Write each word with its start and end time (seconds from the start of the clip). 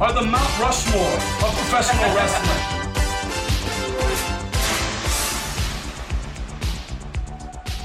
are 0.00 0.12
the 0.12 0.22
Mount 0.22 0.58
Rushmore 0.60 1.02
of 1.02 1.54
professional 1.56 2.14
wrestling. 2.14 2.58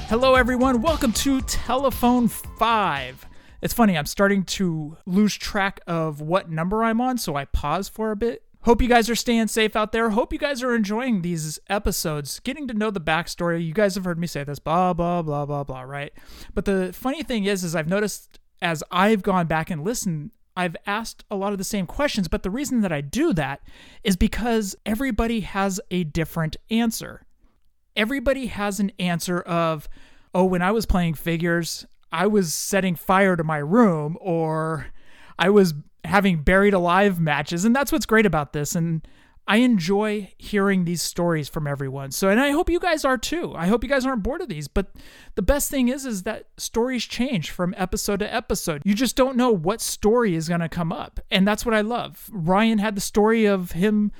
Hello, 0.08 0.36
everyone. 0.36 0.80
Welcome 0.80 1.10
to 1.10 1.40
Telephone 1.40 2.28
5. 2.28 3.26
It's 3.62 3.74
funny, 3.74 3.98
I'm 3.98 4.06
starting 4.06 4.44
to 4.44 4.96
lose 5.06 5.34
track 5.34 5.80
of 5.88 6.20
what 6.20 6.48
number 6.48 6.84
I'm 6.84 7.00
on, 7.00 7.18
so 7.18 7.34
I 7.34 7.46
pause 7.46 7.88
for 7.88 8.12
a 8.12 8.16
bit. 8.16 8.44
Hope 8.62 8.80
you 8.80 8.86
guys 8.86 9.10
are 9.10 9.16
staying 9.16 9.48
safe 9.48 9.74
out 9.74 9.90
there. 9.90 10.10
Hope 10.10 10.32
you 10.32 10.38
guys 10.38 10.62
are 10.62 10.72
enjoying 10.72 11.22
these 11.22 11.58
episodes, 11.68 12.38
getting 12.38 12.68
to 12.68 12.74
know 12.74 12.92
the 12.92 13.00
backstory. 13.00 13.66
You 13.66 13.74
guys 13.74 13.96
have 13.96 14.04
heard 14.04 14.20
me 14.20 14.28
say 14.28 14.44
this, 14.44 14.60
blah, 14.60 14.92
blah, 14.92 15.22
blah, 15.22 15.46
blah, 15.46 15.64
blah, 15.64 15.82
right? 15.82 16.12
But 16.54 16.64
the 16.64 16.92
funny 16.92 17.24
thing 17.24 17.46
is, 17.46 17.64
is 17.64 17.74
I've 17.74 17.88
noticed 17.88 18.38
as 18.62 18.84
I've 18.92 19.24
gone 19.24 19.48
back 19.48 19.68
and 19.68 19.82
listened, 19.82 20.30
I've 20.56 20.76
asked 20.86 21.24
a 21.30 21.36
lot 21.36 21.52
of 21.52 21.58
the 21.58 21.64
same 21.64 21.86
questions, 21.86 22.28
but 22.28 22.42
the 22.42 22.50
reason 22.50 22.80
that 22.82 22.92
I 22.92 23.00
do 23.00 23.32
that 23.32 23.60
is 24.04 24.16
because 24.16 24.76
everybody 24.86 25.40
has 25.40 25.80
a 25.90 26.04
different 26.04 26.56
answer 26.70 27.26
everybody 27.96 28.46
has 28.46 28.80
an 28.80 28.92
answer 28.98 29.40
of, 29.40 29.88
oh, 30.34 30.44
when 30.44 30.62
I 30.62 30.72
was 30.72 30.86
playing 30.86 31.14
figures, 31.14 31.86
I 32.12 32.26
was 32.26 32.54
setting 32.54 32.96
fire 32.96 33.36
to 33.36 33.44
my 33.44 33.58
room 33.58 34.16
or 34.20 34.86
I 35.38 35.50
was 35.50 35.74
having 36.04 36.42
buried 36.42 36.74
alive 36.74 37.20
matches. 37.20 37.64
And 37.64 37.74
that's 37.74 37.92
what's 37.92 38.06
great 38.06 38.26
about 38.26 38.52
this. 38.52 38.74
And 38.74 39.06
I 39.46 39.58
enjoy 39.58 40.32
hearing 40.38 40.84
these 40.84 41.02
stories 41.02 41.50
from 41.50 41.66
everyone. 41.66 42.12
So, 42.12 42.30
and 42.30 42.40
I 42.40 42.50
hope 42.50 42.70
you 42.70 42.80
guys 42.80 43.04
are 43.04 43.18
too. 43.18 43.54
I 43.54 43.66
hope 43.66 43.82
you 43.82 43.90
guys 43.90 44.06
aren't 44.06 44.22
bored 44.22 44.40
of 44.40 44.48
these. 44.48 44.68
But 44.68 44.92
the 45.34 45.42
best 45.42 45.70
thing 45.70 45.88
is, 45.88 46.06
is 46.06 46.22
that 46.22 46.46
stories 46.56 47.04
change 47.04 47.50
from 47.50 47.74
episode 47.76 48.20
to 48.20 48.34
episode. 48.34 48.80
You 48.86 48.94
just 48.94 49.16
don't 49.16 49.36
know 49.36 49.50
what 49.50 49.82
story 49.82 50.34
is 50.34 50.48
going 50.48 50.60
to 50.60 50.68
come 50.68 50.92
up. 50.92 51.20
And 51.30 51.46
that's 51.46 51.66
what 51.66 51.74
I 51.74 51.82
love. 51.82 52.30
Ryan 52.32 52.78
had 52.78 52.94
the 52.94 53.02
story 53.02 53.44
of 53.44 53.72
him 53.72 54.12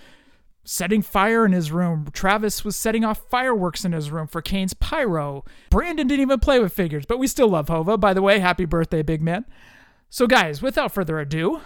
setting 0.64 1.00
fire 1.00 1.47
in 1.47 1.53
his 1.53 1.72
room. 1.72 2.09
Travis 2.12 2.62
was 2.64 2.77
setting 2.77 3.05
off 3.05 3.28
fireworks 3.31 3.84
in 3.84 3.92
his 3.92 4.11
room 4.11 4.27
for 4.27 4.42
Kane's 4.42 4.75
pyro. 4.75 5.44
Brandon 5.70 6.06
didn't 6.06 6.22
even 6.22 6.41
play 6.41 6.59
with 6.59 6.72
figures, 6.72 7.06
but 7.06 7.19
we 7.19 7.27
still 7.27 7.48
love 7.48 7.69
Hova. 7.69 7.97
By 7.97 8.12
the 8.12 8.22
way, 8.22 8.41
happy 8.41 8.66
birthday, 8.66 9.03
big 9.03 9.22
man. 9.22 9.47
So, 10.11 10.27
guys, 10.27 10.62
without 10.62 10.92
further 10.92 11.19
ado, 11.19 11.61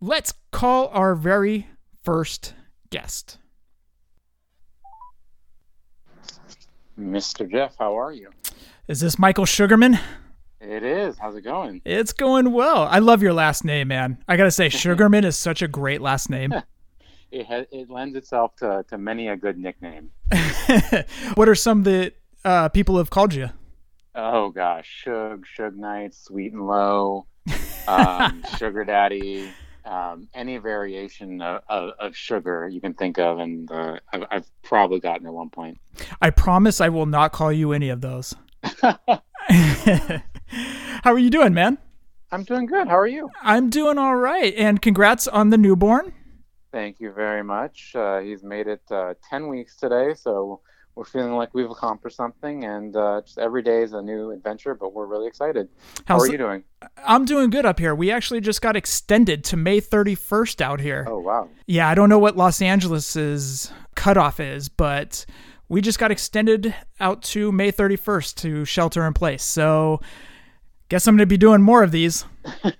let's 0.00 0.32
call 0.52 0.88
our 0.88 1.14
very 1.14 1.68
first 2.02 2.54
guest. 2.90 3.38
Mr. 6.98 7.50
Jeff, 7.50 7.74
how 7.78 7.98
are 7.98 8.12
you? 8.12 8.30
Is 8.86 9.00
this 9.00 9.18
Michael 9.18 9.46
Sugarman? 9.46 9.98
It 10.60 10.82
is. 10.84 11.18
How's 11.18 11.34
it 11.34 11.42
going? 11.42 11.80
It's 11.84 12.12
going 12.12 12.52
well. 12.52 12.82
I 12.84 12.98
love 13.00 13.22
your 13.22 13.32
last 13.32 13.64
name, 13.64 13.88
man. 13.88 14.18
I 14.28 14.36
gotta 14.36 14.50
say, 14.50 14.68
Sugarman 14.70 15.24
is 15.24 15.36
such 15.36 15.62
a 15.62 15.68
great 15.68 16.00
last 16.00 16.30
name. 16.30 16.54
It 17.32 17.46
ha- 17.46 17.64
it 17.72 17.88
lends 17.88 18.14
itself 18.14 18.54
to, 18.56 18.84
to 18.90 18.98
many 18.98 19.28
a 19.28 19.36
good 19.38 19.56
nickname. 19.56 20.10
what 21.34 21.48
are 21.48 21.54
some 21.54 21.82
that 21.84 22.12
uh, 22.44 22.68
people 22.68 22.98
have 22.98 23.08
called 23.08 23.32
you? 23.32 23.48
Oh 24.14 24.50
gosh, 24.50 25.04
Suge, 25.06 25.44
Suge 25.58 25.74
Knight, 25.74 26.14
Sweet 26.14 26.52
and 26.52 26.66
Low, 26.66 27.24
um, 27.88 28.44
Sugar 28.58 28.84
Daddy, 28.84 29.50
um, 29.84 30.28
any 30.34 30.58
variation 30.58 31.40
of, 31.40 31.62
of, 31.68 31.90
of 31.98 32.16
sugar 32.16 32.68
you 32.68 32.80
can 32.80 32.94
think 32.94 33.18
of, 33.18 33.38
and 33.38 33.70
uh, 33.70 33.98
I've, 34.12 34.24
I've 34.30 34.50
probably 34.62 35.00
gotten 35.00 35.26
at 35.26 35.32
one 35.32 35.50
point. 35.50 35.78
I 36.20 36.30
promise 36.30 36.80
I 36.80 36.88
will 36.88 37.06
not 37.06 37.32
call 37.32 37.52
you 37.52 37.72
any 37.72 37.88
of 37.88 38.00
those. 38.00 38.34
How 38.62 39.10
are 41.04 41.18
you 41.18 41.30
doing, 41.30 41.54
man? 41.54 41.78
I'm 42.30 42.44
doing 42.44 42.66
good. 42.66 42.88
How 42.88 42.98
are 42.98 43.06
you? 43.06 43.30
I'm 43.42 43.68
doing 43.68 43.98
all 43.98 44.16
right. 44.16 44.54
And 44.56 44.80
congrats 44.80 45.28
on 45.28 45.50
the 45.50 45.58
newborn. 45.58 46.12
Thank 46.70 47.00
you 47.00 47.12
very 47.12 47.44
much. 47.44 47.94
Uh, 47.94 48.20
he's 48.20 48.42
made 48.42 48.66
it 48.66 48.80
uh, 48.90 49.14
10 49.28 49.48
weeks 49.48 49.76
today, 49.76 50.14
so 50.14 50.60
we're 50.94 51.04
feeling 51.04 51.34
like 51.34 51.54
we've 51.54 51.70
accomplished 51.70 52.16
something, 52.16 52.64
and 52.64 52.94
uh, 52.96 53.22
just 53.24 53.38
every 53.38 53.62
day 53.62 53.82
is 53.82 53.92
a 53.92 54.02
new 54.02 54.30
adventure, 54.30 54.74
but 54.74 54.92
we're 54.92 55.06
really 55.06 55.26
excited. 55.26 55.68
How 56.04 56.18
are 56.18 56.26
the- 56.26 56.32
you 56.32 56.38
doing? 56.38 56.64
I'm 57.06 57.24
doing 57.24 57.50
good 57.50 57.64
up 57.64 57.78
here. 57.78 57.94
We 57.94 58.10
actually 58.10 58.40
just 58.40 58.60
got 58.60 58.76
extended 58.76 59.44
to 59.44 59.56
May 59.56 59.80
31st 59.80 60.60
out 60.60 60.80
here. 60.80 61.06
Oh, 61.08 61.18
wow. 61.20 61.48
Yeah, 61.66 61.88
I 61.88 61.94
don't 61.94 62.08
know 62.08 62.18
what 62.18 62.36
Los 62.36 62.60
Angeles's 62.60 63.72
cutoff 63.94 64.40
is, 64.40 64.68
but 64.68 65.24
we 65.68 65.80
just 65.80 65.98
got 65.98 66.10
extended 66.10 66.74
out 66.98 67.22
to 67.22 67.52
May 67.52 67.70
31st 67.70 68.34
to 68.36 68.64
shelter 68.64 69.06
in 69.06 69.14
place. 69.14 69.44
So, 69.44 70.00
guess 70.88 71.06
I'm 71.06 71.14
going 71.14 71.20
to 71.20 71.26
be 71.26 71.36
doing 71.38 71.62
more 71.62 71.82
of 71.82 71.92
these. 71.92 72.24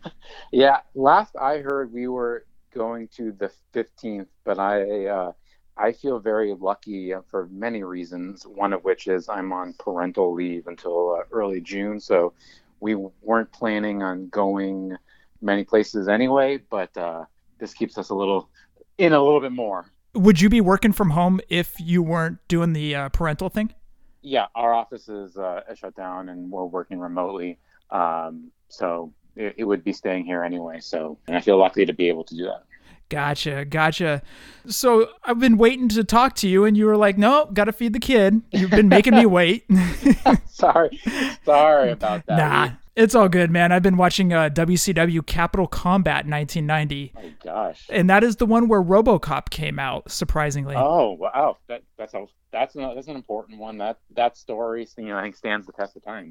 Yeah, 0.52 0.80
last 0.94 1.34
I 1.36 1.58
heard, 1.58 1.92
we 1.92 2.08
were 2.08 2.44
going 2.74 3.08
to 3.16 3.32
the 3.32 3.50
15th, 3.74 4.26
but 4.44 4.58
I 4.58 5.06
uh, 5.06 5.32
I 5.82 5.90
feel 5.90 6.20
very 6.20 6.54
lucky 6.54 7.12
for 7.28 7.48
many 7.50 7.82
reasons. 7.82 8.46
One 8.46 8.72
of 8.72 8.84
which 8.84 9.08
is 9.08 9.28
I'm 9.28 9.52
on 9.52 9.74
parental 9.80 10.32
leave 10.32 10.68
until 10.68 11.16
uh, 11.16 11.24
early 11.32 11.60
June, 11.60 11.98
so 11.98 12.34
we 12.78 12.94
weren't 12.94 13.50
planning 13.50 14.00
on 14.00 14.28
going 14.28 14.96
many 15.40 15.64
places 15.64 16.06
anyway. 16.06 16.60
But 16.70 16.96
uh, 16.96 17.24
this 17.58 17.74
keeps 17.74 17.98
us 17.98 18.10
a 18.10 18.14
little 18.14 18.48
in 18.96 19.12
a 19.12 19.20
little 19.20 19.40
bit 19.40 19.50
more. 19.50 19.90
Would 20.14 20.40
you 20.40 20.48
be 20.48 20.60
working 20.60 20.92
from 20.92 21.10
home 21.10 21.40
if 21.48 21.74
you 21.80 22.00
weren't 22.00 22.38
doing 22.46 22.74
the 22.74 22.94
uh, 22.94 23.08
parental 23.08 23.48
thing? 23.48 23.74
Yeah, 24.20 24.46
our 24.54 24.72
office 24.72 25.08
is 25.08 25.36
uh, 25.36 25.62
shut 25.74 25.96
down, 25.96 26.28
and 26.28 26.48
we're 26.48 26.64
working 26.64 27.00
remotely. 27.00 27.58
Um, 27.90 28.52
so 28.68 29.12
it, 29.34 29.54
it 29.56 29.64
would 29.64 29.82
be 29.82 29.92
staying 29.92 30.26
here 30.26 30.44
anyway. 30.44 30.78
So, 30.78 31.18
and 31.26 31.36
I 31.36 31.40
feel 31.40 31.58
lucky 31.58 31.84
to 31.86 31.92
be 31.92 32.08
able 32.08 32.22
to 32.24 32.36
do 32.36 32.44
that. 32.44 32.62
Gotcha, 33.08 33.64
gotcha. 33.66 34.22
So 34.66 35.08
I've 35.24 35.38
been 35.38 35.58
waiting 35.58 35.88
to 35.90 36.02
talk 36.04 36.34
to 36.36 36.48
you, 36.48 36.64
and 36.64 36.76
you 36.76 36.86
were 36.86 36.96
like, 36.96 37.18
"No, 37.18 37.46
got 37.52 37.64
to 37.64 37.72
feed 37.72 37.92
the 37.92 38.00
kid." 38.00 38.40
You've 38.52 38.70
been 38.70 38.88
making 38.88 39.14
me 39.14 39.26
wait. 39.26 39.66
sorry, 40.46 40.98
sorry 41.44 41.90
about 41.90 42.24
that. 42.26 42.36
nah, 42.38 42.70
it's 42.96 43.14
all 43.14 43.28
good, 43.28 43.50
man. 43.50 43.70
I've 43.72 43.82
been 43.82 43.96
watching 43.98 44.32
uh, 44.32 44.48
WCW 44.50 45.26
Capital 45.26 45.66
Combat 45.66 46.26
1990, 46.26 47.12
Oh 47.16 47.20
gosh. 47.44 47.86
and 47.90 48.08
that 48.08 48.24
is 48.24 48.36
the 48.36 48.46
one 48.46 48.68
where 48.68 48.82
RoboCop 48.82 49.50
came 49.50 49.78
out. 49.78 50.10
Surprisingly, 50.10 50.74
Oh 50.76 51.10
wow, 51.12 51.58
that 51.68 51.82
that's 51.98 52.14
a, 52.14 52.24
that's 52.50 52.74
an, 52.76 52.94
that's 52.94 53.08
an 53.08 53.16
important 53.16 53.58
one. 53.58 53.78
That 53.78 53.98
that 54.14 54.36
story, 54.36 54.86
you 54.96 55.04
know, 55.08 55.18
I 55.18 55.22
think 55.22 55.36
stands 55.36 55.66
the 55.66 55.72
test 55.72 55.96
of 55.96 56.04
time. 56.04 56.30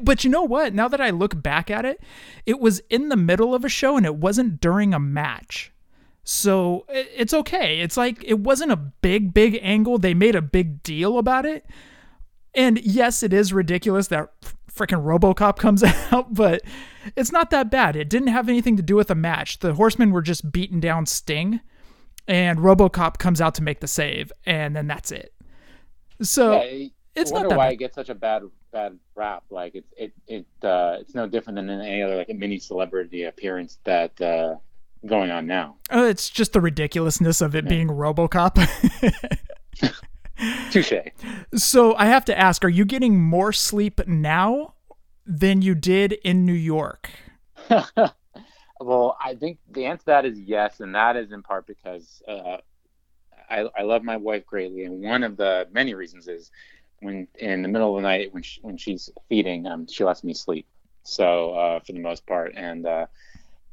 but 0.02 0.24
you 0.24 0.30
know 0.30 0.44
what? 0.44 0.72
Now 0.74 0.88
that 0.88 1.00
I 1.00 1.10
look 1.10 1.42
back 1.42 1.70
at 1.70 1.84
it, 1.84 2.00
it 2.46 2.60
was 2.60 2.80
in 2.90 3.08
the 3.08 3.16
middle 3.16 3.54
of 3.54 3.64
a 3.64 3.68
show, 3.68 3.96
and 3.96 4.06
it 4.06 4.16
wasn't 4.16 4.60
during 4.60 4.94
a 4.94 5.00
match. 5.00 5.71
So 6.24 6.86
it's 6.88 7.34
okay. 7.34 7.80
It's 7.80 7.96
like 7.96 8.22
it 8.24 8.40
wasn't 8.40 8.72
a 8.72 8.76
big, 8.76 9.34
big 9.34 9.58
angle. 9.62 9.98
They 9.98 10.14
made 10.14 10.36
a 10.36 10.42
big 10.42 10.82
deal 10.82 11.18
about 11.18 11.44
it. 11.44 11.66
And 12.54 12.78
yes, 12.84 13.22
it 13.22 13.32
is 13.32 13.52
ridiculous 13.52 14.08
that 14.08 14.30
freaking 14.72 15.04
Robocop 15.04 15.56
comes 15.58 15.82
out, 15.82 16.34
but 16.34 16.62
it's 17.16 17.32
not 17.32 17.50
that 17.50 17.70
bad. 17.70 17.96
It 17.96 18.08
didn't 18.08 18.28
have 18.28 18.48
anything 18.48 18.76
to 18.76 18.82
do 18.82 18.94
with 18.94 19.08
the 19.08 19.14
match. 19.14 19.58
The 19.58 19.74
Horsemen 19.74 20.12
were 20.12 20.22
just 20.22 20.52
beating 20.52 20.80
down 20.80 21.06
Sting, 21.06 21.60
and 22.28 22.58
Robocop 22.58 23.18
comes 23.18 23.40
out 23.40 23.54
to 23.56 23.62
make 23.62 23.80
the 23.80 23.88
save, 23.88 24.32
and 24.46 24.76
then 24.76 24.86
that's 24.86 25.10
it. 25.10 25.34
So 26.20 26.62
yeah, 26.62 26.88
it's 27.16 27.32
not 27.32 27.48
that 27.48 27.58
why 27.58 27.66
bad. 27.66 27.72
it 27.72 27.76
gets 27.76 27.94
such 27.96 28.10
a 28.10 28.14
bad 28.14 28.42
bad 28.70 28.98
rap. 29.16 29.44
Like 29.50 29.74
it's 29.74 29.92
it 29.96 30.12
it 30.28 30.46
uh, 30.62 30.98
it's 31.00 31.14
no 31.14 31.26
different 31.26 31.56
than 31.56 31.68
any 31.68 32.02
other 32.02 32.16
like 32.16 32.30
a 32.30 32.34
mini 32.34 32.58
celebrity 32.58 33.24
appearance 33.24 33.78
that 33.84 34.20
uh, 34.20 34.56
going 35.06 35.30
on 35.30 35.46
now. 35.46 35.76
Uh, 35.92 36.04
it's 36.04 36.30
just 36.30 36.52
the 36.52 36.60
ridiculousness 36.60 37.40
of 37.40 37.54
it 37.54 37.68
being 37.68 37.88
RoboCop. 37.88 38.68
Touche. 40.70 40.92
so 41.54 41.94
I 41.94 42.06
have 42.06 42.24
to 42.26 42.38
ask: 42.38 42.64
Are 42.64 42.68
you 42.68 42.84
getting 42.84 43.20
more 43.20 43.52
sleep 43.52 44.00
now 44.06 44.74
than 45.26 45.62
you 45.62 45.74
did 45.74 46.12
in 46.24 46.44
New 46.44 46.52
York? 46.52 47.10
well, 48.80 49.16
I 49.22 49.34
think 49.34 49.58
the 49.70 49.86
answer 49.86 50.02
to 50.02 50.06
that 50.06 50.26
is 50.26 50.38
yes, 50.38 50.80
and 50.80 50.94
that 50.94 51.16
is 51.16 51.32
in 51.32 51.42
part 51.42 51.66
because 51.66 52.22
uh, 52.26 52.56
I, 53.48 53.68
I 53.76 53.82
love 53.82 54.02
my 54.02 54.16
wife 54.16 54.46
greatly, 54.46 54.84
and 54.84 55.02
one 55.02 55.22
of 55.22 55.36
the 55.36 55.68
many 55.72 55.94
reasons 55.94 56.26
is 56.26 56.50
when 57.00 57.28
in 57.38 57.62
the 57.62 57.68
middle 57.68 57.96
of 57.96 58.02
the 58.02 58.08
night 58.08 58.32
when 58.32 58.42
she, 58.42 58.60
when 58.62 58.76
she's 58.76 59.10
feeding, 59.28 59.66
um, 59.66 59.86
she 59.86 60.04
lets 60.04 60.24
me 60.24 60.34
sleep. 60.34 60.66
So 61.04 61.52
uh, 61.52 61.80
for 61.80 61.92
the 61.92 62.00
most 62.00 62.26
part, 62.26 62.54
and 62.56 62.86
uh, 62.86 63.06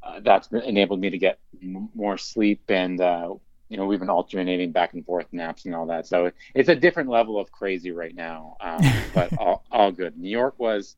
uh, 0.03 0.19
that's 0.21 0.47
enabled 0.51 0.99
me 0.99 1.09
to 1.09 1.17
get 1.17 1.39
m- 1.61 1.89
more 1.93 2.17
sleep 2.17 2.61
and 2.69 3.01
uh, 3.01 3.33
you 3.69 3.77
know 3.77 3.85
we've 3.85 3.99
been 3.99 4.09
alternating 4.09 4.71
back 4.71 4.93
and 4.93 5.05
forth 5.05 5.27
naps 5.31 5.65
and 5.65 5.75
all 5.75 5.85
that. 5.87 6.07
So 6.07 6.31
it's 6.53 6.69
a 6.69 6.75
different 6.75 7.09
level 7.09 7.39
of 7.39 7.51
crazy 7.51 7.91
right 7.91 8.15
now, 8.15 8.57
um, 8.61 8.81
but 9.13 9.37
all, 9.37 9.63
all 9.71 9.91
good. 9.91 10.17
New 10.17 10.29
York 10.29 10.55
was 10.57 10.95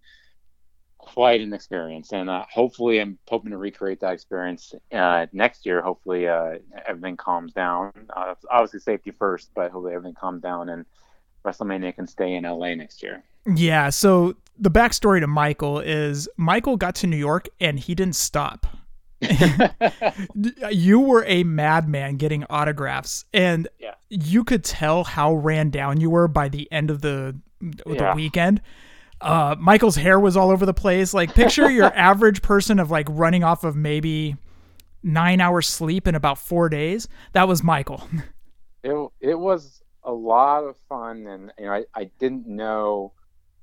quite 0.97 1.41
an 1.41 1.53
experience, 1.53 2.13
and 2.13 2.29
uh, 2.29 2.45
hopefully 2.51 3.01
I'm 3.01 3.17
hoping 3.27 3.51
to 3.51 3.57
recreate 3.57 3.99
that 4.01 4.13
experience 4.13 4.73
uh, 4.93 5.25
next 5.33 5.65
year. 5.65 5.81
Hopefully 5.81 6.27
uh, 6.27 6.57
everything 6.85 7.17
calms 7.17 7.53
down. 7.53 7.91
Uh, 8.15 8.35
obviously 8.49 8.79
safety 8.79 9.11
first, 9.11 9.51
but 9.55 9.71
hopefully 9.71 9.93
everything 9.93 10.15
calms 10.15 10.41
down 10.41 10.69
and 10.69 10.85
WrestleMania 11.43 11.95
can 11.95 12.07
stay 12.07 12.35
in 12.35 12.43
LA 12.43 12.75
next 12.75 13.01
year. 13.01 13.23
Yeah. 13.45 13.89
So 13.89 14.35
the 14.59 14.69
backstory 14.69 15.19
to 15.19 15.27
Michael 15.27 15.79
is 15.79 16.29
Michael 16.37 16.77
got 16.77 16.95
to 16.95 17.07
New 17.07 17.17
York 17.17 17.49
and 17.59 17.79
he 17.79 17.95
didn't 17.95 18.15
stop. 18.15 18.67
you 20.71 20.99
were 20.99 21.23
a 21.27 21.43
madman 21.43 22.17
getting 22.17 22.43
autographs, 22.49 23.25
and 23.33 23.67
yeah. 23.79 23.93
you 24.09 24.43
could 24.43 24.63
tell 24.63 25.03
how 25.03 25.33
ran 25.33 25.69
down 25.69 25.99
you 25.99 26.09
were 26.09 26.27
by 26.27 26.49
the 26.49 26.71
end 26.71 26.89
of 26.89 27.01
the 27.01 27.35
the 27.59 27.95
Yeah. 27.95 28.15
weekend. 28.15 28.61
Uh, 29.21 29.55
Michael's 29.59 29.95
hair 29.95 30.19
was 30.19 30.35
all 30.35 30.49
over 30.49 30.65
the 30.65 30.73
place. 30.73 31.13
Like, 31.13 31.35
picture 31.35 31.69
your 31.69 31.93
average 31.95 32.41
person 32.41 32.79
of 32.79 32.89
like 32.89 33.07
running 33.09 33.43
off 33.43 33.63
of 33.63 33.75
maybe 33.75 34.35
nine 35.03 35.39
hours 35.39 35.67
sleep 35.67 36.07
in 36.07 36.15
about 36.15 36.39
four 36.39 36.69
days. 36.69 37.07
That 37.33 37.47
was 37.47 37.63
Michael. 37.63 38.01
it 38.83 39.09
it 39.19 39.39
was 39.39 39.83
a 40.03 40.11
lot 40.11 40.63
of 40.63 40.75
fun, 40.89 41.27
and 41.27 41.51
you 41.59 41.65
know 41.65 41.73
I, 41.73 41.85
I 41.93 42.05
didn't 42.19 42.47
know 42.47 43.13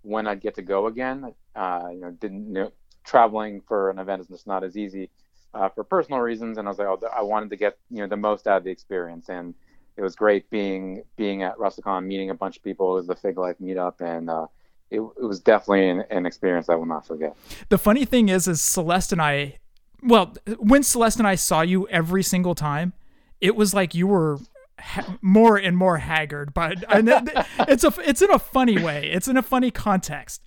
when 0.03 0.29
I'd 0.29 0.41
get 0.41 0.55
to 0.55 0.63
go 0.63 0.87
again. 0.87 1.35
Uh, 1.57 1.89
you 1.93 2.01
know, 2.01 2.11
didn't 2.13 2.53
know 2.53 2.71
traveling 3.05 3.63
for 3.67 3.91
an 3.91 3.99
event 3.99 4.21
is 4.21 4.29
just 4.29 4.47
not 4.47 4.63
as 4.63 4.77
easy 4.77 5.09
uh, 5.55 5.69
for 5.71 5.85
personal 5.85 6.21
reasons, 6.21 6.59
and 6.59 6.69
I 6.69 6.71
was 6.71 6.79
like, 6.79 6.89
oh, 6.89 7.01
I 7.17 7.23
wanted 7.23 7.51
to 7.51 7.57
get 7.57 7.79
you 7.91 7.99
know 7.99 8.07
the 8.07 8.17
most 8.17 8.47
out 8.47 8.59
of 8.59 8.65
the 8.65 8.71
experience, 8.71 9.29
and 9.29 9.55
it 9.97 10.03
was 10.03 10.15
great 10.15 10.49
being 10.51 11.03
being 11.17 11.43
at 11.43 11.57
WrestleCon, 11.57 12.05
meeting 12.07 12.31
a 12.31 12.35
bunch 12.35 12.57
of 12.57 12.63
people. 12.63 12.93
It 12.93 12.97
was 13.01 13.07
the 13.07 13.17
Fig 13.17 13.39
Life 13.39 13.57
meetup, 13.63 14.01
and 14.01 14.29
uh, 14.31 14.47
it, 14.91 15.01
it 15.01 15.25
was 15.25 15.41
definitely 15.41 15.89
an, 15.89 16.05
an 16.11 16.27
experience 16.27 16.69
I 16.69 16.75
will 16.75 16.87
not 16.87 17.07
forget. 17.07 17.37
The 17.69 17.79
funny 17.79 18.05
thing 18.05 18.29
is, 18.29 18.47
is 18.49 18.61
Celeste 18.61 19.13
and 19.13 19.21
I, 19.23 19.59
well, 20.03 20.35
when 20.59 20.83
Celeste 20.83 21.19
and 21.19 21.27
I 21.27 21.35
saw 21.35 21.63
you 21.63 21.89
every 21.89 22.23
single 22.23 22.55
time, 22.55 22.93
it 23.41 23.57
was 23.57 23.75
like 23.75 23.95
you 23.95 24.07
were 24.07 24.39
ha- 24.79 25.19
more 25.21 25.57
and 25.57 25.77
more 25.77 25.99
haggard. 25.99 26.55
But 26.55 26.85
and 26.93 27.09
it- 27.09 27.47
it's 27.67 27.85
a, 27.85 27.93
it's 27.99 28.23
in 28.23 28.31
a 28.31 28.39
funny 28.39 28.79
way. 28.83 29.11
It's 29.13 29.29
in 29.29 29.37
a 29.37 29.43
funny 29.43 29.71
context. 29.71 30.43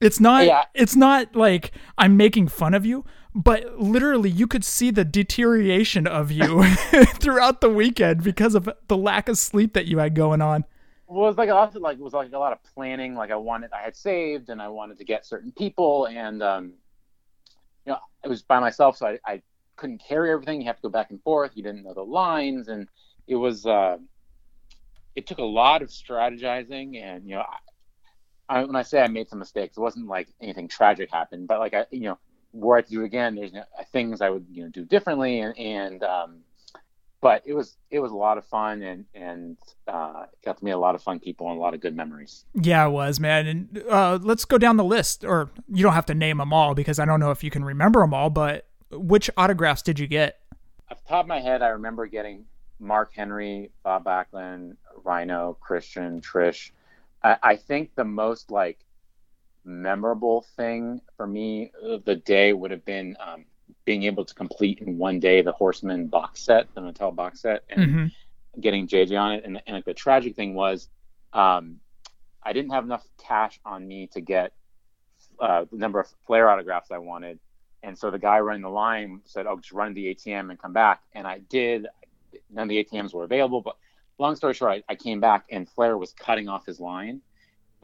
It's 0.00 0.18
not, 0.20 0.44
Yeah. 0.46 0.64
it's 0.74 0.96
not 0.96 1.36
like 1.36 1.70
I'm 1.96 2.16
making 2.16 2.48
fun 2.48 2.74
of 2.74 2.84
you, 2.84 3.04
but 3.34 3.78
literally 3.78 4.30
you 4.30 4.46
could 4.46 4.64
see 4.64 4.90
the 4.90 5.04
deterioration 5.04 6.06
of 6.06 6.30
you 6.30 6.64
throughout 7.14 7.60
the 7.60 7.68
weekend 7.68 8.22
because 8.22 8.54
of 8.54 8.68
the 8.86 8.96
lack 8.96 9.28
of 9.28 9.36
sleep 9.36 9.72
that 9.74 9.86
you 9.86 9.98
had 9.98 10.14
going 10.14 10.40
on. 10.40 10.64
Well, 11.06 11.24
it 11.24 11.28
was 11.28 11.36
like 11.36 11.50
a 11.50 11.54
lot 11.54 11.74
of 11.74 11.82
like 11.82 11.98
it 11.98 12.02
was 12.02 12.12
like 12.12 12.32
a 12.32 12.38
lot 12.38 12.52
of 12.52 12.58
planning. 12.74 13.14
Like 13.14 13.30
I 13.30 13.36
wanted, 13.36 13.72
I 13.72 13.82
had 13.82 13.96
saved, 13.96 14.48
and 14.48 14.62
I 14.62 14.68
wanted 14.68 14.98
to 14.98 15.04
get 15.04 15.26
certain 15.26 15.52
people, 15.52 16.06
and 16.06 16.42
um, 16.42 16.72
you 17.84 17.92
know, 17.92 17.98
it 18.24 18.28
was 18.28 18.42
by 18.42 18.58
myself, 18.58 18.96
so 18.96 19.06
I, 19.06 19.18
I 19.26 19.42
couldn't 19.76 19.98
carry 19.98 20.30
everything. 20.30 20.60
You 20.60 20.66
have 20.68 20.76
to 20.76 20.82
go 20.82 20.88
back 20.88 21.10
and 21.10 21.22
forth. 21.22 21.52
You 21.54 21.62
didn't 21.62 21.84
know 21.84 21.92
the 21.92 22.02
lines, 22.02 22.68
and 22.68 22.88
it 23.26 23.36
was 23.36 23.66
uh, 23.66 23.98
it 25.14 25.26
took 25.26 25.38
a 25.38 25.44
lot 25.44 25.82
of 25.82 25.88
strategizing. 25.88 26.96
And 27.02 27.28
you 27.28 27.34
know, 27.34 27.44
I, 28.48 28.60
I, 28.60 28.64
when 28.64 28.76
I 28.76 28.82
say 28.82 29.02
I 29.02 29.08
made 29.08 29.28
some 29.28 29.38
mistakes, 29.38 29.76
it 29.76 29.80
wasn't 29.80 30.06
like 30.06 30.28
anything 30.40 30.68
tragic 30.68 31.10
happened, 31.12 31.48
but 31.48 31.58
like 31.58 31.74
I, 31.74 31.86
you 31.90 32.00
know, 32.00 32.18
were 32.54 32.76
I 32.76 32.82
to 32.82 32.88
do 32.88 33.02
it 33.02 33.06
again, 33.06 33.34
there's 33.34 33.52
you 33.52 33.58
know, 33.58 33.64
things 33.92 34.20
I 34.20 34.30
would 34.30 34.46
you 34.50 34.64
know 34.64 34.70
do 34.70 34.84
differently, 34.84 35.40
and 35.40 35.58
and 35.58 36.02
um, 36.02 36.36
but 37.20 37.42
it 37.44 37.54
was 37.54 37.76
it 37.90 38.00
was 38.00 38.12
a 38.12 38.16
lot 38.16 38.38
of 38.38 38.46
fun 38.46 38.82
and 38.82 39.04
and 39.14 39.56
uh, 39.88 40.26
got 40.44 40.58
to 40.58 40.64
meet 40.64 40.70
a 40.70 40.78
lot 40.78 40.94
of 40.94 41.02
fun 41.02 41.18
people 41.18 41.48
and 41.48 41.58
a 41.58 41.60
lot 41.60 41.74
of 41.74 41.80
good 41.80 41.96
memories. 41.96 42.44
Yeah, 42.54 42.86
it 42.86 42.90
was, 42.90 43.18
man. 43.18 43.46
And 43.46 43.82
uh, 43.90 44.18
let's 44.22 44.44
go 44.44 44.58
down 44.58 44.76
the 44.76 44.84
list, 44.84 45.24
or 45.24 45.50
you 45.68 45.82
don't 45.82 45.94
have 45.94 46.06
to 46.06 46.14
name 46.14 46.38
them 46.38 46.52
all 46.52 46.74
because 46.74 46.98
I 46.98 47.04
don't 47.04 47.20
know 47.20 47.30
if 47.30 47.42
you 47.42 47.50
can 47.50 47.64
remember 47.64 48.00
them 48.00 48.14
all. 48.14 48.30
But 48.30 48.66
which 48.90 49.30
autographs 49.36 49.82
did 49.82 49.98
you 49.98 50.06
get? 50.06 50.38
Off 50.90 51.02
the 51.02 51.08
top 51.08 51.24
of 51.24 51.28
my 51.28 51.40
head, 51.40 51.62
I 51.62 51.68
remember 51.68 52.06
getting 52.06 52.44
Mark 52.78 53.12
Henry, 53.14 53.70
Bob 53.82 54.04
Backlund, 54.04 54.76
Rhino, 55.02 55.56
Christian, 55.60 56.20
Trish. 56.20 56.70
I, 57.22 57.36
I 57.42 57.56
think 57.56 57.94
the 57.94 58.04
most 58.04 58.50
like 58.50 58.83
memorable 59.64 60.42
thing 60.56 61.00
for 61.16 61.26
me 61.26 61.72
of 61.82 62.04
the 62.04 62.16
day 62.16 62.52
would 62.52 62.70
have 62.70 62.84
been 62.84 63.16
um, 63.20 63.44
being 63.84 64.04
able 64.04 64.24
to 64.24 64.34
complete 64.34 64.80
in 64.80 64.98
one 64.98 65.20
day 65.20 65.42
the 65.42 65.52
Horsemen 65.52 66.06
box 66.08 66.40
set, 66.40 66.72
the 66.74 66.80
Mattel 66.80 67.14
box 67.14 67.40
set, 67.40 67.64
and 67.68 67.80
Mhm. 67.82 68.12
getting 68.60 68.86
JJ 68.86 69.16
on 69.16 69.32
it. 69.32 69.44
And, 69.44 69.60
and 69.66 69.76
like 69.76 69.84
the 69.84 69.94
tragic 69.94 70.36
thing 70.36 70.54
was, 70.54 70.88
um, 71.32 71.80
I 72.42 72.52
didn't 72.52 72.72
have 72.72 72.84
enough 72.84 73.06
cash 73.18 73.58
on 73.64 73.86
me 73.86 74.06
to 74.08 74.20
get 74.20 74.52
uh, 75.40 75.64
the 75.70 75.76
number 75.78 76.00
of 76.00 76.06
Flair 76.26 76.48
autographs 76.50 76.90
I 76.90 76.98
wanted. 76.98 77.38
And 77.82 77.98
so 77.98 78.10
the 78.10 78.18
guy 78.18 78.40
running 78.40 78.62
the 78.62 78.68
line 78.68 79.20
said, 79.24 79.46
"Oh, 79.46 79.56
just 79.56 79.72
run 79.72 79.88
to 79.88 79.94
the 79.94 80.08
ATM 80.14 80.50
and 80.50 80.58
come 80.58 80.72
back." 80.72 81.02
And 81.12 81.26
I 81.26 81.38
did. 81.38 81.86
None 82.50 82.64
of 82.64 82.68
the 82.68 82.78
ATMs 82.84 83.12
were 83.14 83.24
available, 83.24 83.60
but 83.60 83.76
long 84.18 84.36
story 84.36 84.54
short, 84.54 84.84
I, 84.88 84.92
I 84.92 84.94
came 84.96 85.20
back 85.20 85.46
and 85.50 85.68
Flair 85.68 85.96
was 85.98 86.12
cutting 86.12 86.48
off 86.48 86.66
his 86.66 86.80
line, 86.80 87.20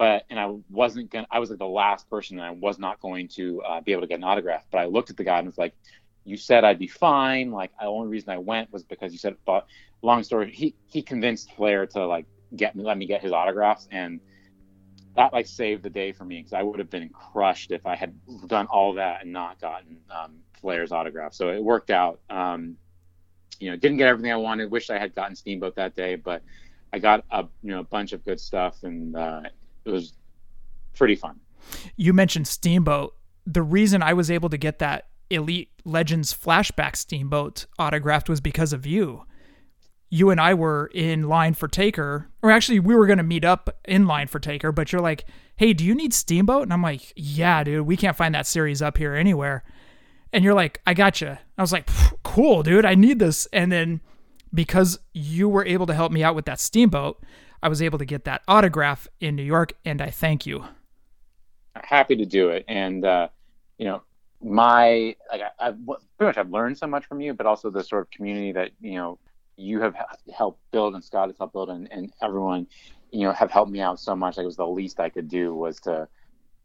but 0.00 0.24
and 0.30 0.40
I 0.40 0.50
wasn't 0.70 1.10
gonna. 1.10 1.26
I 1.30 1.40
was 1.40 1.50
like 1.50 1.58
the 1.58 1.66
last 1.66 2.08
person, 2.08 2.38
and 2.38 2.46
I 2.46 2.52
was 2.52 2.78
not 2.78 3.00
going 3.00 3.28
to 3.36 3.60
uh, 3.60 3.80
be 3.82 3.92
able 3.92 4.00
to 4.00 4.08
get 4.08 4.16
an 4.16 4.24
autograph. 4.24 4.64
But 4.72 4.78
I 4.78 4.86
looked 4.86 5.10
at 5.10 5.18
the 5.18 5.24
guy 5.24 5.36
and 5.36 5.46
was 5.46 5.58
like, 5.58 5.74
"You 6.24 6.38
said 6.38 6.64
I'd 6.64 6.78
be 6.78 6.86
fine. 6.86 7.50
Like 7.50 7.70
the 7.78 7.84
only 7.84 8.08
reason 8.08 8.30
I 8.30 8.38
went 8.38 8.72
was 8.72 8.82
because 8.82 9.12
you 9.12 9.18
said." 9.18 9.36
But 9.44 9.66
long 10.00 10.22
story, 10.22 10.52
he 10.52 10.74
he 10.86 11.02
convinced 11.02 11.52
Flair 11.52 11.86
to 11.88 12.06
like 12.06 12.24
get 12.56 12.74
me, 12.74 12.82
let 12.82 12.96
me 12.96 13.04
get 13.04 13.20
his 13.20 13.32
autographs, 13.32 13.88
and 13.92 14.20
that 15.16 15.34
like 15.34 15.46
saved 15.46 15.82
the 15.82 15.90
day 15.90 16.12
for 16.12 16.24
me 16.24 16.38
because 16.38 16.54
I 16.54 16.62
would 16.62 16.78
have 16.78 16.88
been 16.88 17.10
crushed 17.10 17.70
if 17.70 17.84
I 17.84 17.94
had 17.94 18.14
done 18.46 18.68
all 18.68 18.94
that 18.94 19.20
and 19.20 19.34
not 19.34 19.60
gotten 19.60 19.98
um, 20.10 20.38
Flair's 20.62 20.92
autograph. 20.92 21.34
So 21.34 21.50
it 21.50 21.62
worked 21.62 21.90
out. 21.90 22.20
Um, 22.30 22.78
you 23.58 23.68
know, 23.70 23.76
didn't 23.76 23.98
get 23.98 24.08
everything 24.08 24.32
I 24.32 24.36
wanted. 24.36 24.70
Wish 24.70 24.88
I 24.88 24.98
had 24.98 25.14
gotten 25.14 25.36
Steamboat 25.36 25.76
that 25.76 25.94
day, 25.94 26.14
but 26.14 26.42
I 26.90 27.00
got 27.00 27.22
a 27.30 27.44
you 27.62 27.72
know 27.72 27.80
a 27.80 27.84
bunch 27.84 28.14
of 28.14 28.24
good 28.24 28.40
stuff, 28.40 28.82
and 28.82 29.14
uh, 29.14 29.42
it 29.84 29.90
was 29.90 30.12
pretty 30.94 31.16
fun. 31.16 31.40
You 31.96 32.12
mentioned 32.12 32.46
Steamboat. 32.46 33.14
The 33.46 33.62
reason 33.62 34.02
I 34.02 34.12
was 34.12 34.30
able 34.30 34.48
to 34.50 34.58
get 34.58 34.78
that 34.80 35.08
Elite 35.30 35.70
Legends 35.84 36.34
flashback 36.34 36.96
Steamboat 36.96 37.66
autographed 37.78 38.28
was 38.28 38.40
because 38.40 38.72
of 38.72 38.86
you. 38.86 39.24
You 40.12 40.30
and 40.30 40.40
I 40.40 40.54
were 40.54 40.90
in 40.92 41.28
line 41.28 41.54
for 41.54 41.68
Taker, 41.68 42.28
or 42.42 42.50
actually, 42.50 42.80
we 42.80 42.96
were 42.96 43.06
going 43.06 43.18
to 43.18 43.24
meet 43.24 43.44
up 43.44 43.78
in 43.84 44.06
line 44.06 44.26
for 44.26 44.40
Taker, 44.40 44.72
but 44.72 44.90
you're 44.90 45.00
like, 45.00 45.24
hey, 45.56 45.72
do 45.72 45.84
you 45.84 45.94
need 45.94 46.12
Steamboat? 46.12 46.64
And 46.64 46.72
I'm 46.72 46.82
like, 46.82 47.12
yeah, 47.14 47.62
dude, 47.62 47.86
we 47.86 47.96
can't 47.96 48.16
find 48.16 48.34
that 48.34 48.46
series 48.46 48.82
up 48.82 48.98
here 48.98 49.14
anywhere. 49.14 49.62
And 50.32 50.42
you're 50.42 50.54
like, 50.54 50.80
I 50.86 50.94
gotcha. 50.94 51.40
I 51.56 51.62
was 51.62 51.72
like, 51.72 51.88
cool, 52.24 52.64
dude, 52.64 52.84
I 52.84 52.96
need 52.96 53.20
this. 53.20 53.46
And 53.52 53.70
then 53.70 54.00
because 54.52 54.98
you 55.12 55.48
were 55.48 55.64
able 55.64 55.86
to 55.86 55.94
help 55.94 56.10
me 56.10 56.24
out 56.24 56.34
with 56.34 56.46
that 56.46 56.58
Steamboat, 56.58 57.22
I 57.62 57.68
was 57.68 57.82
able 57.82 57.98
to 57.98 58.04
get 58.04 58.24
that 58.24 58.42
autograph 58.48 59.08
in 59.20 59.36
New 59.36 59.42
York, 59.42 59.74
and 59.84 60.00
I 60.00 60.10
thank 60.10 60.46
you. 60.46 60.64
happy 61.74 62.16
to 62.16 62.26
do 62.26 62.48
it. 62.50 62.64
And 62.68 63.04
uh, 63.04 63.28
you 63.80 63.86
know 63.86 64.02
my 64.42 65.16
like 65.30 65.40
I, 65.40 65.68
I've 65.68 65.86
pretty 65.86 66.28
much 66.28 66.36
I've 66.36 66.50
learned 66.50 66.78
so 66.78 66.86
much 66.86 67.06
from 67.06 67.20
you 67.20 67.34
but 67.34 67.46
also 67.46 67.70
the 67.70 67.82
sort 67.82 68.02
of 68.02 68.10
community 68.10 68.52
that 68.52 68.70
you 68.80 68.94
know 68.94 69.18
you 69.56 69.80
have 69.80 69.94
helped 70.34 70.60
build 70.70 70.94
and 70.94 71.04
Scott 71.04 71.28
has 71.28 71.36
helped 71.36 71.52
build 71.52 71.70
and, 71.70 71.90
and 71.90 72.12
everyone 72.22 72.66
you 73.10 73.22
know 73.22 73.32
have 73.32 73.50
helped 73.50 73.72
me 73.72 73.80
out 73.80 73.98
so 73.98 74.14
much. 74.14 74.36
Like 74.36 74.44
it 74.44 74.46
was 74.46 74.56
the 74.56 74.66
least 74.66 75.00
I 75.00 75.08
could 75.08 75.28
do 75.28 75.54
was 75.54 75.80
to 75.80 76.08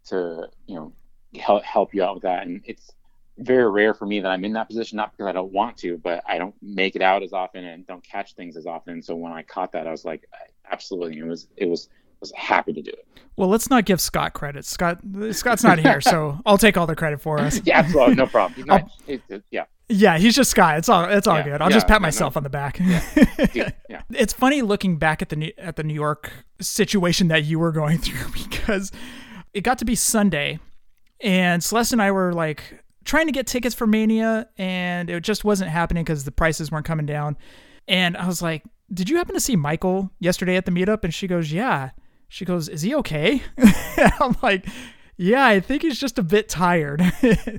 to 0.07 0.47
you 0.67 0.75
know 0.75 0.93
help 1.39 1.63
help 1.63 1.93
you 1.93 2.03
out 2.03 2.15
with 2.15 2.23
that. 2.23 2.45
And 2.45 2.61
it's 2.65 2.91
very 3.37 3.69
rare 3.69 3.93
for 3.93 4.05
me 4.05 4.21
that 4.21 4.29
I'm 4.29 4.45
in 4.45 4.53
that 4.53 4.67
position 4.67 4.97
not 4.97 5.11
because 5.11 5.27
I 5.27 5.33
don't 5.33 5.51
want 5.51 5.75
to 5.77 5.97
but 5.97 6.23
I 6.25 6.37
don't 6.37 6.55
make 6.61 6.95
it 6.95 7.01
out 7.01 7.23
as 7.23 7.33
often 7.33 7.65
and 7.65 7.85
don't 7.85 8.03
catch 8.03 8.33
things 8.35 8.57
as 8.57 8.65
often. 8.65 9.01
So 9.01 9.15
when 9.15 9.31
I 9.31 9.41
caught 9.41 9.71
that 9.71 9.87
I 9.87 9.91
was 9.91 10.05
like 10.05 10.27
absolutely 10.71 11.17
it 11.19 11.25
was 11.25 11.47
it 11.57 11.65
was 11.67 11.89
was 12.21 12.31
happy 12.35 12.71
to 12.73 12.81
do 12.81 12.91
it 12.91 13.05
Well, 13.35 13.49
let's 13.49 13.69
not 13.69 13.85
give 13.85 13.99
Scott 13.99 14.33
credit. 14.33 14.65
Scott 14.65 14.99
Scott's 15.31 15.63
not 15.63 15.79
here, 15.79 15.99
so 16.01 16.39
I'll 16.45 16.57
take 16.57 16.77
all 16.77 16.87
the 16.87 16.95
credit 16.95 17.21
for 17.21 17.39
us. 17.39 17.61
yeah 17.65 17.79
absolutely 17.79 18.15
no 18.15 18.25
problem 18.27 18.65
not, 18.67 18.89
it, 19.07 19.21
it- 19.29 19.43
yeah 19.51 19.65
Yeah, 19.89 20.17
he's 20.17 20.33
just 20.35 20.49
Scott. 20.51 20.77
It's 20.77 20.89
all 20.89 21.03
it's 21.05 21.27
all 21.27 21.37
Yeah, 21.37 21.43
good. 21.43 21.61
I'll 21.61 21.69
yeah, 21.69 21.75
just 21.75 21.87
pat 21.87 21.95
no, 22.01 22.05
no. 22.05 22.07
myself 22.07 22.37
on 22.37 22.43
the 22.43 22.49
back. 22.49 22.77
Dude, 22.77 23.73
yeah 23.89 24.01
it's 24.11 24.33
funny 24.33 24.61
looking 24.61 24.97
back 24.97 25.21
at 25.21 25.29
the 25.29 25.35
New- 25.35 25.53
at 25.57 25.75
the 25.75 25.83
New 25.83 25.93
York 25.93 26.31
situation 26.61 27.27
that 27.27 27.43
you 27.43 27.59
were 27.59 27.71
going 27.71 27.97
through 27.99 28.31
because 28.49 28.91
it 29.53 29.61
got 29.61 29.77
to 29.79 29.85
be 29.85 29.95
Sunday, 29.95 30.59
and 31.21 31.63
Celeste 31.63 31.93
and 31.93 32.01
I 32.01 32.11
were 32.11 32.33
like 32.33 32.83
trying 33.03 33.25
to 33.27 33.31
get 33.31 33.45
tickets 33.47 33.75
for 33.75 33.85
Mania, 33.87 34.47
and 34.57 35.09
it 35.09 35.21
just 35.23 35.43
wasn't 35.45 35.69
happening 35.69 36.03
because 36.03 36.23
the 36.23 36.31
prices 36.31 36.71
weren't 36.71 36.85
coming 36.85 37.05
down. 37.05 37.37
And 37.87 38.17
I 38.17 38.25
was 38.25 38.41
like, 38.41 38.63
"Did 38.93 39.09
you 39.09 39.17
happen 39.17 39.35
to 39.35 39.41
see 39.41 39.55
Michael 39.55 40.11
yesterday 40.19 40.55
at 40.55 40.65
the 40.65 40.71
meetup?" 40.71 41.03
And 41.03 41.13
she 41.13 41.27
goes, 41.27 41.51
"Yeah." 41.51 41.91
She 42.27 42.45
goes, 42.45 42.67
"Is 42.67 42.81
he 42.81 42.95
okay?" 42.95 43.43
I'm 44.19 44.35
like, 44.41 44.65
yeah, 45.17 45.45
I 45.45 45.59
think 45.59 45.81
he's 45.83 45.99
just 45.99 46.19
a 46.19 46.23
bit 46.23 46.49
tired. 46.49 47.01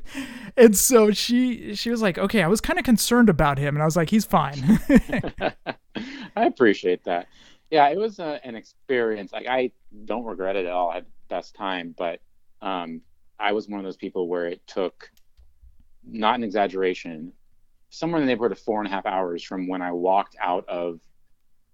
and 0.57 0.77
so 0.77 1.11
she 1.13 1.75
she 1.75 1.91
was 1.91 2.03
like, 2.03 2.19
okay, 2.19 2.43
I 2.43 2.49
was 2.49 2.61
kind 2.61 2.79
of 2.79 2.85
concerned 2.85 3.29
about 3.29 3.59
him, 3.59 3.75
and 3.75 3.83
I 3.83 3.87
was 3.87 3.97
like, 3.97 4.11
he's 4.11 4.27
fine. 4.27 4.79
I 6.37 6.45
appreciate 6.45 7.05
that. 7.05 7.29
Yeah, 7.71 7.89
it 7.89 7.97
was 7.97 8.19
a, 8.19 8.41
an 8.45 8.55
experience. 8.55 9.33
Like 9.33 9.47
I 9.49 9.73
don't 10.05 10.25
regret 10.25 10.57
it 10.57 10.67
at 10.67 10.73
all. 10.73 10.91
I 10.91 10.97
had 10.97 11.05
the 11.05 11.35
best 11.35 11.55
time, 11.55 11.95
but 11.97 12.21
um, 12.61 13.01
I 13.39 13.53
was 13.53 13.69
one 13.69 13.81
of 13.81 13.85
those 13.85 13.97
people 13.97 14.29
where 14.29 14.47
it 14.47 14.67
took, 14.67 15.11
not 16.05 16.35
an 16.35 16.45
exaggeration, 16.45 17.33
somewhere 17.89 18.21
in 18.21 18.27
the 18.27 18.31
neighborhood 18.31 18.53
of 18.53 18.59
four 18.59 18.81
and 18.81 18.87
a 18.87 18.91
half 18.91 19.07
hours 19.07 19.43
from 19.43 19.67
when 19.67 19.81
I 19.81 19.93
walked 19.93 20.37
out 20.41 20.69
of 20.69 21.01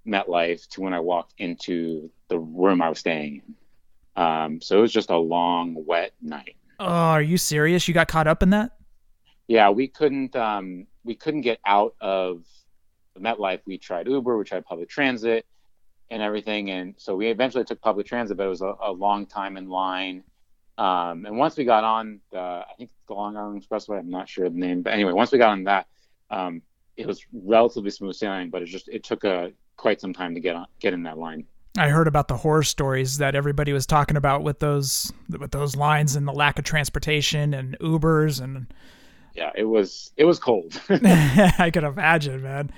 MetLife 0.07 0.69
to 0.69 0.81
when 0.81 0.93
I 0.93 1.01
walked 1.01 1.35
into 1.39 2.11
the 2.29 2.39
room 2.39 2.83
I 2.83 2.89
was 2.89 2.99
staying 2.99 3.43
in. 3.47 4.23
Um, 4.23 4.61
so 4.61 4.79
it 4.79 4.81
was 4.81 4.93
just 4.93 5.11
a 5.11 5.17
long, 5.17 5.85
wet 5.87 6.13
night. 6.21 6.57
Oh, 6.79 6.87
are 6.87 7.23
you 7.23 7.39
serious? 7.39 7.87
You 7.87 7.95
got 7.95 8.09
caught 8.09 8.27
up 8.27 8.43
in 8.43 8.51
that? 8.51 8.73
Yeah, 9.47 9.71
we 9.71 9.89
couldn't 9.89 10.35
um, 10.37 10.87
we 11.05 11.15
couldn't 11.15 11.43
get 11.43 11.59
out 11.67 11.95
of 12.01 12.45
MetLife. 13.19 13.61
We 13.67 13.79
tried 13.79 14.09
Uber, 14.09 14.37
we 14.37 14.45
tried 14.45 14.65
public 14.65 14.89
transit, 14.89 15.47
and 16.11 16.23
everything, 16.23 16.71
and 16.71 16.95
so 16.99 17.17
we 17.17 17.29
eventually 17.29 17.65
took 17.65 17.81
public 17.81 18.07
transit, 18.07 18.37
but 18.37 18.47
it 18.47 18.51
was 18.51 18.63
a, 18.63 18.75
a 18.83 18.93
long 18.93 19.27
time 19.27 19.57
in 19.57 19.69
line. 19.69 20.25
Um, 20.79 21.27
and 21.27 21.37
once 21.37 21.57
we 21.57 21.65
got 21.65 21.85
on 21.85 22.21
the, 22.31 22.39
I 22.39 22.73
think 22.79 22.91
the 23.07 23.15
Long 23.15 23.37
Island 23.37 23.63
Expressway, 23.63 23.99
I'm 23.99 24.11
not 24.11 24.29
sure 24.29 24.49
the 24.49 24.57
name, 24.57 24.83
but 24.83 24.93
anyway, 24.93 25.13
once 25.13 25.31
we 25.31 25.39
got 25.39 25.51
on 25.51 25.65
that, 25.65 25.87
um, 26.31 26.63
it 26.97 27.07
was 27.07 27.25
relatively 27.33 27.91
smooth 27.91 28.15
sailing, 28.15 28.51
but 28.51 28.63
it 28.63 28.67
just 28.67 28.89
it 28.89 29.05
took 29.05 29.25
a 29.25 29.53
quite 29.77 30.01
some 30.01 30.13
time 30.13 30.35
to 30.35 30.41
get 30.41 30.57
on 30.57 30.67
get 30.81 30.93
in 30.93 31.03
that 31.05 31.19
line. 31.19 31.45
I 31.79 31.89
heard 31.89 32.07
about 32.07 32.29
the 32.29 32.37
horror 32.37 32.63
stories 32.63 33.19
that 33.19 33.35
everybody 33.35 33.73
was 33.73 33.87
talking 33.87 34.17
about 34.17 34.43
with 34.43 34.59
those 34.59 35.13
with 35.29 35.53
those 35.53 35.75
lines 35.75 36.17
and 36.17 36.29
the 36.29 36.33
lack 36.33 36.59
of 36.59 36.65
transportation 36.65 37.55
and 37.55 37.79
Ubers 37.81 38.43
and 38.43 38.67
yeah, 39.35 39.51
it 39.55 39.65
was 39.65 40.13
it 40.17 40.25
was 40.25 40.39
cold. 40.39 40.81
I 40.91 41.71
could 41.73 41.85
imagine, 41.85 42.43
man. 42.43 42.71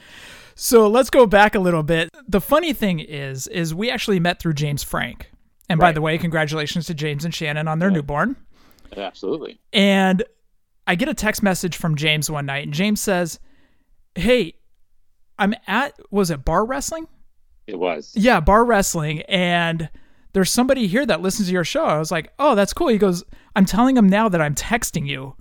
So 0.55 0.89
let's 0.89 1.11
go 1.11 1.27
back 1.27 1.55
a 1.55 1.59
little 1.59 1.83
bit. 1.83 2.11
The 2.29 2.41
funny 2.41 2.73
thing 2.73 3.01
is, 3.01 3.49
is 3.49 3.75
we 3.75 3.91
actually 3.91 4.21
met 4.21 4.39
through 4.39 4.55
James 4.55 4.85
Frank. 4.85 5.31
And 5.69 5.81
right. 5.81 5.89
by 5.89 5.93
the 5.93 6.01
way, 6.01 6.17
congratulations 6.19 6.87
to 6.87 6.95
James 6.95 7.25
and 7.25 7.35
Shannon 7.35 7.67
on 7.67 7.79
their 7.79 7.89
yeah. 7.89 7.97
newborn. 7.97 8.37
Absolutely. 8.97 9.59
And 9.73 10.23
I 10.87 10.95
get 10.95 11.09
a 11.09 11.15
text 11.15 11.43
message 11.43 11.77
from 11.77 11.97
James 11.97 12.31
one 12.31 12.47
night, 12.47 12.65
and 12.65 12.73
James 12.73 13.01
says, 13.01 13.41
"Hey, 14.15 14.55
I'm 15.39 15.55
at 15.67 15.95
was 16.11 16.31
it 16.31 16.45
bar 16.45 16.65
wrestling? 16.65 17.07
It 17.67 17.79
was. 17.79 18.13
Yeah, 18.15 18.41
bar 18.41 18.65
wrestling. 18.65 19.23
And 19.23 19.89
there's 20.33 20.51
somebody 20.51 20.87
here 20.87 21.07
that 21.07 21.23
listens 21.23 21.49
to 21.49 21.55
your 21.55 21.65
show. 21.65 21.85
I 21.85 21.99
was 21.99 22.11
like, 22.11 22.33
oh, 22.39 22.55
that's 22.55 22.73
cool. 22.73 22.89
He 22.89 22.99
goes, 22.99 23.25
I'm 23.57 23.65
telling 23.65 23.97
him 23.97 24.09
now 24.09 24.29
that 24.29 24.41
I'm 24.41 24.55
texting 24.55 25.07
you. 25.07 25.37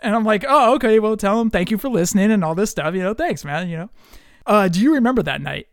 And 0.00 0.14
I'm 0.14 0.24
like, 0.24 0.44
oh, 0.46 0.74
okay. 0.74 0.98
Well, 0.98 1.16
tell 1.16 1.40
him 1.40 1.50
thank 1.50 1.70
you 1.70 1.78
for 1.78 1.88
listening 1.88 2.30
and 2.30 2.44
all 2.44 2.54
this 2.54 2.70
stuff. 2.70 2.94
You 2.94 3.02
know, 3.02 3.14
thanks, 3.14 3.44
man. 3.44 3.68
You 3.68 3.76
know, 3.78 3.90
uh, 4.46 4.68
do 4.68 4.80
you 4.80 4.94
remember 4.94 5.22
that 5.22 5.40
night? 5.40 5.68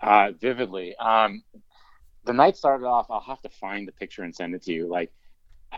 Uh, 0.00 0.32
vividly. 0.40 0.96
Um, 0.96 1.42
the 2.24 2.32
night 2.32 2.56
started 2.56 2.86
off. 2.86 3.06
I'll 3.10 3.20
have 3.20 3.42
to 3.42 3.48
find 3.48 3.86
the 3.86 3.92
picture 3.92 4.22
and 4.22 4.34
send 4.34 4.54
it 4.54 4.62
to 4.62 4.72
you. 4.72 4.88
Like, 4.88 5.12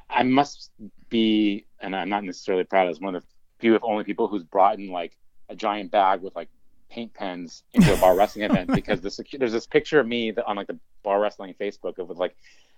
I 0.09 0.23
must 0.23 0.71
be, 1.09 1.67
and 1.81 1.97
I'm 1.97 2.09
not 2.09 2.25
necessarily 2.25 2.65
proud 2.65 2.89
as 2.89 3.01
one 3.01 3.15
of 3.15 3.23
the 3.23 3.29
few, 3.59 3.75
if 3.75 3.83
only 3.83 4.05
people 4.05 4.29
who's 4.29 4.45
brought 4.45 4.79
in 4.79 4.91
like 4.91 5.17
a 5.49 5.57
giant 5.57 5.91
bag 5.91 6.23
with 6.23 6.37
like 6.37 6.49
paint 6.91 7.15
pens 7.15 7.63
into 7.73 7.93
a 7.95 7.97
bar 7.99 8.17
wrestling 8.17 8.45
event 8.45 8.71
because 8.75 9.01
this, 9.01 9.21
there's 9.39 9.53
this 9.53 9.67
picture 9.67 10.01
of 10.01 10.07
me 10.07 10.35
on 10.47 10.57
like 10.57 10.67
the 10.67 10.79
bar 11.03 11.21
wrestling 11.21 11.55
Facebook 11.59 11.99
of 11.99 12.09
with 12.09 12.19
like 12.19 12.37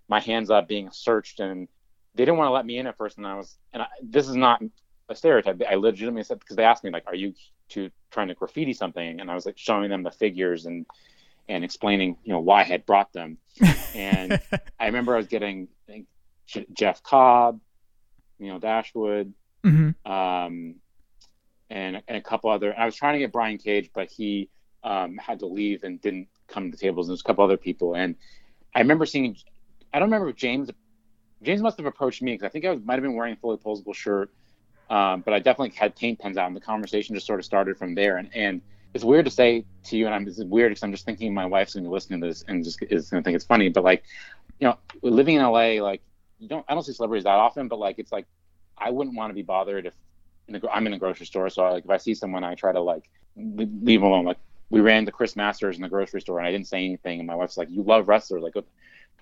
my 0.09 0.21
hands 0.21 0.51
up 0.51 0.69
being 0.69 0.91
searched 0.93 1.41
and 1.41 1.69
they 2.15 2.25
didn't 2.25 2.37
want 2.37 2.49
to 2.49 2.53
let 2.53 2.67
me 2.67 2.79
in 2.79 2.87
at 2.87 2.97
first 2.97 3.17
and 3.17 3.27
I 3.27 3.35
was 3.35 3.59
and 3.73 3.83
I, 3.83 3.87
this 4.03 4.29
is 4.29 4.37
not 4.37 4.63
a 5.09 5.17
stereotype. 5.17 5.61
I 5.69 5.75
legitimately 5.75 6.25
said 6.25 6.39
because 6.39 6.57
they 6.57 6.65
asked 6.65 6.85
me 6.85 6.91
like 6.91 7.05
are 7.07 7.15
you 7.15 7.35
to 7.71 7.91
trying 8.11 8.29
to 8.29 8.35
graffiti 8.35 8.75
something? 8.75 9.21
And 9.21 9.31
I 9.31 9.35
was 9.35 9.47
like 9.47 9.59
showing 9.59 9.89
them 9.89 10.03
the 10.03 10.11
figures 10.11 10.67
and 10.67 10.87
and 11.49 11.65
explaining 11.65 12.17
you 12.23 12.33
know 12.33 12.41
why 12.41 12.61
I 12.61 12.65
had 12.65 12.87
brought 12.87 13.13
them. 13.13 13.39
And 13.95 14.41
I 14.81 14.87
remember 14.87 15.15
I 15.15 15.19
was 15.19 15.27
getting 15.27 15.69
I 15.89 15.93
think, 15.93 16.07
Jeff 16.75 17.03
Cobb 17.03 17.61
you 18.39 18.49
know 18.49 18.59
Dashwood 18.59 19.33
mm-hmm. 19.65 20.11
um 20.11 20.75
and, 21.73 22.03
and 22.07 22.17
a 22.17 22.21
couple 22.21 22.51
other. 22.51 22.79
I 22.79 22.85
was 22.85 22.95
trying 22.95 23.15
to 23.15 23.19
get 23.19 23.33
Brian 23.33 23.59
Cage, 23.59 23.91
but 23.95 24.11
he 24.11 24.51
um, 24.85 25.17
had 25.17 25.39
to 25.41 25.47
leave 25.47 25.85
and 25.85 26.01
didn't 26.01 26.29
come 26.47 26.71
to 26.71 26.77
the 26.77 26.81
tables. 26.81 27.09
And 27.09 27.13
there's 27.13 27.23
a 27.23 27.25
couple 27.25 27.43
other 27.43 27.57
people, 27.57 27.95
and 27.95 28.15
I 28.75 28.81
remember 28.81 29.07
seeing. 29.07 29.37
I 29.93 29.99
don't 29.99 30.09
remember 30.09 30.29
if 30.29 30.37
James. 30.37 30.71
James 31.43 31.61
must 31.61 31.77
have 31.79 31.87
approached 31.87 32.23
me 32.23 32.35
because 32.35 32.47
I 32.47 32.51
think 32.51 32.65
I 32.65 32.77
might 32.77 32.95
have 32.95 33.03
been 33.03 33.15
wearing 33.15 33.33
a 33.33 33.37
fully 33.37 33.57
posable 33.57 33.95
shirt, 33.95 34.31
um, 34.91 35.23
but 35.23 35.35
I 35.35 35.41
definitely 35.41 35.75
had 35.77 35.97
paint 35.97 36.21
pens 36.21 36.37
out, 36.37 36.47
and 36.47 36.55
the 36.55 36.61
conversation 36.61 37.17
just 37.17 37.27
sort 37.27 37.41
of 37.41 37.45
started 37.45 37.77
from 37.79 37.95
there. 37.95 38.19
And 38.19 38.31
and 38.35 38.61
it's 38.95 39.05
weird 39.05 39.25
to 39.25 39.31
say 39.31 39.65
to 39.85 39.97
you, 39.97 40.07
and 40.07 40.15
I'm 40.15 40.29
it's 40.29 40.43
weird 40.45 40.71
because 40.71 40.83
I'm 40.83 40.93
just 40.93 41.07
thinking 41.07 41.33
my 41.33 41.47
wife's 41.47 41.75
going 41.75 41.85
to 41.85 41.89
be 41.89 41.93
listening 41.95 42.21
to 42.21 42.27
this 42.29 42.45
and 42.47 42.63
just 42.63 42.83
is 42.83 43.11
going 43.11 43.23
to 43.23 43.25
think 43.25 43.35
it's 43.35 43.47
funny. 43.47 43.71
But 43.71 43.83
like, 43.83 44.05
you 44.61 44.69
know, 44.69 44.79
living 45.03 45.37
in 45.37 45.43
LA, 45.43 45.83
like 45.83 46.03
you 46.39 46.49
don't 46.49 46.65
I 46.69 46.75
don't 46.75 46.83
see 46.83 46.93
celebrities 46.93 47.25
that 47.25 47.31
often, 47.31 47.69
but 47.69 47.79
like 47.79 47.99
it's 47.99 48.13
like 48.13 48.27
I 48.77 48.91
wouldn't 48.91 49.17
want 49.17 49.31
to 49.31 49.35
be 49.35 49.43
bothered 49.43 49.87
if 49.87 49.95
in 50.49 50.55
the, 50.55 50.71
I'm 50.71 50.87
in 50.87 50.93
the 50.93 50.99
grocery 50.99 51.27
store, 51.27 51.49
so 51.51 51.63
like 51.71 51.85
if 51.85 51.91
I 51.91 51.97
see 51.97 52.15
someone, 52.15 52.45
I 52.45 52.55
try 52.55 52.73
to 52.73 52.81
like 52.81 53.09
leave 53.37 54.01
them 54.01 54.09
alone. 54.09 54.25
Like 54.25 54.39
we 54.71 54.81
ran 54.81 55.05
to 55.07 55.13
Chris 55.13 55.37
Masters 55.37 55.77
in 55.77 55.83
the 55.83 55.89
grocery 55.89 56.21
store, 56.21 56.39
and 56.39 56.47
I 56.47 56.51
didn't 56.51 56.67
say 56.67 56.85
anything, 56.85 57.21
and 57.21 57.27
my 57.27 57.35
wife's 57.35 57.57
like, 57.57 57.71
"You 57.71 57.83
love 57.83 58.09
wrestlers," 58.09 58.43
like, 58.43 58.55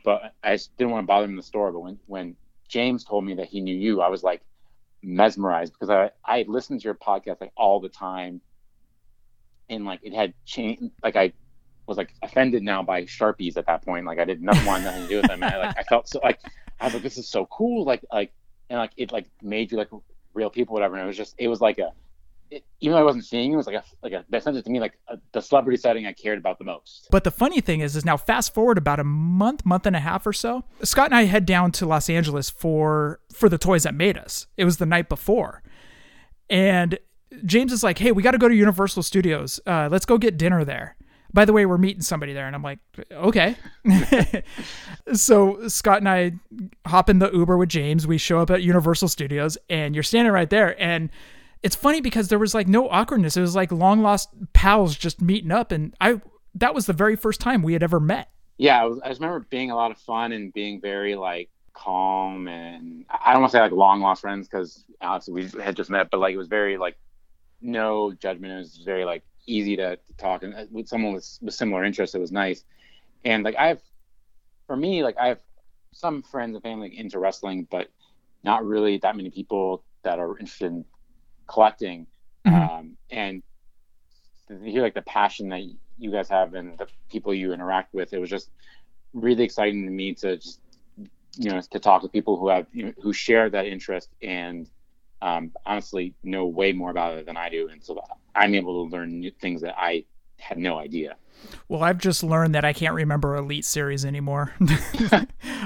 but 0.05 0.35
I 0.43 0.55
just 0.55 0.77
didn't 0.77 0.93
want 0.93 1.05
to 1.05 1.07
bother 1.07 1.25
him 1.25 1.31
in 1.31 1.37
the 1.37 1.43
store. 1.43 1.73
But 1.73 1.81
when 1.81 1.99
when 2.07 2.37
James 2.69 3.05
told 3.05 3.25
me 3.25 3.35
that 3.35 3.47
he 3.47 3.61
knew 3.61 3.75
you, 3.75 4.00
I 4.00 4.09
was 4.09 4.23
like 4.23 4.43
mesmerized 5.03 5.73
because 5.73 5.91
I 5.91 6.11
I 6.25 6.45
listened 6.49 6.81
to 6.81 6.85
your 6.85 6.95
podcast 6.95 7.41
like 7.41 7.53
all 7.57 7.81
the 7.81 7.89
time, 7.89 8.41
and 9.69 9.85
like 9.85 10.00
it 10.03 10.15
had 10.15 10.35
changed. 10.45 10.85
Like 11.03 11.17
I 11.17 11.33
was 11.87 11.99
like 11.99 12.15
offended 12.23 12.62
now 12.62 12.83
by 12.83 13.03
sharpies 13.03 13.57
at 13.57 13.67
that 13.67 13.85
point. 13.85 14.07
Like 14.07 14.19
I 14.19 14.25
did 14.25 14.41
not 14.41 14.57
want 14.65 14.85
nothing 14.85 15.03
to 15.03 15.09
do 15.09 15.17
with 15.17 15.27
them. 15.27 15.43
And 15.43 15.53
I 15.53 15.59
like 15.59 15.79
I 15.79 15.83
felt 15.83 16.09
so 16.09 16.21
like 16.23 16.39
I 16.81 16.85
was 16.85 16.95
like 16.95 17.03
this 17.03 17.19
is 17.19 17.29
so 17.29 17.47
cool. 17.47 17.85
Like 17.85 18.05
like 18.12 18.33
and 18.71 18.79
like 18.79 18.93
it 18.97 19.12
like 19.12 19.27
made 19.43 19.73
you 19.73 19.79
like 19.79 19.91
real 20.35 20.51
people, 20.51 20.75
whatever. 20.75 20.97
And 20.97 21.05
it 21.05 21.07
was 21.07 21.17
just, 21.17 21.35
it 21.39 21.49
was 21.49 21.61
like 21.61 21.79
a, 21.79 21.93
it, 22.51 22.65
even 22.81 22.95
though 22.95 23.01
I 23.01 23.05
wasn't 23.05 23.25
seeing 23.25 23.51
it, 23.51 23.55
it 23.55 23.57
was 23.57 23.67
like 23.67 23.77
a, 23.77 23.85
like 24.03 24.13
a, 24.13 24.25
that 24.29 24.43
sent 24.43 24.57
it 24.57 24.65
to 24.65 24.71
me 24.71 24.81
like 24.81 24.99
a, 25.09 25.19
the 25.33 25.41
celebrity 25.41 25.77
setting 25.77 26.07
I 26.07 26.13
cared 26.13 26.39
about 26.39 26.59
the 26.59 26.65
most. 26.65 27.09
But 27.11 27.25
the 27.25 27.31
funny 27.31 27.61
thing 27.61 27.81
is, 27.81 27.97
is 27.97 28.05
now 28.05 28.17
fast 28.17 28.53
forward 28.53 28.79
about 28.79 28.99
a 28.99 29.05
month, 29.05 29.65
month 29.65 29.87
and 29.87 29.95
a 29.95 30.01
half 30.01 30.27
or 30.27 30.33
so, 30.33 30.65
Scott 30.83 31.07
and 31.07 31.15
I 31.15 31.25
head 31.25 31.47
down 31.47 31.73
to 31.73 31.87
Los 31.87 32.11
Angeles 32.11 32.51
for, 32.51 33.21
for 33.33 33.49
the 33.49 33.59
toys 33.59 33.85
that 33.85 33.95
made 33.95 34.19
us. 34.19 34.47
It 34.57 34.65
was 34.65 34.79
the 34.79 34.87
night 34.87 35.09
before. 35.09 35.63
And 36.49 36.99
James 37.45 37.73
is 37.73 37.85
like, 37.85 37.99
hey, 37.99 38.11
we 38.11 38.23
got 38.23 38.33
to 38.33 38.39
go 38.39 38.49
to 38.49 38.55
Universal 38.55 39.05
Studios. 39.05 39.61
Uh, 39.67 39.89
let's 39.91 40.05
go 40.05 40.19
get 40.19 40.37
dinner 40.37 40.65
there 40.65 40.97
by 41.33 41.45
the 41.45 41.53
way, 41.53 41.67
we're 41.67 41.79
meeting 41.79 42.03
somebody 42.03 42.33
there. 42.33 42.47
And 42.47 42.57
I'm 42.57 42.63
like, 42.63 42.79
okay. 43.13 43.57
so 45.13 45.69
Scott 45.69 45.99
and 45.99 46.09
I 46.09 46.33
hop 46.87 47.09
in 47.09 47.19
the 47.19 47.31
Uber 47.31 47.57
with 47.57 47.69
James. 47.69 48.07
We 48.07 48.19
show 48.19 48.41
up 48.41 48.51
at 48.51 48.63
Universal 48.63 49.09
Studios 49.09 49.57
and 49.69 49.95
you're 49.95 50.03
standing 50.03 50.33
right 50.33 50.51
there. 50.51 50.81
And 50.81 51.11
it's 51.63 51.77
funny 51.77 52.01
because 52.01 52.29
there 52.29 52.39
was 52.39 52.55
like 52.55 52.69
no 52.69 52.89
awkwardness. 52.89 53.37
It 53.37 53.43
was 53.43 53.55
like 53.55 53.71
long 53.71 54.03
lost 54.03 54.31
pals 54.53 54.97
just 54.97 55.21
meeting 55.21 55.53
up. 55.53 55.73
And 55.73 55.95
I, 56.01 56.21
that 56.55 56.75
was 56.75 56.87
the 56.87 56.93
very 56.93 57.17
first 57.17 57.41
time 57.41 57.63
we 57.63 57.75
had 57.75 57.83
ever 57.83 58.01
met. 58.01 58.31
Yeah. 58.59 58.83
I, 58.83 58.85
was, 58.85 59.01
I 59.05 59.09
just 59.09 59.21
remember 59.21 59.47
being 59.51 59.71
a 59.71 59.77
lot 59.77 59.91
of 59.91 59.99
fun 59.99 60.33
and 60.33 60.53
being 60.53 60.81
very 60.81 61.15
like 61.15 61.51
calm. 61.75 62.49
And 62.49 63.05
I 63.09 63.33
don't 63.33 63.43
want 63.43 63.53
to 63.53 63.57
say 63.57 63.63
like 63.63 63.73
long 63.73 64.01
lost 64.01 64.23
friends 64.23 64.49
because 64.49 64.85
Alex, 65.01 65.29
we 65.29 65.49
had 65.63 65.77
just 65.77 65.91
met, 65.91 66.09
but 66.11 66.19
like 66.19 66.35
it 66.35 66.39
was 66.39 66.49
very 66.49 66.77
like 66.77 66.99
no 67.61 68.13
judgment. 68.13 68.53
It 68.53 68.59
was 68.59 68.83
very 68.85 69.05
like 69.05 69.23
easy 69.47 69.77
to, 69.77 69.97
to 69.97 70.13
talk 70.17 70.43
and 70.43 70.55
uh, 70.55 70.65
with 70.71 70.89
someone 70.89 71.13
with, 71.15 71.39
with 71.43 71.55
similar 71.55 71.85
interests. 71.85 72.15
It 72.15 72.21
was 72.21 72.33
nice. 72.33 72.65
And 73.25 73.45
like 73.45 73.57
I 73.57 73.69
have, 73.69 73.81
for 74.67 74.77
me, 74.77 75.03
like 75.03 75.17
I 75.19 75.29
have 75.29 75.41
some 75.93 76.23
friends 76.23 76.55
and 76.55 76.63
family 76.63 76.97
into 76.97 77.19
wrestling, 77.19 77.67
but 77.71 77.89
not 78.43 78.65
really 78.65 78.99
that 78.99 79.17
many 79.17 79.31
people 79.31 79.85
that 80.03 80.19
are 80.19 80.39
interested 80.39 80.73
in 80.73 80.85
collecting. 81.47 82.07
Mm-hmm. 82.47 82.57
Um, 82.57 82.97
and 83.11 83.43
to 84.49 84.59
hear 84.59 84.83
like 84.83 84.95
the 84.95 85.03
passion 85.03 85.49
that 85.51 85.63
you 85.99 86.11
guys 86.11 86.29
have 86.29 86.55
and 86.55 86.79
the 86.79 86.87
people 87.11 87.35
you 87.35 87.53
interact 87.53 87.93
with, 87.93 88.13
it 88.13 88.19
was 88.19 88.31
just 88.31 88.51
really 89.13 89.45
exciting 89.45 89.85
to 89.85 89.91
me 89.91 90.15
to 90.15 90.37
just 90.37 90.61
you 91.37 91.51
know 91.51 91.61
to 91.61 91.79
talk 91.79 92.03
with 92.03 92.13
people 92.13 92.39
who 92.39 92.49
have 92.49 92.67
you 92.73 92.87
know, 92.87 92.93
who 93.01 93.13
share 93.13 93.49
that 93.51 93.67
interest 93.67 94.09
and 94.23 94.69
um, 95.23 95.53
honestly 95.67 96.15
know 96.23 96.47
way 96.47 96.73
more 96.73 96.91
about 96.91 97.19
it 97.19 97.27
than 97.27 97.37
I 97.37 97.49
do, 97.49 97.69
and 97.69 97.83
so 97.83 98.03
I'm 98.35 98.55
able 98.55 98.85
to 98.85 98.91
learn 98.91 99.21
new 99.21 99.31
things 99.31 99.63
that 99.63 99.75
I 99.79 100.05
had 100.39 100.59
no 100.59 100.79
idea. 100.79 101.17
Well, 101.69 101.83
I've 101.83 101.99
just 101.99 102.23
learned 102.23 102.55
that 102.55 102.65
I 102.65 102.73
can't 102.73 102.95
remember 102.95 103.37
Elite 103.37 103.65
series 103.65 104.05
anymore. 104.05 104.53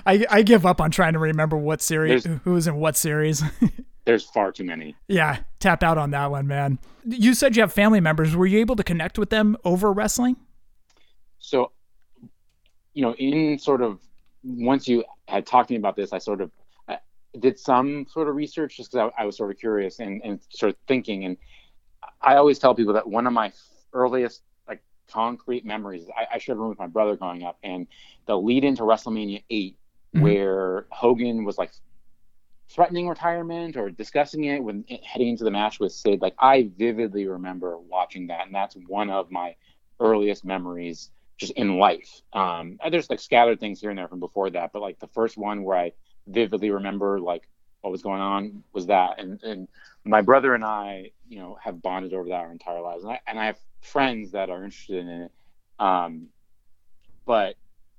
I, 0.07 0.25
I 0.31 0.43
give 0.43 0.67
up 0.67 0.81
on 0.81 0.91
trying 0.91 1.15
to 1.15 1.19
remember 1.19 1.57
what 1.57 1.83
series, 1.83 2.25
there's, 2.25 2.41
who 2.45 2.53
was 2.53 2.67
in 2.67 2.77
what 2.77 2.97
series. 2.97 3.43
there's 4.05 4.25
far 4.25 4.53
too 4.53 4.65
many. 4.65 4.97
Yeah, 5.09 5.39
tap 5.61 5.83
out 5.83 5.99
on 5.99 6.11
that 6.11 6.31
one, 6.31 6.47
man. 6.47 6.79
You 7.05 7.35
said 7.35 7.57
you 7.57 7.63
have 7.63 7.73
family 7.73 8.01
members. 8.01 8.37
Were 8.37 8.47
you 8.47 8.59
able 8.61 8.77
to 8.77 8.85
connect 8.85 9.19
with 9.19 9.31
them 9.31 9.57
over 9.65 9.93
wrestling? 9.93 10.37
So, 11.39 11.73
you 12.93 13.03
know, 13.03 13.15
in 13.15 13.59
sort 13.59 13.83
of 13.83 14.01
once 14.43 14.87
you 14.87 15.05
had 15.27 15.47
talked 15.47 15.69
to 15.69 15.75
me 15.75 15.79
about 15.79 15.97
this, 15.97 16.13
I 16.13 16.19
sort 16.19 16.41
of 16.41 16.51
I 16.89 16.99
did 17.39 17.59
some 17.59 18.07
sort 18.09 18.29
of 18.29 18.37
research 18.37 18.77
just 18.77 18.93
because 18.93 19.11
I, 19.19 19.23
I, 19.23 19.27
was 19.27 19.37
sort 19.37 19.51
of 19.51 19.59
curious 19.59 20.01
and, 20.01 20.21
and 20.25 20.41
sort 20.51 20.71
of 20.71 20.77
thinking. 20.87 21.25
And 21.25 21.37
I 22.25 22.37
always 22.37 22.59
tell 22.59 22.75
people 22.75 22.95
that 22.95 23.07
one 23.07 23.27
of 23.27 23.33
my 23.33 23.53
earliest 23.93 24.43
like 24.67 24.83
concrete 25.09 25.65
memories, 25.65 26.07
I, 26.17 26.27
I 26.35 26.39
shared 26.39 26.59
a 26.59 26.61
room 26.61 26.71
with 26.71 26.79
my 26.79 26.87
brother 26.87 27.17
growing 27.17 27.45
up, 27.45 27.59
and 27.63 27.87
the 28.27 28.37
lead 28.37 28.65
into 28.65 28.83
WrestleMania 28.83 29.45
8, 29.51 29.77
mm-hmm. 30.15 30.23
where 30.23 30.87
Hogan 30.91 31.45
was 31.45 31.59
like 31.59 31.71
threatening 32.71 33.09
retirement 33.09 33.77
or 33.77 33.91
discussing 33.91 34.45
it 34.45 34.63
when 34.63 34.85
heading 35.05 35.29
into 35.29 35.45
the 35.45 35.51
match 35.51 35.79
with 35.79 35.93
Sid. 35.93 36.23
Like 36.23 36.35
I 36.39 36.71
vividly 36.77 37.27
remember 37.27 37.79
watching 37.79 38.29
that, 38.29 38.47
and 38.47 38.55
that's 38.55 38.77
one 38.87 39.11
of 39.11 39.31
my 39.31 39.55
earliest 40.01 40.45
memories 40.45 41.11
just 41.37 41.53
in 41.53 41.79
life. 41.79 42.23
Um, 42.33 42.79
there's 42.91 43.11
like 43.11 43.21
scattered 43.21 43.61
things 43.61 43.81
here 43.81 43.91
and 43.91 43.99
there 43.99 44.09
from 44.09 44.21
before 44.21 44.51
that, 44.51 44.73
but 44.73 44.83
like 44.83 44.99
the 44.99 45.09
first 45.09 45.37
one 45.37 45.63
where 45.63 45.77
I 45.77 45.93
vividly 46.27 46.71
remember 46.71 47.21
like 47.21 47.49
what 47.85 47.91
was 47.91 48.03
going 48.03 48.23
on 48.23 48.65
was 48.73 48.87
that, 48.87 49.21
and 49.21 49.43
and 49.43 49.69
my 50.07 50.23
brother 50.23 50.55
and 50.55 50.65
I, 50.65 51.11
you 51.29 51.39
know, 51.39 51.59
have 51.63 51.83
bonded 51.83 52.15
over 52.15 52.31
that 52.31 52.35
our 52.41 52.51
entire 52.51 52.81
lives, 52.81 53.05
and 53.05 53.13
I 53.13 53.21
and 53.27 53.39
I 53.39 53.45
have 53.45 53.59
friends 53.83 54.33
that 54.33 54.49
are 54.49 54.65
interested 54.65 54.97
in 55.01 55.09
it. 55.09 55.33
Um, 55.79 56.29
but 57.27 57.57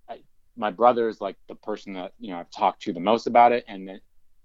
I, 0.09 0.21
my 0.57 0.71
brother 0.71 1.07
is 1.07 1.21
like 1.21 1.35
the 1.47 1.53
person 1.53 1.93
that 1.93 2.13
you 2.19 2.31
know 2.31 2.39
I've 2.39 2.49
talked 2.49 2.81
to 2.83 2.93
the 2.93 2.99
most 2.99 3.27
about 3.27 3.51
it, 3.51 3.63
and 3.67 4.01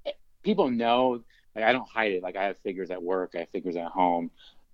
eh, 0.06 0.10
people 0.42 0.70
know. 0.70 1.22
Like 1.56 1.64
I 1.64 1.72
don't 1.72 1.88
hide 1.88 2.12
it. 2.12 2.22
Like 2.22 2.36
I 2.36 2.44
have 2.44 2.58
figures 2.58 2.90
at 2.90 3.02
work, 3.02 3.32
I 3.34 3.38
have 3.40 3.48
figures 3.48 3.76
at 3.76 3.86
home, 3.86 4.30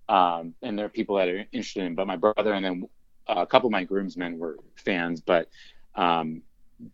um, 0.09 0.53
and 0.61 0.77
there 0.77 0.85
are 0.85 0.89
people 0.89 1.15
that 1.15 1.29
are 1.29 1.45
interested 1.53 1.83
in. 1.85 1.93
it, 1.93 1.95
But 1.95 2.07
my 2.07 2.17
brother 2.17 2.53
and 2.53 2.63
then 2.65 2.83
a 3.25 3.47
couple 3.47 3.67
of 3.67 3.71
my 3.71 3.85
groomsmen 3.85 4.37
were 4.37 4.57
fans, 4.75 5.21
but 5.21 5.49
um, 5.95 6.41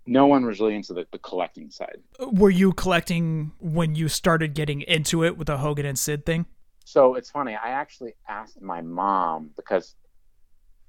no 0.05 0.27
one 0.27 0.45
was 0.45 0.59
really 0.59 0.75
into 0.75 0.93
the, 0.93 1.05
the, 1.11 1.17
collecting 1.19 1.69
side. 1.69 1.97
Were 2.19 2.49
you 2.49 2.71
collecting 2.73 3.51
when 3.59 3.95
you 3.95 4.07
started 4.07 4.53
getting 4.53 4.81
into 4.81 5.23
it 5.23 5.37
with 5.37 5.47
the 5.47 5.57
Hogan 5.57 5.85
and 5.85 5.99
Sid 5.99 6.25
thing? 6.25 6.45
So 6.85 7.15
it's 7.15 7.29
funny. 7.29 7.55
I 7.55 7.69
actually 7.69 8.13
asked 8.27 8.61
my 8.61 8.81
mom 8.81 9.51
because 9.55 9.95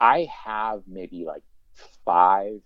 I 0.00 0.28
have 0.44 0.82
maybe 0.86 1.24
like 1.24 1.42
five, 2.04 2.60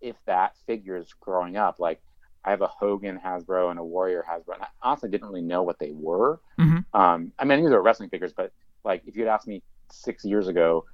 if 0.00 0.16
that, 0.26 0.56
figures 0.66 1.14
growing 1.20 1.56
up. 1.56 1.78
Like 1.78 2.00
I 2.44 2.50
have 2.50 2.62
a 2.62 2.66
Hogan 2.66 3.20
Hasbro 3.22 3.70
and 3.70 3.78
a 3.78 3.84
Warrior 3.84 4.24
Hasbro, 4.28 4.54
and 4.54 4.62
I 4.62 4.68
honestly 4.82 5.10
didn't 5.10 5.28
really 5.28 5.42
know 5.42 5.62
what 5.62 5.78
they 5.78 5.90
were. 5.92 6.40
Mm-hmm. 6.58 6.98
Um, 6.98 7.32
I 7.38 7.44
mean, 7.44 7.62
these 7.62 7.72
are 7.72 7.82
wrestling 7.82 8.08
figures, 8.08 8.32
but 8.32 8.52
like 8.84 9.02
if 9.06 9.16
you'd 9.16 9.28
asked 9.28 9.46
me 9.46 9.62
six 9.90 10.24
years 10.24 10.48
ago, 10.48 10.86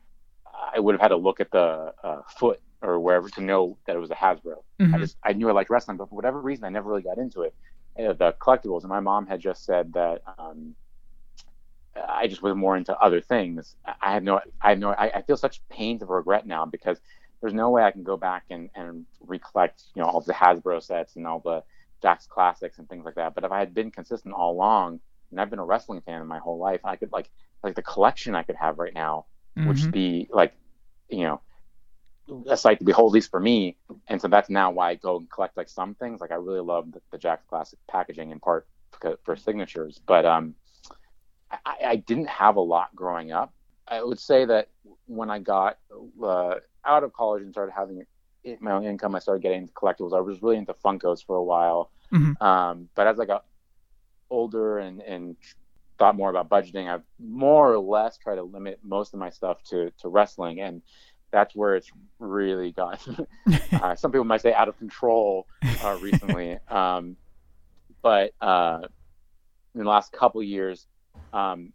I 0.75 0.81
would 0.81 0.95
have 0.95 1.01
had 1.01 1.09
to 1.09 1.17
look 1.17 1.41
at 1.41 1.51
the 1.51 1.93
uh, 2.03 2.23
foot 2.39 2.61
or 2.83 3.01
wherever 3.01 3.29
to 3.31 3.41
know 3.41 3.79
that 3.87 3.97
it 3.97 3.99
was 3.99 4.11
a 4.11 4.15
Hasbro. 4.15 4.63
Mm-hmm. 4.81 4.95
I 4.95 4.99
just 4.99 5.17
I 5.23 5.33
knew 5.33 5.49
I 5.49 5.53
liked 5.53 5.71
wrestling, 5.71 5.97
but 5.97 6.09
for 6.09 6.15
whatever 6.15 6.41
reason, 6.41 6.65
I 6.65 6.69
never 6.69 6.89
really 6.89 7.03
got 7.03 7.19
into 7.19 7.43
it. 7.43 7.55
The 7.97 8.35
collectibles, 8.41 8.81
and 8.81 8.91
my 8.91 9.01
mom 9.01 9.27
had 9.27 9.41
just 9.41 9.65
said 9.65 9.95
that 9.95 10.23
um, 10.39 10.75
I 11.97 12.27
just 12.27 12.43
was 12.43 12.55
more 12.55 12.77
into 12.77 12.97
other 12.99 13.21
things. 13.21 13.77
I 13.87 14.13
have 14.13 14.23
no, 14.23 14.41
I 14.61 14.71
have 14.71 14.79
no, 14.79 14.91
I, 14.91 15.11
I, 15.17 15.23
feel 15.23 15.39
such 15.39 15.67
pains 15.71 16.03
of 16.03 16.11
regret 16.11 16.47
now 16.47 16.67
because 16.67 17.01
there's 17.41 17.55
no 17.55 17.71
way 17.71 17.83
I 17.83 17.91
can 17.91 18.03
go 18.03 18.19
back 18.19 18.45
and, 18.51 18.69
and 18.75 19.07
recollect, 19.21 19.85
you 19.95 20.03
know, 20.03 20.09
all 20.09 20.21
the 20.21 20.35
Hasbro 20.35 20.83
sets 20.83 21.17
and 21.17 21.27
all 21.27 21.41
the 21.41 21.63
Jakks 22.05 22.29
classics 22.29 22.77
and 22.77 22.87
things 22.87 23.07
like 23.07 23.15
that. 23.15 23.35
But 23.35 23.45
if 23.45 23.51
I 23.51 23.61
had 23.61 23.73
been 23.73 23.91
consistent 23.91 24.35
all 24.35 24.53
along, 24.53 25.01
and 25.31 25.41
I've 25.41 25.49
been 25.49 25.59
a 25.59 25.65
wrestling 25.65 26.03
fan 26.03 26.27
my 26.27 26.39
whole 26.39 26.59
life, 26.59 26.81
I 26.85 26.97
could 26.97 27.13
like, 27.13 27.31
like 27.63 27.77
the 27.77 27.83
collection 27.83 28.35
I 28.35 28.43
could 28.43 28.57
have 28.57 28.79
right 28.79 28.93
now 28.93 29.25
mm-hmm. 29.57 29.69
which 29.69 29.91
be 29.91 30.29
like, 30.31 30.55
you 31.09 31.23
know, 31.23 31.41
a 32.47 32.57
sight 32.57 32.79
to 32.79 32.85
behold, 32.85 33.13
at 33.13 33.15
least 33.15 33.31
for 33.31 33.41
me. 33.41 33.77
And 34.09 34.21
so 34.21 34.29
that's 34.29 34.51
now 34.51 34.71
why 34.71 34.91
I 34.91 34.95
go 34.95 35.19
and 35.19 35.31
collect 35.31 35.57
like 35.57 35.69
some 35.69 35.95
things. 35.95 36.21
Like 36.21 36.33
I 36.33 36.37
really 36.37 36.61
love 36.61 36.93
the, 36.93 37.01
the 37.11 37.19
Jakks 37.19 37.47
Classic 37.49 37.79
packaging 37.89 38.31
in 38.31 38.41
part 38.41 38.67
for, 39.01 39.19
for 39.25 39.37
signatures, 39.37 40.01
but 40.07 40.25
um, 40.25 40.55
I, 41.51 41.77
I, 41.87 41.97
didn't 41.97 42.29
have 42.29 42.57
a 42.57 42.61
lot 42.61 42.95
growing 42.95 43.33
up. 43.33 43.53
I 43.87 44.03
would 44.03 44.19
say 44.19 44.45
that 44.47 44.69
when 45.07 45.31
I 45.31 45.39
got 45.39 45.79
uh, 46.23 46.57
out 46.85 47.05
of 47.05 47.13
college 47.13 47.43
and 47.43 47.53
started 47.53 47.73
having 47.73 48.05
my 48.61 48.73
own 48.73 48.85
income, 48.85 49.15
I 49.15 49.19
started 49.19 49.43
getting 49.43 49.63
into 49.63 49.73
collectibles. 49.73 50.17
I 50.17 50.21
was 50.21 50.43
really 50.43 50.57
into 50.57 50.75
Funkos 50.75 51.25
for 51.25 51.37
a 51.37 51.43
while, 51.43 51.91
mm-hmm. 52.13 52.43
um, 52.43 52.89
but 52.95 53.07
as 53.07 53.21
I 53.21 53.27
got 53.27 53.45
older 54.31 54.79
and 54.79 55.01
and 55.03 55.37
thought 55.99 56.17
more 56.17 56.31
about 56.31 56.49
budgeting, 56.49 56.93
I've 56.93 57.03
more 57.19 57.73
or 57.73 57.79
less 57.79 58.19
tried 58.19 58.37
to 58.37 58.43
limit 58.43 58.81
most 58.83 59.15
of 59.15 59.21
my 59.21 59.31
stuff 59.31 59.63
to 59.65 59.93
to 59.99 60.09
wrestling, 60.09 60.61
and 60.61 60.83
that's 61.31 61.55
where 61.55 61.77
it's 61.77 61.91
really 62.19 62.73
gotten. 62.73 63.27
uh, 63.73 63.95
some 63.95 64.13
people 64.13 64.25
might 64.25 64.41
say 64.41 64.53
out 64.53 64.69
of 64.69 64.79
control 64.79 65.47
uh, 65.83 65.99
recently, 66.03 66.59
um, 66.69 67.17
but 68.03 68.33
uh, 68.41 68.81
in 69.75 69.81
the 69.81 69.89
last 69.89 70.13
couple 70.13 70.43
years, 70.43 70.87
um, 71.33 71.73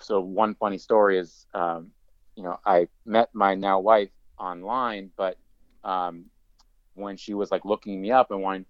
so 0.00 0.20
one 0.20 0.54
funny 0.54 0.78
story 0.78 1.18
is, 1.18 1.46
um, 1.54 1.90
you 2.36 2.42
know, 2.42 2.58
I 2.64 2.88
met 3.04 3.28
my 3.34 3.54
now 3.54 3.80
wife 3.80 4.10
online, 4.38 5.10
but 5.16 5.36
um, 5.84 6.26
when 6.94 7.16
she 7.16 7.34
was 7.34 7.50
like 7.50 7.64
looking 7.64 8.00
me 8.00 8.10
up 8.10 8.30
and 8.30 8.42
wanting 8.42 8.66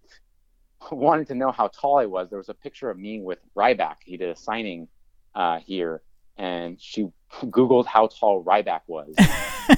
wanted 0.91 1.29
to 1.29 1.35
know 1.35 1.53
how 1.53 1.69
tall 1.69 1.99
I 1.99 2.07
was, 2.07 2.31
there 2.31 2.39
was 2.39 2.49
a 2.49 2.55
picture 2.55 2.91
of 2.91 2.99
me 2.99 3.21
with 3.21 3.39
Ryback. 3.55 3.97
He 4.05 4.17
did 4.17 4.31
a 4.31 4.37
signing 4.37 4.89
uh, 5.35 5.59
here, 5.59 6.03
and 6.37 6.81
she 6.81 7.09
Googled 7.45 7.87
how 7.87 8.09
tall 8.09 8.45
Ryback 8.45 8.81
was, 8.87 9.15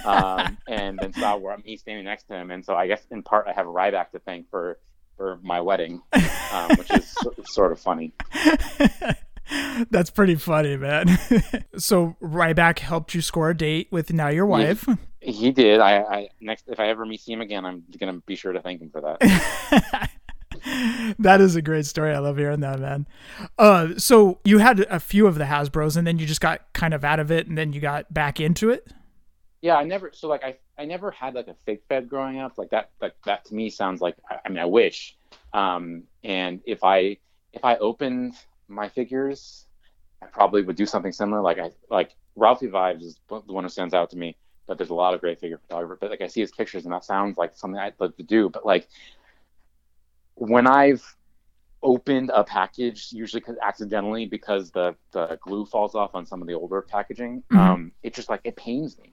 um, 0.05 0.59
and 0.69 0.99
then 0.99 1.13
saw 1.13 1.37
where 1.37 1.57
me 1.59 1.77
standing 1.77 2.05
next 2.05 2.25
to 2.25 2.35
him. 2.35 2.51
And 2.51 2.65
so 2.65 2.75
I 2.75 2.87
guess 2.87 3.03
in 3.11 3.23
part 3.23 3.47
I 3.47 3.53
have 3.53 3.67
Ryback 3.67 4.11
to 4.13 4.19
thank 4.21 4.49
for 4.51 4.79
for 5.17 5.39
my 5.43 5.61
wedding, 5.61 6.03
um, 6.53 6.71
which 6.77 6.91
is 6.93 7.15
sort 7.47 7.73
of 7.73 7.79
funny. 7.79 8.13
That's 9.91 10.11
pretty 10.11 10.37
funny, 10.37 10.77
man. 10.77 11.19
so 11.77 12.17
Ryback 12.23 12.79
helped 12.79 13.15
you 13.15 13.21
score 13.21 13.51
a 13.51 13.57
date 13.57 13.89
with 13.91 14.13
now 14.13 14.29
your 14.29 14.47
wife. 14.47 14.87
He, 15.21 15.33
he 15.33 15.51
did. 15.51 15.81
I, 15.81 15.99
I 15.99 16.29
next 16.41 16.69
if 16.69 16.81
I 16.81 16.89
ever 16.89 17.05
meet 17.05 17.27
him 17.27 17.41
again, 17.41 17.67
I'm 17.67 17.85
gonna 17.99 18.21
be 18.27 18.37
sure 18.37 18.53
to 18.53 18.63
thank 18.63 18.81
him 18.81 18.91
for 18.91 19.01
that 19.03 20.11
that 21.19 21.41
is 21.41 21.57
a 21.57 21.63
great 21.63 21.87
story. 21.87 22.15
I 22.15 22.19
love 22.19 22.37
hearing 22.37 22.61
that, 22.61 22.79
man. 22.79 23.07
Uh, 23.59 23.97
so 23.97 24.39
you 24.45 24.59
had 24.59 24.81
a 24.81 25.01
few 25.01 25.27
of 25.27 25.37
the 25.37 25.45
Hasbro's, 25.45 25.97
and 25.97 26.07
then 26.07 26.19
you 26.19 26.27
just 26.27 26.41
got 26.41 26.73
kind 26.73 26.95
of 26.95 27.05
out 27.05 27.21
of 27.21 27.31
it, 27.31 27.47
and 27.47 27.59
then 27.59 27.73
you 27.73 27.81
got 27.81 28.13
back 28.13 28.39
into 28.39 28.71
it. 28.71 28.93
Yeah, 29.61 29.77
I 29.77 29.85
never. 29.85 30.11
So 30.13 30.29
like, 30.29 30.45
I 30.45 30.57
I 30.79 30.85
never 30.85 31.11
had 31.11 31.35
like 31.35 31.49
a 31.49 31.55
fake 31.67 31.83
fed 31.89 32.09
growing 32.09 32.39
up. 32.39 32.59
Like 32.59 32.71
that. 32.71 32.91
Like 33.01 33.15
that 33.25 33.45
to 33.47 33.55
me 33.55 33.71
sounds 33.71 34.01
like. 34.01 34.17
I 34.45 34.49
mean, 34.49 34.59
I 34.59 34.67
wish. 34.67 35.17
Um, 35.53 36.05
and 36.23 36.61
if 36.65 36.85
I 36.85 37.19
if 37.53 37.65
I 37.65 37.77
opened 37.77 38.35
my 38.69 38.89
figures, 38.89 39.67
I 40.23 40.27
probably 40.27 40.63
would 40.63 40.77
do 40.77 40.87
something 40.87 41.13
similar. 41.13 41.43
Like 41.43 41.59
I 41.59 41.71
like 41.91 42.15
Ralphie 42.37 42.69
Vibes 42.69 43.03
is 43.03 43.19
the 43.29 43.53
one 43.53 43.65
who 43.65 43.71
stands 43.71 43.95
out 43.95 44.11
to 44.11 44.17
me. 44.17 44.37
But 44.69 44.79
there's 44.79 44.91
a 44.91 44.95
lot 44.95 45.13
of 45.13 45.21
great 45.21 45.41
figure 45.41 45.59
photographers. 45.59 45.99
But 46.01 46.11
like 46.11 46.21
I 46.21 46.29
see 46.29 46.41
his 46.41 46.53
pictures, 46.53 46.85
and 46.85 46.93
that 46.93 47.05
sounds 47.05 47.37
like 47.37 47.57
something 47.57 47.79
I'd 47.79 47.95
love 47.99 48.17
to 48.17 48.23
do. 48.23 48.49
But 48.49 48.65
like 48.65 48.89
when 50.49 50.67
I've 50.67 51.05
opened 51.83 52.31
a 52.35 52.45
package, 52.45 53.13
usually 53.13 53.43
accidentally 53.63 54.27
because 54.27 54.71
the, 54.71 54.95
the 55.13 55.39
glue 55.41 55.67
falls 55.67 55.95
off 55.95 56.15
on 56.15 56.27
some 56.27 56.41
of 56.43 56.49
the 56.49 56.55
older 56.55 56.83
packaging, 56.83 57.43
mm-hmm. 57.53 57.59
um, 57.59 57.93
it 58.03 58.15
just 58.15 58.29
like 58.29 58.41
it 58.45 58.57
pains 58.57 58.99
me. 58.99 59.13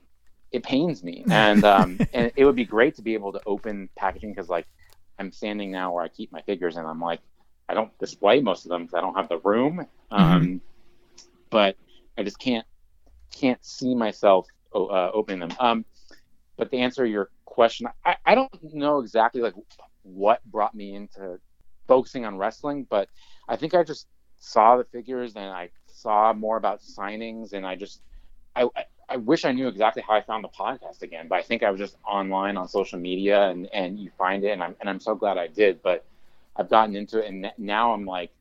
It 0.51 0.63
pains 0.63 1.03
me, 1.03 1.23
and 1.29 1.63
um, 1.63 1.99
and 2.13 2.31
it 2.35 2.45
would 2.45 2.55
be 2.55 2.65
great 2.65 2.95
to 2.95 3.03
be 3.03 3.13
able 3.13 3.31
to 3.33 3.41
open 3.45 3.89
packaging 3.95 4.31
because 4.31 4.49
like 4.49 4.65
I'm 5.19 5.31
standing 5.31 5.71
now 5.71 5.93
where 5.93 6.03
I 6.03 6.07
keep 6.07 6.31
my 6.31 6.41
figures, 6.41 6.77
and 6.77 6.87
I'm 6.87 6.99
like 6.99 7.19
I 7.67 7.75
don't 7.75 7.95
display 7.99 8.41
most 8.41 8.65
of 8.65 8.69
them 8.69 8.83
because 8.83 8.95
I 8.95 9.01
don't 9.01 9.15
have 9.15 9.29
the 9.29 9.37
room. 9.37 9.85
Um, 10.09 10.41
mm-hmm. 10.41 10.57
But 11.51 11.77
I 12.17 12.23
just 12.23 12.39
can't 12.39 12.65
can't 13.31 13.63
see 13.63 13.93
myself 13.93 14.47
uh, 14.73 15.11
opening 15.13 15.47
them. 15.47 15.55
Um, 15.59 15.85
but 16.57 16.71
to 16.71 16.77
answer 16.77 17.05
your 17.05 17.29
question, 17.45 17.87
I, 18.03 18.15
I 18.25 18.35
don't 18.35 18.51
know 18.73 18.99
exactly 18.99 19.41
like 19.41 19.53
what 20.13 20.43
brought 20.45 20.75
me 20.75 20.95
into 20.95 21.39
focusing 21.87 22.25
on 22.25 22.37
wrestling, 22.37 22.85
but 22.89 23.09
I 23.47 23.55
think 23.55 23.73
I 23.73 23.83
just 23.83 24.07
saw 24.37 24.77
the 24.77 24.83
figures 24.85 25.35
and 25.35 25.45
I 25.45 25.69
saw 25.87 26.33
more 26.33 26.57
about 26.57 26.81
signings 26.81 27.53
and 27.53 27.65
I 27.65 27.75
just 27.75 28.01
I, 28.55 28.67
I 29.07 29.17
wish 29.17 29.43
I 29.43 29.51
knew 29.51 29.67
exactly 29.67 30.03
how 30.05 30.13
I 30.13 30.21
found 30.21 30.43
the 30.43 30.49
podcast 30.49 31.01
again, 31.01 31.27
but 31.27 31.35
I 31.35 31.41
think 31.41 31.63
I 31.63 31.71
was 31.71 31.79
just 31.79 31.97
online 32.07 32.57
on 32.57 32.67
social 32.67 32.99
media 32.99 33.49
and, 33.49 33.67
and 33.73 33.99
you 33.99 34.11
find 34.17 34.43
it 34.43 34.51
and 34.51 34.63
I'm 34.63 34.75
and 34.79 34.89
I'm 34.89 34.99
so 34.99 35.15
glad 35.15 35.37
I 35.37 35.47
did. 35.47 35.81
But 35.81 36.05
I've 36.55 36.69
gotten 36.69 36.95
into 36.95 37.19
it 37.19 37.27
and 37.27 37.51
now 37.57 37.93
I'm 37.93 38.05
like 38.05 38.31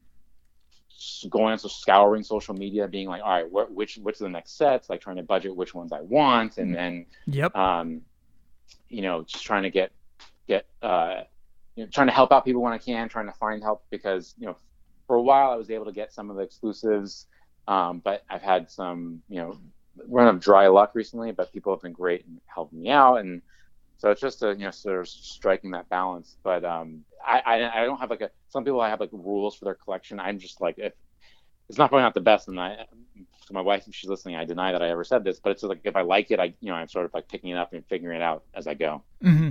going 1.30 1.52
into 1.52 1.68
scouring 1.68 2.22
social 2.22 2.54
media, 2.54 2.88
being 2.88 3.08
like, 3.08 3.22
all 3.22 3.30
right, 3.30 3.50
what, 3.50 3.72
which 3.72 3.98
which 4.02 4.20
are 4.20 4.24
the 4.24 4.30
next 4.30 4.56
sets? 4.58 4.90
Like 4.90 5.00
trying 5.00 5.16
to 5.16 5.22
budget 5.22 5.56
which 5.56 5.74
ones 5.74 5.92
I 5.92 6.00
want, 6.00 6.58
and 6.58 6.74
then 6.74 7.06
yep, 7.26 7.56
um, 7.56 8.02
you 8.88 9.02
know, 9.02 9.22
just 9.22 9.44
trying 9.44 9.62
to 9.62 9.70
get 9.70 9.92
get 10.46 10.66
uh, 10.82 11.22
you 11.78 11.84
know, 11.84 11.90
trying 11.94 12.08
to 12.08 12.14
help 12.14 12.32
out 12.32 12.46
people 12.46 12.62
when 12.62 12.74
I 12.74 12.78
can, 12.78 13.08
trying 13.08 13.28
to 13.28 13.34
find 13.34 13.62
help 13.62 13.84
because 13.90 14.34
you 14.38 14.46
know, 14.48 14.56
for 15.06 15.16
a 15.16 15.22
while 15.22 15.52
I 15.52 15.56
was 15.56 15.70
able 15.70 15.86
to 15.86 15.92
get 15.92 16.12
some 16.12 16.30
of 16.30 16.36
the 16.36 16.42
exclusives, 16.42 17.28
um, 17.68 18.00
but 18.04 18.24
I've 18.30 18.42
had 18.42 18.70
some 18.70 19.22
you 19.28 19.40
know 19.40 19.58
run 20.08 20.28
of 20.28 20.40
dry 20.40 20.68
luck 20.68 20.92
recently. 20.94 21.32
But 21.32 21.52
people 21.52 21.74
have 21.74 21.82
been 21.82 21.92
great 21.94 22.26
in 22.26 22.40
helping 22.54 22.80
me 22.80 22.90
out, 22.90 23.16
and 23.18 23.42
So 23.98 24.10
it's 24.10 24.22
just 24.22 24.42
a 24.44 24.50
you 24.50 24.64
know 24.64 24.72
sort 24.72 25.00
of 25.00 25.08
striking 25.08 25.72
that 25.72 25.88
balance. 25.90 26.36
But 26.44 26.64
um, 26.64 27.04
I, 27.26 27.42
I 27.46 27.82
I 27.82 27.84
don't 27.86 28.00
have 28.00 28.10
like 28.10 28.22
a 28.22 28.30
some 28.48 28.64
people 28.64 28.80
I 28.80 28.90
have 28.90 29.00
like 29.00 29.10
rules 29.12 29.56
for 29.56 29.66
their 29.66 29.76
collection. 29.76 30.20
I'm 30.20 30.40
just 30.40 30.60
like 30.60 30.76
if 30.78 30.94
it's 31.68 31.78
not 31.78 31.90
probably 31.90 32.04
not 32.04 32.14
the 32.14 32.20
best, 32.22 32.48
and 32.48 32.60
I 32.60 32.86
to 33.48 33.54
my 33.54 33.60
wife 33.60 33.86
if 33.86 33.94
she's 33.94 34.08
listening, 34.08 34.36
I 34.36 34.44
deny 34.44 34.72
that 34.72 34.82
I 34.82 34.90
ever 34.90 35.04
said 35.04 35.24
this, 35.24 35.40
but 35.40 35.50
it's 35.50 35.62
like 35.62 35.80
if 35.84 35.96
I 35.96 36.02
like 36.02 36.30
it, 36.30 36.38
I 36.38 36.54
you 36.60 36.70
know 36.70 36.74
I'm 36.74 36.88
sort 36.88 37.04
of 37.04 37.12
like 37.12 37.28
picking 37.28 37.50
it 37.50 37.56
up 37.56 37.72
and 37.72 37.84
figuring 37.86 38.16
it 38.16 38.22
out 38.22 38.44
as 38.54 38.66
I 38.66 38.74
go. 38.74 39.02
Mm-hmm. 39.22 39.50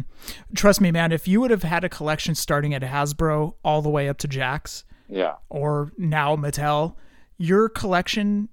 Trust 0.56 0.82
me, 0.82 0.92
man. 0.92 1.12
If 1.12 1.28
you 1.28 1.42
would 1.42 1.52
have 1.52 1.64
had 1.64 1.84
a 1.84 1.90
collection 1.90 2.36
starting 2.36 2.74
at 2.74 2.82
Hasbro 2.82 3.56
all 3.64 3.82
the 3.82 3.90
way 3.90 4.08
up 4.08 4.18
to 4.20 4.28
Jakks, 4.28 4.84
yeah, 5.10 5.36
or 5.50 5.92
now 5.98 6.36
Mattel, 6.36 6.96
your 7.38 7.70
collection 7.70 8.50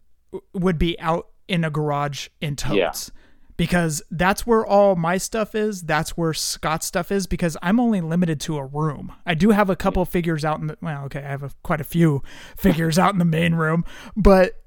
would 0.52 0.78
be 0.78 0.98
out 0.98 1.28
in 1.46 1.64
a 1.64 1.70
garage 1.70 2.28
in 2.40 2.56
totes. 2.56 2.76
Yeah 2.76 3.20
because 3.56 4.02
that's 4.10 4.46
where 4.46 4.66
all 4.66 4.96
my 4.96 5.16
stuff 5.16 5.54
is. 5.54 5.82
That's 5.82 6.16
where 6.16 6.34
Scott's 6.34 6.86
stuff 6.86 7.12
is 7.12 7.26
because 7.26 7.56
I'm 7.62 7.78
only 7.78 8.00
limited 8.00 8.40
to 8.40 8.56
a 8.56 8.64
room. 8.64 9.12
I 9.24 9.34
do 9.34 9.50
have 9.50 9.70
a 9.70 9.76
couple 9.76 10.04
figures 10.04 10.44
out 10.44 10.60
in 10.60 10.66
the 10.66 10.78
well, 10.80 11.04
okay, 11.04 11.20
I 11.20 11.28
have 11.28 11.42
a, 11.42 11.50
quite 11.62 11.80
a 11.80 11.84
few 11.84 12.22
figures 12.56 12.98
out 12.98 13.12
in 13.12 13.18
the 13.18 13.24
main 13.24 13.54
room, 13.54 13.84
but 14.16 14.63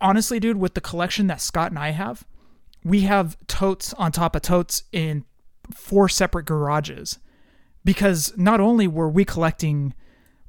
honestly, 0.00 0.40
dude, 0.40 0.56
with 0.56 0.74
the 0.74 0.80
collection 0.80 1.26
that 1.28 1.40
Scott 1.40 1.70
and 1.70 1.78
I 1.78 1.90
have, 1.90 2.26
we 2.84 3.02
have 3.02 3.36
totes 3.46 3.92
on 3.94 4.12
top 4.12 4.34
of 4.34 4.42
totes 4.42 4.84
in 4.92 5.24
four 5.72 6.08
separate 6.08 6.46
garages 6.46 7.18
because 7.84 8.32
not 8.36 8.60
only 8.60 8.86
were 8.86 9.08
we 9.08 9.24
collecting 9.24 9.94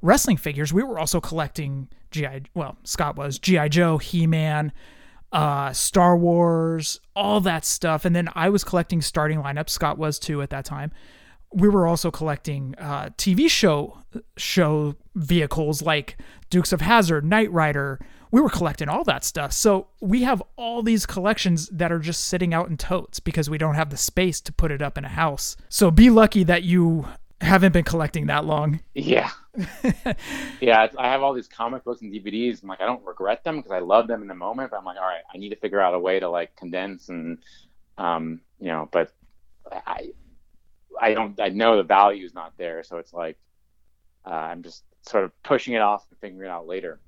wrestling 0.00 0.36
figures, 0.36 0.72
we 0.72 0.82
were 0.82 0.98
also 0.98 1.20
collecting 1.20 1.88
GI 2.10 2.44
well, 2.54 2.76
Scott 2.84 3.16
was 3.16 3.38
GI 3.38 3.70
Joe, 3.70 3.98
He-Man, 3.98 4.72
uh, 5.32 5.72
Star 5.72 6.16
Wars, 6.16 7.00
all 7.16 7.40
that 7.40 7.64
stuff. 7.64 8.04
And 8.04 8.14
then 8.14 8.28
I 8.34 8.50
was 8.50 8.64
collecting 8.64 9.00
starting 9.00 9.38
lineups. 9.40 9.70
Scott 9.70 9.98
was 9.98 10.18
too 10.18 10.42
at 10.42 10.50
that 10.50 10.64
time. 10.64 10.92
We 11.54 11.68
were 11.68 11.86
also 11.86 12.10
collecting 12.10 12.74
uh, 12.78 13.10
TV 13.16 13.48
show 13.48 13.98
show 14.36 14.94
vehicles 15.14 15.82
like 15.82 16.18
Dukes 16.52 16.70
of 16.70 16.82
Hazzard, 16.82 17.24
Knight 17.24 17.50
Rider. 17.50 17.98
We 18.30 18.38
were 18.38 18.50
collecting 18.50 18.90
all 18.90 19.04
that 19.04 19.24
stuff. 19.24 19.54
So 19.54 19.86
we 20.02 20.22
have 20.24 20.42
all 20.56 20.82
these 20.82 21.06
collections 21.06 21.66
that 21.68 21.90
are 21.90 21.98
just 21.98 22.26
sitting 22.26 22.52
out 22.52 22.68
in 22.68 22.76
totes 22.76 23.20
because 23.20 23.48
we 23.48 23.56
don't 23.56 23.74
have 23.74 23.88
the 23.88 23.96
space 23.96 24.38
to 24.42 24.52
put 24.52 24.70
it 24.70 24.82
up 24.82 24.98
in 24.98 25.04
a 25.06 25.08
house. 25.08 25.56
So 25.70 25.90
be 25.90 26.10
lucky 26.10 26.44
that 26.44 26.62
you 26.62 27.08
haven't 27.40 27.72
been 27.72 27.84
collecting 27.84 28.26
that 28.26 28.44
long. 28.44 28.80
Yeah. 28.94 29.30
yeah, 30.60 30.88
I 30.98 31.08
have 31.08 31.22
all 31.22 31.32
these 31.32 31.48
comic 31.48 31.84
books 31.84 32.02
and 32.02 32.12
DVDs. 32.12 32.62
I'm 32.62 32.68
like, 32.68 32.82
I 32.82 32.86
don't 32.86 33.02
regret 33.02 33.44
them 33.44 33.56
because 33.56 33.72
I 33.72 33.78
love 33.78 34.06
them 34.06 34.20
in 34.20 34.28
the 34.28 34.34
moment. 34.34 34.72
But 34.72 34.76
I'm 34.76 34.84
like, 34.84 34.98
all 34.98 35.08
right, 35.08 35.22
I 35.34 35.38
need 35.38 35.50
to 35.50 35.56
figure 35.56 35.80
out 35.80 35.94
a 35.94 35.98
way 35.98 36.20
to 36.20 36.28
like 36.28 36.54
condense 36.54 37.08
and, 37.08 37.38
um, 37.96 38.42
you 38.60 38.68
know, 38.68 38.90
but 38.92 39.10
I, 39.72 40.10
I 41.00 41.14
don't, 41.14 41.40
I 41.40 41.48
know 41.48 41.78
the 41.78 41.82
value 41.82 42.26
is 42.26 42.34
not 42.34 42.52
there. 42.58 42.82
So 42.84 42.98
it's 42.98 43.14
like, 43.14 43.38
uh, 44.26 44.34
I'm 44.34 44.62
just 44.62 44.84
sort 45.02 45.24
of 45.24 45.42
pushing 45.42 45.74
it 45.74 45.82
off 45.82 46.06
and 46.10 46.18
figuring 46.18 46.48
it 46.48 46.52
out 46.52 46.66
later. 46.66 47.00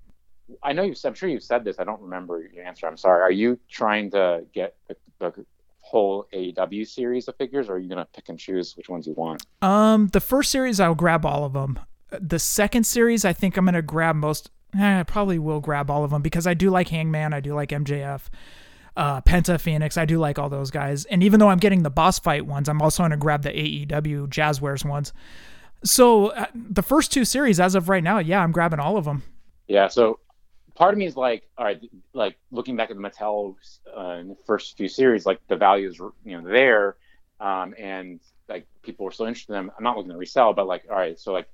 I 0.62 0.72
know 0.72 0.82
you. 0.82 0.94
I'm 1.04 1.14
sure 1.14 1.28
you've 1.28 1.42
said 1.42 1.64
this. 1.64 1.78
I 1.78 1.84
don't 1.84 2.02
remember 2.02 2.46
your 2.52 2.64
answer. 2.64 2.86
I'm 2.86 2.96
sorry. 2.96 3.22
Are 3.22 3.30
you 3.30 3.58
trying 3.70 4.10
to 4.10 4.44
get 4.52 4.76
the, 4.88 4.96
the 5.18 5.46
whole 5.80 6.26
AEW 6.32 6.86
series 6.86 7.28
of 7.28 7.36
figures, 7.36 7.68
or 7.68 7.74
are 7.74 7.78
you 7.78 7.88
gonna 7.88 8.06
pick 8.14 8.28
and 8.28 8.38
choose 8.38 8.76
which 8.76 8.88
ones 8.88 9.06
you 9.06 9.14
want? 9.14 9.44
Um, 9.62 10.08
the 10.08 10.20
first 10.20 10.50
series 10.50 10.80
I'll 10.80 10.94
grab 10.94 11.24
all 11.24 11.44
of 11.44 11.52
them. 11.52 11.78
The 12.10 12.38
second 12.38 12.84
series 12.84 13.24
I 13.24 13.32
think 13.32 13.56
I'm 13.56 13.64
gonna 13.64 13.82
grab 13.82 14.16
most. 14.16 14.50
Eh, 14.76 15.00
I 15.00 15.02
probably 15.04 15.38
will 15.38 15.60
grab 15.60 15.90
all 15.90 16.02
of 16.02 16.10
them 16.10 16.22
because 16.22 16.46
I 16.46 16.54
do 16.54 16.70
like 16.70 16.88
Hangman, 16.88 17.32
I 17.32 17.40
do 17.40 17.54
like 17.54 17.68
MJF, 17.68 18.22
uh, 18.96 19.20
Penta, 19.20 19.60
Fenix. 19.60 19.96
I 19.96 20.04
do 20.04 20.18
like 20.18 20.38
all 20.38 20.48
those 20.48 20.70
guys. 20.70 21.04
And 21.04 21.22
even 21.22 21.38
though 21.38 21.48
I'm 21.48 21.58
getting 21.58 21.84
the 21.84 21.90
boss 21.90 22.18
fight 22.18 22.44
ones, 22.46 22.68
I'm 22.68 22.82
also 22.82 23.02
gonna 23.02 23.16
grab 23.16 23.42
the 23.42 23.50
AEW 23.50 24.28
Jazwares 24.28 24.84
ones. 24.84 25.12
So 25.84 26.28
uh, 26.28 26.46
the 26.54 26.82
first 26.82 27.12
two 27.12 27.24
series, 27.24 27.60
as 27.60 27.74
of 27.74 27.88
right 27.88 28.02
now, 28.02 28.18
yeah, 28.18 28.42
I'm 28.42 28.52
grabbing 28.52 28.80
all 28.80 28.96
of 28.96 29.04
them. 29.04 29.22
Yeah. 29.68 29.88
So 29.88 30.18
part 30.74 30.94
of 30.94 30.98
me 30.98 31.06
is 31.06 31.16
like, 31.16 31.44
all 31.58 31.64
right, 31.64 31.80
like 32.12 32.36
looking 32.50 32.76
back 32.76 32.90
at 32.90 32.96
the 32.96 33.02
Mattel 33.02 33.54
uh, 33.94 34.22
the 34.22 34.36
first 34.46 34.76
few 34.76 34.88
series, 34.88 35.26
like 35.26 35.40
the 35.48 35.56
value 35.56 35.88
is 35.88 35.98
you 35.98 36.12
know 36.24 36.42
there, 36.42 36.96
um, 37.40 37.74
and 37.78 38.20
like 38.48 38.66
people 38.82 39.04
were 39.04 39.12
so 39.12 39.26
interested 39.26 39.52
in 39.52 39.66
them. 39.66 39.72
I'm 39.76 39.84
not 39.84 39.96
looking 39.96 40.12
to 40.12 40.18
resell, 40.18 40.52
but 40.52 40.66
like, 40.66 40.84
all 40.90 40.96
right, 40.96 41.18
so 41.18 41.32
like, 41.32 41.48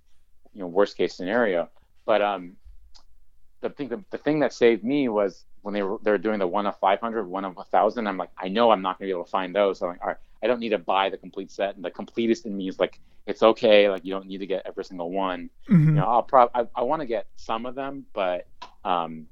you 0.54 0.60
know, 0.60 0.66
worst 0.66 0.96
case 0.96 1.14
scenario. 1.14 1.68
But 2.06 2.22
um, 2.22 2.56
the 3.60 3.70
thing 3.70 3.88
the, 3.88 4.02
the 4.10 4.18
thing 4.18 4.40
that 4.40 4.52
saved 4.52 4.84
me 4.84 5.08
was 5.08 5.44
when 5.62 5.74
they 5.74 5.82
were 5.82 5.98
they 6.02 6.10
were 6.10 6.18
doing 6.18 6.38
the 6.38 6.46
one 6.46 6.66
of 6.66 6.78
500, 6.78 7.26
one 7.26 7.44
of 7.44 7.58
a 7.58 7.64
thousand. 7.64 8.06
I'm 8.06 8.16
like, 8.16 8.30
I 8.38 8.48
know 8.48 8.70
I'm 8.70 8.82
not 8.82 8.98
gonna 8.98 9.08
be 9.08 9.12
able 9.12 9.24
to 9.24 9.30
find 9.30 9.54
those. 9.54 9.78
So 9.78 9.86
I'm 9.86 9.92
like, 9.92 10.02
all 10.02 10.08
right, 10.08 10.16
I 10.42 10.46
don't 10.46 10.60
need 10.60 10.70
to 10.70 10.78
buy 10.78 11.10
the 11.10 11.16
complete 11.16 11.50
set. 11.50 11.76
And 11.76 11.84
the 11.84 11.90
completest 11.90 12.46
in 12.46 12.56
me 12.56 12.68
is 12.68 12.78
like, 12.78 12.98
it's 13.26 13.42
okay. 13.42 13.88
Like 13.88 14.04
you 14.04 14.12
don't 14.12 14.26
need 14.26 14.38
to 14.38 14.46
get 14.46 14.62
every 14.66 14.84
single 14.84 15.10
one. 15.10 15.50
Mm-hmm. 15.68 15.88
You 15.88 15.94
know, 15.94 16.04
I'll 16.04 16.22
probably 16.22 16.62
I, 16.62 16.80
I 16.80 16.82
want 16.82 17.00
to 17.00 17.06
get 17.06 17.26
some 17.36 17.66
of 17.66 17.74
them, 17.74 18.04
but 18.12 18.46
um, 18.84 19.26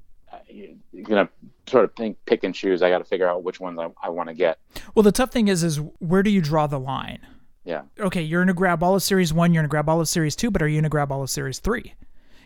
you're 0.47 1.03
gonna 1.03 1.29
sort 1.67 1.85
of 1.85 1.95
think 1.95 2.17
pick 2.25 2.43
and 2.43 2.53
choose. 2.53 2.81
I 2.81 2.89
got 2.89 2.99
to 2.99 3.03
figure 3.03 3.27
out 3.27 3.43
which 3.43 3.59
ones 3.59 3.79
I, 3.79 3.89
I 4.01 4.09
want 4.09 4.29
to 4.29 4.35
get. 4.35 4.59
Well, 4.95 5.03
the 5.03 5.11
tough 5.11 5.31
thing 5.31 5.47
is, 5.47 5.63
is 5.63 5.77
where 5.99 6.23
do 6.23 6.29
you 6.29 6.41
draw 6.41 6.67
the 6.67 6.79
line? 6.79 7.25
Yeah. 7.65 7.83
Okay, 7.99 8.21
you're 8.21 8.41
gonna 8.41 8.53
grab 8.53 8.83
all 8.83 8.95
of 8.95 9.03
Series 9.03 9.33
One. 9.33 9.53
You're 9.53 9.61
gonna 9.61 9.69
grab 9.69 9.89
all 9.89 9.99
of 9.99 10.07
Series 10.07 10.35
Two, 10.35 10.49
but 10.51 10.61
are 10.61 10.67
you 10.67 10.79
gonna 10.79 10.89
grab 10.89 11.11
all 11.11 11.21
of 11.21 11.29
Series 11.29 11.59
Three? 11.59 11.93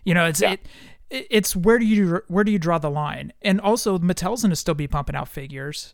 You 0.04 0.14
know, 0.14 0.26
it's 0.26 0.42
yeah. 0.42 0.54
it, 1.10 1.28
it's 1.30 1.56
where 1.56 1.80
do 1.80 1.86
you 1.86 2.22
where 2.28 2.44
do 2.44 2.52
you 2.52 2.60
draw 2.60 2.78
the 2.78 2.90
line? 2.90 3.32
And 3.42 3.62
also, 3.62 3.98
Mattel's 4.00 4.42
gonna 4.42 4.56
still 4.56 4.74
be 4.74 4.88
pumping 4.88 5.16
out 5.16 5.28
figures. 5.28 5.94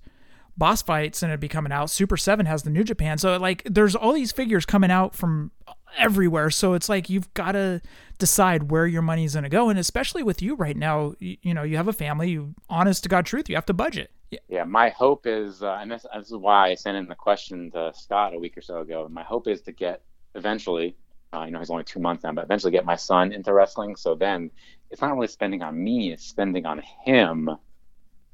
Boss 0.60 0.82
Fight's 0.82 1.22
gonna 1.22 1.38
be 1.38 1.48
coming 1.48 1.72
out. 1.72 1.90
Super 1.90 2.18
Seven 2.18 2.46
has 2.46 2.64
the 2.64 2.70
New 2.70 2.84
Japan, 2.84 3.18
so 3.18 3.36
like, 3.38 3.64
there's 3.66 3.96
all 3.96 4.14
these 4.14 4.32
figures 4.32 4.66
coming 4.66 4.92
out 4.92 5.16
from 5.16 5.52
everywhere. 5.98 6.50
So 6.50 6.74
it's 6.74 6.90
like 6.90 7.10
you've 7.10 7.34
got 7.34 7.54
to 7.54 7.82
decide 8.18 8.72
where 8.72 8.86
your 8.86 9.02
money's 9.02 9.34
going 9.34 9.44
to 9.44 9.50
go, 9.50 9.70
and 9.70 9.80
especially 9.80 10.24
with 10.24 10.42
you 10.42 10.56
right 10.56 10.78
now, 10.78 11.14
you, 11.20 11.38
you, 11.42 11.54
know, 11.54 11.64
you 11.64 11.78
have 11.78 11.88
a 11.88 11.94
family. 11.94 12.32
You, 12.32 12.54
honest 12.70 13.04
to 13.04 13.10
God, 13.10 13.26
truth, 13.26 13.50
you 13.50 13.56
have 13.56 13.66
to 13.68 13.74
budget. 13.74 14.12
Yeah, 14.32 14.40
yeah 14.48 14.64
my 14.64 14.90
hope 14.90 15.26
is, 15.26 15.64
uh, 15.64 15.78
and 15.82 15.92
this, 15.92 16.06
this, 16.16 16.28
is 16.28 16.38
why 16.38 16.70
I 16.70 16.76
sent 16.76 16.98
in 16.98 17.08
the 17.08 17.16
question 17.16 17.72
to 17.72 17.92
Scott 17.96 18.34
a 18.34 18.40
week 18.40 18.58
or 18.58 18.62
so 18.62 18.82
ago. 18.82 19.08
My 19.10 19.24
hope 19.24 19.48
is 19.48 19.62
to 19.64 19.72
get 19.72 20.02
eventually, 20.36 20.96
uh, 21.34 21.44
you 21.44 21.52
know, 21.52 21.60
he's 21.60 21.70
only 21.70 21.84
two 21.84 22.00
months 22.00 22.24
now, 22.24 22.32
but 22.32 22.44
eventually 22.44 22.72
get 22.72 22.86
my 22.86 22.96
son 22.96 23.32
into 23.32 23.54
wrestling. 23.54 23.96
So 23.96 24.16
then 24.16 24.52
it's 24.92 25.02
not 25.02 25.14
really 25.14 25.28
spending 25.28 25.62
on 25.62 25.82
me; 25.82 26.12
it's 26.12 26.26
spending 26.26 26.66
on 26.66 26.82
him. 27.04 27.50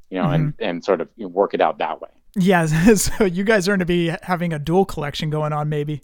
You 0.09 0.19
know, 0.19 0.25
mm-hmm. 0.25 0.33
and 0.33 0.53
and 0.59 0.83
sort 0.83 1.01
of 1.01 1.09
you 1.15 1.25
know, 1.25 1.29
work 1.29 1.53
it 1.53 1.61
out 1.61 1.77
that 1.79 2.01
way. 2.01 2.09
Yeah, 2.35 2.65
so 2.95 3.25
you 3.25 3.43
guys 3.43 3.67
are 3.67 3.71
going 3.71 3.79
to 3.79 3.85
be 3.85 4.13
having 4.21 4.53
a 4.53 4.59
dual 4.59 4.85
collection 4.85 5.29
going 5.29 5.53
on, 5.53 5.69
maybe 5.69 6.01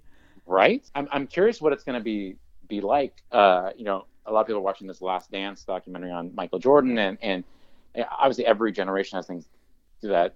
right? 0.52 0.84
I'm, 0.94 1.08
I'm 1.12 1.28
curious 1.28 1.62
what 1.62 1.74
it's 1.74 1.84
going 1.84 1.98
to 1.98 2.04
be 2.04 2.36
be 2.68 2.82
like. 2.82 3.14
Uh, 3.32 3.72
you 3.76 3.86
know, 3.86 4.06
a 4.26 4.32
lot 4.32 4.42
of 4.42 4.48
people 4.48 4.60
are 4.60 4.64
watching 4.64 4.86
this 4.86 5.02
Last 5.02 5.32
Dance 5.32 5.64
documentary 5.64 6.12
on 6.12 6.36
Michael 6.36 6.60
Jordan, 6.60 6.98
and 6.98 7.18
and 7.22 7.44
obviously 8.12 8.46
every 8.46 8.72
generation 8.72 9.18
has 9.18 9.26
things 9.26 9.48
that 10.04 10.36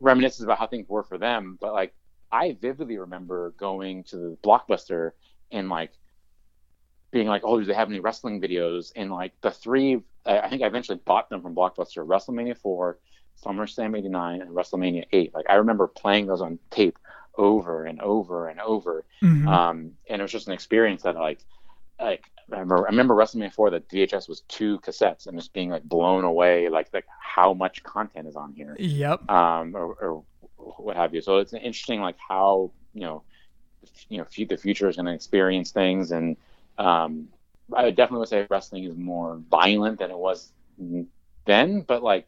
reminisces 0.00 0.44
about 0.44 0.58
how 0.58 0.66
things 0.66 0.88
were 0.88 1.02
for 1.02 1.18
them. 1.18 1.58
But 1.60 1.72
like, 1.72 1.94
I 2.30 2.56
vividly 2.60 2.98
remember 2.98 3.50
going 3.58 4.04
to 4.04 4.16
the 4.16 4.38
Blockbuster 4.44 5.12
and 5.50 5.68
like 5.68 5.92
being 7.10 7.26
like, 7.26 7.42
oh, 7.44 7.58
do 7.58 7.66
they 7.66 7.74
have 7.74 7.88
any 7.88 8.00
wrestling 8.00 8.40
videos? 8.40 8.92
And 8.94 9.10
like 9.10 9.32
the 9.40 9.50
three, 9.50 10.02
I 10.28 10.48
think 10.48 10.62
I 10.62 10.66
eventually 10.66 11.00
bought 11.04 11.30
them 11.30 11.42
from 11.42 11.54
Blockbuster: 11.54 12.06
WrestleMania 12.06 12.56
4, 12.56 12.98
SummerSlam 13.44 13.96
'89, 13.96 14.42
and 14.42 14.50
WrestleMania 14.50 15.06
8. 15.12 15.34
Like 15.34 15.46
I 15.48 15.54
remember 15.54 15.86
playing 15.86 16.26
those 16.26 16.40
on 16.40 16.58
tape 16.70 16.98
over 17.38 17.84
and 17.84 18.00
over 18.00 18.48
and 18.48 18.60
over. 18.60 19.04
Mm-hmm. 19.22 19.48
Um, 19.48 19.92
and 20.10 20.20
it 20.20 20.22
was 20.22 20.32
just 20.32 20.48
an 20.48 20.52
experience 20.52 21.02
that 21.02 21.14
like, 21.14 21.38
like 22.00 22.24
I 22.52 22.58
remember, 22.58 22.86
I 22.86 22.90
remember 22.90 23.14
WrestleMania 23.14 23.52
4 23.52 23.70
that 23.70 23.88
VHS 23.88 24.28
was 24.28 24.40
two 24.48 24.80
cassettes 24.80 25.26
and 25.26 25.38
just 25.38 25.52
being 25.52 25.70
like 25.70 25.84
blown 25.84 26.24
away, 26.24 26.68
like, 26.68 26.88
like 26.92 27.06
how 27.20 27.54
much 27.54 27.82
content 27.84 28.26
is 28.26 28.36
on 28.36 28.52
here. 28.52 28.76
Yep. 28.78 29.30
Um, 29.30 29.74
or, 29.76 29.94
or 29.94 30.24
what 30.56 30.96
have 30.96 31.14
you. 31.14 31.20
So 31.20 31.38
it's 31.38 31.52
interesting, 31.54 32.00
like 32.00 32.16
how, 32.18 32.72
you 32.92 33.02
know, 33.02 33.22
you 34.08 34.18
know, 34.18 34.24
f- 34.24 34.48
the 34.48 34.56
future 34.56 34.88
is 34.88 34.96
going 34.96 35.06
to 35.06 35.12
experience 35.12 35.70
things. 35.70 36.10
And, 36.10 36.36
um, 36.78 37.28
I 37.74 37.90
definitely 37.90 38.20
would 38.20 38.28
say 38.28 38.46
wrestling 38.50 38.84
is 38.84 38.96
more 38.96 39.40
violent 39.50 39.98
than 39.98 40.10
it 40.10 40.18
was 40.18 40.52
then, 41.44 41.82
but 41.82 42.02
like, 42.02 42.26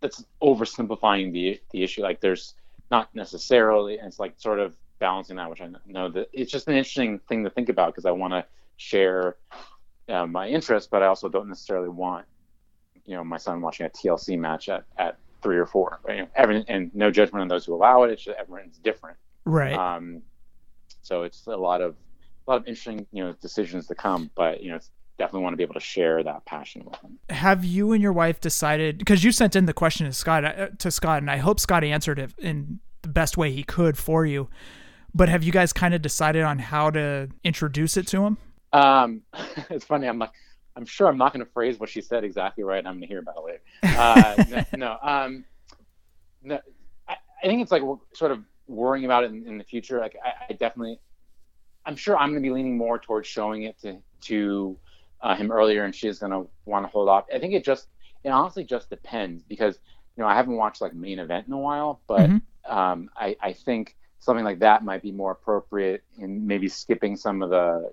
that's 0.00 0.24
oversimplifying 0.42 1.32
the 1.32 1.60
the 1.70 1.82
issue. 1.82 2.02
Like 2.02 2.20
there's 2.20 2.54
not 2.92 3.12
necessarily. 3.14 3.98
And 3.98 4.06
it's 4.06 4.20
like 4.20 4.34
sort 4.36 4.60
of 4.60 4.76
balancing 5.00 5.36
that, 5.36 5.50
which 5.50 5.60
I 5.60 5.68
know 5.86 6.08
that 6.10 6.28
it's 6.32 6.52
just 6.52 6.68
an 6.68 6.74
interesting 6.74 7.18
thing 7.28 7.42
to 7.42 7.50
think 7.50 7.68
about 7.68 7.92
because 7.92 8.06
I 8.06 8.12
want 8.12 8.34
to 8.34 8.44
share 8.76 9.36
uh, 10.08 10.26
my 10.26 10.46
interest, 10.48 10.90
but 10.90 11.02
I 11.02 11.06
also 11.06 11.28
don't 11.28 11.48
necessarily 11.48 11.88
want, 11.88 12.26
you 13.06 13.16
know, 13.16 13.24
my 13.24 13.38
son 13.38 13.60
watching 13.60 13.86
a 13.86 13.90
TLC 13.90 14.38
match 14.38 14.68
at, 14.68 14.84
at 14.98 15.16
thry 15.42 15.56
or 15.56 15.66
four. 15.66 16.00
You 16.08 16.16
know, 16.18 16.28
every, 16.36 16.64
and 16.68 16.94
no 16.94 17.10
judgment 17.10 17.42
on 17.42 17.48
those 17.48 17.64
who 17.64 17.74
allow 17.74 18.04
it. 18.04 18.10
It's 18.10 18.22
just 18.22 18.38
everyone's 18.38 18.78
different. 18.78 19.16
Right. 19.44 19.72
Um, 19.72 20.22
so 21.00 21.22
it's 21.22 21.46
a 21.46 21.56
lot 21.56 21.80
of 21.80 21.96
a 22.46 22.50
lot 22.50 22.60
of 22.60 22.66
interesting, 22.66 23.06
you 23.12 23.24
know, 23.24 23.32
decisions 23.40 23.86
to 23.88 23.94
come. 23.94 24.30
But 24.34 24.62
you 24.62 24.70
know, 24.70 24.78
definitely 25.18 25.42
want 25.42 25.52
to 25.54 25.56
be 25.56 25.62
able 25.62 25.74
to 25.74 25.80
share 25.80 26.22
that 26.22 26.44
passion 26.44 26.84
with 26.84 27.00
them. 27.00 27.18
Have 27.30 27.64
you 27.64 27.92
and 27.92 28.02
your 28.02 28.12
wife 28.12 28.40
decided? 28.40 28.98
Because 28.98 29.22
you 29.24 29.32
sent 29.32 29.56
in 29.56 29.66
the 29.66 29.72
question 29.72 30.06
to 30.06 30.12
Scott, 30.12 30.44
uh, 30.44 30.68
to 30.78 30.90
Scott, 30.90 31.22
and 31.22 31.30
I 31.30 31.38
hope 31.38 31.60
Scott 31.60 31.84
answered 31.84 32.18
it 32.18 32.32
in 32.38 32.80
the 33.02 33.08
best 33.08 33.36
way 33.36 33.50
he 33.50 33.62
could 33.62 33.98
for 33.98 34.24
you. 34.24 34.48
but 35.14 35.28
have 35.28 35.42
you 35.42 35.52
guys 35.52 35.72
kind 35.72 35.92
of 35.92 36.00
decided 36.00 36.42
on 36.42 36.58
how 36.58 36.90
to 36.90 37.28
introduce 37.44 37.96
it 37.96 38.06
to 38.08 38.24
him? 38.24 38.38
Um, 38.72 39.22
it's 39.70 39.84
funny. 39.84 40.08
I'm 40.08 40.18
like, 40.18 40.32
I'm 40.76 40.86
sure 40.86 41.06
I'm 41.08 41.18
not 41.18 41.32
going 41.32 41.44
to 41.44 41.52
phrase 41.52 41.78
what 41.78 41.88
she 41.88 42.00
said 42.00 42.24
exactly 42.24 42.64
right. 42.64 42.84
I'm 42.86 42.94
going 42.94 43.02
to 43.02 43.06
hear 43.06 43.18
about 43.18 43.36
it 43.36 43.44
later. 43.44 43.98
Uh, 43.98 44.44
no, 44.72 44.78
no, 44.78 44.98
um, 45.02 45.44
no 46.42 46.60
I, 47.08 47.16
I, 47.42 47.46
think 47.46 47.60
it's 47.60 47.70
like 47.70 47.82
sort 48.14 48.32
of 48.32 48.42
worrying 48.66 49.04
about 49.04 49.24
it 49.24 49.32
in, 49.32 49.46
in 49.46 49.58
the 49.58 49.64
future. 49.64 50.00
Like, 50.00 50.16
I, 50.24 50.32
I, 50.48 50.52
definitely, 50.54 50.98
I'm 51.84 51.96
sure 51.96 52.16
I'm 52.16 52.30
going 52.30 52.42
to 52.42 52.46
be 52.46 52.52
leaning 52.52 52.76
more 52.76 52.98
towards 52.98 53.28
showing 53.28 53.64
it 53.64 53.80
to 53.82 53.98
to 54.22 54.76
uh, 55.20 55.34
him 55.34 55.50
earlier, 55.50 55.84
and 55.84 55.94
she's 55.94 56.18
going 56.18 56.32
to 56.32 56.48
want 56.64 56.84
to 56.84 56.88
hold 56.88 57.08
off. 57.08 57.26
I 57.34 57.38
think 57.38 57.54
it 57.54 57.64
just, 57.64 57.88
it 58.24 58.30
honestly 58.30 58.64
just 58.64 58.90
depends 58.90 59.42
because 59.42 59.78
you 60.16 60.22
know 60.22 60.28
I 60.28 60.34
haven't 60.34 60.56
watched 60.56 60.80
like 60.80 60.94
main 60.94 61.18
event 61.18 61.46
in 61.46 61.52
a 61.52 61.58
while, 61.58 62.00
but 62.06 62.28
mm-hmm. 62.28 62.72
um, 62.72 63.10
I, 63.16 63.36
I 63.40 63.52
think 63.52 63.96
something 64.18 64.44
like 64.44 64.60
that 64.60 64.84
might 64.84 65.02
be 65.02 65.12
more 65.12 65.32
appropriate 65.32 66.04
in 66.18 66.46
maybe 66.46 66.68
skipping 66.68 67.16
some 67.16 67.42
of 67.42 67.50
the 67.50 67.92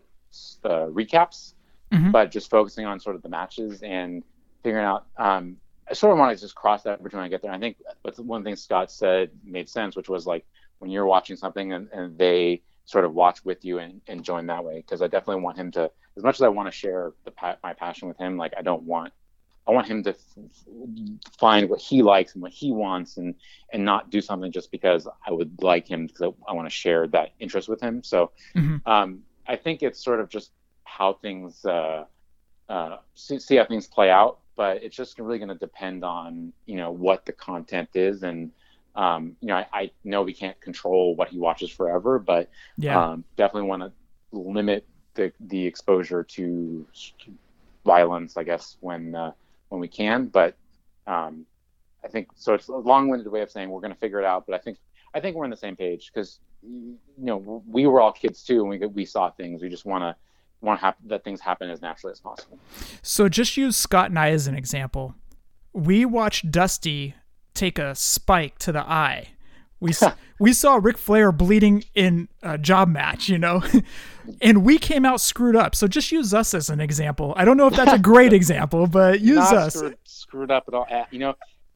uh, 0.64 0.88
recaps, 0.88 1.54
mm-hmm. 1.92 2.12
but 2.12 2.32
just 2.32 2.50
focusing 2.50 2.86
on 2.86 3.00
sort 3.00 3.16
of 3.16 3.22
the 3.22 3.30
matches 3.30 3.82
and 3.82 4.24
figuring 4.64 4.86
out. 4.86 5.08
Um, 5.18 5.58
I 5.90 5.94
sort 5.94 6.14
of 6.14 6.20
want 6.20 6.38
to 6.38 6.40
just 6.40 6.54
cross 6.54 6.84
that 6.84 7.02
bridge 7.02 7.16
when 7.16 7.24
I 7.24 7.30
get 7.30 7.42
there. 7.42 7.52
I 7.52 7.58
think 7.58 7.78
but 8.04 8.18
one 8.20 8.44
thing 8.44 8.56
Scott 8.56 8.92
said 8.92 9.32
made 9.44 9.68
sense, 9.68 9.96
which 9.96 10.08
was 10.08 10.28
like 10.28 10.46
when 10.78 10.92
you're 10.92 11.06
watching 11.06 11.36
something 11.36 11.74
and, 11.74 11.90
and 11.92 12.18
they 12.18 12.62
sort 12.90 13.06
of 13.06 13.14
watch 13.14 13.46
with 13.46 13.64
you 13.64 13.78
and, 13.78 14.02
and 14.08 14.24
join 14.24 14.48
that 14.48 14.64
way. 14.64 14.78
Because 14.78 15.02
I 15.02 15.08
definitely 15.08 15.44
want 15.44 15.58
him 15.58 15.70
to, 15.72 15.92
as 16.18 16.24
much 16.24 16.36
as 16.36 16.42
I 16.42 16.48
want 16.48 16.68
to 16.68 16.72
share 16.72 17.14
the 17.24 17.32
my 17.64 17.74
passion 17.74 18.08
with 18.08 18.18
him, 18.18 18.36
like 18.36 18.54
I 18.58 18.64
don't 18.64 18.84
want 18.84 19.14
I 19.68 19.72
want 19.72 19.86
him 19.86 20.02
to 20.04 20.16
find 21.40 21.70
what 21.70 21.80
he 21.80 22.02
likes 22.02 22.34
and 22.34 22.42
what 22.42 22.52
he 22.52 22.72
wants, 22.72 23.18
and 23.18 23.36
and 23.72 23.86
not 23.86 24.10
do 24.10 24.20
something 24.20 24.52
just 24.52 24.72
because 24.72 25.08
I 25.28 25.32
would 25.32 25.62
like 25.62 25.88
him 25.88 26.08
because 26.08 26.22
I, 26.24 26.52
I 26.52 26.54
want 26.54 26.66
to 26.66 26.74
share 26.74 27.06
that 27.10 27.34
interest 27.40 27.70
with 27.70 27.80
him. 27.80 28.04
So 28.04 28.32
mm-hmm. 28.56 28.78
um, 28.90 29.20
I 29.48 29.56
think 29.56 29.84
it's 29.84 30.04
sort 30.04 30.20
of 30.20 30.30
just 30.30 30.52
how 30.86 31.14
things 31.14 31.64
uh, 31.66 32.06
uh, 32.68 32.98
see, 33.14 33.38
see, 33.38 33.58
how 33.58 33.66
things 33.66 33.86
play 33.86 34.10
out, 34.10 34.40
but 34.56 34.82
it's 34.82 34.96
just 34.96 35.20
really 35.20 35.38
going 35.38 35.50
to 35.50 35.56
depend 35.56 36.04
on 36.04 36.52
you 36.66 36.78
know 36.78 36.90
what 36.90 37.28
the 37.28 37.34
content 37.34 37.90
is, 37.94 38.24
and 38.24 38.52
um, 38.96 39.36
you 39.42 39.48
know 39.48 39.56
I, 39.56 39.68
I, 39.74 39.92
know 40.04 40.24
we 40.24 40.34
can't 40.34 40.60
control 40.62 41.16
what 41.16 41.30
he 41.30 41.38
watches 41.38 41.70
forever, 41.70 42.20
but 42.20 42.50
yeah. 42.78 43.12
um, 43.12 43.24
definitely 43.38 43.70
want 43.70 43.84
to 43.84 43.92
limit 44.32 44.86
the 45.14 45.32
the 45.40 45.66
exposure 45.66 46.24
to 46.24 46.86
violence, 47.86 48.38
I 48.38 48.44
guess, 48.44 48.78
when 48.80 49.16
uh, 49.16 49.32
when 49.70 49.82
we 49.82 49.88
can. 49.88 50.28
But 50.28 50.56
um, 51.08 51.46
I 52.04 52.08
think 52.08 52.30
so. 52.36 52.54
It's 52.54 52.68
a 52.68 52.76
long-winded 52.76 53.28
way 53.32 53.42
of 53.42 53.52
saying 53.52 53.70
we're 53.70 53.82
going 53.82 53.94
to 53.94 54.00
figure 54.00 54.20
it 54.20 54.26
out. 54.26 54.46
But 54.46 54.56
I 54.56 54.60
think 54.60 54.78
I 55.14 55.20
think 55.20 55.36
we're 55.36 55.46
on 55.46 55.50
the 55.50 55.58
same 55.58 55.76
page 55.76 56.12
because 56.14 56.40
you 56.64 56.98
know 57.18 57.64
we 57.68 57.88
were 57.88 58.02
all 58.02 58.12
kids 58.12 58.44
too, 58.44 58.62
and 58.62 58.70
we 58.70 58.86
we 58.88 59.06
saw 59.06 59.30
things. 59.30 59.62
We 59.62 59.70
just 59.70 59.86
want 59.86 60.04
to 60.04 60.16
want 60.62 60.80
to 60.80 60.86
have 60.86 60.96
that 61.06 61.24
things 61.24 61.40
happen 61.40 61.70
as 61.70 61.82
naturally 61.82 62.12
as 62.12 62.20
possible. 62.20 62.60
So 63.02 63.30
just 63.30 63.58
use 63.58 63.78
Scott 63.78 64.10
and 64.10 64.20
I 64.20 64.32
as 64.32 64.48
an 64.48 64.56
example. 64.56 65.16
We 65.74 66.06
watched 66.06 66.52
Dusty 66.52 67.16
take 67.60 67.78
a 67.78 67.94
spike 67.96 68.58
to 68.60 68.72
the 68.72 68.82
eye 68.82 69.30
we 69.80 69.94
we 70.40 70.54
saw 70.54 70.80
Ric 70.82 70.98
Flair 70.98 71.32
bleeding 71.32 71.86
in 71.96 72.28
a 72.44 72.58
job 72.58 72.90
match, 72.90 73.30
you 73.30 73.38
know, 73.38 73.64
and 74.42 74.64
we 74.64 74.78
came 74.78 75.06
out 75.06 75.22
screwed 75.22 75.56
up. 75.56 75.76
So 75.76 75.88
just 75.88 76.12
use 76.12 76.34
us 76.34 76.54
as 76.54 76.70
an 76.70 76.80
example. 76.80 77.34
I 77.36 77.46
don't 77.46 77.58
know 77.58 77.68
if 77.68 77.76
that's 77.76 77.94
a 77.94 78.00
great 78.00 78.34
example, 78.42 78.88
but 78.88 79.22
use 79.22 79.38
Not 79.38 79.54
us. 79.54 79.74
Screwed, 79.76 79.98
screwed, 80.04 80.52
up 80.52 80.66
at 80.68 80.74
all. 80.74 80.88
You 81.12 81.20
know, 81.20 81.36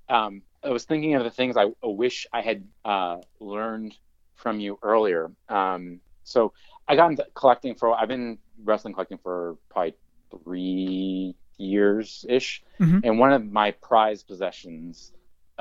um, 0.09 0.41
I 0.63 0.69
was 0.69 0.83
thinking 0.85 1.15
of 1.15 1.23
the 1.23 1.31
things 1.31 1.55
I 1.57 1.71
wish 1.81 2.27
I 2.33 2.41
had 2.41 2.63
uh, 2.83 3.17
learned 3.39 3.97
from 4.35 4.59
you 4.59 4.79
earlier. 4.81 5.31
Um, 5.49 5.99
so 6.23 6.53
I 6.87 6.95
got 6.95 7.11
into 7.11 7.25
collecting 7.35 7.75
for. 7.75 7.93
I've 7.93 8.09
been 8.09 8.37
wrestling 8.63 8.93
collecting 8.93 9.17
for 9.17 9.57
probably 9.69 9.95
three 10.43 11.35
years 11.57 12.25
ish, 12.27 12.63
mm-hmm. 12.79 12.99
and 13.03 13.19
one 13.19 13.31
of 13.31 13.45
my 13.45 13.71
prized 13.71 14.27
possessions 14.27 15.13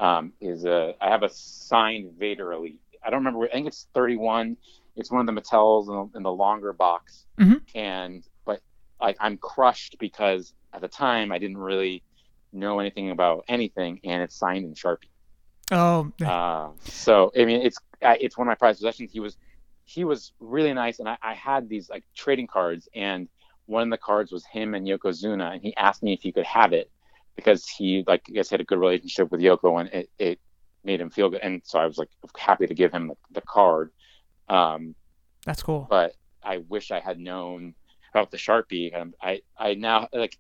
um, 0.03 0.33
is 0.41 0.65
a 0.65 0.95
I 1.01 1.11
have 1.11 1.23
a 1.23 1.29
signed 1.31 2.19
Vader 2.19 2.53
Elite. 2.53 2.81
I 3.05 3.11
don't 3.11 3.21
remember. 3.21 3.47
I 3.47 3.53
think 3.53 3.69
it's 3.69 3.87
31. 3.95 4.57
It's 4.97 5.11
one 5.11 5.21
of 5.21 5.27
the 5.27 5.41
Mattels 5.41 5.89
in 5.89 5.95
the, 5.95 6.19
in 6.19 6.23
the 6.25 6.33
longer 6.33 6.73
box, 6.73 7.25
mm-hmm. 7.39 7.55
and 7.75 8.27
but 8.45 8.61
like 9.01 9.17
I'm 9.21 9.39
crushed 9.39 9.97
because 10.01 10.53
at 10.73 10.81
the 10.81 10.89
time 10.89 11.31
I 11.31 11.39
didn't 11.39 11.57
really 11.57 12.03
know 12.53 12.81
anything 12.81 13.11
about 13.11 13.45
anything, 13.47 14.01
and 14.03 14.23
it's 14.23 14.35
signed 14.35 14.65
in 14.65 14.75
Sharpie. 14.75 15.09
Oh, 15.71 16.13
uh, 16.27 16.71
so 16.85 17.31
I 17.39 17.45
mean, 17.45 17.63
it's 17.63 17.79
it's 18.03 18.37
one 18.37 18.49
of 18.49 18.51
my 18.51 18.57
prized 18.57 18.81
possessions. 18.81 19.13
He 19.13 19.21
was 19.21 19.37
he 19.85 20.05
was 20.05 20.33
really 20.41 20.75
nice, 20.75 20.99
and 20.99 21.09
I, 21.09 21.17
I 21.23 21.35
had 21.35 21.69
these 21.69 21.89
like 21.89 22.03
trading 22.17 22.49
cards, 22.49 22.89
and 22.93 23.29
one 23.67 23.85
of 23.85 23.91
the 23.91 24.05
cards 24.05 24.33
was 24.33 24.45
him 24.47 24.75
and 24.75 24.85
Yokozuna, 24.85 25.53
and 25.53 25.63
he 25.63 25.77
asked 25.77 26.03
me 26.03 26.13
if 26.13 26.23
he 26.23 26.33
could 26.33 26.45
have 26.45 26.73
it, 26.73 26.91
because 27.37 27.67
he 27.67 28.05
like 28.07 28.23
I 28.29 28.33
guess 28.33 28.51
had 28.51 28.61
a 28.61 28.65
good 28.65 28.79
relationship 28.79 29.31
with 29.31 29.41
Yoko 29.41 29.81
and 29.81 29.89
it, 29.91 30.11
it 30.19 30.41
made 30.85 31.01
him 31.01 31.11
feel 31.11 31.31
good. 31.31 31.41
And 31.43 31.63
so 31.65 31.79
I 31.79 31.87
was 31.87 31.99
like 31.99 32.09
happy 32.37 32.67
to 32.67 32.75
give 32.75 32.93
him 32.93 33.09
the, 33.09 33.15
the 33.33 33.41
card. 33.43 33.91
Um, 34.49 34.95
That's 35.45 35.63
cool. 35.63 35.87
But 35.89 36.15
I 36.43 36.59
wish 36.59 36.91
I 36.91 37.01
had 37.01 37.19
known 37.19 37.75
about 38.13 38.31
the 38.31 38.37
Sharpie. 38.37 38.95
Um, 38.99 39.15
I 39.21 39.43
I 39.59 39.75
now 39.75 40.09
like 40.13 40.39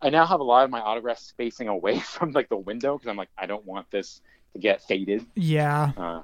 I 0.00 0.10
now 0.10 0.26
have 0.26 0.40
a 0.40 0.44
lot 0.44 0.64
of 0.64 0.70
my 0.70 0.80
autographs 0.80 1.32
facing 1.36 1.68
away 1.68 1.98
from 2.00 2.32
like 2.32 2.48
the 2.48 2.56
window 2.56 2.96
because 2.96 3.08
I'm 3.08 3.16
like 3.16 3.30
I 3.36 3.46
don't 3.46 3.64
want 3.64 3.90
this 3.90 4.20
to 4.52 4.58
get 4.58 4.82
faded. 4.82 5.26
Yeah. 5.34 5.92
Uh, 5.96 6.22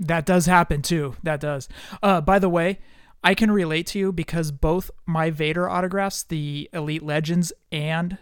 that 0.00 0.26
does 0.26 0.46
happen 0.46 0.82
too. 0.82 1.16
That 1.22 1.40
does. 1.40 1.68
Uh, 2.02 2.20
by 2.20 2.38
the 2.38 2.48
way, 2.48 2.80
I 3.22 3.34
can 3.34 3.52
relate 3.52 3.86
to 3.88 3.98
you 3.98 4.12
because 4.12 4.50
both 4.50 4.90
my 5.06 5.30
Vader 5.30 5.68
autographs, 5.68 6.24
the 6.24 6.68
Elite 6.72 7.04
Legends 7.04 7.52
and 7.70 8.18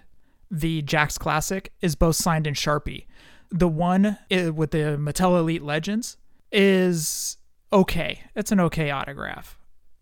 the 0.51 0.83
Jakks 0.83 1.19
Classic 1.19 1.73
is 1.81 1.95
both 1.95 2.17
signed 2.17 2.47
in 2.47 2.55
Sharpie. 2.55 3.07
The 3.51 3.69
one 3.69 4.19
with 4.31 4.71
the 4.71 4.97
Mattel 4.99 5.39
Elite 5.39 5.63
Legends 5.63 6.17
is 6.53 7.37
okay. 7.73 8.23
It's 8.35 8.53
an 8.53 8.61
okay 8.61 8.91
autograph. 8.91 9.59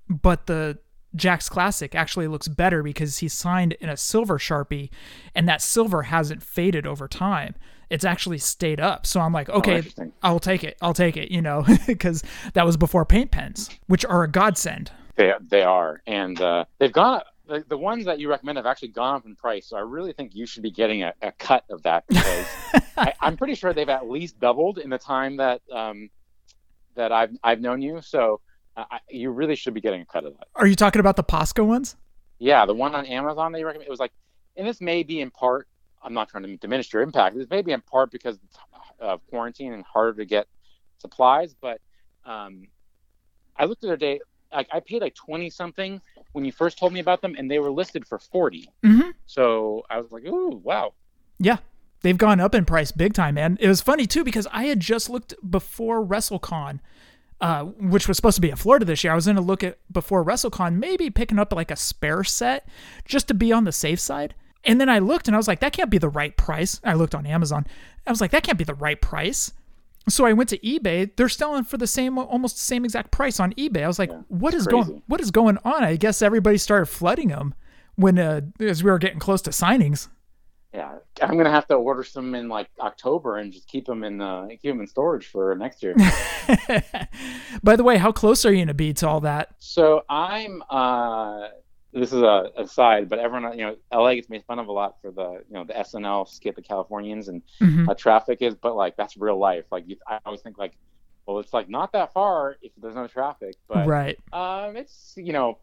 But 0.09 0.47
the 0.47 0.79
Jakks 1.17 1.51
Classic 1.51 1.95
actually 1.95 2.29
looks 2.29 2.49
better 2.49 2.83
because 2.83 3.19
he's 3.19 3.33
signed 3.33 3.73
in 3.75 3.89
a 3.89 3.97
silver 3.97 4.39
Sharpie 4.39 4.91
and 5.35 5.49
that 5.49 5.63
silver 5.63 6.05
hasn't 6.05 6.43
faded 6.43 6.87
over 6.87 7.09
time. 7.09 7.55
It's 7.91 8.05
actually 8.05 8.39
stayed 8.39 8.81
up. 8.81 9.07
So 9.07 9.21
I'm 9.21 9.33
like, 9.33 9.49
oh, 9.49 9.55
okay, 9.55 9.83
oh, 9.99 10.13
I'll 10.23 10.39
take 10.39 10.63
it. 10.63 10.77
I'll 10.83 10.95
take 10.95 11.17
it, 11.17 11.31
you 11.31 11.41
know, 11.41 11.65
because 11.87 12.23
that 12.53 12.67
was 12.67 12.77
before 12.77 13.05
paint 13.07 13.31
pens, 13.31 13.71
which 13.87 14.05
are 14.05 14.23
a 14.23 14.29
godsend. 14.29 14.91
They, 15.17 15.33
they 15.41 15.63
are. 15.63 16.03
And 16.07 16.41
uh, 16.41 16.67
they've 16.79 16.93
gone 16.93 17.23
the, 17.49 17.65
the 17.67 17.79
ones 17.79 18.05
that 18.05 18.21
you 18.21 18.29
recommend 18.29 18.59
have 18.59 18.67
actually 18.67 18.89
gone 18.89 19.17
up 19.17 19.27
in 19.27 19.35
price. 19.35 19.67
So 19.67 19.77
I 19.77 19.81
really 19.81 20.13
think 20.13 20.35
you 20.35 20.47
should 20.47 20.63
be 20.63 20.71
getting 20.71 21.03
a, 21.03 21.15
a 21.23 21.33
cut 21.33 21.65
of 21.71 21.83
that 21.83 22.07
because 22.07 22.47
I, 22.97 23.15
am 23.23 23.37
pretty 23.37 23.55
sure 23.55 23.73
they've 23.73 23.89
at 23.89 24.09
least 24.09 24.39
doubled 24.39 24.79
in 24.79 24.91
the 24.91 24.99
time 24.99 25.39
that 25.39 25.63
um, 25.73 26.11
that 26.95 27.11
I've 27.11 27.37
I've 27.43 27.61
known 27.61 27.81
you. 27.81 28.01
So 28.03 28.41
uh, 28.77 28.85
I, 28.91 28.99
you 29.09 29.31
really 29.31 29.57
should 29.57 29.75
be 29.75 29.81
getting 29.81 30.03
a 30.03 30.07
cut 30.07 30.25
of 30.25 30.35
that. 30.35 30.49
Are 30.55 30.67
you 30.67 30.77
talking 30.77 31.01
about 31.01 31.17
the 31.17 31.25
Posca 31.25 31.67
ones? 31.67 31.97
Yeah, 32.39 32.67
the 32.67 32.75
one 32.75 32.95
on 32.95 33.07
Amazon 33.07 33.51
that 33.53 33.59
you 33.59 33.67
recommend. 33.67 33.89
It 33.89 33.91
was 33.91 34.01
like, 34.01 34.13
and 34.57 34.67
this 34.67 34.81
may 34.81 35.03
be 35.03 35.21
in 35.21 35.31
part. 35.31 35.67
I'm 36.03 36.15
not 36.15 36.29
trying 36.29 36.45
to 36.45 36.57
diminish 36.59 36.93
your 36.93 37.03
impact. 37.03 37.37
This 37.37 37.51
may 37.51 37.63
be 37.63 37.73
in 37.73 37.81
part 37.81 38.13
because 38.13 38.39
of 39.01 39.27
quarantine 39.29 39.73
and 39.73 39.85
harder 39.85 40.19
to 40.19 40.25
get 40.25 40.47
supplies. 40.99 41.55
But 41.61 41.81
um, 42.25 42.69
I 43.57 43.65
looked 43.65 43.83
at 43.83 43.89
their 43.89 43.97
day. 43.97 44.21
Like 44.53 44.69
I 44.73 44.81
paid 44.81 45.03
like 45.03 45.15
twenty 45.15 45.51
something 45.51 46.01
when 46.33 46.45
you 46.45 46.53
first 46.53 46.79
told 46.79 46.93
me 46.93 47.01
about 47.01 47.21
them, 47.23 47.35
and 47.37 47.51
they 47.51 47.59
were 47.59 47.71
listed 47.71 48.07
for 48.07 48.19
40 48.19 48.71
mm-hmm. 48.85 49.11
So 49.27 49.83
I 49.91 49.99
was 49.99 50.11
like, 50.11 50.25
"Ooh, 50.25 50.61
wow!" 50.63 50.95
Yeah, 51.39 51.59
they've 52.03 52.19
gone 52.19 52.41
up 52.41 52.55
in 52.55 52.65
price 52.65 52.93
big 52.93 53.15
time, 53.15 53.35
man. 53.35 53.59
It 53.61 53.69
was 53.69 53.81
funny 53.81 54.07
too 54.07 54.25
because 54.25 54.47
I 54.53 54.65
had 54.65 54.81
just 54.81 55.11
looked 55.11 55.35
before 55.49 56.05
WrestleCon, 56.05 56.81
uh, 57.41 57.65
which 57.65 58.09
was 58.09 58.17
supposed 58.17 58.37
to 58.37 58.41
be 58.41 58.51
in 58.51 58.57
Florida 58.57 58.85
this 58.85 59.05
year. 59.05 59.13
I 59.13 59.17
was 59.17 59.27
going 59.27 59.37
to 59.37 59.43
look 59.43 59.63
at 59.63 59.79
before 59.93 60.25
WrestleCon, 60.25 60.77
maybe 60.77 61.11
picking 61.11 61.39
up 61.39 61.53
like 61.53 61.71
a 61.71 61.77
spare 61.77 62.25
set 62.25 62.69
just 63.05 63.29
to 63.29 63.35
be 63.35 63.53
on 63.53 63.65
the 63.65 63.73
safe 63.73 64.01
side. 64.01 64.35
And 64.65 64.81
then 64.81 64.89
I 64.89 64.99
looked 64.99 65.29
and 65.29 65.37
I 65.37 65.39
was 65.39 65.49
like, 65.49 65.61
that 65.61 65.73
can't 65.73 65.91
be 65.91 65.99
the 65.99 66.09
right 66.09 66.37
price. 66.37 66.81
I 66.83 66.95
looked 66.95 67.15
on 67.15 67.27
Amazon. 67.27 67.67
I 68.07 68.11
was 68.11 68.21
like, 68.21 68.33
that 68.33 68.43
can't 68.43 68.59
be 68.59 68.65
the 68.65 68.75
right 68.75 69.01
price. 69.01 69.53
So 70.09 70.25
I 70.25 70.33
went 70.33 70.49
to 70.51 70.59
eBay. 70.59 71.15
They're 71.17 71.29
selling 71.29 71.65
for 71.65 71.77
the 71.77 71.87
same, 71.87 72.19
almost 72.19 72.57
the 72.57 72.63
same 72.63 72.85
exact 72.85 73.11
price 73.11 73.41
on 73.41 73.53
eBay. 73.55 73.85
I 73.85 73.87
was 73.87 73.99
like, 73.99 74.11
yeah, 74.11 74.23
"What 74.29 74.55
is 74.55 74.67
crazy. 74.67 74.89
going? 74.89 75.03
What 75.07 75.21
is 75.21 75.31
going 75.31 75.59
on?" 75.65 75.85
I 75.85 75.97
guess 75.97 76.23
everybody 76.23 76.59
started 76.59 76.87
flooding 76.87 77.29
them 77.29 77.55
when 77.97 78.19
uh, 78.19 78.43
as 78.61 78.83
we 78.83 78.91
were 78.91 78.99
getting 78.99 79.19
close 79.19 79.43
to 79.43 79.51
signings. 79.51 80.09
Yeah, 80.73 80.99
I'm 81.23 81.37
gonna 81.37 81.51
have 81.51 81.67
to 81.69 81.75
order 81.75 82.05
some 82.05 82.35
in 82.35 82.49
like 82.49 82.69
October 82.79 83.39
and 83.39 83.53
just 83.53 83.67
keep 83.69 83.87
them 83.87 84.05
in 84.05 84.21
uh, 84.21 84.49
keep 84.49 84.63
them 84.63 84.81
in 84.81 84.87
storage 84.87 85.27
for 85.27 85.55
next 85.55 85.83
year. 85.83 85.95
By 87.63 87.77
the 87.77 87.83
way, 87.85 87.97
how 87.97 88.13
close 88.13 88.45
are 88.45 88.53
you 88.53 88.65
gonna 88.65 88.75
be 88.75 88.93
to 88.95 89.09
all 89.09 89.21
that? 89.21 89.55
So 89.59 90.05
I'm 90.09 90.63
uh, 90.69 91.49
this 91.93 92.13
is 92.13 92.21
a 92.21 92.51
aside, 92.57 93.09
but 93.09 93.19
everyone, 93.19 93.59
you 93.59 93.65
know, 93.65 93.77
LA 93.93 94.15
gets 94.15 94.29
made 94.29 94.45
fun 94.45 94.59
of 94.59 94.69
a 94.69 94.73
lot 94.73 94.97
for 95.01 95.11
the, 95.11 95.43
you 95.49 95.55
know, 95.55 95.65
the 95.65 95.73
SNL 95.73 96.29
skit, 96.29 96.55
the 96.55 96.63
Californians, 96.63 97.29
and 97.29 97.43
mm-hmm. 97.61 97.91
traffic 97.97 98.43
is, 98.43 98.55
but 98.55 98.77
like 98.77 98.97
that's 98.97 99.17
real 99.17 99.39
life. 99.39 99.65
Like 99.71 99.85
you, 99.87 99.97
I 100.07 100.19
always 100.27 100.43
think 100.43 100.59
like 100.59 100.75
well, 101.29 101.41
it's 101.41 101.53
like 101.53 101.69
not 101.69 101.93
that 101.93 102.15
far 102.15 102.57
if 102.63 102.73
there's 102.81 102.95
no 102.95 103.07
traffic, 103.07 103.55
but 103.69 103.87
right. 103.87 104.19
um, 104.33 104.77
it's 104.77 105.13
you 105.17 105.35
know 105.35 105.59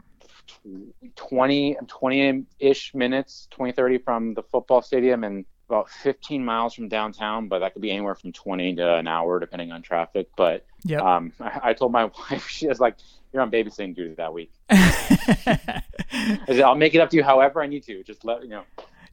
20 1.16 1.76
20-ish 1.86 2.94
minutes 2.94 3.48
20 3.50 3.72
30 3.72 3.98
from 3.98 4.34
the 4.34 4.42
football 4.42 4.82
stadium 4.82 5.24
and 5.24 5.44
about 5.68 5.90
15 5.90 6.44
miles 6.44 6.74
from 6.74 6.88
downtown 6.88 7.48
but 7.48 7.58
that 7.60 7.72
could 7.72 7.82
be 7.82 7.90
anywhere 7.90 8.14
from 8.14 8.32
20 8.32 8.76
to 8.76 8.94
an 8.96 9.08
hour 9.08 9.40
depending 9.40 9.72
on 9.72 9.82
traffic 9.82 10.28
but 10.36 10.64
Yep. 10.84 11.02
um, 11.02 11.32
I, 11.40 11.60
I 11.70 11.72
told 11.72 11.92
my 11.92 12.04
wife 12.30 12.48
she 12.48 12.68
was 12.68 12.80
like 12.80 12.96
you're 13.32 13.42
on 13.42 13.50
babysitting 13.50 13.94
duty 13.94 14.14
that 14.14 14.32
week 14.32 14.52
i'll 16.64 16.74
make 16.74 16.94
it 16.94 17.00
up 17.00 17.10
to 17.10 17.16
you 17.16 17.22
however 17.24 17.60
i 17.62 17.66
need 17.66 17.82
to. 17.84 18.02
Just 18.04 18.24
let 18.24 18.42
you 18.42 18.48
know 18.48 18.62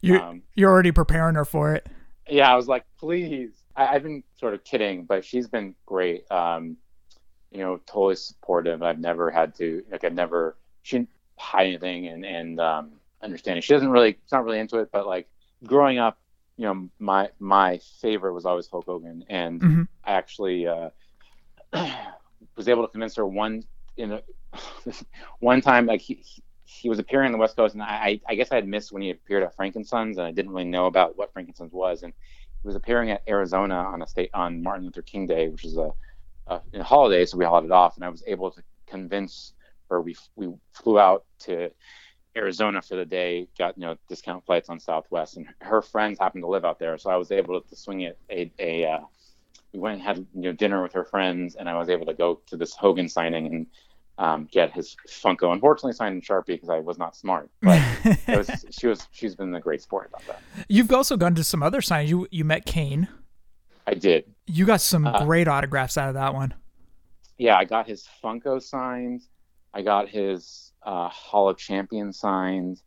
you're 0.00 0.20
um, 0.20 0.42
you're 0.54 0.70
already 0.70 0.92
preparing 0.92 1.34
her 1.34 1.44
for 1.44 1.74
it. 1.74 1.86
yeah 2.28 2.52
i 2.52 2.56
was 2.56 2.68
like 2.68 2.84
please. 2.98 3.50
I, 3.76 3.86
i've 3.88 4.02
been 4.02 4.22
sort 4.38 4.54
of 4.54 4.64
kidding 4.64 5.04
but 5.04 5.24
she's 5.24 5.48
been 5.48 5.74
great. 5.86 6.30
Um, 6.30 6.76
you 7.50 7.58
know 7.60 7.80
totally 7.86 8.16
supportive. 8.16 8.82
I've 8.82 8.98
never 8.98 9.30
had 9.30 9.54
to 9.56 9.82
like 9.90 10.04
i've 10.04 10.12
never 10.14 10.56
she 10.82 10.96
didn't 10.98 11.10
hide 11.38 11.66
anything 11.68 12.08
and 12.08 12.24
and 12.24 12.60
um, 12.60 12.92
understanding 13.22 13.62
she 13.62 13.72
doesn't 13.72 13.90
really 13.90 14.12
she's 14.12 14.32
not 14.32 14.44
really 14.44 14.58
into 14.58 14.78
it 14.78 14.90
but 14.92 15.06
like 15.06 15.28
growing 15.64 15.98
up 15.98 16.18
you 16.56 16.64
know 16.66 16.88
my 16.98 17.30
my 17.38 17.78
favorite 18.00 18.32
was 18.34 18.44
always 18.44 18.68
hulk 18.68 18.84
hogan. 18.86 19.24
And 19.28 19.60
Mhm. 19.60 19.88
i 20.04 20.12
actually 20.12 20.66
uh, 20.66 20.90
was 22.56 22.68
able 22.68 22.82
to 22.86 22.88
convince 22.92 23.16
her 23.16 23.26
one 23.26 23.64
in 23.96 24.12
a, 24.12 24.22
one 25.40 25.60
time 25.60 25.86
like 25.86 26.00
he, 26.00 26.22
he- 26.64 26.88
was 26.88 26.98
appearing 26.98 27.26
on 27.26 27.32
the 27.32 27.38
West 27.38 27.56
Coast, 27.56 27.74
and 27.74 27.82
I, 27.82 28.20
I 28.28 28.34
guess 28.34 28.52
I 28.52 28.56
had 28.56 28.68
missed 28.68 28.92
when 28.92 29.02
he 29.02 29.10
appeared 29.10 29.42
at 29.42 29.56
Frank 29.56 29.76
and 29.76 29.86
Son's, 29.86 30.18
and 30.18 30.26
I 30.26 30.32
didn't 30.32 30.52
really 30.52 30.64
know 30.64 30.86
about 30.86 31.16
what 31.16 31.32
Frank 31.32 31.48
and 31.48 31.56
Son's 31.56 31.72
was. 31.72 32.02
And 32.02 32.12
he 32.62 32.66
was 32.68 32.76
appearing 32.76 33.10
at 33.10 33.22
Arizona 33.28 33.74
on 33.76 34.02
a 34.02 34.06
state 34.06 34.30
on 34.34 34.62
Martin 34.62 34.84
Luther 34.86 35.02
King 35.02 35.26
Day, 35.26 35.48
which 35.48 35.64
is 35.64 35.76
a, 35.78 35.92
a, 36.48 36.60
a 36.74 36.82
holiday, 36.84 37.24
so 37.26 37.38
we 37.38 37.44
had 37.44 37.64
it 37.64 37.72
off. 37.72 37.96
And 37.96 38.04
I 38.04 38.08
was 38.10 38.24
able 38.26 38.50
to 38.52 38.62
convince 38.88 39.54
her. 39.90 40.00
We 40.02 40.16
we 40.36 40.52
flew 40.74 40.98
out 40.98 41.24
to 41.40 41.70
Arizona 42.36 42.82
for 42.82 42.96
the 42.96 43.04
day, 43.06 43.48
got 43.58 43.78
you 43.78 43.82
know 43.86 43.96
discount 44.08 44.44
flights 44.46 44.68
on 44.68 44.80
Southwest, 44.80 45.36
and 45.36 45.46
her 45.60 45.82
friends 45.82 46.18
happened 46.18 46.42
to 46.42 46.48
live 46.48 46.64
out 46.64 46.78
there, 46.78 46.98
so 46.98 47.10
I 47.10 47.16
was 47.16 47.30
able 47.32 47.60
to 47.60 47.76
swing 47.76 48.02
it 48.02 48.18
a 48.30 48.52
a. 48.58 48.86
Uh, 48.86 49.00
we 49.74 49.80
went 49.80 49.94
and 49.94 50.02
had 50.02 50.18
you 50.34 50.42
know 50.42 50.52
dinner 50.52 50.82
with 50.82 50.92
her 50.92 51.04
friends, 51.04 51.56
and 51.56 51.68
I 51.68 51.76
was 51.76 51.88
able 51.90 52.06
to 52.06 52.14
go 52.14 52.40
to 52.46 52.56
this 52.56 52.74
Hogan 52.74 53.08
signing 53.08 53.46
and 53.46 53.66
um, 54.16 54.48
get 54.50 54.72
his 54.72 54.96
Funko. 55.08 55.52
Unfortunately, 55.52 55.92
signed 55.92 56.14
in 56.14 56.20
Sharpie 56.22 56.46
because 56.46 56.70
I 56.70 56.78
was 56.78 56.96
not 56.96 57.16
smart. 57.16 57.50
But 57.60 57.82
it 58.04 58.38
was 58.38 58.64
she 58.70 58.86
was 58.86 59.06
she's 59.10 59.34
been 59.34 59.54
a 59.54 59.60
great 59.60 59.82
sport 59.82 60.08
about 60.08 60.24
that. 60.28 60.40
You've 60.68 60.92
also 60.92 61.16
gone 61.16 61.34
to 61.34 61.44
some 61.44 61.62
other 61.62 61.80
signings. 61.80 62.08
You 62.08 62.28
you 62.30 62.44
met 62.44 62.64
Kane. 62.64 63.08
I 63.86 63.94
did. 63.94 64.24
You 64.46 64.64
got 64.64 64.80
some 64.80 65.06
Uh, 65.06 65.24
great 65.24 65.48
autographs 65.48 65.98
out 65.98 66.08
of 66.08 66.14
that 66.14 66.32
one. 66.32 66.54
Yeah, 67.36 67.56
I 67.56 67.64
got 67.64 67.86
his 67.88 68.08
Funko 68.22 68.62
signed. 68.62 69.22
I 69.74 69.82
got 69.82 70.08
his 70.08 70.72
uh, 70.84 71.08
Hall 71.08 71.48
of 71.48 71.58
Champions 71.58 72.18
signed. 72.20 72.80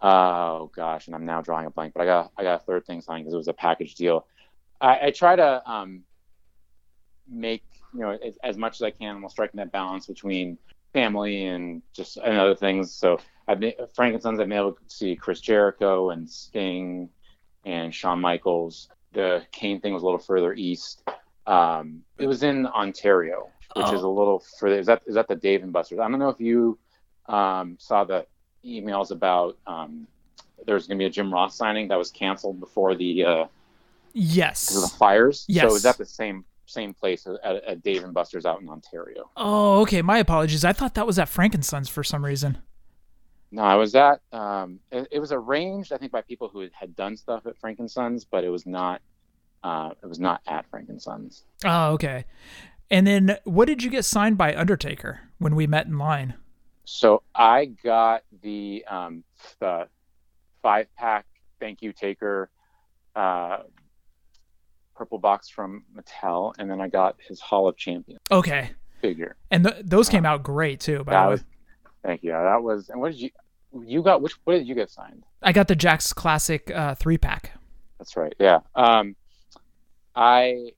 Oh 0.00 0.70
gosh, 0.74 1.06
and 1.06 1.14
I'm 1.14 1.26
now 1.26 1.42
drawing 1.42 1.66
a 1.66 1.70
blank. 1.70 1.92
But 1.92 2.02
I 2.02 2.06
got 2.06 2.32
I 2.38 2.42
got 2.44 2.62
a 2.62 2.64
third 2.64 2.86
thing 2.86 3.02
signed 3.02 3.24
because 3.24 3.34
it 3.34 3.36
was 3.36 3.48
a 3.48 3.52
package 3.52 3.94
deal. 3.94 4.26
I, 4.80 5.06
I 5.06 5.10
try 5.10 5.36
to 5.36 5.70
um, 5.70 6.02
make 7.28 7.64
you 7.94 8.00
know 8.00 8.10
as, 8.10 8.38
as 8.42 8.56
much 8.56 8.76
as 8.76 8.82
I 8.82 8.90
can 8.90 9.20
while 9.20 9.30
striking 9.30 9.58
that 9.58 9.72
balance 9.72 10.06
between 10.06 10.58
family 10.92 11.44
and 11.44 11.82
just 11.92 12.16
and 12.16 12.38
other 12.38 12.54
things. 12.54 12.92
So 12.92 13.18
I've 13.46 13.60
been 13.60 13.72
Frank 13.94 14.14
and 14.14 14.22
Son's. 14.22 14.40
I've 14.40 14.48
been 14.48 14.58
able 14.58 14.72
to 14.72 14.80
see 14.88 15.16
Chris 15.16 15.40
Jericho 15.40 16.10
and 16.10 16.28
Sting 16.28 17.08
and 17.64 17.94
Shawn 17.94 18.20
Michaels. 18.20 18.88
The 19.12 19.42
Kane 19.52 19.80
thing 19.80 19.94
was 19.94 20.02
a 20.02 20.06
little 20.06 20.18
further 20.18 20.54
east. 20.54 21.02
Um, 21.46 22.02
it 22.18 22.26
was 22.26 22.42
in 22.42 22.66
Ontario, 22.66 23.48
which 23.74 23.92
is 23.92 24.02
a 24.02 24.08
little 24.08 24.42
further. 24.58 24.78
Is 24.78 24.86
that 24.86 25.02
is 25.06 25.14
that 25.14 25.28
the 25.28 25.36
Dave 25.36 25.62
and 25.62 25.72
Buster's? 25.72 25.98
I 25.98 26.08
don't 26.08 26.18
know 26.18 26.28
if 26.28 26.40
you 26.40 26.78
um, 27.26 27.76
saw 27.80 28.04
the 28.04 28.26
emails 28.64 29.10
about 29.10 29.56
um, 29.66 30.06
there's 30.66 30.86
going 30.86 30.98
to 30.98 31.02
be 31.02 31.06
a 31.06 31.10
Jim 31.10 31.32
Ross 31.32 31.56
signing 31.56 31.88
that 31.88 31.96
was 31.96 32.10
canceled 32.10 32.60
before 32.60 32.94
the 32.94 33.24
uh, 33.24 33.44
because 34.14 34.76
of 34.76 34.90
the 34.90 34.96
fires. 34.96 35.44
Yes. 35.48 35.62
So 35.62 35.68
it 35.68 35.72
was 35.72 35.86
at 35.86 35.98
the 35.98 36.06
same 36.06 36.44
same 36.66 36.92
place 36.92 37.26
at, 37.26 37.64
at 37.64 37.82
Dave 37.82 38.04
and 38.04 38.12
Buster's 38.12 38.44
out 38.44 38.60
in 38.60 38.68
Ontario. 38.68 39.30
Oh, 39.36 39.80
okay. 39.82 40.02
My 40.02 40.18
apologies. 40.18 40.64
I 40.64 40.72
thought 40.72 40.94
that 40.94 41.06
was 41.06 41.18
at 41.18 41.28
Frank 41.28 41.54
and 41.54 41.64
Son's 41.64 41.88
for 41.88 42.04
some 42.04 42.24
reason. 42.24 42.58
No, 43.50 43.62
I 43.62 43.76
was 43.76 43.94
at. 43.94 44.20
Um, 44.32 44.78
it, 44.92 45.08
it 45.10 45.18
was 45.18 45.32
arranged, 45.32 45.92
I 45.92 45.96
think, 45.96 46.12
by 46.12 46.20
people 46.20 46.48
who 46.48 46.68
had 46.72 46.94
done 46.94 47.16
stuff 47.16 47.46
at 47.46 47.56
Frank 47.58 47.78
and 47.78 47.90
Son's, 47.90 48.24
but 48.24 48.44
it 48.44 48.50
was 48.50 48.66
not. 48.66 49.00
Uh, 49.64 49.90
it 50.02 50.06
was 50.06 50.20
not 50.20 50.40
at 50.46 50.68
Frank 50.70 50.88
and 50.88 51.00
Son's. 51.00 51.44
Oh, 51.64 51.92
okay. 51.92 52.24
And 52.90 53.06
then 53.06 53.38
what 53.44 53.66
did 53.66 53.82
you 53.82 53.90
get 53.90 54.04
signed 54.04 54.38
by 54.38 54.54
Undertaker 54.54 55.20
when 55.38 55.54
we 55.54 55.66
met 55.66 55.86
in 55.86 55.98
line? 55.98 56.34
So 56.84 57.22
I 57.34 57.66
got 57.66 58.22
the 58.42 58.84
um, 58.88 59.24
the 59.58 59.88
five 60.62 60.86
pack 60.96 61.26
thank 61.60 61.82
you 61.82 61.92
taker 61.92 62.50
uh, 63.14 63.58
purple 64.98 65.18
box 65.18 65.48
from 65.48 65.84
Mattel, 65.96 66.52
and 66.58 66.68
then 66.68 66.80
I 66.80 66.88
got 66.88 67.16
his 67.20 67.40
Hall 67.40 67.68
of 67.68 67.76
Champions 67.76 68.20
Okay. 68.32 68.70
figure. 69.00 69.36
And 69.52 69.64
th- 69.64 69.76
those 69.84 70.08
came 70.08 70.26
out 70.26 70.42
great 70.42 70.80
too, 70.80 71.04
by 71.04 71.12
That 71.12 71.22
the 71.22 71.26
way. 71.28 71.32
was 71.34 71.44
thank 72.02 72.22
you. 72.24 72.32
That 72.32 72.62
was 72.62 72.88
and 72.90 73.00
what 73.00 73.12
did 73.12 73.20
you 73.20 73.30
you 73.86 74.02
got? 74.02 74.20
Which 74.22 74.32
what 74.44 74.54
did 74.54 74.66
you 74.66 74.74
get 74.74 74.90
signed? 74.90 75.22
I 75.42 75.52
got 75.52 75.68
the 75.68 75.76
Jakks 75.76 76.12
Classic 76.14 76.68
uh, 76.70 76.94
three 76.96 77.16
pack. 77.18 77.52
That's 77.98 78.16
right. 78.16 78.34
Yeah. 78.40 78.60
Um, 78.74 79.14
I 80.16 80.72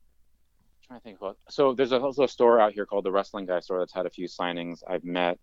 trying 0.87 1.01
to 1.01 1.05
think 1.05 1.19
about. 1.19 1.39
So 1.49 1.73
there's 1.73 1.93
also 1.93 2.25
a 2.25 2.29
store 2.29 2.61
out 2.61 2.73
here 2.73 2.85
called 2.85 3.05
the 3.05 3.13
Wrestling 3.13 3.47
Guy 3.47 3.61
store 3.61 3.79
that's 3.79 3.93
had 3.95 4.05
a 4.07 4.11
few 4.11 4.27
signings. 4.29 4.83
I've 4.87 5.05
met 5.05 5.39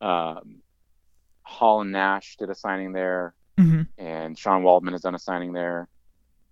um, 0.00 0.62
Hall 1.42 1.82
and 1.82 1.92
Nash 1.92 2.36
did 2.38 2.50
a 2.50 2.54
signing 2.54 2.92
there, 2.92 3.34
hmm 3.58 3.82
and 3.98 4.36
Sean 4.38 4.62
Waltman 4.62 4.92
has 4.92 5.02
done 5.02 5.14
a 5.14 5.18
signing 5.18 5.52
there. 5.52 5.88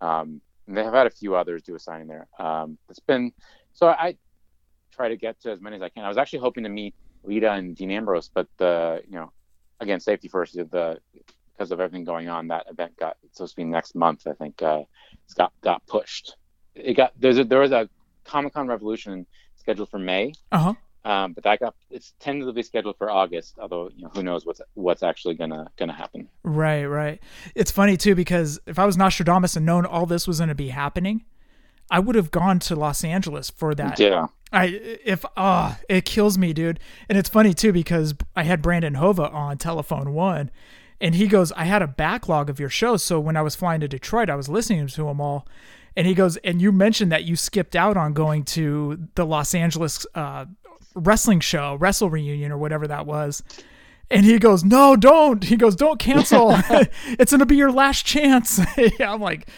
Um, 0.01 0.41
and 0.67 0.77
they 0.77 0.85
have 0.85 0.95
had 0.95 1.07
a 1.07 1.11
few 1.11 1.35
others 1.35 1.63
do 1.63 1.75
a 1.75 1.79
signing 1.79 2.07
there. 2.07 2.29
Um, 2.39 2.79
it's 2.89 3.01
been 3.01 3.33
so 3.73 3.89
I 3.89 4.17
try 4.93 5.09
to 5.09 5.17
get 5.17 5.41
to 5.43 5.51
as 5.51 5.61
many 5.61 5.77
as 5.77 5.83
I 5.83 5.89
can. 5.89 6.05
I 6.05 6.09
was 6.09 6.19
actually 6.19 6.41
hoping 6.41 6.65
to 6.65 6.71
meet 6.71 6.95
Lita 7.25 7.53
and 7.53 7.77
Dean 7.77 7.91
Ambrose, 7.91 8.31
but 8.33 8.47
the 8.59 9.03
you 9.07 9.15
know 9.15 9.33
again 9.81 10.01
safety 10.01 10.29
first. 10.29 10.55
The 10.55 10.99
because 11.53 11.71
of 11.71 11.81
everything 11.81 12.05
going 12.05 12.29
on, 12.29 12.49
that 12.49 12.67
event 12.71 12.97
got 12.97 13.17
supposed 13.33 13.53
to 13.53 13.57
be 13.57 13.65
next 13.65 13.95
month. 13.95 14.27
I 14.27 14.33
think 14.33 14.63
uh, 14.63 14.83
it's 15.25 15.35
got 15.35 15.53
got 15.63 15.87
pushed. 15.87 16.37
It 16.75 16.95
got 16.95 17.13
there's 17.19 17.39
a, 17.39 17.45
there 17.45 17.61
was 17.61 17.73
a 17.73 17.89
Comic 18.25 18.55
Con 18.55 18.67
Revolution 18.67 19.27
scheduled 19.57 19.91
for 19.91 19.99
May, 19.99 20.33
Uh 20.51 20.59
huh. 20.59 20.75
Um, 21.05 21.33
but 21.33 21.45
that 21.45 21.59
got 21.59 21.75
it's 21.91 22.15
tentatively 22.21 22.63
scheduled 22.63 22.97
for 22.97 23.11
August. 23.11 23.59
Although 23.61 23.91
you 23.95 24.05
know 24.05 24.11
who 24.15 24.23
knows 24.23 24.47
what's 24.47 24.61
what's 24.75 25.03
actually 25.03 25.35
gonna 25.35 25.69
gonna 25.77 25.93
happen. 25.93 26.29
Right, 26.45 26.85
right. 26.85 27.21
It's 27.55 27.71
funny 27.71 27.97
too 27.97 28.15
because 28.15 28.61
if 28.67 28.79
I 28.79 28.87
was 28.87 28.97
Nostradamus 28.97 29.57
and 29.57 29.67
known 29.67 29.85
all 29.85 30.07
this 30.07 30.29
was 30.29 30.39
going 30.39 30.49
to 30.49 30.55
be 30.55 30.69
happening, 30.69 31.25
I 31.91 31.99
would 31.99 32.15
have 32.15 32.31
gone 32.31 32.59
to 32.61 32.77
Los 32.77 33.03
Angeles 33.03 33.51
for 33.51 33.75
that. 33.75 33.99
Yeah. 33.99 34.29
I 34.53 34.99
if 35.05 35.25
ah, 35.37 35.79
it 35.89 36.05
kills 36.05 36.39
me, 36.39 36.53
dude. 36.53 36.79
And 37.09 37.19
it's 37.19 37.29
funny 37.29 37.55
too 37.55 37.73
because 37.73 38.15
I 38.37 38.45
had 38.45 38.63
Brandon 38.63 38.95
Hova 38.95 39.29
on 39.31 39.59
telephone 39.59 40.15
one, 40.15 40.51
and 41.01 41.17
he 41.17 41.27
goes, 41.27 41.51
"I 41.53 41.65
had 41.65 41.83
a 41.83 41.89
backlog 41.89 42.49
of 42.49 42.61
your 42.61 42.69
shows, 42.69 43.03
so 43.03 43.19
when 43.19 43.37
I 43.37 43.43
was 43.43 43.57
flying 43.57 43.81
to 43.81 43.89
Detroit, 43.89 44.31
I 44.31 44.37
was 44.37 44.49
listening 44.49 44.87
to 44.87 45.05
them 45.05 45.21
all." 45.21 45.49
And 45.97 46.07
he 46.07 46.15
goes, 46.15 46.37
"And 46.39 46.63
you 46.63 46.71
mentioned 46.71 47.11
that 47.13 47.25
you 47.25 47.35
skipped 47.35 47.75
out 47.75 47.97
on 47.97 48.13
going 48.13 48.45
to 48.45 49.09
the 49.15 49.27
Los 49.27 49.55
Angeles 49.55 50.07
uh, 50.15 50.47
wrestling 50.95 51.41
show, 51.41 51.75
Wrestle 51.77 52.11
Reunion, 52.11 52.53
or 52.53 52.59
whatever 52.59 52.87
that 52.87 53.07
was." 53.07 53.43
And 54.11 54.27
he 54.27 54.39
goes, 54.39 54.63
"No, 54.65 54.95
don't." 54.97 55.45
He 55.45 55.57
goes, 55.57 55.75
"Don't 55.77 55.99
cancel. 55.99 56.51
it's 57.07 57.33
gonna 57.33 57.47
be 57.47 57.57
your 57.57 57.73
last 57.73 58.05
chance." 58.05 58.61
I'm 59.01 59.21
like, 59.21 59.49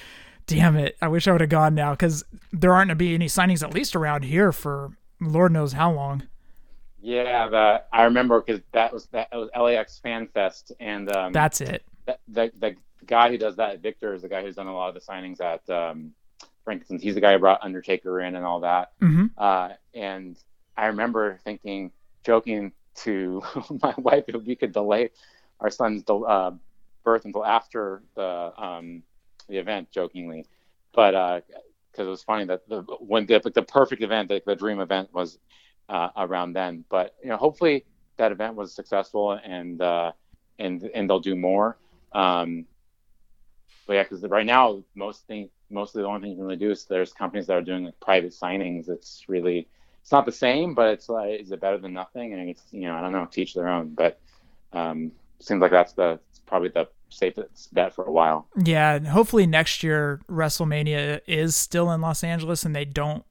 "Damn 0.47 0.77
it! 0.77 0.97
I 1.03 1.09
wish 1.09 1.27
I 1.27 1.33
would 1.33 1.41
have 1.41 1.51
gone 1.51 1.75
now 1.75 1.93
because 1.93 2.25
there 2.53 2.73
aren't 2.73 2.89
gonna 2.89 2.97
be 2.97 3.15
any 3.15 3.27
signings 3.27 3.63
at 3.63 3.75
least 3.75 3.97
around 3.97 4.25
here 4.25 4.53
for 4.53 4.91
Lord 5.21 5.53
knows 5.53 5.73
how 5.73 5.91
long." 5.93 6.25
Yeah, 7.01 7.49
the, 7.49 7.83
I 7.93 8.05
remember 8.05 8.41
because 8.41 8.63
that 8.73 8.93
was 8.93 9.07
that 9.07 9.29
was 9.33 9.51
LAX 9.55 9.99
Fan 9.99 10.27
Fest, 10.29 10.73
and 10.81 11.15
um, 11.15 11.33
That's 11.33 11.61
it. 11.61 11.85
the, 12.07 12.19
the 12.29 12.53
the 12.59 12.77
guy 13.05 13.29
who 13.29 13.37
does 13.37 13.57
that, 13.57 13.81
Victor, 13.81 14.15
is 14.15 14.23
the 14.23 14.29
guy 14.29 14.43
who's 14.43 14.55
done 14.55 14.69
a 14.69 14.75
lot 14.75 14.89
of 14.89 14.95
the 14.95 15.01
signings 15.01 15.39
at 15.41 15.69
um, 15.69 16.13
Frank 16.65 16.81
and 16.81 16.89
Son's. 16.89 17.03
He's 17.03 17.15
the 17.15 17.21
guy 17.21 17.33
who 17.35 17.39
brought 17.41 17.61
Undertaker 17.63 18.21
in 18.23 18.37
and 18.37 18.47
all 18.47 18.61
that. 18.61 18.93
hmm 19.01 19.27
Uh, 19.37 19.71
and 19.93 20.39
I 20.77 20.87
remember 20.87 21.39
thinking, 21.45 21.93
joking 22.25 22.73
to 22.97 23.43
my 23.83 23.95
wife, 23.99 24.25
if 24.29 24.43
we 24.43 24.57
could 24.57 24.73
delay 24.73 25.11
our 25.61 25.71
son's 25.71 26.03
uh, 26.09 26.53
birth 27.05 27.25
until 27.25 27.45
after 27.45 28.03
the 28.15 28.53
um, 28.57 29.03
the 29.49 29.59
event, 29.59 29.91
jokingly, 29.91 30.47
but 30.95 31.45
because 31.91 32.07
it 32.07 32.11
was 32.11 32.23
funny 32.23 32.45
that 32.47 32.69
the 32.69 32.83
when 32.99 33.27
the, 33.27 33.41
the 33.55 33.63
perfect 33.63 34.03
event, 34.03 34.29
the, 34.29 34.43
the 34.47 34.57
dream 34.57 34.81
event, 34.81 35.13
was 35.13 35.39
uh, 35.89 36.09
around 36.17 36.55
then. 36.55 36.85
But 36.89 37.15
you 37.23 37.29
know, 37.29 37.37
hopefully 37.37 37.85
that 38.17 38.33
event 38.33 38.55
was 38.55 38.75
successful 38.75 39.33
and 39.33 39.81
uh, 39.81 40.13
and 40.59 40.83
and 40.95 41.09
they'll 41.09 41.21
do 41.21 41.37
more. 41.37 41.79
Um, 42.13 42.67
but 43.87 43.95
yeah, 43.95 44.03
because 44.05 44.23
right 44.23 44.47
now 44.47 44.83
most 44.95 45.27
thing 45.27 45.51
mostly 45.71 46.03
the 46.03 46.09
only 46.09 46.21
thing 46.21 46.31
you 46.31 46.37
can 46.37 46.45
really 46.45 46.57
do 46.57 46.71
is 46.71 46.85
there's 46.85 47.13
companies 47.13 47.47
that 47.47 47.55
are 47.55 47.63
doing 47.63 47.85
like 47.85 48.01
private 48.01 48.33
signings. 48.33 48.89
It's 48.89 49.25
really 49.29 49.69
it's 50.05 50.13
not 50.13 50.27
the 50.27 50.33
same, 50.33 50.75
but 50.75 50.91
it's 50.91 51.09
like 51.09 51.41
is 51.41 51.51
it 51.51 51.63
better 51.63 51.79
than 51.79 51.95
nothing? 51.95 52.35
And 52.35 52.51
it's 52.51 52.63
you 52.71 52.83
know 52.83 52.95
I 52.95 53.01
don't 53.01 53.13
know, 53.13 53.25
teach 53.25 53.55
their 53.55 53.69
own. 53.69 53.95
But 53.95 54.21
um, 54.75 55.13
seems 55.41 55.63
like 55.63 55.71
that's 55.71 55.95
the 55.95 56.21
probably 56.45 56.69
the 56.69 56.87
safest 57.09 57.73
bet 57.73 57.95
for 57.95 58.05
a 58.05 58.13
while. 58.13 58.47
Yeah, 58.63 58.97
and 58.97 59.07
hopefully 59.07 59.47
next 59.47 59.83
year 59.83 60.21
WrestleMania 60.31 61.23
is 61.27 61.57
still 61.57 61.91
in 61.91 62.03
Los 62.03 62.23
Angeles 62.23 62.65
and 62.65 62.77
they 62.77 62.85
don't 62.85 63.25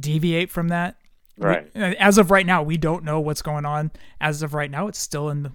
deviate 0.00 0.50
from 0.50 0.66
that. 0.66 0.96
Right. 1.38 1.70
We, 1.76 1.80
as 1.80 2.18
of 2.18 2.32
right 2.32 2.44
now, 2.44 2.64
we 2.64 2.76
don't 2.76 3.04
know 3.04 3.20
what's 3.20 3.40
going 3.40 3.64
on. 3.64 3.92
As 4.20 4.42
of 4.42 4.52
right 4.52 4.70
now, 4.70 4.88
it's 4.88 4.98
still 4.98 5.28
in 5.30 5.44
the 5.44 5.52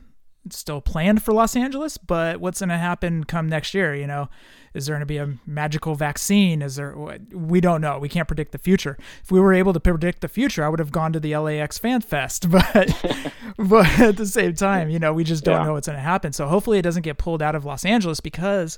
still 0.49 0.81
planned 0.81 1.23
for 1.23 1.33
Los 1.33 1.55
Angeles, 1.55 1.97
but 1.97 2.39
what's 2.39 2.59
going 2.59 2.69
to 2.69 2.77
happen 2.77 3.23
come 3.23 3.47
next 3.49 3.73
year, 3.73 3.95
you 3.95 4.07
know? 4.07 4.29
Is 4.73 4.85
there 4.87 4.93
going 4.95 4.99
to 5.01 5.05
be 5.05 5.17
a 5.17 5.35
magical 5.45 5.95
vaccine? 5.95 6.61
Is 6.61 6.75
there 6.75 6.93
we 7.31 7.61
don't 7.61 7.79
know. 7.79 7.97
We 7.97 8.09
can't 8.09 8.27
predict 8.27 8.51
the 8.51 8.57
future. 8.57 8.97
If 9.23 9.31
we 9.31 9.39
were 9.39 9.53
able 9.53 9.71
to 9.71 9.79
predict 9.79 10.19
the 10.19 10.27
future, 10.27 10.65
I 10.65 10.69
would 10.69 10.79
have 10.79 10.91
gone 10.91 11.13
to 11.13 11.19
the 11.19 11.35
LAX 11.37 11.77
Fan 11.77 12.01
Fest, 12.01 12.49
but 12.51 12.63
but 13.57 13.99
at 13.99 14.17
the 14.17 14.25
same 14.25 14.53
time, 14.53 14.89
you 14.89 14.99
know, 14.99 15.13
we 15.13 15.23
just 15.23 15.43
don't 15.45 15.61
Yeah. 15.61 15.65
know 15.67 15.73
what's 15.73 15.87
going 15.87 15.97
to 15.97 16.03
happen. 16.03 16.33
So 16.33 16.47
hopefully 16.47 16.77
it 16.77 16.81
doesn't 16.81 17.03
get 17.03 17.17
pulled 17.17 17.41
out 17.41 17.55
of 17.55 17.63
Los 17.63 17.85
Angeles 17.85 18.19
because 18.19 18.77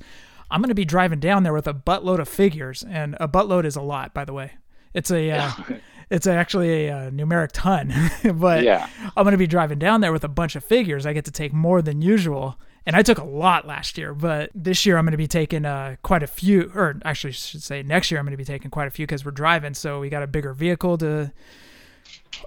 I'm 0.51 0.61
going 0.61 0.69
to 0.69 0.75
be 0.75 0.85
driving 0.85 1.19
down 1.19 1.41
there 1.43 1.53
with 1.53 1.67
a 1.67 1.73
buttload 1.73 2.19
of 2.19 2.29
figures 2.29 2.83
and 2.87 3.17
a 3.19 3.27
buttload 3.27 3.65
is 3.65 3.75
a 3.75 3.81
lot, 3.81 4.13
by 4.13 4.23
the 4.23 4.33
way. 4.33 4.51
It's 4.93 5.09
a 5.09 5.31
uh, 5.31 5.51
it's 6.09 6.27
actually 6.27 6.87
a, 6.87 6.93
uh 6.95 7.09
numeric 7.11 7.49
ton, 7.53 7.93
but 8.39 8.63
Yeah. 8.63 8.87
I'm 9.15 9.23
going 9.23 9.31
to 9.33 9.37
be 9.37 9.47
driving 9.47 9.79
down 9.79 10.01
there 10.01 10.11
with 10.13 10.23
a 10.23 10.29
bunch 10.29 10.55
of 10.55 10.63
figures. 10.63 11.05
I 11.05 11.13
get 11.13 11.25
to 11.25 11.31
take 11.31 11.53
more 11.53 11.81
than 11.81 12.01
usual. 12.01 12.57
And 12.85 12.95
I 12.95 13.01
took 13.01 13.17
a 13.17 13.25
lot 13.25 13.67
last 13.67 13.97
year, 13.97 14.13
but 14.13 14.49
this 14.55 14.85
year 14.85 14.97
I'm 14.97 15.03
going 15.03 15.11
to 15.11 15.17
be 15.17 15.27
taking 15.27 15.65
uh, 15.65 15.97
quite 16.03 16.23
a 16.23 16.27
few, 16.27 16.71
or 16.73 16.97
actually, 17.03 17.31
I 17.31 17.33
should 17.33 17.61
say 17.61 17.83
next 17.83 18.09
year 18.11 18.19
I'm 18.19 18.25
going 18.25 18.31
to 18.31 18.37
be 18.37 18.45
taking 18.45 18.71
quite 18.71 18.87
a 18.87 18.91
few 18.91 19.05
because 19.05 19.25
we're 19.25 19.31
driving. 19.31 19.73
So 19.73 19.99
we 19.99 20.07
got 20.09 20.23
a 20.23 20.27
bigger 20.27 20.53
vehicle 20.53 20.97
to 20.99 21.33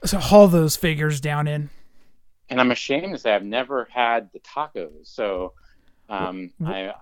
so 0.06 0.18
haul 0.18 0.48
those 0.48 0.76
figures 0.76 1.20
down 1.20 1.46
in. 1.46 1.68
and 2.48 2.58
I'm 2.58 2.70
ashamed 2.70 3.12
to 3.12 3.18
say 3.18 3.34
I've 3.34 3.44
never 3.44 3.86
had 3.92 4.30
the 4.32 4.40
tacos. 4.40 5.06
So 5.06 5.52
um, 6.08 6.50
I, 6.64 6.92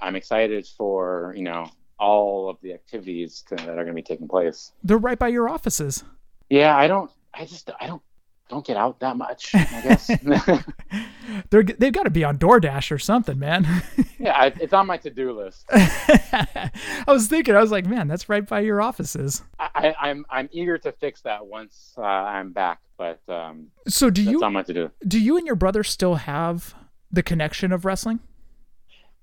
I'm 0.00 0.16
excited 0.16 0.66
for 0.66 1.34
you 1.36 1.42
know 1.42 1.70
all 1.98 2.48
of 2.48 2.56
the 2.62 2.72
activities 2.72 3.44
to, 3.48 3.56
that 3.56 3.68
are 3.68 3.74
going 3.84 3.88
to 3.88 3.92
be 3.94 4.02
taking 4.02 4.28
place. 4.28 4.72
They're 4.84 4.98
right 4.98 5.18
by 5.18 5.28
your 5.28 5.48
offices. 5.48 6.04
Yeah, 6.50 6.76
I 6.76 6.86
don't. 6.86 7.10
I 7.34 7.44
just 7.44 7.70
I 7.80 7.86
don't 7.86 8.02
don't 8.48 8.64
get 8.66 8.76
out 8.78 8.98
that 9.00 9.16
much. 9.16 9.54
I 9.54 9.80
guess. 9.82 10.10
They're 11.50 11.62
they've 11.62 11.92
got 11.92 12.04
to 12.04 12.10
be 12.10 12.24
on 12.24 12.38
DoorDash 12.38 12.90
or 12.90 12.98
something, 12.98 13.38
man. 13.38 13.66
yeah, 14.18 14.32
I, 14.32 14.46
it's 14.46 14.72
on 14.72 14.86
my 14.86 14.96
to-do 14.96 15.32
list. 15.32 15.66
I 15.70 16.70
was 17.06 17.26
thinking, 17.28 17.54
I 17.54 17.60
was 17.60 17.70
like, 17.70 17.84
man, 17.86 18.08
that's 18.08 18.28
right 18.30 18.46
by 18.46 18.60
your 18.60 18.80
offices. 18.80 19.42
I, 19.58 19.68
I, 19.74 20.08
I'm 20.08 20.24
I'm 20.30 20.48
eager 20.52 20.78
to 20.78 20.92
fix 20.92 21.20
that 21.22 21.46
once 21.46 21.94
uh, 21.98 22.02
I'm 22.02 22.52
back, 22.52 22.80
but 22.96 23.20
um, 23.28 23.66
So 23.86 24.08
do 24.08 24.24
that's 24.24 24.32
you 24.32 24.42
on 24.42 24.54
my 24.54 24.62
to-do. 24.62 24.90
do 25.06 25.20
you 25.20 25.36
and 25.36 25.46
your 25.46 25.56
brother 25.56 25.82
still 25.84 26.14
have 26.14 26.74
the 27.12 27.22
connection 27.22 27.72
of 27.72 27.84
wrestling? 27.84 28.20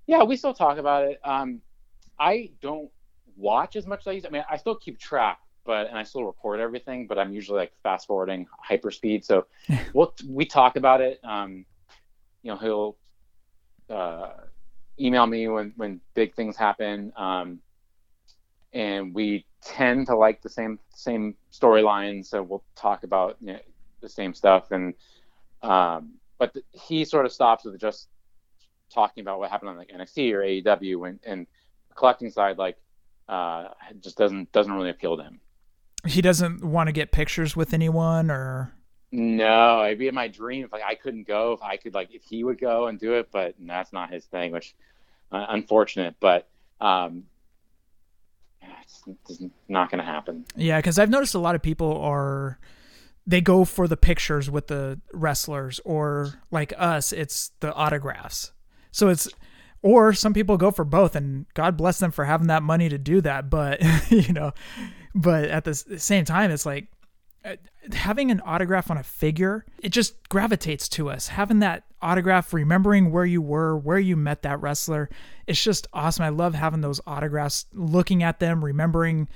Yeah, 0.08 0.24
we 0.24 0.36
still 0.38 0.54
talk 0.54 0.78
about 0.78 1.06
it. 1.06 1.20
Um, 1.24 1.62
I 2.20 2.52
don't 2.62 2.90
watch 3.36 3.76
as 3.76 3.86
much 3.86 4.02
as 4.02 4.08
I 4.08 4.12
used. 4.12 4.26
I 4.26 4.30
mean, 4.30 4.44
I 4.50 4.58
still 4.58 4.76
keep 4.76 5.00
track, 5.00 5.40
but 5.66 5.88
and 5.88 5.98
I 5.98 6.04
still 6.04 6.24
record 6.24 6.60
everything, 6.60 7.08
but 7.08 7.18
I'm 7.18 7.34
usually 7.34 7.60
like 7.60 7.74
fast 7.84 8.08
forwarding 8.08 8.48
hyperspeed. 8.70 9.26
So 9.26 9.46
we'll 9.94 10.14
we 10.28 10.46
talk 10.46 10.76
about 10.76 11.02
it. 11.02 11.20
Um, 11.24 11.66
you 12.44 12.52
know, 12.52 12.58
he'll 12.58 12.98
uh, 13.90 14.32
email 15.00 15.26
me 15.26 15.48
when 15.48 15.74
when 15.76 16.02
big 16.14 16.36
things 16.36 16.56
happen, 16.56 17.12
um, 17.18 17.60
and 18.74 19.14
we 19.14 19.46
tend 19.62 20.08
to 20.08 20.16
like 20.16 20.42
the 20.42 20.50
same 20.50 20.80
same 20.94 21.36
storylines. 21.52 22.28
So 22.28 22.44
we'll 22.44 22.64
talk 22.76 23.04
about 23.04 23.38
you 23.42 23.54
know, 23.54 23.60
the 24.02 24.10
same 24.10 24.34
stuff, 24.34 24.72
and 24.72 24.94
um, 25.62 26.14
but 26.38 26.54
th- 26.54 26.66
he 26.72 27.06
sort 27.06 27.26
of 27.26 27.32
stops 27.32 27.66
with 27.66 27.80
just 27.80 28.08
talking 28.94 29.22
about 29.22 29.40
what 29.40 29.50
happened 29.50 29.70
on 29.70 29.78
like 29.78 29.90
NXT 29.90 30.34
or 30.34 30.42
AEW, 30.42 31.10
and, 31.10 31.20
and 31.26 31.40
the 31.42 31.48
collecting 31.96 32.30
side 32.30 32.58
like 32.58 32.78
uh, 33.28 33.70
just 34.00 34.18
doesn't 34.18 34.52
doesn't 34.52 34.72
really 34.72 34.90
appeal 34.90 35.18
to 35.18 35.24
him. 35.24 35.40
He 36.06 36.22
doesn't 36.22 36.64
want 36.64 36.88
to 36.88 36.94
get 36.94 37.12
pictures 37.12 37.56
with 37.56 37.74
anyone 37.74 38.30
or 38.30 38.74
No, 39.12 39.84
it'd 39.86 39.98
be 39.98 40.08
in 40.08 40.16
my 40.16 40.28
dream 40.28 40.66
if 40.66 40.72
like 40.72 40.84
I 40.84 40.96
couldn't 40.96 41.28
go, 41.28 41.54
if 41.54 41.62
I 41.64 41.78
could 41.78 41.94
like 41.94 42.14
if 42.14 42.24
he 42.24 42.44
would 42.44 42.60
go 42.60 42.88
and 42.88 43.00
do 43.00 43.14
it, 43.14 43.30
but 43.32 43.56
that's 43.60 43.92
not 43.92 44.12
his 44.12 44.26
thing, 44.26 44.52
which 44.52 44.76
uh, 45.32 45.46
unfortunate. 45.50 46.16
But 46.20 46.48
um, 46.82 47.24
it's, 48.62 49.04
it's 49.30 49.44
not 49.68 49.90
going 49.90 50.00
to 50.00 50.06
happen. 50.06 50.46
Yeah, 50.56 50.78
because 50.78 51.00
I've 51.00 51.10
noticed 51.10 51.34
a 51.34 51.40
lot 51.40 51.56
of 51.56 51.62
people 51.62 51.98
are 52.02 52.60
they 53.28 53.42
go 53.42 53.66
for 53.66 53.88
the 53.88 53.98
pictures 53.98 54.52
with 54.52 54.68
the 54.68 55.00
wrestlers, 55.12 55.80
or 55.84 56.42
like 56.52 56.74
us, 56.78 57.12
it's 57.12 57.52
the 57.60 57.74
autographs. 57.74 58.52
So 58.92 59.10
it's 59.10 59.28
or 59.82 60.14
some 60.14 60.34
people 60.34 60.58
go 60.58 60.72
for 60.72 60.86
both, 60.86 61.16
and 61.16 61.46
God 61.54 61.78
bless 61.78 62.00
them 62.00 62.12
for 62.12 62.26
having 62.26 62.48
that 62.48 62.64
money 62.64 62.90
to 62.90 62.98
do 62.98 63.22
that. 63.22 63.50
But 63.50 63.82
you 64.12 64.34
know, 64.34 64.52
but 65.14 65.46
at 65.46 65.64
the 65.64 65.74
same 65.76 66.26
time, 66.26 66.52
it's 66.52 66.66
like 66.66 66.88
uh, 67.44 67.56
having 67.94 68.32
an 68.32 68.42
autograph 68.46 68.90
on 68.90 68.98
a 68.98 69.04
figure, 69.04 69.66
it 69.82 69.90
just 69.90 70.28
gravitates 70.30 70.90
to 70.90 71.10
us. 71.10 71.28
Having 71.28 71.60
that 71.60 71.84
autograph, 72.02 72.54
remembering 72.54 73.12
where 73.12 73.26
you 73.26 73.42
were, 73.42 73.78
where 73.78 74.00
you 74.00 74.16
met 74.16 74.42
that 74.44 74.62
wrestler, 74.62 75.10
it's 75.48 75.64
just 75.64 75.88
awesome. 75.94 76.26
I 76.26 76.30
love 76.30 76.56
having 76.56 76.82
those 76.82 77.00
autographs, 77.06 77.66
looking 77.74 78.24
at 78.24 78.40
them, 78.40 78.64
remembering. 78.66 79.28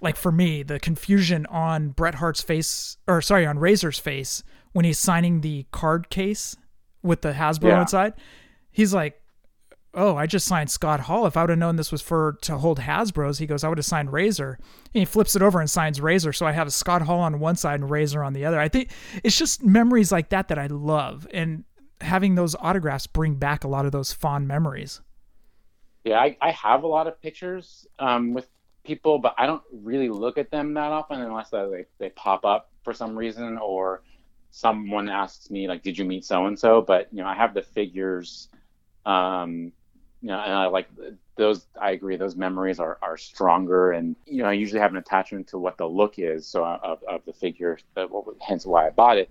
Like 0.00 0.16
for 0.16 0.32
me, 0.32 0.62
the 0.64 0.78
confusion 0.80 1.46
on 1.46 1.88
Bret 1.90 2.16
Hart's 2.16 2.42
face, 2.42 2.98
or 3.06 3.22
sorry, 3.22 3.46
on 3.46 3.58
Razor's 3.58 3.98
face 3.98 4.42
when 4.72 4.84
he's 4.84 4.98
signing 4.98 5.40
the 5.40 5.64
card 5.70 6.10
case 6.10 6.56
with 7.02 7.22
the 7.22 7.32
Hasbro 7.32 7.68
Yeah. 7.68 7.80
inside. 7.82 8.12
He's 8.70 8.92
like, 8.92 9.18
oh, 9.94 10.16
I 10.16 10.26
just 10.26 10.46
signed 10.46 10.70
Scott 10.70 11.00
Hall. 11.00 11.26
If 11.26 11.36
I 11.36 11.42
would 11.42 11.50
have 11.50 11.58
known 11.58 11.76
this 11.76 11.92
was 11.92 12.02
for 12.02 12.38
to 12.42 12.58
hold 12.58 12.80
Hasbro's, 12.80 13.38
he 13.38 13.46
goes, 13.46 13.64
I 13.64 13.68
would 13.68 13.78
have 13.78 13.84
signed 13.84 14.12
Razor. 14.12 14.58
And 14.94 15.00
he 15.00 15.04
flips 15.04 15.36
it 15.36 15.42
over 15.42 15.60
and 15.60 15.70
signs 15.70 16.00
Razor. 16.00 16.32
So 16.32 16.46
I 16.46 16.52
have 16.52 16.72
Scott 16.72 17.02
Hall 17.02 17.20
on 17.20 17.40
one 17.40 17.56
side 17.56 17.80
and 17.80 17.90
Razor 17.90 18.22
on 18.22 18.32
the 18.32 18.44
other. 18.44 18.60
I 18.60 18.68
think 18.68 18.90
it's 19.22 19.38
just 19.38 19.62
memories 19.62 20.12
like 20.12 20.30
that 20.30 20.48
that 20.48 20.58
I 20.58 20.66
love. 20.66 21.26
And 21.32 21.64
having 22.00 22.34
those 22.34 22.54
autographs 22.56 23.06
bring 23.06 23.34
back 23.34 23.64
a 23.64 23.68
lot 23.68 23.86
of 23.86 23.92
those 23.92 24.12
fond 24.12 24.48
memories. 24.48 25.00
Yeah, 26.04 26.18
I, 26.18 26.36
I 26.40 26.50
have 26.50 26.82
a 26.82 26.86
lot 26.86 27.06
of 27.06 27.20
pictures 27.20 27.86
um, 27.98 28.34
with 28.34 28.48
people, 28.84 29.18
but 29.18 29.34
I 29.38 29.46
don't 29.46 29.62
really 29.72 30.10
look 30.10 30.36
at 30.38 30.50
them 30.50 30.74
that 30.74 30.92
often 30.92 31.20
unless 31.20 31.50
they, 31.50 31.86
they, 31.98 32.10
pop 32.10 32.44
up 32.44 32.70
for 32.82 32.92
some 32.92 33.16
reason 33.16 33.58
or 33.58 34.02
someone 34.50 35.08
asks 35.08 35.50
me 35.50 35.66
like, 35.66 35.82
"Did 35.82 35.96
you 35.96 36.04
meet 36.04 36.24
so 36.24 36.46
and 36.46 36.58
so?" 36.58 36.82
But 36.82 37.08
you 37.10 37.22
know, 37.22 37.28
I 37.28 37.34
have 37.34 37.54
the 37.54 37.62
figures, 37.62 38.48
um, 39.06 39.72
you 40.24 40.30
know, 40.30 40.38
and 40.38 40.54
I 40.54 40.66
like 40.68 40.88
those. 41.36 41.66
I 41.78 41.90
agree; 41.90 42.16
those 42.16 42.34
memories 42.34 42.80
are, 42.80 42.96
are 43.02 43.18
stronger, 43.18 43.92
and 43.92 44.16
you 44.24 44.42
know, 44.42 44.48
I 44.48 44.54
usually 44.54 44.80
have 44.80 44.90
an 44.90 44.96
attachment 44.96 45.48
to 45.48 45.58
what 45.58 45.76
the 45.76 45.84
look 45.84 46.14
is, 46.18 46.46
so 46.46 46.64
uh, 46.64 46.78
of, 46.82 47.02
of 47.06 47.20
the 47.26 47.34
figure. 47.34 47.78
Hence 48.40 48.64
why 48.64 48.86
I 48.86 48.90
bought 48.90 49.18
it. 49.18 49.28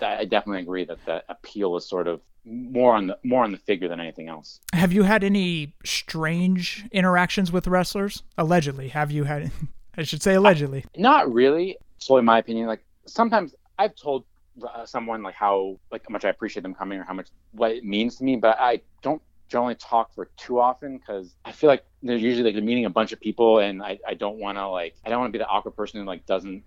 I 0.00 0.24
definitely 0.24 0.62
agree 0.62 0.84
that 0.84 1.04
the 1.04 1.24
appeal 1.28 1.76
is 1.76 1.88
sort 1.88 2.06
of 2.06 2.20
more 2.44 2.94
on 2.94 3.08
the 3.08 3.18
more 3.24 3.42
on 3.42 3.50
the 3.50 3.58
figure 3.58 3.88
than 3.88 3.98
anything 3.98 4.28
else. 4.28 4.60
Have 4.72 4.92
you 4.92 5.02
had 5.02 5.24
any 5.24 5.74
strange 5.84 6.84
interactions 6.92 7.50
with 7.50 7.66
wrestlers? 7.66 8.22
Allegedly, 8.38 8.90
have 8.90 9.10
you 9.10 9.24
had? 9.24 9.50
I 9.98 10.04
should 10.04 10.22
say 10.22 10.34
allegedly. 10.34 10.84
Not 10.96 11.32
really. 11.32 11.76
Solely 11.98 12.22
my 12.22 12.38
opinion. 12.38 12.68
Like 12.68 12.84
sometimes 13.04 13.56
I've 13.80 13.96
told 13.96 14.24
uh, 14.62 14.86
someone 14.86 15.24
like 15.24 15.34
how 15.34 15.80
like 15.90 16.04
how 16.06 16.12
much 16.12 16.24
I 16.24 16.28
appreciate 16.28 16.62
them 16.62 16.72
coming 16.72 17.00
or 17.00 17.02
how 17.02 17.14
much 17.14 17.30
what 17.50 17.72
it 17.72 17.82
means 17.82 18.14
to 18.18 18.24
me, 18.24 18.36
but 18.36 18.60
I 18.60 18.82
don't 19.02 19.20
generally 19.48 19.74
talk 19.76 20.14
for 20.14 20.26
too 20.36 20.58
often 20.60 20.98
because 20.98 21.34
I 21.44 21.52
feel 21.52 21.68
like 21.68 21.84
they're 22.02 22.16
usually 22.16 22.52
like 22.52 22.62
meeting 22.62 22.84
a 22.84 22.90
bunch 22.90 23.12
of 23.12 23.20
people, 23.20 23.58
and 23.60 23.82
I, 23.82 23.98
I 24.06 24.14
don't 24.14 24.38
want 24.38 24.58
to 24.58 24.68
like 24.68 24.94
I 25.04 25.10
don't 25.10 25.20
want 25.20 25.32
to 25.32 25.38
be 25.38 25.42
the 25.42 25.48
awkward 25.48 25.76
person 25.76 26.00
who 26.00 26.06
like 26.06 26.26
doesn't 26.26 26.62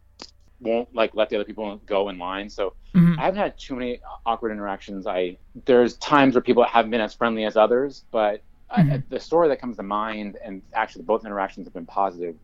won't 0.61 0.93
like 0.93 1.15
let 1.15 1.29
the 1.29 1.35
other 1.35 1.45
people 1.45 1.77
go 1.85 2.09
in 2.09 2.17
line. 2.17 2.49
So 2.49 2.73
mm-hmm. 2.93 3.19
I 3.19 3.23
haven't 3.23 3.39
had 3.39 3.57
too 3.57 3.75
many 3.75 3.99
awkward 4.25 4.51
interactions. 4.51 5.07
I 5.07 5.37
there's 5.65 5.95
times 5.97 6.35
where 6.35 6.41
people 6.41 6.63
haven't 6.63 6.91
been 6.91 7.01
as 7.01 7.13
friendly 7.13 7.45
as 7.45 7.57
others, 7.57 8.05
but 8.11 8.41
I, 8.69 8.81
mm-hmm. 8.81 8.97
the 9.09 9.19
story 9.19 9.47
that 9.47 9.59
comes 9.59 9.77
to 9.77 9.83
mind, 9.83 10.37
and 10.43 10.61
actually 10.73 11.03
both 11.03 11.25
interactions 11.25 11.65
have 11.65 11.73
been 11.73 11.85
positive. 11.85 12.35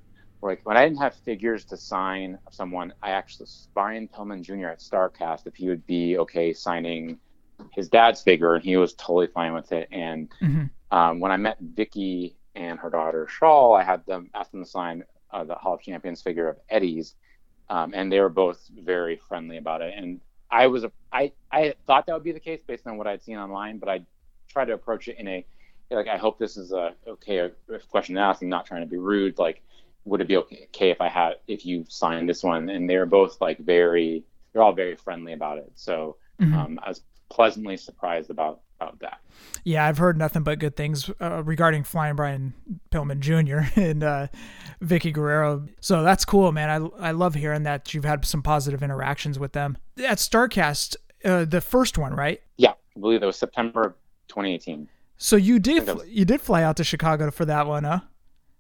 Like 0.42 0.62
when 0.64 0.78
I 0.78 0.84
didn't 0.84 1.00
have 1.00 1.16
figures 1.16 1.66
to 1.66 1.78
sign 1.78 2.38
of 2.46 2.54
someone, 2.54 2.94
I 3.02 3.12
actually 3.12 3.48
Brian 3.74 4.08
Pillman 4.08 4.44
Jr. 4.44 4.68
at 4.68 4.80
Starcast 4.80 5.48
if 5.48 5.56
he 5.56 5.70
would 5.70 5.86
be 5.88 6.18
okay 6.20 6.54
signing 6.54 7.18
his 7.72 7.90
dad's 7.90 8.22
figure, 8.22 8.56
and 8.56 8.64
he 8.64 8.78
was 8.78 8.94
totally 8.94 9.28
fine 9.28 9.54
with 9.54 9.72
it. 9.72 9.88
And 9.92 10.32
um, 10.92 11.20
when 11.20 11.32
I 11.32 11.38
met 11.38 11.62
Vickie 11.64 12.34
and 12.56 12.80
her 12.80 12.90
daughter 12.90 13.28
Shaul, 13.30 13.80
I 13.80 13.84
had 13.84 14.06
them 14.06 14.30
ask 14.34 14.52
them 14.52 14.64
to 14.64 14.70
sign 14.70 15.04
uh, 15.32 15.44
the 15.44 15.56
Hall 15.56 15.74
of 15.74 15.82
Champions 15.82 16.22
figure 16.22 16.48
of 16.48 16.58
Eddie's, 16.70 17.16
um, 17.70 17.94
and 17.94 18.12
they 18.12 18.20
were 18.20 18.30
both 18.30 18.60
very 18.74 19.18
friendly 19.18 19.58
about 19.58 19.82
it. 19.82 19.94
And 19.98 20.22
I 20.50 20.68
was 20.68 20.84
a, 20.84 20.92
I 21.12 21.32
I 21.52 21.74
thought 21.86 22.06
that 22.06 22.14
would 22.14 22.24
be 22.24 22.32
the 22.32 22.40
case 22.40 22.62
based 22.66 22.88
on 22.88 22.98
what 22.98 23.08
I'd 23.08 23.24
seen 23.24 23.38
online, 23.38 23.78
but 23.78 23.90
I 23.90 24.02
tried 24.48 24.66
to 24.66 24.74
approach 24.74 25.08
it 25.08 25.18
in 25.20 25.28
a 25.28 25.46
like 25.92 26.08
I 26.08 26.18
hope 26.18 26.40
this 26.40 26.58
is 26.58 26.72
a 26.72 26.96
okay 27.08 27.50
question 27.90 28.16
to 28.16 28.22
ask. 28.22 28.42
I'm 28.42 28.50
not 28.50 28.66
trying 28.66 28.82
to 28.82 28.88
be 28.88 28.98
rude. 28.98 29.38
Like, 29.38 29.62
would 30.06 30.22
it 30.22 30.28
be 30.28 30.38
okay, 30.38 30.90
if 30.92 31.02
I 31.02 31.10
had 31.10 31.36
if 31.48 31.66
you 31.66 31.86
signed 31.90 32.30
this 32.30 32.44
one? 32.44 32.70
And 32.70 32.90
they 32.90 32.98
were 32.98 33.06
both 33.06 33.42
like 33.42 33.60
very 33.60 34.24
they're 34.54 34.64
all 34.64 34.74
very 34.74 34.96
friendly 34.96 35.34
about 35.34 35.58
it. 35.58 35.72
So 35.76 36.18
um, 36.54 36.80
I 36.82 36.90
was 36.90 37.02
pleasantly 37.36 37.76
surprised 37.76 38.30
about 38.30 38.62
about 38.80 39.00
that. 39.00 39.20
Yeah, 39.64 39.86
I've 39.86 39.98
heard 39.98 40.18
nothing 40.18 40.44
but 40.44 40.60
good 40.60 40.76
things 40.76 41.10
uh, 41.22 41.44
regarding 41.44 41.84
Flying 41.84 42.16
Brian 42.16 42.54
Pillman 42.92 43.20
Jr. 43.20 43.70
and 43.80 44.04
uh, 44.04 44.28
Vickie 44.82 45.14
Guerrero. 45.14 45.68
So 45.80 46.04
that's 46.04 46.26
cool, 46.26 46.52
man. 46.52 46.70
I, 46.70 47.08
I 47.10 47.12
love 47.12 47.36
hearing 47.36 47.64
that 47.64 47.94
you've 47.94 48.06
had 48.06 48.26
some 48.26 48.42
positive 48.42 48.84
interactions 48.84 49.40
with 49.40 49.54
them. 49.54 49.78
At 49.98 50.18
StarCast, 50.18 50.96
uh, 51.24 51.46
the 51.46 51.62
first 51.62 51.98
one, 51.98 52.14
right? 52.14 52.42
Yeah, 52.58 52.72
I 52.72 53.00
believe 53.00 53.24
it 53.24 53.26
was 53.26 53.38
September 53.38 53.96
2018. 54.28 54.88
So 55.18 55.36
you 55.36 55.60
did 55.60 55.86
that 55.86 56.08
you 56.08 56.26
did 56.26 56.42
fly 56.42 56.64
out 56.64 56.78
to 56.78 56.84
Chicago 56.84 57.32
for 57.32 57.46
that 57.46 57.68
one, 57.68 57.86
huh? 57.86 58.02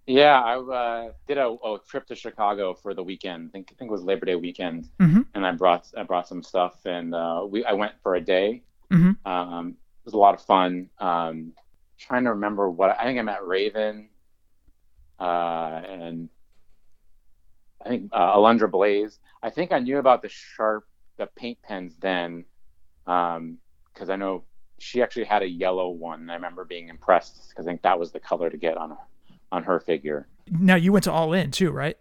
Yeah, 0.08 0.40
I 0.40 0.58
uh, 0.60 1.12
did 1.28 1.38
a, 1.40 1.48
a 1.48 1.80
trip 1.88 2.06
to 2.08 2.16
Chicago 2.16 2.76
for 2.76 2.94
the 2.94 3.04
weekend. 3.04 3.50
I 3.50 3.52
think 3.52 3.70
I 3.72 3.76
think 3.76 3.90
it 3.90 3.92
was 3.92 4.04
Labor 4.04 4.26
Day 4.28 4.36
weekend, 4.36 4.90
Mhm. 5.02 5.26
and 5.34 5.46
I 5.46 5.52
brought 5.52 5.92
I 5.98 6.04
brought 6.04 6.28
some 6.28 6.44
stuff, 6.44 6.86
and 6.86 7.16
uh, 7.16 7.46
we 7.48 7.66
I 7.66 7.74
went 7.74 7.94
for 8.04 8.16
a 8.16 8.22
day. 8.22 8.64
Mhm. 8.92 9.18
Um, 9.26 9.70
it 9.70 10.06
was 10.06 10.14
a 10.14 10.18
lot 10.18 10.36
of 10.36 10.42
fun. 10.42 10.90
Um, 11.00 11.54
trying 11.98 12.26
to 12.26 12.32
remember 12.32 12.70
what 12.70 12.92
I 13.00 13.04
think 13.06 13.18
I 13.18 13.24
met 13.24 13.46
Raven, 13.48 14.10
uh, 15.20 15.82
and 15.88 16.30
I 17.84 17.90
think 17.90 18.10
uh, 18.14 18.36
Alundra 18.36 18.70
Blaze. 18.70 19.20
I 19.42 19.50
think 19.50 19.72
I 19.72 19.80
knew 19.80 19.98
about 19.98 20.22
the 20.22 20.30
sharp 20.30 20.86
the 21.18 21.28
paint 21.28 21.58
pens 21.64 21.96
then, 21.98 22.46
because 23.06 24.10
I 24.10 24.18
know 24.18 24.44
she 24.78 25.02
actually 25.02 25.24
had 25.24 25.42
a 25.42 25.48
yellow 25.48 25.90
one. 25.90 26.30
I 26.30 26.36
remember 26.36 26.64
being 26.66 26.90
impressed 26.90 27.50
because 27.50 27.66
I 27.66 27.72
think 27.72 27.82
that 27.84 27.98
was 27.98 28.12
the 28.12 28.20
color 28.20 28.50
to 28.52 28.58
get 28.58 28.78
on 28.78 28.96
on 29.56 29.64
her 29.64 29.80
figure. 29.80 30.28
Now 30.52 30.76
you 30.76 30.92
went 30.92 31.06
to 31.06 31.12
All 31.12 31.34
In 31.34 31.50
too, 31.50 31.72
right? 31.72 31.98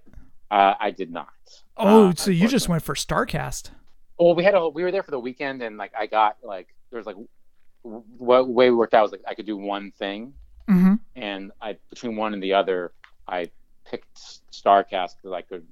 Uh, 0.50 0.74
I 0.78 0.90
did 0.90 1.10
not. 1.10 1.28
Oh, 1.76 2.08
Uh, 2.08 2.14
so 2.14 2.30
you 2.30 2.48
just 2.48 2.68
went 2.68 2.82
for 2.82 2.94
StarCast. 2.94 3.70
Well, 4.18 4.34
we 4.34 4.44
had 4.44 4.54
a 4.54 4.68
we 4.68 4.82
were 4.82 4.90
there 4.92 5.02
for 5.02 5.10
the 5.10 5.18
weekend, 5.18 5.62
and 5.62 5.76
like 5.76 5.92
I 5.98 6.06
got 6.06 6.36
like 6.42 6.68
there 6.90 6.98
was 6.98 7.06
like 7.06 7.16
what 7.82 8.48
way 8.48 8.70
we 8.70 8.76
worked 8.76 8.94
out 8.94 9.02
was 9.02 9.12
like 9.12 9.22
I 9.26 9.34
could 9.34 9.46
do 9.46 9.56
one 9.56 9.90
thing, 9.92 10.34
Mhm. 10.68 10.98
and 11.16 11.52
I 11.60 11.76
between 11.90 12.16
one 12.16 12.34
and 12.34 12.42
the 12.42 12.52
other, 12.54 12.92
I 13.26 13.50
picked 13.84 14.16
Starcast 14.52 15.16
because 15.16 15.32
I 15.32 15.42
could 15.42 15.66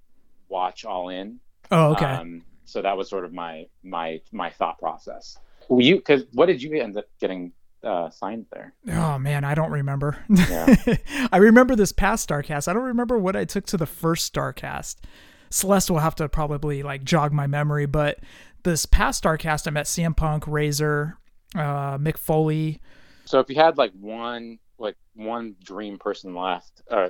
watch 0.48 0.84
all 0.84 1.08
in. 1.10 1.38
Oh, 1.70 1.92
okay. 1.92 2.04
Um, 2.06 2.42
so 2.64 2.82
that 2.82 2.96
was 2.96 3.08
sort 3.08 3.24
of 3.24 3.32
my 3.32 3.66
my 3.84 4.20
my 4.32 4.50
thought 4.50 4.78
process. 4.78 5.38
Well, 5.68 5.80
you 5.80 5.96
because 5.96 6.24
what 6.32 6.46
did 6.46 6.60
you 6.62 6.80
end 6.82 6.96
up 6.96 7.04
getting 7.20 7.52
uh, 7.84 8.10
signed 8.10 8.46
there? 8.52 8.74
Oh 8.88 9.18
man, 9.18 9.44
I 9.44 9.54
don't 9.54 9.70
remember. 9.70 10.24
Yeah. 10.28 10.74
I 11.32 11.36
remember 11.38 11.76
this 11.76 11.92
past 11.92 12.28
Starcast. 12.28 12.68
I 12.68 12.72
don't 12.72 12.82
remember 12.82 13.18
what 13.18 13.36
I 13.36 13.44
took 13.44 13.66
to 13.66 13.76
the 13.76 13.86
first 13.86 14.32
Starcast. 14.32 14.96
Celeste 15.50 15.90
will 15.90 15.98
have 15.98 16.14
to 16.16 16.28
probably 16.28 16.82
like 16.82 17.04
jog 17.04 17.32
my 17.32 17.46
memory, 17.46 17.86
but 17.86 18.20
this 18.62 18.86
past 18.86 19.22
Starcast, 19.22 19.66
I 19.66 19.70
met 19.70 19.86
CM 19.86 20.16
Punk, 20.16 20.46
Razor, 20.46 21.18
uh, 21.54 21.98
Mick 21.98 22.16
Foley. 22.16 22.80
So 23.24 23.40
if 23.40 23.48
you 23.48 23.56
had 23.56 23.76
like 23.76 23.92
one 23.92 24.58
like 24.78 24.96
one 25.14 25.56
dream 25.62 25.98
person 25.98 26.34
left, 26.34 26.82
uh, 26.90 27.08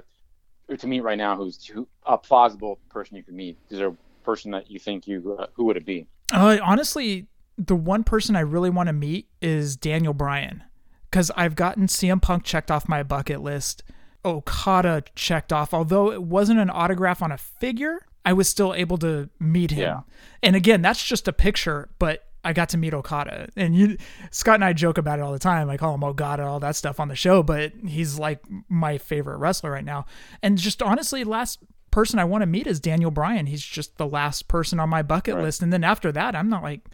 to 0.77 0.87
meet 0.87 1.01
right 1.01 1.19
now, 1.19 1.37
who's 1.37 1.65
who, 1.65 1.87
a 2.07 2.19
plausible 2.19 2.79
person 2.91 3.17
you 3.17 3.23
could 3.23 3.35
meet? 3.35 3.59
Is 3.71 3.79
there 3.79 3.89
a 3.89 3.97
person 4.25 4.51
that 4.53 4.71
you 4.71 4.79
think 4.79 5.07
you 5.07 5.37
uh, 5.39 5.47
who 5.55 5.65
would 5.65 5.77
it 5.77 5.87
be? 5.87 6.07
Uh, 6.33 6.59
honestly, 6.63 7.27
the 7.59 7.77
one 7.77 8.05
person 8.05 8.37
I 8.37 8.41
really 8.41 8.71
want 8.71 8.89
to 8.89 8.93
meet 8.93 9.29
is 9.41 9.77
Daniel 9.77 10.15
Bryan 10.15 10.63
because 11.11 11.31
I've 11.37 11.55
gotten 11.55 11.87
CM 11.87 12.21
Punk 12.23 12.45
checked 12.45 12.71
off 12.71 12.89
my 12.89 13.03
bucket 13.03 13.43
list, 13.43 13.83
Okada 14.25 15.05
checked 15.15 15.53
off. 15.53 15.75
Although 15.75 16.11
it 16.13 16.23
wasn't 16.23 16.61
an 16.61 16.71
autograph 16.71 17.23
on 17.23 17.33
a 17.33 17.39
figure, 17.39 18.07
I 18.25 18.33
was 18.33 18.49
still 18.49 18.73
able 18.75 18.99
to 18.99 19.29
meet 19.39 19.71
him. 19.73 19.81
Yeah. 19.81 20.01
And 20.43 20.57
again, 20.57 20.81
that's 20.83 21.05
just 21.05 21.29
a 21.29 21.33
picture, 21.33 21.91
but 21.99 22.25
I 22.45 22.53
got 22.53 22.71
to 22.71 22.79
meet 22.79 22.95
Okada. 22.95 23.49
And 23.57 23.75
you, 23.77 23.97
Scott 24.31 24.57
and 24.57 24.65
I 24.65 24.73
joke 24.73 24.99
about 24.99 25.19
it 25.19 25.23
all 25.23 25.33
the 25.33 25.39
time. 25.39 25.69
I 25.71 25.77
call 25.77 25.95
him 25.95 26.03
Okada, 26.05 26.45
all 26.45 26.61
that 26.61 26.77
stuff 26.77 26.99
on 26.99 27.09
the 27.09 27.15
show, 27.17 27.43
but 27.43 27.73
he's 27.87 28.19
like 28.19 28.41
my 28.69 28.99
favorite 28.99 29.39
wrestler 29.39 29.71
right 29.73 29.85
now. 29.85 30.07
And 30.43 30.57
just 30.59 30.83
honestly, 30.83 31.23
last 31.25 31.59
person 31.91 32.19
I 32.19 32.25
want 32.25 32.43
to 32.43 32.47
meet 32.47 32.67
is 32.67 32.81
Daniel 32.81 33.11
Bryan. 33.11 33.47
He's 33.47 33.63
just 33.63 33.99
the 33.99 34.07
last 34.07 34.49
person 34.49 34.81
on 34.81 34.89
my 34.89 35.03
bucket 35.03 35.35
Right. 35.35 35.45
list. 35.45 35.63
And 35.63 35.73
then 35.73 35.85
after 35.85 36.11
that, 36.13 36.35
I'm 36.35 36.49
not 36.49 36.63
like, 36.63 36.87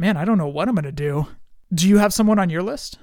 man, 0.00 0.16
I 0.16 0.24
don't 0.24 0.38
know 0.38 0.48
what 0.48 0.66
I'm 0.66 0.74
going 0.74 0.84
to 0.84 0.92
do. 0.92 1.26
Do 1.74 1.86
you 1.86 1.98
have 1.98 2.12
someone 2.14 2.38
on 2.38 2.48
your 2.48 2.62
list? 2.62 2.98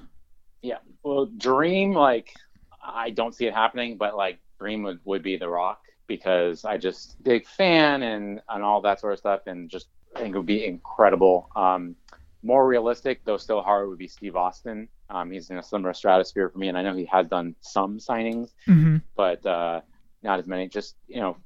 Yeah. 0.62 0.78
Well, 1.04 1.26
Dream, 1.26 1.92
like, 1.92 2.34
I 2.82 3.10
don't 3.10 3.32
see 3.34 3.46
it 3.46 3.54
happening, 3.54 3.96
but 3.96 4.16
like, 4.16 4.40
Dream 4.58 4.82
would, 4.82 4.98
would 5.04 5.22
be 5.22 5.36
The 5.36 5.48
Rock 5.48 5.80
because 6.08 6.64
I 6.64 6.76
just 6.76 7.22
big 7.22 7.46
fan 7.46 8.02
and 8.02 8.40
and 8.48 8.62
all 8.64 8.80
that 8.80 8.98
sort 8.98 9.12
of 9.12 9.18
stuff, 9.20 9.42
and 9.46 9.70
just 9.70 9.86
I 10.16 10.20
think 10.20 10.34
it 10.34 10.38
would 10.38 10.46
be 10.46 10.64
incredible. 10.66 11.48
Um, 11.54 11.94
more 12.42 12.66
realistic, 12.66 13.20
though 13.24 13.36
still 13.36 13.62
hard, 13.62 13.88
would 13.88 13.98
be 13.98 14.08
Steve 14.08 14.34
Austin. 14.34 14.88
Um, 15.10 15.30
he's 15.30 15.50
in 15.50 15.58
a 15.58 15.62
similar 15.62 15.94
stratosphere 15.94 16.48
for 16.50 16.58
me, 16.58 16.68
and 16.68 16.76
I 16.76 16.82
know 16.82 16.94
he 16.96 17.04
has 17.06 17.28
done 17.28 17.54
some 17.60 17.98
signings, 17.98 18.50
Mm-hmm. 18.66 18.96
but 19.16 19.44
uh, 19.46 19.80
not 20.24 20.40
as 20.40 20.46
many. 20.46 20.68
Just 20.68 20.96
you 21.06 21.20
know, 21.20 21.36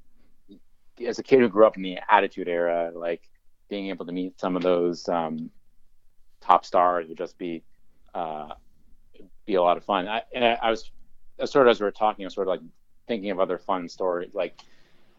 as 1.07 1.19
a 1.19 1.23
kid 1.23 1.41
who 1.41 1.49
grew 1.51 1.67
up 1.67 1.77
in 1.77 1.83
the 1.83 1.99
Attitude 2.09 2.49
Era, 2.49 2.93
like 2.95 3.23
being 3.73 3.89
able 3.89 4.05
to 4.05 4.13
meet 4.13 4.39
some 4.39 4.55
of 4.55 4.63
those 4.63 5.09
um, 5.09 5.51
top 6.43 6.63
stars 6.63 7.09
would 7.09 7.17
just 7.17 7.39
be 7.39 7.63
uh, 8.15 8.49
be 9.47 9.55
a 9.55 9.63
lot 9.63 9.79
of 9.79 9.85
fun. 9.87 10.07
I, 10.07 10.21
and 10.35 10.45
I, 10.45 10.59
I 10.63 10.71
was 10.71 10.91
sort 11.47 11.67
of 11.67 11.71
as 11.71 11.81
we 11.81 11.85
were 11.85 11.91
talking, 11.91 12.23
I 12.23 12.27
was 12.27 12.35
sort 12.35 12.49
of 12.49 12.51
like 12.51 12.61
thinking 13.09 13.31
of 13.31 13.41
other 13.41 13.57
fun 13.57 13.89
stories. 13.89 14.35
Like 14.35 14.61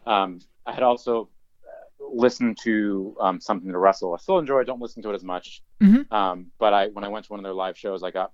um, 0.06 0.40
I 0.68 0.72
had 0.72 0.84
also 0.84 1.30
uh, 1.64 2.06
listened 2.14 2.60
to 2.62 3.18
um, 3.20 3.42
something 3.42 3.72
to 3.72 3.78
wrestle. 3.80 4.14
I 4.14 4.18
still 4.18 4.38
enjoy. 4.38 4.60
I 4.60 4.66
Don't 4.66 4.80
listen 4.80 5.02
to 5.02 5.10
it 5.10 5.16
as 5.16 5.24
much. 5.24 5.64
Mhm. 5.82 6.12
Um, 6.12 6.52
but 6.60 6.76
I 6.76 6.90
when 6.90 7.04
I 7.04 7.08
went 7.08 7.26
to 7.26 7.34
one 7.34 7.40
of 7.40 7.44
their 7.44 7.56
live 7.56 7.76
shows, 7.76 8.04
I 8.04 8.12
got 8.12 8.34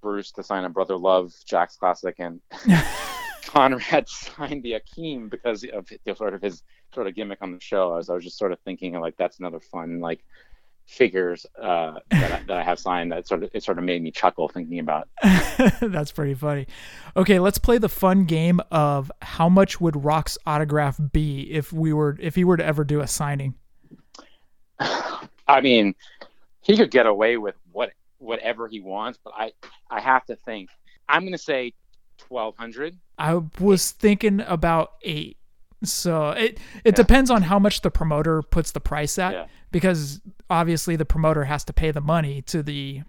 Bruce 0.00 0.32
to 0.32 0.42
sign 0.42 0.64
a 0.64 0.70
Brother 0.70 0.96
Love 0.96 1.34
Jakks 1.46 1.76
Classic, 1.76 2.14
and 2.18 2.40
Conrad 3.44 4.08
signed 4.38 4.62
the 4.62 4.80
Akeem 4.80 5.28
because 5.28 5.64
of 5.64 5.86
the, 6.06 6.14
sort 6.14 6.32
of 6.32 6.40
his 6.40 6.62
sort 6.94 7.06
of 7.06 7.14
gimmick 7.14 7.38
on 7.42 7.52
the 7.52 7.60
show. 7.60 7.92
I 7.92 7.96
was, 7.96 8.10
I 8.10 8.14
was 8.14 8.24
just 8.24 8.38
sort 8.38 8.52
of 8.52 8.60
thinking 8.60 8.98
like 9.00 9.16
that's 9.16 9.38
another 9.38 9.60
fun 9.60 10.00
like 10.00 10.24
figures 10.86 11.46
uh, 11.60 11.98
that, 12.10 12.32
I, 12.32 12.42
that 12.46 12.56
I 12.58 12.62
have 12.62 12.78
signed 12.78 13.12
that 13.12 13.26
sort 13.26 13.42
of 13.42 13.50
it 13.52 13.62
sort 13.62 13.78
of 13.78 13.84
made 13.84 14.02
me 14.02 14.10
chuckle 14.10 14.48
thinking 14.48 14.78
about. 14.78 15.08
That's 15.80 16.12
pretty 16.12 16.34
funny. 16.34 16.66
Okay, 17.16 17.38
let's 17.38 17.58
play 17.58 17.78
the 17.78 17.88
fun 17.88 18.24
game 18.24 18.60
of 18.70 19.10
how 19.22 19.48
much 19.48 19.80
would 19.80 20.04
Rock's 20.04 20.36
autograph 20.46 21.00
be 21.12 21.50
if 21.50 21.72
we 21.72 21.92
were 21.92 22.16
if 22.20 22.34
he 22.34 22.44
were 22.44 22.56
to 22.56 22.64
ever 22.64 22.84
do 22.84 23.00
a 23.00 23.06
signing. 23.06 23.54
I 24.78 25.60
mean, 25.62 25.94
he 26.60 26.76
could 26.76 26.90
get 26.90 27.06
away 27.06 27.36
with 27.36 27.54
what 27.72 27.92
whatever 28.18 28.68
he 28.68 28.80
wants, 28.80 29.18
but 29.22 29.32
I 29.36 29.52
I 29.90 30.00
have 30.00 30.24
to 30.26 30.36
think. 30.36 30.70
I'm 31.08 31.22
going 31.22 31.32
to 31.32 31.38
say 31.38 31.74
twelve 32.18 32.56
hundred. 32.56 32.96
I 33.18 33.40
was 33.60 33.90
thinking 33.92 34.40
about 34.40 34.92
eight. 35.02 35.36
So 35.92 36.30
it 36.30 36.58
it 36.84 36.94
depends 36.96 37.30
on 37.30 37.42
how 37.42 37.58
much 37.58 37.80
the 37.82 37.90
promoter 37.90 38.42
puts 38.42 38.72
the 38.72 38.80
price 38.80 39.18
at, 39.18 39.32
Yeah. 39.32 39.46
because 39.72 40.20
obviously 40.50 40.96
the 40.96 41.04
promoter 41.04 41.44
has 41.44 41.64
to 41.64 41.72
pay 41.72 41.90
the 41.90 42.00
money 42.00 42.42
to 42.42 42.62
the 42.62 43.02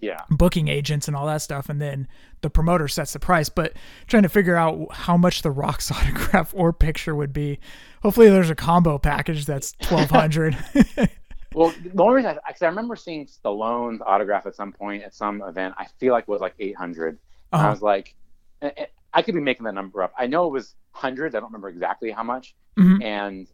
Yeah. 0.00 0.20
booking 0.30 0.68
agents 0.68 1.08
and 1.08 1.16
all 1.16 1.26
that 1.26 1.42
stuff, 1.42 1.68
and 1.68 1.80
then 1.80 2.08
the 2.40 2.48
promoter 2.50 2.88
sets 2.88 3.12
the 3.12 3.18
price. 3.18 3.48
But 3.50 3.74
trying 4.06 4.22
to 4.22 4.28
figure 4.30 4.56
out 4.56 4.92
how 4.94 5.16
much 5.16 5.42
the 5.42 5.50
Rock's 5.50 5.90
autograph 5.96 6.52
or 6.56 6.72
picture 6.72 7.14
would 7.14 7.32
be. 7.32 7.58
Hopefully, 8.02 8.30
there's 8.30 8.50
a 8.50 8.54
combo 8.54 8.98
package 8.98 9.44
that's 9.46 9.72
twelve 9.82 10.10
hundred. 10.10 10.56
Well, 11.52 11.74
the 11.82 12.00
only 12.00 12.14
reason, 12.14 12.38
because 12.46 12.62
I, 12.62 12.66
remember 12.68 12.94
seeing 12.94 13.26
Stallone's 13.26 14.00
autograph 14.06 14.46
at 14.46 14.54
some 14.54 14.70
point 14.72 15.02
at 15.02 15.12
some 15.12 15.42
event. 15.42 15.74
I 15.76 15.86
feel 15.98 16.12
like 16.12 16.22
it 16.22 16.28
was 16.28 16.40
like 16.40 16.54
800. 16.60 17.08
And 17.08 17.18
I 17.50 17.56
Uh-huh. 17.58 17.70
was 17.72 17.82
like, 17.82 18.14
eh, 18.62 18.70
eh, 18.76 18.86
I 19.12 19.22
could 19.22 19.34
be 19.34 19.40
making 19.40 19.64
that 19.64 19.74
number 19.74 20.02
up. 20.02 20.12
I 20.18 20.26
know 20.26 20.46
it 20.46 20.52
was 20.52 20.74
hundreds. 20.92 21.34
I 21.34 21.40
don't 21.40 21.48
remember 21.48 21.68
exactly 21.68 22.10
how 22.10 22.22
much. 22.22 22.54
Mhm. 22.78 23.02
And 23.02 23.48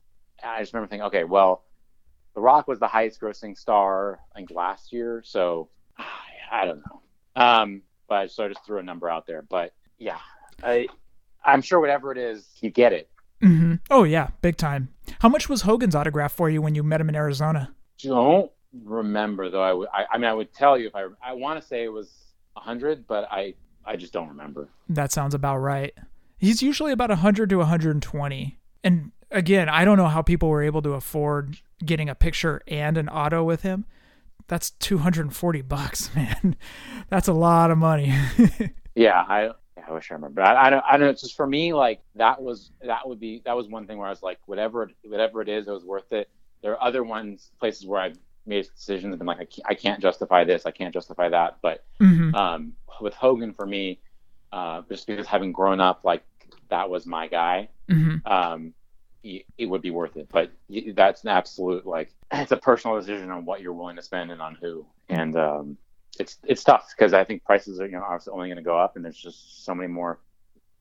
I 0.44 0.60
just 0.60 0.72
remember 0.74 0.88
thinking, 0.90 1.06
okay, 1.06 1.24
well, 1.24 1.64
The 2.34 2.40
Rock 2.42 2.68
was 2.68 2.78
the 2.78 2.86
highest 2.86 3.18
grossing 3.20 3.56
star, 3.56 4.20
I 4.32 4.38
think, 4.38 4.50
last 4.50 4.92
year. 4.92 5.22
So 5.24 5.70
I 6.52 6.64
don't 6.66 6.82
know. 6.86 7.02
Um, 7.34 7.82
but 8.08 8.30
so 8.30 8.44
I 8.44 8.48
just 8.48 8.64
threw 8.64 8.78
a 8.78 8.82
number 8.82 9.08
out 9.08 9.26
there. 9.26 9.42
But 9.42 9.72
yeah, 9.98 10.18
I, 10.62 10.86
I'm 11.44 11.62
sure 11.62 11.80
whatever 11.80 12.12
it 12.12 12.18
is, 12.18 12.46
you 12.60 12.70
get 12.70 12.92
it. 12.92 13.08
Mm-hmm. 13.42 13.74
Oh 13.90 14.04
yeah, 14.04 14.28
big 14.42 14.56
time. 14.56 14.90
How 15.20 15.28
much 15.28 15.48
was 15.48 15.62
Hogan's 15.62 15.94
autograph 15.94 16.32
for 16.32 16.48
you 16.50 16.60
when 16.62 16.74
you 16.74 16.82
met 16.82 17.00
him 17.00 17.08
in 17.08 17.16
Arizona? 17.16 17.74
don't 18.02 18.50
remember 18.84 19.48
though. 19.50 19.62
I 19.62 19.72
would. 19.72 19.88
I, 19.92 20.04
I 20.12 20.18
mean, 20.18 20.26
I 20.26 20.34
would 20.34 20.52
tell 20.52 20.78
you 20.78 20.86
if 20.88 20.94
I. 20.94 21.06
I 21.24 21.32
want 21.32 21.60
to 21.60 21.66
say 21.66 21.84
it 21.84 21.92
was 21.92 22.10
a 22.56 22.60
hundred, 22.60 23.06
but 23.06 23.28
I. 23.30 23.54
I 23.86 23.96
just 23.96 24.12
don't 24.12 24.28
remember. 24.28 24.68
That 24.88 25.12
sounds 25.12 25.34
about 25.34 25.58
right. 25.58 25.94
He's 26.38 26.62
usually 26.62 26.92
about 26.92 27.10
100 27.10 27.48
to 27.50 27.56
120. 27.58 28.58
And 28.84 29.12
again, 29.30 29.68
I 29.68 29.84
don't 29.84 29.96
know 29.96 30.08
how 30.08 30.22
people 30.22 30.48
were 30.48 30.62
able 30.62 30.82
to 30.82 30.92
afford 30.92 31.58
getting 31.84 32.08
a 32.08 32.14
picture 32.14 32.62
and 32.68 32.98
an 32.98 33.08
auto 33.08 33.44
with 33.44 33.62
him. 33.62 33.86
That's 34.48 34.70
240 34.70 35.62
bucks, 35.62 36.10
man. 36.16 36.56
That's 37.08 37.28
a 37.28 37.32
lot 37.32 37.70
of 37.70 37.78
money. 37.78 38.14
Yeah, 38.98 39.22
I 39.28 39.50
I 39.86 39.92
wish 39.92 40.10
I 40.10 40.14
remember. 40.14 40.40
I, 40.40 40.66
I 40.66 40.70
don't. 40.70 40.84
I 40.90 40.96
don't. 40.96 41.10
It's 41.10 41.20
just 41.20 41.36
for 41.36 41.46
me, 41.46 41.74
like 41.74 42.00
that 42.14 42.40
was 42.40 42.70
that 42.82 43.06
would 43.06 43.20
be 43.20 43.42
that 43.44 43.54
was 43.54 43.68
one 43.68 43.86
thing 43.86 43.98
where 43.98 44.06
I 44.06 44.10
was 44.10 44.22
like, 44.22 44.38
whatever 44.46 44.90
whatever 45.04 45.42
it 45.42 45.50
is, 45.50 45.68
it 45.68 45.70
was 45.70 45.84
worth 45.84 46.10
it. 46.12 46.30
There 46.62 46.72
are 46.72 46.82
other 46.82 47.04
ones 47.04 47.50
places 47.60 47.86
where 47.86 48.00
I've 48.00 48.16
made 48.46 48.66
decisions 48.74 49.10
and 49.12 49.18
been 49.18 49.26
like, 49.26 49.38
I 49.40 49.44
can't, 49.44 49.66
I 49.68 49.74
can't 49.74 50.00
justify 50.00 50.44
this, 50.44 50.66
I 50.66 50.70
can't 50.70 50.94
justify 50.94 51.28
that. 51.28 51.58
But 51.62 51.84
Mhm. 52.00 52.34
um, 52.34 52.72
with 53.00 53.14
Hogan, 53.14 53.52
for 53.52 53.66
me, 53.66 54.00
uh, 54.52 54.82
just 54.88 55.06
because 55.06 55.26
having 55.26 55.52
grown 55.52 55.80
up 55.80 56.04
like 56.04 56.22
that 56.68 56.88
was 56.88 57.06
my 57.06 57.26
guy, 57.26 57.68
Mhm. 57.88 58.26
um, 58.26 58.74
y- 59.24 59.44
it 59.58 59.66
would 59.66 59.82
be 59.82 59.90
worth 59.90 60.16
it. 60.16 60.28
But 60.30 60.52
y- 60.68 60.92
that's 60.94 61.22
an 61.24 61.28
absolute 61.30 61.84
like 61.86 62.12
it's 62.32 62.52
a 62.52 62.56
personal 62.56 62.96
decision 62.98 63.30
on 63.30 63.44
what 63.44 63.60
you're 63.60 63.72
willing 63.72 63.96
to 63.96 64.02
spend 64.02 64.30
and 64.30 64.40
on 64.40 64.54
who. 64.56 64.86
And 65.08 65.36
um, 65.36 65.76
it's 66.18 66.38
it's 66.44 66.64
tough 66.64 66.92
because 66.96 67.12
I 67.12 67.24
think 67.24 67.44
prices 67.44 67.80
are 67.80 67.86
you 67.86 67.92
know 67.92 68.02
obviously 68.04 68.32
only 68.32 68.48
going 68.48 68.56
to 68.56 68.62
go 68.62 68.78
up, 68.78 68.96
and 68.96 69.04
there's 69.04 69.18
just 69.20 69.64
so 69.64 69.74
many 69.74 69.88
more 69.88 70.20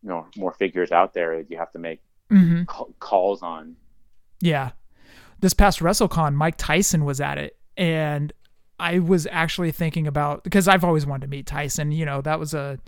you 0.04 0.10
know 0.10 0.28
more 0.38 0.54
figures 0.54 0.92
out 0.92 1.14
there 1.14 1.38
that 1.38 1.50
you 1.52 1.58
have 1.58 1.72
to 1.72 1.80
make 1.80 2.02
Mhm. 2.30 2.66
ca- 2.68 2.86
calls 3.00 3.42
on. 3.44 3.76
Yeah. 4.42 4.72
This 5.40 5.54
past 5.54 5.80
WrestleCon, 5.80 6.34
Mike 6.34 6.56
Tyson 6.58 7.06
was 7.06 7.20
at 7.22 7.38
it, 7.38 7.58
and 7.78 8.34
I 8.80 9.00
was 9.00 9.28
actually 9.30 9.72
thinking 9.72 10.08
about 10.08 10.44
because 10.44 10.68
I've 10.68 10.84
always 10.84 11.06
wanted 11.06 11.22
to 11.22 11.28
meet 11.28 11.46
Tyson. 11.46 11.92
You 11.92 12.06
know, 12.06 12.22
that 12.22 12.40
was 12.40 12.54
a 12.54 12.80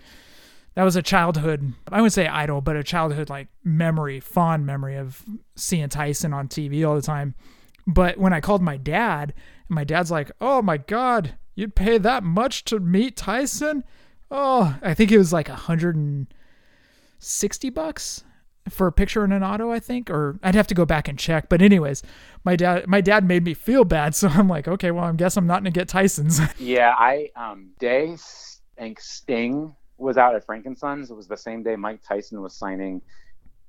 that 0.76 0.84
was 0.84 0.96
a 0.96 1.02
childhood 1.02 1.74
I 1.92 1.98
wouldn't 1.98 2.14
say 2.14 2.28
idol, 2.28 2.62
but 2.62 2.76
a 2.76 2.84
childhood 2.84 3.30
like 3.30 3.48
memory, 3.64 4.20
fond 4.20 4.66
memory 4.66 4.96
of 4.96 5.24
seeing 5.56 5.90
Tyson 5.90 6.34
on 6.34 6.48
TV 6.48 6.88
all 6.88 6.96
the 6.96 7.02
time. 7.02 7.36
But 7.86 8.18
when 8.18 8.34
I 8.34 8.42
called 8.42 8.62
my 8.62 8.78
dad, 8.78 9.34
and 9.68 9.76
my 9.76 9.84
dad's 9.84 10.12
like, 10.12 10.32
"Oh 10.42 10.62
my 10.62 10.78
God, 10.78 11.36
you'd 11.56 11.76
pay 11.76 11.98
that 11.98 12.24
much 12.24 12.66
to 12.66 12.80
meet 12.80 13.16
Tyson?" 13.16 13.84
Oh, 14.30 14.78
I 14.82 14.94
think 14.94 15.12
it 15.12 15.18
was 15.18 15.32
like 15.32 15.48
a 15.48 15.56
hundred 15.56 15.96
and 15.96 16.28
sixty 17.20 17.70
bucks 17.70 18.24
for 18.70 18.88
a 18.88 18.92
picture 18.92 19.24
in 19.24 19.32
an 19.32 19.44
auto, 19.44 19.72
I 19.72 19.80
think, 19.80 20.10
or 20.10 20.40
I'd 20.44 20.56
have 20.56 20.68
to 20.68 20.76
go 20.76 20.86
back 20.86 21.08
and 21.08 21.18
check. 21.18 21.50
But 21.50 21.62
anyways, 21.62 22.04
my 22.44 22.56
dad 22.56 22.88
my 22.88 23.02
dad 23.02 23.26
made 23.26 23.44
me 23.44 23.54
feel 23.54 23.84
bad, 23.84 24.16
so 24.16 24.28
I'm 24.30 24.48
like, 24.48 24.68
okay, 24.68 24.92
well, 24.92 25.06
I 25.06 25.12
guess 25.14 25.38
I'm 25.38 25.48
not 25.48 25.60
gonna 25.60 25.72
get 25.72 25.88
Tyson's. 25.88 26.40
Yeah, 26.60 26.94
I 26.98 27.30
um 27.36 27.70
day 27.80 28.18
think 28.78 29.00
Sting 29.00 29.76
was 29.98 30.18
out 30.18 30.36
at 30.36 30.46
Frank 30.46 30.66
and 30.66 30.78
Son's. 30.78 31.10
It 31.10 31.16
was 31.16 31.28
the 31.28 31.38
same 31.38 31.64
day 31.64 31.76
Mike 31.76 32.02
Tyson 32.08 32.42
was 32.42 32.56
signing 32.56 33.02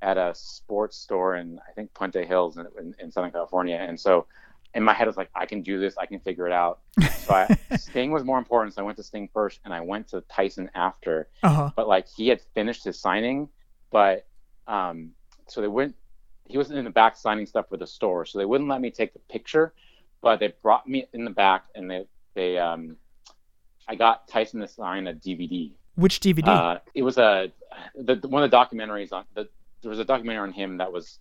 at 0.03 0.17
a 0.17 0.33
sports 0.35 0.97
store 0.97 1.37
in 1.37 1.59
I 1.69 1.73
think 1.73 1.93
Puente 1.95 2.25
Hills 2.27 2.57
in, 2.57 2.67
in, 2.79 2.95
in 3.01 3.11
Southern 3.11 3.33
California. 3.33 3.77
And 3.77 3.99
so 3.99 4.27
in 4.75 4.83
my 4.83 4.93
head 4.93 5.05
I 5.05 5.09
was 5.09 5.17
like, 5.17 5.31
I 5.35 5.47
can 5.47 5.63
do 5.63 5.81
this, 5.81 5.97
I 5.97 6.07
can 6.07 6.21
figure 6.21 6.47
it 6.47 6.53
out. 6.53 6.81
So 7.01 7.35
I, 7.35 7.57
Sting 7.77 8.11
was 8.11 8.25
more 8.25 8.39
important, 8.39 8.75
so 8.75 8.83
I 8.83 8.85
went 8.85 8.97
to 8.99 9.03
Sting 9.03 9.29
first, 9.33 9.61
and 9.65 9.73
I 9.73 9.81
went 9.81 10.09
to 10.09 10.21
Tyson 10.23 10.71
after. 10.75 11.29
Uh 11.43 11.49
huh. 11.49 11.71
But 11.75 11.89
like 11.89 12.07
he 12.09 12.29
had 12.29 12.41
finished 12.55 12.85
his 12.85 12.99
signing, 12.99 13.49
but 13.91 14.27
um, 14.69 15.11
so 15.49 15.61
they 15.61 15.69
wouldn't. 15.69 15.97
He 16.47 16.57
wasn't 16.57 16.79
in 16.79 16.85
the 16.85 16.91
back 16.91 17.17
signing 17.17 17.47
stuff 17.47 17.69
for 17.69 17.77
the 17.77 17.87
store, 17.87 18.25
so 18.25 18.39
they 18.39 18.45
wouldn't 18.45 18.71
let 18.71 18.81
me 18.81 18.91
take 18.91 19.13
the 19.13 19.19
picture. 19.31 19.73
But 20.23 20.41
they 20.41 20.53
brought 20.63 20.89
me 20.89 21.07
in 21.13 21.25
the 21.25 21.31
back, 21.31 21.65
and 21.75 21.91
they 21.91 22.07
they 22.35 22.59
um, 22.59 22.97
I 23.89 23.95
got 23.95 24.29
Tyson 24.29 24.61
to 24.61 24.69
sign 24.69 25.07
a 25.09 25.15
DVD. 25.15 25.73
Which 25.97 26.21
DVD? 26.21 26.47
Uh, 26.49 26.79
it 26.95 27.03
was 27.03 27.19
a 27.19 27.51
the, 27.97 28.17
one 28.29 28.43
of 28.43 28.51
the 28.51 28.57
documentaries 28.57 29.13
on 29.13 29.25
the 29.35 29.49
there 29.83 29.91
was 29.91 29.99
a 29.99 30.05
documentary 30.05 30.43
on 30.43 30.53
him 30.53 30.77
that 30.79 30.93
was 30.93 31.19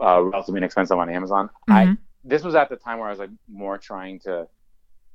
uh, 0.00 0.22
relatively 0.22 0.58
inexpensive 0.58 0.98
on 0.98 1.08
Amazon. 1.08 1.50
I 1.68 1.86
Mhm. 1.86 1.98
this 2.24 2.44
was 2.44 2.54
at 2.54 2.68
the 2.68 2.76
time 2.76 2.98
where 2.98 3.08
I 3.08 3.10
was 3.10 3.18
like 3.18 3.30
more 3.48 3.78
trying 3.78 4.20
to 4.20 4.48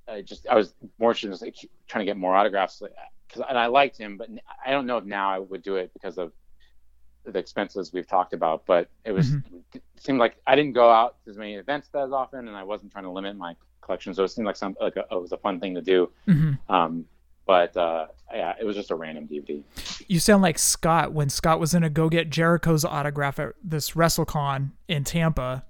uh, 0.08 0.22
just 0.22 0.48
I 0.48 0.56
was 0.56 0.74
more 1.00 1.14
just 1.14 1.42
like, 1.42 1.56
trying 1.88 2.06
to 2.06 2.10
get 2.10 2.18
more 2.18 2.36
autographs 2.36 2.82
because 3.28 3.44
and 3.48 3.58
I 3.58 3.68
liked 3.68 3.98
him, 3.98 4.18
but 4.18 4.30
I 4.66 4.72
don't 4.72 4.86
know 4.86 4.98
if 4.98 5.06
now 5.06 5.30
I 5.30 5.40
would 5.40 5.62
do 5.64 5.76
it 5.78 5.92
because 5.94 6.18
of 6.18 6.32
the 7.32 7.40
expenses 7.40 7.94
we've 7.94 8.08
talked 8.08 8.34
about. 8.34 8.66
But 8.66 8.90
it 9.06 9.12
was 9.12 9.34
it 9.74 9.84
seemed 9.98 10.20
like 10.20 10.38
I 10.48 10.56
didn't 10.56 10.74
go 10.74 10.90
out 10.90 11.16
to 11.26 11.32
as 11.32 11.38
many 11.38 11.56
events 11.56 11.90
as 11.94 12.12
often, 12.12 12.48
and 12.48 12.56
I 12.58 12.64
wasn't 12.64 12.92
trying 12.92 13.06
to 13.06 13.12
limit 13.12 13.36
my 13.38 13.56
collection, 13.82 14.14
so 14.14 14.24
it 14.24 14.30
seemed 14.30 14.48
like 14.48 14.56
some 14.56 14.76
like 14.82 14.96
a, 14.96 15.06
it 15.12 15.22
was 15.22 15.32
a 15.32 15.38
fun 15.38 15.60
thing 15.60 15.76
to 15.76 15.82
do. 15.82 16.12
Mhm. 16.28 16.58
Um, 16.70 17.06
but 17.46 17.76
uh, 17.78 18.08
yeah, 18.34 18.54
it 18.60 18.66
was 18.66 18.76
just 18.76 18.92
a 18.92 18.96
random 18.96 19.28
DVD. 19.28 19.64
You 20.08 20.20
sound 20.20 20.42
like 20.42 20.60
Scott 20.60 21.14
when 21.14 21.30
Scott 21.30 21.60
was 21.60 21.74
gonna 21.74 21.90
go 21.90 22.10
get 22.10 22.30
Jericho's 22.30 22.84
autograph 22.84 23.40
at 23.40 23.54
this 23.64 23.92
WrestleCon 23.92 24.72
in 24.88 25.04
Tampa, 25.04 25.66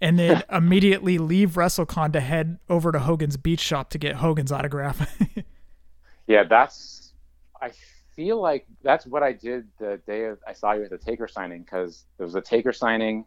and 0.00 0.18
then 0.18 0.42
immediately 0.52 1.16
leave 1.18 1.52
WrestleCon 1.52 2.12
to 2.12 2.20
head 2.20 2.58
over 2.68 2.92
to 2.92 2.98
Hogan's 2.98 3.36
Beach 3.36 3.60
Shop 3.60 3.88
to 3.90 3.98
get 3.98 4.16
Hogan's 4.16 4.52
autograph. 4.52 5.18
Yeah, 6.26 6.42
that's. 6.42 7.12
I 7.60 7.70
feel 8.16 8.40
like 8.40 8.66
that's 8.82 9.06
what 9.06 9.22
I 9.22 9.32
did 9.32 9.66
the 9.78 10.00
day 10.06 10.24
of, 10.24 10.38
I 10.46 10.52
saw 10.52 10.72
you 10.72 10.82
at 10.84 10.90
the 10.90 10.98
Taker 10.98 11.28
signing 11.28 11.62
because 11.62 12.04
there 12.16 12.26
was 12.26 12.34
a 12.34 12.40
Taker 12.40 12.72
signing. 12.72 13.24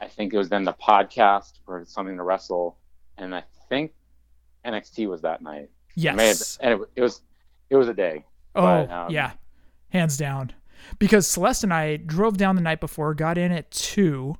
I 0.00 0.06
think 0.06 0.32
it 0.32 0.38
was 0.38 0.48
then 0.48 0.64
the 0.64 0.74
podcast 0.74 1.54
for 1.64 1.84
something 1.86 2.16
to 2.16 2.22
wrestle, 2.22 2.78
and 3.16 3.34
I 3.34 3.42
think 3.68 3.92
NXT 4.64 5.08
was 5.08 5.22
that 5.22 5.42
night. 5.42 5.70
It 5.96 6.14
may 6.14 6.28
have- 6.28 6.36
yes. 6.36 6.58
and 6.60 6.74
it, 6.80 6.88
it 6.96 7.00
was 7.02 7.22
it 7.70 7.76
was 7.76 7.88
a 7.88 7.94
day. 7.94 8.24
Oh 8.54 8.62
But, 8.62 8.90
um, 8.90 9.10
yeah, 9.10 9.32
hands 9.88 10.16
down. 10.16 10.52
Because 11.00 11.26
Celeste 11.26 11.64
and 11.64 11.74
I 11.74 11.96
drove 11.96 12.36
down 12.36 12.54
the 12.54 12.62
night 12.62 12.80
before, 12.80 13.12
got 13.14 13.36
in 13.36 13.50
at 13.50 13.70
two, 13.72 14.36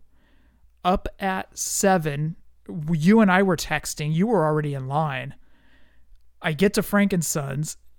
up 0.85 1.09
at 1.19 1.59
seven. 1.59 2.37
You 2.93 3.21
and 3.21 3.31
I 3.31 3.43
were 3.43 3.57
texting. 3.57 4.15
You 4.15 4.29
were 4.29 4.45
already 4.47 4.75
in 4.75 4.87
line. 4.87 5.35
I 6.41 6.53
get 6.53 6.75
to 6.75 6.83
Frank 6.83 7.13
and 7.13 7.25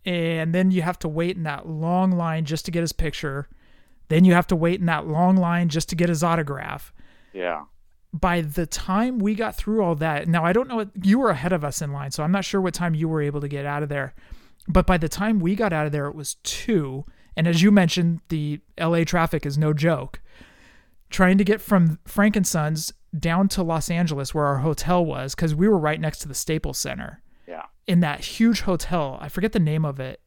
then 0.06 0.72
you 0.72 0.82
have 0.82 1.00
to 1.00 1.08
wait 1.08 1.38
in 1.38 1.44
that 1.44 1.68
long 1.68 2.12
line 2.12 2.46
just 2.46 2.66
to 2.66 2.72
get 2.72 2.82
his 2.82 2.94
picture. 2.94 3.48
Then 4.08 4.26
you 4.26 4.34
have 4.34 4.48
to 4.48 4.56
wait 4.56 4.80
in 4.80 4.88
that 4.88 5.08
long 5.08 5.36
line 5.36 5.70
just 5.70 5.90
to 5.90 5.96
get 5.96 6.10
his 6.10 6.24
autograph. 6.24 6.94
Yeah. 7.34 7.66
By 8.12 8.42
the 8.42 8.66
time 8.66 9.20
we 9.20 9.36
got 9.36 9.56
through 9.56 9.84
all 9.84 9.94
that, 9.96 10.28
now 10.28 10.44
I 10.44 10.52
don't 10.52 10.68
know 10.68 10.78
what 10.78 10.90
you 11.04 11.20
were 11.20 11.30
ahead 11.30 11.54
of 11.54 11.64
us 11.64 11.82
in 11.82 11.94
line, 11.94 12.10
so 12.10 12.24
I'm 12.24 12.32
not 12.32 12.44
sure 12.44 12.60
what 12.60 12.74
time 12.74 12.96
you 12.96 13.08
were 13.08 13.22
able 13.22 13.42
to 13.42 13.48
get 13.48 13.68
out 13.68 13.84
of 13.84 13.90
there. 13.90 14.16
But 14.68 14.88
by 14.88 14.98
the 14.98 15.10
time 15.10 15.40
we 15.40 15.56
got 15.56 15.74
out 15.74 15.86
of 15.86 15.92
there, 15.92 16.08
it 16.08 16.16
was 16.16 16.36
two. 16.44 17.06
And 17.38 17.48
as 17.48 17.62
you 17.62 17.70
mentioned, 17.70 18.22
the 18.30 18.62
LA 18.80 19.04
traffic 19.04 19.46
is 19.46 19.60
no 19.60 19.74
joke. 19.74 20.22
Trying 21.12 21.38
to 21.38 21.44
get 21.44 21.62
from 21.62 22.00
Frank 22.06 22.36
and 22.36 22.48
Son's 22.48 22.92
down 23.18 23.48
to 23.50 23.64
Los 23.64 23.90
Angeles, 23.92 24.34
where 24.34 24.46
our 24.46 24.60
hotel 24.60 25.06
was, 25.06 25.36
because 25.36 25.54
we 25.54 25.68
were 25.68 25.78
right 25.78 26.02
next 26.02 26.20
to 26.20 26.28
the 26.28 26.36
Staples 26.36 26.78
Center. 26.78 27.22
In 27.90 28.02
that 28.02 28.20
huge 28.22 28.62
hotel. 28.62 29.18
I 29.20 29.30
forget 29.30 29.52
the 29.52 29.60
name 29.60 29.84
of 29.84 30.00
it. 30.00 30.22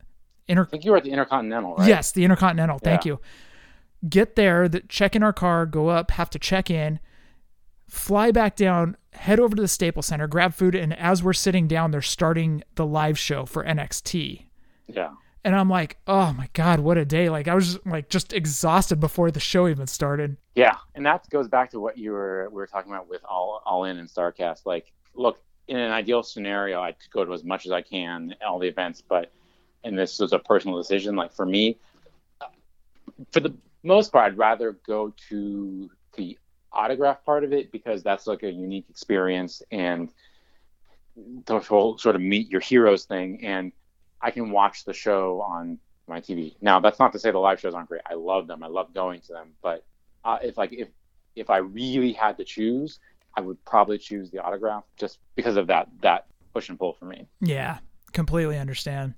Inter- 0.49 0.65
I 0.65 0.67
think 0.67 0.85
you 0.85 0.91
were 0.91 0.97
at 0.97 1.05
the 1.05 1.13
Intercontinental, 1.13 1.77
right? 1.77 1.89
Yes, 1.89 2.11
the 2.11 2.25
Intercontinental. 2.25 2.79
Thank 2.81 3.05
Yeah. 3.05 3.13
you. 3.13 3.21
Get 4.09 4.35
there, 4.35 4.69
the, 4.69 4.81
check 4.81 5.15
in 5.15 5.23
our 5.23 5.33
car, 5.33 5.65
go 5.65 5.89
up, 5.89 6.11
have 6.11 6.29
to 6.31 6.39
check 6.41 6.69
in, 6.69 6.99
fly 7.89 8.33
back 8.33 8.57
down, 8.57 8.97
head 9.13 9.39
over 9.39 9.55
to 9.55 9.63
the 9.63 9.69
Staples 9.69 10.07
Center, 10.07 10.27
grab 10.27 10.55
food, 10.55 10.75
and 10.75 10.93
as 10.99 11.23
we're 11.23 11.33
sitting 11.33 11.69
down, 11.69 11.93
they're 11.93 12.03
starting 12.03 12.65
the 12.75 12.85
live 12.85 13.17
show 13.17 13.47
for 13.47 13.63
NXT. 13.65 14.47
Yeah. 14.89 15.11
And 15.45 15.55
I'm 15.55 15.71
like, 15.71 15.99
oh 16.09 16.33
my 16.33 16.49
God, 16.53 16.81
what 16.81 16.99
a 16.99 17.05
day. 17.05 17.29
Like 17.29 17.47
I 17.47 17.55
was 17.55 17.75
just, 17.75 17.87
like 17.87 18.09
just 18.09 18.33
exhausted 18.33 18.99
before 18.99 19.31
the 19.31 19.39
show 19.41 19.69
even 19.69 19.87
started. 19.87 20.37
Yeah, 20.57 20.77
and 20.97 21.07
that 21.07 21.29
goes 21.31 21.47
back 21.47 21.71
to 21.71 21.81
what 21.81 21.97
you 21.97 22.11
were 22.11 22.49
we 22.51 22.57
were 22.57 22.67
talking 22.67 22.93
about 22.93 23.09
with 23.09 23.23
all 23.25 23.63
all 23.65 23.85
in 23.85 23.99
and 23.99 24.09
Starcast. 24.09 24.67
Like, 24.67 24.93
look, 25.15 25.39
in 25.69 25.77
an 25.77 25.93
ideal 25.93 26.23
scenario, 26.23 26.81
I 26.81 26.93
could 26.93 27.11
go 27.11 27.25
to 27.25 27.33
as 27.33 27.45
much 27.45 27.67
as 27.67 27.73
I 27.73 27.83
can 27.83 28.35
all 28.47 28.59
the 28.59 28.69
events, 28.69 29.03
but 29.07 29.33
and 29.85 29.99
this 29.99 30.19
was 30.19 30.33
a 30.33 30.39
personal 30.39 30.77
decision. 30.77 31.17
Like 31.17 31.33
for 31.33 31.47
me, 31.47 31.79
for 33.31 33.41
the 33.41 33.55
most 33.83 34.13
part, 34.13 34.33
I'd 34.33 34.39
rather 34.39 34.73
go 34.87 35.13
to 35.29 35.91
the 36.17 36.39
autograph 36.73 37.25
part 37.25 37.45
of 37.45 37.53
it 37.53 37.71
because 37.73 38.03
that's 38.03 38.27
like 38.27 38.43
a 38.43 38.51
unique 38.51 38.87
experience 38.89 39.63
and 39.71 40.09
the 41.47 41.59
whole 41.59 41.99
sort 41.99 42.17
of 42.17 42.23
meet 42.23 42.51
your 42.51 42.61
heroes 42.61 43.05
thing. 43.05 43.45
And 43.45 43.73
I 44.21 44.31
can 44.31 44.51
watch 44.51 44.85
the 44.85 44.93
show 44.93 45.43
on 45.43 45.79
my 46.09 46.21
TV. 46.21 46.55
Now, 46.61 46.81
that's 46.81 46.99
not 46.99 47.13
to 47.13 47.19
say 47.19 47.31
the 47.31 47.39
live 47.39 47.61
shows 47.61 47.75
aren't 47.75 47.89
great. 47.89 48.03
I 48.09 48.15
love 48.15 48.47
them. 48.47 48.63
I 48.63 48.69
love 48.69 48.95
going 48.95 49.21
to 49.23 49.33
them. 49.33 49.53
But 49.63 49.85
uh, 50.25 50.39
if 50.43 50.57
like 50.57 50.73
if 50.73 50.89
if 51.35 51.51
I 51.51 51.59
really 51.59 52.13
had 52.13 52.37
to 52.39 52.45
choose, 52.45 53.01
I 53.37 53.41
would 53.41 53.63
probably 53.65 53.99
choose 53.99 54.31
the 54.31 54.39
autograph 54.39 54.85
just 54.97 55.19
because 55.37 55.57
of 55.57 55.67
that 55.69 55.89
that 56.03 56.27
push 56.53 56.69
and 56.69 56.79
pull 56.79 56.95
for 56.95 57.07
me. 57.07 57.27
Yeah, 57.41 57.79
completely 58.13 58.59
understand. 58.59 59.15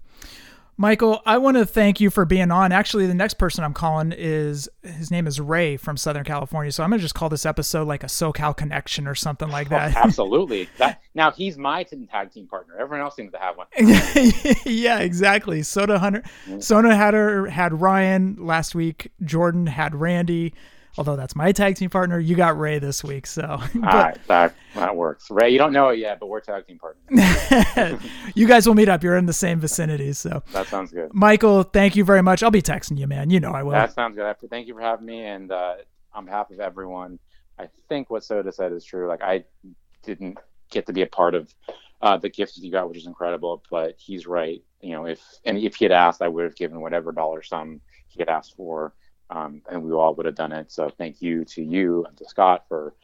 Michael, 0.77 1.23
I 1.25 1.39
want 1.39 1.57
to 1.57 1.65
thank 1.65 2.01
you 2.01 2.11
for 2.11 2.25
being 2.25 2.51
on. 2.51 2.73
Actually, 2.73 3.07
the 3.07 3.15
next 3.15 3.35
person 3.35 3.63
I'm 3.63 3.75
calling 3.75 4.13
is 4.13 4.69
his 4.83 5.09
name 5.09 5.29
is 5.29 5.39
Ray 5.41 5.77
from 5.77 5.97
Southern 5.97 6.25
California. 6.25 6.73
So 6.73 6.83
I'm 6.83 6.91
going 6.91 6.99
to 6.99 7.05
just 7.05 7.15
call 7.15 7.29
this 7.29 7.47
episode 7.47 7.87
like 7.87 8.03
a 8.03 8.09
SoCal 8.09 8.57
connection 8.57 9.07
or 9.07 9.15
something 9.15 9.49
like 9.49 9.69
that. 9.69 9.97
Oh, 9.97 10.01
absolutely. 10.05 10.69
That 10.79 11.01
now 11.15 11.31
he's 11.31 11.57
my 11.57 11.85
tag 11.85 12.33
team 12.33 12.49
partner. 12.49 12.75
Everyone 12.77 13.05
else 13.05 13.15
seems 13.15 13.31
to 13.33 13.39
have 13.39 13.57
one. 13.57 13.69
yeah, 14.67 14.99
exactly. 14.99 15.63
Soda 15.63 16.01
Hunter, 16.01 16.23
mm-hmm. 16.47 16.59
Sona 16.59 16.97
had 16.97 17.15
her 17.15 17.47
had 17.47 17.81
Ryan 17.81 18.37
last 18.41 18.75
week. 18.75 19.13
Jordan 19.23 19.69
had 19.69 19.95
Randy. 19.95 20.55
Although 20.97 21.17
that's 21.17 21.35
my 21.35 21.51
tag 21.51 21.77
team 21.77 21.91
partner, 21.91 22.21
you 22.21 22.37
got 22.37 22.59
Ray 22.59 22.79
this 22.79 23.03
week. 23.03 23.27
So, 23.27 23.43
All 23.43 23.81
right, 23.81 24.17
that 24.29 24.55
that 24.75 24.95
works. 24.95 25.29
Ray, 25.31 25.51
you 25.51 25.59
don't 25.59 25.73
know 25.73 25.89
it 25.89 25.99
yet, 25.99 26.21
but 26.21 26.29
we're 26.29 26.41
tag 26.41 26.67
team 26.67 26.79
partners. 26.79 28.01
you 28.35 28.47
guys 28.47 28.67
will 28.67 28.75
meet 28.75 28.89
up. 28.89 29.03
You're 29.03 29.17
in 29.17 29.27
the 29.27 29.33
same 29.33 29.59
vicinity, 29.59 30.13
so 30.13 30.43
that 30.53 30.69
sounds 30.69 30.93
good. 30.93 31.13
Michael, 31.13 31.65
thank 31.65 31.97
you 31.97 32.05
very 32.05 32.23
much. 32.23 32.43
I'll 32.43 32.51
be 32.53 32.63
texting 32.63 32.97
you, 32.99 33.09
man. 33.09 33.31
You 33.31 33.41
know 33.41 33.51
I 33.51 33.65
will. 33.65 33.73
That 33.73 33.93
sounds 33.93 34.17
good. 34.17 34.37
Thank 34.49 34.69
you 34.69 34.75
for 34.75 34.81
having 34.81 35.07
me, 35.07 35.25
and 35.25 35.51
uh, 35.51 35.75
on 36.13 36.27
behalf 36.27 36.51
of 36.51 36.61
everyone, 36.61 37.19
I 37.59 37.69
think 37.89 38.09
what 38.09 38.23
Soda 38.23 38.53
said 38.53 38.73
is 38.73 38.85
true. 38.85 39.09
Like 39.09 39.23
I 39.23 39.45
didn't 40.05 40.39
get 40.71 40.87
to 40.87 40.93
be 40.93 41.03
a 41.03 41.07
part 41.07 41.35
of 41.35 41.53
uh, 42.03 42.19
the 42.19 42.29
gifts 42.29 42.59
you 42.59 42.71
got, 42.71 42.89
which 42.89 42.99
is 42.99 43.07
incredible. 43.07 43.65
But 43.69 43.97
he's 43.99 44.27
right. 44.27 44.63
You 44.81 44.93
know, 44.93 45.07
if 45.07 45.21
and 45.45 45.59
if 45.59 45.75
he 45.75 45.87
had 45.87 45.93
asked, 45.93 46.23
I 46.23 46.29
would 46.29 46.45
have 46.45 46.57
given 46.57 46.81
whatever 46.81 47.11
dollar 47.11 47.43
sum 47.43 47.81
he 48.07 48.21
had 48.21 48.29
asked 48.29 48.55
for 48.57 48.95
um, 49.31 49.63
and 49.71 49.83
we 49.83 49.93
all 49.93 50.15
would 50.15 50.27
have 50.27 50.35
done 50.35 50.53
it. 50.53 50.71
So 50.71 50.91
thank 50.91 51.23
you 51.23 51.45
to 51.47 51.63
you 51.63 52.05
and 52.05 52.17
to 52.19 52.29
Scott 52.29 52.65
for 52.69 52.95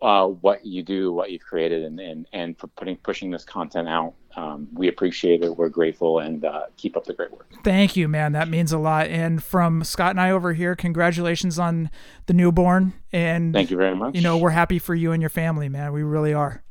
uh, 0.00 0.26
what 0.26 0.64
you 0.64 0.82
do, 0.82 1.12
what 1.12 1.30
you've 1.30 1.42
created, 1.42 1.84
and 1.84 1.98
and, 1.98 2.26
and 2.32 2.58
for 2.58 2.68
putting 2.68 2.96
pushing 2.96 3.30
this 3.30 3.44
content 3.44 3.88
out. 3.88 4.14
Um, 4.36 4.68
we 4.72 4.88
appreciate 4.88 5.42
it. 5.42 5.56
We're 5.56 5.68
grateful, 5.68 6.20
and 6.20 6.44
uh, 6.44 6.64
keep 6.76 6.96
up 6.96 7.04
the 7.04 7.14
great 7.14 7.32
work. 7.32 7.48
Thank 7.64 7.96
you, 7.96 8.08
man. 8.08 8.32
That 8.32 8.48
means 8.48 8.72
a 8.72 8.78
lot. 8.78 9.08
And 9.08 9.42
from 9.42 9.84
Scott 9.84 10.10
and 10.10 10.20
I 10.20 10.30
over 10.30 10.52
here, 10.52 10.76
congratulations 10.76 11.58
on 11.58 11.90
the 12.26 12.32
newborn. 12.32 12.94
And 13.12 13.52
thank 13.52 13.70
you 13.70 13.76
very 13.76 13.96
much. 13.96 14.14
You 14.14 14.22
know, 14.22 14.38
we're 14.38 14.50
happy 14.50 14.78
for 14.78 14.94
you 14.94 15.12
and 15.12 15.20
your 15.20 15.30
family, 15.30 15.68
man. 15.68 15.92
We 15.92 16.02
really 16.02 16.32
are. 16.32 16.62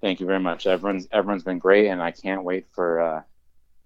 Thank 0.00 0.20
you 0.20 0.26
very 0.26 0.40
much. 0.40 0.66
Everyone's 0.66 1.08
everyone's 1.12 1.42
been 1.42 1.58
great, 1.58 1.88
and 1.88 2.02
I 2.02 2.10
can't 2.12 2.44
wait 2.44 2.66
for. 2.72 3.00
Uh, 3.00 3.22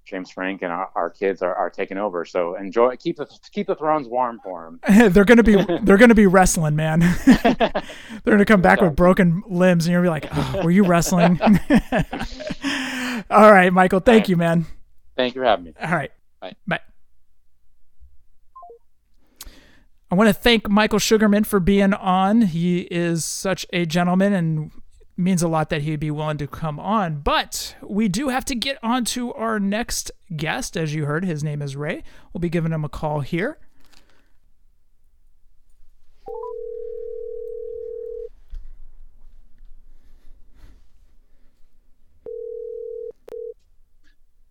James 0.05 0.31
Frank 0.31 0.63
and 0.63 0.71
our, 0.71 0.91
our 0.95 1.11
kids 1.11 1.43
are, 1.43 1.55
are 1.55 1.71
taking 1.71 1.97
over. 1.97 2.25
So 2.25 2.57
enjoy, 2.57 2.97
keep 2.97 3.17
the 3.17 3.27
keep 3.53 3.67
the 3.67 3.75
thrones 3.75 4.07
warm 4.07 4.41
for 4.43 4.65
them. 4.65 5.13
they're 5.13 5.25
gonna 5.25 5.43
be 5.43 5.57
they're 5.83 5.97
gonna 5.97 6.15
be 6.15 6.27
wrestling, 6.27 6.77
man. 6.77 7.01
they're 7.27 7.83
gonna 8.25 8.45
come 8.45 8.61
back 8.63 8.81
with 8.81 8.95
broken 8.95 9.43
limbs, 9.49 9.87
and 9.87 9.93
you're 9.93 10.05
gonna 10.05 10.21
be 10.21 10.27
like, 10.27 10.55
oh, 10.57 10.65
"Were 10.65 10.71
you 10.71 10.85
wrestling?" 10.85 11.41
All 13.31 13.53
right, 13.53 13.73
Michael. 13.73 14.01
Thank 14.01 14.23
right. 14.23 14.29
you, 14.29 14.37
man. 14.37 14.67
Thank 15.17 15.35
you 15.35 15.41
for 15.41 15.47
having 15.47 15.65
me. 15.67 15.73
All 15.81 15.91
right. 15.91 16.11
Bye. 16.41 16.55
Bye. 16.67 16.81
I 20.11 20.17
want 20.17 20.29
to 20.29 20.35
thank 20.35 20.69
Michael 20.69 20.99
Sugarman 20.99 21.45
for 21.45 21.59
being 21.59 21.93
on. 21.95 22.43
He 22.43 22.83
is 22.83 23.25
such 23.25 23.67
a 23.73 23.85
gentleman 23.85 24.33
and 24.33 24.71
means 25.17 25.43
a 25.43 25.49
lot 25.49 25.71
that 25.71 25.83
he'd 25.83 26.01
be 26.01 26.11
willing 26.11 26.39
to 26.39 26.47
come 26.47 26.81
on. 26.81 27.21
But 27.21 27.77
we 27.83 28.09
do 28.09 28.29
have 28.29 28.45
to 28.47 28.55
get 28.55 28.79
on 28.83 29.05
to 29.07 29.33
our 29.35 29.61
next 29.61 30.11
guest. 30.37 30.77
As 30.77 30.95
you 30.95 31.05
heard, 31.05 31.25
his 31.25 31.45
name 31.45 31.63
is 31.63 31.77
Ray. 31.77 32.03
We'll 32.33 32.41
be 32.41 32.49
giving 32.49 32.73
him 32.73 32.85
a 32.85 32.89
call 32.89 33.21
here. 33.21 33.59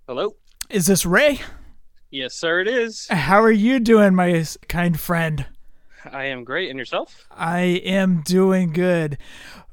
Hello. 0.08 0.36
Is 0.70 0.86
this 0.86 1.06
Ray? 1.06 1.40
Yes, 2.12 2.36
sir, 2.36 2.60
it 2.60 2.68
is. 2.68 3.08
How 3.10 3.42
are 3.42 3.52
you 3.52 3.80
doing, 3.80 4.14
my 4.14 4.46
kind 4.68 5.00
friend? 5.00 5.48
I 6.12 6.26
am 6.26 6.44
great. 6.44 6.70
And 6.70 6.78
yourself? 6.78 7.28
I 7.32 7.62
am 7.62 8.22
doing 8.26 8.72
good. 8.72 9.18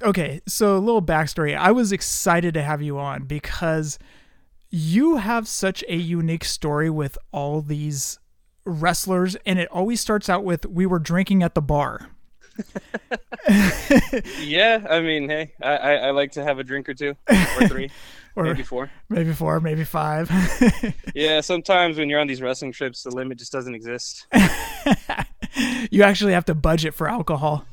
Okay, 0.03 0.41
so 0.47 0.77
a 0.77 0.79
little 0.79 1.03
backstory. 1.03 1.57
I 1.57 1.73
was 1.73 1.93
excited 1.93 2.55
to 2.55 2.63
have 2.63 2.83
you 2.83 2.99
on 2.99 3.25
because 3.25 3.99
you 4.71 5.17
have 5.17 5.49
such 5.49 5.85
a 5.89 5.97
unique 5.97 6.45
story 6.45 6.89
with 6.89 7.19
all 7.33 7.61
these 7.61 8.19
wrestlers, 8.65 9.37
and 9.45 9.59
it 9.59 9.69
always 9.71 10.01
starts 10.01 10.29
out 10.29 10.45
with 10.45 10.67
"We 10.67 10.87
were 10.87 10.99
drinking 10.99 11.43
at 11.43 11.55
the 11.55 11.63
bar." 11.63 12.11
yeah, 14.41 14.87
I 14.89 15.01
mean, 15.01 15.29
hey, 15.29 15.53
I, 15.63 15.77
I, 15.77 15.93
I, 15.95 16.11
like 16.11 16.33
to 16.33 16.45
have 16.45 16.59
a 16.59 16.65
drink 16.65 16.89
or 16.89 16.95
two, 16.95 17.15
or 17.29 17.69
three, 17.69 17.91
or 18.37 18.45
maybe 18.45 18.63
four, 18.63 18.91
maybe 19.09 19.33
four, 19.33 19.61
maybe 19.61 19.85
five. 19.85 20.31
yeah, 21.15 21.41
sometimes 21.41 21.99
when 21.99 22.09
you're 22.09 22.21
on 22.21 22.27
these 22.27 22.43
wrestling 22.43 22.73
trips, 22.73 23.03
the 23.03 23.11
limit 23.11 23.39
just 23.39 23.53
doesn't 23.53 23.75
exist. 23.75 24.27
you 25.91 26.03
actually 26.03 26.33
have 26.33 26.45
to 26.47 26.55
budget 26.55 26.95
for 26.95 27.09
alcohol. 27.09 27.65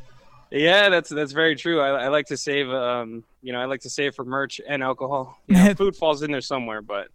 Yeah, 0.52 0.90
that's 0.90 1.10
that's 1.10 1.34
very 1.34 1.56
true. 1.56 1.82
I, 1.82 2.06
I 2.06 2.08
like 2.08 2.28
to 2.28 2.38
save, 2.38 2.70
um, 2.70 3.24
you 3.42 3.52
know, 3.52 3.60
I 3.60 3.66
like 3.66 3.82
to 3.82 3.90
save 3.90 4.16
for 4.16 4.24
merch 4.24 4.62
and 4.66 4.82
alcohol. 4.82 5.38
You 5.48 5.56
know, 5.56 5.74
food 5.78 5.96
falls 5.96 6.22
in 6.22 6.32
there 6.32 6.42
somewhere, 6.42 6.82
but 6.82 7.10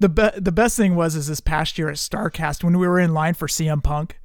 the 0.00 0.08
be- 0.08 0.40
the 0.40 0.52
best 0.52 0.76
thing 0.76 0.96
was 0.96 1.14
is 1.14 1.28
this 1.28 1.40
past 1.40 1.78
year 1.78 1.88
at 1.88 1.96
Starcast 1.96 2.64
when 2.64 2.78
we 2.78 2.86
were 2.86 2.98
in 2.98 3.14
line 3.14 3.34
for 3.34 3.46
CM 3.46 3.82
Punk, 3.82 4.18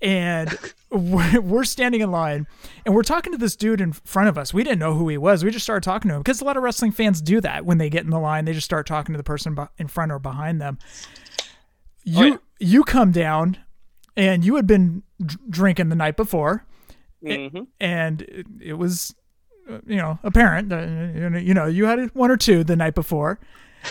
and 0.00 0.56
we're, 0.90 1.40
we're 1.40 1.64
standing 1.64 2.00
in 2.00 2.10
line 2.10 2.46
and 2.84 2.94
we're 2.94 3.02
talking 3.02 3.32
to 3.32 3.38
this 3.38 3.56
dude 3.56 3.80
in 3.80 3.92
front 3.92 4.28
of 4.28 4.38
us. 4.38 4.54
We 4.54 4.62
didn't 4.62 4.78
know 4.78 4.94
who 4.94 5.08
he 5.08 5.18
was. 5.18 5.44
We 5.44 5.50
just 5.50 5.64
started 5.64 5.82
talking 5.82 6.10
to 6.10 6.16
him 6.16 6.20
because 6.20 6.40
a 6.40 6.44
lot 6.44 6.56
of 6.56 6.62
wrestling 6.62 6.92
fans 6.92 7.20
do 7.20 7.40
that 7.40 7.64
when 7.64 7.78
they 7.78 7.90
get 7.90 8.04
in 8.04 8.10
the 8.10 8.20
line. 8.20 8.44
They 8.44 8.52
just 8.52 8.66
start 8.66 8.86
talking 8.86 9.12
to 9.12 9.16
the 9.16 9.24
person 9.24 9.56
in 9.78 9.88
front 9.88 10.12
or 10.12 10.18
behind 10.18 10.60
them. 10.60 10.78
You 12.04 12.24
oh, 12.24 12.26
yeah. 12.26 12.36
you 12.60 12.84
come 12.84 13.12
down, 13.12 13.58
and 14.16 14.44
you 14.44 14.56
had 14.56 14.66
been 14.66 15.02
d- 15.24 15.36
drinking 15.48 15.88
the 15.88 15.96
night 15.96 16.16
before 16.16 16.64
Mm-hmm. 17.24 17.62
And 17.80 18.22
it, 18.22 18.46
it, 18.60 18.72
was, 18.74 19.14
uh, 19.70 19.78
you 19.86 19.96
know, 19.96 20.18
apparent 20.22 20.68
that, 20.68 21.42
you 21.42 21.54
know, 21.54 21.66
you 21.66 21.86
had 21.86 22.14
one 22.14 22.30
or 22.30 22.36
two 22.36 22.64
the 22.64 22.76
night 22.76 22.94
before. 22.94 23.40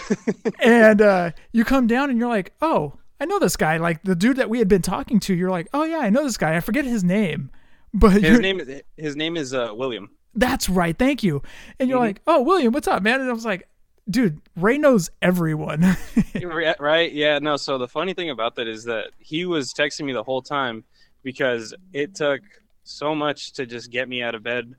and 0.60 1.02
uh, 1.02 1.32
you 1.52 1.66
come 1.66 1.88
down 1.88 2.10
and 2.10 2.20
you're 2.20 2.30
like, 2.30 2.54
oh, 2.62 2.94
I 3.20 3.26
know 3.26 3.40
this 3.40 3.56
guy. 3.56 3.78
Like 3.78 4.04
the 4.04 4.16
dude 4.16 4.38
that 4.38 4.50
we 4.50 4.60
had 4.60 4.68
been 4.68 4.82
talking 4.82 5.20
to, 5.22 5.34
you're 5.34 5.52
like, 5.52 5.68
oh, 5.74 5.84
yeah, 5.84 6.00
I 6.00 6.10
know 6.10 6.24
this 6.24 6.38
guy. 6.38 6.56
I 6.56 6.60
forget 6.60 6.86
his 6.86 7.04
name. 7.04 7.52
But 7.96 8.24
his 8.24 8.40
name 8.40 8.60
is 8.60 8.82
his 8.98 9.16
name 9.16 9.38
is 9.38 9.54
uh, 9.54 9.70
William. 9.72 10.10
That's 10.34 10.68
right. 10.68 10.98
Thank 10.98 11.22
you. 11.22 11.44
And 11.80 11.88
you're 11.88 12.00
mm-hmm. 12.00 12.08
like, 12.08 12.22
oh, 12.26 12.42
William, 12.42 12.74
what's 12.74 12.88
up, 12.88 13.04
man? 13.04 13.22
And 13.22 13.30
I 13.30 13.34
was 13.34 13.46
like, 13.46 13.70
dude, 14.10 14.42
Ray 14.56 14.78
knows 14.78 15.10
everyone. 15.22 15.98
right? 16.80 17.12
Yeah. 17.12 17.40
No. 17.40 17.58
So 17.58 17.78
the 17.78 17.88
funny 17.88 18.14
thing 18.14 18.30
about 18.30 18.56
that 18.56 18.68
is 18.68 18.84
that 18.86 19.12
he 19.20 19.46
was 19.46 19.74
texting 19.74 20.06
me 20.06 20.14
the 20.14 20.24
whole 20.24 20.42
time 20.42 20.84
because 21.24 21.74
it 21.94 22.16
took 22.16 22.42
so 22.84 23.16
much 23.16 23.54
to 23.54 23.66
just 23.66 23.92
get 23.92 24.10
me 24.10 24.22
out 24.22 24.36
of 24.36 24.44
bed 24.44 24.76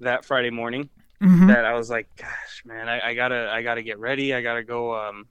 that 0.00 0.24
Friday 0.24 0.50
morning 0.50 0.88
mm-hmm. 1.22 1.46
that 1.48 1.64
I 1.64 1.74
was 1.74 1.90
like, 1.90 2.08
gosh, 2.16 2.62
man, 2.64 2.88
I, 2.88 3.10
I, 3.10 3.14
gotta, 3.14 3.50
I 3.52 3.62
gotta 3.62 3.82
get 3.82 3.98
ready. 3.98 4.34
I 4.34 4.40
gotta 4.40 4.64
go. 4.64 4.94
Um, 4.94 5.26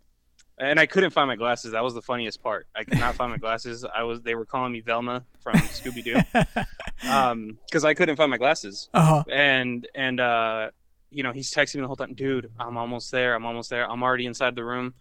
and 0.60 0.80
I 0.80 0.86
couldn't 0.86 1.10
find 1.10 1.28
my 1.28 1.36
glasses. 1.36 1.72
That 1.72 1.84
was 1.84 1.94
the 1.94 2.02
funniest 2.02 2.42
part. 2.44 2.68
I 2.76 2.84
could 2.84 3.00
not 3.00 3.16
find 3.16 3.32
my 3.32 3.38
glasses. 3.38 3.84
I 3.84 4.04
was, 4.04 4.22
they 4.22 4.36
were 4.36 4.46
calling 4.46 4.72
me 4.72 4.82
Velma 4.82 5.26
from 5.42 5.56
Scooby 5.56 6.04
Doo, 6.04 6.62
um, 7.10 7.58
because 7.66 7.84
I 7.84 7.96
couldn't 7.96 8.16
find 8.16 8.30
my 8.30 8.38
glasses. 8.38 8.88
Uh-huh. 8.94 9.24
And 9.32 9.88
and 9.96 10.20
uh, 10.20 10.70
you 11.14 11.24
know, 11.24 11.32
he's 11.32 11.52
texting 11.52 11.76
me 11.76 11.82
the 11.82 11.88
whole 11.88 11.96
time, 11.96 12.14
dude. 12.14 12.52
I'm 12.60 12.78
almost 12.78 13.12
there. 13.12 13.36
I'm 13.36 13.46
almost 13.46 13.70
there. 13.70 13.90
I'm 13.90 14.04
already 14.04 14.26
inside 14.26 14.56
the 14.56 14.64
room. 14.64 14.94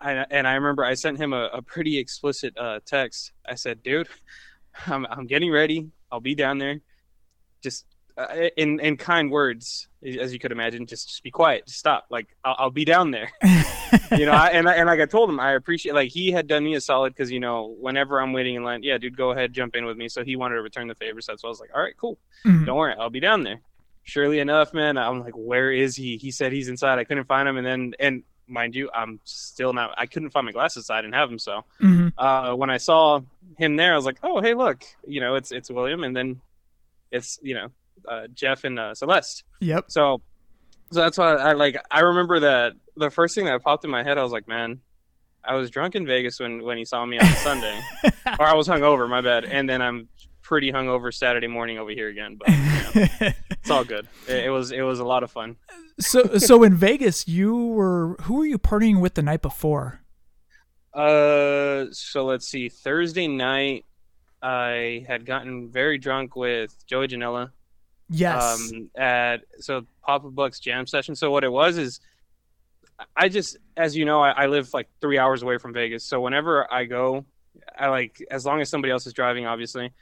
I, 0.00 0.12
and 0.30 0.46
I 0.46 0.54
remember 0.54 0.84
I 0.84 0.94
sent 0.94 1.18
him 1.18 1.32
a, 1.32 1.46
a 1.52 1.62
pretty 1.62 1.98
explicit 1.98 2.56
uh, 2.56 2.80
text. 2.86 3.32
I 3.46 3.54
said, 3.54 3.82
dude, 3.82 4.08
I'm, 4.86 5.06
I'm 5.06 5.26
getting 5.26 5.50
ready. 5.50 5.90
I'll 6.10 6.20
be 6.20 6.34
down 6.34 6.58
there. 6.58 6.80
Just 7.62 7.84
uh, 8.18 8.48
in 8.56 8.80
in 8.80 8.96
kind 8.96 9.30
words, 9.30 9.88
as 10.02 10.32
you 10.32 10.38
could 10.38 10.50
imagine. 10.50 10.86
Just 10.86 11.08
just 11.08 11.22
be 11.22 11.30
quiet. 11.30 11.66
Just 11.66 11.78
stop. 11.78 12.06
Like 12.10 12.28
I'll, 12.44 12.56
I'll 12.58 12.70
be 12.70 12.84
down 12.84 13.10
there. 13.10 13.30
you 14.12 14.26
know. 14.26 14.32
I, 14.32 14.48
and 14.48 14.68
I, 14.68 14.74
and 14.74 14.86
like 14.86 15.00
I 15.00 15.06
told 15.06 15.30
him, 15.30 15.38
I 15.38 15.52
appreciate. 15.52 15.94
Like 15.94 16.10
he 16.10 16.32
had 16.32 16.46
done 16.46 16.64
me 16.64 16.74
a 16.74 16.80
solid 16.80 17.14
because 17.14 17.30
you 17.30 17.40
know 17.40 17.76
whenever 17.78 18.20
I'm 18.20 18.32
waiting 18.32 18.56
in 18.56 18.64
line, 18.64 18.82
yeah, 18.82 18.98
dude, 18.98 19.16
go 19.16 19.30
ahead, 19.30 19.52
jump 19.52 19.76
in 19.76 19.84
with 19.84 19.96
me. 19.96 20.08
So 20.08 20.24
he 20.24 20.36
wanted 20.36 20.56
to 20.56 20.62
return 20.62 20.88
the 20.88 20.94
favor. 20.94 21.20
So 21.20 21.32
I 21.32 21.46
was 21.46 21.60
like, 21.60 21.70
all 21.74 21.80
right, 21.80 21.96
cool. 21.96 22.18
Mm-hmm. 22.44 22.64
Don't 22.64 22.76
worry, 22.76 22.94
I'll 22.98 23.10
be 23.10 23.20
down 23.20 23.44
there. 23.44 23.60
Surely 24.08 24.38
enough, 24.38 24.72
man, 24.72 24.96
I'm 24.96 25.20
like, 25.20 25.34
where 25.34 25.70
is 25.70 25.94
he? 25.94 26.16
He 26.16 26.30
said 26.30 26.50
he's 26.50 26.68
inside. 26.68 26.98
I 26.98 27.04
couldn't 27.04 27.26
find 27.26 27.46
him, 27.46 27.58
and 27.58 27.66
then 27.66 27.92
and 28.00 28.22
mind 28.46 28.74
you, 28.74 28.88
I'm 28.94 29.20
still 29.24 29.74
not. 29.74 29.92
I 29.98 30.06
couldn't 30.06 30.30
find 30.30 30.46
my 30.46 30.52
glasses. 30.52 30.86
So 30.86 30.94
I 30.94 31.02
didn't 31.02 31.12
have 31.12 31.28
them. 31.28 31.38
So 31.38 31.62
mm-hmm. 31.78 32.08
uh, 32.16 32.54
when 32.54 32.70
I 32.70 32.78
saw 32.78 33.20
him 33.58 33.76
there, 33.76 33.92
I 33.92 33.96
was 33.96 34.06
like, 34.06 34.16
oh, 34.22 34.40
hey, 34.40 34.54
look, 34.54 34.82
you 35.06 35.20
know, 35.20 35.34
it's 35.34 35.52
it's 35.52 35.70
William, 35.70 36.04
and 36.04 36.16
then 36.16 36.40
it's 37.10 37.38
you 37.42 37.52
know 37.52 37.68
uh, 38.08 38.28
Jeff 38.32 38.64
and 38.64 38.78
uh, 38.78 38.94
Celeste. 38.94 39.44
Yep. 39.60 39.90
So 39.90 40.22
so 40.90 41.00
that's 41.00 41.18
why 41.18 41.34
I 41.34 41.52
like. 41.52 41.76
I 41.90 42.00
remember 42.00 42.40
that 42.40 42.72
the 42.96 43.10
first 43.10 43.34
thing 43.34 43.44
that 43.44 43.62
popped 43.62 43.84
in 43.84 43.90
my 43.90 44.02
head, 44.02 44.16
I 44.16 44.22
was 44.22 44.32
like, 44.32 44.48
man. 44.48 44.80
I 45.44 45.54
was 45.54 45.70
drunk 45.70 45.94
in 45.94 46.04
Vegas 46.04 46.40
when, 46.40 46.62
when 46.62 46.76
he 46.76 46.84
saw 46.84 47.06
me 47.06 47.18
on 47.18 47.26
Sunday, 47.36 47.80
or 48.38 48.44
I 48.44 48.52
was 48.52 48.68
hungover. 48.68 49.08
My 49.08 49.22
bad. 49.22 49.44
And 49.44 49.70
then 49.70 49.80
I'm 49.80 50.08
pretty 50.42 50.72
hungover 50.72 51.14
Saturday 51.14 51.46
morning 51.46 51.78
over 51.78 51.90
here 51.90 52.08
again, 52.08 52.36
but 52.36 52.48
it's 52.94 53.70
all 53.70 53.84
good. 53.84 54.06
It, 54.28 54.46
it, 54.46 54.50
was 54.50 54.72
it 54.72 54.82
was 54.82 55.00
a 55.00 55.04
lot 55.04 55.22
of 55.22 55.30
fun. 55.30 55.56
so 55.98 56.38
so 56.38 56.62
in 56.62 56.74
Vegas, 56.76 57.26
you 57.28 57.56
were 57.56 58.16
who 58.22 58.34
were 58.34 58.46
you 58.46 58.58
partying 58.58 59.00
with 59.00 59.14
the 59.14 59.22
night 59.22 59.42
before? 59.42 60.00
Uh, 60.94 61.86
so 61.92 62.24
let's 62.24 62.48
see. 62.48 62.68
Thursday 62.68 63.28
night, 63.28 63.84
I 64.42 65.04
had 65.06 65.26
gotten 65.26 65.70
very 65.70 65.98
drunk 65.98 66.36
with 66.36 66.74
Joey 66.86 67.08
Janela. 67.08 67.50
Yes. 68.10 68.72
Um, 68.72 68.90
at 68.96 69.42
so 69.58 69.84
Papa 70.02 70.30
Buck's 70.30 70.60
jam 70.60 70.86
session. 70.86 71.14
So 71.14 71.30
what 71.30 71.44
it 71.44 71.52
was 71.52 71.76
is, 71.76 72.00
I 73.16 73.28
just, 73.28 73.58
as 73.76 73.96
you 73.96 74.04
know, 74.04 74.20
I, 74.20 74.30
I 74.30 74.46
live 74.46 74.72
like 74.74 74.88
three 75.00 75.18
hours 75.18 75.42
away 75.42 75.58
from 75.58 75.72
Vegas. 75.72 76.04
So 76.04 76.20
whenever 76.20 76.72
I 76.72 76.84
go, 76.84 77.24
I 77.78 77.88
like 77.88 78.24
as 78.30 78.44
long 78.44 78.60
as 78.60 78.68
somebody 78.68 78.90
else 78.90 79.06
is 79.06 79.12
driving, 79.12 79.46
obviously. 79.46 79.92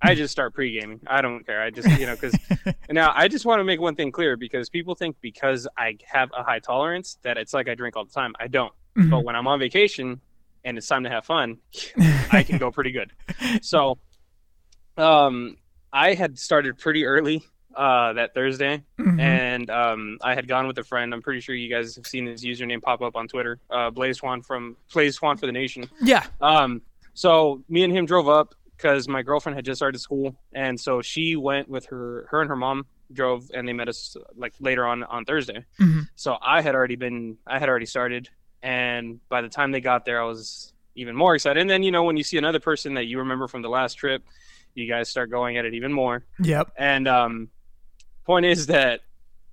I 0.00 0.14
just 0.14 0.30
start 0.32 0.54
pre 0.54 0.78
gaming. 0.78 1.00
I 1.06 1.20
don't 1.22 1.44
care. 1.44 1.60
I 1.60 1.70
just 1.70 1.88
you 1.98 2.06
know 2.06 2.14
because 2.16 2.34
now 2.90 3.12
I 3.14 3.28
just 3.28 3.44
want 3.44 3.60
to 3.60 3.64
make 3.64 3.80
one 3.80 3.94
thing 3.96 4.12
clear 4.12 4.36
because 4.36 4.68
people 4.68 4.94
think 4.94 5.16
because 5.20 5.66
I 5.76 5.96
have 6.06 6.30
a 6.36 6.42
high 6.42 6.60
tolerance 6.60 7.18
that 7.22 7.36
it's 7.36 7.52
like 7.52 7.68
I 7.68 7.74
drink 7.74 7.96
all 7.96 8.04
the 8.04 8.12
time. 8.12 8.32
I 8.38 8.46
don't. 8.48 8.72
Mhm. 8.96 9.10
But 9.10 9.24
when 9.24 9.34
I'm 9.36 9.46
on 9.46 9.58
vacation 9.58 10.20
and 10.64 10.78
it's 10.78 10.86
time 10.86 11.04
to 11.04 11.10
have 11.10 11.24
fun, 11.24 11.58
I 12.32 12.42
can 12.42 12.58
go 12.58 12.70
pretty 12.70 12.92
good. 12.92 13.12
So, 13.62 13.98
um, 14.96 15.56
I 15.92 16.14
had 16.14 16.38
started 16.38 16.78
pretty 16.78 17.04
early 17.06 17.42
uh, 17.74 18.12
that 18.14 18.34
Thursday, 18.34 18.82
Mhm. 18.98 19.20
and 19.20 19.70
um, 19.70 20.18
I 20.22 20.34
had 20.34 20.48
gone 20.48 20.66
with 20.66 20.78
a 20.78 20.84
friend. 20.84 21.14
I'm 21.14 21.22
pretty 21.22 21.40
sure 21.40 21.54
you 21.54 21.70
guys 21.72 21.94
have 21.96 22.06
seen 22.06 22.26
his 22.26 22.44
username 22.44 22.82
pop 22.82 23.00
up 23.02 23.14
on 23.16 23.28
Twitter. 23.28 23.58
Uh, 23.70 23.90
Blaze 23.90 24.22
Juan 24.22 24.42
from 24.42 24.76
Blaze 24.92 25.20
Juan 25.22 25.36
for 25.36 25.46
the 25.46 25.52
Nation. 25.52 25.88
Yeah. 26.02 26.26
Um, 26.40 26.82
so 27.14 27.62
me 27.68 27.84
and 27.84 27.92
him 27.92 28.04
drove 28.06 28.28
up 28.28 28.54
because 28.78 29.08
my 29.08 29.22
girlfriend 29.22 29.56
had 29.56 29.64
just 29.64 29.78
started 29.80 29.98
school, 29.98 30.36
and 30.52 30.80
so 30.80 31.02
she 31.02 31.34
went 31.36 31.68
with 31.68 31.86
her. 31.86 32.26
Her 32.30 32.40
and 32.40 32.48
her 32.48 32.56
mom 32.56 32.86
drove, 33.12 33.50
and 33.52 33.66
they 33.66 33.72
met 33.72 33.88
us 33.88 34.16
like 34.36 34.54
later 34.60 34.86
on 34.86 35.02
on 35.02 35.24
Thursday. 35.24 35.64
Mhm. 35.80 36.08
So 36.14 36.38
I 36.40 36.62
had 36.62 36.74
already 36.74 36.96
been, 36.96 37.36
I 37.46 37.58
had 37.58 37.68
already 37.68 37.86
started, 37.86 38.28
and 38.62 39.20
by 39.28 39.42
the 39.42 39.48
time 39.48 39.72
they 39.72 39.80
got 39.80 40.04
there, 40.04 40.22
I 40.22 40.24
was 40.24 40.72
even 40.94 41.16
more 41.16 41.34
excited. 41.34 41.60
And 41.60 41.68
then 41.68 41.82
you 41.82 41.90
know 41.90 42.04
when 42.04 42.16
you 42.16 42.22
see 42.22 42.38
another 42.38 42.60
person 42.60 42.94
that 42.94 43.06
you 43.06 43.18
remember 43.18 43.48
from 43.48 43.62
the 43.62 43.68
last 43.68 43.94
trip, 43.94 44.22
you 44.74 44.88
guys 44.88 45.08
start 45.08 45.30
going 45.30 45.56
at 45.56 45.64
it 45.64 45.74
even 45.74 45.92
more. 45.92 46.24
Yep. 46.40 46.72
And 46.76 47.08
um, 47.08 47.48
point 48.24 48.46
is 48.46 48.66
that 48.66 49.00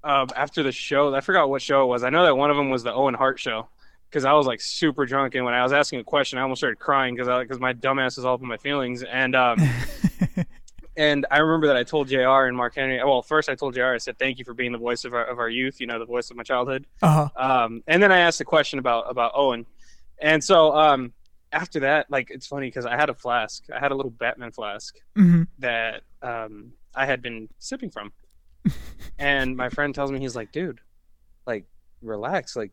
um, 0.03 0.28
after 0.36 0.61
the 0.61 0.71
show, 0.71 1.13
I 1.15 1.21
forgot 1.21 1.49
what 1.49 1.63
show 1.63 1.84
it 1.84 1.88
was. 1.88 2.03
I 2.03 2.09
know 2.11 2.23
that 2.26 2.36
one 2.36 2.51
of 2.51 2.57
them 2.57 2.69
was 2.69 2.84
the 2.84 2.93
Owen 2.93 3.15
Hart 3.15 3.39
show 3.39 3.67
because 4.09 4.25
I 4.25 4.33
was 4.33 4.45
like 4.47 4.61
super 4.61 5.05
drunk, 5.05 5.35
and 5.35 5.43
when 5.45 5.53
I 5.53 5.63
was 5.63 5.73
asking 5.73 5.99
a 5.99 6.03
question, 6.03 6.39
I 6.39 6.41
almost 6.43 6.59
started 6.59 6.79
crying 6.79 7.15
because 7.15 7.27
I 7.27 7.41
because 7.43 7.59
my 7.59 7.73
dumbass 7.73 8.17
is 8.17 8.25
all 8.25 8.35
up 8.35 8.41
in 8.41 8.47
my 8.47 8.57
feelings. 8.57 9.03
And 9.03 9.35
um, 9.35 9.57
and 10.97 11.25
I 11.29 11.39
remember 11.39 11.67
that 11.67 11.75
I 11.75 11.83
told 11.83 12.07
Jr. 12.07 12.45
and 12.45 12.55
Mark 12.55 12.75
Henry. 12.75 13.03
Well, 13.03 13.21
first 13.21 13.49
I 13.49 13.55
told 13.55 13.73
Jr. 13.75 13.85
I 13.85 13.97
said 13.97 14.17
thank 14.17 14.39
you 14.39 14.45
for 14.45 14.53
being 14.53 14.71
the 14.71 14.77
voice 14.77 15.03
of 15.05 15.13
our 15.13 15.25
of 15.25 15.39
our 15.39 15.49
youth. 15.49 15.79
You 15.81 15.87
know, 15.87 15.99
the 15.99 16.05
voice 16.05 16.31
of 16.31 16.37
my 16.37 16.43
childhood. 16.43 16.85
Uh-huh. 17.01 17.29
Um, 17.35 17.83
and 17.87 18.01
then 18.01 18.11
I 18.11 18.19
asked 18.19 18.39
a 18.41 18.45
question 18.45 18.79
about 18.79 19.09
about 19.09 19.33
Owen, 19.35 19.65
and 20.21 20.43
so 20.43 20.73
um, 20.75 21.11
after 21.51 21.81
that, 21.81 22.09
like 22.09 22.29
it's 22.31 22.47
funny 22.47 22.67
because 22.67 22.85
I 22.85 22.95
had 22.95 23.09
a 23.09 23.13
flask. 23.13 23.63
I 23.75 23.79
had 23.79 23.91
a 23.91 23.95
little 23.95 24.11
Batman 24.11 24.51
flask 24.51 24.95
Mhm. 25.17 25.47
that 25.59 26.03
um, 26.21 26.71
I 26.95 27.05
had 27.05 27.21
been 27.21 27.49
sipping 27.59 27.89
from, 27.91 28.11
and 29.19 29.55
my 29.57 29.69
friend 29.69 29.93
tells 29.93 30.11
me 30.11 30.19
he's 30.19 30.35
like, 30.35 30.51
dude, 30.51 30.79
like 31.45 31.65
relax, 32.01 32.55
like. 32.55 32.71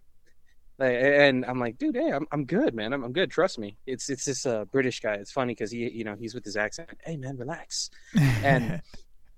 And 0.83 1.45
I'm 1.47 1.59
like, 1.59 1.79
dude, 1.79 1.97
hey, 1.97 2.11
I'm, 2.13 2.27
I'm 2.33 2.45
good, 2.45 2.75
man. 2.75 2.93
I'm, 2.93 3.05
I'm 3.05 3.13
good. 3.13 3.31
Trust 3.31 3.59
me. 3.59 3.77
It's 3.87 4.11
it's 4.11 4.25
this 4.25 4.45
uh, 4.47 4.65
British 4.67 5.01
guy. 5.01 5.15
It's 5.15 5.33
funny 5.33 5.53
because 5.55 5.71
he, 5.71 5.91
you 5.91 6.05
know, 6.05 6.15
he's 6.15 6.35
with 6.35 6.45
his 6.45 6.57
accent. 6.57 6.91
Hey, 7.05 7.17
man, 7.17 7.37
relax. 7.37 7.91
And 8.43 8.83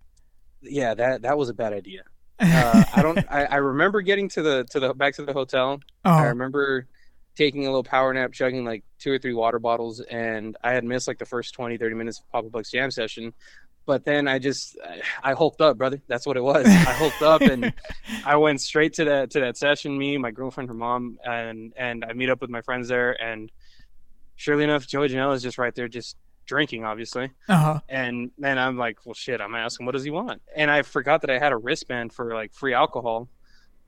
yeah, 0.62 0.95
that 0.95 1.22
that 1.22 1.36
was 1.38 1.49
a 1.49 1.55
bad 1.55 1.72
idea. 1.72 2.03
Uh, 2.40 2.82
I 2.97 3.01
don't. 3.01 3.18
I, 3.30 3.45
I 3.45 3.57
remember 3.57 4.01
getting 4.01 4.28
to 4.30 4.42
the 4.42 4.64
to 4.70 4.80
the 4.80 4.92
back 4.92 5.14
to 5.14 5.24
the 5.24 5.32
hotel. 5.32 5.78
I 6.05 6.24
Oh. 6.24 6.28
remember 6.30 6.88
taking 7.36 7.62
a 7.64 7.68
little 7.68 7.84
power 7.84 8.12
nap, 8.12 8.32
chugging 8.32 8.64
like 8.64 8.82
two 8.99 9.12
or 9.12 9.18
three 9.20 9.34
water 9.34 9.61
bottles, 9.61 10.01
and 10.01 10.57
I 10.64 10.72
had 10.72 10.82
missed 10.82 11.07
like 11.07 11.18
the 11.18 11.24
first 11.26 11.55
20, 11.55 11.76
30 11.78 11.95
minutes 11.95 12.18
of 12.18 12.28
Papa 12.32 12.51
Buck's 12.51 12.72
jam 12.72 12.90
session. 12.90 13.32
But 13.87 14.05
then 14.05 14.28
I 14.28 14.39
just 14.39 14.78
I, 15.22 15.35
hulked 15.35 15.61
up, 15.61 15.76
brother. 15.76 16.01
That's 16.09 16.26
what 16.26 16.37
it 16.37 16.43
was. 16.43 16.66
I 16.66 16.70
hulked 16.70 17.22
up 17.22 17.43
and 17.43 17.72
I 18.24 18.37
went 18.37 18.61
straight 18.61 18.95
to 18.95 19.05
that 19.05 19.30
to 19.32 19.41
that 19.41 19.57
session. 19.57 19.97
Me, 19.99 20.16
my 20.16 20.30
girlfriend, 20.30 20.68
her 20.70 20.74
mom, 20.74 21.18
and 21.24 21.72
and 21.76 22.05
I 22.05 22.14
meet 22.14 22.30
up 22.30 22.41
with 22.41 22.51
my 22.51 22.62
friends 22.62 22.89
there. 22.89 23.20
And 23.22 23.53
surely 24.37 24.64
enough, 24.64 24.87
Joey 24.87 25.09
Janela 25.09 25.35
is 25.35 25.43
just 25.43 25.59
right 25.59 25.74
there, 25.74 25.89
just 25.89 26.16
drinking, 26.47 26.85
obviously. 26.85 27.30
Uh-huh. 27.49 27.80
And 27.89 28.30
then 28.39 28.59
I'm 28.59 28.78
like, 28.78 28.99
well, 29.05 29.14
shit, 29.14 29.41
I'm 29.41 29.55
asking, 29.55 29.87
what 29.87 29.93
does 29.93 30.05
he 30.05 30.11
want? 30.11 30.43
And 30.55 30.70
I 30.70 30.82
forgot 30.82 31.20
that 31.22 31.30
I 31.30 31.39
had 31.39 31.53
a 31.53 31.57
wristband 31.57 32.12
for 32.12 32.35
like 32.35 32.53
free 32.55 32.74
alcohol, 32.74 33.28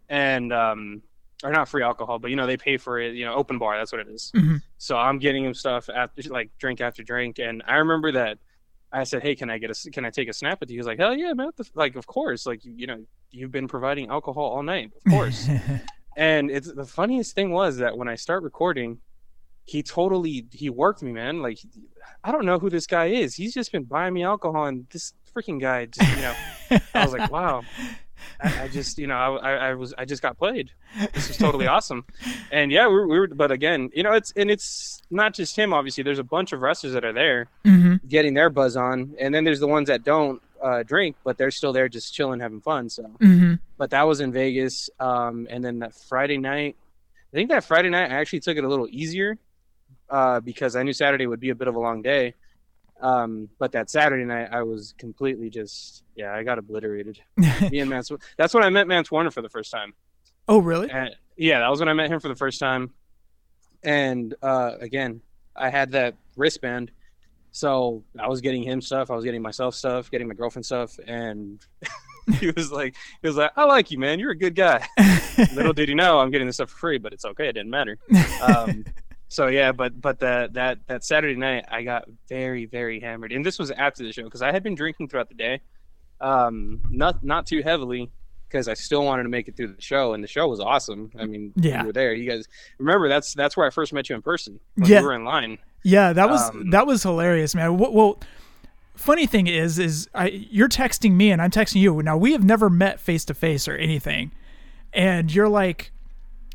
and 0.09 0.53
um, 0.53 1.03
or 1.43 1.53
not 1.53 1.69
free 1.69 1.83
alcohol, 1.83 2.19
but 2.19 2.31
you 2.31 2.37
know 2.37 2.47
they 2.47 2.57
pay 2.57 2.77
for 2.77 2.99
it, 2.99 3.15
you 3.15 3.25
know, 3.25 3.35
open 3.35 3.59
bar. 3.59 3.77
That's 3.77 3.93
what 3.93 4.01
it 4.01 4.09
is. 4.09 4.33
Mhm. 4.35 4.63
So 4.79 4.97
I'm 4.97 5.19
getting 5.19 5.45
him 5.45 5.55
stuff 5.55 5.89
after 5.89 6.23
like 6.29 6.51
drink 6.59 6.81
after 6.81 7.03
drink, 7.03 7.39
and 7.39 7.63
I 7.67 7.77
remember 7.77 8.13
that 8.13 8.39
I 8.97 9.05
said, 9.05 9.23
hey, 9.23 9.35
can 9.35 9.51
I 9.51 9.59
get 9.59 9.71
a, 9.71 9.91
can 9.91 10.05
I 10.05 10.11
take 10.11 10.29
a 10.29 10.33
snap 10.33 10.61
with 10.61 10.71
you? 10.71 10.79
He's 10.79 10.87
like, 10.87 10.99
hell 10.99 11.15
yeah, 11.15 11.33
man. 11.35 11.47
What 11.47 11.57
the 11.57 11.65
f-" 11.65 11.71
Like, 11.75 11.97
of 11.97 12.07
course. 12.07 12.47
Like, 12.47 12.65
you, 12.65 12.73
you 12.77 12.87
know, 12.87 13.05
you've 13.31 13.53
been 13.53 13.69
providing 13.69 14.09
alcohol 14.09 14.45
all 14.45 14.63
night, 14.63 14.91
of 15.05 15.13
course. 15.13 15.49
and 16.17 16.51
it's 16.51 16.73
the 16.73 16.85
funniest 16.85 17.35
thing 17.35 17.51
was 17.51 17.77
that 17.79 17.97
when 17.97 18.09
I 18.09 18.15
start 18.15 18.43
recording, 18.43 18.99
he 19.65 19.83
totally 19.83 20.47
he 20.53 20.71
worked 20.71 21.03
me, 21.03 21.13
man. 21.13 21.43
Like, 21.43 21.59
I 22.25 22.33
don't 22.33 22.47
know 22.47 22.59
who 22.59 22.71
this 22.71 22.87
guy 22.87 23.07
is. 23.07 23.35
He's 23.35 23.53
just 23.53 23.73
been 23.73 23.85
buying 23.85 24.15
me 24.15 24.23
alcohol, 24.23 24.67
and 24.67 24.87
this 24.91 25.13
freaking 25.35 25.61
guy, 25.61 25.87
just, 25.87 26.09
you 26.17 26.23
know, 26.23 26.35
I 26.95 27.05
was 27.05 27.13
like, 27.13 27.31
wow. 27.39 27.63
I, 28.41 28.63
I 28.65 28.69
just, 28.69 28.99
you 28.99 29.07
know, 29.07 29.37
I, 29.39 29.53
I, 29.71 29.75
was, 29.75 29.95
I 29.97 30.05
just 30.05 30.23
got 30.23 30.39
played. 30.39 30.71
This 31.15 31.31
is 31.31 31.37
totally 31.37 31.67
awesome. 31.67 32.05
And 32.51 32.71
yeah, 32.73 32.87
we 32.89 32.95
were, 32.95 33.07
we 33.07 33.19
were, 33.21 33.27
but 33.29 33.51
again, 33.51 33.91
you 33.95 34.03
know, 34.03 34.13
it's, 34.13 34.33
and 34.37 34.51
it's 34.51 35.03
not 35.11 35.35
just 35.35 35.57
him. 35.57 35.73
Obviously, 35.73 36.03
there's 36.03 36.19
a 36.19 36.25
bunch 36.25 36.53
of 36.53 36.61
wrestlers 36.63 36.93
that 36.95 37.05
are 37.05 37.13
there 37.13 37.49
Mhm. 37.65 38.01
getting 38.09 38.35
their 38.35 38.51
buzz 38.51 38.77
on, 38.77 39.15
and 39.21 39.35
then 39.35 39.45
there's 39.45 39.61
the 39.61 39.67
ones 39.69 39.89
that 39.89 40.05
don't 40.05 40.41
uh, 40.63 40.83
drink, 40.83 41.17
but 41.23 41.37
they're 41.37 41.51
still 41.51 41.73
there, 41.73 41.89
just 41.89 42.15
chilling, 42.15 42.41
having 42.41 42.61
fun. 42.63 42.89
So, 42.89 43.03
Mhm. 43.21 43.59
but 43.77 43.91
that 43.91 44.03
was 44.05 44.21
in 44.21 44.33
Vegas. 44.33 44.89
Um, 44.99 45.47
and 45.51 45.63
then 45.63 45.81
that 45.81 45.95
Friday 45.95 46.39
night, 46.39 46.77
I 47.33 47.37
think 47.37 47.51
that 47.51 47.63
Friday 47.65 47.91
night, 47.91 48.11
I 48.11 48.15
actually 48.15 48.41
took 48.41 48.57
it 48.57 48.65
a 48.65 48.69
little 48.69 48.89
easier 48.91 49.37
uh, 50.09 50.41
because 50.41 50.75
I 50.75 50.83
knew 50.83 50.93
Saturday 50.95 51.27
would 51.27 51.41
be 51.41 51.51
a 51.51 51.55
bit 51.55 51.69
of 51.69 51.75
a 51.75 51.79
long 51.79 52.01
day. 52.01 52.35
Um, 53.01 53.49
but 53.59 53.73
that 53.73 53.91
Saturday 53.91 54.25
night, 54.25 54.49
I 54.51 54.63
was 54.63 54.95
completely 54.99 55.51
just, 55.51 56.05
yeah, 56.15 56.35
I 56.35 56.43
got 56.43 56.59
obliterated. 56.59 57.21
Me 57.37 57.81
and 57.81 57.91
Mance, 57.91 58.11
that's 58.37 58.55
when 58.55 58.63
I 58.63 58.71
met 58.71 58.87
Mance 58.87 59.11
Warner 59.11 59.31
for 59.31 59.43
the 59.43 59.49
first 59.49 59.71
time. 59.71 59.93
Oh, 60.49 60.59
really? 60.59 60.91
And 60.91 61.15
yeah, 61.37 61.61
that 61.61 61.69
was 61.69 61.81
when 61.81 61.89
I 61.89 61.93
met 61.93 62.11
him 62.11 62.21
for 62.21 62.29
the 62.29 62.37
first 62.37 62.59
time. 62.59 62.91
And 63.83 64.35
uh, 64.43 64.73
again, 64.81 65.21
I 65.55 65.71
had 65.71 65.93
that 65.93 66.15
wristband, 66.37 66.91
so 67.53 68.05
I 68.19 68.29
was 68.29 68.41
getting 68.41 68.63
him 68.63 68.81
stuff. 68.81 69.11
I 69.11 69.15
was 69.15 69.25
getting 69.25 69.43
myself 69.43 69.75
stuff, 69.75 70.11
getting 70.11 70.29
my 70.29 70.35
girlfriend 70.35 70.67
stuff, 70.67 70.99
and 71.07 71.65
he 72.39 72.51
was 72.51 72.73
like, 72.73 72.97
he 73.23 73.29
was 73.29 73.37
like, 73.37 73.53
"I 73.57 73.65
like 73.65 73.91
you, 73.91 73.99
man. 73.99 74.19
You're 74.19 74.33
a 74.33 74.37
good 74.37 74.55
guy." 74.55 74.87
Little 75.55 75.73
did 75.73 75.89
he 75.89 75.95
know, 75.95 76.19
I'm 76.19 76.31
getting 76.31 76.47
this 76.47 76.57
stuff 76.57 76.71
for 76.71 76.79
free, 76.79 76.99
but 76.99 77.13
it's 77.13 77.25
okay. 77.25 77.49
It 77.49 77.53
didn't 77.53 77.71
matter. 77.71 77.99
Um, 78.43 78.85
so 79.29 79.47
yeah, 79.49 79.73
but 79.73 80.01
but 80.01 80.21
that 80.21 80.53
that 80.55 80.79
that 80.87 81.05
Saturday 81.05 81.37
night, 81.37 81.65
I 81.71 81.83
got 81.83 82.05
very 82.29 82.67
very 82.67 83.01
hammered, 83.01 83.33
and 83.33 83.45
this 83.45 83.59
was 83.59 83.71
after 83.71 84.03
the 84.05 84.13
show 84.13 84.25
because 84.25 84.43
I 84.43 84.53
had 84.53 84.63
been 84.63 84.75
drinking 84.75 85.09
throughout 85.09 85.29
the 85.29 85.35
day, 85.35 85.61
um, 86.21 86.81
not 86.91 87.23
not 87.25 87.47
too 87.47 87.63
heavily 87.63 88.11
because 88.49 88.69
I 88.69 88.75
still 88.75 89.05
wanted 89.05 89.25
to 89.25 89.29
make 89.29 89.49
it 89.49 89.57
through 89.57 89.75
the 89.75 89.83
show, 89.83 90.15
and 90.15 90.23
the 90.23 90.29
show 90.29 90.47
was 90.47 90.61
awesome. 90.61 91.11
I 91.19 91.27
mean, 91.27 91.53
Yeah. 91.57 91.81
you 91.81 91.87
were 91.89 91.93
there. 91.93 92.15
You 92.15 92.31
guys 92.31 92.47
remember 92.79 93.09
that's 93.09 93.35
that's 93.35 93.57
where 93.57 93.67
I 93.67 93.71
first 93.71 93.93
met 93.93 94.09
you 94.09 94.15
in 94.17 94.23
person. 94.23 94.61
When 94.77 94.89
Yeah. 94.91 95.01
we 95.01 95.07
were 95.07 95.15
in 95.15 95.25
line. 95.25 95.59
Yeah, 95.83 96.13
that 96.13 96.29
was 96.29 96.49
Um, 96.51 96.71
that 96.71 96.87
was 96.87 97.03
hilarious, 97.03 97.55
man. 97.55 97.77
Well, 97.79 97.93
well, 97.93 98.21
funny 98.95 99.27
thing 99.27 99.47
is, 99.47 99.79
is 99.79 100.09
I 100.15 100.29
you're 100.29 100.69
texting 100.69 101.13
me 101.13 101.31
and 101.31 101.43
I'm 101.43 101.51
texting 101.51 101.81
you. 101.81 102.03
Now 102.03 102.17
we 102.17 102.33
have 102.33 102.45
never 102.45 102.71
met 102.71 103.01
face 103.01 103.25
to 103.27 103.35
face 103.35 103.67
or 103.69 103.77
anything, 103.77 104.31
and 104.93 105.33
you're 105.35 105.49
like, 105.49 105.91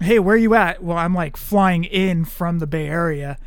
"Hey, 0.01 0.19
where 0.19 0.35
are 0.35 0.37
you 0.37 0.53
at?" 0.53 0.83
Well, 0.83 0.97
I'm 0.97 1.13
like 1.13 1.37
flying 1.37 1.83
in 1.83 2.25
from 2.25 2.59
the 2.59 2.67
Bay 2.67 2.87
Area, 2.87 3.37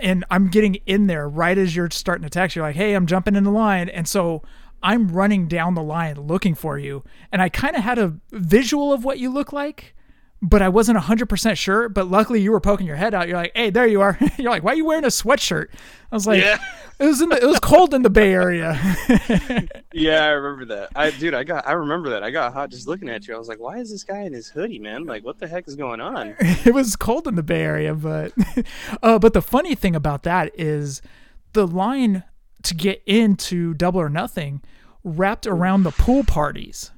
and 0.00 0.24
I'm 0.30 0.48
getting 0.48 0.76
in 0.86 1.06
there 1.06 1.28
right 1.28 1.56
as 1.56 1.76
you're 1.76 1.90
starting 1.90 2.24
to 2.24 2.30
text. 2.30 2.56
You're 2.56 2.64
like, 2.64 2.76
"Hey, 2.76 2.94
I'm 2.94 3.06
jumping 3.06 3.36
in 3.36 3.44
the 3.44 3.50
line," 3.50 3.88
and 3.88 4.08
so. 4.08 4.42
I'm 4.84 5.12
running 5.12 5.46
down 5.46 5.76
the 5.76 5.82
line 5.82 6.16
looking 6.16 6.56
for 6.56 6.76
you, 6.76 7.04
and 7.30 7.40
I 7.40 7.48
kind 7.48 7.76
of 7.76 7.84
had 7.84 8.00
a 8.00 8.14
visual 8.32 8.92
of 8.92 9.04
what 9.04 9.20
you 9.20 9.30
look 9.30 9.52
like, 9.52 9.94
but 10.42 10.60
I 10.60 10.68
wasn't 10.68 10.98
100% 10.98 11.56
sure. 11.56 11.88
But 11.88 12.10
luckily, 12.10 12.40
you 12.40 12.50
were 12.50 12.60
poking 12.60 12.86
your 12.86 12.96
head 12.96 13.14
out. 13.14 13.28
You're 13.28 13.36
like, 13.36 13.52
hey, 13.54 13.70
there 13.70 13.86
you 13.86 14.00
are. 14.00 14.18
You're 14.36 14.50
like, 14.50 14.64
why 14.64 14.72
are 14.72 14.76
you 14.76 14.84
wearing 14.84 15.04
a 15.04 15.08
sweatshirt? 15.08 15.68
I 16.10 16.14
was 16.14 16.26
like, 16.26 16.42
Yeah. 16.42 16.58
it 16.98 17.06
was 17.06 17.20
in 17.20 17.28
the, 17.28 17.36
it 17.42 17.46
was 17.46 17.60
cold 17.60 17.94
in 17.94 18.02
the 18.02 18.10
Bay 18.10 18.32
Area. 18.32 18.78
Yeah, 19.94 20.24
I 20.24 20.28
remember 20.28 20.74
that. 20.74 20.88
I 20.96 21.10
dude, 21.10 21.34
I 21.34 21.44
got 21.44 21.68
I 21.68 21.72
remember 21.72 22.08
that. 22.10 22.22
I 22.24 22.30
got 22.30 22.54
hot 22.54 22.70
just 22.70 22.88
looking 22.88 23.10
at 23.10 23.28
you. 23.28 23.34
I 23.34 23.38
was 23.38 23.46
like, 23.46 23.60
why 23.60 23.76
is 23.78 23.90
this 23.90 24.04
guy 24.04 24.20
in 24.22 24.32
his 24.32 24.48
hoodie, 24.48 24.78
man? 24.78 25.04
Like, 25.04 25.22
what 25.22 25.38
the 25.38 25.46
heck 25.46 25.68
is 25.68 25.76
going 25.76 26.00
on? 26.00 26.34
it 26.40 26.72
was 26.72 26.96
cold 26.96 27.28
in 27.28 27.34
the 27.34 27.42
Bay 27.42 27.60
Area, 27.62 27.94
but 27.94 28.32
uh, 29.02 29.18
but 29.18 29.34
the 29.34 29.42
funny 29.42 29.74
thing 29.74 29.94
about 29.94 30.22
that 30.22 30.50
is 30.58 31.02
the 31.52 31.66
line 31.66 32.24
to 32.62 32.74
get 32.74 33.02
into 33.04 33.74
Double 33.74 34.00
or 34.00 34.08
Nothing 34.08 34.62
wrapped 35.04 35.46
around 35.46 35.82
the 35.82 35.90
pool 35.90 36.24
parties. 36.24 36.90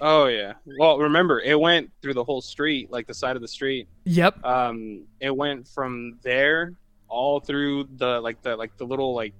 Oh 0.00 0.26
yeah. 0.26 0.54
Well, 0.78 0.98
remember, 0.98 1.40
it 1.40 1.58
went 1.58 1.90
through 2.02 2.14
the 2.14 2.24
whole 2.24 2.40
street, 2.40 2.90
like 2.90 3.06
the 3.06 3.14
side 3.14 3.36
of 3.36 3.42
the 3.42 3.48
street. 3.48 3.88
Yep. 4.04 4.44
Um, 4.44 5.04
it 5.20 5.34
went 5.34 5.66
from 5.68 6.18
there 6.22 6.74
all 7.08 7.40
through 7.40 7.88
the 7.96 8.20
like 8.20 8.40
the 8.42 8.56
like 8.56 8.76
the 8.76 8.84
little 8.84 9.14
like 9.14 9.34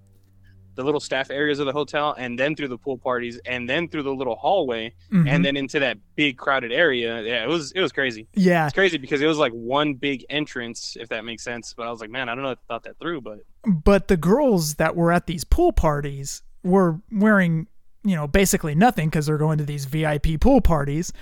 the 0.75 0.85
little 0.85 1.01
staff 1.01 1.29
areas 1.33 1.59
of 1.59 1.67
the 1.67 1.73
hotel, 1.73 2.15
and 2.19 2.39
then 2.39 2.55
through 2.55 2.69
the 2.69 2.79
pool 2.79 2.97
parties, 2.97 3.41
and 3.45 3.69
then 3.69 3.89
through 3.89 4.05
the 4.05 4.15
little 4.15 4.37
hallway, 4.37 4.95
Mhm. 5.13 5.29
and 5.29 5.45
then 5.45 5.57
into 5.57 5.81
that 5.81 5.99
big 6.15 6.37
crowded 6.39 6.71
area. 6.71 7.21
Yeah, 7.23 7.43
it 7.43 7.49
was 7.49 7.73
it 7.73 7.81
was 7.81 7.91
crazy. 7.91 8.29
Yeah. 8.35 8.67
It's 8.67 8.75
crazy 8.75 8.97
because 8.97 9.21
it 9.21 9.27
was 9.27 9.39
like 9.39 9.53
one 9.53 9.95
big 9.95 10.25
entrance, 10.31 10.97
if 10.99 11.09
that 11.09 11.25
makes 11.25 11.43
sense. 11.43 11.75
But 11.77 11.89
I 11.89 11.91
was 11.91 12.01
like, 12.01 12.11
man, 12.11 12.29
I 12.29 12.35
don't 12.37 12.45
know 12.45 12.53
if 12.53 12.59
I 12.69 12.75
thought 12.75 12.85
that 12.85 12.97
through, 13.01 13.23
but 13.23 13.41
But 13.67 14.07
the 14.09 14.17
girls 14.17 14.77
that 14.77 14.95
were 14.95 15.11
at 15.11 15.27
these 15.27 15.43
pool 15.45 15.73
parties 15.73 16.43
were 16.63 17.01
wearing, 17.11 17.67
you 18.05 18.15
know, 18.17 18.27
basically 18.27 18.75
nothing 18.75 19.09
because 19.09 19.27
they're 19.27 19.39
going 19.39 19.59
to 19.59 19.65
these 19.65 19.85
VIP 19.85 20.41
pool 20.41 20.61
parties, 20.61 21.13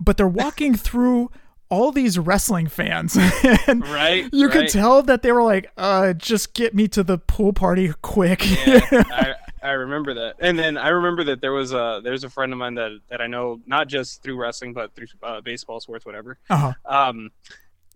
but 0.00 0.16
they're 0.16 0.28
walking 0.28 0.74
through 0.76 1.30
all 1.70 1.92
these 1.92 2.18
wrestling 2.18 2.66
fans. 2.66 3.16
and 3.66 3.86
Right, 3.86 4.28
You 4.32 4.48
could 4.48 4.68
tell 4.68 5.02
that 5.02 5.22
they 5.22 5.32
were 5.32 5.42
like, 5.42 5.70
uh, 5.76 6.14
just 6.14 6.54
get 6.54 6.74
me 6.74 6.88
to 6.88 7.02
the 7.02 7.18
pool 7.18 7.52
party 7.52 7.92
quick. 8.02 8.42
yeah, 8.66 8.80
I, 8.92 9.34
I 9.62 9.70
remember 9.72 10.14
that. 10.14 10.36
And 10.38 10.58
then 10.58 10.78
I 10.78 10.88
remember 10.88 11.24
that 11.24 11.40
there 11.40 11.52
was 11.52 11.72
a 11.72 12.00
there's 12.02 12.24
a 12.24 12.30
friend 12.30 12.52
of 12.52 12.58
mine 12.58 12.74
that 12.76 12.98
that 13.10 13.20
I 13.20 13.26
know 13.26 13.60
not 13.66 13.88
just 13.88 14.22
through 14.22 14.40
wrestling 14.40 14.72
but 14.72 14.94
through 14.94 15.08
uh, 15.22 15.40
baseball, 15.40 15.80
sports, 15.80 16.06
whatever. 16.06 16.38
uh-huh. 16.48 16.72
Um, 16.86 17.30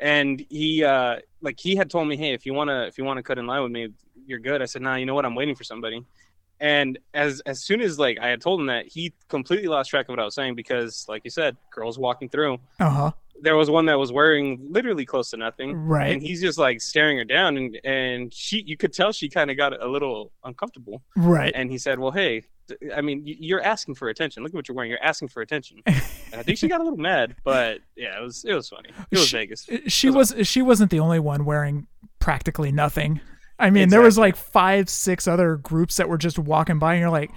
and 0.00 0.44
he 0.50 0.82
uh 0.84 1.20
like 1.40 1.58
he 1.58 1.76
had 1.76 1.88
told 1.88 2.08
me, 2.08 2.16
hey, 2.16 2.34
if 2.34 2.44
you 2.44 2.52
wanna 2.52 2.86
if 2.86 2.98
you 2.98 3.04
wanna 3.04 3.22
cut 3.22 3.38
in 3.38 3.46
line 3.46 3.62
with 3.62 3.72
me, 3.72 3.88
you're 4.26 4.40
good. 4.40 4.60
I 4.60 4.66
said, 4.66 4.82
nah, 4.82 4.96
you 4.96 5.06
know 5.06 5.14
what? 5.14 5.24
I'm 5.24 5.34
waiting 5.34 5.54
for 5.54 5.64
somebody. 5.64 6.04
And 6.60 6.98
as 7.14 7.40
as 7.46 7.62
soon 7.62 7.80
as 7.80 7.98
like 7.98 8.18
I 8.20 8.28
had 8.28 8.40
told 8.40 8.60
him 8.60 8.66
that, 8.66 8.86
he 8.86 9.12
completely 9.28 9.66
lost 9.68 9.90
track 9.90 10.06
of 10.06 10.10
what 10.10 10.20
I 10.20 10.24
was 10.24 10.34
saying 10.34 10.54
because, 10.54 11.04
like 11.08 11.22
you 11.24 11.30
said, 11.30 11.56
girls 11.72 11.98
walking 11.98 12.28
through. 12.28 12.58
Uh-huh. 12.78 13.10
There 13.40 13.56
was 13.56 13.68
one 13.68 13.86
that 13.86 13.98
was 13.98 14.12
wearing 14.12 14.68
literally 14.70 15.04
close 15.04 15.30
to 15.30 15.36
nothing, 15.36 15.74
Right. 15.74 16.12
And 16.12 16.22
he's 16.22 16.40
just 16.40 16.58
like 16.58 16.80
staring 16.80 17.18
her 17.18 17.24
down, 17.24 17.56
and 17.56 17.80
and 17.82 18.32
she, 18.32 18.62
you 18.62 18.76
could 18.76 18.92
tell 18.92 19.10
she 19.10 19.28
kind 19.28 19.50
of 19.50 19.56
got 19.56 19.82
a 19.82 19.88
little 19.88 20.30
uncomfortable. 20.44 21.02
Right. 21.16 21.50
And 21.52 21.68
he 21.68 21.76
said, 21.78 21.98
"Well, 21.98 22.12
hey, 22.12 22.44
I 22.94 23.00
mean, 23.00 23.22
you're 23.24 23.60
asking 23.62 23.96
for 23.96 24.08
attention. 24.10 24.44
Look 24.44 24.50
at 24.50 24.54
what 24.54 24.68
you're 24.68 24.76
wearing. 24.76 24.90
You're 24.92 25.02
asking 25.02 25.26
for 25.28 25.42
attention." 25.42 25.78
and 25.86 25.96
I 26.34 26.44
think 26.44 26.58
she 26.58 26.68
got 26.68 26.80
a 26.80 26.84
little 26.84 26.98
mad, 27.00 27.34
but 27.42 27.80
yeah, 27.96 28.16
it 28.16 28.22
was 28.22 28.44
it 28.44 28.54
was 28.54 28.68
funny. 28.68 28.90
It 29.10 29.18
was 29.18 29.26
She- 29.26 29.36
Vegas. 29.36 29.68
she 29.88 30.08
was 30.10 30.32
she 30.44 30.62
wasn't 30.62 30.92
the 30.92 31.00
only 31.00 31.18
one 31.18 31.44
wearing 31.44 31.88
practically 32.20 32.70
nothing. 32.70 33.20
I 33.62 33.70
mean, 33.70 33.88
there 33.88 34.00
was 34.00 34.18
like 34.18 34.36
five, 34.36 34.88
six 34.88 35.28
other 35.28 35.56
groups 35.56 35.96
that 35.96 36.08
were 36.08 36.18
just 36.18 36.38
walking 36.38 36.78
by, 36.78 36.94
and 36.94 37.00
you're 37.00 37.10
like, 37.10 37.30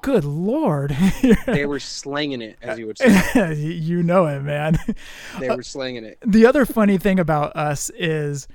"Good 0.00 0.24
lord!" 0.24 0.96
They 1.46 1.66
were 1.66 1.78
slanging 1.78 2.42
it, 2.42 2.56
as 2.62 2.78
you 2.78 2.86
would 2.86 2.98
say. 2.98 3.54
you 3.56 4.02
know 4.02 4.26
it, 4.26 4.40
man. 4.40 4.78
They 5.38 5.48
uh, 5.48 5.56
were 5.56 5.62
slanging 5.62 6.04
it. 6.04 6.18
The 6.26 6.46
other 6.46 6.64
funny 6.64 6.98
thing 6.98 7.20
about 7.20 7.54
us 7.54 7.90
is 7.90 8.48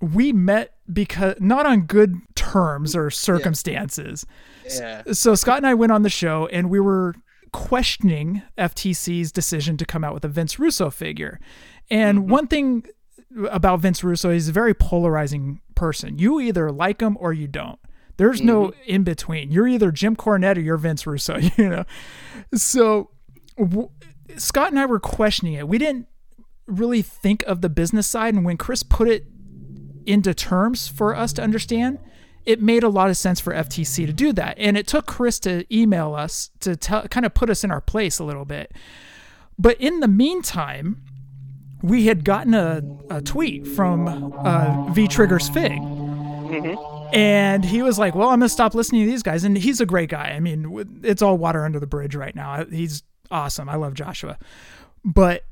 we 0.00 0.32
met 0.32 0.74
because 0.92 1.36
not 1.40 1.66
on 1.66 1.82
good 1.82 2.16
terms 2.34 2.96
or 2.96 3.10
circumstances. 3.10 4.26
Yeah. 4.68 5.02
So 5.12 5.34
Scott 5.34 5.58
and 5.58 5.66
I 5.66 5.74
went 5.74 5.92
on 5.92 6.02
the 6.02 6.10
show 6.10 6.48
and 6.48 6.68
we 6.68 6.80
were 6.80 7.14
questioning 7.52 8.42
FTC's 8.58 9.32
decision 9.32 9.76
to 9.78 9.86
come 9.86 10.04
out 10.04 10.12
with 10.12 10.24
a 10.24 10.28
Vince 10.28 10.58
Russo 10.58 10.90
figure. 10.90 11.40
And 11.90 12.18
mm-hmm. 12.18 12.30
one 12.30 12.46
thing 12.48 12.86
about 13.50 13.80
Vince 13.80 14.04
Russo, 14.04 14.30
he's 14.30 14.48
a 14.48 14.52
very 14.52 14.74
polarizing 14.74 15.60
person. 15.76 16.18
You 16.18 16.40
either 16.40 16.72
like 16.72 17.00
him 17.00 17.16
or 17.20 17.32
you 17.32 17.46
don't. 17.46 17.78
There's 18.16 18.40
no 18.40 18.68
mm-hmm. 18.68 18.80
in 18.86 19.04
between. 19.04 19.52
You're 19.52 19.68
either 19.68 19.92
Jim 19.92 20.16
Cornette 20.16 20.56
or 20.56 20.60
you're 20.60 20.78
Vince 20.78 21.06
Russo, 21.06 21.36
you 21.56 21.68
know. 21.68 21.84
So 22.54 23.10
w- 23.58 23.90
Scott 24.36 24.70
and 24.70 24.78
I 24.78 24.86
were 24.86 24.98
questioning 24.98 25.54
it. 25.54 25.68
We 25.68 25.78
didn't 25.78 26.06
really 26.66 27.02
think 27.02 27.44
of 27.44 27.60
the 27.60 27.68
business 27.68 28.06
side 28.06 28.34
and 28.34 28.44
when 28.44 28.56
Chris 28.56 28.82
put 28.82 29.08
it 29.08 29.26
into 30.06 30.34
terms 30.34 30.88
for 30.88 31.14
us 31.14 31.32
to 31.34 31.42
understand, 31.42 31.98
it 32.44 32.62
made 32.62 32.82
a 32.82 32.88
lot 32.88 33.10
of 33.10 33.16
sense 33.16 33.40
for 33.40 33.52
FTC 33.52 34.06
to 34.06 34.12
do 34.12 34.32
that. 34.32 34.56
And 34.58 34.76
it 34.76 34.86
took 34.86 35.06
Chris 35.06 35.38
to 35.40 35.64
email 35.74 36.14
us 36.14 36.50
to 36.60 36.76
tell, 36.76 37.06
kind 37.08 37.26
of 37.26 37.34
put 37.34 37.50
us 37.50 37.64
in 37.64 37.70
our 37.70 37.80
place 37.80 38.18
a 38.18 38.24
little 38.24 38.44
bit. 38.44 38.72
But 39.58 39.80
in 39.80 40.00
the 40.00 40.08
meantime, 40.08 41.02
we 41.86 42.06
had 42.06 42.24
gotten 42.24 42.52
a, 42.54 42.82
a 43.10 43.22
tweet 43.22 43.66
from 43.66 44.32
uh, 44.44 44.90
V 44.92 45.06
Triggers 45.06 45.48
Fig. 45.48 45.78
And 47.12 47.64
he 47.64 47.82
was 47.82 47.98
like, 47.98 48.14
Well, 48.14 48.28
I'm 48.28 48.40
going 48.40 48.48
to 48.48 48.52
stop 48.52 48.74
listening 48.74 49.04
to 49.04 49.10
these 49.10 49.22
guys. 49.22 49.44
And 49.44 49.56
he's 49.56 49.80
a 49.80 49.86
great 49.86 50.10
guy. 50.10 50.32
I 50.36 50.40
mean, 50.40 51.00
it's 51.04 51.22
all 51.22 51.38
water 51.38 51.64
under 51.64 51.78
the 51.78 51.86
bridge 51.86 52.16
right 52.16 52.34
now. 52.34 52.64
He's 52.64 53.04
awesome. 53.30 53.68
I 53.68 53.76
love 53.76 53.94
Joshua. 53.94 54.36
But 55.04 55.44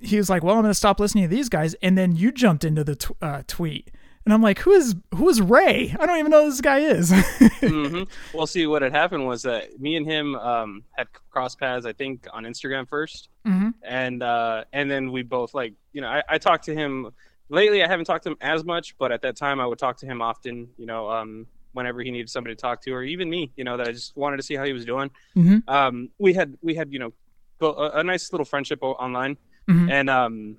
he 0.00 0.18
was 0.18 0.28
like, 0.28 0.42
"Well, 0.42 0.56
I'm 0.56 0.62
going 0.62 0.70
to 0.70 0.74
stop 0.74 1.00
listening 1.00 1.24
to 1.24 1.34
these 1.34 1.48
guys." 1.48 1.74
And 1.82 1.96
then 1.96 2.14
you 2.14 2.30
jumped 2.32 2.64
into 2.64 2.84
the 2.84 2.96
t- 2.96 3.14
uh, 3.22 3.42
tweet, 3.46 3.90
and 4.30 4.34
I'm 4.36 4.42
like, 4.42 4.60
"Who 4.60 4.70
is 4.70 4.94
who 5.16 5.28
is 5.28 5.40
Ray? 5.40 5.92
I 5.98 6.06
don't 6.06 6.18
even 6.20 6.30
know 6.30 6.44
who 6.44 6.50
this 6.50 6.60
guy 6.60 6.78
is." 6.78 7.10
hmm 7.10 8.02
Well, 8.32 8.46
see, 8.46 8.64
what 8.68 8.80
had 8.82 8.92
happened 8.92 9.26
was 9.26 9.42
that 9.42 9.80
me 9.80 9.96
and 9.96 10.06
him 10.06 10.36
um, 10.36 10.84
had 10.92 11.08
crossed 11.30 11.58
paths, 11.58 11.84
I 11.84 11.92
think, 11.92 12.28
on 12.32 12.44
Instagram 12.44 12.88
1st 12.88 13.26
Mhm. 13.46 13.74
and 13.82 14.22
uh, 14.22 14.64
and 14.72 14.88
then 14.88 15.10
we 15.10 15.22
both 15.22 15.52
like, 15.52 15.74
you 15.92 16.00
know, 16.00 16.06
I, 16.08 16.22
I 16.28 16.38
talked 16.38 16.64
to 16.66 16.74
him 16.74 17.10
lately. 17.48 17.82
I 17.82 17.88
haven't 17.88 18.04
talked 18.04 18.22
to 18.24 18.30
him 18.30 18.36
as 18.40 18.64
much, 18.64 18.96
but 18.98 19.10
at 19.10 19.20
that 19.22 19.36
time, 19.36 19.58
I 19.60 19.66
would 19.66 19.78
talk 19.80 19.96
to 19.98 20.06
him 20.06 20.22
often. 20.22 20.68
You 20.78 20.86
know, 20.86 21.10
um, 21.10 21.46
whenever 21.72 22.00
he 22.02 22.12
needed 22.12 22.30
somebody 22.30 22.54
to 22.54 22.60
talk 22.60 22.80
to, 22.82 22.92
or 22.92 23.02
even 23.02 23.28
me, 23.28 23.50
you 23.56 23.64
know, 23.64 23.76
that 23.78 23.88
I 23.88 23.92
just 23.92 24.16
wanted 24.16 24.36
to 24.36 24.44
see 24.44 24.54
how 24.54 24.64
he 24.64 24.72
was 24.72 24.84
doing. 24.84 25.10
Mhm. 25.36 25.68
Um, 25.68 26.10
we 26.18 26.34
had 26.34 26.56
we 26.62 26.76
had 26.76 26.92
you 26.92 27.00
know 27.00 27.12
a, 27.60 27.98
a 28.00 28.04
nice 28.04 28.32
little 28.32 28.44
friendship 28.44 28.78
online, 28.82 29.36
Mhm. 29.68 29.90
and 29.90 30.08
um, 30.08 30.56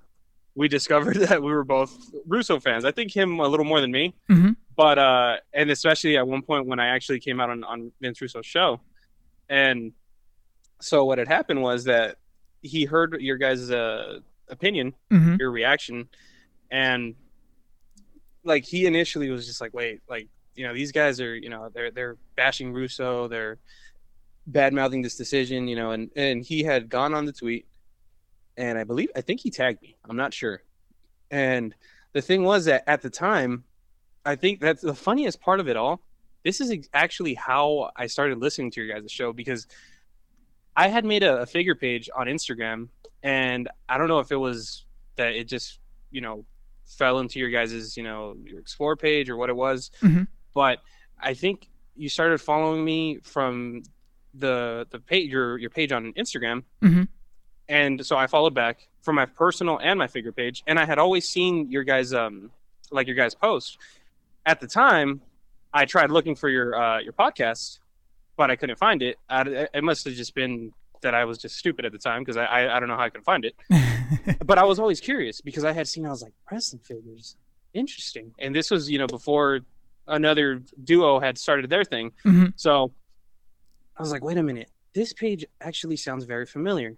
we 0.55 0.67
discovered 0.67 1.15
that 1.27 1.41
we 1.41 1.51
were 1.51 1.63
both 1.63 1.95
Russo 2.27 2.59
fans. 2.59 2.83
I 2.85 2.91
think 2.91 3.15
him 3.15 3.39
a 3.39 3.47
little 3.47 3.65
more 3.65 3.81
than 3.81 3.91
me 3.91 4.13
Mhm. 4.29 4.55
but 4.75 4.97
uh 4.99 5.37
and 5.53 5.69
especially 5.71 6.17
at 6.17 6.27
one 6.27 6.41
point 6.41 6.65
when 6.67 6.79
i 6.79 6.87
actually 6.87 7.19
came 7.19 7.39
out 7.41 7.49
on, 7.49 7.63
on 7.63 7.91
vince 8.01 8.21
russo's 8.21 8.45
show 8.45 8.79
and 9.49 9.91
so 10.79 11.03
what 11.05 11.17
had 11.17 11.27
happened 11.27 11.61
was 11.61 11.83
that 11.85 12.17
he 12.63 12.85
heard 12.85 13.19
your 13.21 13.37
guys' 13.37 13.69
uh, 13.71 14.19
opinion 14.49 14.93
Mhm. 15.11 15.37
your 15.39 15.51
reaction 15.51 16.07
and 16.71 17.15
like 18.43 18.65
he 18.65 18.85
initially 18.85 19.29
was 19.29 19.45
just 19.45 19.61
like 19.61 19.73
wait 19.73 19.99
like 20.09 20.27
you 20.55 20.65
know 20.67 20.73
these 20.73 20.91
guys 20.91 21.19
are 21.21 21.35
you 21.35 21.49
know 21.49 21.69
they're 21.73 21.91
they're 21.91 22.17
bashing 22.35 22.73
russo 22.73 23.27
they're 23.27 23.57
bad 24.47 24.73
mouthing 24.73 25.01
this 25.01 25.15
decision 25.15 25.67
you 25.67 25.75
know 25.75 25.91
and 25.91 26.09
and 26.15 26.43
he 26.43 26.63
had 26.63 26.89
gone 26.89 27.13
on 27.13 27.25
the 27.25 27.31
tweet 27.31 27.65
and 28.57 28.77
i 28.77 28.83
believe 28.83 29.09
i 29.15 29.21
think 29.21 29.39
he 29.39 29.49
tagged 29.49 29.81
me 29.81 29.95
i'm 30.09 30.15
not 30.17 30.33
sure 30.33 30.61
and 31.29 31.73
the 32.13 32.21
thing 32.21 32.43
was 32.43 32.65
that 32.65 32.83
at 32.87 33.01
the 33.01 33.09
time 33.09 33.63
I 34.25 34.35
think 34.35 34.59
that's 34.59 34.81
the 34.83 34.93
funniest 34.93 35.41
part 35.41 35.59
of 35.59 35.67
it 35.67 35.75
all. 35.75 35.99
This 36.43 36.61
is 36.61 36.87
actually 36.93 37.33
how 37.33 37.89
I 37.95 38.05
started 38.05 38.37
listening 38.37 38.69
to 38.71 38.83
your 38.83 38.93
guys' 38.93 39.11
show 39.11 39.33
because 39.33 39.65
I 40.75 40.89
had 40.89 41.05
made 41.05 41.23
a, 41.23 41.41
a 41.41 41.45
figure 41.47 41.73
page 41.73 42.07
on 42.15 42.27
Instagram, 42.27 42.89
and 43.23 43.67
I 43.89 43.97
don't 43.97 44.07
know 44.09 44.19
if 44.19 44.31
it 44.31 44.35
was 44.35 44.85
that 45.15 45.33
it 45.33 45.45
just 45.45 45.79
you 46.11 46.21
know 46.21 46.45
fell 46.85 47.17
into 47.19 47.39
your 47.39 47.49
guys' 47.49 47.97
you 47.97 48.03
know 48.03 48.35
your 48.45 48.59
explore 48.59 48.95
page 48.95 49.29
or 49.29 49.37
what 49.37 49.49
it 49.49 49.55
was, 49.55 49.89
Mhm. 50.01 50.27
but 50.53 50.79
I 51.19 51.33
think 51.33 51.67
you 51.95 52.09
started 52.09 52.39
following 52.39 52.85
me 52.85 53.19
from 53.23 53.83
the 54.35 54.85
the 54.91 54.99
page 54.99 55.31
your 55.31 55.57
your 55.57 55.69
page 55.71 55.91
on 55.91 56.13
Instagram, 56.13 56.63
Mhm. 56.83 57.07
And 57.79 58.05
so 58.05 58.13
I 58.23 58.27
followed 58.27 58.53
back 58.53 58.75
from 59.01 59.15
my 59.15 59.25
personal 59.25 59.79
and 59.81 59.97
my 59.97 60.07
figure 60.15 60.31
page, 60.41 60.57
and 60.67 60.77
I 60.77 60.85
had 60.91 60.99
always 60.99 61.25
seen 61.35 61.53
your 61.75 61.83
guys 61.93 62.13
um 62.13 62.51
like 62.97 63.07
your 63.07 63.15
guys 63.23 63.33
post 63.33 63.77
at 64.45 64.59
the 64.59 64.67
time, 64.67 65.21
I 65.73 65.85
tried 65.85 66.09
looking 66.11 66.35
for 66.41 66.49
your 66.49 66.67
uh, 66.83 66.99
your 66.99 67.13
podcast, 67.13 67.79
but 68.39 68.47
I 68.51 68.55
couldn't 68.55 68.79
find 68.87 68.99
it. 69.01 69.15
I, 69.29 69.67
it 69.73 69.83
must 69.83 70.01
have 70.05 70.15
just 70.15 70.33
been 70.35 70.73
that 71.01 71.13
I 71.15 71.23
was 71.25 71.37
just 71.45 71.55
stupid 71.57 71.83
at 71.85 71.91
the 71.91 71.97
time 72.09 72.21
because 72.23 72.37
I, 72.37 72.45
I 72.45 72.75
I 72.75 72.79
don't 72.79 72.89
know 72.89 72.97
how 73.01 73.07
I 73.09 73.09
could 73.15 73.23
find 73.23 73.43
it. 73.49 73.55
but 74.49 74.57
I 74.57 74.63
was 74.71 74.77
always 74.79 74.99
curious 74.99 75.41
because 75.41 75.63
I 75.63 75.73
had 75.79 75.87
seen 75.87 76.05
I 76.05 76.09
was 76.09 76.21
like 76.21 76.33
wrestling 76.51 76.81
figures, 76.91 77.35
interesting. 77.73 78.33
And 78.43 78.53
this 78.57 78.69
was 78.71 78.89
you 78.89 78.97
know 79.01 79.07
before 79.07 79.61
another 80.07 80.61
duo 80.83 81.19
had 81.19 81.37
started 81.37 81.69
their 81.69 81.83
thing, 81.93 82.11
Mhm. 82.25 82.53
so 82.55 82.91
I 83.97 84.01
was 84.03 84.11
like, 84.11 84.23
wait 84.23 84.37
a 84.37 84.43
minute, 84.43 84.69
this 84.93 85.13
page 85.13 85.45
actually 85.69 85.97
sounds 85.97 86.25
very 86.25 86.45
familiar. 86.45 86.95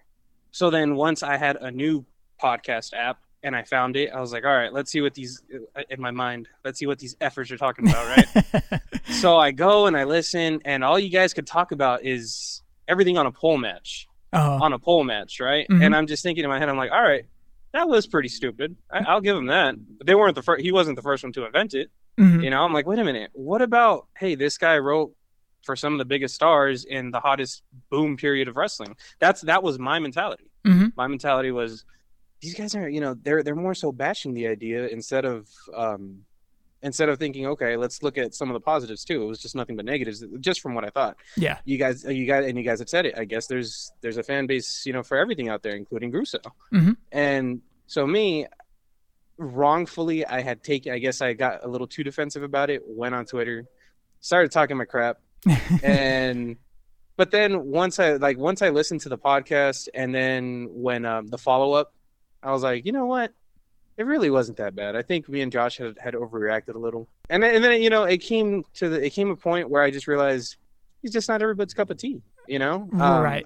So 0.54 0.70
then 0.70 0.96
once 0.96 1.24
I 1.24 1.36
had 1.36 1.58
a 1.58 1.70
new 1.72 2.06
podcast 2.42 2.94
app 2.94 3.20
and 3.42 3.56
I 3.56 3.64
found 3.64 3.98
it, 3.98 4.12
I 4.14 4.22
was 4.22 4.32
like, 4.32 4.46
all 4.46 4.56
right, 4.56 4.72
let's 4.72 4.92
see 4.92 5.02
what 5.02 5.14
these 5.16 5.42
in 5.90 6.00
my 6.00 6.12
mind, 6.12 6.48
let's 6.64 6.80
see 6.80 6.86
what 6.86 7.00
these 7.00 7.16
efforts 7.20 7.52
are 7.52 7.58
talking 7.58 7.90
about, 7.90 8.08
right? 8.16 8.82
so 9.10 9.38
I 9.38 9.52
go 9.52 9.88
and 9.88 9.98
I 9.98 10.04
listen, 10.06 10.62
and 10.64 10.84
all 10.84 10.98
you 11.00 11.10
guys 11.10 11.34
could 11.34 11.48
talk 11.48 11.72
about 11.72 12.06
is 12.06 12.62
everything 12.88 13.18
on 13.18 13.26
a 13.26 13.32
pole 13.32 13.58
match, 13.58 14.08
Oh, 14.32 14.60
on 14.64 14.74
a 14.74 14.80
pole 14.80 15.04
match, 15.04 15.40
right? 15.40 15.68
Mhm. 15.70 15.84
And 15.84 15.96
I'm 15.96 16.08
just 16.08 16.22
thinking 16.24 16.44
in 16.44 16.50
my 16.50 16.60
head, 16.60 16.70
I'm 16.70 16.78
like, 16.78 16.92
all 16.92 17.02
right, 17.04 17.26
that 17.74 17.88
was 17.90 18.06
pretty 18.08 18.30
stupid. 18.30 18.76
I, 18.92 19.00
I'll 19.08 19.22
give 19.22 19.36
him 19.36 19.48
that. 19.48 19.76
But 19.98 20.06
they 20.08 20.16
weren't 20.16 20.36
the 20.36 20.42
first. 20.44 20.62
He 20.64 20.72
wasn't 20.72 20.96
the 20.96 21.02
first 21.02 21.24
one 21.24 21.34
to 21.34 21.46
invent 21.46 21.74
it. 21.74 21.90
Mhm. 22.20 22.44
You 22.44 22.52
know, 22.52 22.64
I'm 22.64 22.74
like, 22.74 22.86
wait 22.86 23.00
a 23.00 23.04
minute, 23.04 23.32
what 23.34 23.62
about? 23.64 24.06
Hey, 24.18 24.36
this 24.36 24.58
guy 24.60 24.78
wrote 24.78 25.14
for 25.64 25.76
some 25.76 25.94
of 25.94 26.00
the 26.00 26.06
biggest 26.06 26.36
stars 26.36 26.86
in 26.86 27.12
the 27.12 27.20
hottest 27.20 27.64
boom 27.90 28.18
period 28.18 28.48
of 28.48 28.56
wrestling. 28.58 28.96
That's 29.20 29.42
that 29.42 29.64
was 29.64 29.80
my 29.80 30.00
mentality. 30.00 30.52
Mhm. 30.66 30.94
My 30.96 31.08
mentality 31.08 31.52
was 31.52 31.86
these 32.42 32.54
guys 32.54 32.76
are, 32.76 32.88
you 32.90 33.00
know, 33.02 33.14
they're 33.14 33.42
they're 33.44 33.56
more 33.56 33.74
so 33.74 33.92
bashing 33.92 34.34
the 34.34 34.48
idea 34.48 34.88
instead 34.88 35.26
of 35.26 35.50
um 35.74 36.26
instead 36.82 37.08
of 37.08 37.18
thinking, 37.18 37.46
okay, 37.48 37.78
let's 37.78 38.04
look 38.04 38.18
at 38.18 38.34
some 38.36 38.50
of 38.50 38.54
the 38.54 38.60
positives 38.60 39.06
too. 39.06 39.24
It 39.24 39.26
was 39.26 39.40
just 39.40 39.56
nothing 39.56 39.78
but 39.78 39.86
negatives, 39.86 40.22
just 40.42 40.60
from 40.60 40.76
what 40.76 40.84
I 40.84 40.90
thought. 40.90 41.16
yeah. 41.38 41.60
You 41.64 41.78
guys, 41.78 42.04
you 42.04 42.26
guys, 42.26 42.46
and 42.46 42.58
you 42.58 42.64
guys 42.66 42.80
have 42.80 42.90
said 42.90 43.06
it. 43.06 43.14
I 43.18 43.24
guess 43.24 43.48
there's 43.48 43.94
there's 44.02 44.18
a 44.18 44.24
fan 44.24 44.48
base, 44.48 44.86
you 44.86 44.92
know, 44.92 45.02
for 45.02 45.18
everything 45.18 45.48
out 45.48 45.64
there, 45.64 45.78
including 45.78 46.12
Russo. 46.12 46.40
Mhm. 46.74 46.98
And 47.14 47.62
so 47.88 48.06
me, 48.06 48.48
wrongfully, 49.38 50.26
I 50.26 50.42
had 50.42 50.64
taken. 50.64 50.92
I 50.94 51.00
guess 51.00 51.22
I 51.22 51.34
got 51.34 51.64
a 51.64 51.68
little 51.68 51.88
too 51.88 52.04
defensive 52.04 52.44
about 52.44 52.70
it. 52.70 52.82
Went 52.86 53.16
on 53.16 53.26
Twitter, 53.26 53.66
started 54.20 54.52
talking 54.52 54.78
my 54.78 54.86
crap, 54.86 55.20
and 55.84 56.58
but 57.16 57.32
then 57.32 57.66
once 57.66 58.00
I 58.00 58.14
like 58.14 58.38
once 58.38 58.62
I 58.62 58.70
listened 58.70 59.02
to 59.02 59.10
the 59.10 59.18
podcast 59.18 59.88
and 59.94 60.14
then 60.14 60.70
when 60.72 61.06
um, 61.06 61.28
the 61.28 61.38
follow 61.38 61.74
up, 61.74 61.94
I 62.42 62.52
was 62.52 62.64
like, 62.64 62.86
you 62.86 62.92
know 62.92 63.06
what? 63.06 63.34
It 63.98 64.06
really 64.06 64.32
wasn't 64.32 64.58
that 64.58 64.76
bad. 64.76 64.96
I 64.96 65.04
think 65.04 65.30
me 65.30 65.42
and 65.42 65.52
Josh 65.52 65.78
had, 65.78 65.98
had 66.00 66.16
overreacted 66.16 66.74
a 66.74 66.80
little, 66.80 67.08
and 67.30 67.44
then, 67.44 67.56
and 67.56 67.64
then 67.64 67.80
you 67.82 67.92
know 67.92 68.04
it 68.06 68.18
came 68.18 68.64
to 68.76 68.90
the 68.90 69.06
it 69.06 69.12
came 69.12 69.30
a 69.30 69.36
point 69.36 69.70
where 69.70 69.84
I 69.84 69.92
just 69.92 70.08
realized 70.08 70.58
he's 71.02 71.12
just 71.12 71.30
not 71.30 71.42
everybody's 71.44 71.76
cup 71.76 71.92
of 71.92 71.98
tea. 71.98 72.22
You 72.48 72.60
know, 72.60 72.90
Um, 72.94 73.22
Right. 73.24 73.46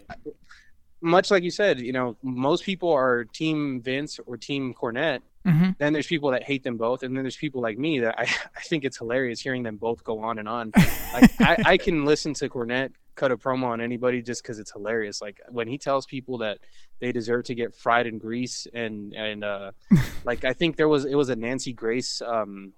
Much 1.02 1.30
like 1.32 1.44
you 1.44 1.52
said, 1.52 1.80
you 1.80 1.92
know, 1.94 2.18
most 2.24 2.64
people 2.64 2.92
are 2.92 3.26
Team 3.26 3.82
Vince 3.82 4.20
or 4.26 4.38
Team 4.38 4.74
Cornette. 4.74 5.20
hmm 5.46 5.70
Then 5.78 5.94
there's 5.94 6.08
people 6.08 6.32
that 6.32 6.44
hate 6.44 6.64
them 6.64 6.78
both, 6.78 7.04
and 7.04 7.16
then 7.16 7.24
there's 7.24 7.38
people 7.38 7.62
like 7.62 7.78
me 7.78 8.00
that 8.00 8.16
I, 8.20 8.24
I 8.56 8.62
think 8.62 8.84
it's 8.84 8.98
hilarious 8.98 9.40
hearing 9.40 9.64
them 9.64 9.78
both 9.78 10.04
go 10.04 10.20
on 10.20 10.40
and 10.40 10.48
on. 10.50 10.72
Like 11.14 11.32
I, 11.42 11.58
I 11.74 11.78
can 11.86 12.06
listen 12.06 12.34
to 12.36 12.50
Cornette 12.50 12.92
cut 13.16 13.32
a 13.32 13.38
promo 13.38 13.64
on 13.66 13.82
anybody 13.82 14.22
just 14.22 14.44
because 14.44 14.60
it's 14.60 14.72
hilarious. 14.72 15.22
Like 15.22 15.40
when 15.50 15.68
he 15.68 15.78
tells 15.80 16.06
people 16.06 16.38
that 16.40 16.60
they 17.00 17.12
deserve 17.12 17.46
to 17.46 17.56
get 17.56 17.76
fried 17.76 18.06
in 18.08 18.18
grease, 18.20 18.68
and 18.74 19.14
and 19.14 19.44
uh, 19.44 19.72
like 20.26 20.46
I 20.46 20.54
think 20.54 20.76
there 20.78 20.88
was 20.90 21.06
it 21.06 21.16
was 21.16 21.30
a 21.30 21.36
Nancy 21.36 21.74
Grace 21.74 22.22
um, 22.22 22.74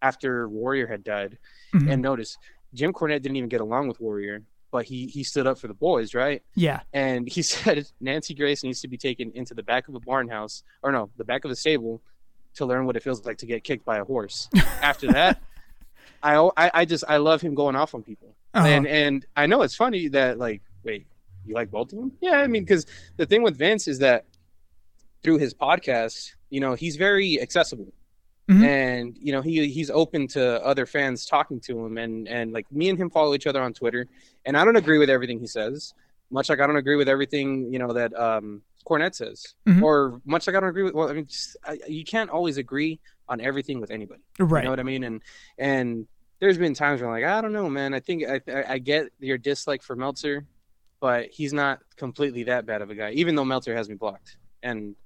after 0.00 0.48
Warrior 0.48 0.86
had 0.86 1.04
died, 1.04 1.38
Mhm. 1.74 1.90
and 1.92 2.02
notice 2.02 2.36
Jim 2.74 2.92
Cornette 2.92 3.22
didn't 3.22 3.36
even 3.36 3.48
get 3.48 3.60
along 3.60 3.88
with 3.88 4.00
Warrior, 4.00 4.42
but 4.72 4.84
he 4.86 5.06
he 5.06 5.22
stood 5.22 5.46
up 5.46 5.58
for 5.58 5.68
the 5.68 5.74
boys, 5.74 6.12
right? 6.14 6.42
Yeah. 6.56 6.80
and 6.92 7.28
he 7.28 7.42
said 7.52 7.86
Nancy 8.00 8.34
Grace 8.34 8.64
needs 8.64 8.80
to 8.80 8.88
be 8.88 8.96
taken 8.98 9.30
into 9.36 9.54
the 9.54 9.62
back 9.62 9.86
of 9.86 9.94
a 9.94 10.00
barn 10.00 10.26
house, 10.28 10.64
or 10.82 10.90
no, 10.90 11.10
the 11.16 11.24
back 11.24 11.44
of 11.44 11.52
a 11.52 11.56
stable, 11.56 12.02
to 12.54 12.66
learn 12.66 12.86
what 12.86 12.96
it 12.96 13.02
feels 13.04 13.24
like 13.24 13.38
to 13.38 13.46
get 13.46 13.62
kicked 13.62 13.84
by 13.84 13.98
a 13.98 14.04
horse. 14.04 14.48
After 14.82 15.06
that, 15.12 15.40
I, 16.22 16.34
I 16.56 16.70
I 16.74 16.84
just 16.84 17.04
I 17.08 17.18
love 17.18 17.40
him 17.40 17.54
going 17.54 17.76
off 17.76 17.94
on 17.94 18.02
people, 18.02 18.34
Uh-huh. 18.54 18.66
and 18.66 18.86
and 18.88 19.26
I 19.36 19.46
know 19.46 19.62
it's 19.62 19.76
funny 19.76 20.08
that 20.08 20.38
like 20.38 20.62
wait 20.82 21.06
you 21.46 21.54
like 21.54 21.70
both 21.70 21.92
of 21.92 21.98
them? 21.98 22.12
Yeah, 22.20 22.38
I 22.40 22.46
mean 22.46 22.62
because 22.64 22.86
the 23.16 23.26
thing 23.26 23.42
with 23.42 23.56
Vince 23.56 23.86
is 23.88 23.98
that 24.00 24.24
through 25.22 25.38
his 25.38 25.54
podcast, 25.54 26.32
you 26.50 26.60
know, 26.60 26.74
he's 26.74 26.96
very 26.96 27.40
accessible. 27.40 27.92
Mhm. 28.50 28.64
And 28.64 29.16
you 29.20 29.32
know 29.32 29.40
he 29.40 29.68
he's 29.68 29.88
open 29.90 30.26
to 30.28 30.64
other 30.64 30.84
fans 30.84 31.24
talking 31.26 31.60
to 31.60 31.84
him 31.84 31.96
and 31.96 32.26
and 32.28 32.52
like 32.52 32.70
me 32.72 32.88
and 32.88 32.98
him 32.98 33.08
follow 33.08 33.34
each 33.34 33.46
other 33.46 33.62
on 33.62 33.72
Twitter 33.72 34.06
and 34.44 34.56
I 34.56 34.64
don't 34.64 34.76
agree 34.76 34.98
with 34.98 35.08
everything 35.10 35.38
he 35.38 35.46
says 35.46 35.94
much 36.30 36.48
like 36.48 36.58
I 36.60 36.66
don't 36.66 36.76
agree 36.76 36.96
with 36.96 37.08
everything 37.08 37.72
you 37.72 37.78
know 37.78 37.92
that 37.92 38.12
um 38.18 38.62
Cornette 38.84 39.14
says, 39.14 39.54
Mhm. 39.68 39.80
or 39.80 40.20
much 40.24 40.48
like 40.48 40.56
I 40.56 40.60
don't 40.60 40.70
agree 40.70 40.82
with. 40.82 40.92
Well, 40.92 41.08
I 41.08 41.12
mean, 41.12 41.26
just, 41.26 41.56
I, 41.64 41.78
you 41.86 42.02
can't 42.02 42.28
always 42.30 42.56
agree 42.56 42.98
on 43.28 43.40
everything 43.40 43.80
with 43.80 43.92
anybody. 43.92 44.20
Right. 44.40 44.62
You 44.62 44.64
know 44.64 44.70
what 44.70 44.80
I 44.80 44.82
mean? 44.82 45.04
And 45.04 45.22
and 45.56 46.08
there's 46.40 46.58
been 46.58 46.74
times 46.74 47.00
where 47.00 47.08
I'm 47.08 47.14
like, 47.14 47.30
I 47.30 47.40
don't 47.40 47.52
know, 47.52 47.70
man. 47.70 47.94
I 47.94 48.00
think 48.00 48.24
I 48.28 48.40
I, 48.52 48.64
I 48.74 48.78
get 48.78 49.10
your 49.20 49.38
dislike 49.38 49.82
for 49.82 49.94
Meltzer, 49.94 50.44
but 50.98 51.28
he's 51.30 51.52
not 51.52 51.78
completely 51.96 52.42
that 52.44 52.66
bad 52.66 52.82
of 52.82 52.90
a 52.90 52.96
guy. 52.96 53.12
Even 53.12 53.36
though 53.36 53.44
Meltzer 53.44 53.76
has 53.76 53.88
me 53.88 53.94
blocked, 53.94 54.36
and 54.64 54.96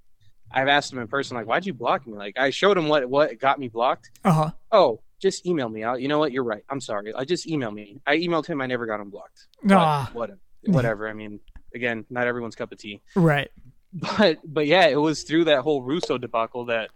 I've 0.51 0.69
asked 0.69 0.93
him 0.93 0.99
in 0.99 1.09
person, 1.09 1.37
like, 1.37 1.47
why'd 1.47 1.67
you 1.67 1.75
block 1.75 2.07
me? 2.07 2.15
Like, 2.15 2.39
I 2.39 2.51
showed 2.51 2.79
him 2.79 2.89
what 2.89 3.07
what 3.09 3.39
got 3.39 3.59
me 3.59 3.69
blocked. 3.69 4.11
Uh 4.25 4.33
huh. 4.33 4.51
Oh, 4.73 5.01
just 5.21 5.47
email 5.47 5.69
me 5.69 5.83
out. 5.83 6.01
You 6.01 6.09
know 6.09 6.19
what? 6.19 6.33
You're 6.33 6.45
right. 6.45 6.63
I'm 6.71 6.81
sorry. 6.81 7.13
I 7.15 7.25
just 7.25 7.47
email 7.47 7.71
me. 7.71 8.01
I 8.07 8.17
emailed 8.19 8.47
him. 8.47 8.61
I 8.61 8.67
never 8.67 8.87
got 8.87 9.01
him 9.01 9.11
blocked. 9.11 9.47
But 9.63 9.77
Ah. 9.79 10.11
whatever. 10.13 10.39
Whatever. 10.67 11.09
I 11.09 11.13
mean, 11.13 11.39
again, 11.75 12.05
not 12.11 12.27
everyone's 12.27 12.57
cup 12.57 12.73
of 12.73 12.79
tea 12.79 13.01
Right. 13.15 13.51
but 13.93 14.39
but 14.45 14.67
yeah, 14.67 14.87
it 14.89 14.97
was 15.01 15.23
through 15.23 15.45
that 15.45 15.61
whole 15.63 15.81
Russo 15.83 16.19
debacle 16.19 16.65
that 16.67 16.91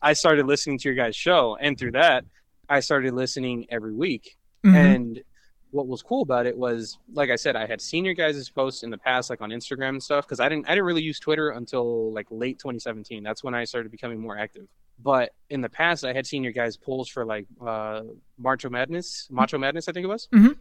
I 0.00 0.12
started 0.12 0.46
listening 0.46 0.78
to 0.78 0.88
your 0.88 0.94
guys' 0.94 1.16
show, 1.16 1.56
and 1.60 1.76
through 1.78 1.92
that, 1.92 2.24
I 2.68 2.78
started 2.80 3.14
listening 3.14 3.66
every 3.70 3.92
week. 3.92 4.36
Mhm. 4.64 4.74
And 4.74 5.22
what 5.70 5.86
was 5.86 6.02
cool 6.02 6.22
about 6.22 6.46
it 6.46 6.56
was, 6.56 6.98
like 7.12 7.30
I 7.30 7.36
said, 7.36 7.54
I 7.56 7.66
had 7.66 7.80
seen 7.80 8.04
your 8.04 8.14
guys' 8.14 8.48
posts 8.48 8.82
in 8.82 8.90
the 8.90 8.98
past, 8.98 9.30
like 9.30 9.40
on 9.40 9.50
Instagram 9.50 9.90
and 9.90 10.02
stuff, 10.02 10.24
because 10.26 10.40
I 10.40 10.48
didn't 10.48 10.66
I 10.66 10.70
didn't 10.72 10.84
really 10.86 11.02
use 11.02 11.18
Twitter 11.20 11.50
until 11.50 12.12
like 12.12 12.26
late 12.30 12.58
2017. 12.58 13.22
That's 13.22 13.44
when 13.44 13.54
I 13.54 13.64
started 13.64 13.90
becoming 13.92 14.20
more 14.20 14.38
active. 14.38 14.66
But 15.00 15.30
in 15.50 15.60
the 15.60 15.68
past, 15.68 16.04
I 16.04 16.12
had 16.12 16.26
seen 16.26 16.42
your 16.42 16.52
guys' 16.52 16.76
polls 16.76 17.08
for 17.08 17.24
like 17.24 17.46
uh, 17.64 18.02
Macho 18.38 18.68
Madness, 18.70 19.28
Macho 19.30 19.58
Madness, 19.58 19.88
I 19.88 19.92
think 19.92 20.04
it 20.04 20.08
was. 20.08 20.28
Mhm. 20.34 20.56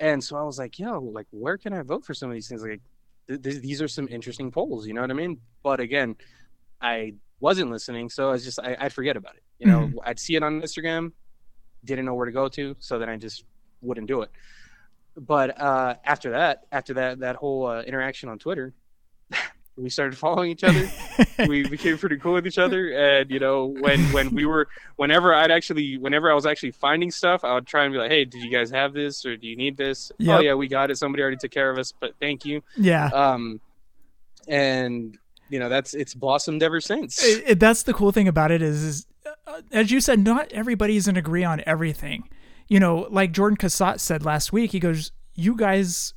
And 0.00 0.22
so 0.22 0.36
I 0.36 0.42
was 0.42 0.58
like, 0.58 0.78
yo, 0.78 1.00
like, 1.00 1.26
where 1.30 1.56
can 1.56 1.72
I 1.72 1.82
vote 1.82 2.04
for 2.04 2.12
some 2.12 2.28
of 2.28 2.34
these 2.34 2.48
things? 2.48 2.62
Like, 2.62 2.80
th- 3.28 3.40
th- 3.42 3.62
these 3.62 3.80
are 3.80 3.88
some 3.88 4.08
interesting 4.08 4.50
polls, 4.50 4.86
you 4.86 4.92
know 4.92 5.00
what 5.00 5.10
I 5.10 5.14
mean? 5.14 5.38
But 5.62 5.80
again, 5.80 6.16
I 6.80 7.14
wasn't 7.40 7.70
listening, 7.70 8.10
so 8.10 8.28
I 8.28 8.32
was 8.32 8.44
just 8.44 8.58
I, 8.58 8.76
I'd 8.78 8.92
forget 8.92 9.16
about 9.16 9.36
it. 9.36 9.42
You 9.58 9.66
know, 9.68 9.90
I'd 10.04 10.18
see 10.18 10.34
it 10.36 10.42
on 10.42 10.60
Instagram, 10.60 11.12
didn't 11.84 12.04
know 12.04 12.14
where 12.14 12.26
to 12.26 12.32
go 12.32 12.48
to, 12.48 12.76
so 12.78 12.98
then 12.98 13.08
I 13.08 13.16
just 13.16 13.44
wouldn't 13.86 14.06
do 14.08 14.22
it. 14.22 14.30
But 15.16 15.58
uh, 15.60 15.94
after 16.04 16.30
that, 16.32 16.64
after 16.70 16.94
that 16.94 17.20
that 17.20 17.36
whole 17.36 17.66
uh, 17.66 17.82
interaction 17.82 18.28
on 18.28 18.38
Twitter, 18.38 18.74
we 19.76 19.88
started 19.88 20.16
following 20.18 20.50
each 20.50 20.62
other. 20.64 20.90
we 21.48 21.66
became 21.68 21.96
pretty 21.96 22.18
cool 22.18 22.34
with 22.34 22.46
each 22.46 22.58
other, 22.58 22.90
and 22.92 23.30
you 23.30 23.38
know, 23.38 23.64
when 23.66 24.00
when 24.12 24.34
we 24.34 24.44
were, 24.44 24.68
whenever 24.96 25.32
I'd 25.34 25.50
actually, 25.50 25.96
whenever 25.96 26.30
I 26.30 26.34
was 26.34 26.44
actually 26.44 26.72
finding 26.72 27.10
stuff, 27.10 27.44
I 27.44 27.54
would 27.54 27.66
try 27.66 27.84
and 27.84 27.92
be 27.94 27.98
like, 27.98 28.10
"Hey, 28.10 28.24
did 28.26 28.42
you 28.42 28.50
guys 28.50 28.70
have 28.70 28.92
this, 28.92 29.24
or 29.24 29.36
do 29.38 29.46
you 29.46 29.56
need 29.56 29.76
this? 29.78 30.12
Oh 30.28 30.40
yeah, 30.40 30.52
we 30.54 30.68
got 30.68 30.90
it. 30.90 30.98
Somebody 30.98 31.22
already 31.22 31.38
took 31.38 31.50
care 31.50 31.70
of 31.70 31.78
us, 31.78 31.92
but 31.98 32.12
thank 32.20 32.44
you." 32.44 32.62
Yeah. 32.76 33.06
Um, 33.06 33.60
and 34.48 35.16
you 35.48 35.58
know, 35.58 35.68
that's 35.68 35.94
it's 35.94 36.14
blossomed 36.14 36.62
ever 36.62 36.80
since. 36.80 37.22
It- 37.24 37.44
it- 37.46 37.60
that's 37.60 37.84
the 37.84 37.94
cool 37.94 38.12
thing 38.12 38.28
about 38.28 38.50
it 38.50 38.62
is, 38.62 38.82
is 38.82 39.06
uh, 39.46 39.60
as 39.72 39.90
you 39.90 40.00
said, 40.00 40.20
not 40.24 40.52
everybody's 40.52 41.08
in 41.08 41.16
agree 41.16 41.44
on 41.44 41.62
everything. 41.66 42.28
You 42.68 42.80
know, 42.80 43.06
like 43.10 43.32
Jordan 43.32 43.56
Cassatt 43.56 44.00
said 44.00 44.24
last 44.24 44.52
week, 44.52 44.72
he 44.72 44.80
goes, 44.80 45.12
"You 45.34 45.56
guys 45.56 46.14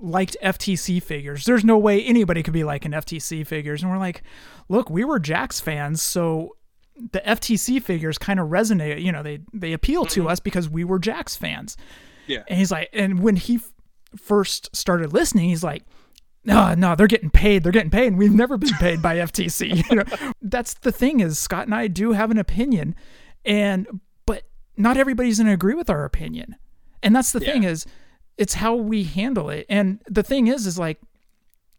liked 0.00 0.36
FTC 0.42 1.02
figures. 1.02 1.44
There's 1.44 1.64
no 1.64 1.78
way 1.78 2.02
anybody 2.02 2.42
could 2.42 2.54
be 2.54 2.64
like 2.64 2.84
an 2.84 2.92
FTC 2.92 3.46
figures." 3.46 3.82
And 3.82 3.90
we're 3.90 3.98
like, 3.98 4.22
"Look, 4.68 4.90
we 4.90 5.04
were 5.04 5.20
Jakks 5.20 5.60
fans, 5.60 6.02
so." 6.02 6.56
The 7.10 7.20
FTC 7.20 7.82
figures 7.82 8.18
kind 8.18 8.38
of 8.38 8.48
resonate, 8.48 9.02
you 9.02 9.10
know, 9.10 9.22
they 9.22 9.40
they 9.54 9.72
appeal 9.72 10.04
to 10.04 10.20
mm-hmm. 10.20 10.28
us 10.28 10.40
because 10.40 10.68
we 10.68 10.84
were 10.84 11.00
Jakks 11.00 11.36
fans. 11.36 11.78
Yeah. 12.26 12.42
And 12.46 12.58
he's 12.58 12.70
like, 12.70 12.90
and 12.92 13.20
when 13.20 13.36
he 13.36 13.56
f- 13.56 13.72
first 14.14 14.74
started 14.76 15.12
listening, 15.12 15.48
he's 15.48 15.64
like, 15.64 15.84
no, 16.44 16.74
no, 16.74 16.94
they're 16.94 17.06
getting 17.06 17.30
paid. 17.30 17.62
They're 17.62 17.72
getting 17.72 17.90
paid. 17.90 18.08
And 18.08 18.18
we've 18.18 18.34
never 18.34 18.56
been 18.56 18.74
paid 18.74 19.00
by 19.00 19.16
FTC. 19.16 19.82
You 19.90 19.96
know, 19.96 20.32
that's 20.40 20.74
the 20.74 20.92
thing 20.92 21.20
is 21.20 21.38
Scott 21.38 21.66
and 21.66 21.74
I 21.74 21.86
do 21.86 22.12
have 22.12 22.30
an 22.30 22.38
opinion, 22.38 22.94
and 23.44 24.00
not 24.82 24.96
everybody's 24.96 25.38
going 25.38 25.46
to 25.46 25.52
agree 25.52 25.74
with 25.74 25.88
our 25.88 26.04
opinion, 26.04 26.56
and 27.02 27.14
that's 27.14 27.32
the 27.32 27.40
thing 27.40 27.64
is, 27.64 27.86
it's 28.36 28.54
how 28.54 28.74
we 28.74 29.04
handle 29.04 29.50
it. 29.50 29.66
And 29.68 30.00
the 30.08 30.22
thing 30.22 30.46
is, 30.46 30.66
is 30.66 30.78
like 30.78 31.00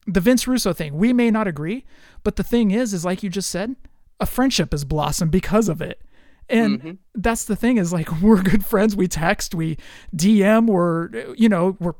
the 0.06 0.20
Vince 0.20 0.48
Russo 0.48 0.74
thing. 0.74 0.98
We 0.98 1.14
may 1.14 1.32
not 1.32 1.48
agree, 1.48 1.86
but 2.24 2.36
the 2.36 2.44
thing 2.44 2.72
is, 2.72 2.94
is 2.94 3.06
like 3.06 3.24
you 3.24 3.30
just 3.30 3.50
said, 3.50 3.76
a 4.20 4.26
friendship 4.26 4.72
has 4.72 4.86
blossomed 4.86 5.32
because 5.32 5.70
of 5.70 5.82
it. 5.82 6.02
And 6.50 6.80
mm-hmm. 6.80 6.92
that's 7.16 7.46
the 7.46 7.56
thing 7.56 7.78
is 7.78 7.94
like 7.94 8.10
we're 8.22 8.42
good 8.42 8.66
friends. 8.66 8.96
We 8.96 9.08
text, 9.08 9.56
we 9.56 9.78
DM, 10.16 10.68
we're 10.68 11.34
you 11.36 11.50
know 11.50 11.78
we're 11.80 11.96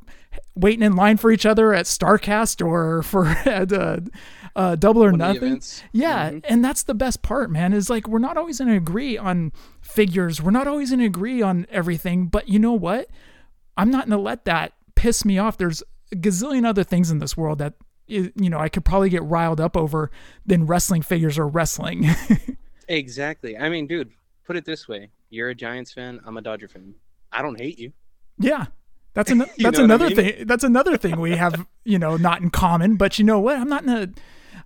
waiting 0.56 0.84
in 0.84 0.96
line 0.96 1.18
for 1.18 1.32
each 1.32 1.46
other 1.46 1.74
at 1.74 1.86
Starcast 1.86 2.66
or 2.66 3.04
for 3.04 3.26
at 3.46 3.72
uh, 3.72 4.00
uh, 4.56 4.76
Double 4.76 5.04
or 5.04 5.12
One 5.12 5.22
of 5.22 5.28
the 5.28 5.34
Nothing. 5.34 5.48
events. 5.50 5.84
Yeah, 5.92 6.40
and 6.46 6.64
that's 6.64 6.84
the 6.84 6.94
best 6.94 7.22
part, 7.22 7.50
man. 7.52 7.74
Is 7.74 7.90
like 7.90 8.08
we're 8.08 8.20
not 8.20 8.38
always 8.38 8.60
going 8.60 8.70
to 8.70 8.78
agree 8.78 9.18
on 9.18 9.52
figures. 9.82 10.42
We're 10.42 10.52
not 10.52 10.68
always 10.68 10.90
going 10.90 11.00
to 11.00 11.06
agree 11.06 11.42
on 11.42 11.66
everything. 11.70 12.28
But 12.28 12.50
you 12.50 12.60
know 12.60 12.74
what? 12.74 13.10
I'm 13.78 13.90
not 13.90 14.08
going 14.08 14.18
to 14.18 14.24
let 14.24 14.46
that 14.46 14.74
piss 14.96 15.26
me 15.26 15.38
off. 15.38 15.58
There's 15.58 15.82
a 16.12 16.16
gazillion 16.16 16.66
other 16.66 16.84
things 16.84 17.10
in 17.10 17.20
this 17.20 17.36
world 17.36 17.58
that 17.60 17.74
you 18.06 18.32
know 18.36 18.60
I 18.60 18.70
could 18.70 18.86
probably 18.86 19.10
get 19.10 19.24
riled 19.24 19.60
up 19.60 19.76
over 19.76 20.12
than 20.46 20.66
wrestling 20.66 21.02
figures 21.02 21.38
or 21.40 21.48
wrestling. 21.48 22.08
Exactly. 22.90 23.58
I 23.58 23.70
mean, 23.70 23.88
dude, 23.88 24.12
put 24.46 24.58
it 24.58 24.66
this 24.66 24.88
way: 24.90 25.10
you're 25.30 25.50
a 25.50 25.56
Giants 25.56 25.94
fan. 25.94 26.20
I'm 26.26 26.36
a 26.38 26.42
Dodger 26.42 26.68
fan. 26.68 26.94
I 27.32 27.42
don't 27.42 27.60
hate 27.60 27.80
you. 27.80 27.94
Yeah. 28.38 28.66
That's 29.14 29.30
an, 29.32 29.40
that's 29.40 29.58
what 29.60 29.80
I 29.80 29.84
another 29.84 30.08
mean? 30.08 30.16
thing. 30.16 30.48
That's 30.48 30.64
another 30.64 30.98
thing 30.98 31.20
we 31.20 31.32
have, 31.38 31.66
you 31.86 32.00
know, 32.00 32.18
not 32.18 32.42
in 32.42 32.50
common. 32.50 32.96
But 32.98 33.20
you 33.20 33.26
know 33.26 33.40
what? 33.40 33.58
I'm 33.58 33.70
not 33.70 33.84
in 33.84 33.90
a. 33.90 34.08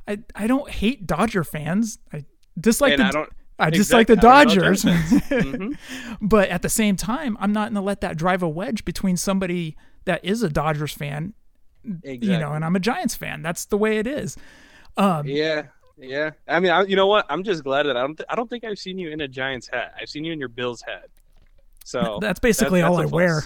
I 0.07 0.19
I 0.35 0.47
don't 0.47 0.69
hate 0.69 1.05
Dodger 1.05 1.43
fans. 1.43 1.99
I 2.13 2.25
dislike 2.59 2.93
And 2.93 3.01
the. 3.01 3.05
I 3.05 3.11
don't- 3.11 3.29
I 3.59 3.71
dislike 3.71 4.05
the 4.05 4.13
exactly, 4.13 4.55
don't 4.55 4.83
Dodgers. 4.83 4.83
Mhm. 4.83 5.77
But 6.21 6.49
at 6.49 6.61
the 6.61 6.69
same 6.69 6.95
time, 6.95 7.35
I'm 7.39 7.51
not 7.51 7.69
going 7.69 7.73
to 7.75 7.81
let 7.81 8.01
that 8.01 8.15
drive 8.15 8.43
a 8.43 8.47
wedge 8.47 8.85
between 8.85 9.17
somebody 9.17 9.75
that 10.05 10.23
is 10.23 10.43
a 10.43 10.49
Dodgers 10.49 10.93
fan, 10.93 11.33
you 12.03 12.37
know, 12.37 12.53
and 12.53 12.63
I'm 12.63 12.75
a 12.75 12.79
Giants 12.79 13.15
fan. 13.15 13.41
That's 13.41 13.65
the 13.65 13.75
way 13.75 13.97
it 13.97 14.05
is. 14.05 14.37
Um, 14.95 15.25
Yeah, 15.25 15.63
yeah. 15.97 16.31
I 16.47 16.59
mean, 16.59 16.71
I, 16.71 16.83
you 16.83 16.95
know 16.95 17.07
what? 17.07 17.25
I'm 17.29 17.43
just 17.43 17.63
glad 17.63 17.87
that 17.87 17.97
I 17.97 18.01
don't. 18.01 18.15
Th- 18.15 18.27
I 18.29 18.35
don't 18.35 18.47
think 18.47 18.63
I've 18.63 18.77
seen 18.77 18.99
you 18.99 19.09
in 19.09 19.21
a 19.21 19.27
Giants 19.27 19.67
hat. 19.73 19.95
I've 19.99 20.09
seen 20.09 20.23
you 20.23 20.33
in 20.33 20.39
your 20.39 20.49
Bills 20.49 20.83
hat. 20.83 21.07
So 21.87 22.17
That's 22.19 22.41
basically 22.41 22.81
that- 22.81 22.87
all 22.89 22.97
I 22.97 23.03
that's 23.03 23.11
wear. 23.13 23.43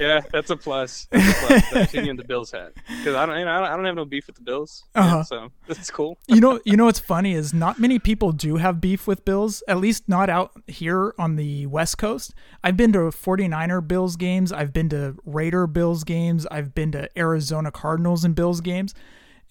yeah, 0.00 0.22
that's 0.32 0.48
a 0.48 0.56
plus. 0.56 1.06
That's 1.10 1.28
a 1.28 1.46
plus. 1.46 1.70
That's 1.70 1.94
in 1.94 2.16
the 2.16 2.24
Bills 2.24 2.50
hat 2.50 2.72
because 2.88 3.14
I 3.14 3.26
don't, 3.26 3.38
you 3.38 3.44
know, 3.44 3.50
I 3.50 3.58
don't, 3.60 3.68
I 3.68 3.76
don't 3.76 3.84
have 3.84 3.94
no 3.96 4.06
beef 4.06 4.26
with 4.28 4.36
the 4.36 4.42
Bills. 4.42 4.84
Yeah, 4.94 5.02
Uh-huh. 5.04 5.22
so 5.24 5.52
that's 5.68 5.90
cool. 5.90 6.16
you 6.26 6.40
know, 6.40 6.58
you 6.64 6.74
know 6.78 6.86
what's 6.86 7.00
funny 7.00 7.34
is 7.34 7.52
not 7.52 7.78
many 7.78 7.98
people 7.98 8.32
do 8.32 8.56
have 8.56 8.80
beef 8.80 9.06
with 9.06 9.26
Bills, 9.26 9.62
at 9.68 9.76
least 9.76 10.08
not 10.08 10.30
out 10.30 10.52
here 10.66 11.14
on 11.18 11.36
the 11.36 11.66
West 11.66 11.98
Coast. 11.98 12.32
I've 12.64 12.78
been 12.78 12.94
to 12.94 13.00
49er 13.10 13.86
Bills 13.86 14.16
games, 14.16 14.52
I've 14.52 14.72
been 14.72 14.88
to 14.88 15.16
Raider 15.26 15.66
Bills 15.66 16.02
games, 16.02 16.46
I've 16.50 16.74
been 16.74 16.92
to 16.92 17.10
Arizona 17.18 17.70
Cardinals 17.70 18.24
and 18.24 18.34
Bills 18.34 18.62
games, 18.62 18.94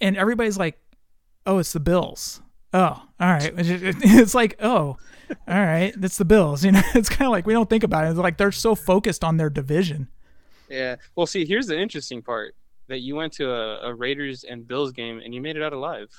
and 0.02 0.18
everybody's 0.18 0.58
like, 0.58 0.80
"Oh, 1.46 1.60
it's 1.60 1.74
the 1.74 1.80
Bills." 1.80 2.42
Oh, 2.74 2.80
all 2.80 3.04
right. 3.20 3.54
It's 3.56 4.34
like, 4.34 4.56
"Oh, 4.60 4.98
all 5.48 5.60
right, 5.60 5.94
that's 5.98 6.18
the 6.18 6.26
Bills." 6.26 6.64
You 6.64 6.74
know, 6.74 6.82
it's 6.96 7.10
kind 7.10 7.28
of 7.28 7.32
like 7.32 7.46
we 7.46 7.54
don't 7.54 7.70
think 7.70 7.84
about 7.84 8.06
it. 8.06 8.10
It's 8.10 8.20
like 8.20 8.38
they're 8.38 8.52
so 8.52 8.76
focused 8.76 9.24
on 9.24 9.38
their 9.38 9.50
division. 9.50 10.08
Yeah. 10.70 10.96
Well, 11.16 11.26
see, 11.26 11.46
here's 11.46 11.68
the 11.68 11.80
interesting 11.80 12.22
part 12.22 12.56
that 12.88 13.00
you 13.00 13.16
went 13.16 13.34
to 13.34 13.50
a, 13.52 13.90
a 13.90 13.94
Raiders 13.94 14.44
and 14.44 14.68
Bills 14.68 14.92
game 14.92 15.20
and 15.24 15.34
you 15.34 15.42
made 15.42 15.56
it 15.56 15.64
out 15.64 15.74
alive. 15.74 16.10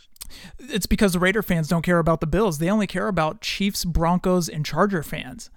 it's 0.59 0.87
because 0.87 1.13
the 1.13 1.19
Raider 1.19 1.43
fans 1.43 1.69
don't 1.69 1.83
care 1.83 1.99
about 1.99 2.21
the 2.21 2.27
Bills. 2.27 2.59
They 2.59 2.71
only 2.71 2.87
care 2.87 3.09
about 3.09 3.41
Chiefs, 3.41 3.85
Broncos, 3.85 4.49
and 4.49 4.65
Charger 4.65 5.03
fans. 5.03 5.51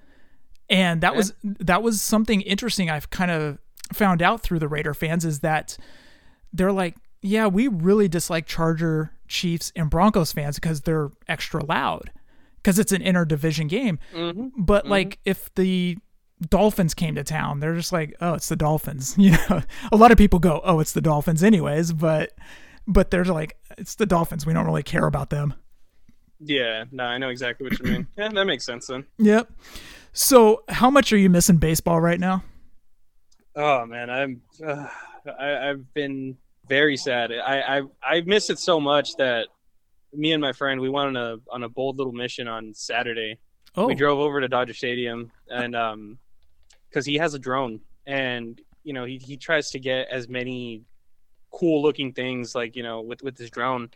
And 0.70 1.02
that 1.02 1.16
was 1.16 1.34
that 1.44 1.82
was 1.82 2.00
something 2.00 2.42
interesting 2.42 2.92
I've 2.92 3.10
kind 3.10 3.32
of 3.32 3.58
found 3.92 4.22
out 4.22 4.42
through 4.42 4.60
the 4.60 4.68
Raider 4.68 4.94
fans 4.94 5.26
is 5.26 5.40
that 5.40 5.78
they're 6.54 6.72
like, 6.72 6.96
yeah, 7.24 7.48
we 7.48 7.68
really 7.68 8.08
dislike 8.08 8.46
Charger, 8.46 9.12
Chiefs, 9.28 9.72
and 9.76 9.90
Broncos 9.90 10.32
fans 10.32 10.60
because 10.60 10.82
they're 10.82 11.10
extra 11.28 11.66
loud 11.66 12.12
because 12.62 12.80
it's 12.80 12.92
an 12.92 13.02
interdivision 13.02 13.68
game. 13.70 14.00
But 14.58 14.88
like 14.88 15.20
if 15.26 15.54
the 15.56 15.98
Dolphins 16.48 16.94
came 16.94 17.16
to 17.16 17.24
town, 17.24 17.60
they're 17.60 17.76
just 17.76 17.92
like, 17.92 18.16
oh, 18.22 18.34
it's 18.34 18.50
the 18.50 18.56
Dolphins. 18.56 19.16
You 19.18 19.32
know, 19.32 19.62
a 19.92 19.98
lot 19.98 20.12
of 20.12 20.18
people 20.18 20.40
go, 20.40 20.62
oh, 20.64 20.80
it's 20.80 20.94
the 20.94 21.02
Dolphins, 21.02 21.44
anyways. 21.44 21.94
But 21.94 22.32
but 22.88 23.12
they're 23.12 23.26
like, 23.26 23.58
it's 23.78 23.96
the 23.96 24.06
Dolphins. 24.06 24.46
We 24.46 24.54
don't 24.54 24.66
really 24.66 24.84
care 24.84 25.06
about 25.06 25.30
them. 25.30 25.54
Yeah. 26.40 26.86
No, 26.92 27.04
I 27.04 27.18
know 27.18 27.30
exactly 27.30 27.70
what 27.70 27.80
you 27.80 27.86
mean. 27.92 28.08
yeah, 28.18 28.30
that 28.30 28.46
makes 28.46 28.66
sense 28.66 28.88
then. 28.88 29.06
Yep. 29.18 29.52
So, 30.14 30.64
how 30.70 30.90
much 30.90 31.14
are 31.14 31.18
you 31.18 31.30
missing 31.30 31.58
baseball 31.58 32.02
right 32.02 32.20
now? 32.20 32.44
Oh 33.56 33.86
man, 33.86 34.10
I'm. 34.10 34.42
Uh, 34.66 34.88
I, 35.38 35.70
I've 35.70 35.94
been 35.94 36.38
very 36.68 36.96
sad. 36.98 37.32
I, 37.32 37.80
I 37.80 37.82
I 38.04 38.22
miss 38.22 38.50
it 38.50 38.60
so 38.60 38.80
much 38.80 39.16
that 39.18 39.48
me 40.14 40.32
and 40.34 40.42
my 40.42 40.52
friend 40.54 40.82
we 40.82 40.90
went 40.90 41.16
on 41.16 41.18
a 41.18 41.38
on 41.52 41.64
a 41.64 41.70
bold 41.70 41.98
little 41.98 42.14
mission 42.14 42.48
on 42.48 42.74
Saturday. 42.74 43.38
Oh, 43.76 43.86
We 43.88 43.96
drove 43.96 44.20
over 44.20 44.42
to 44.42 44.48
Dodger 44.48 44.74
Stadium 44.74 45.32
and 45.50 45.76
um, 45.76 46.18
because 46.90 47.06
he 47.06 47.16
has 47.18 47.34
a 47.34 47.40
drone 47.40 47.82
and 48.06 48.60
you 48.84 48.94
know 48.94 49.06
he 49.06 49.18
he 49.18 49.38
tries 49.38 49.70
to 49.72 49.80
get 49.80 50.08
as 50.10 50.28
many 50.28 50.82
cool 51.52 51.82
looking 51.82 52.14
things 52.14 52.56
like 52.56 52.76
you 52.76 52.84
know 52.84 53.02
with 53.02 53.22
with 53.24 53.38
his 53.38 53.50
drone. 53.50 53.90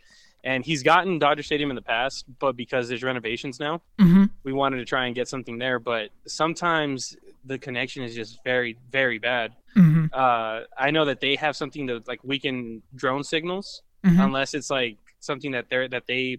And 0.46 0.66
he's 0.66 0.84
gotten 0.84 1.20
Dodger 1.20 1.42
Stadium 1.42 1.70
in 1.72 1.76
the 1.78 1.82
past, 1.82 2.26
but 2.40 2.58
because 2.58 2.90
there's 2.90 3.02
renovations 3.02 3.62
now, 3.62 3.82
Mhm. 3.98 4.30
we 4.44 4.52
wanted 4.52 4.76
to 4.80 4.84
try 4.86 5.06
and 5.06 5.16
get 5.16 5.30
something 5.30 5.58
there. 5.58 5.80
But 5.80 6.10
sometimes 6.28 7.16
the 7.46 7.58
connection 7.58 8.04
is 8.04 8.14
just 8.14 8.44
very, 8.44 8.78
very 8.92 9.20
bad 9.20 9.54
Mhm. 9.76 10.10
uh, 10.14 10.66
I 10.78 10.92
know 10.92 11.06
that 11.06 11.20
they 11.22 11.36
have 11.38 11.56
something 11.56 11.88
to 11.88 12.04
like 12.06 12.24
weaken 12.24 12.84
drone 12.94 13.24
signals 13.24 13.82
Mhm. 14.06 14.24
unless 14.26 14.54
it's 14.54 14.70
like 14.70 14.98
something 15.24 15.52
that 15.52 15.66
they're 15.70 15.88
that 15.88 16.06
they 16.08 16.38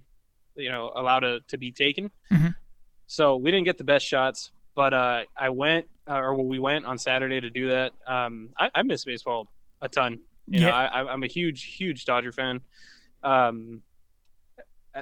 you 0.57 0.71
know 0.71 0.93
allow 0.95 1.19
to, 1.21 1.41
to 1.49 1.57
be 1.59 1.73
taken. 1.73 2.11
Mhm. 2.31 2.55
So 3.07 3.37
we 3.37 3.51
didn't 3.51 3.65
get 3.65 3.79
the 3.79 3.85
best 3.85 4.07
shots, 4.07 4.51
but 4.75 4.95
uh, 4.95 5.25
I 5.37 5.49
went 5.51 5.87
uh, 6.09 6.19
or 6.19 6.35
we 6.43 6.59
went 6.59 6.85
on 6.85 6.97
Saturday 6.99 7.41
to 7.41 7.51
do 7.51 7.69
that. 7.69 7.93
Um, 8.07 8.51
I, 8.59 8.71
I 8.75 8.83
miss 8.83 9.05
baseball 9.05 9.49
a 9.83 9.89
ton. 9.89 10.21
You 10.47 10.61
know, 10.61 10.69
Yeah. 10.69 10.77
I, 10.77 11.03
I- 11.03 11.13
I'm 11.13 11.23
a 11.23 11.27
huge, 11.27 11.65
huge 11.65 12.05
Dodger 12.05 12.33
fan. 12.33 12.61
Um, 13.23 13.83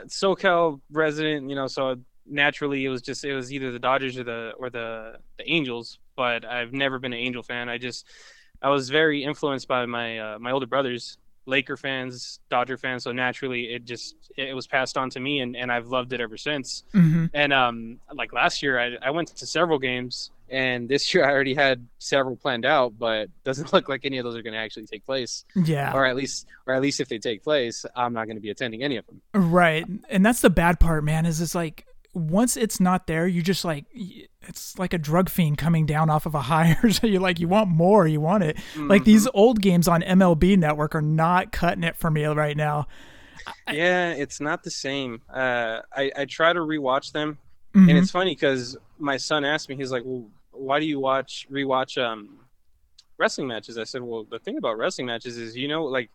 SoCal 0.06 0.80
resident, 0.90 1.50
you 1.50 1.56
know, 1.56 1.66
so 1.66 1.96
naturally 2.24 2.84
it 2.84 2.88
was 2.88 3.02
just 3.02 3.24
it 3.24 3.34
was 3.34 3.52
either 3.52 3.72
the 3.72 3.78
Dodgers 3.78 4.16
or 4.18 4.24
the 4.24 4.52
or 4.58 4.70
the 4.70 5.16
the 5.38 5.50
Angels. 5.50 5.98
But 6.16 6.44
I've 6.44 6.72
never 6.72 6.98
been 6.98 7.12
an 7.12 7.18
Angel 7.18 7.42
fan. 7.42 7.68
I 7.68 7.78
just 7.78 8.06
I 8.62 8.68
was 8.70 8.90
very 8.90 9.24
influenced 9.24 9.68
by 9.68 9.84
my 9.86 10.18
uh, 10.18 10.38
my 10.38 10.50
older 10.52 10.66
brothers, 10.66 11.18
Laker 11.46 11.76
fans, 11.76 12.40
Dodger 12.50 12.76
fans. 12.76 13.04
So 13.04 13.12
naturally, 13.12 13.72
it 13.72 13.84
just 13.84 14.14
it 14.36 14.54
was 14.54 14.66
passed 14.66 14.96
on 14.96 15.10
to 15.10 15.20
me, 15.20 15.40
and, 15.40 15.56
and 15.56 15.72
I've 15.72 15.88
loved 15.88 16.12
it 16.12 16.20
ever 16.20 16.36
since. 16.36 16.84
Mhm. 16.94 17.30
And 17.34 17.52
um, 17.52 18.00
like 18.14 18.32
last 18.32 18.62
year, 18.62 18.78
I, 18.78 18.96
I 19.02 19.10
went 19.10 19.28
to 19.28 19.46
several 19.46 19.78
games, 19.78 20.30
and 20.48 20.88
this 20.88 21.12
year 21.12 21.24
I 21.28 21.30
already 21.30 21.54
had 21.54 21.86
several 21.98 22.36
planned 22.36 22.64
out, 22.64 22.94
but 22.98 23.28
doesn't 23.44 23.72
look 23.74 23.88
like 23.88 24.04
any 24.04 24.18
of 24.18 24.24
those 24.24 24.36
are 24.36 24.42
going 24.42 24.54
to 24.54 24.58
actually 24.60 24.86
take 24.86 25.04
place. 25.04 25.44
Yeah. 25.56 25.92
Or 25.92 26.06
at 26.06 26.16
least, 26.16 26.46
or 26.66 26.74
at 26.74 26.82
least 26.82 27.00
if 27.00 27.08
they 27.08 27.18
take 27.18 27.42
place, 27.42 27.84
I'm 27.96 28.12
not 28.12 28.26
going 28.26 28.36
to 28.36 28.42
be 28.42 28.50
attending 28.50 28.82
any 28.82 28.96
of 28.96 29.06
them. 29.06 29.20
Right. 29.34 29.84
And 30.08 30.24
that's 30.24 30.40
the 30.40 30.50
bad 30.50 30.78
part, 30.78 31.04
man, 31.04 31.26
is 31.26 31.40
it's 31.40 31.54
like 31.54 31.86
once 32.14 32.56
it's 32.56 32.78
not 32.80 33.06
there, 33.06 33.26
you 33.26 33.42
just 33.42 33.64
like 33.64 33.86
it's 34.42 34.78
like 34.78 34.92
a 34.92 34.98
drug 34.98 35.28
fiend 35.30 35.56
coming 35.58 35.86
down 35.86 36.10
off 36.10 36.26
of 36.26 36.34
a 36.34 36.42
higher. 36.42 36.90
so 36.90 37.06
you're 37.06 37.20
like 37.20 37.40
you 37.40 37.48
want 37.48 37.68
more, 37.68 38.06
you 38.06 38.20
want 38.20 38.44
it. 38.44 38.58
Like 38.76 39.04
these 39.04 39.26
old 39.34 39.60
games 39.62 39.88
on 39.88 40.02
MLB 40.02 40.56
network 40.58 40.94
are 40.94 41.02
not 41.02 41.52
cutting 41.52 41.84
it 41.84 41.96
for 41.96 42.10
me 42.10 42.24
right 42.26 42.56
now. 42.56 42.86
yeah, 43.70 44.12
it's 44.12 44.40
not 44.40 44.62
the 44.62 44.70
same. 44.70 45.22
Uh, 45.32 45.80
I 45.96 46.12
I 46.16 46.24
try 46.26 46.52
to 46.52 46.60
rewatch 46.60 47.12
them, 47.12 47.38
Mhm. 47.74 47.88
and 47.88 47.98
it's 47.98 48.10
funny 48.10 48.34
because 48.34 48.76
my 48.98 49.16
son 49.16 49.44
asked 49.44 49.68
me, 49.68 49.74
he's 49.76 49.90
like, 49.90 50.02
"Well, 50.04 50.26
why 50.52 50.78
do 50.80 50.86
you 50.86 51.00
watch 51.00 51.46
rewatch 51.50 52.00
um 52.02 52.38
wrestling 53.18 53.48
matches?" 53.48 53.78
I 53.78 53.84
said, 53.84 54.02
"Well, 54.02 54.24
the 54.30 54.38
thing 54.38 54.58
about 54.58 54.76
wrestling 54.78 55.06
matches 55.06 55.38
is, 55.38 55.56
you 55.56 55.66
know, 55.68 55.84
like 55.84 56.10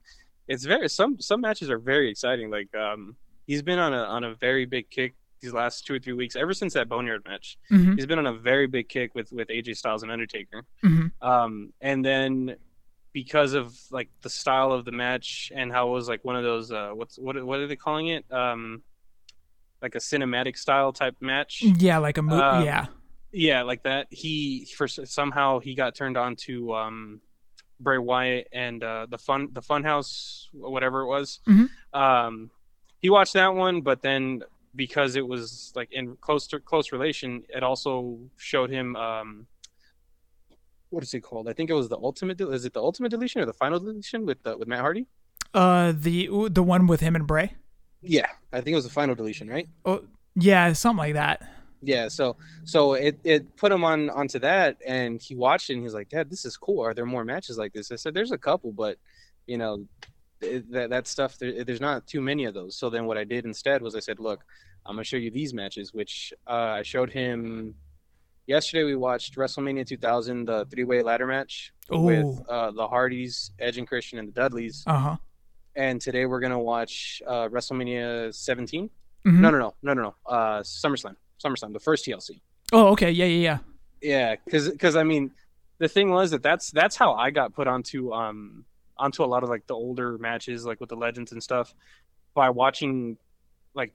it's 0.48 0.64
very 0.64 0.88
some 0.90 1.19
some 1.19 1.41
matches 1.41 1.69
are 1.69 1.80
very 1.80 2.10
exciting. 2.10 2.49
Like 2.49 2.74
um, 2.76 3.15
he's 3.48 3.61
been 3.61 3.80
on 3.80 3.94
a 3.94 4.03
on 4.03 4.24
a 4.24 4.36
very 4.36 4.65
big 4.65 4.90
kick 4.90 5.14
these 5.42 5.54
last 5.54 5.86
two 5.86 5.94
or 5.96 6.00
three 6.00 6.14
weeks, 6.14 6.36
ever 6.36 6.54
since 6.54 6.74
that 6.74 6.90
Boneyard 6.90 7.24
match. 7.26 7.58
Mhm. 7.72 7.96
He's 7.96 8.06
been 8.06 8.20
on 8.20 8.28
a 8.28 8.34
very 8.34 8.68
big 8.68 8.90
kick 8.90 9.14
with 9.16 9.32
with 9.32 9.50
AJ 9.50 9.76
Styles 9.78 10.04
and 10.04 10.12
Undertaker. 10.12 10.64
Mhm. 10.84 11.12
Um, 11.22 11.74
and 11.82 12.04
then 12.04 12.56
because 13.14 13.54
of 13.54 13.76
like 13.92 14.10
the 14.22 14.30
style 14.30 14.72
of 14.72 14.86
the 14.86 14.92
match 14.92 15.52
and 15.56 15.72
how 15.72 15.90
it 15.90 15.92
was 15.92 16.08
like 16.08 16.24
one 16.24 16.36
of 16.36 16.44
those 16.44 16.72
uh, 16.72 16.92
what's 16.94 17.18
what 17.18 17.42
what 17.46 17.60
are 17.60 17.68
they 17.68 17.76
calling 17.76 18.08
it? 18.08 18.26
Um, 18.32 18.84
like 19.82 19.96
a 19.96 20.00
cinematic 20.00 20.58
style 20.58 20.92
type 20.92 21.16
match. 21.20 21.62
Yeah, 21.62 21.98
like 22.00 22.18
a 22.18 22.22
movie. 22.22 22.42
Um, 22.42 22.66
yeah. 22.66 22.88
Yeah, 23.32 23.62
like 23.64 23.84
that. 23.84 24.08
He 24.10 24.66
for 24.76 24.88
somehow 24.88 25.60
he 25.60 25.76
got 25.76 25.94
turned 25.96 26.18
on 26.18 26.36
to 26.48 26.74
um, 26.74 27.22
Bray 27.80 27.98
Wyatt 28.00 28.48
and 28.52 28.84
uh, 28.84 29.06
the 29.10 29.18
fun 29.20 29.50
the 29.52 29.62
Funhouse 29.62 30.48
whatever 30.52 31.02
it 31.02 31.08
was. 31.08 31.40
Mhm. 31.48 31.70
Um, 31.94 32.50
he 33.00 33.10
watched 33.12 33.34
that 33.34 33.54
one, 33.54 33.82
but 33.82 34.02
then 34.02 34.42
because 34.76 35.15
it 35.15 35.27
was 35.27 35.73
like 35.76 35.91
in 35.91 36.15
close 36.18 36.48
to 36.48 36.60
close 36.60 36.91
relation, 36.91 37.44
it 37.49 37.64
also 37.64 38.19
showed 38.38 38.69
him 38.69 38.95
um, 38.95 39.48
what 40.89 41.03
is 41.03 41.14
it 41.14 41.22
called? 41.22 41.49
I 41.49 41.53
think 41.53 41.69
it 41.69 41.73
was 41.73 41.89
the 41.89 41.98
ultimate. 41.98 42.39
Is 42.39 42.65
it 42.65 42.73
the 42.73 42.81
ultimate 42.81 43.10
deletion 43.10 43.41
or 43.41 43.45
the 43.45 43.53
final 43.53 43.80
deletion 43.80 44.26
with 44.26 44.45
uh, 44.45 44.56
with 44.57 44.68
Matt 44.68 44.81
Hardy? 44.81 45.07
Uh 45.53 45.94
the 45.95 46.30
the 46.49 46.64
one 46.64 46.88
with 46.88 46.99
him 46.99 47.15
and 47.15 47.26
Bray. 47.26 47.56
Yeah, 48.02 48.27
I 48.53 48.57
think 48.57 48.73
it 48.73 48.76
was 48.76 48.85
the 48.85 48.91
final 48.91 49.15
deletion, 49.15 49.49
right? 49.49 49.68
Oh, 49.85 50.03
yeah, 50.35 50.72
something 50.73 50.99
like 50.99 51.14
that. 51.15 51.41
Yeah, 51.81 52.07
so 52.07 52.38
so 52.64 52.94
it, 52.94 53.19
it 53.23 53.56
put 53.56 53.72
him 53.72 53.84
on 53.84 54.10
onto 54.10 54.39
that, 54.39 54.77
and 54.85 55.22
he 55.22 55.35
watched 55.35 55.69
it, 55.69 55.73
and 55.73 55.84
he's 55.84 55.94
like, 55.94 56.10
"Dad, 56.10 56.30
this 56.30 56.45
is 56.45 56.57
cool. 56.57 56.84
Are 56.84 56.94
there 56.94 57.06
more 57.06 57.23
matches 57.23 57.57
like 57.57 57.73
this?" 57.73 57.91
I 57.91 57.95
said, 57.95 58.14
"There's 58.14 58.31
a 58.31 58.38
couple, 58.38 58.72
but 58.72 58.98
you 59.45 59.57
know, 59.57 59.85
that 60.42 60.90
that 60.90 61.08
stuff 61.08 61.38
there, 61.38 61.64
there's 61.64 61.82
not 61.82 62.08
too 62.08 62.22
many 62.22 62.46
of 62.46 62.54
those." 62.54 62.76
So 62.78 62.90
then 62.90 63.06
what 63.06 63.18
I 63.18 63.24
did 63.24 63.46
instead 63.46 63.82
was 63.82 63.96
I 63.96 64.00
said, 64.00 64.20
"Look, 64.20 64.44
I'm 64.86 64.96
gonna 64.96 65.04
show 65.04 65.18
you 65.18 65.32
these 65.32 65.54
matches," 65.54 65.94
which 65.94 66.34
uh, 66.48 66.80
I 66.80 66.84
showed 66.84 67.12
him 67.12 67.76
yesterday. 68.46 68.84
We 68.84 68.96
watched 68.96 69.36
WrestleMania 69.36 69.86
2000, 69.86 70.46
the 70.46 70.66
three-way 70.66 71.02
ladder 71.04 71.28
match 71.28 71.74
with 71.90 72.42
uh, 72.50 72.72
the 72.72 72.88
Hardys, 72.88 73.52
Edge 73.60 73.78
and 73.78 73.88
Christian, 73.88 74.20
and 74.20 74.28
the 74.28 74.32
Dudleys. 74.34 74.84
Uh 74.88 75.00
huh. 75.00 75.16
And 75.76 76.02
today 76.02 76.26
we're 76.26 76.40
gonna 76.40 76.60
watch 76.60 77.22
uh, 77.28 77.48
WrestleMania 77.50 78.34
17. 78.34 78.90
Mhm. 79.26 79.40
No, 79.40 79.50
no, 79.50 79.58
no, 79.60 79.74
no, 79.84 79.94
no, 79.94 80.02
no. 80.04 80.16
Uh, 80.26 80.62
SummerSlam, 80.62 81.16
SummerSlam, 81.44 81.74
the 81.74 81.80
first 81.80 82.06
TLC. 82.06 82.42
Oh, 82.72 82.88
okay. 82.90 83.12
Yeah, 83.12 83.26
yeah, 83.26 83.42
yeah. 83.42 83.58
Yeah, 84.02 84.36
because 84.46 84.70
because 84.70 84.96
I 84.96 85.04
mean, 85.04 85.32
the 85.80 85.88
thing 85.88 86.10
was 86.10 86.32
that 86.32 86.44
that's 86.44 86.72
that's 86.72 86.96
how 86.96 87.14
I 87.14 87.32
got 87.32 87.54
put 87.54 87.68
onto 87.68 88.14
um 88.14 88.66
onto 88.99 89.24
a 89.24 89.26
lot 89.26 89.44
of 89.44 89.49
like 89.49 89.65
the 89.68 89.74
older 89.76 90.18
matches 90.18 90.65
like 90.65 90.80
with 90.80 90.90
the 90.90 90.95
legends 90.95 91.32
and 91.32 91.41
stuff 91.41 91.74
by 92.34 92.49
watching 92.49 93.18
like 93.74 93.94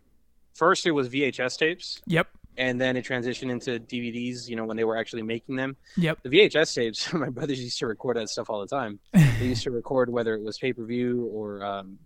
first 0.55 0.87
it 0.87 0.91
was 0.93 1.09
VHS 1.09 1.59
tapes 1.59 2.01
Yep. 2.07 2.29
and 2.57 2.81
then 2.81 2.97
it 2.97 3.05
transitioned 3.05 3.51
into 3.51 3.79
DVDs. 3.81 4.49
You 4.49 4.57
know 4.57 4.65
when 4.65 4.77
they 4.77 4.85
were 4.85 4.97
actually 4.97 5.23
making 5.23 5.57
them. 5.57 5.77
Yep. 5.97 6.19
The 6.23 6.29
VHS 6.29 6.75
tapes, 6.75 7.13
my 7.25 7.29
brothers 7.31 7.61
used 7.63 7.79
to 7.79 7.87
record 7.87 8.17
that 8.17 8.29
stuff 8.29 8.51
all 8.51 8.61
the 8.61 8.67
time. 8.67 8.99
They 9.13 9.47
used 9.47 9.63
to 9.65 9.71
record 9.81 10.11
whether 10.11 10.35
it 10.35 10.43
was 10.43 10.59
pay 10.59 10.73
per 10.73 10.85
view 10.85 11.27
or 11.33 11.65
um, 11.65 11.99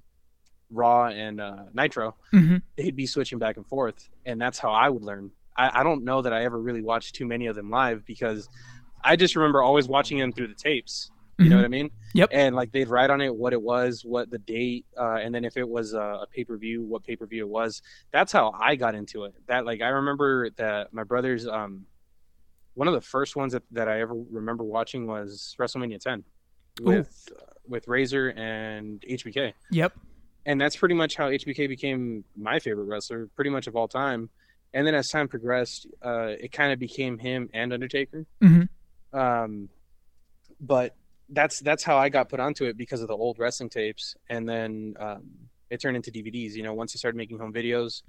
Raw 0.70 1.06
and 1.06 1.40
uh, 1.40 1.64
Nitro 1.74 2.16
Mhm. 2.32 2.60
they'd 2.76 2.96
be 2.96 3.06
switching 3.06 3.38
back 3.38 3.56
and 3.56 3.64
forth 3.66 4.08
and 4.24 4.40
that's 4.40 4.58
how 4.58 4.72
i 4.72 4.88
would 4.88 5.04
learn 5.04 5.30
I, 5.56 5.80
I 5.80 5.82
don't 5.84 6.02
know 6.02 6.22
that 6.22 6.32
i 6.32 6.42
ever 6.44 6.58
really 6.60 6.82
watched 6.82 7.14
too 7.14 7.24
many 7.24 7.46
of 7.46 7.54
them 7.54 7.70
live 7.70 8.04
because 8.04 8.48
I 9.04 9.14
just 9.14 9.36
remember 9.36 9.62
always 9.62 9.86
watching 9.86 10.18
them 10.18 10.32
through 10.32 10.48
the 10.48 10.54
tapes. 10.54 11.12
You 11.38 11.50
know 11.50 11.56
Mhm. 11.56 11.58
what 11.58 11.64
I 11.66 11.68
mean? 11.68 11.90
Yep. 12.14 12.28
And 12.32 12.56
like 12.56 12.72
they'd 12.72 12.88
write 12.88 13.10
on 13.10 13.20
it 13.20 13.34
what 13.34 13.52
it 13.52 13.60
was, 13.60 14.04
what 14.04 14.30
the 14.30 14.38
date, 14.38 14.86
uh, 14.98 15.16
and 15.16 15.34
then 15.34 15.44
if 15.44 15.56
it 15.58 15.68
was 15.68 15.92
a, 15.92 16.00
a 16.22 16.26
pay 16.30 16.44
per 16.44 16.56
view, 16.56 16.82
what 16.82 17.04
pay 17.04 17.14
per 17.16 17.26
view 17.26 17.44
it 17.44 17.48
was. 17.48 17.82
That's 18.10 18.32
how 18.32 18.52
I 18.58 18.74
got 18.76 18.94
into 18.94 19.24
it. 19.24 19.34
That 19.46 19.66
like 19.66 19.82
I 19.82 19.88
remember 19.88 20.48
that 20.56 20.94
my 20.94 21.04
brother's 21.04 21.46
um, 21.46 21.84
one 22.74 22.88
of 22.88 22.94
the 22.94 23.02
first 23.02 23.36
ones 23.36 23.52
that, 23.52 23.64
that 23.72 23.86
I 23.88 24.00
ever 24.00 24.14
remember 24.14 24.64
watching 24.64 25.06
was 25.06 25.54
WrestleMania 25.58 26.00
10 26.00 26.24
with 26.82 27.28
uh, 27.38 27.44
with 27.68 27.86
Razor 27.88 28.28
and 28.30 29.00
HBK, 29.02 29.52
Yep. 29.70 29.92
and 30.46 30.58
that's 30.60 30.76
pretty 30.76 30.94
much 30.94 31.16
how 31.16 31.28
HBK 31.28 31.68
became 31.68 32.24
my 32.36 32.58
favorite 32.60 32.84
wrestler, 32.84 33.28
pretty 33.34 33.50
much 33.50 33.66
of 33.66 33.76
all 33.76 33.88
time. 33.88 34.30
And 34.72 34.86
then 34.86 34.94
as 34.94 35.08
time 35.08 35.26
progressed, 35.28 35.86
uh, 36.02 36.32
it 36.38 36.52
kind 36.52 36.72
of 36.72 36.78
became 36.78 37.18
him 37.18 37.50
and 37.52 37.72
Undertaker. 37.74 38.24
Mhm. 38.42 38.68
Um, 39.12 39.68
but 40.60 40.94
that's 41.30 41.60
that's 41.60 41.82
how 41.82 41.96
I 41.96 42.08
got 42.08 42.28
put 42.28 42.40
onto 42.40 42.64
it 42.64 42.76
because 42.76 43.02
of 43.02 43.08
the 43.08 43.16
old 43.16 43.38
wrestling 43.38 43.68
tapes, 43.68 44.16
and 44.28 44.48
then 44.48 44.94
um, 44.98 45.22
it 45.70 45.80
turned 45.80 45.96
into 45.96 46.10
DVDs. 46.10 46.52
You 46.52 46.62
know, 46.62 46.74
once 46.74 46.92
he 46.92 46.98
started 46.98 47.16
making 47.16 47.38
home 47.38 47.52
videos, 47.52 48.02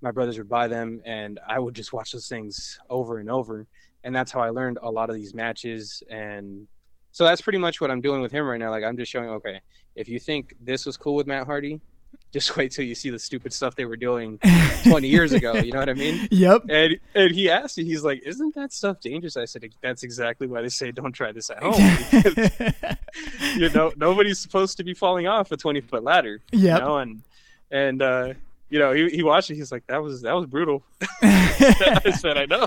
my 0.00 0.10
brothers 0.10 0.38
would 0.38 0.48
buy 0.48 0.68
them, 0.68 1.00
and 1.04 1.38
I 1.46 1.58
would 1.58 1.74
just 1.74 1.92
watch 1.92 2.12
those 2.12 2.28
things 2.28 2.78
over 2.90 3.18
and 3.18 3.30
over, 3.30 3.66
and 4.02 4.14
that's 4.14 4.32
how 4.32 4.40
I 4.40 4.50
learned 4.50 4.78
a 4.82 4.90
lot 4.90 5.10
of 5.10 5.16
these 5.16 5.34
matches. 5.34 6.02
And 6.10 6.66
so 7.12 7.24
that's 7.24 7.40
pretty 7.40 7.58
much 7.58 7.80
what 7.80 7.90
I'm 7.90 8.00
doing 8.00 8.20
with 8.20 8.32
him 8.32 8.44
right 8.44 8.58
now. 8.58 8.70
Like 8.70 8.84
I'm 8.84 8.96
just 8.96 9.10
showing, 9.10 9.28
okay, 9.30 9.60
if 9.94 10.08
you 10.08 10.18
think 10.18 10.54
this 10.60 10.84
was 10.84 10.96
cool 10.96 11.14
with 11.14 11.26
Matt 11.26 11.46
Hardy, 11.46 11.80
just 12.32 12.56
wait 12.56 12.72
till 12.72 12.84
you 12.84 12.94
see 12.94 13.10
the 13.10 13.18
stupid 13.18 13.52
stuff 13.52 13.74
they 13.76 13.84
were 13.84 13.96
doing 13.96 14.38
20 14.84 15.08
years 15.08 15.32
ago. 15.32 15.54
You 15.54 15.72
know 15.72 15.78
what 15.78 15.88
I 15.88 15.94
mean? 15.94 16.26
Yep. 16.30 16.62
And 16.68 16.98
and 17.14 17.30
he 17.34 17.48
asked 17.50 17.78
me, 17.78 17.84
he's 17.84 18.02
like, 18.04 18.22
"Isn't 18.24 18.54
that 18.54 18.72
stuff 18.72 19.00
dangerous?" 19.00 19.36
I 19.36 19.44
said, 19.44 19.64
"That's 19.82 20.02
exactly 20.02 20.46
why 20.46 20.62
they 20.62 20.68
say 20.68 20.90
don't 20.90 21.12
try 21.12 21.32
this 21.32 21.50
at 21.50 21.62
home. 21.62 21.74
you 23.56 23.68
know, 23.70 23.92
nobody's 23.96 24.38
supposed 24.38 24.76
to 24.78 24.84
be 24.84 24.94
falling 24.94 25.26
off 25.26 25.50
a 25.52 25.56
twenty 25.56 25.80
foot 25.80 26.02
ladder. 26.04 26.40
Yep. 26.52 26.78
You 26.80 26.84
know, 26.84 26.98
and 26.98 27.22
and 27.70 28.02
uh, 28.02 28.34
you 28.70 28.78
know, 28.78 28.92
he, 28.92 29.08
he 29.10 29.22
watched 29.22 29.50
it. 29.50 29.54
He's 29.56 29.70
like, 29.72 29.86
"That 29.86 30.02
was 30.02 30.22
that 30.22 30.32
was 30.32 30.46
brutal." 30.46 30.82
I 31.22 32.12
said, 32.18 32.36
"I 32.38 32.46
know." 32.46 32.66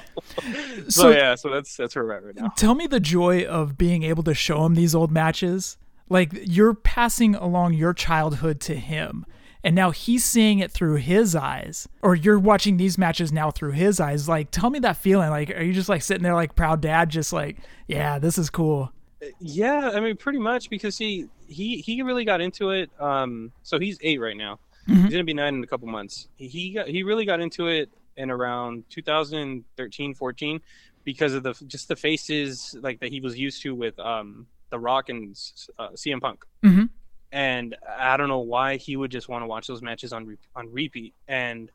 So, 0.83 0.89
So- 0.89 1.09
yeah, 1.09 1.35
so 1.35 1.49
that's 1.49 1.75
that's 1.75 1.95
where 1.95 2.05
we're 2.05 2.13
at 2.13 2.23
right 2.23 2.35
now. 2.35 2.47
Tell 2.55 2.75
me 2.75 2.87
the 2.87 2.99
joy 2.99 3.43
of 3.45 3.77
being 3.77 4.03
able 4.03 4.23
to 4.23 4.33
show 4.33 4.65
him 4.65 4.75
these 4.75 4.95
old 4.95 5.11
matches. 5.11 5.77
Like 6.09 6.29
you're 6.43 6.73
passing 6.73 7.35
along 7.35 7.73
your 7.73 7.93
childhood 7.93 8.61
to 8.61 8.75
him, 8.75 9.25
and 9.67 9.75
now 9.75 9.91
he's 9.91 10.23
seeing 10.23 10.59
it 10.59 10.71
through 10.71 10.95
his 10.95 11.35
eyes, 11.35 11.89
or 12.01 12.15
you're 12.15 12.39
watching 12.39 12.77
these 12.77 12.97
matches 12.97 13.33
now 13.33 13.51
through 13.51 13.71
his 13.73 13.99
eyes. 13.99 14.29
Like, 14.29 14.49
tell 14.49 14.69
me 14.69 14.79
that 14.79 14.95
feeling. 14.95 15.29
Like, 15.29 15.49
are 15.51 15.61
you 15.61 15.73
just 15.73 15.89
like 15.89 16.01
sitting 16.01 16.23
there 16.23 16.33
like 16.35 16.55
proud 16.55 16.79
dad, 16.79 17.09
just 17.09 17.33
like, 17.33 17.57
yeah, 17.85 18.17
this 18.17 18.37
is 18.37 18.49
cool. 18.49 18.93
Yeah, 19.41 19.91
I 19.93 19.99
mean, 19.99 20.15
pretty 20.15 20.39
much 20.39 20.69
because 20.69 20.97
he 20.97 21.27
he 21.47 21.81
he 21.81 22.01
really 22.01 22.23
got 22.23 22.39
into 22.39 22.69
it. 22.69 22.89
Um, 22.97 23.51
so 23.61 23.77
he's 23.77 23.97
eight 24.01 24.21
right 24.21 24.37
now. 24.37 24.57
Mhm. 24.87 25.01
He's 25.03 25.11
gonna 25.11 25.25
be 25.25 25.33
nine 25.33 25.55
in 25.55 25.63
a 25.65 25.67
couple 25.67 25.89
months. 25.89 26.29
He 26.37 26.47
he, 26.47 26.69
got, 26.71 26.87
he 26.87 27.03
really 27.03 27.25
got 27.25 27.41
into 27.41 27.67
it 27.67 27.89
in 28.15 28.31
around 28.31 28.85
2013, 28.89 30.13
14, 30.15 30.61
because 31.03 31.33
of 31.33 31.43
the 31.43 31.53
just 31.67 31.89
the 31.89 31.95
faces 31.97 32.73
like 32.81 33.01
that 33.01 33.09
he 33.09 33.19
was 33.19 33.37
used 33.37 33.61
to 33.63 33.75
with 33.75 33.99
um 33.99 34.47
The 34.69 34.79
Rock 34.79 35.09
and 35.09 35.35
uh, 35.77 35.89
CM 35.89 36.21
Punk. 36.21 36.45
Mhm. 36.63 36.89
And 37.31 37.75
I 37.99 38.17
don't 38.17 38.29
know 38.29 38.39
why 38.39 38.77
he 38.77 38.95
would 38.95 39.11
just 39.11 39.27
want 39.27 39.43
to 39.43 39.47
watch 39.47 39.67
those 39.67 39.81
matches 39.81 40.13
on 40.13 40.25
re- 40.25 40.37
on 40.55 40.71
repeat. 40.71 41.13
And 41.27 41.71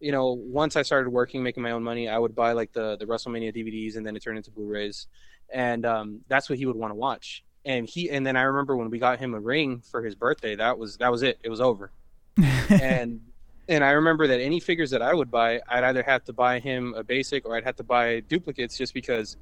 you 0.00 0.12
know, 0.12 0.32
once 0.32 0.76
I 0.76 0.82
started 0.82 1.08
working, 1.10 1.42
making 1.42 1.62
my 1.62 1.70
own 1.70 1.82
money, 1.82 2.08
I 2.08 2.18
would 2.18 2.34
buy 2.34 2.52
like 2.52 2.72
the 2.72 2.96
the 2.96 3.06
WrestleMania 3.06 3.54
DVDs, 3.54 3.96
and 3.96 4.06
then 4.06 4.16
it 4.16 4.22
turned 4.22 4.36
into 4.36 4.50
Blu-rays, 4.50 5.06
and 5.50 5.86
um, 5.86 6.20
that's 6.28 6.50
what 6.50 6.58
he 6.58 6.66
would 6.66 6.76
want 6.76 6.90
to 6.90 6.96
watch. 6.96 7.42
And 7.64 7.88
he, 7.88 8.10
and 8.10 8.26
then 8.26 8.36
I 8.36 8.42
remember 8.42 8.76
when 8.76 8.90
we 8.90 8.98
got 8.98 9.18
him 9.18 9.32
a 9.32 9.40
ring 9.40 9.82
for 9.90 10.02
his 10.02 10.14
birthday, 10.14 10.56
that 10.56 10.78
was 10.78 10.98
that 10.98 11.10
was 11.10 11.22
it. 11.22 11.38
It 11.42 11.48
was 11.48 11.60
over. 11.60 11.90
and 12.68 13.20
and 13.68 13.82
I 13.82 13.92
remember 13.92 14.26
that 14.26 14.40
any 14.40 14.60
figures 14.60 14.90
that 14.90 15.00
I 15.00 15.14
would 15.14 15.30
buy, 15.30 15.60
I'd 15.68 15.84
either 15.84 16.02
have 16.02 16.24
to 16.24 16.32
buy 16.32 16.58
him 16.60 16.94
a 16.94 17.02
basic 17.02 17.46
or 17.46 17.56
I'd 17.56 17.64
have 17.64 17.76
to 17.76 17.84
buy 17.84 18.20
duplicates, 18.20 18.76
just 18.76 18.92
because 18.92 19.36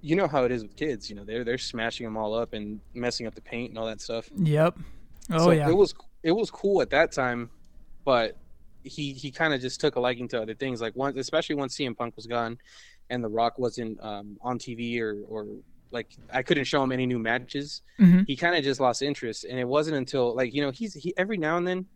you 0.00 0.16
know 0.16 0.26
how 0.26 0.44
it 0.44 0.52
is 0.52 0.62
with 0.62 0.76
kids. 0.76 1.08
You 1.10 1.16
know, 1.16 1.24
they're 1.24 1.44
they're 1.44 1.58
smashing 1.58 2.04
them 2.04 2.16
all 2.16 2.34
up 2.34 2.52
and 2.52 2.80
messing 2.94 3.26
up 3.26 3.34
the 3.34 3.40
paint 3.40 3.70
and 3.70 3.78
all 3.78 3.86
that 3.86 4.00
stuff. 4.00 4.28
Yep. 4.36 4.78
Oh 5.30 5.38
so 5.38 5.50
yeah. 5.50 5.68
it 5.68 5.74
was 5.74 5.94
it 6.22 6.32
was 6.32 6.50
cool 6.50 6.80
at 6.82 6.90
that 6.90 7.12
time, 7.12 7.50
but 8.04 8.36
he 8.82 9.12
he 9.12 9.30
kind 9.30 9.52
of 9.52 9.60
just 9.60 9.80
took 9.80 9.96
a 9.96 10.00
liking 10.00 10.28
to 10.28 10.42
other 10.42 10.54
things. 10.54 10.80
Like 10.80 10.96
once, 10.96 11.16
especially 11.18 11.56
once 11.56 11.76
CM 11.76 11.96
Punk 11.96 12.16
was 12.16 12.26
gone, 12.26 12.58
and 13.10 13.22
The 13.22 13.28
Rock 13.28 13.58
wasn't 13.58 14.02
um, 14.02 14.38
on 14.40 14.58
TV 14.58 15.00
or 15.00 15.22
or 15.28 15.46
like 15.90 16.08
I 16.32 16.42
couldn't 16.42 16.64
show 16.64 16.82
him 16.82 16.92
any 16.92 17.06
new 17.06 17.18
matches. 17.18 17.82
Mhm. 17.98 18.26
He 18.26 18.36
kind 18.36 18.56
of 18.56 18.62
just 18.62 18.80
lost 18.80 19.02
interest, 19.02 19.44
and 19.44 19.58
it 19.58 19.66
wasn't 19.66 19.96
until 19.96 20.34
like 20.34 20.54
you 20.54 20.62
know 20.62 20.70
he's 20.70 20.94
he 20.94 21.14
every 21.16 21.38
now 21.38 21.56
and 21.56 21.66
then 21.66 21.86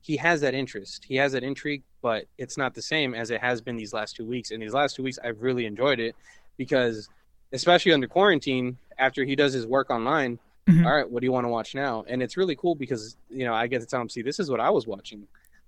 he 0.00 0.16
has 0.16 0.40
that 0.40 0.54
interest, 0.54 1.04
he 1.04 1.16
has 1.16 1.32
that 1.32 1.42
intrigue, 1.42 1.82
but 2.02 2.26
it's 2.38 2.56
not 2.56 2.74
the 2.74 2.82
same 2.82 3.14
as 3.14 3.30
it 3.30 3.40
has 3.40 3.60
been 3.60 3.76
these 3.76 3.92
last 3.92 4.16
two 4.16 4.24
weeks. 4.24 4.50
And 4.50 4.62
these 4.62 4.72
last 4.72 4.96
two 4.96 5.02
weeks, 5.02 5.18
I've 5.22 5.42
really 5.42 5.66
enjoyed 5.66 6.00
it 6.00 6.14
because, 6.56 7.08
especially 7.52 7.92
under 7.92 8.06
quarantine, 8.06 8.76
after 8.98 9.24
he 9.24 9.36
does 9.36 9.52
his 9.52 9.66
work 9.66 9.90
online, 9.90 10.38
Mhm. 10.68 10.84
all 10.84 10.94
right, 10.94 11.08
what 11.10 11.20
do 11.20 11.26
you 11.26 11.32
want 11.32 11.44
to 11.44 11.48
watch 11.48 11.74
now? 11.74 12.04
And 12.08 12.22
it's 12.22 12.36
really 12.36 12.54
cool 12.56 12.74
because 12.74 13.16
you 13.30 13.44
know 13.44 13.54
I 13.54 13.66
get 13.68 13.80
to 13.80 13.86
tell 13.86 14.00
him, 14.00 14.08
see, 14.08 14.22
this 14.22 14.38
is 14.38 14.50
what 14.50 14.60
I 14.60 14.70
was 14.70 14.86
watching. 14.86 15.26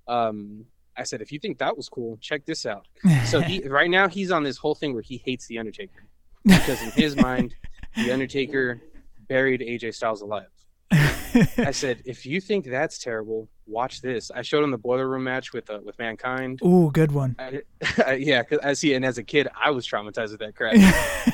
Um, 0.08 0.66
I 0.96 1.04
said, 1.04 1.22
if 1.22 1.32
you 1.32 1.38
think 1.38 1.58
that 1.58 1.76
was 1.76 1.88
cool, 1.88 2.18
check 2.20 2.44
this 2.44 2.66
out. 2.66 2.86
So 3.26 3.40
he 3.40 3.60
right 3.68 3.88
now 3.88 4.08
he's 4.08 4.30
on 4.30 4.42
this 4.42 4.58
whole 4.58 4.74
thing 4.74 4.92
where 4.92 5.02
he 5.02 5.22
hates 5.24 5.46
the 5.46 5.58
Undertaker 5.58 6.02
because 6.44 6.82
in 6.82 6.90
his 6.90 7.16
mind, 7.16 7.54
the 7.96 8.10
Undertaker 8.12 8.80
buried 9.28 9.60
AJ 9.60 9.94
Styles 9.94 10.20
alive. 10.20 10.48
I 10.92 11.70
said, 11.70 12.02
if 12.04 12.26
you 12.26 12.40
think 12.40 12.66
that's 12.66 12.98
terrible, 12.98 13.48
watch 13.70 14.00
this. 14.02 14.30
I 14.30 14.42
showed 14.42 14.64
him 14.64 14.70
the 14.70 14.78
boiler 14.78 15.08
room 15.08 15.24
match 15.24 15.52
with 15.52 15.70
uh, 15.70 15.80
with 15.84 15.98
Mankind. 15.98 16.60
Ooh, 16.64 16.90
good 16.92 17.12
one. 17.12 17.36
I, 17.38 17.62
I, 18.06 18.12
yeah, 18.14 18.42
'cause 18.42 18.58
I 18.62 18.72
see. 18.74 18.94
And 18.94 19.04
as 19.04 19.18
a 19.18 19.22
kid, 19.22 19.48
I 19.62 19.70
was 19.70 19.86
traumatized 19.86 20.30
with 20.32 20.40
that 20.40 20.54
crap. 20.56 20.76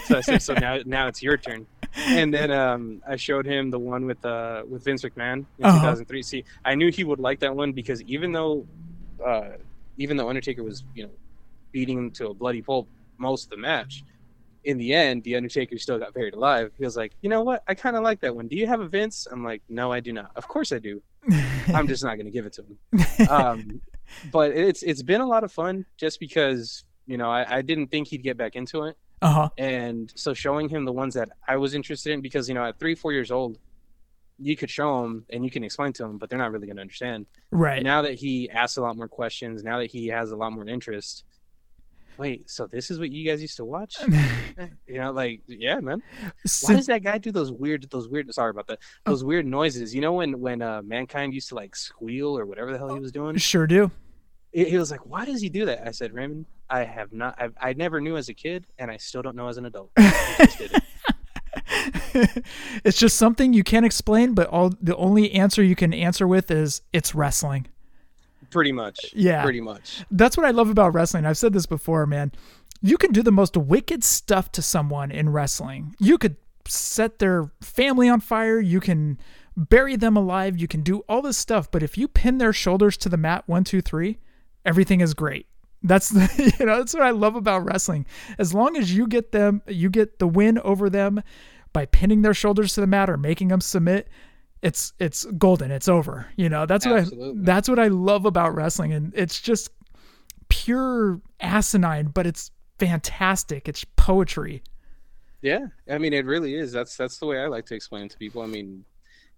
so 0.05 0.19
I 0.19 0.21
said, 0.21 0.43
so 0.43 0.55
now 0.67 0.79
now 0.85 1.07
it's 1.09 1.23
your 1.23 1.37
turn. 1.37 1.67
And 1.97 2.33
then 2.33 2.51
um, 2.51 3.03
I 3.09 3.17
showed 3.17 3.47
him 3.47 3.71
the 3.71 3.79
one 3.79 4.05
with 4.07 4.25
uh, 4.25 4.63
with 4.69 4.85
Vince 4.85 5.03
McMahon 5.03 5.47
in 5.59 5.65
Uh-huh. 5.65 5.79
2003. 5.79 6.23
See, 6.23 6.45
I 6.65 6.75
knew 6.75 6.91
he 6.93 7.05
would 7.05 7.21
like 7.21 7.41
that 7.41 7.57
one 7.57 7.73
because 7.73 8.03
even 8.03 8.33
though 8.33 8.67
uh, 9.25 9.53
even 9.97 10.17
though 10.17 10.29
Undertaker 10.29 10.63
was 10.63 10.85
you 10.95 11.05
know 11.05 11.11
beating 11.73 11.99
him 11.99 12.11
to 12.13 12.29
a 12.29 12.35
bloody 12.35 12.63
pulp 12.63 12.87
most 13.19 13.45
of 13.45 13.51
the 13.51 13.57
match, 13.57 14.05
in 14.65 14.77
the 14.79 14.93
end, 14.93 15.23
the 15.25 15.37
Undertaker 15.37 15.79
still 15.79 15.99
got 15.99 16.13
buried 16.13 16.35
alive. 16.35 16.71
He 16.77 16.85
was 16.85 16.97
like, 16.97 17.13
you 17.23 17.31
know 17.31 17.43
what? 17.43 17.63
I 17.69 17.75
kind 17.75 17.97
of 17.97 18.03
like 18.03 18.21
that 18.21 18.35
one. 18.37 18.47
Do 18.49 18.57
you 18.57 18.67
have 18.67 18.81
a 18.81 18.89
Vince? 18.89 19.27
I'm 19.31 19.43
like, 19.45 19.63
no, 19.69 19.91
I 19.93 20.01
do 20.01 20.13
not. 20.13 20.33
Of 20.37 20.49
course 20.49 20.73
I 20.73 20.79
do. 20.79 21.01
I'm 21.69 21.89
just 21.89 22.05
not 22.05 22.15
going 22.17 22.27
to 22.27 22.31
give 22.31 22.47
it 22.47 22.53
to 22.55 22.63
him. 22.63 23.29
Um, 23.31 23.81
but 24.33 24.53
it's 24.53 24.83
it's 24.83 25.03
been 25.03 25.21
a 25.21 25.27
lot 25.27 25.45
of 25.45 25.53
fun 25.53 25.85
just 25.97 26.21
because 26.21 26.85
you 27.07 27.17
know 27.19 27.31
I, 27.31 27.57
I 27.59 27.63
didn't 27.63 27.89
think 27.89 28.09
he'd 28.09 28.23
get 28.23 28.37
back 28.37 28.57
into 28.57 28.85
it, 28.85 28.97
Uh 29.23 29.33
huh. 29.33 29.49
and 29.59 30.13
so 30.15 30.35
showing 30.35 30.69
him 30.69 30.85
the 30.85 30.93
ones 30.93 31.15
that 31.15 31.29
I 31.49 31.57
was 31.57 31.75
interested 31.75 32.13
in 32.13 32.21
because 32.21 32.49
you 32.49 32.55
know 32.55 32.65
at 32.65 32.79
three 32.79 32.95
four 32.95 33.13
years 33.13 33.31
old, 33.31 33.59
you 34.39 34.57
could 34.57 34.71
show 34.71 35.05
him 35.05 35.25
and 35.31 35.45
you 35.45 35.51
can 35.51 35.65
explain 35.65 35.93
to 35.95 36.05
him, 36.05 36.19
but 36.19 36.29
they're 36.31 36.39
not 36.39 36.53
really 36.53 36.67
going 36.67 36.77
to 36.77 36.83
understand. 36.83 37.27
Right. 37.51 37.83
Now 37.83 38.03
that 38.03 38.15
he 38.15 38.49
asks 38.51 38.77
a 38.77 38.83
lot 38.83 38.97
more 38.97 39.09
questions, 39.09 39.63
now 39.65 39.79
that 39.79 39.87
he 39.91 40.09
has 40.09 40.31
a 40.31 40.37
lot 40.37 40.53
more 40.53 40.67
interest. 40.69 41.25
Wait, 42.19 42.49
so 42.49 42.67
this 42.67 42.91
is 42.91 42.99
what 42.99 43.11
you 43.11 43.29
guys 43.29 43.43
used 43.43 43.57
to 43.57 43.65
watch? 43.65 43.97
you 44.87 44.99
know, 44.99 45.13
like 45.13 45.41
yeah, 45.47 45.79
man. 45.81 46.03
Why 46.63 46.75
does 46.75 46.87
that 46.87 47.03
guy 47.03 47.19
do 47.19 47.31
those 47.31 47.53
weird, 47.53 47.89
those 47.91 48.09
weird? 48.09 48.33
Sorry 48.33 48.51
about 48.51 48.67
that. 48.69 48.79
Those 49.05 49.23
weird 49.23 49.47
noises. 49.47 49.95
You 49.95 50.01
know 50.01 50.15
when 50.15 50.41
when 50.41 50.63
uh, 50.63 50.83
mankind 50.83 51.35
used 51.35 51.49
to 51.51 51.55
like 51.55 51.77
squeal 51.77 52.39
or 52.39 52.47
whatever 52.47 52.73
the 52.73 52.79
hell 52.79 52.95
he 52.95 53.01
was 53.01 53.13
doing. 53.13 53.37
Sure 53.37 53.67
do. 53.67 53.91
He 54.53 54.79
was 54.79 54.91
like, 54.91 55.05
"Why 55.05 55.25
does 55.27 55.43
he 55.43 55.51
do 55.51 55.67
that?" 55.67 55.87
I 55.87 55.91
said, 55.91 56.15
"Raymond, 56.15 56.47
I 56.71 56.85
have 56.85 57.13
not. 57.13 57.35
I've, 57.39 57.55
I 57.61 57.75
never 57.75 58.01
knew 58.01 58.17
as 58.17 58.31
a 58.31 58.35
kid, 58.35 58.67
and 58.79 58.91
I 58.91 58.97
still 58.97 59.21
don't 59.21 59.37
know 59.37 59.49
as 59.49 59.59
an 59.59 59.67
adult." 59.67 59.91
He 59.99 60.03
just 60.47 60.59
did 60.59 60.73
it. 60.73 60.83
it's 62.85 62.99
just 62.99 63.17
something 63.17 63.53
you 63.53 63.63
can't 63.63 63.85
explain, 63.85 64.35
but 64.35 64.49
all 64.49 64.73
the 64.81 64.97
only 64.97 65.33
answer 65.33 65.63
you 65.63 65.77
can 65.77 65.93
answer 65.93 66.27
with 66.27 66.51
is 66.51 66.83
it's 66.93 67.15
wrestling. 67.15 67.67
Pretty 68.57 68.73
much. 68.73 69.13
Yeah. 69.15 69.43
Pretty 69.43 69.61
much. 69.61 70.03
That's 70.11 70.35
what 70.35 70.47
I 70.47 70.51
love 70.51 70.71
about 70.71 70.95
wrestling. 70.95 71.27
I've 71.27 71.37
said 71.37 71.53
this 71.53 71.67
before, 71.67 72.07
man. 72.07 72.33
You 72.81 72.97
can 72.97 73.13
do 73.13 73.23
the 73.23 73.31
most 73.31 73.55
wicked 73.55 74.03
stuff 74.03 74.51
to 74.53 74.63
someone 74.63 75.11
in 75.11 75.29
wrestling. 75.29 75.95
You 75.99 76.17
could 76.17 76.37
set 76.67 77.19
their 77.19 77.51
family 77.61 78.09
on 78.09 78.21
fire. 78.21 78.59
You 78.59 78.81
can 78.81 79.19
bury 79.59 79.95
them 79.97 80.17
alive. 80.17 80.59
You 80.59 80.69
can 80.69 80.81
do 80.81 81.01
all 81.07 81.21
this 81.21 81.37
stuff. 81.37 81.71
But 81.71 81.83
if 81.83 81.99
you 81.99 82.09
pin 82.09 82.39
their 82.39 82.55
shoulders 82.55 82.97
to 82.99 83.11
the 83.11 83.19
mat, 83.19 83.45
one, 83.45 83.63
two, 83.63 83.83
three, 83.83 84.21
everything 84.65 85.03
is 85.03 85.13
great. 85.13 85.47
That's 85.83 86.09
the, 86.11 86.55
you 86.59 86.65
know 86.65 86.79
that's 86.79 86.95
what 86.95 87.03
I 87.03 87.11
love 87.11 87.37
about 87.37 87.67
wrestling. 87.67 88.07
As 88.39 88.55
long 88.55 88.75
as 88.79 88.95
you 88.97 89.07
get 89.07 89.33
them, 89.33 89.61
you 89.67 89.91
get 89.91 90.19
the 90.19 90.27
win 90.27 90.59
over 90.61 90.89
them 90.89 91.23
by 91.75 91.85
pinning 91.85 92.23
their 92.23 92.33
shoulders 92.33 92.73
to 92.73 92.81
the 92.81 92.87
mat 92.87 93.11
or 93.11 93.19
making 93.19 93.49
them 93.49 93.61
submit. 93.61 94.09
It's 94.63 94.93
it's 94.99 95.25
golden. 95.39 95.71
It's 95.71 95.89
over. 95.89 96.27
You 96.37 96.49
know 96.49 96.67
that's 96.67 96.87
what 96.87 97.01
I 97.01 97.05
that's 97.37 97.69
what 97.69 97.79
I 97.79 97.89
love 97.89 98.25
about 98.25 98.55
wrestling, 98.55 98.93
and 98.93 99.13
it's 99.15 99.41
just 99.41 99.71
pure 100.49 101.21
asinine, 101.41 102.07
but 102.07 102.27
it's 102.27 102.51
fantastic. 102.79 103.69
It's 103.69 103.85
poetry. 103.97 104.63
Yeah, 105.43 105.67
I 105.91 105.99
mean, 105.99 106.13
it 106.13 106.25
really 106.25 106.55
is. 106.55 106.73
That's 106.73 106.97
that's 106.97 107.19
the 107.19 107.27
way 107.27 107.39
I 107.41 107.47
like 107.47 107.67
to 107.67 107.75
explain 107.75 108.05
it 108.07 108.11
to 108.13 108.19
people. 108.19 108.43
I 108.43 108.47
mean, 108.47 108.85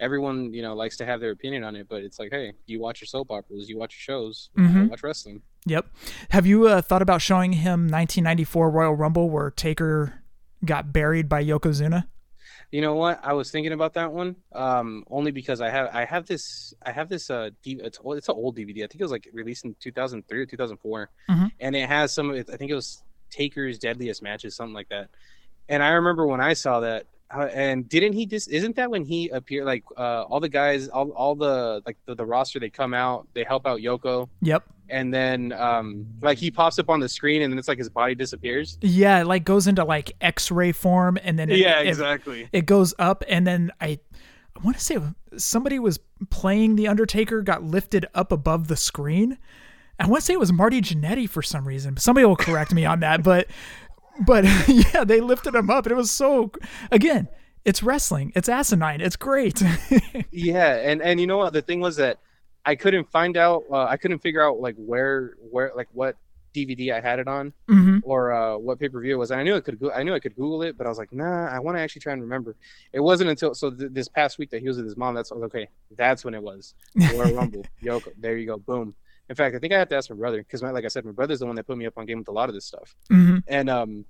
everyone 0.00 0.54
you 0.54 0.62
know 0.62 0.74
likes 0.74 0.96
to 0.98 1.04
have 1.04 1.20
their 1.20 1.32
opinion 1.32 1.64
on 1.64 1.76
it, 1.76 1.88
but 1.88 2.02
it's 2.02 2.18
like, 2.18 2.30
hey, 2.30 2.52
you 2.66 2.80
watch 2.80 3.00
your 3.00 3.06
soap 3.06 3.30
operas, 3.30 3.68
you 3.68 3.76
watch 3.76 3.94
your 3.94 4.14
shows, 4.14 4.50
I 4.56 4.60
Mhm. 4.60 4.88
watch 4.90 5.02
wrestling. 5.02 5.42
Yep. 5.66 5.86
Have 6.30 6.46
you 6.46 6.66
uh, 6.68 6.80
thought 6.80 7.02
about 7.02 7.20
showing 7.20 7.52
him 7.54 7.88
1994 7.88 8.70
Royal 8.70 8.94
Rumble 8.94 9.28
where 9.28 9.50
Taker 9.50 10.22
got 10.64 10.92
buried 10.92 11.28
by 11.28 11.44
Yokozuna? 11.44 12.06
You 12.70 12.82
know 12.82 12.94
what? 12.96 13.20
I 13.24 13.32
was 13.32 13.50
thinking 13.50 13.72
about 13.72 13.94
that 13.94 14.12
one, 14.12 14.36
um, 14.52 15.04
only 15.10 15.30
because 15.30 15.62
I 15.62 15.70
have 15.70 15.88
I 15.94 16.04
have 16.04 16.26
this 16.26 16.74
I 16.84 16.92
have 16.92 17.08
this 17.08 17.30
uh 17.30 17.48
D, 17.62 17.80
it's 17.82 17.98
old- 18.04 18.18
it's 18.18 18.28
an 18.28 18.34
old 18.36 18.56
DVD. 18.56 18.84
I 18.84 18.86
think 18.88 18.96
it 19.00 19.04
was 19.04 19.10
like 19.12 19.26
released 19.32 19.64
in 19.64 19.74
2003 19.80 20.38
or 20.40 20.44
2004, 20.46 21.10
Mhm. 21.30 21.50
and 21.60 21.74
it 21.74 21.88
has 21.88 22.12
some 22.12 22.28
of 22.28 22.36
it. 22.36 22.50
I 22.52 22.56
think 22.58 22.70
it 22.70 22.74
was 22.74 23.02
Taker's 23.30 23.78
deadliest 23.78 24.22
matches, 24.22 24.54
something 24.54 24.74
like 24.74 24.90
that. 24.90 25.08
And 25.68 25.82
I 25.82 25.90
remember 25.92 26.26
when 26.26 26.40
I 26.42 26.52
saw 26.52 26.80
that, 26.80 27.06
uh, 27.34 27.48
and 27.54 27.88
didn't 27.88 28.12
he 28.14 28.26
just 28.26 28.50
isn't 28.50 28.76
that 28.76 28.90
when 28.90 29.04
he 29.04 29.30
appeared? 29.30 29.64
Like 29.64 29.84
uh, 29.96 30.24
all 30.24 30.40
the 30.40 30.48
guys, 30.50 30.88
all 30.88 31.08
all 31.12 31.34
the 31.36 31.82
like 31.86 31.96
the, 32.04 32.14
the 32.14 32.26
roster, 32.26 32.60
they 32.60 32.68
come 32.70 32.92
out, 32.92 33.28
they 33.32 33.44
help 33.44 33.66
out 33.66 33.80
Yoko, 33.80 34.28
Yep. 34.42 34.64
And 34.90 35.12
then 35.12 35.52
um 35.52 36.06
like 36.20 36.38
he 36.38 36.50
pops 36.50 36.78
up 36.78 36.88
on 36.90 37.00
the 37.00 37.08
screen, 37.08 37.42
and 37.42 37.52
then 37.52 37.58
it's 37.58 37.68
like 37.68 37.78
his 37.78 37.88
body 37.88 38.14
disappears. 38.14 38.78
Yeah, 38.80 39.20
it 39.20 39.26
like 39.26 39.44
goes 39.44 39.66
into 39.66 39.84
like 39.84 40.12
X-ray 40.20 40.72
form, 40.72 41.18
and 41.22 41.38
then 41.38 41.50
it, 41.50 41.58
yeah, 41.58 41.80
exactly. 41.80 42.48
It, 42.52 42.66
goes 42.66 42.94
up, 42.98 43.24
and 43.28 43.46
then 43.46 43.72
I, 43.80 43.98
I 44.56 44.60
want 44.62 44.76
to 44.76 44.82
say 44.82 44.98
somebody 45.36 45.78
was 45.78 45.98
playing 46.30 46.76
the 46.76 46.88
Undertaker, 46.88 47.42
got 47.42 47.62
lifted 47.62 48.06
up 48.14 48.32
above 48.32 48.68
the 48.68 48.76
screen. 48.76 49.38
I 49.98 50.06
want 50.06 50.20
to 50.20 50.26
say 50.26 50.34
it 50.34 50.40
was 50.40 50.52
Marty 50.52 50.80
Jannetty 50.80 51.28
for 51.28 51.42
some 51.42 51.66
reason. 51.66 51.96
Somebody 51.96 52.24
will 52.24 52.36
correct 52.36 52.72
me 52.72 52.84
on 52.84 53.00
that, 53.00 53.24
but, 53.24 53.48
but 54.24 54.44
yeah, 54.68 55.04
they 55.04 55.20
lifted 55.20 55.54
him 55.54 55.70
up, 55.70 55.86
and 55.86 55.92
it 55.92 55.96
was 55.96 56.10
so. 56.10 56.52
Again, 56.92 57.28
it's 57.64 57.82
wrestling. 57.82 58.32
It's 58.34 58.48
asinine. 58.48 59.00
It's 59.00 59.16
great. 59.16 59.62
yeah 60.30 60.76
and 60.76 61.02
and 61.02 61.20
you 61.20 61.26
know 61.26 61.36
what 61.36 61.52
the 61.52 61.62
thing 61.62 61.80
was 61.80 61.96
that 61.96 62.18
i 62.64 62.74
couldn't 62.74 63.10
find 63.10 63.36
out 63.36 63.62
uh, 63.70 63.84
i 63.84 63.96
couldn't 63.96 64.18
figure 64.20 64.42
out 64.46 64.60
like 64.60 64.74
where 64.76 65.34
where 65.50 65.72
like 65.76 65.88
what 65.92 66.16
dvd 66.54 66.92
i 66.92 67.00
had 67.00 67.18
it 67.18 67.28
on 67.28 67.52
Mhm. 67.68 68.00
or 68.04 68.32
uh 68.32 68.56
what 68.56 68.78
pay-per-view 68.80 69.14
it 69.14 69.18
was 69.18 69.30
and 69.30 69.38
i 69.40 69.42
knew 69.44 69.54
i 69.54 69.60
could 69.60 69.78
go- 69.78 69.92
i 69.92 70.02
knew 70.02 70.14
i 70.14 70.18
could 70.18 70.34
google 70.34 70.62
it 70.62 70.76
but 70.78 70.86
i 70.86 70.88
was 70.88 70.98
like 70.98 71.12
nah 71.12 71.46
i 71.48 71.58
want 71.58 71.76
to 71.76 71.80
actually 71.80 72.00
try 72.00 72.12
and 72.14 72.22
remember. 72.22 72.56
It 72.92 73.00
wasn't 73.00 73.30
until 73.30 73.54
so 73.54 73.70
th- 73.70 73.90
this 73.92 74.08
past 74.08 74.38
week 74.38 74.50
that 74.50 74.60
he 74.62 74.66
was 74.68 74.76
with 74.78 74.86
his 74.86 74.96
mom 74.96 75.14
that's 75.14 75.30
okay 75.30 75.68
that's 75.96 76.24
when 76.24 76.34
it 76.34 76.42
was. 76.42 76.74
Royal 77.14 77.34
rumble 77.40 77.64
yoko 77.82 78.10
there 78.18 78.36
you 78.38 78.46
go 78.46 78.56
boom. 78.58 78.94
In 79.28 79.36
fact 79.36 79.54
i 79.54 79.58
think 79.58 79.72
i 79.74 79.78
have 79.78 79.90
to 79.90 79.96
ask 79.96 80.08
my 80.10 80.16
brother 80.16 80.38
because 80.38 80.62
like 80.62 80.84
i 80.86 80.88
said 80.88 81.04
my 81.04 81.12
brother's 81.12 81.40
the 81.40 81.46
one 81.46 81.54
that 81.56 81.66
put 81.66 81.76
me 81.76 81.86
up 81.86 81.96
on 81.98 82.06
game 82.06 82.18
with 82.18 82.28
a 82.28 82.32
lot 82.32 82.48
of 82.48 82.54
this 82.54 82.64
stuff. 82.64 82.94
Mhm. 83.10 83.42
and 83.46 83.68
um 83.70 84.04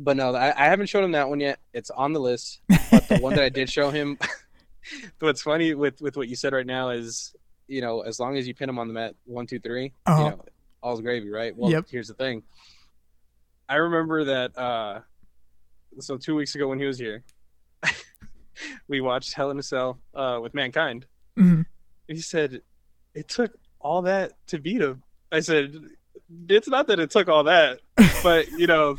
but 0.00 0.16
no 0.16 0.34
I, 0.34 0.48
I 0.50 0.66
haven't 0.66 0.88
shown 0.88 1.04
him 1.04 1.12
that 1.12 1.28
one 1.28 1.40
yet. 1.40 1.58
It's 1.72 1.90
on 1.90 2.12
the 2.12 2.20
list 2.20 2.60
but 2.90 3.08
the 3.08 3.18
one 3.18 3.34
that 3.36 3.44
i 3.44 3.48
did 3.48 3.70
show 3.70 3.90
him 3.90 4.18
what's 5.20 5.42
funny 5.42 5.74
with 5.74 6.00
with 6.02 6.16
what 6.16 6.28
you 6.28 6.34
said 6.36 6.52
right 6.52 6.66
now 6.66 6.90
is 6.90 7.34
you 7.68 7.80
know 7.80 8.00
as 8.02 8.18
long 8.20 8.36
as 8.36 8.46
you 8.46 8.54
pin 8.54 8.68
him 8.68 8.78
on 8.78 8.88
the 8.88 8.94
mat 8.94 9.14
one 9.24 9.46
two 9.46 9.58
three 9.58 9.92
Uh-huh. 10.06 10.22
you 10.22 10.28
know 10.30 10.44
all's 10.82 11.00
gravy 11.00 11.30
right 11.30 11.54
well 11.56 11.70
Yep. 11.70 11.86
here's 11.90 12.08
the 12.08 12.14
thing 12.14 12.42
i 13.68 13.76
remember 13.76 14.24
that 14.24 14.56
uh 14.56 15.00
so 15.98 16.16
two 16.16 16.34
weeks 16.36 16.54
ago 16.54 16.68
when 16.68 16.78
he 16.78 16.84
was 16.86 16.98
here 16.98 17.24
we 18.88 19.00
watched 19.00 19.32
hell 19.34 19.50
in 19.50 19.58
a 19.58 19.62
cell 19.62 19.98
uh 20.14 20.38
with 20.42 20.54
mankind 20.54 21.06
Mhm. 21.38 21.66
he 22.08 22.20
said 22.20 22.62
it 23.14 23.28
took 23.28 23.52
all 23.80 24.02
that 24.02 24.32
to 24.48 24.58
beat 24.58 24.80
him 24.80 25.02
i 25.32 25.40
said 25.40 25.74
it's 26.48 26.68
not 26.68 26.86
that 26.86 26.98
it 27.00 27.10
took 27.10 27.28
all 27.28 27.44
that 27.44 27.80
but 28.22 28.50
you 28.52 28.66
know 28.66 28.96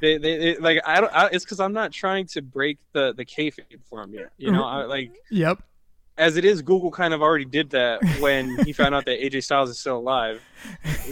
they, 0.00 0.18
they, 0.18 0.36
they 0.38 0.56
like 0.58 0.78
I 0.84 1.00
don't. 1.00 1.12
I, 1.14 1.26
it's 1.32 1.44
because 1.44 1.60
I'm 1.60 1.72
not 1.72 1.90
trying 1.90 2.26
to 2.28 2.42
break 2.42 2.78
the 2.92 3.14
the 3.14 3.24
kayfabe 3.24 3.80
for 3.88 4.02
him 4.02 4.12
yet. 4.12 4.30
You 4.36 4.52
know, 4.52 4.62
I, 4.64 4.84
like 4.84 5.12
Yep. 5.30 5.58
As 6.18 6.36
it 6.36 6.44
is, 6.44 6.62
Google 6.62 6.90
kind 6.90 7.12
of 7.12 7.20
already 7.20 7.44
did 7.44 7.70
that 7.70 8.02
when 8.20 8.64
he 8.64 8.72
found 8.72 8.94
out 8.94 9.04
that 9.04 9.20
AJ 9.20 9.44
Styles 9.44 9.70
is 9.70 9.78
still 9.78 9.98
alive. 9.98 10.42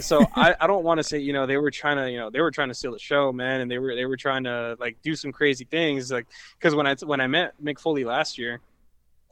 So 0.01 0.25
I, 0.35 0.55
I 0.59 0.67
don't 0.67 0.83
want 0.83 0.97
to 0.97 1.03
say 1.03 1.19
you 1.19 1.31
know 1.31 1.45
they 1.45 1.57
were 1.57 1.71
trying 1.71 1.97
to 1.97 2.09
you 2.09 2.17
know 2.17 2.29
they 2.29 2.41
were 2.41 2.51
trying 2.51 2.69
to 2.69 2.73
steal 2.73 2.91
the 2.91 2.99
show, 2.99 3.31
man, 3.31 3.61
and 3.61 3.69
they 3.69 3.77
were 3.77 3.95
they 3.95 4.05
were 4.05 4.17
trying 4.17 4.43
to 4.45 4.75
like 4.79 4.97
do 5.03 5.15
some 5.15 5.31
crazy 5.31 5.65
things 5.65 6.11
like 6.11 6.27
because 6.57 6.75
when 6.75 6.87
I 6.87 6.95
when 7.03 7.21
I 7.21 7.27
met 7.27 7.53
Mick 7.63 7.79
Foley 7.79 8.03
last 8.03 8.37
year, 8.37 8.61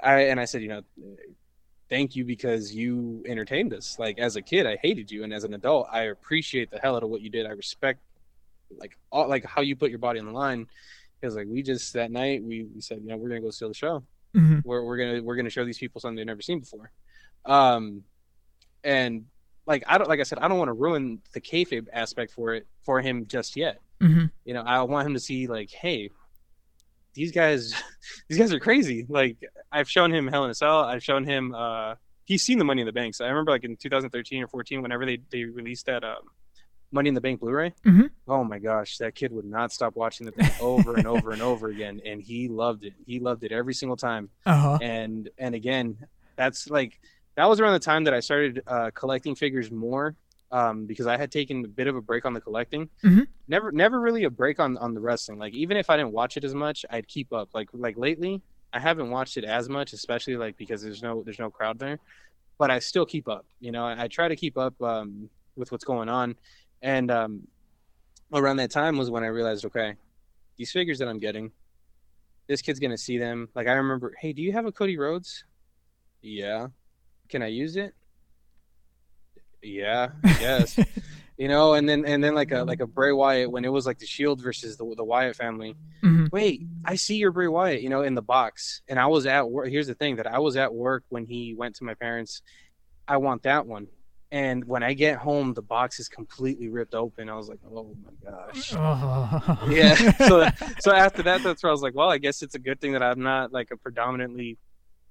I 0.01 0.25
and 0.25 0.39
I 0.39 0.45
said 0.45 0.61
you 0.61 0.69
know 0.69 0.81
thank 1.89 2.15
you 2.15 2.23
because 2.23 2.73
you 2.73 3.23
entertained 3.27 3.73
us. 3.73 3.97
Like 3.99 4.19
as 4.19 4.35
a 4.35 4.41
kid, 4.41 4.65
I 4.65 4.77
hated 4.77 5.11
you, 5.11 5.23
and 5.23 5.33
as 5.33 5.43
an 5.43 5.53
adult, 5.53 5.87
I 5.91 6.03
appreciate 6.03 6.71
the 6.71 6.79
hell 6.79 6.95
out 6.95 7.03
of 7.03 7.09
what 7.09 7.21
you 7.21 7.29
did. 7.29 7.45
I 7.45 7.51
respect 7.51 7.99
like 8.77 8.97
all 9.11 9.27
like 9.27 9.45
how 9.45 9.61
you 9.61 9.75
put 9.75 9.89
your 9.89 9.99
body 9.99 10.19
on 10.19 10.25
the 10.25 10.31
line. 10.31 10.67
Because 11.19 11.35
like 11.35 11.47
we 11.47 11.63
just 11.63 11.93
that 11.93 12.11
night 12.11 12.43
we, 12.43 12.63
we 12.63 12.81
said 12.81 12.99
you 13.01 13.09
know 13.09 13.17
we're 13.17 13.29
gonna 13.29 13.41
go 13.41 13.49
steal 13.49 13.69
the 13.69 13.73
show. 13.73 14.03
Mhm. 14.35 14.63
We're 14.65 14.83
we're 14.83 14.97
gonna 14.97 15.23
we're 15.23 15.35
gonna 15.35 15.49
show 15.49 15.65
these 15.65 15.77
people 15.77 16.01
something 16.01 16.15
they've 16.17 16.25
never 16.25 16.41
seen 16.41 16.59
before. 16.59 16.91
Um, 17.45 18.03
and 18.83 19.25
like 19.65 19.83
I 19.87 19.97
don't 19.97 20.09
like 20.09 20.19
I 20.19 20.23
said 20.23 20.39
I 20.39 20.47
don't 20.47 20.57
want 20.57 20.69
to 20.69 20.73
ruin 20.73 21.21
the 21.33 21.41
kayfabe 21.41 21.87
aspect 21.93 22.31
for 22.31 22.53
it 22.53 22.67
for 22.83 23.01
him 23.01 23.25
just 23.27 23.55
yet. 23.55 23.79
Mhm. 24.01 24.31
You 24.45 24.53
know 24.53 24.61
I 24.63 24.81
want 24.83 25.07
him 25.07 25.13
to 25.13 25.19
see 25.19 25.47
like 25.47 25.69
hey 25.71 26.09
these 27.13 27.31
guys 27.31 27.73
these 28.27 28.39
guys 28.39 28.51
are 28.51 28.59
crazy 28.59 29.05
like 29.07 29.37
i've 29.71 29.87
shown 29.87 30.11
him 30.11 30.25
hell 30.27 30.45
in 30.45 30.49
a 30.49 30.55
cell 30.55 30.79
i've 30.79 31.03
shown 31.03 31.23
him 31.23 31.53
uh 31.53 31.93
he's 32.25 32.41
seen 32.41 32.57
the 32.57 32.65
money 32.65 32.81
in 32.81 32.87
the 32.87 32.91
Banks. 32.91 33.19
so 33.19 33.25
i 33.25 33.27
remember 33.27 33.51
like 33.51 33.63
in 33.63 33.75
2013 33.77 34.41
or 34.41 34.47
14 34.47 34.81
whenever 34.81 35.05
they, 35.05 35.19
they 35.31 35.43
released 35.43 35.85
that 35.85 36.03
um 36.03 36.23
money 36.93 37.09
in 37.09 37.15
the 37.15 37.21
bank 37.21 37.39
blu-ray? 37.39 37.73
Mhm. 37.85 38.09
oh 38.27 38.43
my 38.43 38.59
gosh 38.59 38.97
that 38.99 39.15
kid 39.15 39.31
would 39.31 39.45
not 39.45 39.71
stop 39.71 39.95
watching 39.95 40.25
the 40.25 40.31
thing 40.31 40.49
over 40.61 40.95
and 40.95 41.07
over 41.07 41.31
and 41.31 41.41
over 41.41 41.67
again 41.67 42.01
and 42.05 42.21
he 42.21 42.47
loved 42.47 42.83
it. 42.85 42.93
He 43.05 43.19
loved 43.19 43.43
it 43.43 43.51
every 43.51 43.73
single 43.73 43.97
time. 43.97 44.29
Uh-huh. 44.45 44.77
and 44.81 45.29
and 45.37 45.55
again 45.55 45.97
that's 46.35 46.69
like 46.69 46.99
that 47.35 47.47
was 47.49 47.59
around 47.59 47.73
the 47.73 47.79
time 47.79 48.03
that 48.05 48.13
i 48.13 48.19
started 48.19 48.61
uh 48.67 48.91
collecting 48.93 49.35
figures 49.35 49.69
more 49.71 50.15
um 50.51 50.85
because 50.85 51.07
i 51.07 51.17
had 51.17 51.31
taken 51.31 51.65
a 51.65 51.67
bit 51.67 51.87
of 51.87 51.95
a 51.95 52.01
break 52.01 52.25
on 52.25 52.33
the 52.33 52.41
collecting. 52.41 52.89
Mhm. 53.03 53.27
never 53.47 53.71
never 53.71 53.99
really 53.99 54.23
a 54.23 54.29
break 54.29 54.59
on 54.59 54.77
on 54.77 54.93
the 54.93 55.01
wrestling. 55.01 55.39
Like 55.39 55.53
even 55.53 55.77
if 55.77 55.89
i 55.89 55.97
didn't 55.97 56.11
watch 56.13 56.37
it 56.37 56.43
as 56.43 56.53
much 56.55 56.85
i'd 56.91 57.07
keep 57.07 57.33
up. 57.33 57.49
Like 57.53 57.69
like 57.73 57.97
lately 57.97 58.41
i 58.71 58.79
haven't 58.79 59.09
watched 59.11 59.37
it 59.37 59.43
as 59.43 59.69
much 59.69 59.93
especially 59.93 60.35
like 60.37 60.57
because 60.57 60.81
there's 60.81 61.01
no 61.03 61.21
there's 61.23 61.39
no 61.39 61.49
crowd 61.51 61.77
there 61.79 61.99
but 62.57 62.71
i 62.71 62.79
still 62.79 63.05
keep 63.05 63.27
up 63.27 63.45
you 63.59 63.71
know? 63.71 63.85
I, 63.85 64.03
I 64.03 64.07
try 64.07 64.27
to 64.27 64.35
keep 64.35 64.57
up 64.57 64.79
um 64.81 65.29
with 65.55 65.71
what's 65.71 65.83
going 65.83 66.09
on 66.09 66.35
and 66.83 67.09
um 67.09 67.47
around 68.31 68.57
that 68.57 68.69
time 68.69 68.97
was 68.97 69.09
when 69.09 69.23
i 69.23 69.27
realized 69.27 69.65
okay 69.65 69.95
these 70.57 70.71
figures 70.71 70.99
that 70.99 71.07
i'm 71.07 71.17
getting 71.19 71.51
this 72.45 72.61
kid's 72.61 72.79
gonna 72.79 72.97
see 72.97 73.17
them. 73.17 73.47
Like 73.55 73.67
i 73.67 73.71
remember 73.71 74.13
hey 74.19 74.33
do 74.33 74.41
you 74.41 74.51
have 74.51 74.65
a 74.65 74.71
cody 74.71 74.97
rhodes? 74.97 75.45
Yeah. 76.21 76.67
Can 77.29 77.41
i 77.41 77.47
use 77.47 77.77
it? 77.77 77.93
Yeah 79.61 80.09
yes 80.23 80.77
you 81.37 81.47
know 81.47 81.73
and 81.73 81.87
then 81.87 82.05
and 82.05 82.21
then 82.21 82.35
like 82.35 82.51
a 82.51 82.63
like 82.63 82.81
a 82.81 82.85
bray 82.87 83.13
wyatt 83.13 83.49
when 83.49 83.63
it 83.63 83.69
was 83.71 83.85
like 83.85 83.97
the 83.97 84.05
shield 84.05 84.41
versus 84.41 84.75
the, 84.75 84.93
the 84.97 85.03
wyatt 85.05 85.37
family. 85.37 85.75
Mhm. 86.03 86.29
wait 86.33 86.63
i 86.83 86.95
see 86.95 87.15
your 87.15 87.31
bray 87.31 87.47
wyatt 87.47 87.81
you 87.81 87.89
know 87.89 88.01
in 88.03 88.13
the 88.13 88.21
box. 88.21 88.81
And 88.89 88.99
i 88.99 89.07
was 89.07 89.25
at 89.25 89.49
work 89.49 89.69
here's 89.69 89.87
the 89.87 89.95
thing 89.95 90.17
that 90.17 90.27
i 90.27 90.39
was 90.39 90.57
at 90.57 90.73
work 90.73 91.05
when 91.09 91.25
he 91.25 91.53
went 91.55 91.75
to 91.77 91.85
my 91.85 91.93
parents. 91.93 92.41
I 93.07 93.17
want 93.17 93.43
that 93.43 93.65
one 93.65 93.87
and 94.33 94.65
when 94.65 94.81
i 94.83 94.91
get 94.93 95.17
home 95.17 95.53
the 95.53 95.61
box 95.61 95.99
is 95.99 96.09
completely 96.09 96.67
ripped 96.67 96.95
open 96.95 97.29
i 97.29 97.35
was 97.35 97.47
like 97.47 97.59
oh 97.73 97.95
my 98.03 98.31
gosh 98.31 98.73
Oh. 98.77 99.67
yeah 99.69 99.93
so 100.27 100.47
so 100.79 100.91
after 100.91 101.21
that 101.23 101.43
that's 101.43 101.61
where 101.63 101.69
i 101.69 101.73
was 101.73 101.81
like 101.83 101.95
well 101.95 102.09
i 102.09 102.17
guess 102.17 102.41
it's 102.41 102.55
a 102.55 102.59
good 102.59 102.81
thing 102.81 102.91
that 102.93 103.03
i'm 103.03 103.21
not 103.21 103.53
like 103.53 103.69
a 103.71 103.77
predominantly 103.77 104.57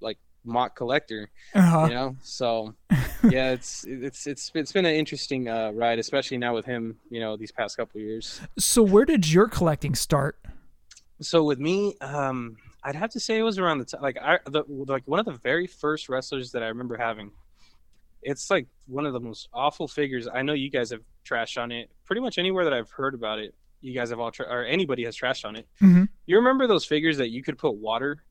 like 0.00 0.18
MOC 0.44 0.74
collector 0.74 1.30
Uh-huh. 1.54 1.86
you 1.88 1.94
know 1.94 2.16
so 2.22 2.74
yeah 3.30 3.52
it's 3.52 3.84
it's 3.86 4.26
it's 4.26 4.50
it's 4.54 4.72
been 4.72 4.84
an 4.86 4.94
interesting 4.96 5.48
uh 5.48 5.70
ride 5.72 6.00
especially 6.00 6.36
now 6.36 6.52
with 6.52 6.66
him 6.66 6.96
you 7.10 7.20
know 7.20 7.36
these 7.36 7.52
past 7.52 7.76
couple 7.76 8.00
years 8.00 8.40
So 8.58 8.82
where 8.82 9.04
did 9.04 9.30
your 9.32 9.46
collecting 9.48 9.94
start? 9.94 10.36
so 11.20 11.44
with 11.44 11.60
me 11.60 11.94
um 12.00 12.56
i'd 12.82 12.96
have 12.96 13.10
to 13.10 13.20
say 13.20 13.38
it 13.38 13.44
was 13.44 13.56
around 13.60 13.78
the 13.78 13.84
time 13.84 14.02
like 14.02 14.18
i 14.20 14.40
the, 14.46 14.64
like 14.68 15.04
one 15.06 15.20
of 15.20 15.26
the 15.26 15.38
very 15.50 15.68
first 15.68 16.08
wrestlers 16.08 16.50
that 16.50 16.64
i 16.64 16.66
remember 16.66 16.96
having 16.96 17.30
it's 18.22 18.50
like 18.50 18.66
one 18.86 19.04
of 19.06 19.12
the 19.12 19.20
most 19.20 19.48
awful 19.52 19.86
figures 19.88 20.28
i 20.32 20.42
know 20.42 20.52
you 20.52 20.70
guys 20.70 20.90
have 20.90 21.00
trashed 21.24 21.60
on 21.60 21.70
it 21.72 21.90
pretty 22.04 22.20
much 22.20 22.38
anywhere 22.38 22.64
that 22.64 22.72
i've 22.72 22.90
heard 22.90 23.14
about 23.14 23.38
it 23.38 23.54
you 23.80 23.92
guys 23.92 24.10
have 24.10 24.20
all 24.20 24.30
tra- 24.30 24.46
or 24.48 24.64
anybody 24.64 25.04
has 25.04 25.16
trashed 25.16 25.44
on 25.44 25.56
it 25.56 25.66
Mhm. 25.80 26.08
you 26.26 26.36
remember 26.36 26.66
those 26.66 26.84
figures 26.84 27.16
that 27.18 27.30
you 27.30 27.42
could 27.42 27.58
put 27.58 27.72
water 27.74 28.22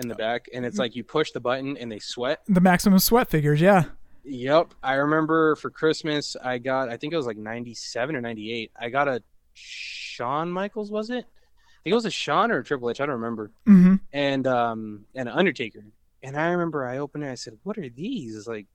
in 0.00 0.08
the 0.08 0.14
back 0.14 0.48
and 0.52 0.64
it's 0.66 0.78
like 0.78 0.94
you 0.96 1.02
push 1.04 1.30
the 1.32 1.40
button 1.40 1.76
and 1.76 1.90
they 1.90 1.98
sweat 1.98 2.40
The 2.48 2.60
maximum 2.60 2.98
sweat 3.00 3.28
figures, 3.30 3.60
yeah. 3.60 3.84
Yep. 4.24 4.74
I 4.82 4.94
remember 4.94 5.56
for 5.56 5.70
Christmas, 5.70 6.36
I 6.42 6.58
got, 6.58 6.88
I 6.88 6.96
think 6.98 7.12
it 7.12 7.16
was 7.16 7.26
like 7.26 7.36
97 7.38 8.14
or 8.14 8.20
98. 8.20 8.70
I 8.78 8.90
got 8.90 9.08
a 9.08 9.22
Shawn 9.54 10.50
Michaels, 10.52 10.90
was 10.90 11.10
it? 11.10 11.24
I 11.24 11.80
think 11.82 11.92
it 11.92 11.94
was 11.94 12.04
a 12.04 12.10
Shawn 12.10 12.50
or 12.50 12.58
a 12.58 12.64
Triple 12.64 12.90
H. 12.90 13.00
I 13.00 13.06
don't 13.06 13.16
remember. 13.16 13.50
hmm 13.66 13.96
And, 14.12 14.46
um, 14.46 15.06
and 15.14 15.28
an 15.28 15.34
Undertaker. 15.34 15.84
And 16.22 16.36
I 16.36 16.50
remember 16.50 16.86
I 16.86 16.98
opened 16.98 17.24
it. 17.24 17.30
I 17.30 17.34
said, 17.36 17.54
what 17.62 17.78
are 17.78 17.88
these? 17.88 18.46
Like, 18.46 18.66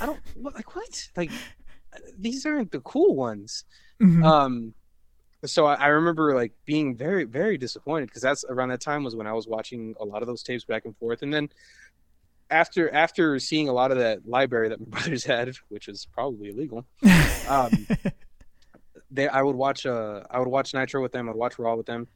I 0.00 0.06
don't, 0.06 0.20
what, 0.34 0.54
like, 0.54 0.74
what? 0.76 1.08
Like, 1.16 1.30
these 2.18 2.44
aren't 2.46 2.72
the 2.72 2.80
cool 2.80 3.14
ones. 3.14 3.64
Mhm. 4.00 4.24
Um, 4.24 4.74
so 5.44 5.66
I, 5.66 5.74
I 5.74 5.86
remember 5.88 6.34
like 6.34 6.52
being 6.64 6.96
very 6.96 7.24
very 7.24 7.56
disappointed 7.56 8.06
because 8.06 8.22
that's 8.22 8.44
around 8.48 8.70
that 8.70 8.80
time 8.80 9.04
was 9.04 9.14
when 9.14 9.26
I 9.26 9.32
was 9.32 9.46
watching 9.46 9.94
a 10.00 10.04
lot 10.04 10.22
of 10.22 10.28
those 10.28 10.42
tapes 10.42 10.64
back 10.64 10.84
and 10.84 10.96
forth, 10.96 11.22
and 11.22 11.32
then 11.32 11.48
after 12.50 12.92
after 12.92 13.38
seeing 13.38 13.68
a 13.68 13.72
lot 13.72 13.90
of 13.90 13.98
that 13.98 14.26
library 14.26 14.68
that 14.68 14.80
my 14.80 14.86
brothers 14.98 15.24
had, 15.24 15.54
which 15.68 15.88
is 15.88 16.06
probably 16.12 16.48
illegal, 16.50 16.86
um, 17.48 17.86
they 19.10 19.28
I 19.28 19.42
would 19.42 19.56
watch 19.56 19.86
uh 19.86 20.22
I 20.30 20.38
would 20.38 20.48
watch 20.48 20.74
Nitro 20.74 21.02
with 21.02 21.12
them, 21.12 21.28
I'd 21.28 21.36
watch 21.36 21.58
Raw 21.58 21.74
with 21.76 21.86
them. 21.86 22.08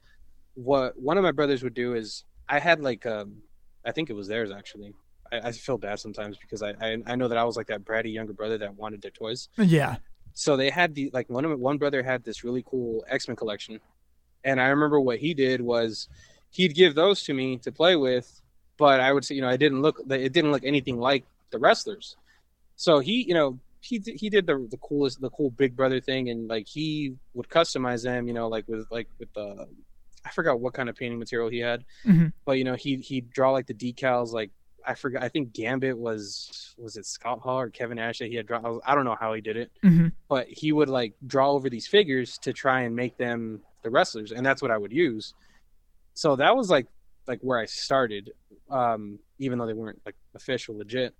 What 0.55 0.99
one 0.99 1.17
of 1.17 1.23
my 1.23 1.31
brothers 1.31 1.63
would 1.63 1.73
do 1.73 1.95
is 1.95 2.23
I 2.49 2.59
had 2.59 2.81
like 2.81 3.05
um 3.05 3.37
I 3.85 3.91
think 3.91 4.09
it 4.09 4.13
was 4.13 4.27
theirs 4.27 4.51
actually. 4.51 4.93
I, 5.31 5.39
I 5.49 5.51
feel 5.51 5.77
bad 5.77 5.99
sometimes 5.99 6.37
because 6.37 6.61
I, 6.61 6.71
I 6.81 6.97
I 7.05 7.15
know 7.15 7.27
that 7.27 7.37
I 7.37 7.43
was 7.43 7.55
like 7.57 7.67
that 7.67 7.83
bratty 7.85 8.13
younger 8.13 8.33
brother 8.33 8.57
that 8.59 8.75
wanted 8.75 9.01
their 9.01 9.11
toys. 9.11 9.49
Yeah. 9.57 9.97
So 10.33 10.55
they 10.57 10.69
had 10.69 10.95
the 10.95 11.09
like 11.13 11.29
one 11.29 11.45
of 11.45 11.59
one 11.59 11.77
brother 11.77 12.03
had 12.03 12.23
this 12.23 12.43
really 12.43 12.63
cool 12.65 13.03
X 13.09 13.27
Men 13.27 13.35
collection, 13.35 13.79
and 14.43 14.59
I 14.61 14.67
remember 14.67 14.99
what 14.99 15.19
he 15.19 15.33
did 15.33 15.61
was 15.61 16.07
he'd 16.51 16.73
give 16.75 16.95
those 16.95 17.23
to 17.23 17.33
me 17.33 17.57
to 17.59 17.71
play 17.71 17.95
with, 17.95 18.41
but 18.77 18.99
I 18.99 19.11
would 19.11 19.25
say 19.25 19.35
you 19.35 19.41
know 19.41 19.49
I 19.49 19.57
didn't 19.57 19.81
look 19.81 19.99
it 20.09 20.31
didn't 20.33 20.51
look 20.51 20.63
anything 20.63 20.97
like 20.99 21.25
the 21.51 21.59
wrestlers. 21.59 22.15
So 22.75 22.99
he 22.99 23.23
you 23.27 23.33
know 23.33 23.59
he 23.81 23.99
did, 23.99 24.19
he 24.19 24.29
did 24.29 24.45
the 24.47 24.67
the 24.69 24.77
coolest 24.77 25.19
the 25.21 25.29
cool 25.31 25.49
big 25.49 25.75
brother 25.75 25.99
thing 25.99 26.29
and 26.29 26.47
like 26.47 26.67
he 26.67 27.15
would 27.33 27.49
customize 27.49 28.03
them 28.03 28.27
you 28.27 28.33
know 28.33 28.47
like 28.47 28.67
with 28.67 28.85
like 28.91 29.07
with 29.19 29.33
the 29.33 29.67
I 30.23 30.29
forgot 30.29 30.59
what 30.59 30.73
kind 30.73 30.87
of 30.87 30.95
painting 30.95 31.17
material 31.19 31.49
he 31.49 31.59
had, 31.59 31.83
Mhm. 32.05 32.31
but 32.45 32.53
you 32.59 32.63
know 32.63 32.75
he 32.75 32.97
he'd 32.97 33.31
draw 33.31 33.51
like 33.51 33.65
the 33.67 33.73
decals 33.73 34.31
like 34.33 34.51
I 34.85 34.95
forgot 34.95 35.23
I 35.23 35.29
think 35.29 35.53
Gambit 35.53 35.97
was 35.97 36.73
was 36.77 36.97
it 36.97 37.05
Scott 37.05 37.39
Hall 37.39 37.59
or 37.59 37.69
Kevin 37.69 37.97
Nash 37.97 38.19
that 38.19 38.27
he 38.29 38.35
had 38.35 38.45
drawn 38.47 38.79
I 38.85 38.95
don't 38.95 39.05
know 39.05 39.17
how 39.19 39.33
he 39.33 39.41
did 39.41 39.57
it 39.57 39.71
Mhm. 39.83 40.11
but 40.27 40.47
he 40.47 40.71
would 40.71 40.89
like 40.89 41.13
draw 41.25 41.51
over 41.51 41.69
these 41.69 41.87
figures 41.87 42.37
to 42.39 42.53
try 42.53 42.81
and 42.81 42.95
make 42.95 43.17
them 43.17 43.61
the 43.83 43.89
wrestlers 43.89 44.31
and 44.31 44.45
that's 44.45 44.61
what 44.61 44.71
I 44.71 44.77
would 44.77 44.91
use. 44.91 45.33
So 46.13 46.35
that 46.37 46.55
was 46.55 46.69
like 46.69 46.87
like 47.27 47.39
where 47.41 47.59
I 47.59 47.65
started 47.65 48.31
um 48.69 49.19
even 49.39 49.57
though 49.59 49.65
they 49.67 49.73
weren't 49.73 50.01
like 50.05 50.15
official 50.35 50.77
legit. 50.77 51.13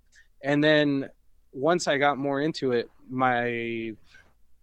And 0.44 0.64
then 0.64 1.10
once 1.54 1.88
I 1.88 1.98
got 1.98 2.18
more 2.18 2.42
into 2.42 2.72
it 2.72 2.90
my 3.10 3.94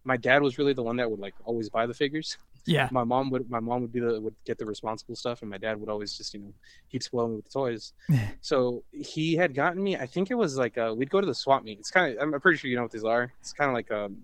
my 0.05 0.17
dad 0.17 0.43
was 0.43 0.57
really 0.59 0.73
the 0.73 0.83
one 0.83 0.97
that 0.97 1.11
would 1.11 1.21
like 1.21 1.35
always 1.45 1.69
buy 1.69 1.87
the 1.87 1.95
figures 1.95 2.39
Yeah. 2.69 2.89
my 2.93 3.05
mom 3.05 3.31
would 3.31 3.49
my 3.51 3.61
mom 3.61 3.83
would 3.83 3.93
be 3.93 4.01
the 4.01 4.21
would 4.21 4.35
get 4.45 4.59
the 4.59 4.67
responsible 4.67 5.17
stuff 5.17 5.43
and 5.43 5.51
my 5.51 5.59
dad 5.59 5.79
would 5.81 5.89
always 5.89 6.17
just 6.17 6.35
you 6.35 6.41
know 6.41 6.53
he'd 6.89 7.03
spoil 7.03 7.29
me 7.29 7.37
with 7.37 7.45
the 7.47 7.51
toys 7.51 7.93
so 8.41 8.85
he 8.93 9.35
had 9.35 9.55
gotten 9.55 9.83
me 9.83 9.97
i 9.97 10.07
think 10.07 10.31
it 10.31 10.35
was 10.35 10.57
like 10.59 10.77
uh 10.79 10.93
we'd 10.97 11.11
go 11.11 11.21
to 11.21 11.27
the 11.27 11.35
swap 11.35 11.63
meet 11.65 11.79
it's 11.79 11.91
kind 11.91 12.17
of 12.17 12.23
i'm 12.35 12.41
pretty 12.41 12.59
sure 12.59 12.69
you 12.71 12.77
know 12.77 12.83
what 12.83 12.93
these 12.93 13.05
are 13.05 13.33
it's 13.41 13.53
kind 13.53 13.69
of 13.71 13.75
like 13.75 13.91
um 13.91 14.17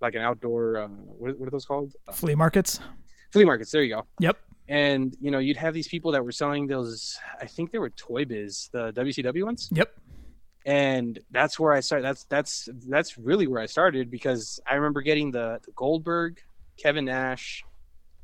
like 0.00 0.14
an 0.14 0.20
outdoor 0.22 0.78
uh, 0.78 0.88
what, 0.88 1.38
what 1.38 1.46
are 1.46 1.50
those 1.50 1.64
called 1.64 1.94
uh, 2.08 2.12
Flea 2.12 2.34
markets. 2.34 2.80
flea 3.32 3.44
markets 3.44 3.70
there 3.70 3.82
you 3.82 3.94
go 3.94 4.04
Yep. 4.18 4.36
and 4.68 5.16
you 5.20 5.30
know 5.30 5.38
you'd 5.38 5.56
have 5.56 5.72
these 5.74 5.88
people 5.88 6.10
that 6.12 6.24
were 6.24 6.32
selling 6.32 6.66
those 6.66 7.16
i 7.40 7.46
think 7.46 7.70
they 7.70 7.78
were 7.78 7.90
toy 7.90 8.24
biz 8.24 8.68
the 8.72 8.92
wcw 8.92 9.44
ones 9.44 9.68
Yep. 9.72 9.90
and 10.66 11.18
that's 11.30 11.58
where 11.58 11.72
I 11.72 11.80
started. 11.80 12.04
That's 12.04 12.24
that's 12.24 12.68
that's 12.88 13.18
really 13.18 13.46
where 13.48 13.60
I 13.60 13.66
started 13.66 14.10
because 14.10 14.60
I 14.70 14.74
remember 14.76 15.00
getting 15.02 15.32
the, 15.32 15.58
the 15.66 15.72
Goldberg, 15.72 16.40
Kevin 16.76 17.04
Nash. 17.06 17.64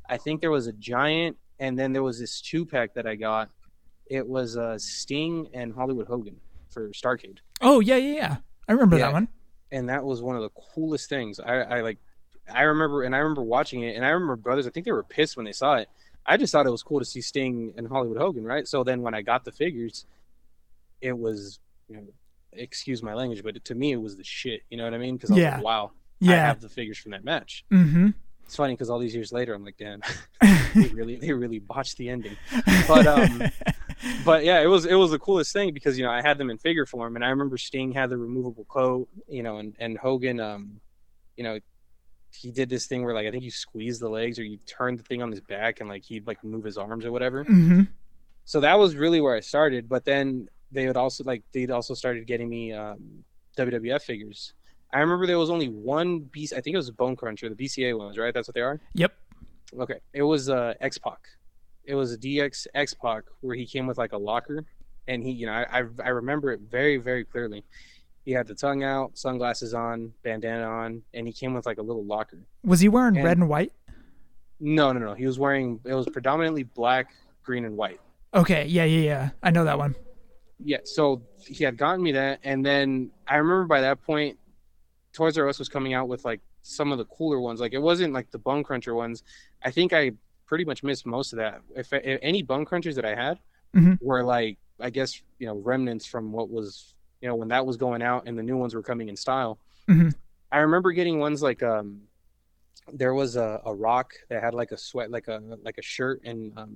I 0.09 0.17
think 0.17 0.41
there 0.41 0.51
was 0.51 0.67
a 0.67 0.73
Giant, 0.73 1.37
and 1.59 1.77
then 1.77 1.93
there 1.93 2.03
was 2.03 2.19
this 2.19 2.41
two 2.41 2.65
pack 2.65 2.93
that 2.95 3.05
I 3.05 3.15
got. 3.15 3.49
It 4.07 4.27
was 4.27 4.57
uh, 4.57 4.77
Sting 4.79 5.47
and 5.53 5.73
Hollywood 5.73 6.07
Hogan 6.07 6.37
for 6.69 6.89
Starcade, 6.89 7.37
Oh 7.61 7.79
yeah, 7.79 7.95
yeah, 7.97 8.13
yeah. 8.15 8.35
I 8.67 8.71
remember 8.73 8.97
Yeah. 8.97 9.05
that 9.07 9.13
one. 9.13 9.27
and 9.71 9.87
that 9.89 10.03
was 10.03 10.21
one 10.21 10.35
of 10.35 10.41
the 10.41 10.49
coolest 10.73 11.09
things. 11.09 11.39
I, 11.39 11.57
I 11.61 11.81
like, 11.81 11.97
I 12.51 12.63
remember, 12.63 13.03
and 13.03 13.15
I 13.15 13.19
remember 13.19 13.43
watching 13.43 13.83
it, 13.83 13.95
and 13.95 14.03
I 14.05 14.09
remember 14.09 14.35
brothers. 14.35 14.65
I 14.67 14.71
think 14.71 14.85
they 14.85 14.91
were 14.91 15.03
pissed 15.03 15.37
when 15.37 15.45
they 15.45 15.51
saw 15.51 15.75
it. 15.75 15.89
I 16.25 16.37
just 16.37 16.51
thought 16.51 16.65
it 16.65 16.71
was 16.71 16.83
cool 16.83 16.99
to 16.99 17.05
see 17.05 17.21
Sting 17.21 17.73
and 17.77 17.87
Hollywood 17.87 18.17
Hogan, 18.17 18.43
right? 18.43 18.67
So 18.67 18.83
then 18.83 19.01
when 19.01 19.13
I 19.13 19.21
got 19.21 19.45
the 19.45 19.51
figures, 19.51 20.05
it 21.01 21.17
was, 21.17 21.59
you 21.87 21.97
know, 21.97 22.03
excuse 22.53 23.01
my 23.03 23.13
language, 23.13 23.43
but 23.43 23.63
to 23.63 23.75
me 23.75 23.91
it 23.91 23.97
was 24.01 24.15
the 24.17 24.23
shit. 24.23 24.61
You 24.69 24.77
know 24.77 24.83
what 24.85 24.93
I 24.93 24.97
mean? 24.97 25.17
Because 25.17 25.31
I 25.31 25.33
was 25.35 25.41
Yeah. 25.43 25.55
like, 25.57 25.63
wow, 25.63 25.91
I 26.23 26.25
Yeah. 26.25 26.47
have 26.47 26.61
the 26.61 26.69
figures 26.69 26.97
from 26.97 27.11
that 27.11 27.23
match. 27.23 27.63
Mm-hmm. 27.71 28.09
It's 28.49 28.55
funny 28.55 28.73
because 28.73 28.89
all 28.89 28.97
these 28.97 29.13
years 29.13 29.31
later, 29.31 29.53
I'm 29.53 29.63
like, 29.63 29.77
damn, 29.77 30.01
they 30.73 30.87
really, 30.93 31.17
they 31.17 31.31
really 31.31 31.59
botched 31.59 31.97
the 31.97 32.09
ending. 32.09 32.35
But 32.87 33.05
um, 33.05 33.43
but 34.25 34.43
yeah, 34.43 34.59
it 34.59 34.65
was 34.65 34.87
it 34.87 34.95
was 34.95 35.11
the 35.11 35.19
coolest 35.19 35.53
thing 35.53 35.71
because 35.71 35.99
you 35.99 36.03
know 36.03 36.09
I 36.09 36.23
had 36.23 36.39
them 36.39 36.49
in 36.49 36.57
figure 36.57 36.87
form, 36.87 37.15
and 37.15 37.23
I 37.23 37.29
remember 37.29 37.59
Sting 37.59 37.91
had 37.91 38.09
the 38.09 38.17
removable 38.17 38.63
coat, 38.63 39.07
you 39.27 39.43
know, 39.43 39.57
and 39.57 39.75
and 39.79 39.99
Hogan, 39.99 40.39
um, 40.39 40.81
you 41.37 41.43
know, 41.43 41.59
he 42.33 42.49
did 42.49 42.69
this 42.69 42.87
thing 42.87 43.05
where 43.05 43.13
like 43.13 43.27
I 43.27 43.29
think 43.29 43.43
you 43.43 43.51
squeeze 43.51 43.99
the 43.99 44.09
legs 44.09 44.39
or 44.39 44.43
you 44.43 44.57
turn 44.65 44.95
the 44.95 45.03
thing 45.03 45.21
on 45.21 45.29
his 45.29 45.41
back 45.41 45.79
and 45.79 45.87
like 45.87 46.03
he'd 46.03 46.25
like 46.25 46.43
move 46.43 46.63
his 46.63 46.79
arms 46.79 47.05
or 47.05 47.11
whatever. 47.11 47.45
mm-hmm. 47.45 47.81
So 48.45 48.61
that 48.61 48.79
was 48.79 48.95
really 48.95 49.21
where 49.21 49.35
I 49.35 49.41
started. 49.41 49.87
But 49.87 50.05
then 50.05 50.49
they 50.71 50.87
would 50.87 50.97
also 50.97 51.23
like 51.23 51.43
they'd 51.53 51.69
also 51.69 51.93
started 51.93 52.25
getting 52.25 52.49
me 52.49 52.73
um, 52.73 53.23
WWF 53.57 54.01
figures. 54.01 54.55
I 54.91 54.99
remember 54.99 55.27
there 55.27 55.37
was 55.39 55.49
only 55.49 55.69
one 55.69 56.19
B. 56.19 56.47
I 56.55 56.61
think 56.61 56.73
it 56.73 56.77
was 56.77 56.89
a 56.89 56.93
Bone 56.93 57.15
Cruncher, 57.15 57.49
the 57.49 57.55
BCA 57.55 57.97
ones, 57.97 58.17
right? 58.17 58.33
That's 58.33 58.47
what 58.47 58.55
they 58.55 58.61
are. 58.61 58.79
Yep. 58.93 59.13
Okay, 59.79 59.99
it 60.13 60.23
was 60.23 60.49
uh, 60.49 60.73
X 60.81 60.97
Pac. 60.97 61.19
It 61.85 61.95
was 61.95 62.13
a 62.13 62.17
DX 62.17 62.65
X 62.73 62.93
Pac 62.95 63.23
where 63.41 63.55
he 63.55 63.65
came 63.65 63.85
with 63.87 63.97
like 63.97 64.13
a 64.13 64.17
locker, 64.17 64.65
and 65.07 65.21
he, 65.23 65.31
you 65.31 65.45
know, 65.45 65.53
I 65.53 65.79
I, 65.79 65.83
I 66.03 66.09
remember 66.09 66.51
it 66.51 66.61
very 66.61 66.97
very 66.97 67.23
clearly. 67.23 67.63
He 68.25 68.31
had 68.31 68.47
the 68.47 68.55
tongue 68.55 68.83
out, 68.83 69.17
sunglasses 69.17 69.73
on, 69.73 70.11
bandana 70.23 70.65
on, 70.65 71.01
and 71.13 71.25
he 71.25 71.33
came 71.33 71.53
with 71.53 71.65
like 71.65 71.77
a 71.77 71.81
little 71.81 72.03
locker. 72.03 72.39
Was 72.63 72.79
he 72.79 72.89
wearing 72.89 73.15
And- 73.15 73.25
red 73.25 73.37
and 73.37 73.47
white? 73.49 73.73
No, 74.59 74.91
no, 74.91 74.99
no. 74.99 75.13
He 75.13 75.25
was 75.25 75.39
wearing 75.39 75.79
it 75.85 75.93
was 75.93 76.07
predominantly 76.09 76.63
black, 76.63 77.11
green, 77.43 77.63
and 77.65 77.77
white. 77.77 77.99
Okay. 78.33 78.65
Yeah, 78.65 78.83
yeah, 78.83 79.01
yeah. 79.01 79.29
I 79.41 79.51
know 79.51 79.63
that 79.65 79.77
one. 79.77 79.95
Yeah, 80.63 80.79
so 80.83 81.21
he 81.47 81.63
had 81.63 81.77
gotten 81.77 82.03
me 82.03 82.11
that, 82.11 82.39
and 82.43 82.65
then 82.65 83.11
I 83.27 83.37
remember 83.37 83.65
by 83.65 83.81
that 83.81 84.03
point, 84.03 84.37
Toys 85.13 85.37
R 85.37 85.47
Us 85.49 85.59
was 85.59 85.69
coming 85.69 85.93
out 85.93 86.07
with 86.07 86.23
like 86.25 86.41
some 86.63 86.91
of 86.91 86.97
the 86.97 87.05
cooler 87.05 87.39
ones. 87.39 87.59
Like 87.59 87.73
it 87.73 87.81
wasn't 87.81 88.13
like 88.13 88.29
the 88.31 88.37
Bone 88.37 88.63
Cruncher 88.63 88.95
ones. 88.95 89.23
I 89.63 89.71
think 89.71 89.93
I 89.93 90.11
pretty 90.45 90.65
much 90.65 90.83
missed 90.83 91.05
most 91.05 91.33
of 91.33 91.37
that. 91.37 91.61
If, 91.75 91.91
if 91.93 92.19
any 92.21 92.41
Bone 92.43 92.65
Crunchers 92.65 92.95
that 92.95 93.05
I 93.05 93.15
had 93.15 93.39
Mhm. 93.75 93.99
were 94.01 94.23
like, 94.23 94.57
I 94.79 94.89
guess 94.89 95.21
you 95.39 95.45
know 95.47 95.55
remnants 95.57 96.05
from 96.05 96.31
what 96.31 96.49
was 96.49 96.93
you 97.21 97.27
know 97.27 97.35
when 97.35 97.49
that 97.49 97.65
was 97.65 97.77
going 97.77 98.01
out 98.01 98.23
and 98.27 98.37
the 98.37 98.43
new 98.43 98.57
ones 98.57 98.73
were 98.73 98.81
coming 98.83 99.09
in 99.09 99.15
style. 99.15 99.59
Mhm. 99.87 100.13
I 100.51 100.59
remember 100.59 100.91
getting 100.91 101.19
ones 101.19 101.41
like 101.43 101.61
um, 101.61 102.01
there 102.93 103.13
was 103.13 103.35
a, 103.35 103.61
a 103.65 103.73
rock 103.73 104.13
that 104.29 104.41
had 104.41 104.53
like 104.53 104.71
a 104.71 104.77
sweat 104.77 105.11
like 105.11 105.27
a 105.27 105.41
like 105.63 105.77
a 105.77 105.81
shirt 105.81 106.21
and 106.23 106.51
um, 106.57 106.75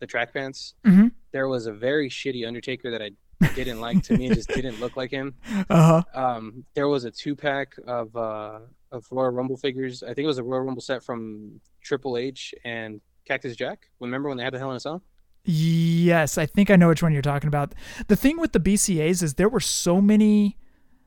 the 0.00 0.06
track 0.06 0.34
pants. 0.34 0.74
Mhm. 0.84 1.12
There 1.32 1.48
was 1.48 1.66
a 1.66 1.72
very 1.72 2.08
shitty 2.10 2.46
Undertaker 2.46 2.90
that 2.90 3.00
I 3.02 3.10
didn't 3.54 3.80
like. 3.80 4.02
To 4.04 4.16
me, 4.16 4.28
just 4.28 4.48
didn't 4.48 4.80
look 4.80 4.96
like 4.96 5.10
him. 5.10 5.34
Uh 5.70 6.02
huh. 6.14 6.20
Um, 6.20 6.64
there 6.74 6.88
was 6.88 7.04
a 7.04 7.10
two 7.10 7.34
pack 7.34 7.74
of 7.86 8.14
uh, 8.16 8.60
of 8.92 9.06
Royal 9.10 9.30
Rumble 9.30 9.56
figures. 9.56 10.02
I 10.02 10.08
think 10.08 10.24
it 10.24 10.26
was 10.26 10.38
a 10.38 10.42
Royal 10.42 10.62
Rumble 10.62 10.82
set 10.82 11.02
from 11.02 11.60
Triple 11.82 12.16
H 12.16 12.54
and 12.64 13.00
Cactus 13.26 13.56
Jack. 13.56 13.88
Remember 14.00 14.28
when 14.28 14.38
they 14.38 14.44
had 14.44 14.52
the 14.52 14.58
Hell 14.58 14.70
in 14.70 14.76
a 14.76 14.80
Cell? 14.80 15.02
Yes, 15.44 16.38
I 16.38 16.46
think 16.46 16.70
I 16.70 16.76
know 16.76 16.88
which 16.88 17.02
one 17.02 17.12
you're 17.12 17.22
talking 17.22 17.48
about. 17.48 17.74
The 18.08 18.16
thing 18.16 18.38
with 18.38 18.52
the 18.52 18.60
BCAs 18.60 19.22
is 19.22 19.34
there 19.34 19.48
were 19.48 19.60
so 19.60 20.00
many. 20.00 20.56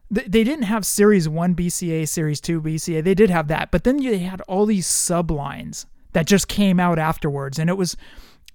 They 0.09 0.43
didn't 0.43 0.63
have 0.63 0.85
Series 0.85 1.27
1 1.27 1.53
BCA, 1.55 2.07
Series 2.07 2.39
2 2.39 2.61
BCA. 2.61 3.03
They 3.03 3.13
did 3.13 3.29
have 3.29 3.49
that, 3.49 3.71
but 3.71 3.83
then 3.83 3.97
they 3.97 4.19
had 4.19 4.39
all 4.41 4.65
these 4.65 4.87
sublines 4.87 5.85
that 6.13 6.25
just 6.25 6.47
came 6.47 6.79
out 6.79 6.97
afterwards. 6.97 7.59
And 7.59 7.69
it 7.69 7.77
was. 7.77 7.97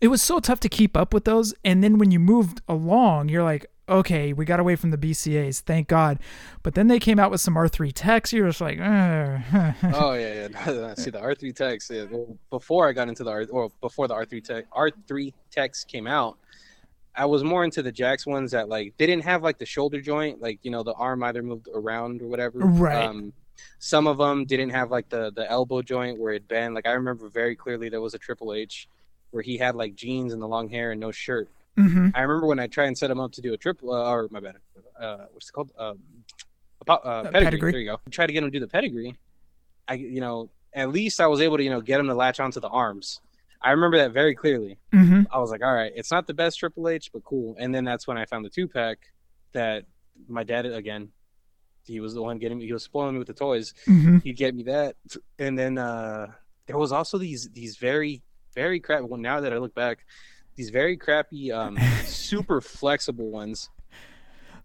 It 0.03 0.09
was 0.09 0.20
so 0.20 0.41
tough 0.41 0.59
to 0.61 0.69
keep 0.69 0.97
up 0.97 1.15
with 1.15 1.24
those. 1.24 1.55
And 1.65 1.83
then 1.83 1.97
when 1.97 2.11
you 2.11 2.19
moved 2.19 2.61
along, 2.66 3.29
you're 3.29 3.45
like, 3.45 3.66
okay, 3.89 4.33
we 4.33 4.45
got 4.45 4.59
away 4.59 4.74
from 4.74 4.91
the 4.91 4.99
BCAs, 4.99 5.61
thank 5.61 5.87
God. 5.87 6.19
But 6.65 6.74
then 6.74 6.89
they 6.89 6.99
came 6.99 7.20
out 7.20 7.31
with 7.31 7.41
some 7.41 7.55
R3 7.55 7.93
techs. 7.95 8.33
You're 8.33 8.49
just 8.49 8.61
like, 8.61 8.81
"Ugh." 8.81 9.41
oh 9.95 10.15
yeah, 10.15 10.49
yeah. 10.49 10.95
See 10.97 11.11
the 11.11 11.20
R 11.20 11.37
three 11.37 11.53
techs. 11.53 11.89
Yeah, 11.89 12.07
well, 12.11 12.37
before 12.51 12.89
I 12.89 12.93
got 12.93 13.09
into 13.09 13.23
the 13.23 13.31
R 13.31 13.47
or 13.51 13.70
before 13.81 14.09
the 14.09 14.15
R 14.15 14.24
three 14.24 14.41
tech 14.41 14.65
R 14.73 14.91
three 15.07 15.33
techs 15.51 15.85
came 15.85 16.07
out, 16.09 16.37
I 17.15 17.27
was 17.27 17.45
more 17.45 17.65
into 17.65 17.83
the 17.83 17.93
Jakks 17.93 18.27
ones 18.27 18.51
that 18.53 18.69
like 18.69 18.95
they 18.97 19.07
didn't 19.07 19.24
have 19.24 19.43
like 19.43 19.59
the 19.59 19.66
shoulder 19.66 20.01
joint, 20.01 20.41
like 20.41 20.59
you 20.62 20.70
know 20.70 20.83
the 20.83 20.95
arm 20.95 21.23
either 21.23 21.43
moved 21.43 21.69
around 21.74 22.23
or 22.23 22.27
whatever. 22.27 22.59
Right. 22.59 23.05
Um, 23.05 23.33
some 23.79 24.07
of 24.07 24.19
them 24.19 24.45
didn't 24.47 24.70
have 24.70 24.91
like 24.91 25.09
the 25.09 25.31
the 25.33 25.49
elbow 25.51 25.83
joint 25.83 26.19
where 26.19 26.33
it 26.33 26.49
bent. 26.49 26.74
Like 26.74 26.87
I 26.87 26.93
remember 26.93 27.29
very 27.29 27.55
clearly 27.55 27.89
there 27.89 28.01
was 28.01 28.15
a 28.15 28.19
Triple 28.19 28.55
H 28.55 28.89
where 29.33 29.43
he 29.43 29.59
had 29.59 29.75
like 29.75 29.95
jeans 29.95 30.33
and 30.33 30.41
the 30.41 30.47
long 30.47 30.69
hair 30.69 30.93
and 30.93 31.01
no 31.01 31.11
shirt. 31.11 31.51
hmm 31.77 32.09
I 32.15 32.21
remember 32.23 32.47
when 32.47 32.59
I 32.61 32.67
tried 32.69 32.87
and 32.87 32.97
set 32.97 33.11
him 33.11 33.19
up 33.21 33.33
to 33.33 33.41
do 33.41 33.53
a 33.55 33.57
triple, 33.57 33.93
uh, 33.93 34.11
or 34.11 34.29
my 34.31 34.41
bad, 34.41 34.57
uh, 35.01 35.25
what's 35.33 35.49
it 35.49 35.53
called? 35.53 35.73
Um, 35.79 35.99
po- 36.87 36.95
uh, 36.95 37.23
pedigree. 37.25 37.45
pedigree. 37.45 37.73
There 37.73 37.81
you 37.81 37.91
go. 37.91 38.01
Try 38.11 38.27
to 38.27 38.33
get 38.33 38.43
him 38.43 38.51
to 38.51 38.59
do 38.59 38.61
the 38.61 38.69
pedigree. 38.69 39.17
I, 39.89 39.95
you 39.95 40.21
know, 40.21 40.51
at 40.75 40.91
least 40.91 41.21
I 41.21 41.27
was 41.27 41.41
able 41.41 41.57
to, 41.57 41.63
you 41.63 41.71
know, 41.71 41.81
get 41.81 41.99
him 41.99 42.07
to 42.09 42.15
latch 42.15 42.39
onto 42.41 42.61
the 42.61 42.69
arms. 42.69 43.21
I 43.61 43.71
remember 43.73 43.97
that 43.99 44.13
very 44.13 44.35
clearly. 44.35 44.79
hmm 44.93 45.23
I 45.31 45.39
was 45.39 45.51
like, 45.51 45.63
all 45.63 45.73
right, 45.75 45.93
it's 45.95 46.11
not 46.11 46.27
the 46.27 46.35
best 46.35 46.59
Triple 46.59 46.89
H, 46.89 47.11
but 47.13 47.25
cool. 47.25 47.57
And 47.59 47.75
then 47.75 47.85
that's 47.85 48.07
when 48.07 48.19
I 48.19 48.27
found 48.27 48.45
the 48.45 48.51
two 48.51 48.69
pack 48.69 48.99
that 49.53 49.85
my 50.29 50.45
dad 50.45 50.67
again. 50.67 51.09
He 51.85 51.99
was 52.01 52.15
the 52.15 52.23
one 52.23 52.39
getting 52.39 52.59
me. 52.59 52.67
He 52.67 52.73
was 52.73 52.85
spoiling 52.85 53.15
me 53.15 53.19
with 53.19 53.27
the 53.29 53.35
toys. 53.35 53.75
hmm 53.87 54.19
He'd 54.19 54.37
get 54.37 54.55
me 54.55 54.63
that, 54.65 54.95
and 55.39 55.59
then 55.59 55.79
uh 55.79 56.27
there 56.67 56.79
was 56.79 56.93
also 56.93 57.19
these 57.19 57.49
these 57.51 57.77
very 57.77 58.23
very 58.55 58.81
crap. 58.81 59.03
Well, 59.03 59.20
now 59.20 59.41
that 59.41 59.53
I 59.53 59.59
look 59.59 59.74
back, 59.74 60.05
these 60.57 60.70
very 60.70 60.97
crappy, 60.97 61.53
um, 61.53 61.79
super 62.05 62.61
flexible 62.61 63.31
ones. 63.31 63.70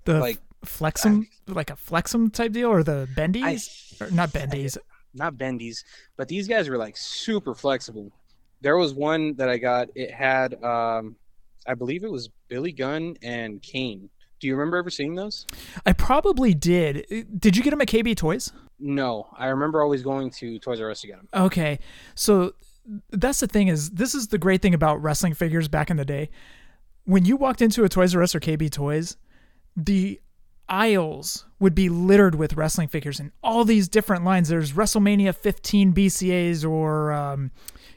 The 0.06 0.20
like 0.20 0.40
flexum, 0.66 1.28
like 1.48 1.70
a 1.70 1.76
flexum 1.76 2.32
type 2.32 2.52
deal, 2.52 2.70
or 2.70 2.84
the 2.84 3.08
bendies, 3.16 4.00
or 4.02 4.10
not 4.12 4.30
bendies. 4.30 4.78
not 5.14 5.36
bendies, 5.36 5.84
but 6.16 6.28
these 6.28 6.48
guys 6.48 6.70
were 6.70 6.78
like 6.78 6.96
super 6.96 7.54
flexible. 7.54 8.12
There 8.62 8.78
was 8.78 8.94
one 8.94 9.36
that 9.36 9.50
I 9.50 9.58
got. 9.58 9.90
It 9.96 10.12
had, 10.12 10.64
um, 10.64 11.16
I 11.68 11.74
believe 11.74 12.04
it 12.04 12.12
was 12.12 12.30
Billy 12.48 12.72
Gunn 12.72 13.18
and 13.22 13.62
Kane. 13.62 14.10
Do 14.40 14.48
you 14.48 14.56
remember 14.56 14.78
ever 14.78 14.90
seeing 14.90 15.16
those? 15.16 15.46
I 15.86 15.94
probably 15.94 16.54
did. 16.54 17.06
Did 17.40 17.58
you 17.58 17.64
get 17.64 17.72
them 17.72 17.82
at 17.82 17.88
KB 17.88 18.16
Toys? 18.16 18.52
No, 18.80 19.28
I 19.36 19.48
remember 19.48 19.82
always 19.82 20.04
going 20.04 20.30
to 20.32 20.60
Toys 20.60 20.80
R 20.80 20.92
Us 20.92 21.02
to 21.02 21.08
get 21.08 21.18
them. 21.18 21.28
Okay, 21.34 21.80
so 22.14 22.54
that's 23.12 23.40
the 23.40 23.48
thing 23.48 23.68
is 23.68 23.92
this 23.92 24.16
is 24.16 24.28
the 24.28 24.38
great 24.38 24.62
thing 24.62 24.74
about 24.74 25.02
wrestling 25.02 25.34
figures 25.34 25.68
back 25.68 25.90
in 25.90 25.98
the 25.98 26.06
day. 26.06 26.30
When 27.04 27.26
you 27.26 27.38
walked 27.38 27.62
into 27.62 27.84
a 27.84 27.90
Toys 27.90 28.16
R 28.16 28.24
Us 28.24 28.36
or 28.36 28.40
KB 28.40 28.70
Toys, 28.72 29.18
the 29.76 30.20
aisles 30.70 31.46
would 31.60 31.74
be 31.74 31.90
littered 31.90 32.36
with 32.36 32.56
wrestling 32.56 32.88
figures 32.88 33.20
in 33.20 33.32
all 33.42 33.64
these 33.64 33.88
different 33.88 34.26
lines. 34.26 34.50
There's 34.50 34.74
WrestleMania 34.74 35.34
15 35.34 35.94
BCAs 35.94 36.70
or 36.70 37.14
um, 37.14 37.52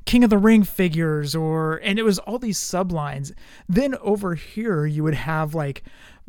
King 0.06 0.24
of 0.24 0.30
the 0.30 0.38
Ring 0.38 0.62
figures, 0.62 1.34
or 1.34 1.76
and 1.82 1.98
it 1.98 2.04
was 2.04 2.18
all 2.20 2.38
these 2.38 2.58
sublines. 2.58 3.32
Then 3.68 3.94
over 3.96 4.34
here 4.34 4.86
you 4.86 5.02
would 5.02 5.14
have 5.14 5.54
like 5.54 5.82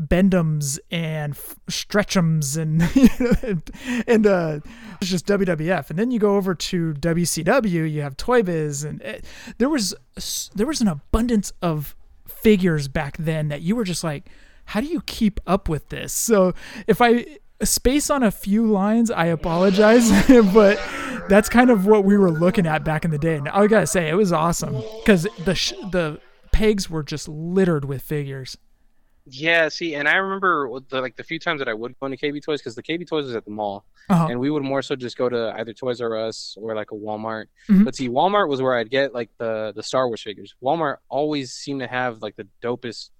Bendums 0.08 0.80
and 0.90 1.36
Stretchums 1.70 2.58
and 3.44 3.72
and 4.08 4.28
uh, 4.28 4.60
it's 5.00 5.10
just 5.10 5.28
WWF. 5.28 5.90
And 5.90 6.00
then 6.00 6.12
you 6.12 6.20
go 6.20 6.36
over 6.36 6.56
to 6.56 6.94
WCW, 6.94 7.92
you 7.92 8.02
have 8.02 8.18
Toy 8.18 8.44
Biz, 8.44 8.84
and 8.84 9.02
it, 9.02 9.26
there 9.58 9.70
was 9.70 9.94
there 10.56 10.68
was 10.68 10.82
an 10.82 10.88
abundance 10.88 11.54
of 11.62 11.96
figures 12.28 12.88
back 12.88 13.18
then 13.18 13.50
that 13.50 13.62
you 13.62 13.76
were 13.76 13.84
just 13.84 14.04
like, 14.04 14.30
how 14.66 14.82
do 14.82 14.88
you 14.88 15.02
keep 15.02 15.40
up 15.46 15.70
with 15.70 15.90
this? 15.90 16.14
So 16.14 16.54
if 16.88 17.02
I 17.02 17.26
space 17.64 18.10
on 18.10 18.24
a 18.24 18.32
few 18.32 18.66
lines, 18.66 19.12
I 19.12 19.28
apologize, 19.28 20.10
but 20.54 20.80
that's 21.30 21.50
kind 21.50 21.70
of 21.70 21.86
what 21.86 22.04
we 22.04 22.18
were 22.18 22.32
looking 22.32 22.66
at 22.66 22.84
back 22.84 23.06
in 23.06 23.12
the 23.12 23.18
day. 23.18 23.36
And 23.36 23.50
I 23.50 23.68
gotta 23.68 23.88
say, 23.88 24.10
it 24.10 24.16
was 24.16 24.34
awesome 24.34 24.82
because 25.00 25.28
the 25.46 25.56
sh- 25.56 25.74
the 25.92 26.20
pegs 26.52 26.90
were 26.90 27.04
just 27.04 27.28
littered 27.28 27.86
with 27.86 28.02
figures. 28.02 28.58
Yeah, 29.26 29.70
see, 29.70 29.96
and 29.96 30.08
I 30.08 30.16
remember 30.16 30.68
the, 30.90 31.00
like 31.02 31.16
the 31.16 31.24
few 31.24 31.38
times 31.40 31.60
that 31.60 31.68
I 31.70 31.74
would 31.74 31.98
go 32.00 32.08
into 32.08 32.18
KB 32.18 32.42
Toys 32.44 32.60
because 32.60 32.76
the 32.76 32.84
KB 32.84 33.08
Toys 33.08 33.26
was 33.26 33.36
at 33.36 33.46
the 33.46 33.52
mall, 33.52 33.86
Uh-huh. 34.10 34.28
and 34.30 34.40
we 34.40 34.50
would 34.50 34.64
more 34.64 34.82
so 34.82 34.96
just 34.96 35.16
go 35.18 35.30
to 35.30 35.54
either 35.60 35.74
Toys 35.74 36.02
R 36.02 36.18
Us 36.18 36.56
or 36.60 36.74
like 36.76 36.92
a 36.92 36.96
Walmart. 36.96 37.46
Mhm. 37.70 37.86
But 37.86 37.96
see, 37.96 38.10
Walmart 38.10 38.48
was 38.50 38.62
where 38.62 38.76
I'd 38.76 38.90
get 38.90 39.14
like 39.14 39.30
the 39.38 39.74
the 39.76 39.84
Star 39.84 40.08
Wars 40.08 40.22
figures. 40.24 40.56
Walmart 40.62 40.98
always 41.08 41.52
seemed 41.54 41.82
to 41.82 41.88
have 41.88 42.22
like 42.24 42.36
the 42.36 42.48
dopest 42.64 43.12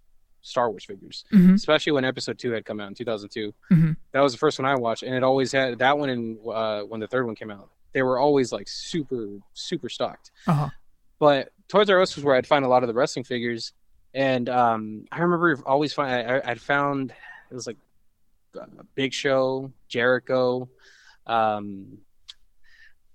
Star 0.42 0.72
Wars 0.72 0.84
figures, 0.86 1.24
Mhm. 1.32 1.54
especially 1.54 1.92
when 1.92 2.04
Episode 2.04 2.40
Two 2.40 2.52
had 2.52 2.66
come 2.66 2.80
out 2.80 2.88
in 2.88 2.96
2002. 2.96 3.54
Mhm. 3.72 3.96
That 4.12 4.22
was 4.22 4.32
the 4.32 4.40
first 4.40 4.58
one 4.58 4.66
I 4.66 4.74
watched, 4.76 5.04
and 5.04 5.14
it 5.14 5.22
always 5.24 5.52
had 5.52 5.78
that 5.80 5.98
one 6.00 6.10
and 6.10 6.40
uh, 6.48 6.82
when 6.82 7.00
the 7.00 7.08
third 7.08 7.28
one 7.28 7.36
came 7.36 7.52
out. 7.52 7.70
They 7.94 8.02
were 8.02 8.18
always 8.18 8.52
like 8.52 8.68
super 8.68 9.28
super 9.54 9.88
stocked. 9.88 10.32
Uh-huh. 10.48 10.70
But 11.20 11.52
Toys 11.68 11.92
R 11.92 12.02
Us 12.02 12.16
was 12.16 12.26
where 12.26 12.36
I'd 12.36 12.48
find 12.48 12.66
a 12.66 12.68
lot 12.68 12.82
of 12.82 12.88
the 12.88 12.94
wrestling 12.96 13.24
figures, 13.24 13.74
and 14.14 14.50
um, 14.50 15.06
I 15.12 15.22
remember 15.22 15.58
always 15.66 15.94
find 15.94 16.12
I, 16.30 16.38
I- 16.38 16.52
I'd 16.52 16.62
found 16.62 17.12
it 17.50 17.54
was 17.54 17.68
like 17.68 17.78
uh, 18.60 18.66
Big 18.96 19.14
Show, 19.14 19.72
Jericho. 19.88 20.70
Um, 21.26 22.00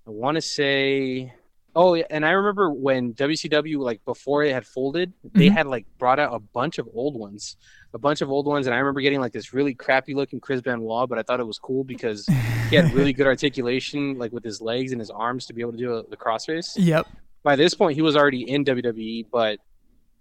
I 0.07 0.09
want 0.09 0.35
to 0.35 0.41
say, 0.41 1.33
oh, 1.75 1.93
yeah, 1.95 2.05
and 2.09 2.25
I 2.25 2.31
remember 2.31 2.71
when 2.71 3.13
WCW 3.13 3.77
like 3.79 4.03
before 4.05 4.43
it 4.43 4.53
had 4.53 4.65
folded, 4.65 5.11
they 5.33 5.47
Mhm. 5.49 5.51
had 5.53 5.67
like 5.67 5.85
brought 5.99 6.19
out 6.19 6.33
a 6.33 6.39
bunch 6.39 6.77
of 6.79 6.87
old 6.93 7.15
ones, 7.19 7.57
a 7.93 7.97
bunch 7.99 8.21
of 8.21 8.29
old 8.31 8.45
ones, 8.47 8.67
and 8.67 8.73
I 8.73 8.79
remember 8.79 9.01
getting 9.01 9.19
like 9.19 9.33
this 9.33 9.53
really 9.53 9.73
crappy 9.73 10.13
looking 10.15 10.39
Chris 10.39 10.61
Benoit, 10.61 11.09
but 11.09 11.19
I 11.19 11.23
thought 11.23 11.39
it 11.39 11.45
was 11.47 11.59
cool 11.59 11.83
because 11.83 12.25
he 12.69 12.75
had 12.75 12.93
really 12.93 13.13
good 13.13 13.27
articulation, 13.27 14.17
like 14.17 14.31
with 14.31 14.43
his 14.45 14.61
legs 14.61 14.91
and 14.93 15.01
his 15.01 15.09
arms 15.11 15.45
to 15.47 15.53
be 15.53 15.61
able 15.61 15.73
to 15.73 15.77
do 15.77 15.93
a, 15.95 16.03
the 16.07 16.17
crossface 16.17 16.71
Yep. 16.77 17.05
by 17.43 17.55
this 17.55 17.73
point 17.73 17.95
he 17.95 18.01
was 18.01 18.15
already 18.15 18.49
in 18.49 18.63
WWE, 18.63 19.25
but 19.31 19.59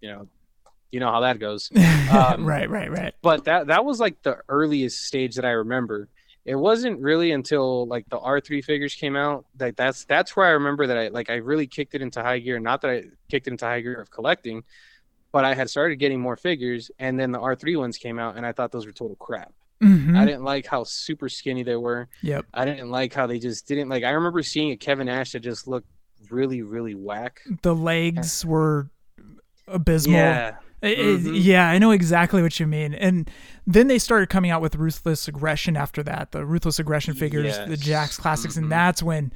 you 0.00 0.10
know, 0.10 0.28
you 0.92 1.00
know 1.00 1.10
how 1.10 1.20
that 1.20 1.38
goes. 1.38 1.70
Um, 2.06 2.44
right, 2.46 2.70
right, 2.70 2.88
right. 2.90 3.14
But 3.20 3.44
that 3.46 3.66
that 3.66 3.84
was 3.84 3.98
like 3.98 4.22
the 4.22 4.38
earliest 4.48 5.02
stage 5.04 5.34
that 5.34 5.44
I 5.44 5.50
remember. 5.50 6.08
It 6.44 6.54
wasn't 6.54 7.00
really 7.00 7.32
until 7.32 7.86
like 7.88 8.08
the 8.08 8.18
R 8.20 8.40
three 8.40 8.62
figures 8.62 8.94
came 8.94 9.16
out 9.16 9.44
that 9.56 9.76
that's 9.76 10.04
that's 10.04 10.36
where 10.36 10.46
I 10.46 10.50
remember 10.50 10.86
that 10.86 10.96
I 10.96 11.08
like 11.08 11.28
I 11.30 11.34
really 11.36 11.66
kicked 11.66 11.96
it 11.96 12.02
into 12.02 12.22
high 12.22 12.38
gear. 12.38 12.60
Not 12.60 12.80
that 12.82 12.90
I 12.92 13.02
kicked 13.28 13.48
it 13.48 13.50
into 13.50 13.64
high 13.64 13.80
gear 13.80 14.00
of 14.00 14.12
collecting, 14.12 14.62
but 15.32 15.44
I 15.44 15.54
had 15.54 15.68
started 15.68 15.96
getting 15.96 16.20
more 16.20 16.36
figures, 16.36 16.92
and 17.00 17.18
then 17.18 17.32
the 17.32 17.40
R 17.40 17.56
three 17.56 17.74
ones 17.74 17.98
came 17.98 18.20
out, 18.20 18.36
and 18.36 18.46
I 18.46 18.52
thought 18.52 18.70
those 18.70 18.86
were 18.86 18.92
total 18.92 19.16
crap. 19.16 19.52
Mhm. 19.82 20.16
I 20.16 20.24
didn't 20.24 20.44
like 20.44 20.64
how 20.66 20.84
super 20.84 21.28
skinny 21.28 21.64
they 21.64 21.76
were. 21.76 22.08
Yep. 22.22 22.46
I 22.54 22.64
didn't 22.64 22.90
like 22.90 23.12
how 23.12 23.26
they 23.26 23.40
just 23.40 23.66
didn't 23.66 23.88
like. 23.88 24.04
I 24.04 24.10
remember 24.10 24.44
seeing 24.44 24.70
a 24.70 24.76
Kevin 24.76 25.06
Nash 25.06 25.32
that 25.32 25.40
just 25.40 25.66
looked 25.66 25.88
really, 26.30 26.62
really 26.62 26.94
whack. 26.94 27.40
The 27.62 27.74
legs 27.74 28.46
were 28.46 28.90
abysmal. 29.66 30.14
Yeah. 30.14 30.56
Mhm. 30.82 31.30
yeah, 31.34 31.68
I 31.68 31.78
know 31.78 31.90
exactly 31.90 32.42
what 32.42 32.60
you 32.60 32.66
mean. 32.66 32.94
And 32.94 33.30
then 33.66 33.88
they 33.88 33.98
started 33.98 34.28
coming 34.28 34.50
out 34.50 34.60
with 34.62 34.76
Ruthless 34.76 35.26
Aggression 35.26 35.76
after 35.76 36.02
that, 36.04 36.32
the 36.32 36.44
Ruthless 36.44 36.78
Aggression 36.78 37.14
figures, 37.14 37.56
the 37.58 37.76
Yes. 37.82 38.14
Jakks 38.16 38.18
Classics, 38.20 38.54
Mhm. 38.54 38.62
and 38.64 38.72
that's 38.72 39.02
when 39.02 39.32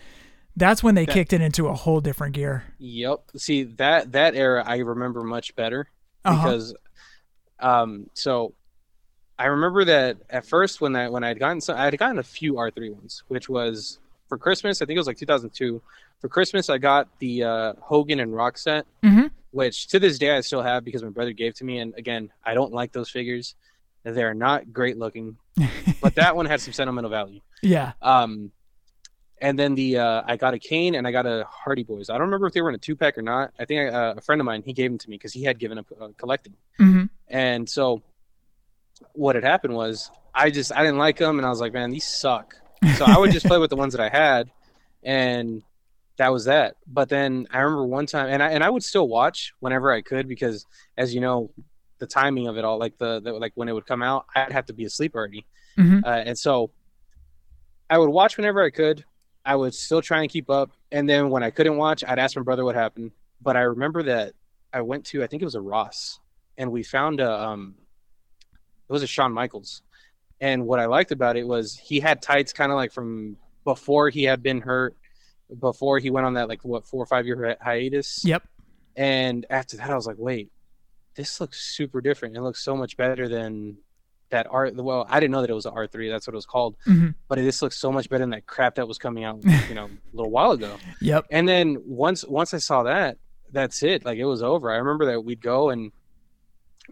that's 0.57 0.83
when 0.83 0.97
they 0.97 1.07
That- 1.07 1.13
kicked 1.15 1.33
it 1.33 1.41
into 1.41 1.69
a 1.69 1.75
whole 1.75 2.01
different 2.01 2.35
gear. 2.35 2.65
Yep. 2.79 3.21
See 3.37 3.63
that 3.63 4.13
that 4.13 4.35
era 4.35 4.63
I 4.67 4.79
remember 4.79 5.23
much 5.23 5.55
better 5.57 5.89
Uh-huh. 6.25 6.43
because 6.43 6.75
um 7.61 8.11
so 8.15 8.53
I 9.39 9.47
remember 9.47 9.85
that 9.87 10.19
at 10.29 10.45
first 10.45 10.81
when 10.81 10.95
I 10.97 11.09
when 11.09 11.25
I'd 11.25 11.39
gotten 11.39 11.61
some 11.61 11.77
I 11.79 11.85
had 11.85 11.97
gotten 11.99 12.19
a 12.19 12.23
few 12.23 12.59
R 12.59 12.71
three 12.71 12.91
ones, 12.91 13.23
which 13.29 13.49
was 13.49 13.99
for 14.29 14.37
Christmas, 14.37 14.83
I 14.83 14.87
think 14.87 14.97
it 14.97 15.01
was 15.01 15.07
like 15.07 15.17
two 15.17 15.25
thousand 15.27 15.51
two. 15.51 15.81
For 16.21 16.29
Christmas 16.29 16.69
I 16.69 16.77
got 16.79 17.09
the 17.21 17.45
uh 17.45 17.73
Hogan 17.81 18.21
and 18.21 18.35
Rock 18.35 18.59
set, 18.59 18.87
Mhm. 19.03 19.30
Which 19.51 19.89
to 19.89 19.99
this 19.99 20.19
day 20.19 20.37
I 20.37 20.41
still 20.41 20.63
have 20.63 20.85
because 20.85 21.03
my 21.03 21.11
brother 21.11 21.33
gave 21.33 21.55
to 21.57 21.65
me 21.65 21.79
and 21.79 21.95
again, 21.97 22.31
I 22.45 22.55
don't 22.55 22.73
like 22.73 22.93
those 22.93 23.11
figures. 23.11 23.55
They're 24.05 24.35
not 24.35 24.73
great 24.73 24.97
looking. 24.99 25.37
but 26.01 26.15
that 26.15 26.35
one 26.37 26.47
had 26.47 26.61
some 26.61 26.73
sentimental 26.73 27.11
value. 27.11 27.41
Yeah. 27.63 27.93
Um, 28.01 28.53
and 29.43 29.59
then 29.59 29.75
the 29.75 29.99
uh, 29.99 30.23
I 30.27 30.37
got 30.37 30.55
a 30.55 30.59
Kane 30.59 30.95
and 30.95 31.07
I 31.07 31.13
got 31.13 31.27
a 31.27 31.47
Hardy 31.47 31.83
Boys. 31.83 32.09
I 32.09 32.15
don't 32.15 32.23
remember 32.23 32.47
if 32.47 32.55
they 32.55 32.63
were 32.63 32.71
in 32.71 32.75
a 32.75 32.79
two 32.79 32.97
pack 32.97 33.19
or 33.19 33.23
not. 33.23 33.53
I 33.59 33.67
think 33.67 33.93
uh, 33.93 34.15
a 34.17 34.21
friend 34.23 34.41
of 34.41 34.47
mine 34.47 34.63
he 34.65 34.73
gave 34.73 34.91
them 34.91 34.97
to 34.99 35.11
me 35.11 35.17
because 35.17 35.35
he 35.35 35.43
had 35.43 35.59
given 35.59 35.77
up 35.79 35.87
uh, 36.01 36.09
collecting. 36.17 36.55
Mhm. 36.79 37.11
And 37.29 37.69
so 37.69 38.03
what 39.13 39.35
had 39.35 39.45
happened 39.45 39.75
was 39.75 40.11
I 40.35 40.51
just 40.51 40.73
I 40.75 40.81
didn't 40.83 40.99
like 40.99 41.19
them 41.19 41.39
and 41.39 41.45
I 41.47 41.51
was 41.51 41.61
like, 41.61 41.73
man, 41.75 41.91
these 41.91 42.07
suck. 42.07 42.55
So 42.97 43.05
I 43.05 43.19
would 43.19 43.31
just 43.31 43.45
play 43.51 43.59
with 43.59 43.69
the 43.71 43.77
ones 43.77 43.93
that 43.95 44.01
I 44.01 44.09
had, 44.09 44.51
and 45.03 45.63
that 46.21 46.31
was 46.31 46.45
that. 46.45 46.77
But 46.87 47.09
then 47.09 47.47
I 47.51 47.61
remember 47.61 47.87
one 47.87 48.05
time, 48.05 48.29
and 48.29 48.43
I 48.43 48.51
and 48.51 48.63
I 48.63 48.69
would 48.69 48.85
still 48.85 49.09
watch 49.09 49.55
whenever 49.61 49.91
I 49.91 50.03
could 50.03 50.29
because, 50.29 50.67
as 50.99 51.15
you 51.15 51.21
know, 51.23 51.51
the 51.99 52.07
timing 52.07 52.47
of 52.47 52.59
it 52.59 52.65
all, 52.65 52.79
like 52.79 52.99
the, 52.99 53.21
the 53.21 53.33
like 53.33 53.53
when 53.55 53.71
it 53.71 53.73
would 53.73 53.87
come 53.87 54.03
out, 54.03 54.27
I'd 54.37 54.53
have 54.53 54.67
to 54.67 54.75
be 54.75 54.85
asleep 54.85 55.15
already, 55.15 55.47
Mhm. 55.79 56.05
uh, 56.05 56.09
and 56.29 56.39
so 56.39 56.73
I 57.89 57.97
would 57.97 58.11
watch 58.11 58.37
whenever 58.37 58.63
I 58.63 58.69
could. 58.71 59.05
I 59.47 59.57
would 59.57 59.75
still 59.75 60.03
try 60.03 60.21
and 60.21 60.31
keep 60.31 60.51
up, 60.51 60.71
and 60.93 61.09
then 61.09 61.31
when 61.31 61.43
I 61.43 61.51
couldn't 61.51 61.79
watch, 61.79 62.05
I'd 62.07 62.19
ask 62.19 62.37
my 62.37 62.43
brother 62.43 62.67
what 62.67 62.75
happened. 62.75 63.13
But 63.41 63.57
I 63.57 63.61
remember 63.63 64.03
that 64.03 64.35
I 64.75 64.83
went 64.83 65.07
to 65.07 65.25
I 65.25 65.27
think 65.27 65.41
it 65.41 65.47
was 65.47 65.55
a 65.55 65.61
Ross, 65.63 66.21
and 66.59 66.71
we 66.71 66.83
found 66.83 67.21
a 67.21 67.33
um, 67.49 67.77
it 68.89 68.93
was 68.93 69.03
a 69.03 69.07
Shawn 69.07 69.33
Michaels, 69.33 69.81
and 70.39 70.67
what 70.67 70.81
I 70.81 70.85
liked 70.85 71.13
about 71.13 71.39
it 71.39 71.47
was 71.49 71.79
he 71.79 71.99
had 72.01 72.21
tights 72.21 72.53
kind 72.53 72.71
of 72.71 72.77
like 72.77 72.93
from 72.93 73.39
before 73.65 74.11
he 74.11 74.25
had 74.25 74.43
been 74.43 74.61
hurt, 74.61 74.95
before 75.59 75.99
he 75.99 76.11
went 76.11 76.27
on 76.27 76.35
that 76.35 76.49
like 76.49 76.63
what 76.65 76.87
four 76.87 77.03
or 77.03 77.07
five 77.07 77.27
year 77.27 77.57
hiatus. 77.61 78.25
Yep. 78.25 78.43
And 78.97 79.47
after 79.51 79.77
that, 79.77 79.91
I 79.91 79.95
was 79.95 80.07
like, 80.07 80.17
wait, 80.19 80.51
this 81.15 81.41
looks 81.41 81.61
super 81.61 82.01
different. 82.01 82.37
It 82.37 82.43
looks 82.43 82.63
so 82.63 82.77
much 82.77 82.97
better 82.97 83.29
than 83.29 83.77
that 84.31 84.47
R. 84.51 84.71
Well, 84.73 85.07
I 85.09 85.19
didn't 85.21 85.33
know 85.33 85.41
that 85.41 85.51
it 85.51 85.55
was 85.55 85.67
an 85.67 85.73
R 85.75 85.87
three. 85.87 86.09
That's 86.09 86.27
what 86.27 86.35
it 86.35 86.37
was 86.37 86.47
called. 86.47 86.77
Mhm. 86.87 87.15
But 87.29 87.37
this 87.39 87.63
looks 87.63 87.77
so 87.79 87.91
much 87.91 88.09
better 88.09 88.23
than 88.23 88.31
that 88.31 88.47
crap 88.47 88.77
that 88.77 88.87
was 88.87 88.99
coming 88.99 89.25
out, 89.25 89.43
you 89.69 89.75
know, 89.75 89.87
a 89.87 90.17
little 90.17 90.31
while 90.31 90.53
ago. 90.53 90.77
Yep. 91.01 91.27
And 91.31 91.49
then 91.49 91.79
once 91.85 92.25
once 92.25 92.55
I 92.55 92.59
saw 92.59 92.85
that, 92.85 93.19
that's 93.53 93.83
it. 93.83 94.05
Like 94.05 94.19
it 94.19 94.25
was 94.25 94.43
over. 94.43 94.71
I 94.71 94.77
remember 94.77 95.07
that 95.07 95.21
we'd 95.25 95.41
go 95.43 95.71
and 95.71 95.91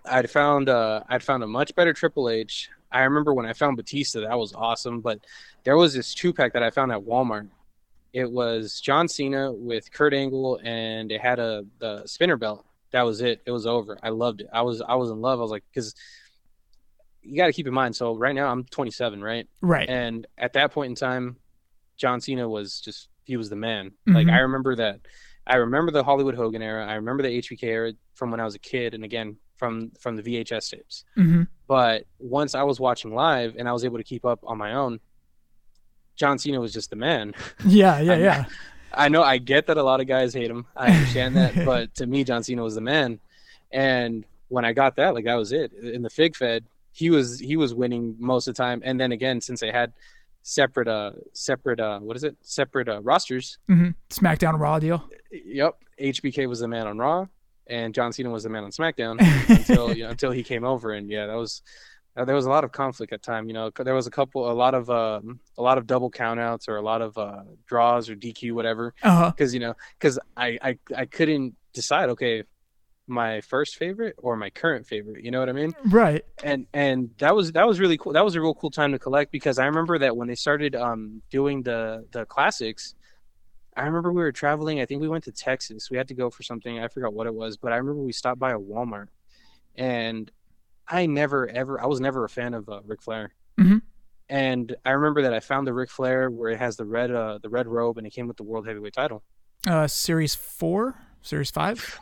I'd 0.05 0.31
found 0.31 0.69
uh 0.69 1.03
I'd 1.09 1.23
found 1.23 1.43
a 1.43 1.47
much 1.47 1.75
better 1.75 1.93
Triple 1.93 2.29
H. 2.29 2.69
I 2.91 3.03
remember 3.03 3.35
when 3.35 3.47
I 3.47 3.53
found 3.53 3.77
Batista, 3.77 4.21
that 4.21 4.39
was 4.39 4.53
awesome. 4.55 5.01
But 5.01 5.21
there 5.65 5.77
was 5.77 5.95
this 5.95 6.15
two 6.15 6.33
pack 6.33 6.55
that 6.55 6.63
I 6.63 6.71
found 6.71 6.91
at 6.91 7.01
Walmart. 7.01 7.49
It 8.13 8.31
was 8.31 8.81
John 8.81 9.07
Cena 9.09 9.53
with 9.53 9.93
Kurt 9.93 10.15
Angle, 10.15 10.61
and 10.65 11.13
it 11.13 11.21
had 11.21 11.39
a 11.39 11.65
the 11.79 12.07
spinner 12.07 12.37
belt. 12.37 12.65
That 12.93 13.03
was 13.03 13.21
it. 13.21 13.43
It 13.47 13.51
was 13.51 13.67
over. 13.67 13.99
I 14.03 14.09
loved 14.09 14.41
it. 14.41 14.49
I 14.53 14.63
was 14.63 14.81
I 14.81 14.95
was 14.95 15.11
in 15.11 15.21
love. 15.21 15.39
I 15.39 15.43
was 15.43 15.51
like, 15.51 15.65
because 15.71 15.95
you 17.23 17.37
got 17.37 17.47
to 17.47 17.53
keep 17.53 17.67
in 17.67 17.75
mind. 17.75 17.95
So 17.97 18.15
right 18.17 18.35
now 18.35 18.49
I'm 18.49 18.65
27, 18.65 19.23
right? 19.23 19.47
Right. 19.61 19.89
And 19.89 20.27
at 20.39 20.55
that 20.55 20.73
point 20.73 20.91
in 20.91 20.95
time, 20.95 21.37
John 21.97 22.21
Cena 22.21 22.49
was 22.49 22.81
just 22.81 23.09
he 23.25 23.37
was 23.37 23.51
the 23.51 23.57
man. 23.57 23.93
Like 24.07 24.27
Mhm. 24.27 24.33
I 24.33 24.39
remember 24.39 24.75
that. 24.77 25.01
I 25.47 25.57
remember 25.57 25.91
the 25.93 26.05
Hollywood 26.05 26.35
Hogan 26.35 26.63
era. 26.63 26.87
I 26.87 26.95
remember 26.95 27.23
the 27.23 27.29
HBK 27.39 27.63
era 27.65 27.93
from 28.15 28.31
when 28.31 28.41
I 28.41 28.45
was 28.45 28.55
a 28.55 28.59
kid, 28.59 28.95
and 28.95 29.05
again 29.05 29.37
from 29.57 29.91
from 30.01 30.17
the 30.17 30.23
VHS 30.23 30.71
tapes. 30.71 31.05
hmm 31.15 31.43
But 31.67 32.05
once 32.19 32.55
I 32.55 32.63
was 32.63 32.81
watching 32.81 33.13
live 33.15 33.57
and 33.59 33.69
I 33.69 33.73
was 33.73 33.85
able 33.85 33.99
to 33.99 34.05
keep 34.05 34.25
up 34.25 34.41
on 34.45 34.57
my 34.57 34.73
own, 34.75 35.01
John 36.19 36.39
Cena 36.39 36.61
was 36.61 36.73
just 36.73 36.91
the 36.91 36.97
man. 36.97 37.35
Yeah, 37.65 38.01
yeah, 38.01 38.17
yeah. 38.17 38.45
I 38.93 39.09
know 39.09 39.23
I 39.23 39.39
get 39.39 39.67
that 39.67 39.77
a 39.77 39.83
lot 39.83 40.01
of 40.01 40.07
guys 40.07 40.35
hate 40.35 40.51
him. 40.51 40.67
I 40.77 40.91
understand 40.91 41.37
that, 41.37 41.65
but 41.65 41.95
to 41.97 42.07
me, 42.07 42.25
John 42.25 42.43
Cena 42.43 42.63
was 42.63 42.75
the 42.75 42.81
man. 42.81 43.21
And 43.71 44.25
when 44.49 44.65
I 44.65 44.73
got 44.73 44.97
that, 44.97 45.15
like 45.15 45.25
that 45.25 45.35
was 45.35 45.53
it. 45.53 45.73
In 45.73 46.03
the 46.03 46.11
Fig 46.11 46.35
Fed, 46.37 46.65
he 46.93 47.11
was 47.11 47.39
he 47.39 47.57
was 47.57 47.75
winning 47.75 48.17
most 48.19 48.49
of 48.49 48.55
the 48.55 48.63
time. 48.63 48.83
And 48.85 48.99
then 48.99 49.13
again, 49.13 49.41
since 49.41 49.61
they 49.61 49.71
had 49.71 49.93
separate 50.43 50.89
uh 50.89 51.13
separate 51.35 51.79
uh 51.79 51.99
what 51.99 52.17
is 52.17 52.25
it 52.25 52.37
separate 52.41 52.89
uh 52.89 53.01
rosters, 53.03 53.59
mm-hmm. 53.69 53.91
SmackDown 54.11 54.59
Raw 54.59 54.79
deal. 54.79 55.09
yep, 55.31 55.77
HBK 56.01 56.49
was 56.49 56.61
the 56.61 56.69
man 56.69 56.87
on 56.87 56.99
Raw, 56.99 57.27
and 57.67 57.95
John 57.95 58.13
Cena 58.13 58.31
was 58.31 58.45
the 58.45 58.49
man 58.49 58.65
on 58.65 58.71
SmackDown 58.71 59.21
until 59.49 59.95
you 59.95 60.05
know, 60.05 60.11
until 60.11 60.31
he 60.31 60.43
came 60.43 60.65
over. 60.65 60.93
And 60.93 61.11
yeah, 61.11 61.27
that 61.27 61.37
was 61.37 61.63
there 62.25 62.35
was 62.35 62.47
a 62.47 62.51
lot 62.51 62.65
of 62.65 62.73
conflict 62.73 63.13
at 63.13 63.23
time. 63.23 63.49
You 63.49 63.55
know, 63.55 63.71
there 63.71 63.95
was 63.95 64.07
a 64.07 64.11
couple, 64.11 64.51
a 64.51 64.53
lot 64.53 64.75
of 64.75 64.89
um 64.91 65.41
a 65.57 65.63
lot 65.63 65.79
of 65.79 65.87
double 65.87 66.11
countouts 66.11 66.69
or 66.69 66.77
a 66.77 66.83
lot 66.83 67.03
of 67.03 67.17
uh, 67.19 67.43
draws 67.67 68.09
or 68.11 68.15
DQ, 68.17 68.53
whatever 68.53 68.95
Uh 69.03 69.31
because 69.31 69.53
you 69.55 69.61
know 69.61 69.75
because 69.99 70.19
I, 70.37 70.59
I 70.63 70.79
i 70.97 71.05
couldn't 71.07 71.55
decide 71.73 72.09
okay 72.11 72.43
my 73.07 73.41
first 73.41 73.77
favorite 73.77 74.15
or 74.19 74.37
my 74.37 74.51
current 74.51 74.87
favorite 74.87 75.25
you 75.25 75.31
know 75.31 75.41
what 75.41 75.49
i 75.49 75.53
mean 75.53 75.75
Right. 75.85 76.25
and 76.43 76.67
and 76.75 77.11
that 77.19 77.35
was 77.35 77.53
that 77.53 77.67
was 77.67 77.79
really 77.81 77.97
cool 77.97 78.13
that 78.15 78.25
was 78.25 78.35
a 78.35 78.41
real 78.41 78.55
cool 78.55 78.71
time 78.71 78.93
to 78.93 78.99
collect 78.99 79.31
because 79.33 79.59
i 79.59 79.65
remember 79.67 79.99
that 79.99 80.17
when 80.17 80.29
they 80.29 80.35
started 80.35 80.75
um 80.77 81.23
doing 81.31 81.63
the 81.63 82.05
the 82.11 82.27
classics 82.27 82.95
i 83.77 83.83
remember 83.83 84.13
we 84.13 84.23
were 84.23 84.33
traveling 84.33 84.81
i 84.81 84.87
think 84.87 85.01
we 85.01 85.09
went 85.09 85.25
to 85.25 85.33
texas 85.33 85.91
we 85.91 85.97
had 85.97 86.09
to 86.09 86.15
go 86.15 86.29
for 86.31 86.43
something 86.43 86.79
i 86.81 86.89
forgot 86.89 87.15
what 87.15 87.27
it 87.27 87.35
was 87.35 87.57
but 87.57 87.73
i 87.73 87.77
remember 87.77 88.03
we 88.03 88.13
stopped 88.13 88.39
by 88.41 88.51
a 88.51 88.59
walmart 88.59 89.09
and 89.77 90.31
i 90.89 91.07
never 91.07 91.49
ever 91.49 91.81
i 91.81 91.87
was 91.87 92.01
never 92.01 92.25
a 92.25 92.29
fan 92.29 92.55
of 92.55 92.69
uh, 92.69 92.81
Ric 92.85 93.03
flair 93.03 93.33
Mhm. 93.59 93.83
and 94.29 94.75
i 94.85 94.91
remember 94.91 95.23
that 95.23 95.33
i 95.35 95.41
found 95.41 95.67
the 95.67 95.73
Ric 95.75 95.91
flair 95.91 96.31
where 96.31 96.51
it 96.51 96.59
has 96.59 96.77
the 96.77 96.85
red 96.85 97.11
uh 97.13 97.39
the 97.43 97.49
red 97.49 97.67
robe 97.67 97.99
and 97.99 98.07
it 98.07 98.11
came 98.11 98.27
with 98.29 98.37
the 98.37 98.45
world 98.45 98.67
heavyweight 98.67 98.95
title 98.95 99.23
Uh, 99.67 99.87
series 99.89 100.35
four, 100.35 100.95
series 101.23 101.51
five. 101.51 101.99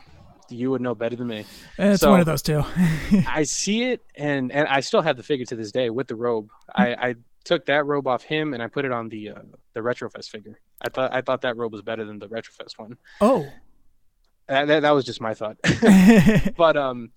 you 0.49 0.69
would 0.71 0.81
know 0.81 0.95
better 0.95 1.15
than 1.17 1.27
me. 1.27 1.43
It's 1.77 2.01
So- 2.01 2.11
one 2.11 2.19
of 2.21 2.25
those 2.25 2.41
two. 2.43 2.63
I 3.27 3.43
see 3.43 3.83
it, 3.91 4.01
and 4.15 4.51
and 4.51 4.67
I 4.67 4.79
still 4.81 5.01
have 5.01 5.17
the 5.17 5.23
figure 5.23 5.45
to 5.47 5.55
this 5.55 5.71
day 5.71 5.89
with 5.89 6.07
the 6.07 6.15
robe. 6.15 6.47
I, 6.73 6.87
I 7.07 7.15
took 7.43 7.65
that 7.65 7.85
robe 7.85 8.07
off 8.07 8.23
him, 8.23 8.53
and 8.53 8.61
I 8.63 8.67
put 8.67 8.85
it 8.85 8.91
on 8.91 9.09
the 9.09 9.31
uh, 9.31 9.41
the 9.73 9.81
Retrofest 9.81 10.29
figure. 10.29 10.59
I 10.85 10.89
thought 10.89 11.11
I 11.13 11.21
thought 11.21 11.41
that 11.41 11.57
robe 11.57 11.73
was 11.73 11.81
better 11.81 12.05
than 12.05 12.19
the 12.19 12.29
Retrofest 12.29 12.77
one. 12.77 12.97
oh. 13.21 13.47
That, 14.47 14.67
that, 14.67 14.79
that 14.83 14.91
was 14.91 15.03
just 15.03 15.19
my 15.19 15.33
thought. 15.33 15.57
but 16.55 16.77
um, 16.77 17.11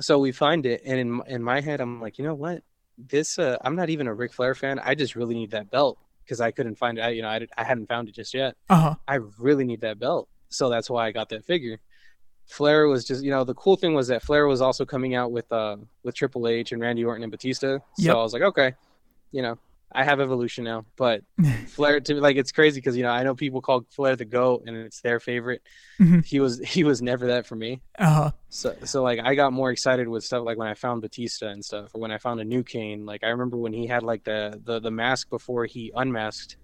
so 0.00 0.18
we 0.18 0.32
find 0.32 0.66
it, 0.66 0.82
and 0.84 0.98
in 0.98 1.22
in 1.26 1.42
my 1.42 1.60
head, 1.60 1.80
I'm 1.80 2.00
like, 2.00 2.18
you 2.18 2.24
know 2.24 2.34
what? 2.34 2.62
This 2.98 3.38
uh, 3.38 3.56
I'm 3.64 3.76
not 3.76 3.90
even 3.90 4.06
a 4.06 4.14
Ric 4.14 4.32
Flair 4.32 4.54
fan. 4.54 4.78
I 4.78 4.94
just 4.94 5.16
really 5.16 5.34
need 5.34 5.50
that 5.52 5.70
belt 5.70 5.98
because 6.24 6.40
I 6.40 6.50
couldn't 6.50 6.76
find 6.76 6.98
it. 6.98 7.02
I, 7.02 7.08
you 7.10 7.22
know, 7.22 7.28
I, 7.28 7.46
I 7.56 7.64
hadn't 7.64 7.88
found 7.88 8.08
it 8.08 8.14
just 8.14 8.34
yet. 8.34 8.56
Uh 8.68 8.76
huh. 8.80 8.94
I 9.08 9.16
really 9.38 9.64
need 9.64 9.80
that 9.82 9.98
belt. 9.98 10.28
So 10.48 10.68
that's 10.68 10.90
why 10.90 11.06
I 11.06 11.12
got 11.12 11.28
that 11.30 11.44
figure. 11.44 11.80
Flair 12.46 12.88
was 12.88 13.04
just, 13.04 13.22
you 13.22 13.30
know, 13.30 13.44
the 13.44 13.54
cool 13.54 13.76
thing 13.76 13.94
was 13.94 14.08
that 14.08 14.22
Flair 14.22 14.46
was 14.48 14.60
also 14.60 14.84
coming 14.84 15.14
out 15.14 15.30
with 15.30 15.50
uh 15.52 15.76
with 16.02 16.14
Triple 16.14 16.48
H 16.48 16.72
and 16.72 16.82
Randy 16.82 17.04
Orton 17.04 17.22
and 17.22 17.30
Batista. 17.30 17.78
So 17.78 17.82
Yep. 17.98 18.16
I 18.16 18.18
was 18.22 18.32
like, 18.32 18.42
okay, 18.42 18.74
you 19.32 19.42
know, 19.42 19.56
I 19.92 20.04
have 20.04 20.20
Evolution 20.20 20.64
now, 20.64 20.84
but 20.96 21.22
Flair 21.68 22.00
to 22.00 22.14
me, 22.14 22.20
like 22.20 22.36
it's 22.36 22.52
crazy 22.52 22.80
because 22.80 22.96
you 22.96 23.02
know 23.02 23.10
I 23.10 23.22
know 23.22 23.34
people 23.34 23.60
call 23.60 23.84
Flair 23.90 24.16
the 24.16 24.24
goat 24.24 24.64
and 24.66 24.76
it's 24.76 25.00
their 25.00 25.20
favorite. 25.20 25.62
Mhm. 25.98 26.24
He 26.24 26.40
was 26.40 26.58
he 26.60 26.84
was 26.84 27.02
never 27.02 27.28
that 27.28 27.46
for 27.46 27.56
me. 27.56 27.80
Uh 27.98 28.14
huh. 28.14 28.30
So 28.48 28.76
so 28.84 29.02
like 29.02 29.18
I 29.22 29.34
got 29.34 29.52
more 29.52 29.70
excited 29.70 30.08
with 30.08 30.24
stuff 30.24 30.44
like 30.44 30.58
when 30.58 30.68
I 30.68 30.74
found 30.74 31.02
Batista 31.02 31.48
and 31.48 31.64
stuff, 31.64 31.90
or 31.94 32.00
when 32.00 32.10
I 32.12 32.18
found 32.18 32.40
a 32.40 32.44
new 32.44 32.62
Kane. 32.62 33.04
Like 33.04 33.24
I 33.24 33.28
remember 33.28 33.56
when 33.56 33.72
he 33.72 33.86
had 33.86 34.02
like 34.02 34.24
the 34.24 34.60
the 34.64 34.80
the 34.80 34.90
mask 34.90 35.28
before 35.30 35.66
he 35.66 35.92
unmasked. 35.94 36.56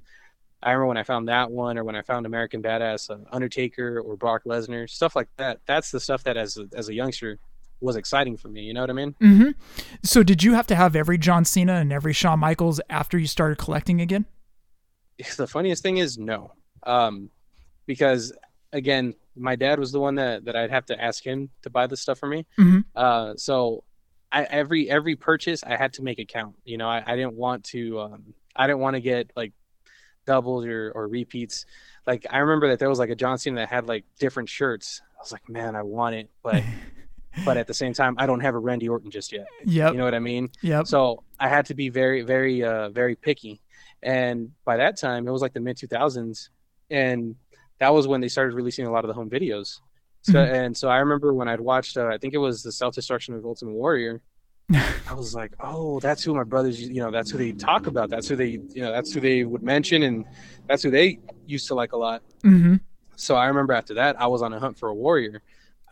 I 0.62 0.70
remember 0.70 0.86
when 0.88 0.96
I 0.96 1.02
found 1.02 1.28
that 1.28 1.50
one, 1.50 1.78
or 1.78 1.84
when 1.84 1.94
I 1.96 2.02
found 2.02 2.26
American 2.26 2.62
Badass, 2.62 3.10
uh, 3.10 3.18
Undertaker, 3.30 4.00
or 4.00 4.16
Brock 4.16 4.42
Lesnar, 4.46 4.88
stuff 4.88 5.14
like 5.14 5.28
that. 5.36 5.60
That's 5.66 5.90
the 5.90 6.00
stuff 6.00 6.24
that 6.24 6.36
as 6.36 6.56
a, 6.56 6.66
as 6.74 6.88
a 6.88 6.94
youngster 6.94 7.38
was 7.80 7.96
exciting 7.96 8.36
for 8.36 8.48
me. 8.48 8.62
You 8.62 8.74
know 8.74 8.80
what 8.80 8.90
I 8.90 8.94
mean? 8.94 9.14
hmm 9.20 9.50
So 10.02 10.22
did 10.22 10.42
you 10.42 10.54
have 10.54 10.66
to 10.68 10.74
have 10.74 10.96
every 10.96 11.18
John 11.18 11.44
Cena 11.44 11.74
and 11.74 11.92
every 11.92 12.12
Shawn 12.12 12.38
Michaels 12.38 12.80
after 12.88 13.18
you 13.18 13.26
started 13.26 13.58
collecting 13.58 14.00
again? 14.00 14.26
the 15.36 15.46
funniest 15.46 15.82
thing 15.82 15.96
is 15.96 16.18
no 16.18 16.52
um 16.82 17.30
because 17.86 18.34
again 18.74 19.14
my 19.34 19.56
dad 19.56 19.78
was 19.78 19.90
the 19.90 19.98
one 19.98 20.14
that 20.16 20.44
that 20.44 20.54
i'd 20.54 20.70
have 20.70 20.84
to 20.84 21.02
ask 21.02 21.24
him 21.24 21.48
to 21.62 21.70
buy 21.70 21.86
the 21.86 21.96
stuff 21.96 22.18
for 22.18 22.28
me 22.28 22.44
Mhm. 22.58 22.84
uh 22.94 23.32
so 23.36 23.82
I, 24.30 24.42
every 24.44 24.90
every 24.90 25.16
purchase 25.16 25.64
i 25.64 25.74
had 25.74 25.94
to 25.94 26.02
make 26.02 26.18
it 26.18 26.28
count 26.28 26.54
you 26.64 26.76
know 26.76 26.86
i, 26.88 27.02
I 27.06 27.16
didn't 27.16 27.32
want 27.32 27.64
to 27.64 27.98
um 28.00 28.34
i 28.54 28.66
didn't 28.66 28.80
want 28.80 28.94
to 28.94 29.00
get 29.00 29.30
like 29.34 29.52
doubles 30.26 30.66
or 30.66 30.92
or 30.94 31.08
repeats 31.08 31.64
like 32.06 32.26
i 32.28 32.36
remember 32.38 32.68
that 32.68 32.78
there 32.78 32.90
was 32.90 32.98
like 32.98 33.10
a 33.10 33.16
john 33.16 33.38
cena 33.38 33.56
that 33.60 33.70
had 33.70 33.88
like 33.88 34.04
different 34.18 34.50
shirts 34.50 35.00
i 35.16 35.22
was 35.22 35.32
like 35.32 35.48
man 35.48 35.74
i 35.74 35.82
want 35.82 36.14
it 36.14 36.28
but 36.42 36.62
but 37.44 37.56
at 37.56 37.66
the 37.66 37.74
same 37.74 37.92
time 37.92 38.14
i 38.18 38.26
don't 38.26 38.40
have 38.40 38.54
a 38.54 38.58
randy 38.58 38.88
orton 38.88 39.10
just 39.10 39.32
yet 39.32 39.46
Yeah, 39.64 39.90
you 39.90 39.98
know 39.98 40.04
what 40.04 40.14
i 40.14 40.18
mean 40.18 40.50
Yeah. 40.62 40.82
so 40.84 41.22
I 41.38 41.48
had 41.48 41.66
to 41.66 41.74
be 41.74 41.90
very, 41.90 42.22
very, 42.22 42.64
uh, 42.64 42.88
very 42.88 43.14
picky. 43.14 43.60
And 44.02 44.52
by 44.64 44.78
that 44.78 44.96
time, 44.96 45.28
it 45.28 45.30
was 45.30 45.42
like 45.42 45.52
the 45.52 45.60
mid 45.60 45.76
2000s, 45.76 46.48
and 46.90 47.34
that 47.78 47.92
was 47.92 48.08
when 48.08 48.20
they 48.22 48.28
started 48.28 48.54
releasing 48.54 48.86
a 48.86 48.90
lot 48.90 49.04
of 49.04 49.08
the 49.08 49.14
home 49.14 49.28
videos. 49.28 49.80
So, 50.22 50.38
Mhm. 50.38 50.52
and 50.54 50.76
so 50.76 50.88
I 50.88 50.98
remember 50.98 51.34
when 51.34 51.46
I'd 51.46 51.60
watched, 51.60 51.98
uh, 51.98 52.06
I 52.06 52.16
think 52.16 52.32
it 52.32 52.38
was 52.38 52.62
the 52.62 52.72
Self 52.72 52.94
Destruction 52.94 53.34
of 53.34 53.44
Ultimate 53.44 53.74
Warrior. 53.74 54.22
I 55.10 55.14
was 55.14 55.34
like, 55.34 55.52
oh, 55.60 56.00
that's 56.00 56.22
who 56.24 56.34
my 56.34 56.44
brothers, 56.44 56.80
you 56.80 57.00
know, 57.02 57.10
that's 57.10 57.30
who 57.30 57.36
they 57.38 57.52
talk 57.52 57.86
about. 57.86 58.08
That's 58.08 58.28
who 58.28 58.36
they, 58.36 58.52
you 58.76 58.80
know, 58.82 58.90
that's 58.92 59.12
who 59.12 59.20
they 59.20 59.44
would 59.44 59.62
mention, 59.62 60.02
and 60.04 60.24
that's 60.66 60.82
who 60.82 60.90
they 60.90 61.18
used 61.46 61.66
to 61.68 61.74
like 61.74 61.92
a 61.92 61.98
lot. 61.98 62.22
hmm 62.42 62.76
So 63.16 63.36
I 63.36 63.46
remember 63.46 63.74
after 63.74 63.94
that, 63.94 64.18
I 64.18 64.26
was 64.26 64.40
on 64.40 64.52
a 64.54 64.58
hunt 64.58 64.78
for 64.78 64.88
a 64.88 64.94
warrior. 64.94 65.42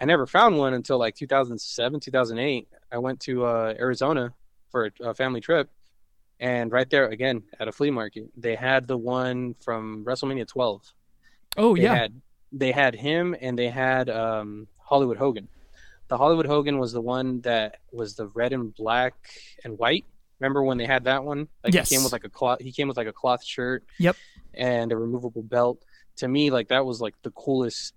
I 0.00 0.04
never 0.04 0.26
found 0.26 0.58
one 0.58 0.74
until 0.74 0.98
like 0.98 1.14
2007, 1.14 2.00
2008. 2.00 2.68
I 2.92 2.98
went 2.98 3.20
to 3.20 3.44
uh, 3.46 3.74
Arizona 3.78 4.32
for 4.70 4.86
a, 5.00 5.08
a 5.10 5.14
family 5.14 5.40
trip, 5.40 5.70
and 6.40 6.70
right 6.72 6.88
there 6.90 7.08
again 7.08 7.42
at 7.60 7.68
a 7.68 7.72
flea 7.72 7.90
market, 7.90 8.24
they 8.36 8.54
had 8.56 8.86
the 8.88 8.96
one 8.96 9.54
from 9.60 10.04
WrestleMania 10.04 10.46
12. 10.46 10.92
Oh 11.56 11.76
They 11.76 11.82
yeah. 11.82 11.94
had 11.94 12.20
they 12.52 12.72
had 12.72 12.94
him 12.94 13.34
and 13.40 13.58
they 13.58 13.68
had 13.68 14.08
um, 14.10 14.66
Hollywood 14.78 15.16
Hogan. 15.16 15.48
The 16.08 16.18
Hollywood 16.18 16.46
Hogan 16.46 16.78
was 16.78 16.92
the 16.92 17.00
one 17.00 17.40
that 17.42 17.78
was 17.92 18.14
the 18.14 18.26
red 18.28 18.52
and 18.52 18.74
black 18.74 19.14
and 19.64 19.78
white. 19.78 20.04
Remember 20.38 20.62
when 20.62 20.76
they 20.76 20.86
had 20.86 21.04
that 21.04 21.24
one? 21.24 21.48
Like 21.64 21.74
Yes. 21.74 21.88
he 21.88 21.96
came 21.96 22.04
with 22.04 22.12
like 22.12 22.24
a 22.24 22.28
cloth. 22.28 22.60
He 22.60 22.72
came 22.72 22.88
with 22.88 22.96
like 22.96 23.06
a 23.06 23.12
cloth 23.12 23.42
shirt. 23.44 23.84
Yep. 23.98 24.16
And 24.52 24.92
a 24.92 24.96
removable 24.96 25.42
belt. 25.42 25.82
To 26.16 26.28
me, 26.28 26.50
like 26.50 26.68
that 26.68 26.84
was 26.84 27.00
like 27.00 27.14
the 27.22 27.30
coolest 27.30 27.94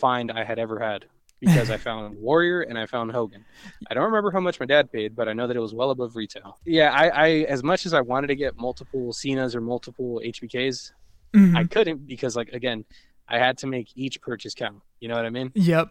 find 0.00 0.30
I 0.30 0.44
had 0.44 0.58
ever 0.58 0.78
had 0.78 1.04
because 1.40 1.70
I 1.70 1.76
found 1.76 2.16
Warrior 2.20 2.62
and 2.62 2.78
I 2.78 2.86
found 2.86 3.10
Hogan. 3.12 3.44
I 3.90 3.94
don't 3.94 4.04
remember 4.04 4.30
how 4.30 4.40
much 4.40 4.60
my 4.60 4.66
dad 4.66 4.92
paid, 4.92 5.14
but 5.16 5.28
I 5.28 5.32
know 5.32 5.46
that 5.46 5.56
it 5.56 5.60
was 5.60 5.74
well 5.74 5.90
above 5.90 6.14
retail. 6.16 6.58
Yeah, 6.64 6.92
I, 6.92 7.08
I 7.08 7.28
as 7.48 7.62
much 7.62 7.86
as 7.86 7.94
I 7.94 8.00
wanted 8.00 8.28
to 8.28 8.36
get 8.36 8.56
multiple 8.56 9.12
Cenas 9.12 9.54
or 9.54 9.60
multiple 9.60 10.20
HBKs, 10.24 10.92
Mhm. 11.34 11.56
I 11.56 11.64
couldn't 11.64 12.06
because 12.06 12.36
like 12.36 12.50
again, 12.50 12.84
I 13.28 13.38
had 13.38 13.56
to 13.58 13.66
make 13.66 13.88
each 13.96 14.20
purchase 14.20 14.54
count. 14.54 14.82
You 15.00 15.08
know 15.08 15.14
what 15.14 15.24
I 15.24 15.30
mean? 15.30 15.50
Yep. 15.54 15.88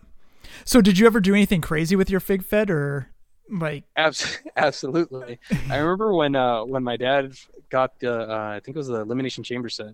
So 0.66 0.82
did 0.82 0.98
you 1.00 1.06
ever 1.08 1.20
do 1.20 1.34
anything 1.34 1.62
crazy 1.62 1.96
with 1.96 2.10
your 2.10 2.20
fig 2.20 2.44
fed 2.44 2.70
or 2.70 3.10
like 3.50 3.84
Abs- 3.96 4.38
absolutely. 4.56 5.40
I 5.70 5.78
remember 5.78 6.14
when 6.14 6.36
uh 6.36 6.64
when 6.64 6.84
my 6.84 6.96
dad 6.96 7.34
got 7.70 8.00
the 8.00 8.14
uh, 8.30 8.52
I 8.56 8.60
think 8.64 8.76
it 8.76 8.80
was 8.80 8.88
the 8.88 9.02
Elimination 9.02 9.44
Chamber 9.44 9.70
set. 9.70 9.94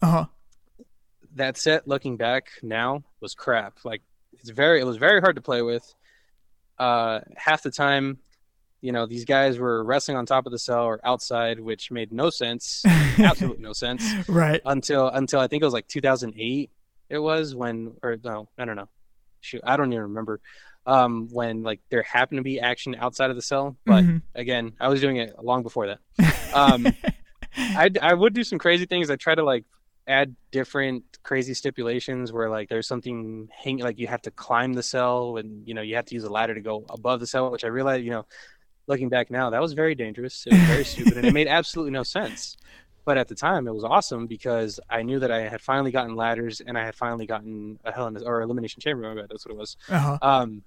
uh 0.00 0.06
huh. 0.10 0.26
That 1.34 1.56
set, 1.56 1.88
looking 1.88 2.16
back 2.16 2.48
now, 2.62 3.02
was 3.20 3.34
crap. 3.34 3.78
Like 3.84 4.02
it's 4.34 4.50
very 4.50 4.80
it 4.80 4.84
was 4.84 4.96
very 4.96 5.20
hard 5.20 5.36
to 5.36 5.42
play 5.42 5.62
with. 5.62 5.94
Uh, 6.78 7.20
half 7.36 7.62
the 7.62 7.70
time, 7.70 8.18
you 8.80 8.92
know, 8.92 9.06
these 9.06 9.24
guys 9.24 9.58
were 9.58 9.82
wrestling 9.84 10.16
on 10.16 10.26
top 10.26 10.46
of 10.46 10.52
the 10.52 10.58
cell 10.58 10.84
or 10.84 11.00
outside, 11.04 11.58
which 11.60 11.90
made 11.90 12.12
no 12.12 12.30
sense. 12.30 12.82
Absolutely 13.18 13.62
no 13.62 13.72
sense. 13.72 14.12
Right. 14.28 14.60
until 14.64 15.08
until 15.08 15.40
I 15.40 15.46
think 15.48 15.62
it 15.62 15.66
was 15.66 15.74
like 15.74 15.88
2008. 15.88 16.70
It 17.10 17.18
was 17.18 17.54
when, 17.54 17.92
or 18.02 18.16
no, 18.24 18.48
I 18.58 18.64
don't 18.64 18.76
know. 18.76 18.88
Shoot, 19.40 19.60
I 19.64 19.76
don't 19.76 19.92
even 19.92 20.02
remember. 20.04 20.40
Um, 20.86 21.28
when 21.32 21.62
like 21.62 21.80
there 21.90 22.02
happened 22.02 22.38
to 22.38 22.42
be 22.42 22.60
action 22.60 22.94
outside 22.98 23.30
of 23.30 23.36
the 23.36 23.42
cell, 23.42 23.76
but 23.86 24.04
Mhm. 24.04 24.22
again, 24.34 24.72
I 24.80 24.88
was 24.88 25.00
doing 25.00 25.16
it 25.16 25.34
long 25.42 25.62
before 25.62 25.86
that. 25.88 25.98
Um, 26.54 26.94
I 27.56 27.90
I 28.00 28.14
would 28.14 28.32
do 28.34 28.44
some 28.44 28.58
crazy 28.60 28.86
things. 28.86 29.10
I 29.10 29.16
try 29.16 29.34
to 29.34 29.42
like 29.44 29.64
add 30.06 30.34
different 30.50 31.04
crazy 31.22 31.54
stipulations 31.54 32.32
where 32.32 32.50
like 32.50 32.68
there's 32.68 32.86
something 32.86 33.48
hang 33.56 33.78
like 33.78 33.98
you 33.98 34.06
have 34.06 34.22
to 34.22 34.30
climb 34.30 34.74
the 34.74 34.82
cell 34.82 35.36
and 35.38 35.66
you 35.66 35.74
know 35.74 35.80
you 35.80 35.96
have 35.96 36.04
to 36.04 36.14
use 36.14 36.24
a 36.24 36.30
ladder 36.30 36.54
to 36.54 36.60
go 36.60 36.84
above 36.90 37.20
the 37.20 37.26
cell, 37.26 37.50
which 37.50 37.64
I 37.64 37.68
realized 37.68 38.04
you 38.04 38.10
know 38.10 38.26
looking 38.86 39.08
back 39.08 39.30
now 39.30 39.50
that 39.50 39.60
was 39.60 39.72
very 39.72 39.94
dangerous. 39.94 40.46
It 40.46 40.52
was 40.52 40.62
very 40.62 40.84
stupid 40.94 41.16
and 41.16 41.26
it 41.26 41.34
made 41.34 41.48
absolutely 41.48 41.92
no 41.92 42.02
sense. 42.02 42.56
But 43.04 43.18
at 43.18 43.28
the 43.28 43.34
time, 43.34 43.68
it 43.68 43.74
was 43.74 43.84
awesome 43.84 44.26
because 44.26 44.80
I 44.88 45.02
knew 45.02 45.18
that 45.20 45.30
I 45.30 45.40
had 45.40 45.60
finally 45.60 45.90
gotten 45.90 46.16
ladders 46.16 46.62
and 46.66 46.78
I 46.78 46.84
had 46.84 46.94
finally 46.94 47.26
gotten 47.26 47.78
a 47.84 47.92
Hell 47.92 48.06
in 48.06 48.16
a, 48.16 48.20
or 48.22 48.40
Elimination 48.40 48.80
Chamber. 48.80 49.02
My 49.02 49.20
bad, 49.20 49.28
that's 49.28 49.44
what 49.44 49.54
it 49.54 49.58
was. 49.58 49.76
Uh-huh. 49.90 50.18
Um, 50.22 50.62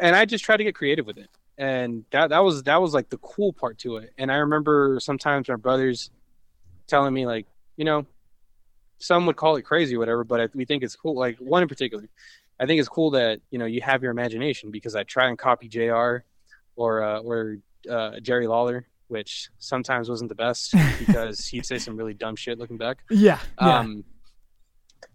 and 0.00 0.16
I 0.16 0.24
just 0.24 0.44
tried 0.44 0.58
to 0.58 0.64
get 0.64 0.74
creative 0.74 1.06
with 1.06 1.18
it, 1.18 1.28
and 1.58 2.04
that 2.10 2.30
that 2.30 2.38
was 2.38 2.62
that 2.62 2.80
was 2.80 2.94
like 2.94 3.10
the 3.10 3.18
cool 3.18 3.52
part 3.52 3.78
to 3.78 3.98
it. 3.98 4.14
And 4.16 4.32
I 4.32 4.36
remember 4.36 4.98
sometimes 5.00 5.48
my 5.48 5.56
brothers 5.56 6.10
telling 6.86 7.12
me 7.12 7.26
like, 7.26 7.46
you 7.76 7.84
know, 7.84 8.06
some 9.02 9.26
would 9.26 9.36
call 9.36 9.56
it 9.56 9.62
crazy 9.62 9.96
or 9.96 9.98
whatever, 9.98 10.22
but 10.22 10.40
I, 10.40 10.48
we 10.54 10.64
think 10.64 10.82
it's 10.84 10.94
cool. 10.94 11.16
Like 11.16 11.36
one 11.38 11.62
in 11.62 11.68
particular, 11.68 12.08
I 12.60 12.66
think 12.66 12.78
it's 12.78 12.88
cool 12.88 13.10
that 13.10 13.40
you 13.50 13.58
know 13.58 13.66
you 13.66 13.80
have 13.82 14.02
your 14.02 14.12
imagination 14.12 14.70
because 14.70 14.94
I 14.94 15.02
try 15.02 15.28
and 15.28 15.36
copy 15.36 15.68
Jr. 15.68 16.18
or 16.76 17.02
uh, 17.02 17.18
or 17.18 17.56
uh, 17.90 18.20
Jerry 18.20 18.46
Lawler, 18.46 18.86
which 19.08 19.50
sometimes 19.58 20.08
wasn't 20.08 20.28
the 20.28 20.36
best 20.36 20.74
because 21.00 21.46
he'd 21.46 21.66
say 21.66 21.78
some 21.78 21.96
really 21.96 22.14
dumb 22.14 22.36
shit 22.36 22.58
looking 22.58 22.78
back. 22.78 22.98
Yeah. 23.10 23.40
Yeah. 23.60 23.78
Um, 23.80 24.04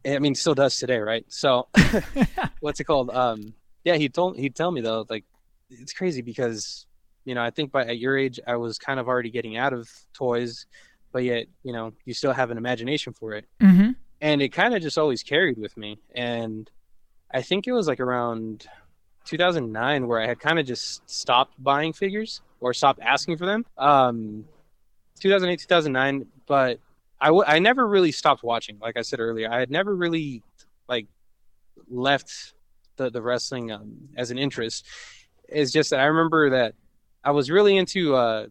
I 0.05 0.19
mean, 0.19 0.35
still 0.35 0.53
does 0.53 0.77
today, 0.77 0.99
right? 0.99 1.25
So, 1.29 1.69
what's 2.59 2.79
it 2.81 2.83
called? 2.83 3.09
Um, 3.09 3.53
yeah, 3.85 3.95
he 3.95 4.09
told 4.09 4.37
he'd 4.37 4.55
tell 4.55 4.71
me 4.71 4.81
though, 4.81 5.05
like 5.09 5.23
it's 5.69 5.93
crazy 5.93 6.21
because 6.21 6.85
you 7.23 7.35
know 7.35 7.41
I 7.41 7.51
think 7.51 7.71
by 7.71 7.85
at 7.85 7.97
your 7.97 8.17
age 8.17 8.39
I 8.45 8.57
was 8.57 8.77
kind 8.77 8.99
of 8.99 9.07
already 9.07 9.31
getting 9.31 9.55
out 9.55 9.71
of 9.71 9.89
toys, 10.13 10.65
but 11.17 11.23
yet 11.23 11.47
you 11.63 11.73
know 11.73 11.93
you 12.05 12.13
still 12.13 12.31
have 12.31 12.51
an 12.51 12.59
imagination 12.59 13.11
for 13.11 13.33
it, 13.33 13.45
mm-hmm. 13.59 13.89
and 14.21 14.39
it 14.39 14.49
kind 14.49 14.75
of 14.75 14.83
just 14.83 14.99
always 14.99 15.23
carried 15.23 15.57
with 15.57 15.75
me. 15.75 15.97
And 16.13 16.69
I 17.33 17.41
think 17.41 17.65
it 17.65 17.71
was 17.71 17.87
like 17.87 17.99
around 17.99 18.67
2009 19.25 20.05
where 20.05 20.21
I 20.21 20.27
had 20.27 20.39
kind 20.39 20.59
of 20.59 20.67
just 20.67 21.09
stopped 21.09 21.55
buying 21.57 21.91
figures 21.91 22.41
or 22.59 22.71
stopped 22.71 22.99
asking 23.01 23.37
for 23.37 23.47
them. 23.47 23.65
Um, 23.79 24.45
2008, 25.19 25.59
2009, 25.59 26.27
but 26.45 26.79
I, 27.19 27.29
w- 27.29 27.45
I 27.47 27.57
never 27.57 27.87
really 27.87 28.11
stopped 28.11 28.43
watching. 28.43 28.77
Like 28.79 28.95
I 28.95 29.01
said 29.01 29.19
earlier, 29.19 29.51
I 29.51 29.57
had 29.57 29.71
never 29.71 29.95
really 29.95 30.43
like 30.87 31.07
left 31.89 32.53
the, 32.97 33.09
the 33.09 33.23
wrestling 33.23 33.71
um, 33.71 34.09
as 34.15 34.29
an 34.29 34.37
interest. 34.37 34.85
It's 35.49 35.71
just 35.71 35.89
that 35.89 35.99
I 35.99 36.05
remember 36.05 36.51
that 36.51 36.75
I 37.23 37.31
was 37.31 37.49
really 37.49 37.75
into 37.75 38.13
uh, 38.13 38.49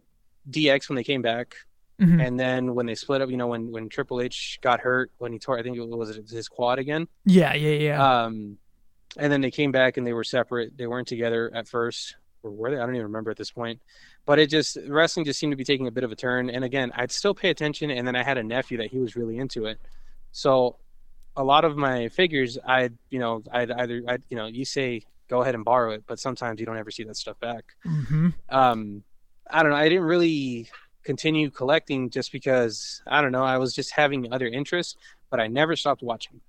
DX 0.51 0.89
when 0.89 0.97
they 0.97 1.05
came 1.05 1.23
back. 1.23 1.55
Mhm. 2.01 2.27
And 2.27 2.39
then 2.39 2.75
when 2.75 2.87
they 2.87 2.95
split 2.95 3.23
up, 3.23 3.31
you 3.31 3.37
know, 3.37 3.47
when, 3.47 3.71
when 3.71 3.89
Triple 3.89 4.21
H 4.21 4.59
got 4.61 4.81
hurt, 4.81 5.11
when 5.19 5.33
he 5.33 5.39
tore, 5.39 5.59
I 5.59 5.63
think 5.63 5.77
it 5.79 5.89
was 5.89 6.15
his 6.31 6.49
quad 6.49 6.79
again. 6.79 7.09
Yeah, 7.25 7.55
yeah, 7.55 7.71
yeah. 7.71 8.25
Um, 8.25 8.59
and 9.17 9.33
then 9.33 9.41
they 9.41 9.51
came 9.51 9.73
back 9.73 9.97
and 9.97 10.07
they 10.07 10.13
were 10.13 10.25
separate. 10.25 10.77
They 10.77 10.87
weren't 10.87 11.09
together 11.09 11.51
at 11.55 11.67
first, 11.69 12.17
or 12.43 12.51
were 12.51 12.71
they? 12.71 12.77
I 12.77 12.81
don't 12.81 12.95
even 12.95 13.07
remember 13.07 13.31
at 13.31 13.39
this 13.39 13.51
point. 13.51 13.81
But 14.27 14.39
it 14.39 14.51
just 14.51 14.77
wrestling 14.89 15.25
just 15.25 15.39
seemed 15.41 15.53
to 15.53 15.57
be 15.57 15.65
taking 15.65 15.87
a 15.87 15.91
bit 15.91 16.05
of 16.05 16.13
a 16.13 16.17
turn. 16.17 16.51
And 16.51 16.65
again, 16.65 16.93
I'd 16.95 17.13
still 17.13 17.35
pay 17.35 17.49
attention. 17.49 17.91
And 17.91 18.07
then 18.07 18.15
I 18.15 18.23
had 18.23 18.37
a 18.37 18.43
nephew 18.43 18.77
that 18.79 18.91
he 18.91 18.99
was 18.99 19.17
really 19.17 19.39
into 19.39 19.65
it, 19.65 19.81
so 20.33 20.77
a 21.37 21.45
lot 21.45 21.65
of 21.65 21.77
my 21.77 22.09
figures, 22.09 22.59
I'd 22.67 22.95
you 23.11 23.19
know, 23.19 23.43
I'd 23.53 23.71
either 23.71 24.03
I'd 24.09 24.23
you 24.29 24.37
know, 24.37 24.47
you 24.47 24.65
say 24.65 25.03
go 25.29 25.43
ahead 25.43 25.55
and 25.55 25.65
borrow 25.65 25.93
it, 25.93 26.05
but 26.07 26.19
sometimes 26.19 26.61
you 26.61 26.67
don't 26.67 26.77
ever 26.77 26.91
see 26.91 27.05
that 27.05 27.17
stuff 27.17 27.39
back. 27.41 27.65
mm-hmm. 27.87 28.29
Um, 28.49 29.03
I 29.51 29.63
don't 29.63 29.71
know. 29.71 29.79
I 29.79 29.89
didn't 29.89 30.05
really 30.05 30.69
continue 31.07 31.51
collecting 31.51 32.11
just 32.11 32.33
because 32.33 33.01
I 33.07 33.23
don't 33.23 33.33
know. 33.33 33.45
I 33.45 33.59
was 33.59 33.73
just 33.73 33.93
having 33.93 34.33
other 34.33 34.49
interests, 34.49 34.97
but 35.31 35.41
I 35.41 35.47
never 35.47 35.77
stopped 35.77 36.03
watching. 36.03 36.41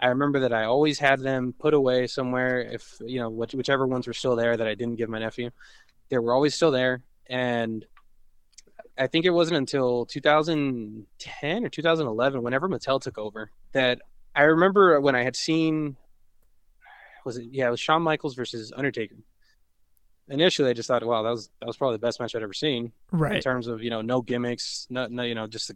I 0.00 0.08
remember 0.08 0.40
that 0.40 0.52
I 0.52 0.64
always 0.64 0.98
had 0.98 1.20
them 1.20 1.54
put 1.58 1.74
away 1.74 2.06
somewhere. 2.06 2.60
If 2.60 2.96
you 3.00 3.20
know, 3.20 3.28
which, 3.28 3.52
whichever 3.52 3.86
ones 3.86 4.06
were 4.06 4.14
still 4.14 4.34
there 4.34 4.56
that 4.56 4.66
I 4.66 4.74
didn't 4.74 4.96
give 4.96 5.10
my 5.10 5.18
nephew, 5.18 5.50
they 6.08 6.18
were 6.18 6.32
always 6.32 6.54
still 6.54 6.70
there. 6.70 7.02
And 7.28 7.84
I 8.98 9.06
think 9.06 9.26
it 9.26 9.30
wasn't 9.30 9.58
until 9.58 10.06
2010 10.06 11.64
or 11.64 11.68
2011, 11.68 12.42
whenever 12.42 12.68
Mattel 12.68 13.00
took 13.00 13.18
over, 13.18 13.50
that 13.72 14.00
I 14.34 14.42
remember 14.42 14.98
when 15.00 15.14
I 15.14 15.22
had 15.22 15.36
seen. 15.36 15.96
Was 17.26 17.36
it 17.36 17.48
yeah? 17.50 17.68
It 17.68 17.70
was 17.70 17.80
Shawn 17.80 18.02
Michaels 18.02 18.34
versus 18.34 18.72
Undertaker. 18.74 19.16
Initially, 20.28 20.70
I 20.70 20.72
just 20.72 20.88
thought, 20.88 21.04
wow, 21.04 21.22
that 21.22 21.30
was 21.30 21.50
that 21.60 21.66
was 21.66 21.76
probably 21.76 21.96
the 21.96 22.00
best 22.06 22.18
match 22.20 22.34
I'd 22.34 22.42
ever 22.42 22.52
seen 22.52 22.92
Right. 23.12 23.36
in 23.36 23.40
terms 23.42 23.66
of 23.68 23.82
you 23.82 23.90
know 23.90 24.02
no 24.02 24.20
gimmicks, 24.22 24.86
no, 24.90 25.06
no 25.06 25.22
you 25.22 25.34
know 25.34 25.46
just 25.46 25.70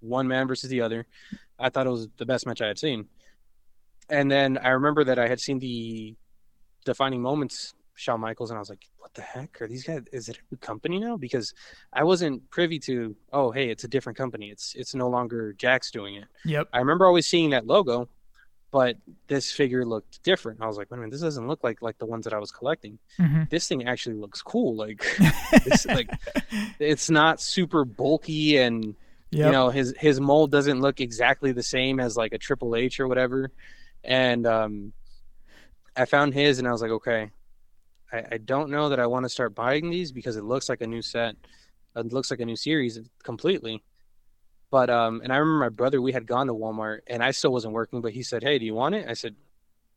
one 0.00 0.28
man 0.28 0.46
versus 0.48 0.70
the 0.70 0.80
other. 0.80 1.06
I 1.58 1.68
thought 1.70 1.86
it 1.86 1.90
was 1.90 2.08
the 2.16 2.24
best 2.26 2.46
match 2.46 2.62
I 2.62 2.68
had 2.68 2.78
seen. 2.78 3.06
And 4.08 4.30
then 4.30 4.58
I 4.58 4.70
remember 4.70 5.04
that 5.04 5.18
I 5.18 5.28
had 5.28 5.40
seen 5.40 5.58
the 5.58 6.14
defining 6.84 7.20
moments 7.22 7.74
Shawn 7.94 8.20
Michaels, 8.20 8.50
and 8.50 8.56
I 8.56 8.60
was 8.60 8.70
like, 8.70 8.86
what 8.98 9.12
the 9.12 9.20
heck 9.22 9.60
are 9.60 9.68
these 9.68 9.84
guys? 9.84 10.02
Is 10.12 10.28
it 10.30 10.38
a 10.38 10.40
new 10.54 10.58
company 10.58 10.98
now? 10.98 11.16
Because 11.18 11.52
I 11.92 12.02
wasn't 12.04 12.48
privy 12.50 12.78
to. 12.80 13.14
Oh, 13.32 13.50
hey, 13.50 13.68
it's 13.70 13.84
a 13.84 13.88
different 13.88 14.16
company. 14.16 14.50
It's 14.50 14.74
it's 14.74 14.94
no 14.94 15.08
longer 15.08 15.54
Jakks 15.58 15.90
doing 15.90 16.14
it. 16.14 16.24
Yep. 16.44 16.68
I 16.72 16.78
remember 16.78 17.06
always 17.06 17.26
seeing 17.26 17.50
that 17.50 17.66
logo, 17.66 18.08
but 18.70 18.96
this 19.26 19.50
figure 19.50 19.84
looked 19.84 20.22
different. 20.22 20.60
I 20.60 20.66
was 20.66 20.76
like, 20.76 20.90
wait 20.90 20.98
a 20.98 21.00
minute, 21.00 21.12
this 21.12 21.20
doesn't 21.22 21.46
look 21.48 21.64
like 21.64 21.82
like 21.82 21.98
the 21.98 22.06
ones 22.06 22.24
that 22.24 22.32
I 22.32 22.38
was 22.38 22.50
collecting. 22.50 22.98
Mm-hmm. 23.18 23.44
This 23.50 23.66
thing 23.68 23.86
actually 23.88 24.16
looks 24.16 24.42
cool. 24.42 24.76
Like, 24.76 25.04
this, 25.64 25.86
like 25.86 26.10
it's 26.78 27.10
not 27.10 27.40
super 27.40 27.84
bulky 27.84 28.58
and 28.58 28.94
Yep. 29.32 29.46
you 29.46 29.52
know 29.52 29.70
his 29.70 29.94
his 29.96 30.20
mold 30.20 30.50
doesn't 30.50 30.80
look 30.80 31.00
exactly 31.00 31.52
the 31.52 31.62
same 31.62 32.00
as 32.00 32.16
like 32.16 32.32
a 32.32 32.38
Triple 32.38 32.74
H 32.74 32.98
or 32.98 33.06
whatever. 33.06 33.52
And 34.02 34.44
um, 34.44 34.92
I 35.96 36.04
found 36.04 36.34
his 36.34 36.58
and 36.58 36.66
I 36.66 36.72
was 36.72 36.82
like, 36.82 36.90
okay, 36.90 37.30
I, 38.12 38.24
I 38.32 38.38
don't 38.38 38.70
know 38.70 38.88
that 38.88 38.98
I 38.98 39.06
want 39.06 39.24
to 39.24 39.28
start 39.28 39.54
buying 39.54 39.88
these 39.88 40.10
because 40.10 40.36
it 40.36 40.42
looks 40.42 40.68
like 40.68 40.80
a 40.80 40.86
new 40.86 41.00
set. 41.00 41.36
It 41.94 42.12
looks 42.12 42.32
like 42.32 42.40
a 42.40 42.44
new 42.44 42.56
series 42.56 42.98
completely. 43.22 43.84
But 44.70 44.88
um, 44.90 45.20
and 45.24 45.32
I 45.32 45.36
remember 45.36 45.64
my 45.64 45.68
brother, 45.68 46.00
we 46.00 46.12
had 46.12 46.26
gone 46.26 46.46
to 46.46 46.54
Walmart 46.54 47.00
and 47.08 47.22
I 47.22 47.32
still 47.32 47.52
wasn't 47.52 47.74
working, 47.74 48.00
but 48.00 48.12
he 48.12 48.22
said, 48.22 48.42
Hey, 48.42 48.58
do 48.58 48.64
you 48.64 48.74
want 48.74 48.94
it? 48.94 49.06
I 49.08 49.14
said, 49.14 49.34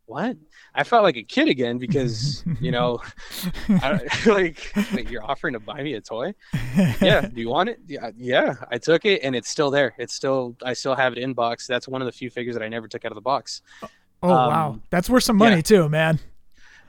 What? 0.07 0.35
I 0.73 0.83
felt 0.83 1.03
like 1.03 1.15
a 1.15 1.23
kid 1.23 1.47
again 1.47 1.77
because, 1.77 2.43
you 2.59 2.71
know, 2.71 2.99
I, 3.69 3.99
like, 4.25 4.73
wait, 4.93 5.09
you're 5.09 5.23
offering 5.23 5.53
to 5.53 5.59
buy 5.59 5.83
me 5.83 5.93
a 5.93 6.01
toy? 6.01 6.33
yeah. 7.01 7.21
Do 7.21 7.39
you 7.39 7.49
want 7.49 7.69
it? 7.69 7.79
Yeah. 7.87 8.09
Yeah. 8.17 8.55
I 8.71 8.79
took 8.79 9.05
it 9.05 9.21
and 9.21 9.35
it's 9.35 9.49
still 9.49 9.69
there. 9.69 9.93
It's 9.99 10.13
still, 10.13 10.55
I 10.63 10.73
still 10.73 10.95
have 10.95 11.13
it 11.13 11.19
in 11.19 11.33
box. 11.33 11.67
That's 11.67 11.87
one 11.87 12.01
of 12.01 12.07
the 12.07 12.11
few 12.11 12.31
figures 12.31 12.55
that 12.55 12.63
I 12.63 12.67
never 12.67 12.87
took 12.87 13.05
out 13.05 13.11
of 13.11 13.15
the 13.15 13.21
box. 13.21 13.61
Oh 14.23 14.29
wow, 14.29 14.69
Um, 14.69 14.83
that's 14.89 15.09
worth 15.09 15.23
some 15.23 15.35
money 15.37 15.57
yeah. 15.57 15.61
too, 15.61 15.89
man. 15.89 16.19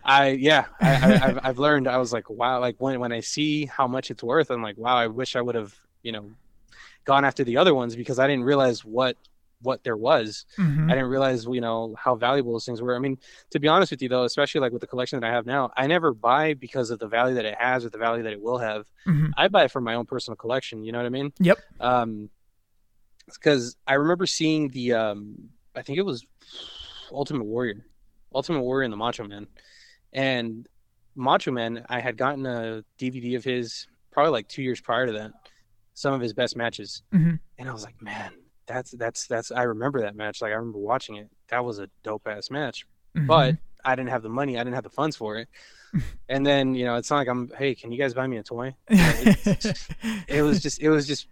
I 0.05 0.29
yeah, 0.31 0.67
I, 0.81 0.91
I, 0.93 1.15
I've 1.27 1.39
I've 1.43 1.59
learned. 1.59 1.89
I 1.89 1.97
was 1.97 2.13
like, 2.13 2.31
wow, 2.31 2.61
like 2.61 2.77
when 2.79 3.01
when 3.01 3.11
I 3.11 3.21
see 3.21 3.67
how 3.67 3.89
much 3.89 4.11
it's 4.11 4.23
worth, 4.23 4.51
I'm 4.51 4.63
like, 4.63 4.77
wow, 4.79 4.97
I 4.97 5.09
wish 5.09 5.35
I 5.35 5.41
would 5.41 5.55
have 5.57 5.75
you 6.03 6.13
know 6.13 6.31
gone 7.05 7.25
after 7.25 7.45
the 7.45 7.57
other 7.57 7.75
ones 7.75 7.95
because 7.97 8.19
I 8.19 8.27
didn't 8.27 8.45
realize 8.45 8.85
what 8.85 9.17
what 9.63 9.83
there 9.83 9.97
was. 9.97 10.45
Mhm. 10.59 10.91
I 10.91 10.95
didn't 10.95 11.09
realize 11.09 11.47
you 11.47 11.61
know 11.63 11.95
how 11.99 12.17
valuable 12.17 12.53
those 12.53 12.67
things 12.67 12.83
were. 12.83 12.95
I 12.95 12.99
mean, 12.99 13.17
to 13.51 13.59
be 13.59 13.67
honest 13.69 13.91
with 13.93 14.03
you 14.03 14.11
though, 14.11 14.25
especially 14.25 14.61
like 14.61 14.73
with 14.73 14.83
the 14.83 14.87
collection 14.87 15.19
that 15.21 15.27
I 15.27 15.33
have 15.33 15.47
now, 15.47 15.73
I 15.75 15.87
never 15.87 16.13
buy 16.13 16.53
because 16.53 16.91
of 16.91 16.99
the 16.99 17.07
value 17.09 17.37
that 17.37 17.47
it 17.47 17.55
has 17.59 17.83
or 17.85 17.89
the 17.89 17.97
value 17.97 18.23
that 18.25 18.33
it 18.35 18.43
will 18.43 18.59
have. 18.59 18.85
Mhm. 19.07 19.31
I 19.39 19.49
buy 19.49 19.65
it 19.65 19.71
for 19.71 19.81
my 19.81 19.95
own 19.95 20.05
personal 20.05 20.37
collection. 20.37 20.85
You 20.85 20.93
know 20.93 20.99
what 20.99 21.07
I 21.07 21.11
mean? 21.11 21.33
Yep. 21.39 21.59
Um, 21.81 22.29
because 23.27 23.77
I 23.87 23.95
remember 23.95 24.27
seeing 24.27 24.69
the 24.69 24.93
um, 24.93 25.49
I 25.75 25.83
think 25.83 25.99
it 25.99 26.03
was 26.03 26.27
Ultimate 27.11 27.45
Warrior, 27.45 27.87
Ultimate 28.35 28.61
Warrior 28.61 28.85
and 28.85 28.93
the 28.93 28.97
Macho 28.99 29.25
Man, 29.25 29.47
and 30.13 30.69
Macho 31.15 31.51
Man. 31.53 31.85
I 31.89 32.01
had 32.01 32.17
gotten 32.17 32.45
a 32.45 32.85
DVD 32.99 33.37
of 33.37 33.45
his 33.45 33.87
probably 34.11 34.33
like 34.33 34.49
two 34.49 34.63
years 34.63 34.81
prior 34.81 35.07
to 35.07 35.13
that, 35.13 35.33
some 35.95 36.13
of 36.13 36.21
his 36.21 36.33
best 36.33 36.57
matches, 36.57 37.03
Mhm. 37.13 37.39
and 37.59 37.69
I 37.69 37.73
was 37.73 37.85
like, 37.85 38.01
man, 38.03 38.33
that's 38.67 38.91
that's 38.93 39.27
that's. 39.27 39.51
I 39.51 39.63
remember 39.63 40.01
that 40.03 40.15
match. 40.17 40.43
Like 40.43 40.51
I 40.53 40.57
remember 40.57 40.79
watching 40.79 41.17
it. 41.17 41.29
That 41.49 41.65
was 41.65 41.79
a 41.79 41.89
dope 42.03 42.27
ass 42.27 42.51
match, 42.51 42.87
Mhm. 43.17 43.27
but 43.27 43.57
I 43.85 43.95
didn't 43.95 44.11
have 44.11 44.23
the 44.23 44.29
money. 44.29 44.57
I 44.59 44.61
didn't 44.65 44.75
have 44.75 44.85
the 44.85 44.91
funds 44.91 45.17
for 45.17 45.37
it. 45.39 45.49
And 46.29 46.45
then 46.45 46.75
you 46.75 46.85
know, 46.87 46.97
it's 46.97 47.09
not 47.11 47.19
like 47.19 47.29
I'm. 47.29 47.51
Hey, 47.57 47.75
can 47.77 47.93
you 47.93 47.99
guys 47.99 48.15
buy 48.15 48.27
me 48.27 48.39
a 48.39 48.43
toy? 48.43 48.75
it 48.89 50.43
was 50.43 50.61
just 50.61 50.81
it 50.81 50.91
was 50.91 51.07
just 51.07 51.29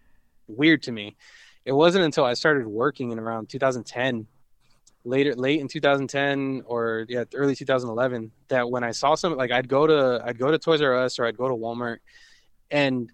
weird 0.47 0.83
to 0.85 0.93
me. 0.93 1.17
It 1.65 1.73
wasn't 1.73 2.05
until 2.05 2.25
I 2.25 2.35
started 2.35 2.67
working 2.67 3.11
in 3.13 3.19
around 3.19 3.49
2010, 3.49 4.27
later 5.05 5.35
late 5.35 5.61
in 5.61 5.67
2010 5.69 6.63
or 6.67 7.07
yeah 7.09 7.25
early 7.35 7.55
2011 7.57 8.31
that 8.49 8.69
when 8.71 8.85
I 8.85 8.91
saw 8.93 9.15
some 9.17 9.37
like 9.37 9.51
I'd 9.51 9.69
go 9.69 9.87
to 9.87 10.23
I'd 10.25 10.39
go 10.39 10.51
to 10.51 10.59
Toys 10.59 10.81
R 10.83 10.95
Us 10.97 11.19
or 11.19 11.25
I'd 11.27 11.37
go 11.37 11.49
to 11.49 11.55
Walmart, 11.55 11.99
and 12.71 13.11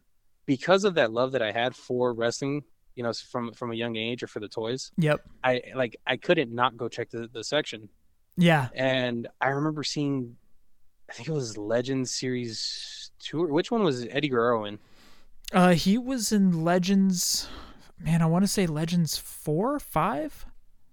because 0.48 0.82
of 0.82 0.94
that 0.94 1.12
love 1.12 1.30
that 1.32 1.42
I 1.42 1.52
had 1.52 1.76
for 1.76 2.12
wrestling, 2.12 2.64
you 2.96 3.04
know, 3.04 3.12
from 3.12 3.52
from 3.52 3.70
a 3.70 3.74
young 3.76 3.94
age 3.96 4.24
or 4.24 4.26
for 4.26 4.40
the 4.40 4.48
toys, 4.48 4.90
Yep. 4.96 5.20
I 5.44 5.62
like 5.76 5.94
I 6.04 6.16
couldn't 6.16 6.50
not 6.52 6.76
go 6.76 6.88
check 6.88 7.10
the, 7.10 7.28
the 7.32 7.44
section. 7.44 7.88
Yeah. 8.36 8.68
And 8.74 9.28
I 9.40 9.48
remember 9.48 9.84
seeing, 9.84 10.36
I 11.08 11.12
think 11.12 11.28
it 11.28 11.32
was 11.32 11.56
Legends 11.58 12.10
Series 12.12 13.10
two. 13.20 13.44
Or 13.44 13.48
which 13.52 13.70
one 13.70 13.82
was 13.84 14.04
Eddie 14.10 14.28
Guerrero 14.28 14.64
in? 14.64 14.78
Uh, 15.52 15.74
he 15.74 15.98
was 15.98 16.32
in 16.32 16.64
Legends. 16.64 17.48
Man, 18.00 18.22
I 18.22 18.26
want 18.26 18.44
to 18.44 18.48
say 18.48 18.66
Legends 18.66 19.16
four, 19.18 19.78
five. 19.78 20.46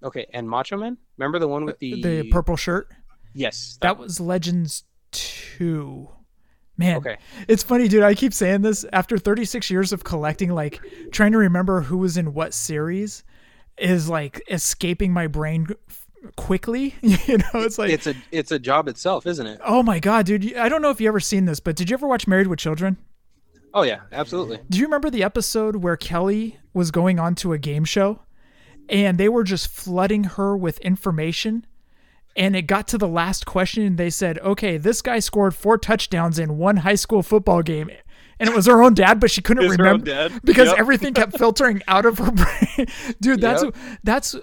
Okay, 0.03 0.25
and 0.33 0.49
Macho 0.49 0.77
Man. 0.77 0.97
Remember 1.17 1.39
the 1.39 1.47
one 1.47 1.65
with 1.65 1.79
the 1.79 2.01
The 2.01 2.29
purple 2.29 2.55
shirt. 2.57 2.89
Yes, 3.33 3.77
That 3.81 3.97
was 3.97 4.19
Legends 4.19 4.83
two. 5.11 6.09
Man, 6.77 6.97
Okay. 6.97 7.17
it's 7.47 7.63
funny, 7.63 7.87
dude. 7.87 8.03
I 8.03 8.13
keep 8.15 8.33
saying 8.33 8.61
this 8.61 8.85
after 8.91 9.17
36 9.17 9.69
years 9.71 9.93
of 9.93 10.03
collecting, 10.03 10.49
like 10.51 10.81
trying 11.11 11.31
to 11.31 11.37
remember 11.37 11.81
who 11.81 11.97
was 11.97 12.17
in 12.17 12.33
what 12.33 12.53
series 12.53 13.23
is 13.77 14.09
like 14.09 14.41
escaping 14.49 15.13
my 15.13 15.27
brain 15.27 15.67
quickly. 16.35 16.95
you 17.01 17.37
know, 17.37 17.45
it's 17.55 17.77
like, 17.77 17.91
It's 17.91 18.07
a 18.07 18.15
it's 18.31 18.51
a 18.51 18.59
job 18.59 18.87
itself, 18.87 19.25
isn't 19.25 19.45
it? 19.47 19.59
oh 19.63 19.83
my 19.83 19.99
God, 19.99 20.25
dude. 20.25 20.55
I 20.55 20.67
don't 20.69 20.81
know 20.81 20.89
if 20.89 20.99
you 20.99 21.07
ever 21.07 21.19
seen 21.19 21.45
this, 21.45 21.59
but 21.59 21.75
did 21.75 21.89
you 21.89 21.93
ever 21.95 22.07
watch 22.07 22.27
Married 22.27 22.47
with 22.47 22.59
Children? 22.59 22.97
Oh 23.73 23.83
yeah, 23.83 24.01
absolutely. 24.11 24.59
Do 24.69 24.77
you 24.77 24.85
remember 24.85 25.09
the 25.09 25.23
episode 25.23 25.77
where 25.77 25.97
Kelly 25.97 26.57
was 26.73 26.91
going 26.91 27.19
on 27.19 27.35
to 27.35 27.51
a 27.53 27.57
game 27.57 27.83
show 27.85 28.21
and 28.89 29.17
they 29.17 29.27
were 29.29 29.43
just 29.43 29.67
flooding 29.67 30.23
her 30.23 30.55
with 30.55 30.77
information? 30.79 31.65
And 32.35 32.55
it 32.55 32.63
got 32.63 32.87
to 32.89 32.97
the 32.97 33.07
last 33.07 33.45
question 33.45 33.83
and 33.83 33.97
they 33.97 34.09
said, 34.09 34.39
okay, 34.39 34.77
this 34.77 35.01
guy 35.01 35.19
scored 35.19 35.55
four 35.55 35.77
touchdowns 35.77 36.37
in 36.37 36.57
one 36.57 36.77
high 36.77 36.95
school 36.95 37.23
football 37.23 37.61
game. 37.61 37.89
And 38.39 38.49
it 38.49 38.55
was 38.55 38.65
her 38.65 38.83
own 38.83 38.93
dad, 38.93 39.21
but 39.21 39.31
she 39.31 39.41
couldn't 39.41 39.63
It 39.63 39.67
was 39.69 39.77
her 39.77 39.85
own 39.87 40.01
remember 40.01 40.29
dad. 40.29 40.41
because 40.43 40.67
Yep. 40.67 40.77
everything 40.77 41.13
kept 41.13 41.37
filtering 41.37 41.81
out 41.87 42.05
of 42.05 42.17
her 42.17 42.31
brain. 42.31 42.87
Dude, 43.21 43.39
that's 43.39 43.63
Yep. 43.63 43.75
that's 44.03 44.35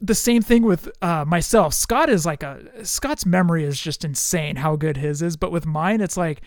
the 0.00 0.14
same 0.14 0.42
thing 0.42 0.62
with 0.62 0.88
uh, 1.02 1.24
myself. 1.26 1.74
Scott 1.74 2.08
is 2.08 2.24
like 2.24 2.44
a 2.44 2.84
Scott's 2.84 3.26
memory 3.26 3.64
is 3.64 3.80
just 3.80 4.04
insane 4.04 4.54
how 4.56 4.76
good 4.76 4.96
his 4.98 5.22
is, 5.22 5.36
but 5.36 5.50
with 5.50 5.66
mine, 5.66 6.00
it's 6.00 6.16
like 6.16 6.42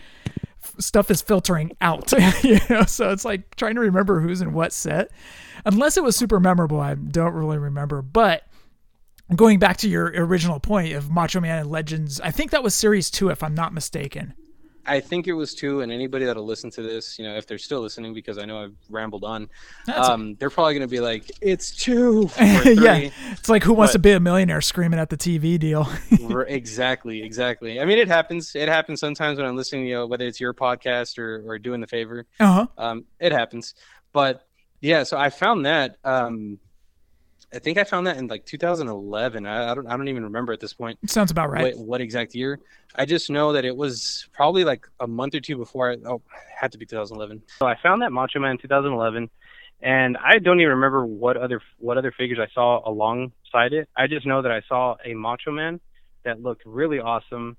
stuff 0.78 1.10
is 1.10 1.20
filtering 1.20 1.72
out. 1.82 2.10
you 2.42 2.58
know, 2.70 2.84
so 2.84 3.10
it's 3.10 3.24
like 3.26 3.54
trying 3.56 3.74
to 3.74 3.80
remember 3.82 4.20
who's 4.20 4.40
in 4.40 4.54
what 4.54 4.72
set. 4.72 5.10
Unless 5.66 5.98
it 5.98 6.02
was 6.02 6.16
super 6.16 6.40
memorable, 6.40 6.80
I 6.80 6.94
don't 6.94 7.34
really 7.34 7.58
remember. 7.58 8.00
But 8.00 8.44
going 9.36 9.58
back 9.58 9.76
to 9.78 9.88
your 9.88 10.06
original 10.06 10.60
point 10.60 10.94
of 10.94 11.10
Macho 11.10 11.40
Man 11.40 11.58
and 11.58 11.70
Legends, 11.70 12.20
I 12.20 12.30
think 12.30 12.50
that 12.50 12.62
was 12.62 12.74
series 12.74 13.10
two, 13.10 13.30
if 13.30 13.42
I'm 13.42 13.54
not 13.54 13.72
mistaken. 13.72 14.34
I 14.86 14.98
think 14.98 15.28
it 15.28 15.34
was 15.34 15.54
two, 15.54 15.82
and 15.82 15.92
anybody 15.92 16.24
that'll 16.24 16.46
listen 16.46 16.70
to 16.70 16.82
this, 16.82 17.18
you 17.18 17.24
know, 17.24 17.36
if 17.36 17.46
they're 17.46 17.58
still 17.58 17.80
listening, 17.82 18.14
because 18.14 18.38
I 18.38 18.46
know 18.46 18.64
I've 18.64 18.74
rambled 18.88 19.24
on, 19.24 19.48
um, 19.94 20.36
they're 20.36 20.48
probably 20.50 20.72
going 20.72 20.88
to 20.88 20.90
be 20.90 21.00
like, 21.00 21.30
"It's 21.42 21.70
two, 21.70 22.30
yeah, 22.40 23.10
it's 23.30 23.48
like 23.50 23.62
Who 23.62 23.74
Wants 23.74 23.92
But- 23.92 23.98
to 23.98 23.98
Be 24.00 24.12
a 24.12 24.20
Millionaire 24.20 24.62
screaming 24.62 24.98
at 24.98 25.10
the 25.10 25.16
TV 25.18 25.58
deal. 25.58 25.86
Exactly, 26.48 27.22
exactly. 27.22 27.80
I 27.80 27.84
mean, 27.84 27.98
it 27.98 28.08
happens. 28.08 28.54
It 28.56 28.68
happens 28.68 29.00
sometimes 29.00 29.38
when 29.38 29.46
I'm 29.46 29.56
listening, 29.56 29.86
you 29.86 29.94
know, 29.94 30.06
whether 30.06 30.26
it's 30.26 30.40
your 30.40 30.54
podcast 30.54 31.18
or 31.18 31.42
or 31.46 31.58
doing 31.58 31.80
the 31.80 31.86
favor. 31.86 32.26
Uh 32.40 32.52
huh. 32.52 32.66
Um, 32.78 33.04
it 33.20 33.32
happens. 33.32 33.74
But 34.12 34.46
yeah, 34.80 35.02
so 35.02 35.18
I 35.18 35.30
found 35.30 35.66
that. 35.66 35.96
Um, 36.04 36.58
I 37.52 37.58
think 37.58 37.78
I 37.78 37.84
found 37.84 38.06
that 38.06 38.16
in 38.16 38.28
like 38.28 38.44
2011. 38.46 39.44
I, 39.46 39.70
I 39.70 39.74
don't. 39.74 39.86
I 39.86 39.96
don't 39.96 40.08
even 40.08 40.24
remember 40.24 40.52
at 40.52 40.60
this 40.60 40.72
point. 40.72 40.98
It 41.02 41.10
Sounds 41.10 41.30
about 41.30 41.50
right. 41.50 41.76
What, 41.76 41.86
what 41.86 42.00
exact 42.00 42.34
year? 42.34 42.60
I 42.94 43.04
just 43.06 43.28
know 43.28 43.52
that 43.52 43.64
it 43.64 43.76
was 43.76 44.28
probably 44.32 44.64
like 44.64 44.86
a 45.00 45.06
month 45.06 45.34
or 45.34 45.40
two 45.40 45.56
before. 45.56 45.90
I, 45.90 45.96
oh, 46.06 46.16
it 46.16 46.22
had 46.58 46.72
to 46.72 46.78
be 46.78 46.86
2011. 46.86 47.42
So 47.58 47.66
I 47.66 47.76
found 47.82 48.02
that 48.02 48.12
Macho 48.12 48.38
Man 48.38 48.52
in 48.52 48.58
2011, 48.58 49.28
and 49.82 50.16
I 50.18 50.38
don't 50.38 50.60
even 50.60 50.70
remember 50.74 51.04
what 51.04 51.36
other 51.36 51.60
what 51.78 51.98
other 51.98 52.12
figures 52.12 52.38
I 52.40 52.46
saw 52.54 52.88
alongside 52.88 53.72
it. 53.72 53.88
I 53.96 54.06
just 54.06 54.26
know 54.26 54.42
that 54.42 54.52
I 54.52 54.62
saw 54.68 54.96
a 55.04 55.14
Macho 55.14 55.50
Man 55.50 55.80
that 56.24 56.40
looked 56.40 56.62
really 56.64 57.00
awesome. 57.00 57.56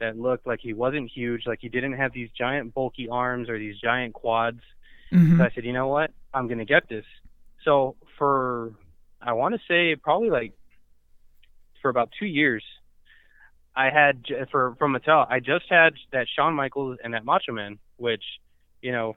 That 0.00 0.18
looked 0.18 0.46
like 0.46 0.60
he 0.60 0.72
wasn't 0.72 1.10
huge, 1.10 1.42
like 1.46 1.60
he 1.60 1.68
didn't 1.68 1.92
have 1.94 2.12
these 2.12 2.28
giant 2.36 2.74
bulky 2.74 3.08
arms 3.08 3.48
or 3.48 3.58
these 3.58 3.78
giant 3.78 4.12
quads. 4.14 4.60
Mhm. 5.12 5.38
So 5.38 5.44
I 5.44 5.50
said, 5.54 5.64
you 5.64 5.72
know 5.72 5.88
what? 5.88 6.10
I'm 6.32 6.48
gonna 6.48 6.64
get 6.64 6.88
this. 6.88 7.04
So 7.62 7.96
for 8.18 8.72
I 9.24 9.32
want 9.32 9.54
to 9.54 9.60
say 9.66 9.96
probably 9.96 10.30
like 10.30 10.52
for 11.82 11.88
about 11.88 12.10
two 12.18 12.26
years, 12.26 12.62
I 13.74 13.90
had 13.90 14.24
for 14.50 14.74
from 14.78 14.94
Mattel. 14.94 15.26
I 15.28 15.40
just 15.40 15.64
had 15.68 15.94
that 16.12 16.26
Shawn 16.34 16.54
Michaels 16.54 16.98
and 17.02 17.14
that 17.14 17.24
Macho 17.24 17.52
Man, 17.52 17.78
which 17.96 18.22
you 18.82 18.92
know, 18.92 19.16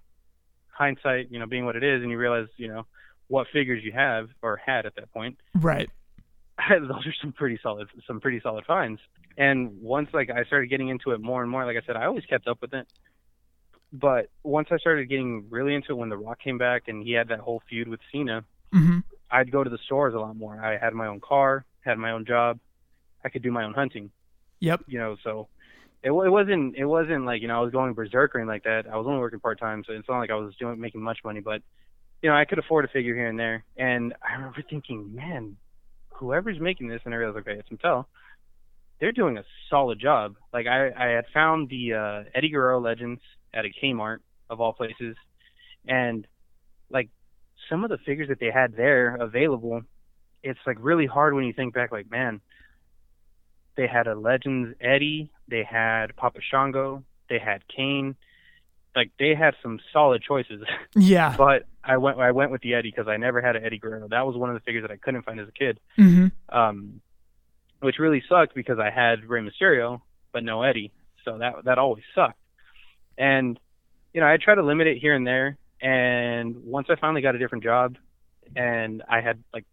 hindsight, 0.70 1.30
you 1.30 1.40
know, 1.40 1.46
being 1.46 1.66
what 1.66 1.76
it 1.76 1.84
is, 1.84 2.02
and 2.02 2.10
you 2.10 2.18
realize, 2.18 2.48
you 2.56 2.70
know, 2.70 2.86
what 3.28 3.48
figures 3.52 3.84
you 3.84 3.92
have 3.92 4.30
or 4.42 4.56
had 4.66 4.86
at 4.86 4.96
that 4.96 5.12
point. 5.12 5.38
Right. 5.54 5.90
those 6.70 7.06
are 7.06 7.14
some 7.22 7.34
pretty 7.34 7.60
solid 7.62 7.88
some 8.08 8.20
pretty 8.20 8.40
solid 8.42 8.66
finds. 8.66 9.02
And 9.38 9.82
once 9.82 10.10
like 10.14 10.32
I 10.32 10.46
started 10.46 10.68
getting 10.68 10.90
into 10.90 11.12
it 11.12 11.22
more 11.22 11.44
and 11.44 11.52
more, 11.52 11.66
like 11.66 11.78
I 11.78 11.86
said, 11.86 11.98
I 11.98 12.06
always 12.06 12.26
kept 12.26 12.48
up 12.48 12.62
with 12.62 12.74
it. 12.74 12.88
But 13.94 14.30
once 14.44 14.70
I 14.72 14.78
started 14.78 15.08
getting 15.08 15.46
really 15.50 15.76
into 15.76 15.92
it 15.92 15.96
when 15.96 16.10
The 16.10 16.18
Rock 16.18 16.40
came 16.42 16.58
back 16.58 16.84
and 16.88 17.04
he 17.04 17.12
had 17.12 17.28
that 17.30 17.40
whole 17.40 17.62
feud 17.70 17.88
with 17.88 18.00
Cena, 18.12 18.44
hmm 18.72 19.00
I'd 19.30 19.52
go 19.52 19.64
to 19.64 19.70
the 19.70 19.80
stores 19.86 20.14
a 20.14 20.20
lot 20.20 20.36
more. 20.36 20.60
I 20.64 20.78
had 20.78 20.94
my 20.94 21.08
own 21.08 21.20
car, 21.20 21.66
had 21.82 21.98
my 21.98 22.12
own 22.12 22.26
job, 22.26 22.60
I 23.24 23.30
could 23.30 23.44
do 23.44 23.52
my 23.52 23.64
own 23.64 23.74
hunting. 23.74 24.12
Yep. 24.60 24.84
You 24.88 25.00
know, 25.00 25.18
so 25.24 25.50
it, 26.04 26.12
it 26.12 26.30
wasn't 26.30 26.76
it 26.76 26.86
wasn't 26.86 27.26
like 27.26 27.42
you 27.42 27.48
know 27.48 27.58
I 27.58 27.62
was 27.62 27.72
going 27.72 27.94
berserk 27.94 28.36
or 28.36 28.40
anything 28.40 28.50
like 28.50 28.64
that. 28.64 28.86
I 28.92 28.98
was 28.98 29.06
only 29.08 29.20
working 29.20 29.40
part 29.40 29.60
time, 29.60 29.84
so 29.86 29.94
it's 29.94 30.08
not 30.08 30.20
like 30.20 30.32
I 30.32 30.36
was 30.36 30.56
doing 30.56 30.80
making 30.80 31.02
much 31.02 31.20
money, 31.24 31.42
but 31.42 31.62
you 32.22 32.30
know 32.30 32.36
I 32.36 32.46
could 32.46 32.60
afford 32.60 32.86
a 32.86 32.88
figure 32.88 33.16
here 33.16 33.28
and 33.28 33.40
there. 33.40 33.64
And 33.78 34.14
I 34.28 34.36
remember 34.36 34.64
thinking, 34.68 35.14
man, 35.14 35.58
whoever's 36.10 36.60
making 36.60 36.88
this, 36.88 37.02
and 37.06 37.14
I 37.14 37.18
realized, 37.18 37.48
okay, 37.48 37.60
it's 37.60 37.70
Mattel. 37.70 38.06
They're 39.00 39.12
doing 39.12 39.38
a 39.38 39.44
solid 39.70 40.00
job. 40.00 40.36
Like 40.54 40.66
I, 40.66 40.90
I 40.90 41.08
had 41.10 41.26
found 41.34 41.70
the 41.70 41.94
uh, 41.94 42.30
Eddie 42.34 42.50
Guerrero 42.50 42.80
Legends 42.80 43.22
at 43.54 43.66
a 43.66 43.70
Kmart 43.84 44.20
of 44.50 44.62
all 44.62 44.74
places, 44.74 45.16
and 45.88 46.26
like 46.90 47.10
some 47.70 47.84
of 47.84 47.90
the 47.90 47.98
figures 48.00 48.30
that 48.30 48.40
they 48.40 48.52
had 48.52 48.76
there 48.76 49.16
available, 49.16 49.82
it's 50.44 50.60
like 50.66 50.78
really 50.80 51.06
hard 51.06 51.34
when 51.34 51.44
you 51.46 51.54
think 51.54 51.74
back. 51.74 51.92
Like 51.92 52.10
man, 52.10 52.42
they 53.76 53.88
had 53.88 54.08
a 54.08 54.16
Legends 54.16 54.76
Eddie, 54.82 55.30
they 55.48 55.64
had 55.64 56.16
Papa 56.16 56.40
Shango, 56.50 57.04
they 57.30 57.40
had 57.40 57.64
Kane. 57.68 58.16
Like 58.96 59.12
they 59.20 59.36
had 59.36 59.54
some 59.62 59.80
solid 59.94 60.24
choices. 60.24 60.64
Yeah. 60.96 61.36
but 61.38 61.66
I 61.84 61.98
went 61.98 62.20
I 62.20 62.32
went 62.32 62.52
with 62.52 62.62
the 62.62 62.74
Eddie 62.74 62.90
because 62.90 63.08
I 63.08 63.18
never 63.18 63.42
had 63.42 63.56
an 63.56 63.64
Eddie 63.64 63.78
Guerrero. 63.78 64.08
That 64.10 64.26
was 64.26 64.36
one 64.36 64.50
of 64.50 64.56
the 64.56 64.62
figures 64.62 64.84
that 64.84 64.92
I 64.92 64.98
couldn't 64.98 65.24
find 65.24 65.40
as 65.40 65.48
a 65.48 65.52
kid. 65.52 65.80
hmm 65.96 66.28
Um, 66.50 67.02
which 67.80 68.00
really 68.00 68.24
sucked 68.28 68.56
because 68.56 68.80
I 68.80 68.90
had 68.90 69.26
Rey 69.26 69.42
Mysterio 69.42 70.02
but 70.34 70.44
no 70.44 70.64
Eddie, 70.64 70.92
so 71.24 71.38
that 71.38 71.64
that 71.66 71.78
always 71.78 72.04
sucked. 72.16 72.40
And 73.18 73.60
you 74.14 74.22
know 74.22 74.28
I 74.28 74.38
try 74.38 74.56
to 74.56 74.64
limit 74.64 74.88
it 74.88 74.98
here 74.98 75.14
and 75.16 75.26
there, 75.28 75.58
and 75.82 76.64
once 76.64 76.88
I 76.90 76.96
finally 76.96 77.22
got 77.22 77.36
a 77.36 77.40
different 77.40 77.64
job, 77.64 77.98
and 78.56 79.04
I 79.10 79.22
had 79.22 79.44
like 79.54 79.66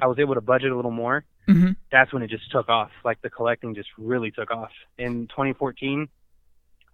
I 0.00 0.06
was 0.06 0.18
able 0.18 0.34
to 0.34 0.40
budget 0.40 0.70
a 0.72 0.76
little 0.76 0.90
more. 0.90 1.24
hmm 1.46 1.70
That's 1.92 2.12
when 2.12 2.22
it 2.22 2.30
just 2.30 2.50
took 2.50 2.68
off. 2.68 2.90
Like 3.04 3.20
the 3.22 3.30
collecting 3.30 3.74
just 3.74 3.88
really 3.98 4.30
took 4.30 4.50
off. 4.50 4.70
In 4.98 5.28
2014, 5.28 6.08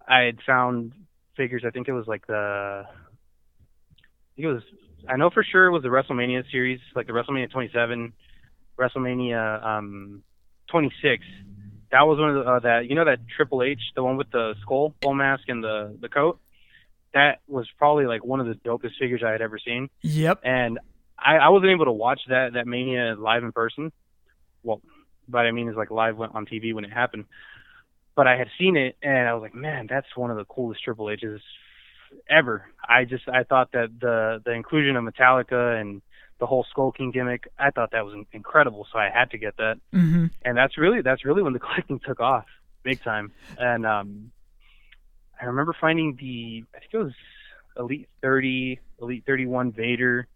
I 0.07 0.19
had 0.21 0.37
found 0.45 0.93
figures. 1.35 1.63
I 1.65 1.71
think 1.71 1.87
it 1.87 1.93
was 1.93 2.07
like 2.07 2.27
the 2.27 2.83
I 2.85 4.31
think 4.35 4.47
it 4.47 4.53
was 4.53 4.63
I 5.09 5.17
know 5.17 5.29
for 5.29 5.43
sure 5.43 5.67
it 5.67 5.71
was 5.71 5.83
the 5.83 5.89
WrestleMania 5.89 6.49
series, 6.51 6.79
like 6.95 7.07
the 7.07 7.13
WrestleMania 7.13 7.51
27, 7.51 8.13
WrestleMania 8.79 9.63
um 9.65 10.23
26. 10.69 11.23
That 11.91 12.07
was 12.07 12.19
one 12.19 12.35
of 12.35 12.45
the 12.45 12.51
uh, 12.51 12.59
that 12.59 12.89
you 12.89 12.95
know 12.95 13.05
that 13.05 13.19
Triple 13.35 13.61
H, 13.63 13.79
the 13.95 14.03
one 14.03 14.17
with 14.17 14.31
the 14.31 14.55
skull, 14.61 14.95
skull 15.01 15.13
mask, 15.13 15.43
and 15.47 15.63
the 15.63 15.95
the 15.99 16.09
coat. 16.09 16.39
That 17.13 17.39
was 17.47 17.67
probably 17.77 18.05
like 18.05 18.23
one 18.23 18.39
of 18.39 18.47
the 18.47 18.55
dopest 18.55 18.97
figures 18.99 19.21
I 19.25 19.31
had 19.31 19.41
ever 19.41 19.59
seen 19.59 19.89
Yep. 20.01 20.39
and 20.43 20.79
I, 21.17 21.37
I 21.37 21.49
wasn't 21.49 21.71
able 21.71 21.85
to 21.85 21.91
watch 21.91 22.21
that 22.29 22.53
that 22.53 22.67
mania 22.67 23.15
live 23.17 23.43
in 23.43 23.51
person. 23.51 23.91
Well, 24.63 24.81
but 25.27 25.45
I 25.45 25.51
mean, 25.51 25.67
it's 25.69 25.77
like 25.77 25.91
live 25.91 26.19
on 26.19 26.45
TV 26.45 26.73
when 26.73 26.85
it 26.85 26.91
happened. 26.91 27.25
But 28.15 28.27
I 28.27 28.35
had 28.37 28.47
seen 28.59 28.77
it, 28.77 28.95
and 29.01 29.27
I 29.27 29.33
was 29.33 29.41
like, 29.41 29.55
man, 29.55 29.87
that's 29.89 30.07
one 30.15 30.29
of 30.31 30.37
the 30.37 30.45
coolest 30.45 30.83
Triple 30.83 31.09
H's 31.09 31.41
ever. 32.29 32.69
I 32.87 33.05
just 33.05 33.27
I 33.27 33.43
thought 33.43 33.71
that 33.71 33.89
the 33.99 34.41
the 34.45 34.51
inclusion 34.51 34.95
of 34.95 35.03
Metallica 35.03 35.79
and 35.79 36.01
the 36.39 36.45
whole 36.45 36.65
Skull 36.69 36.91
King 36.91 37.11
gimmick, 37.11 37.47
I 37.57 37.71
thought 37.71 37.91
that 37.91 38.05
was 38.05 38.15
incredible. 38.33 38.85
So 38.91 38.99
I 38.99 39.09
had 39.09 39.31
to 39.31 39.37
get 39.37 39.55
that, 39.57 39.79
hmm 39.91 40.25
and 40.43 40.57
that's 40.57 40.77
really 40.77 41.01
that's 41.01 41.25
really 41.25 41.41
when 41.41 41.53
the 41.53 41.59
collecting 41.67 41.99
took 41.99 42.19
off 42.19 42.45
big 42.83 43.01
time. 43.01 43.31
And 43.57 43.85
um, 43.85 44.31
I 45.43 45.47
remember 45.47 45.75
finding 45.79 46.15
the 46.19 46.63
I 46.75 46.79
think 46.79 46.93
it 46.93 46.97
was 46.97 47.13
Elite 47.77 48.07
30, 48.21 48.79
Elite 49.01 49.23
31 49.27 49.71
Vader 49.71 50.27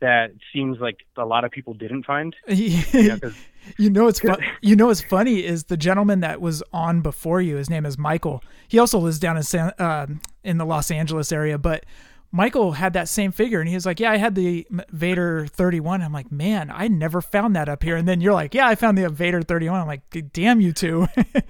that 0.00 0.32
seems 0.52 0.78
like 0.80 0.98
a 1.16 1.24
lot 1.24 1.44
of 1.44 1.50
people 1.50 1.72
didn't 1.72 2.04
find. 2.04 2.34
You 2.48 3.08
know, 3.08 3.18
'cause- 3.18 3.36
You 3.78 3.88
know 3.90 4.08
it's 4.08 4.20
fun. 4.20 4.38
You 4.60 4.76
know 4.76 4.88
what's 4.88 5.00
funny 5.02 5.44
is 5.44 5.64
the 5.64 5.76
gentleman 5.78 6.20
that 6.20 6.40
was 6.40 6.62
on 6.72 7.00
before 7.00 7.40
you. 7.40 7.56
His 7.56 7.70
name 7.70 7.86
is 7.86 7.96
Michael. 7.96 8.42
He 8.68 8.78
also 8.78 8.98
lives 8.98 9.18
down 9.18 9.36
in 9.38 9.42
San, 9.42 9.72
um 9.78 10.20
in 10.42 10.58
the 10.58 10.66
Los 10.66 10.90
Angeles 10.90 11.32
area, 11.32 11.56
but 11.58 11.86
Michael 12.32 12.72
had 12.72 12.92
that 12.94 13.08
same 13.08 13.30
figure, 13.30 13.60
and 13.60 13.68
he 13.68 13.76
was 13.76 13.86
like, 13.86 14.00
"Yeah, 14.00 14.10
I 14.10 14.16
had 14.16 14.34
the 14.34 14.66
Vader 14.90 15.46
31." 15.46 16.02
I'm 16.02 16.12
like, 16.12 16.32
"Man, 16.32 16.68
I 16.68 16.88
never 16.88 17.20
found 17.20 17.54
that 17.54 17.68
up 17.68 17.84
here." 17.84 17.94
And 17.96 18.08
then 18.08 18.20
you're 18.20 18.32
like, 18.34 18.54
"Yeah, 18.54 18.66
I 18.66 18.74
found 18.74 18.98
the 18.98 19.08
Vader 19.08 19.40
31." 19.40 19.80
I'm 19.80 19.86
like, 19.86 20.02
"Damn 20.32 20.60
you 20.60 20.72
two. 20.72 21.06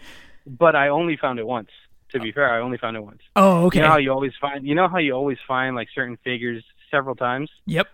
but 0.47 0.77
I 0.77 0.89
only 0.89 1.17
found 1.17 1.39
it 1.39 1.47
once. 1.47 1.71
To 2.15 2.21
be 2.21 2.33
fair, 2.33 2.53
I 2.53 2.61
only 2.61 2.79
found 2.79 2.97
it 2.97 3.01
once. 3.01 3.21
oh, 3.37 3.67
okay. 3.67 3.79
You 3.79 3.83
know 3.85 3.91
how 3.91 3.99
you 3.99 4.13
always 4.13 4.33
find 4.41 4.67
you 4.67 4.75
know 4.75 4.89
how 4.89 4.99
you 4.99 5.13
always 5.13 5.39
find 5.47 5.77
like 5.77 5.89
certain 5.95 6.17
figures 6.25 6.65
several 6.91 7.15
times? 7.15 7.51
yep. 7.67 7.89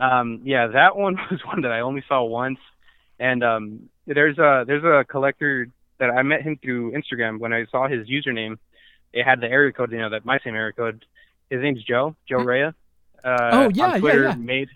Um, 0.00 0.40
yeah, 0.44 0.66
that 0.68 0.96
one 1.04 1.16
was 1.30 1.40
one 1.44 1.62
that 1.62 1.72
I 1.72 1.80
only 1.80 2.02
saw 2.08 2.24
once. 2.24 2.58
And 3.18 3.42
um, 3.44 3.88
there's 4.06 4.38
a 4.38 4.64
there's 4.66 4.84
a 4.84 5.04
collector 5.04 5.68
that 5.98 6.10
I 6.10 6.22
met 6.22 6.42
him 6.42 6.58
through 6.62 6.92
Instagram 6.92 7.38
when 7.38 7.52
I 7.52 7.64
saw 7.70 7.88
his 7.88 8.06
username 8.08 8.58
it 9.16 9.24
had 9.24 9.40
the 9.40 9.46
area 9.46 9.72
code, 9.72 9.92
you 9.92 9.98
know, 9.98 10.10
that 10.10 10.24
my 10.24 10.38
same 10.44 10.54
area 10.54 10.72
code. 10.72 11.04
His 11.50 11.62
name's 11.62 11.82
Joe, 11.82 12.14
Joe 12.28 12.38
Rea. 12.38 12.64
Uh, 12.64 12.72
Oh, 13.24 13.70
yeah, 13.72 13.84
on 13.86 13.92
yeah, 13.92 13.98
Twitter, 13.98 14.22
yeah. 14.24 14.34
Made. 14.34 14.68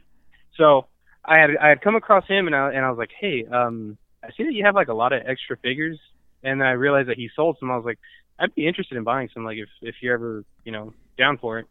So 0.57 0.87
I 1.25 1.39
had 1.39 1.51
I 1.61 1.69
had 1.69 1.83
come 1.83 1.95
across 1.95 2.27
him 2.27 2.47
and 2.47 2.57
I 2.57 2.73
and 2.73 2.85
I 2.85 2.89
was 2.91 2.99
like, 2.99 3.11
hey, 3.19 3.45
um, 3.45 3.99
I 4.25 4.31
see 4.37 4.45
that 4.45 4.55
you 4.55 4.65
have 4.65 4.75
like 4.75 4.89
a 4.89 4.95
lot 4.95 5.13
of 5.13 5.23
extra 5.27 5.57
figures, 5.59 5.99
and 6.43 6.61
then 6.61 6.67
I 6.67 6.73
realized 6.73 7.09
that 7.09 7.17
he 7.17 7.29
sold 7.37 7.59
some. 7.61 7.71
I 7.71 7.77
was 7.77 7.85
like, 7.85 7.99
I'd 8.41 8.55
be 8.55 8.67
interested 8.67 8.97
in 8.97 9.05
buying 9.05 9.29
some, 9.35 9.45
like 9.45 9.59
if 9.59 9.69
if 9.83 9.97
you're 10.01 10.15
ever 10.15 10.45
you 10.65 10.73
know 10.73 10.93
down 11.19 11.39
for 11.39 11.59
it. 11.59 11.67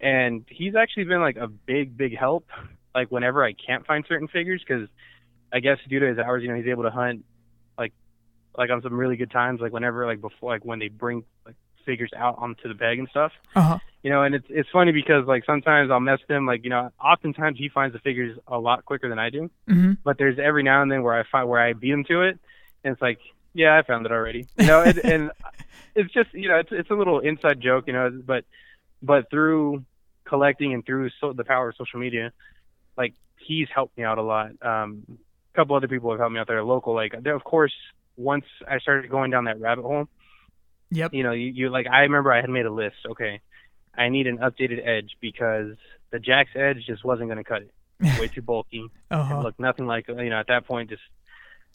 And 0.00 0.44
he's 0.48 0.74
actually 0.74 1.04
been 1.04 1.20
like 1.20 1.36
a 1.36 1.46
big 1.46 1.96
big 1.96 2.16
help, 2.16 2.46
like 2.94 3.08
whenever 3.10 3.44
I 3.44 3.52
can't 3.52 3.86
find 3.86 4.04
certain 4.08 4.28
figures, 4.28 4.62
because 4.66 4.88
I 5.52 5.60
guess 5.60 5.78
due 5.88 6.00
to 6.00 6.06
his 6.06 6.18
hours, 6.18 6.42
you 6.42 6.48
know, 6.48 6.56
he's 6.56 6.66
able 6.66 6.82
to 6.84 6.90
hunt 6.90 7.24
like 7.78 7.92
like 8.58 8.70
on 8.70 8.82
some 8.82 8.94
really 8.94 9.16
good 9.16 9.30
times, 9.30 9.60
like 9.60 9.72
whenever 9.72 10.06
like 10.06 10.20
before 10.20 10.50
like 10.52 10.64
when 10.64 10.78
they 10.78 10.88
bring 10.88 11.24
like 11.46 11.56
figures 11.86 12.10
out 12.16 12.36
onto 12.38 12.66
the 12.68 12.74
peg 12.74 12.98
and 12.98 13.08
stuff 13.10 13.30
Uh 13.54 13.60
huh. 13.60 13.78
you 14.02 14.08
know, 14.10 14.22
and 14.22 14.34
it's 14.34 14.46
it's 14.48 14.68
funny 14.72 14.90
because 14.90 15.26
like 15.26 15.44
sometimes 15.44 15.90
I'll 15.90 16.00
mess 16.00 16.18
with 16.26 16.34
him, 16.36 16.46
like 16.46 16.64
you 16.64 16.70
know, 16.70 16.90
oftentimes 17.02 17.58
he 17.58 17.68
finds 17.68 17.92
the 17.92 17.98
figures 18.00 18.38
a 18.46 18.58
lot 18.58 18.84
quicker 18.84 19.08
than 19.08 19.18
I 19.18 19.30
do. 19.30 19.50
hmm 19.68 19.92
But 20.02 20.18
there's 20.18 20.38
every 20.38 20.62
now 20.62 20.82
and 20.82 20.90
then 20.90 21.02
where 21.02 21.18
I 21.18 21.24
find 21.30 21.48
where 21.48 21.60
I 21.60 21.72
beat 21.74 21.92
him 21.92 22.04
to 22.04 22.22
it, 22.22 22.38
and 22.82 22.92
it's 22.92 23.02
like, 23.02 23.18
yeah, 23.54 23.78
I 23.78 23.82
found 23.82 24.04
it 24.06 24.12
already, 24.12 24.46
you 24.58 24.66
know, 24.66 24.82
and, 24.82 24.98
and 24.98 25.30
it's 25.94 26.12
just 26.12 26.32
you 26.32 26.48
know, 26.48 26.56
it's 26.56 26.70
it's 26.72 26.90
a 26.90 26.94
little 26.94 27.20
inside 27.20 27.60
joke, 27.60 27.84
you 27.86 27.92
know, 27.92 28.10
but 28.24 28.44
but 29.02 29.30
through 29.30 29.84
collecting 30.24 30.72
and 30.72 30.84
through 30.84 31.10
so, 31.20 31.32
the 31.32 31.44
power 31.44 31.70
of 31.70 31.76
social 31.76 32.00
media, 32.00 32.32
like 32.96 33.14
he's 33.38 33.68
helped 33.74 33.96
me 33.96 34.04
out 34.04 34.18
a 34.18 34.22
lot. 34.22 34.50
Um, 34.62 35.04
a 35.08 35.56
couple 35.56 35.76
other 35.76 35.88
people 35.88 36.10
have 36.10 36.20
helped 36.20 36.32
me 36.32 36.40
out 36.40 36.46
there 36.46 36.62
local, 36.64 36.94
like 36.94 37.14
there, 37.22 37.34
of 37.34 37.44
course, 37.44 37.72
once 38.16 38.44
I 38.68 38.78
started 38.78 39.10
going 39.10 39.30
down 39.30 39.44
that 39.44 39.60
rabbit 39.60 39.82
hole 39.82 40.08
Yep. 40.94 41.12
you 41.12 41.22
know, 41.22 41.32
you, 41.32 41.50
you 41.50 41.70
like 41.70 41.86
I 41.90 42.00
remember 42.02 42.32
I 42.32 42.40
had 42.40 42.50
made 42.50 42.66
a 42.66 42.72
list. 42.72 42.96
Okay, 43.10 43.40
I 43.96 44.08
need 44.08 44.26
an 44.26 44.38
updated 44.38 44.86
edge 44.86 45.16
because 45.20 45.74
the 46.10 46.18
Jakks 46.18 46.54
edge 46.54 46.84
just 46.86 47.04
wasn't 47.04 47.28
going 47.28 47.38
to 47.38 47.44
cut 47.44 47.62
it. 47.62 47.74
Way 48.20 48.28
too 48.28 48.42
bulky. 48.42 48.88
Uh-huh. 49.10 49.34
It 49.34 49.42
looked 49.42 49.60
nothing 49.60 49.86
like 49.86 50.08
you 50.08 50.30
know. 50.30 50.38
At 50.38 50.46
that 50.48 50.66
point, 50.66 50.90
just 50.90 51.02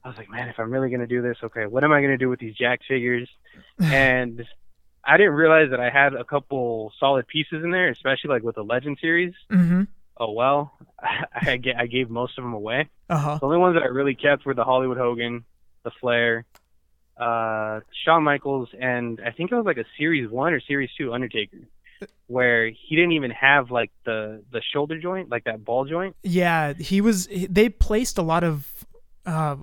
I 0.03 0.07
was 0.07 0.17
like, 0.17 0.29
man, 0.29 0.47
if 0.49 0.59
I'm 0.59 0.71
really 0.71 0.89
going 0.89 1.01
to 1.01 1.07
do 1.07 1.21
this, 1.21 1.37
okay, 1.43 1.65
what 1.65 1.83
am 1.83 1.91
I 1.91 1.99
going 1.99 2.11
to 2.11 2.17
do 2.17 2.29
with 2.29 2.39
these 2.39 2.55
Jack 2.55 2.81
figures? 2.87 3.29
and 3.79 4.45
I 5.03 5.17
didn't 5.17 5.33
realize 5.33 5.71
that 5.71 5.79
I 5.79 5.89
had 5.89 6.13
a 6.13 6.23
couple 6.23 6.93
solid 6.99 7.27
pieces 7.27 7.63
in 7.63 7.71
there, 7.71 7.89
especially 7.89 8.29
like 8.29 8.43
with 8.43 8.55
the 8.55 8.63
Legend 8.63 8.97
series. 9.01 9.33
hmm 9.49 9.83
Oh 10.21 10.33
well, 10.33 10.73
I, 11.01 11.59
I 11.77 11.85
gave 11.87 12.09
most 12.09 12.37
of 12.37 12.43
them 12.43 12.53
away. 12.53 12.89
Uh 13.09 13.17
huh. 13.17 13.37
The 13.39 13.45
only 13.45 13.57
ones 13.57 13.75
that 13.75 13.83
I 13.83 13.87
really 13.87 14.15
kept 14.15 14.45
were 14.45 14.53
the 14.53 14.65
Hollywood 14.65 14.97
Hogan, 14.97 15.45
the 15.83 15.91
Flair, 16.01 16.45
uh, 17.17 17.79
Shawn 18.03 18.23
Michaels, 18.23 18.69
and 18.79 19.21
I 19.25 19.31
think 19.31 19.51
it 19.51 19.55
was 19.55 19.65
like 19.65 19.77
a 19.77 19.85
Series 19.97 20.29
One 20.29 20.53
or 20.53 20.59
Series 20.59 20.89
Two 20.97 21.13
Undertaker, 21.13 21.59
where 22.27 22.67
he 22.69 22.95
didn't 22.97 23.13
even 23.13 23.31
have 23.31 23.71
like 23.71 23.91
the 24.05 24.43
the 24.51 24.61
shoulder 24.73 24.99
joint, 24.99 25.29
like 25.29 25.45
that 25.45 25.63
ball 25.63 25.85
joint. 25.85 26.17
Yeah, 26.21 26.73
he 26.73 26.99
was. 26.99 27.27
They 27.27 27.69
placed 27.69 28.17
a 28.17 28.21
lot 28.21 28.43
of, 28.43 28.78
uh, 29.29 29.55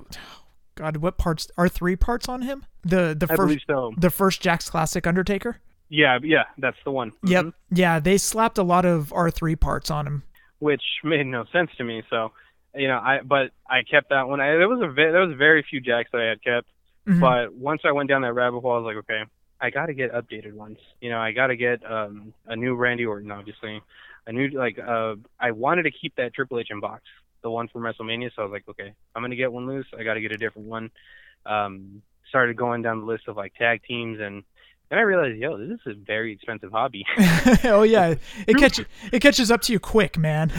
God, 0.77 0.99
what 0.99 1.19
parts? 1.19 1.49
are 1.57 1.69
three 1.69 1.97
parts 1.97 2.29
on 2.29 2.43
him. 2.43 2.65
The 2.85 3.17
the 3.19 3.27
I 3.31 3.37
first 3.37 3.67
so. 3.67 3.93
the 3.97 4.11
first 4.11 4.43
Jakks 4.43 4.71
Classic 4.71 5.07
Undertaker. 5.07 5.59
Yeah, 5.89 6.19
yeah, 6.23 6.45
that's 6.59 6.77
the 6.85 6.91
one. 6.91 7.13
Yep. 7.25 7.45
Mhm. 7.45 7.53
Yeah, 7.71 8.01
they 8.01 8.19
slapped 8.19 8.59
a 8.59 8.63
lot 8.63 8.85
of 8.85 9.13
R 9.13 9.31
three 9.31 9.57
parts 9.57 9.91
on 9.91 10.07
him. 10.07 10.23
Which 10.59 10.83
made 11.05 11.27
no 11.27 11.45
sense 11.53 11.71
to 11.79 11.85
me. 11.85 12.03
So, 12.11 12.33
you 12.75 12.89
know, 12.89 12.99
I 12.99 13.21
but 13.23 13.53
I 13.69 13.83
kept 13.83 14.11
that 14.11 14.29
one. 14.29 14.41
I, 14.41 14.57
there 14.57 14.69
was 14.69 14.81
a 14.81 14.93
there 14.95 15.27
was 15.27 15.37
very 15.37 15.63
few 15.69 15.81
Jakks 15.81 16.11
that 16.13 16.21
I 16.21 16.25
had 16.25 16.43
kept. 16.43 16.69
Mhm. 17.07 17.21
But 17.21 17.55
once 17.55 17.83
I 17.85 17.93
went 17.93 18.09
down 18.09 18.23
that 18.23 18.33
rabbit 18.35 18.61
hole, 18.61 18.73
I 18.73 18.79
was 18.79 18.85
like, 18.85 18.97
okay, 19.05 19.23
I 19.61 19.71
got 19.71 19.87
to 19.87 19.95
get 19.95 20.13
updated 20.13 20.55
ones. 20.55 20.79
You 21.01 21.11
know, 21.11 21.19
I 21.19 21.33
got 21.33 21.49
to 21.49 21.57
get 21.57 21.89
um, 21.91 22.35
a 22.47 22.57
new 22.57 22.75
Randy 22.75 23.07
Orton, 23.07 23.31
obviously, 23.31 23.81
a 24.27 24.33
new 24.33 24.49
like. 24.49 24.79
Uh, 24.79 25.15
I 25.39 25.53
wanted 25.53 25.85
to 25.85 25.93
keep 25.93 26.17
that 26.17 26.35
Triple 26.35 26.59
H 26.59 26.69
in 26.71 26.81
box, 26.81 27.05
the 27.47 27.51
one 27.51 27.69
from 27.69 27.83
WrestleMania. 27.83 28.31
So 28.35 28.43
I 28.43 28.45
was 28.45 28.53
like, 28.53 28.65
okay, 28.69 28.93
I'm 29.15 29.23
gonna 29.23 29.37
get 29.37 29.53
one 29.53 29.67
loose. 29.67 29.87
I 29.97 30.03
got 30.03 30.15
to 30.15 30.21
get 30.21 30.33
a 30.33 30.37
different 30.37 30.67
one. 30.67 30.91
Um, 31.47 32.03
started 32.29 32.57
going 32.57 32.83
down 32.83 32.99
the 32.99 33.07
list 33.07 33.29
of 33.29 33.37
like 33.37 33.55
tag 33.55 33.83
teams, 33.87 34.19
and 34.21 34.43
then 34.91 34.99
I 34.99 35.03
realized, 35.03 35.39
yo, 35.39 35.57
this 35.57 35.79
is 35.87 35.93
a 35.93 35.95
very 35.95 36.33
expensive 36.33 36.73
hobby. 36.73 37.07
oh 37.65 37.85
yeah, 37.85 38.17
it 38.49 38.57
catches 38.57 38.85
it 39.13 39.21
catches 39.21 39.53
up 39.53 39.61
to 39.63 39.73
you 39.73 39.79
quick, 39.79 40.19
man. 40.19 40.53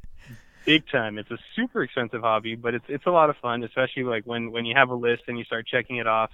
big 0.66 0.86
time. 0.92 1.16
It's 1.16 1.30
a 1.30 1.38
super 1.56 1.82
expensive 1.82 2.20
hobby, 2.20 2.54
but 2.54 2.74
it's 2.74 2.84
it's 2.88 3.06
a 3.06 3.10
lot 3.10 3.30
of 3.30 3.36
fun, 3.38 3.64
especially 3.64 4.04
like 4.04 4.24
when 4.24 4.52
when 4.52 4.66
you 4.66 4.74
have 4.76 4.90
a 4.90 4.94
list 4.94 5.22
and 5.28 5.38
you 5.38 5.44
start 5.44 5.66
checking 5.66 5.96
it 5.96 6.06
off. 6.06 6.30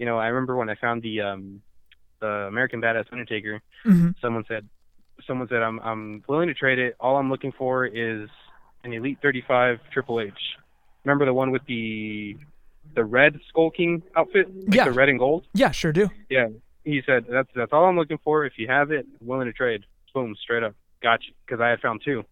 You 0.00 0.06
know, 0.06 0.18
I 0.18 0.26
remember 0.26 0.56
when 0.56 0.68
I 0.68 0.74
found 0.74 1.02
the 1.02 1.20
um 1.20 1.62
the 2.20 2.26
American 2.26 2.82
Badass 2.82 3.06
Undertaker. 3.12 3.62
Mhm. 3.86 4.16
Someone 4.20 4.44
said 4.48 4.68
someone 5.28 5.46
said 5.48 5.62
I'm 5.62 5.78
I'm 5.78 6.24
willing 6.28 6.48
to 6.48 6.54
trade 6.54 6.80
it. 6.80 6.96
All 6.98 7.16
I'm 7.16 7.30
looking 7.30 7.52
for 7.52 7.86
is 7.86 8.28
an 8.84 8.92
Elite 8.92 9.18
35 9.22 9.78
Triple 9.92 10.20
H. 10.20 10.32
Remember 11.04 11.24
the 11.24 11.34
one 11.34 11.50
with 11.50 11.62
the 11.66 12.36
the 12.94 13.04
red 13.04 13.38
Skull 13.48 13.70
King 13.70 14.02
outfit, 14.16 14.48
like 14.66 14.74
Yeah. 14.74 14.84
the 14.84 14.92
red 14.92 15.08
and 15.08 15.18
gold. 15.18 15.46
yeah, 15.54 15.70
sure 15.70 15.92
do. 15.92 16.08
Yeah, 16.30 16.48
he 16.84 17.02
said 17.04 17.26
that's 17.28 17.48
that's 17.54 17.72
all 17.72 17.84
I'm 17.84 17.96
looking 17.96 18.18
for. 18.24 18.44
If 18.46 18.54
you 18.56 18.66
have 18.68 18.90
it, 18.90 19.06
I'm 19.20 19.26
willing 19.26 19.46
to 19.46 19.52
trade. 19.52 19.84
Boom, 20.14 20.34
straight 20.42 20.62
up, 20.62 20.74
gotcha. 21.02 21.30
Because 21.46 21.60
I 21.60 21.68
had 21.68 21.80
found 21.80 22.00
two. 22.04 22.24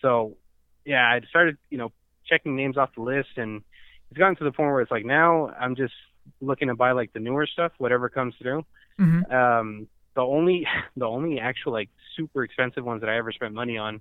So, 0.00 0.36
yeah, 0.84 1.06
I 1.06 1.20
started 1.28 1.56
you 1.70 1.78
know 1.78 1.92
checking 2.26 2.56
names 2.56 2.76
off 2.76 2.90
the 2.96 3.02
list, 3.02 3.28
and 3.36 3.62
it's 4.10 4.18
gotten 4.18 4.36
to 4.36 4.44
the 4.44 4.52
point 4.52 4.70
where 4.70 4.80
it's 4.80 4.90
like 4.90 5.04
now 5.04 5.48
I'm 5.60 5.76
just 5.76 5.94
looking 6.40 6.68
to 6.68 6.74
buy 6.74 6.92
like 6.92 7.12
the 7.12 7.20
newer 7.20 7.46
stuff, 7.46 7.72
whatever 7.78 8.08
comes 8.08 8.34
through. 8.40 8.64
hmm 8.98 9.20
Um, 9.30 9.86
the 10.14 10.22
only 10.22 10.66
the 10.96 11.06
only 11.06 11.38
actual 11.38 11.72
like 11.72 11.90
super 12.16 12.42
expensive 12.42 12.84
ones 12.84 13.02
that 13.02 13.10
I 13.10 13.16
ever 13.18 13.32
spent 13.32 13.52
money 13.54 13.76
on 13.76 14.00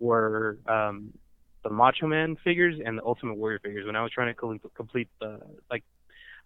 were 0.00 0.58
um, 0.66 1.12
the 1.68 1.74
Macho 1.74 2.06
Man 2.06 2.36
figures 2.44 2.76
and 2.84 2.98
the 2.98 3.04
Ultimate 3.04 3.34
Warrior 3.36 3.58
figures. 3.58 3.86
When 3.86 3.96
I 3.96 4.02
was 4.02 4.12
trying 4.12 4.32
to 4.34 4.58
complete 4.74 5.08
the 5.20 5.40
like, 5.70 5.82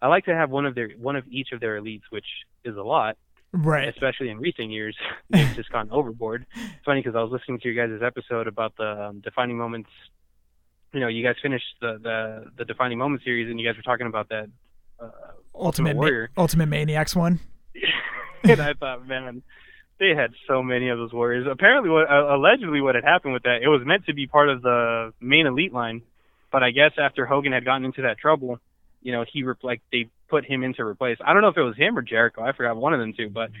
I 0.01 0.07
like 0.07 0.25
to 0.25 0.33
have 0.35 0.49
one 0.49 0.65
of 0.65 0.73
their 0.75 0.89
one 0.97 1.15
of 1.15 1.25
each 1.29 1.51
of 1.51 1.59
their 1.59 1.79
elites, 1.79 2.03
which 2.09 2.25
is 2.63 2.75
a 2.75 2.81
lot, 2.81 3.17
Right. 3.53 3.87
especially 3.89 4.29
in 4.29 4.39
recent 4.39 4.71
years. 4.71 4.95
They've 5.29 5.53
just 5.55 5.69
gone 5.71 5.89
overboard. 5.91 6.45
It's 6.55 6.85
funny 6.85 7.01
because 7.01 7.15
I 7.15 7.21
was 7.21 7.31
listening 7.31 7.59
to 7.59 7.69
your 7.71 7.87
guys' 7.87 8.01
episode 8.01 8.47
about 8.47 8.75
the 8.77 9.07
um, 9.09 9.19
defining 9.19 9.57
moments. 9.57 9.89
You 10.93 10.99
know, 11.01 11.07
you 11.07 11.23
guys 11.23 11.35
finished 11.41 11.65
the, 11.81 11.99
the 12.01 12.51
the 12.57 12.65
defining 12.65 12.97
moment 12.97 13.23
series, 13.23 13.49
and 13.49 13.59
you 13.59 13.67
guys 13.67 13.77
were 13.77 13.83
talking 13.83 14.07
about 14.07 14.29
that 14.29 14.49
uh, 14.99 15.09
Ultimate 15.55 15.95
Ma- 15.95 15.99
Warrior. 16.01 16.29
Ultimate 16.37 16.65
Maniacs 16.67 17.15
one. 17.15 17.39
and 18.43 18.59
I 18.59 18.73
thought, 18.73 19.07
man, 19.07 19.41
they 20.01 20.15
had 20.15 20.33
so 20.47 20.63
many 20.63 20.89
of 20.89 20.97
those 20.97 21.13
warriors. 21.13 21.47
Apparently, 21.49 21.89
what 21.89 22.09
uh, 22.09 22.35
allegedly 22.35 22.81
what 22.81 22.95
had 22.95 23.03
happened 23.03 23.33
with 23.33 23.43
that, 23.43 23.61
it 23.61 23.67
was 23.67 23.85
meant 23.85 24.07
to 24.07 24.13
be 24.13 24.25
part 24.25 24.49
of 24.49 24.63
the 24.63 25.13
main 25.21 25.45
elite 25.45 25.71
line, 25.71 26.01
but 26.51 26.63
I 26.63 26.71
guess 26.71 26.93
after 26.97 27.25
Hogan 27.27 27.53
had 27.53 27.63
gotten 27.63 27.85
into 27.85 28.01
that 28.01 28.17
trouble, 28.17 28.59
you 29.03 29.11
know, 29.11 29.23
he 29.31 29.43
re- 29.43 29.53
like 29.61 29.81
they 29.91 30.07
put 30.27 30.43
him 30.43 30.63
in 30.63 30.73
to 30.73 30.83
replace. 30.83 31.19
I 31.23 31.33
don't 31.33 31.43
know 31.43 31.49
if 31.49 31.57
it 31.57 31.61
was 31.61 31.77
him 31.77 31.97
or 31.97 32.01
Jericho. 32.01 32.41
I 32.41 32.51
forgot 32.51 32.75
one 32.75 32.93
of 32.95 32.99
them 32.99 33.13
too, 33.13 33.29
but 33.29 33.51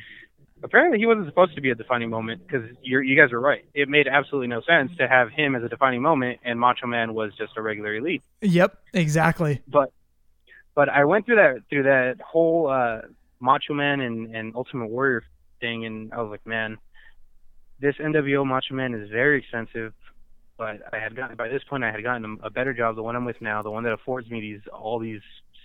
apparently 0.63 0.97
he 0.97 1.05
wasn't 1.05 1.27
supposed 1.27 1.53
to 1.55 1.61
be 1.61 1.69
a 1.69 1.75
defining 1.75 2.09
moment 2.09 2.41
because 2.45 2.67
you 2.81 3.15
guys 3.15 3.31
were 3.31 3.39
right. 3.39 3.63
It 3.75 3.87
made 3.87 4.07
absolutely 4.07 4.47
no 4.47 4.61
sense 4.61 4.91
to 4.97 5.07
have 5.07 5.29
him 5.29 5.55
as 5.55 5.63
a 5.63 5.69
defining 5.69 6.01
moment 6.01 6.39
and 6.43 6.59
Macho 6.59 6.87
Man 6.87 7.13
was 7.13 7.33
just 7.37 7.53
a 7.55 7.61
regular 7.61 7.95
elite 7.95 8.23
Yep, 8.41 8.77
exactly. 8.93 9.61
but 9.67 9.91
but 10.73 10.89
I 10.89 11.05
went 11.05 11.25
through 11.27 11.35
that 11.35 11.63
through 11.69 11.83
that 11.83 12.19
whole 12.21 12.67
uh, 12.67 13.01
Macho 13.39 13.73
Man 13.75 13.99
and, 14.01 14.35
and 14.35 14.55
Ultimate 14.55 14.89
Warrior 14.89 15.23
thing, 15.61 15.85
and 15.85 16.11
I 16.11 16.21
was 16.21 16.29
like, 16.29 16.45
man, 16.45 16.77
this 17.79 17.95
NWO 17.95 18.45
Macho 18.45 18.73
Man 18.73 18.93
is 18.93 19.09
very 19.09 19.39
expensive. 19.39 19.93
But 20.57 20.81
I 20.93 20.99
had 20.99 21.15
gotten 21.15 21.37
by 21.37 21.47
this 21.47 21.63
point, 21.67 21.83
I 21.83 21.91
had 21.91 22.03
gotten 22.03 22.37
a 22.43 22.49
better 22.49 22.73
job, 22.73 22.95
the 22.95 23.01
one 23.01 23.15
I'm 23.15 23.25
with 23.25 23.41
now, 23.41 23.63
the 23.63 23.71
one 23.71 23.83
that 23.83 23.93
affords 23.93 24.29
me 24.29 24.41
these 24.41 24.61
all 24.71 24.99
these 24.99 25.21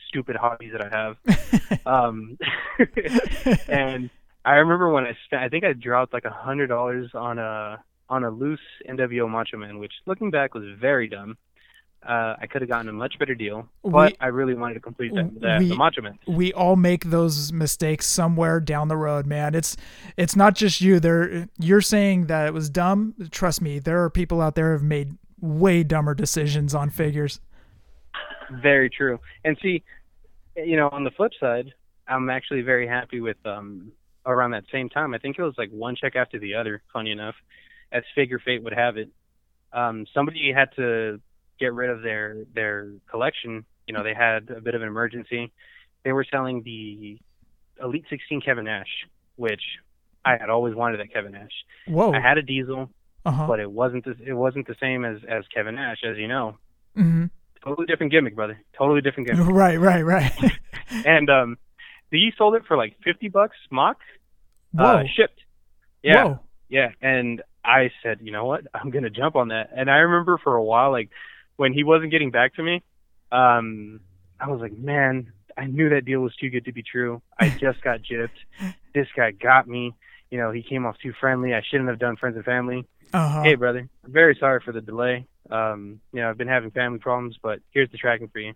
stupid 0.08 0.36
hobbies 0.36 0.72
that 0.72 0.80
I 0.80 0.96
have. 0.96 1.80
um, 1.86 2.38
and 3.68 4.08
I 4.44 4.54
remember 4.54 4.90
when 4.90 5.04
I 5.04 5.16
spent, 5.26 5.42
I 5.42 5.48
think 5.48 5.64
I 5.64 5.72
dropped 5.74 6.14
like 6.14 6.24
a 6.24 6.30
hundred 6.30 6.68
dollars 6.68 7.10
on 7.14 7.38
a 7.38 7.82
on 8.08 8.24
a 8.24 8.30
loose 8.30 8.60
NWO 8.88 9.28
Macho 9.28 9.58
Man, 9.58 9.78
which 9.78 9.92
looking 10.06 10.30
back 10.30 10.54
was 10.54 10.64
very 10.80 11.08
dumb. 11.08 11.36
Uh, 12.06 12.36
I 12.40 12.46
could 12.46 12.62
have 12.62 12.68
gotten 12.70 12.88
a 12.88 12.92
much 12.92 13.18
better 13.18 13.34
deal, 13.34 13.68
but 13.82 14.12
We- 14.12 14.16
I 14.20 14.28
really 14.28 14.54
wanted 14.54 14.74
to 14.74 14.80
complete 14.80 15.12
that, 15.14 15.40
that 15.40 15.58
we- 15.58 15.70
the 15.70 15.74
Macho 15.74 16.02
Man. 16.02 16.16
we 16.28 16.52
all 16.52 16.76
make 16.76 17.06
those 17.06 17.52
mistakes 17.52 18.06
somewhere 18.06 18.60
down 18.60 18.86
the 18.86 18.96
road, 18.96 19.26
man. 19.26 19.56
It's 19.56 19.76
it's 20.16 20.36
not 20.36 20.54
just 20.54 20.80
you. 20.80 21.00
There 21.00 21.48
you're 21.58 21.80
saying 21.80 22.26
that 22.26 22.46
it 22.46 22.54
was 22.54 22.70
dumb. 22.70 23.14
Trust 23.32 23.60
me, 23.60 23.80
there 23.80 24.02
are 24.04 24.10
people 24.10 24.40
out 24.40 24.54
there 24.54 24.66
who 24.66 24.72
have 24.74 24.82
made 24.84 25.14
way 25.40 25.82
dumber 25.82 26.14
decisions 26.14 26.74
on 26.76 26.90
figures. 26.90 27.40
Very 28.62 28.88
true. 28.88 29.18
And 29.44 29.56
see, 29.60 29.82
you 30.56 30.76
know, 30.76 30.88
on 30.90 31.02
the 31.02 31.10
flip 31.10 31.32
side, 31.40 31.72
I'm 32.06 32.30
actually 32.30 32.62
very 32.62 32.86
happy 32.86 33.20
with 33.20 33.36
um 33.44 33.90
around 34.24 34.52
that 34.52 34.64
same 34.70 34.88
time. 34.88 35.12
I 35.14 35.18
think 35.18 35.38
it 35.38 35.42
was 35.42 35.54
like 35.58 35.70
one 35.70 35.96
check 35.96 36.14
after 36.14 36.38
the 36.38 36.54
other. 36.54 36.82
Funny 36.92 37.10
enough, 37.10 37.34
as 37.90 38.04
figure 38.14 38.38
fate 38.38 38.62
would 38.62 38.72
have 38.74 38.96
it, 38.96 39.08
um, 39.72 40.06
somebody 40.14 40.52
had 40.52 40.68
to 40.76 41.20
get 41.58 41.72
rid 41.74 41.90
of 41.90 42.02
their 42.02 42.44
their 42.54 42.92
collection. 43.10 43.64
You 43.86 43.94
know, 43.94 44.02
they 44.02 44.14
had 44.14 44.50
a 44.50 44.60
bit 44.60 44.74
of 44.74 44.82
an 44.82 44.88
emergency. 44.88 45.52
They 46.04 46.12
were 46.12 46.24
selling 46.30 46.62
the 46.62 47.18
Elite 47.82 48.04
16 48.10 48.40
Kevin 48.40 48.64
Nash, 48.64 49.06
which 49.36 49.62
I 50.24 50.36
had 50.38 50.50
always 50.50 50.74
wanted 50.74 51.00
that 51.00 51.12
Kevin 51.12 51.32
Nash. 51.32 51.52
Whoa. 51.86 52.12
I 52.12 52.20
had 52.20 52.38
a 52.38 52.42
Diesel, 52.42 52.90
uh-huh. 53.24 53.46
but 53.46 53.60
it 53.60 53.70
wasn't 53.70 54.04
the, 54.04 54.16
it 54.24 54.32
wasn't 54.32 54.66
the 54.66 54.76
same 54.80 55.04
as 55.04 55.18
as 55.28 55.44
Kevin 55.54 55.76
Nash, 55.76 55.98
as 56.08 56.16
you 56.16 56.28
know. 56.28 56.58
hmm 56.94 57.26
Totally 57.64 57.86
different 57.86 58.12
gimmick, 58.12 58.36
brother. 58.36 58.60
Totally 58.78 59.00
different 59.00 59.28
gimmick. 59.28 59.46
Right, 59.52 59.76
right, 59.76 60.02
right. 60.02 60.32
and 61.04 61.28
um, 61.28 61.58
he 62.10 62.30
sold 62.38 62.54
it 62.54 62.62
for 62.66 62.76
like 62.76 62.96
fifty 63.02 63.28
bucks 63.28 63.56
MOC, 63.72 63.96
Whoa. 64.72 64.84
uh, 64.84 65.02
shipped. 65.16 65.40
Yeah, 66.02 66.24
Whoa. 66.24 66.40
yeah. 66.68 66.90
And 67.02 67.42
I 67.64 67.90
said, 68.02 68.18
you 68.22 68.30
know 68.30 68.44
what? 68.44 68.66
I'm 68.72 68.90
gonna 68.90 69.10
jump 69.10 69.34
on 69.34 69.48
that. 69.48 69.70
And 69.76 69.90
I 69.90 69.96
remember 69.96 70.38
for 70.42 70.54
a 70.54 70.62
while, 70.62 70.92
like 70.92 71.10
when 71.56 71.72
he 71.72 71.84
wasn't 71.84 72.10
getting 72.10 72.30
back 72.30 72.54
to 72.54 72.62
me, 72.62 72.82
um, 73.32 74.00
I 74.40 74.48
was 74.48 74.60
like, 74.60 74.76
man, 74.76 75.32
I 75.56 75.66
knew 75.66 75.88
that 75.90 76.04
deal 76.04 76.20
was 76.20 76.34
too 76.36 76.50
good 76.50 76.64
to 76.66 76.72
be 76.72 76.82
true. 76.82 77.22
I 77.38 77.48
just 77.60 77.80
got 77.82 78.00
gypped. 78.02 78.28
This 78.94 79.08
guy 79.16 79.30
got 79.32 79.66
me. 79.66 79.94
You 80.30 80.38
know, 80.38 80.50
he 80.50 80.62
came 80.62 80.84
off 80.86 80.96
too 81.02 81.12
friendly. 81.20 81.54
I 81.54 81.62
shouldn't 81.68 81.88
have 81.88 81.98
done 81.98 82.16
friends 82.16 82.36
and 82.36 82.44
family. 82.44 82.86
Uh-huh. 83.12 83.42
Hey, 83.42 83.54
brother, 83.54 83.88
I'm 84.04 84.12
very 84.12 84.36
sorry 84.38 84.60
for 84.64 84.72
the 84.72 84.80
delay. 84.80 85.26
Um, 85.50 86.00
you 86.12 86.20
know, 86.20 86.28
I've 86.30 86.36
been 86.38 86.48
having 86.48 86.70
family 86.72 86.98
problems, 86.98 87.36
but 87.42 87.60
here's 87.70 87.90
the 87.90 87.98
tracking 87.98 88.28
for 88.28 88.40
you. 88.40 88.52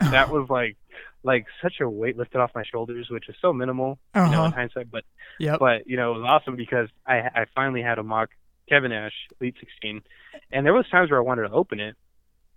That 0.00 0.30
was 0.32 0.48
like, 0.50 0.76
like 1.22 1.46
such 1.62 1.74
a 1.80 1.88
weight 1.88 2.16
lifted 2.18 2.38
off 2.40 2.50
my 2.54 2.64
shoulders, 2.64 3.08
which 3.10 3.28
is 3.28 3.36
so 3.40 3.52
minimal, 3.52 3.98
you 4.14 4.22
know, 4.22 4.26
Uh-huh. 4.38 4.44
in 4.46 4.52
hindsight. 4.52 4.90
But, 4.90 5.04
Yep. 5.38 5.60
but 5.60 5.86
you 5.86 5.96
know, 5.96 6.14
it 6.14 6.18
was 6.20 6.28
awesome 6.28 6.56
because 6.56 6.88
I 7.06 7.18
I 7.20 7.46
finally 7.54 7.82
had 7.82 7.98
a 7.98 8.02
MOC 8.02 8.28
Kevin 8.68 8.90
Nash 8.90 9.12
Elite 9.40 9.54
16, 9.60 10.02
and 10.52 10.66
there 10.66 10.74
was 10.74 10.86
times 10.88 11.10
where 11.10 11.20
I 11.20 11.22
wanted 11.22 11.48
to 11.48 11.54
open 11.54 11.78
it, 11.80 11.96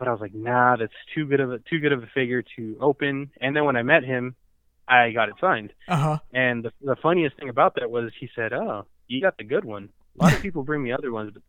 but 0.01 0.07
I 0.07 0.11
was 0.13 0.19
like, 0.19 0.33
nah, 0.33 0.77
that's 0.77 0.91
too 1.13 1.27
good 1.27 1.39
of 1.39 1.51
a 1.51 1.59
too 1.59 1.77
good 1.77 1.91
of 1.91 2.01
a 2.01 2.07
figure 2.07 2.43
to 2.57 2.75
open. 2.81 3.29
And 3.39 3.55
then 3.55 3.65
when 3.65 3.75
I 3.75 3.83
met 3.83 4.03
him, 4.03 4.35
I 4.87 5.11
got 5.11 5.29
it 5.29 5.35
signed. 5.39 5.73
Uh-huh. 5.87 6.17
And 6.33 6.63
the 6.65 6.71
the 6.81 6.95
funniest 6.95 7.37
thing 7.37 7.49
about 7.49 7.75
that 7.75 7.91
was 7.91 8.11
he 8.19 8.27
said, 8.35 8.51
"Oh, 8.51 8.87
you 9.07 9.21
got 9.21 9.37
the 9.37 9.43
good 9.43 9.63
one. 9.63 9.89
A 10.19 10.23
lot 10.23 10.33
of 10.33 10.41
people 10.45 10.63
bring 10.63 10.81
me 10.81 10.91
other 10.91 11.11
ones, 11.11 11.29
but 11.31 11.43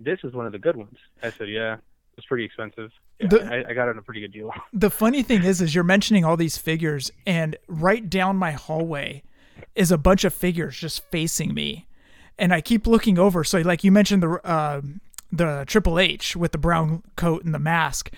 this 0.00 0.18
is 0.24 0.34
one 0.34 0.46
of 0.46 0.52
the 0.52 0.58
good 0.58 0.74
ones." 0.74 0.96
I 1.22 1.30
said, 1.30 1.48
"Yeah, 1.48 1.76
it's 2.18 2.26
pretty 2.26 2.44
expensive. 2.44 2.90
Yeah, 3.20 3.28
The- 3.28 3.44
I, 3.68 3.70
I 3.70 3.72
got 3.72 3.86
it 3.86 3.90
on 3.90 3.98
a 3.98 4.02
pretty 4.02 4.20
good 4.20 4.32
deal." 4.32 4.50
The 4.72 4.90
funny 4.90 5.22
thing 5.22 5.44
is, 5.44 5.60
is 5.60 5.72
you're 5.72 5.84
mentioning 5.84 6.24
all 6.24 6.36
these 6.36 6.58
figures, 6.58 7.12
and 7.24 7.56
right 7.68 8.10
down 8.10 8.34
my 8.36 8.50
hallway 8.50 9.22
is 9.76 9.92
a 9.92 9.96
bunch 9.98 10.24
of 10.24 10.34
figures 10.34 10.76
just 10.76 11.04
facing 11.12 11.54
me, 11.54 11.86
and 12.36 12.52
I 12.52 12.62
keep 12.62 12.88
looking 12.88 13.16
over. 13.16 13.44
So, 13.44 13.60
like 13.60 13.84
you 13.84 13.92
mentioned 13.92 14.24
the 14.24 14.40
uh, 14.44 14.80
the 15.32 15.64
Triple 15.66 15.98
H 15.98 16.36
with 16.36 16.52
the 16.52 16.58
brown 16.58 17.02
coat 17.16 17.44
and 17.44 17.54
the 17.54 17.58
mask. 17.58 18.12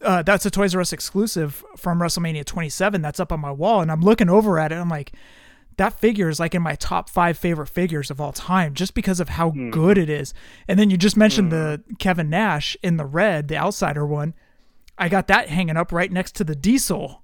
Uh, 0.00 0.22
that's 0.22 0.46
a 0.46 0.50
Toys 0.50 0.74
R 0.74 0.80
Us 0.80 0.92
exclusive 0.92 1.62
from 1.76 1.98
WrestleMania 1.98 2.44
27. 2.44 3.02
That's 3.02 3.20
up 3.20 3.32
on 3.32 3.40
my 3.40 3.50
wall, 3.50 3.82
and 3.82 3.92
I'm 3.92 4.00
looking 4.00 4.30
over 4.30 4.58
at 4.58 4.72
it. 4.72 4.76
I'm 4.76 4.88
like, 4.88 5.12
that 5.76 5.98
figure 5.98 6.28
is 6.28 6.40
like 6.40 6.54
in 6.54 6.62
my 6.62 6.74
top 6.76 7.10
five 7.10 7.36
favorite 7.36 7.68
figures 7.68 8.10
of 8.10 8.20
all 8.20 8.32
time, 8.32 8.74
just 8.74 8.94
because 8.94 9.20
of 9.20 9.30
how 9.30 9.50
hmm. 9.50 9.70
good 9.70 9.98
it 9.98 10.08
is. 10.08 10.32
And 10.68 10.78
then 10.78 10.88
you 10.88 10.96
just 10.96 11.16
mentioned 11.16 11.52
the 11.52 11.82
hmm. 11.86 11.94
Kevin 11.94 12.30
Nash 12.30 12.76
in 12.82 12.96
the 12.96 13.04
red, 13.04 13.48
the 13.48 13.56
outsider 13.56 14.06
one. 14.06 14.34
I 14.96 15.08
got 15.08 15.26
that 15.28 15.48
hanging 15.48 15.76
up 15.76 15.92
right 15.92 16.12
next 16.12 16.36
to 16.36 16.44
the 16.44 16.54
Diesel 16.54 17.22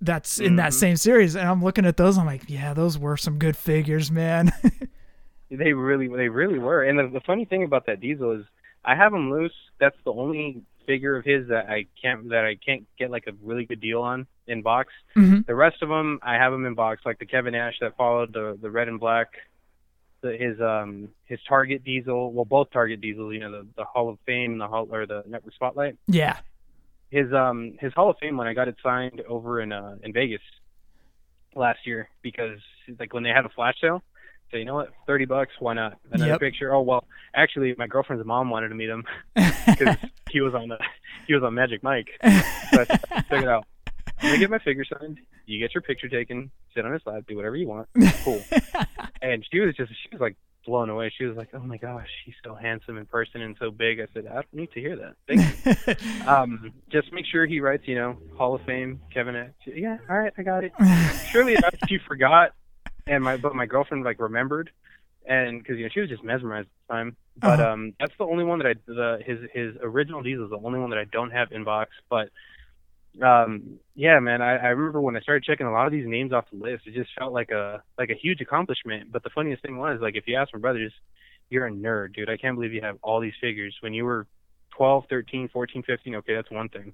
that's 0.00 0.38
in 0.38 0.56
that 0.56 0.70
mm-hmm. 0.70 0.78
same 0.78 0.96
series. 0.96 1.34
And 1.34 1.48
I'm 1.48 1.62
looking 1.62 1.84
at 1.84 1.96
those. 1.96 2.16
I'm 2.16 2.26
like, 2.26 2.44
yeah, 2.48 2.72
those 2.72 2.96
were 2.96 3.16
some 3.16 3.38
good 3.38 3.56
figures, 3.56 4.10
man. 4.10 4.52
They 5.50 5.72
really, 5.72 6.06
they 6.06 6.28
really 6.28 6.58
were. 6.58 6.84
And 6.84 6.98
the, 6.98 7.08
the 7.08 7.20
funny 7.20 7.44
thing 7.44 7.64
about 7.64 7.86
that 7.86 8.00
Diesel 8.00 8.32
is, 8.32 8.44
I 8.84 8.94
have 8.94 9.12
him 9.12 9.30
loose. 9.30 9.54
That's 9.78 9.96
the 10.04 10.12
only 10.12 10.62
figure 10.86 11.16
of 11.16 11.24
his 11.24 11.48
that 11.48 11.68
I 11.68 11.86
can't 12.00 12.30
that 12.30 12.44
I 12.44 12.56
can't 12.56 12.86
get 12.98 13.10
like 13.10 13.26
a 13.26 13.32
really 13.42 13.64
good 13.64 13.80
deal 13.80 14.02
on 14.02 14.26
in 14.46 14.62
box. 14.62 14.92
Mhm. 15.16 15.46
The 15.46 15.54
rest 15.54 15.82
of 15.82 15.88
them, 15.88 16.18
I 16.22 16.34
have 16.34 16.52
them 16.52 16.66
in 16.66 16.74
box, 16.74 17.02
like 17.04 17.18
the 17.18 17.26
Kevin 17.26 17.52
Nash 17.52 17.78
that 17.80 17.96
followed 17.96 18.32
the 18.32 18.58
the 18.60 18.70
red 18.70 18.88
and 18.88 18.98
black. 18.98 19.28
The, 20.22 20.36
his 20.36 20.60
um 20.60 21.08
his 21.24 21.38
Target 21.48 21.84
Diesel, 21.84 22.32
well 22.32 22.44
both 22.44 22.70
Target 22.70 23.00
Diesels, 23.00 23.32
you 23.32 23.40
know 23.40 23.50
the 23.52 23.66
the 23.76 23.84
Hall 23.84 24.08
of 24.08 24.18
Fame, 24.26 24.58
the 24.58 24.66
Hall 24.68 24.88
or 24.90 25.06
the 25.06 25.22
Network 25.26 25.54
Spotlight. 25.54 25.96
yeah. 26.06 26.38
His 27.10 27.32
um 27.32 27.76
his 27.80 27.92
Hall 27.92 28.10
of 28.10 28.16
Fame 28.18 28.36
one, 28.36 28.46
I 28.46 28.54
got 28.54 28.68
it 28.68 28.76
signed 28.82 29.20
over 29.28 29.60
in 29.60 29.72
uh 29.72 29.96
in 30.02 30.12
Vegas 30.12 30.42
last 31.54 31.80
year 31.86 32.08
because 32.22 32.58
like 32.98 33.12
when 33.12 33.22
they 33.22 33.30
had 33.30 33.44
a 33.44 33.48
flash 33.48 33.80
sale, 33.80 34.02
so 34.50 34.56
you 34.56 34.64
know 34.64 34.74
what, 34.74 34.90
thirty 35.06 35.24
bucks, 35.24 35.52
why 35.58 35.74
not? 35.74 35.98
Another 36.12 36.32
Yep. 36.32 36.40
picture. 36.40 36.74
Oh 36.74 36.82
well, 36.82 37.04
actually, 37.34 37.74
my 37.78 37.86
girlfriend's 37.86 38.24
mom 38.26 38.50
wanted 38.50 38.68
to 38.68 38.74
meet 38.74 38.88
him 38.88 39.04
because 39.34 39.96
he 40.30 40.40
was 40.40 40.54
on 40.54 40.68
the 40.68 40.78
he 41.26 41.34
was 41.34 41.42
on 41.42 41.54
Magic 41.54 41.82
Mike. 41.82 42.08
But 42.72 42.88
check 42.88 43.42
it 43.42 43.48
out. 43.48 43.66
I'm 44.22 44.28
gonna 44.28 44.38
get 44.38 44.50
my 44.50 44.58
figure 44.58 44.84
signed. 44.84 45.18
You 45.46 45.58
get 45.58 45.74
your 45.74 45.82
picture 45.82 46.08
taken. 46.08 46.50
Sit 46.74 46.84
on 46.84 46.92
his 46.92 47.02
lap. 47.06 47.24
Do 47.26 47.36
whatever 47.36 47.56
you 47.56 47.66
want. 47.66 47.88
Cool. 48.24 48.42
and 49.22 49.44
she 49.50 49.60
was 49.60 49.74
just 49.74 49.90
she 49.92 50.08
was 50.12 50.20
like 50.20 50.36
blown 50.66 50.90
away. 50.90 51.12
She 51.16 51.24
was 51.24 51.36
like, 51.36 51.48
"Oh 51.54 51.58
my 51.60 51.78
gosh, 51.78 52.06
he's 52.26 52.34
so 52.44 52.54
handsome 52.54 52.98
in 52.98 53.06
person 53.06 53.40
and 53.40 53.56
so 53.58 53.70
big." 53.70 53.98
I 53.98 54.06
said, 54.12 54.26
"I 54.26 54.34
don't 54.34 54.52
need 54.52 54.70
to 54.72 54.80
hear 54.80 54.96
that. 54.96 55.14
Thank 55.26 55.96
you." 56.20 56.26
um, 56.28 56.72
just 56.92 57.12
make 57.12 57.24
sure 57.26 57.46
he 57.46 57.60
writes, 57.60 57.84
you 57.88 57.94
know, 57.94 58.18
Hall 58.36 58.54
of 58.54 58.60
Fame, 58.62 59.00
Kevin. 59.12 59.34
Nash. 59.34 59.50
Yeah, 59.66 59.96
all 60.08 60.18
right, 60.18 60.32
I 60.36 60.42
got 60.42 60.64
it. 60.64 60.72
Surely 61.32 61.54
enough, 61.54 61.74
she 61.88 61.98
forgot, 62.06 62.52
and 63.06 63.22
my 63.24 63.36
but 63.36 63.54
my 63.54 63.66
girlfriend 63.66 64.04
like 64.04 64.20
remembered, 64.20 64.70
and 65.26 65.62
because 65.62 65.76
you 65.78 65.84
know 65.84 65.90
she 65.92 66.00
was 66.00 66.08
just 66.08 66.24
mesmerized 66.24 66.66
at 66.68 66.88
the 66.88 66.94
time. 66.94 67.16
But 67.36 67.60
Uh-huh. 67.60 67.70
um, 67.72 67.92
that's 67.98 68.12
the 68.18 68.24
only 68.24 68.44
one 68.44 68.58
that 68.58 68.66
I 68.68 68.74
the 68.86 69.18
his 69.24 69.38
his 69.52 69.76
original 69.82 70.22
diesel 70.22 70.44
is 70.44 70.50
the 70.50 70.58
only 70.58 70.78
one 70.78 70.90
that 70.90 70.98
I 70.98 71.04
don't 71.04 71.30
have 71.30 71.52
in 71.52 71.64
box. 71.64 71.90
But 72.08 72.30
um, 73.22 73.78
yeah, 73.94 74.20
man, 74.20 74.40
I, 74.40 74.56
I 74.56 74.68
remember 74.68 75.00
when 75.00 75.16
I 75.16 75.20
started 75.20 75.42
checking 75.44 75.66
a 75.66 75.72
lot 75.72 75.86
of 75.86 75.92
these 75.92 76.06
names 76.06 76.32
off 76.32 76.44
the 76.52 76.58
list, 76.58 76.86
it 76.86 76.94
just 76.94 77.10
felt 77.18 77.32
like 77.32 77.50
a 77.50 77.82
like 77.98 78.10
a 78.10 78.14
huge 78.14 78.40
accomplishment. 78.40 79.10
But 79.12 79.22
the 79.24 79.30
funniest 79.30 79.62
thing 79.62 79.78
was, 79.78 79.98
like, 80.00 80.14
if 80.16 80.24
you 80.28 80.36
ask 80.36 80.52
my 80.54 80.60
brothers, 80.60 80.92
you're 81.48 81.66
a 81.66 81.70
nerd, 81.70 82.14
dude. 82.14 82.30
I 82.30 82.36
can't 82.36 82.56
believe 82.56 82.72
you 82.72 82.82
have 82.82 82.98
all 83.02 83.20
these 83.20 83.34
figures. 83.40 83.76
When 83.80 83.92
you 83.94 84.04
were 84.04 84.26
12, 84.76 85.04
13, 85.10 85.48
14, 85.48 85.82
15, 85.82 86.14
okay, 86.16 86.34
that's 86.34 86.50
one 86.50 86.68
thing. 86.68 86.92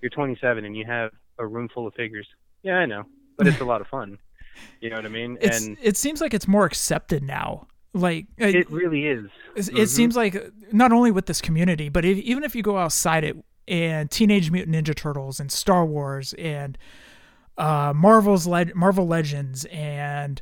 You're 0.00 0.10
27 0.10 0.64
and 0.64 0.76
you 0.76 0.84
have 0.86 1.10
a 1.38 1.46
room 1.46 1.68
full 1.72 1.86
of 1.86 1.94
figures. 1.94 2.26
Yeah, 2.62 2.76
I 2.76 2.86
know, 2.86 3.04
but 3.36 3.46
it's 3.46 3.60
a 3.60 3.64
lot 3.64 3.80
of 3.80 3.88
fun. 3.88 4.18
You 4.80 4.90
know 4.90 4.96
what 4.96 5.06
I 5.06 5.08
mean? 5.08 5.38
It's, 5.40 5.66
and 5.66 5.76
it 5.82 5.96
seems 5.96 6.20
like 6.20 6.34
it's 6.34 6.46
more 6.46 6.64
accepted 6.64 7.24
now. 7.24 7.66
Like 7.94 8.26
it, 8.36 8.54
it 8.54 8.70
really 8.70 9.06
is. 9.06 9.28
It 9.56 9.88
seems 9.88 10.14
like 10.14 10.52
not 10.72 10.92
only 10.92 11.10
with 11.10 11.26
this 11.26 11.40
community, 11.40 11.88
but 11.88 12.04
if, 12.04 12.18
even 12.18 12.44
if 12.44 12.54
you 12.54 12.62
go 12.62 12.78
outside 12.78 13.24
it 13.24 13.36
and 13.66 14.08
Teenage 14.10 14.50
Mutant 14.52 14.76
Ninja 14.76 14.94
Turtles 14.94 15.40
and 15.40 15.50
Star 15.50 15.84
Wars 15.84 16.32
and 16.34 16.78
uh, 17.56 17.92
Marvel's 17.94 18.46
Le- 18.46 18.74
Marvel 18.74 19.06
Legends 19.06 19.64
and 19.66 20.40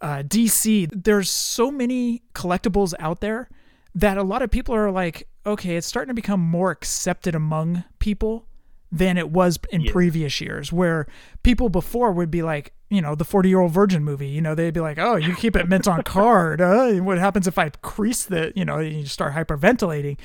uh, 0.00 0.22
DC, 0.26 0.90
there's 0.92 1.30
so 1.30 1.70
many 1.70 2.22
collectibles 2.34 2.92
out 2.98 3.20
there 3.20 3.48
that 3.94 4.18
a 4.18 4.22
lot 4.22 4.42
of 4.42 4.50
people 4.50 4.74
are 4.74 4.90
like, 4.90 5.26
okay, 5.46 5.76
it's 5.76 5.86
starting 5.86 6.08
to 6.08 6.14
become 6.14 6.40
more 6.40 6.70
accepted 6.70 7.34
among 7.34 7.84
people 7.98 8.46
than 8.92 9.16
it 9.16 9.30
was 9.30 9.58
in 9.70 9.84
previous 9.84 10.40
years, 10.40 10.72
where 10.72 11.06
people 11.42 11.68
before 11.68 12.12
would 12.12 12.30
be 12.30 12.42
like, 12.42 12.72
you 12.90 13.00
know, 13.00 13.14
the 13.14 13.24
40 13.24 13.48
year 13.48 13.60
old 13.60 13.72
virgin 13.72 14.04
movie, 14.04 14.28
you 14.28 14.40
know, 14.40 14.54
they'd 14.54 14.74
be 14.74 14.80
like, 14.80 14.98
oh, 14.98 15.16
you 15.16 15.34
keep 15.34 15.56
it 15.56 15.68
mint 15.68 15.88
on 15.88 16.02
card. 16.02 16.60
Uh, 16.70 16.92
what 16.96 17.18
happens 17.18 17.46
if 17.48 17.58
I 17.58 17.70
crease 17.82 18.24
the, 18.24 18.52
you 18.54 18.64
know, 18.64 18.78
you 18.78 19.04
start 19.04 19.34
hyperventilating. 19.34 20.18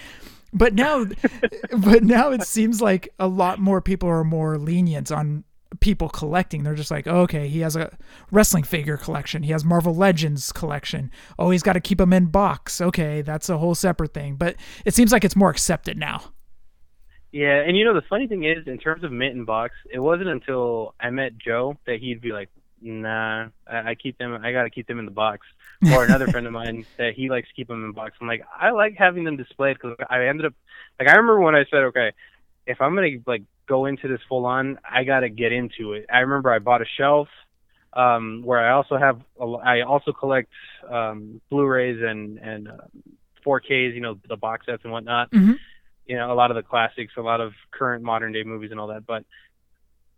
But 0.53 0.73
now, 0.73 1.05
but 1.77 2.03
now 2.03 2.31
it 2.31 2.43
seems 2.43 2.81
like 2.81 3.09
a 3.19 3.27
lot 3.27 3.59
more 3.59 3.81
people 3.81 4.07
are 4.09 4.23
more 4.23 4.57
lenient 4.57 5.11
on 5.11 5.43
people 5.79 6.09
collecting. 6.09 6.63
They're 6.63 6.75
just 6.75 6.91
like, 6.91 7.07
okay, 7.07 7.47
he 7.47 7.59
has 7.61 7.75
a 7.75 7.95
wrestling 8.31 8.63
figure 8.63 8.97
collection. 8.97 9.43
He 9.43 9.51
has 9.51 9.65
Marvel 9.65 9.95
Legends 9.95 10.51
collection. 10.51 11.11
Oh, 11.39 11.49
he's 11.49 11.63
got 11.63 11.73
to 11.73 11.79
keep 11.79 11.97
them 11.97 12.13
in 12.13 12.27
box. 12.27 12.79
Okay, 12.79 13.21
that's 13.21 13.49
a 13.49 13.57
whole 13.57 13.75
separate 13.75 14.13
thing. 14.13 14.35
But 14.35 14.55
it 14.85 14.93
seems 14.93 15.11
like 15.11 15.23
it's 15.23 15.35
more 15.35 15.49
accepted 15.49 15.97
now. 15.97 16.21
Yeah, 17.35 17.59
and 17.67 17.75
you 17.75 17.83
know 17.83 17.93
the 17.93 18.07
funny 18.09 18.27
thing 18.27 18.45
is, 18.45 18.65
in 18.65 18.77
terms 18.77 19.03
of 19.03 19.11
mint 19.11 19.35
and 19.35 19.45
box, 19.45 19.73
it 19.91 19.99
wasn't 19.99 20.29
until 20.29 20.95
I 20.97 21.09
met 21.09 21.37
Joe 21.37 21.75
that 21.85 21.99
he'd 21.99 22.21
be 22.21 22.31
like, 22.31 22.47
"Nah, 22.81 23.47
I, 23.67 23.89
I 23.89 23.95
keep 23.95 24.17
them. 24.17 24.39
I 24.41 24.53
gotta 24.53 24.69
keep 24.69 24.87
them 24.87 24.99
in 24.99 25.05
the 25.05 25.11
box." 25.11 25.45
Or 25.83 26.05
another 26.05 26.29
friend 26.29 26.47
of 26.47 26.53
mine 26.63 26.85
that 26.97 27.11
he 27.13 27.29
likes 27.29 27.49
to 27.49 27.53
keep 27.53 27.67
them 27.67 27.83
in 27.83 27.91
box. 27.91 28.13
I'm 28.21 28.27
like, 28.27 28.45
I 28.57 28.71
like 28.71 28.95
having 28.97 29.25
them 29.25 29.35
displayed 29.35 29.75
because 29.75 29.97
I 30.09 30.27
ended 30.27 30.45
up 30.45 30.53
like 30.97 31.09
I 31.09 31.11
remember 31.11 31.41
when 31.41 31.55
I 31.55 31.65
said, 31.69 31.79
okay, 31.79 32.13
if 32.65 32.79
I'm 32.79 32.95
gonna 32.95 33.17
like 33.27 33.43
go 33.67 33.85
into 33.85 34.07
this 34.07 34.21
full 34.29 34.45
on, 34.45 34.79
I 34.89 35.03
gotta 35.03 35.27
get 35.27 35.51
into 35.51 35.91
it. 35.91 36.05
I 36.09 36.19
remember 36.19 36.53
I 36.53 36.59
bought 36.59 36.81
a 36.81 36.85
shelf 36.97 37.27
um, 37.91 38.43
where 38.45 38.65
I 38.65 38.71
also 38.71 38.95
have 38.95 39.19
a, 39.41 39.45
I 39.45 39.81
also 39.81 40.13
collect 40.13 40.53
um, 40.89 41.41
Blu-rays 41.49 42.01
and 42.01 42.37
and 42.37 42.69
uh, 42.69 42.87
4Ks, 43.45 43.93
you 43.93 43.99
know, 43.99 44.17
the 44.29 44.37
box 44.37 44.67
sets 44.67 44.83
and 44.85 44.93
whatnot 44.93 45.31
Mhm. 45.31 45.59
You 46.05 46.15
know, 46.15 46.31
a 46.31 46.35
lot 46.35 46.51
of 46.51 46.55
the 46.55 46.63
classics, 46.63 47.13
a 47.17 47.21
lot 47.21 47.41
of 47.41 47.53
current 47.71 48.03
modern 48.03 48.31
day 48.31 48.43
movies 48.43 48.71
and 48.71 48.79
all 48.79 48.87
that. 48.87 49.05
But 49.05 49.23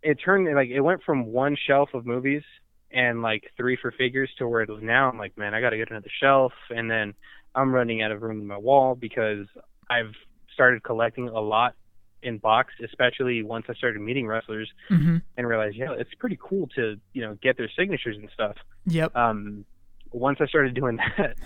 it 0.02 0.14
turned 0.24 0.52
like 0.54 0.68
it 0.68 0.80
went 0.80 1.02
from 1.02 1.26
one 1.26 1.56
shelf 1.66 1.90
of 1.94 2.06
movies 2.06 2.42
and 2.90 3.20
like 3.22 3.44
three 3.56 3.76
for 3.80 3.90
figures 3.92 4.30
to 4.38 4.46
where 4.48 4.62
it 4.62 4.68
was 4.68 4.82
now. 4.82 5.08
I'm 5.10 5.18
like, 5.18 5.36
man, 5.36 5.54
I 5.54 5.60
got 5.60 5.70
to 5.70 5.76
get 5.76 5.90
another 5.90 6.10
shelf, 6.20 6.52
and 6.70 6.90
then 6.90 7.14
I'm 7.54 7.72
running 7.72 8.02
out 8.02 8.12
of 8.12 8.22
room 8.22 8.40
in 8.40 8.46
my 8.46 8.56
wall 8.58 8.94
because 8.94 9.46
I've 9.90 10.12
started 10.52 10.82
collecting 10.82 11.28
a 11.28 11.40
lot 11.40 11.74
in 12.22 12.38
box, 12.38 12.72
especially 12.84 13.42
once 13.42 13.66
I 13.68 13.74
started 13.74 14.00
meeting 14.00 14.26
wrestlers 14.26 14.68
Mhm. 14.90 15.22
and 15.36 15.46
realized, 15.48 15.76
yeah, 15.76 15.92
it's 15.96 16.12
pretty 16.14 16.38
cool 16.40 16.66
to 16.74 16.96
you 17.12 17.22
know 17.22 17.36
get 17.42 17.56
their 17.56 17.70
signatures 17.76 18.16
and 18.16 18.28
stuff. 18.34 18.56
Yep. 18.86 19.14
Um, 19.16 19.64
once 20.12 20.38
I 20.40 20.46
started 20.46 20.74
doing 20.74 20.96
that, 21.18 21.36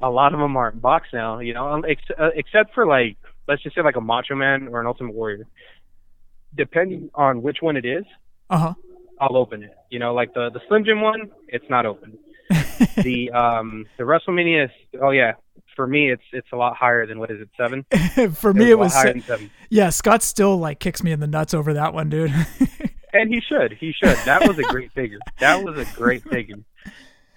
a 0.00 0.08
lot 0.10 0.32
of 0.34 0.40
them 0.40 0.56
are 0.56 0.70
in 0.70 0.78
box 0.78 1.08
now. 1.12 1.38
You 1.40 1.54
know, 1.54 1.68
um, 1.68 1.84
ex- 1.86 2.02
uh, 2.18 2.30
except 2.34 2.74
for 2.74 2.86
like 2.86 3.16
let's 3.48 3.62
just 3.62 3.74
say 3.74 3.82
like 3.82 3.96
a 3.96 4.00
Macho 4.00 4.34
Man 4.34 4.68
or 4.68 4.80
an 4.80 4.86
Ultimate 4.86 5.14
Warrior. 5.14 5.46
Depending 6.54 7.10
on 7.14 7.42
which 7.42 7.58
one 7.60 7.76
it 7.76 7.84
is, 7.86 8.04
Uh 8.50 8.58
huh. 8.58 8.74
I'll 9.20 9.36
open 9.36 9.62
it. 9.62 9.74
You 9.90 9.98
know, 9.98 10.12
like 10.14 10.34
the 10.34 10.50
the 10.50 10.60
Slim 10.68 10.84
Jim 10.84 11.00
one, 11.00 11.30
it's 11.48 11.64
not 11.70 11.86
open. 11.86 12.18
the 12.96 13.30
um 13.30 13.86
the 13.96 14.04
WrestleMania, 14.04 14.68
oh 15.00 15.10
yeah, 15.10 15.32
for 15.76 15.86
me 15.86 16.10
it's 16.10 16.22
it's 16.32 16.48
a 16.52 16.56
lot 16.56 16.76
higher 16.76 17.06
than 17.06 17.18
what 17.18 17.30
is 17.30 17.40
it 17.40 17.48
seven? 17.56 17.84
For 18.34 18.52
me, 18.52 18.70
it 18.70 18.74
a 18.74 18.76
lot 18.76 18.82
was 18.84 18.92
higher 18.92 19.12
than 19.12 19.22
seven. 19.22 19.50
yeah. 19.70 19.88
Scott 19.90 20.22
still 20.22 20.58
like 20.58 20.78
kicks 20.80 21.02
me 21.02 21.12
in 21.12 21.20
the 21.20 21.26
nuts 21.26 21.54
over 21.54 21.72
that 21.74 21.94
one, 21.94 22.08
dude. 22.10 22.32
And 23.14 23.28
he 23.28 23.42
should. 23.46 23.74
He 23.74 23.92
should. 23.92 24.16
That 24.24 24.48
was 24.48 24.58
a 24.58 24.62
great 24.62 24.90
figure. 24.92 25.18
That 25.38 25.62
was 25.62 25.76
a 25.78 25.84
great 25.96 26.22
figure. 26.22 26.56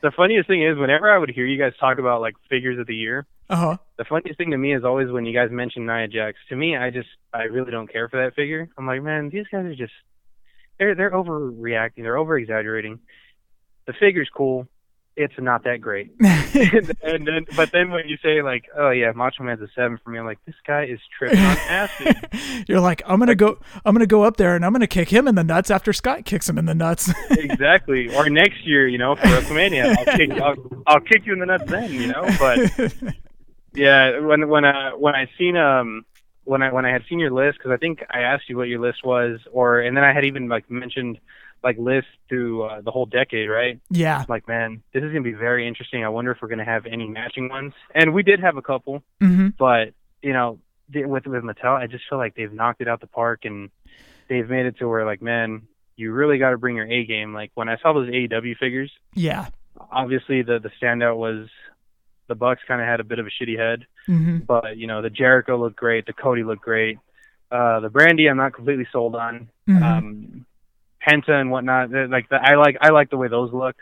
The 0.02 0.10
funniest 0.12 0.48
thing 0.48 0.64
is, 0.64 0.78
whenever 0.78 1.12
I 1.12 1.18
would 1.18 1.30
hear 1.30 1.46
you 1.46 1.60
guys 1.62 1.74
talk 1.78 2.00
about 2.00 2.22
like 2.22 2.36
figures 2.50 2.80
of 2.80 2.88
the 2.88 2.96
year, 2.96 3.26
uh 3.50 3.56
huh. 3.56 3.78
the 3.98 4.06
funniest 4.06 4.38
thing 4.38 4.52
to 4.52 4.58
me 4.58 4.74
is 4.74 4.84
always 4.84 5.12
when 5.12 5.26
you 5.26 5.34
guys 5.34 5.50
mention 5.52 5.86
Nia 5.86 6.08
Jax. 6.08 6.38
To 6.50 6.56
me, 6.56 6.76
I 6.76 6.90
just 6.90 7.10
I 7.34 7.44
really 7.44 7.72
don't 7.72 7.92
care 7.92 8.10
for 8.10 8.24
that 8.24 8.36
figure. 8.36 8.70
I'm 8.78 8.88
like, 8.88 9.04
man, 9.04 9.30
these 9.30 9.46
guys 9.52 9.66
are 9.66 9.76
just 9.76 9.94
they're 10.80 10.96
they're 10.96 11.12
overreacting. 11.12 11.98
They're 11.98 12.18
over 12.18 12.38
exaggerating. 12.38 13.00
The 13.88 13.94
figure's 13.94 14.30
cool. 14.36 14.68
It's 15.18 15.34
not 15.38 15.64
that 15.64 15.80
great. 15.80 16.12
and, 16.20 16.92
and 17.04 17.26
then, 17.26 17.46
but 17.56 17.72
then 17.72 17.90
when 17.90 18.10
you 18.10 18.18
say 18.22 18.42
like, 18.42 18.66
oh 18.78 18.90
yeah, 18.90 19.14
Macho 19.14 19.44
Man's 19.44 19.62
a 19.62 19.68
seven 19.74 19.98
for 20.04 20.10
me, 20.10 20.20
I'm 20.20 20.26
like, 20.26 20.40
this 20.46 20.56
guy 20.68 20.86
is 20.86 21.00
tripping 21.18 21.40
on 21.40 21.58
acid. 21.70 22.18
You're 22.68 22.82
like, 22.82 23.02
I'm 23.06 23.20
gonna 23.20 23.36
go. 23.36 23.58
I'm 23.86 23.96
gonna 23.96 24.08
go 24.08 24.24
up 24.24 24.36
there 24.36 24.56
and 24.56 24.66
I'm 24.66 24.74
gonna 24.74 24.88
kick 24.88 25.10
him 25.10 25.28
in 25.28 25.36
the 25.36 25.44
nuts 25.44 25.72
after 25.72 25.94
Scott 25.94 26.26
kicks 26.26 26.50
him 26.50 26.58
in 26.58 26.66
the 26.66 26.76
nuts. 26.76 27.14
exactly. 27.32 28.14
Or 28.14 28.30
next 28.30 28.66
year, 28.68 28.90
you 28.90 28.98
know, 28.98 29.16
for 29.16 29.28
WrestleMania, 29.28 29.96
I'll 29.98 30.18
kick 30.18 30.32
I'll, 30.32 30.84
I'll 30.86 31.02
kick 31.02 31.26
you 31.26 31.32
in 31.32 31.40
the 31.40 31.46
nuts 31.46 31.72
then, 31.72 31.94
you 31.94 32.08
know. 32.08 32.28
But 32.38 32.94
yeah, 33.76 34.20
when 34.20 34.48
when 34.50 34.66
I 34.66 34.94
when 34.94 35.16
I 35.16 35.28
seen 35.38 35.58
um 35.58 36.06
when 36.44 36.62
I 36.62 36.72
when 36.72 36.86
I 36.86 36.92
had 36.92 37.04
seen 37.10 37.20
your 37.20 37.32
list 37.32 37.58
because 37.58 37.72
I 37.72 37.78
think 37.78 38.04
I 38.10 38.22
asked 38.22 38.50
you 38.50 38.58
what 38.58 38.68
your 38.68 38.80
list 38.80 39.04
was, 39.04 39.40
or 39.52 39.80
and 39.82 39.96
then 39.96 40.04
I 40.04 40.14
had 40.14 40.26
even 40.26 40.48
like 40.48 40.70
mentioned 40.70 41.20
like 41.64 41.78
lists 41.80 42.12
through 42.30 42.64
uh, 42.64 42.82
the 42.82 42.92
whole 42.92 43.08
decade, 43.08 43.50
right? 43.50 43.80
yeah. 43.90 44.24
Like, 44.30 44.48
man, 44.48 44.84
this 44.94 45.02
is 45.04 45.10
gonna 45.10 45.22
be 45.22 45.34
very 45.34 45.68
interesting. 45.68 46.04
I 46.04 46.10
wonder 46.10 46.30
if 46.32 46.38
we're 46.42 46.48
gonna 46.48 46.64
have 46.66 46.86
any 46.86 47.08
matching 47.08 47.50
ones, 47.50 47.74
and 47.96 48.14
we 48.14 48.22
did 48.24 48.40
have 48.40 48.58
a 48.58 48.62
couple, 48.62 49.02
hmm 49.20 49.50
but 49.58 49.94
you 50.22 50.34
know, 50.34 50.60
with 50.94 51.26
with 51.26 51.44
Mattel, 51.44 51.76
I 51.76 51.88
just 51.88 52.04
feel 52.10 52.20
like 52.20 52.36
they've 52.36 52.54
knocked 52.54 52.82
it 52.82 52.88
out 52.88 53.02
the 53.02 53.08
park, 53.08 53.46
and 53.46 53.70
they've 54.28 54.48
made 54.50 54.66
it 54.68 54.78
to 54.78 54.88
where 54.88 55.06
like, 55.06 55.22
man, 55.22 55.64
you 55.96 56.12
really 56.12 56.38
got 56.38 56.52
to 56.52 56.58
bring 56.58 56.76
your 56.76 56.86
A 56.92 57.06
game. 57.06 57.34
Like 57.34 57.52
when 57.56 57.70
I 57.70 57.78
saw 57.78 57.94
those 57.94 58.10
AEW 58.10 58.58
figures, 58.58 58.92
Yeah. 59.16 59.48
obviously 59.92 60.42
the 60.44 60.60
the 60.60 60.70
standout 60.82 61.18
was 61.18 61.48
the 62.28 62.36
Bucks 62.36 62.62
kind 62.68 62.82
of 62.82 62.88
had 62.88 63.00
a 63.00 63.04
bit 63.04 63.20
of 63.20 63.28
a 63.28 63.30
shitty 63.30 63.58
head, 63.58 63.86
hmm 64.08 64.40
but 64.48 64.78
you 64.78 64.88
know 64.88 65.02
the 65.02 65.10
Jericho 65.10 65.58
looked 65.58 65.76
great, 65.78 66.06
the 66.06 66.14
Cody 66.14 66.44
looked 66.44 66.62
great, 66.64 66.98
uh, 67.52 67.80
the 67.80 67.90
Brandi 67.90 68.30
I'm 68.30 68.38
not 68.38 68.54
completely 68.54 68.88
sold 68.92 69.16
on, 69.16 69.50
Mhm. 69.68 69.84
um, 69.84 70.46
Penta 71.08 71.30
and 71.32 71.52
whatnot. 71.52 71.92
Like 71.92 72.30
the, 72.30 72.38
I 72.42 72.56
like 72.56 72.78
I 72.82 72.90
like 72.90 73.10
the 73.10 73.18
way 73.18 73.28
those 73.28 73.54
look, 73.54 73.76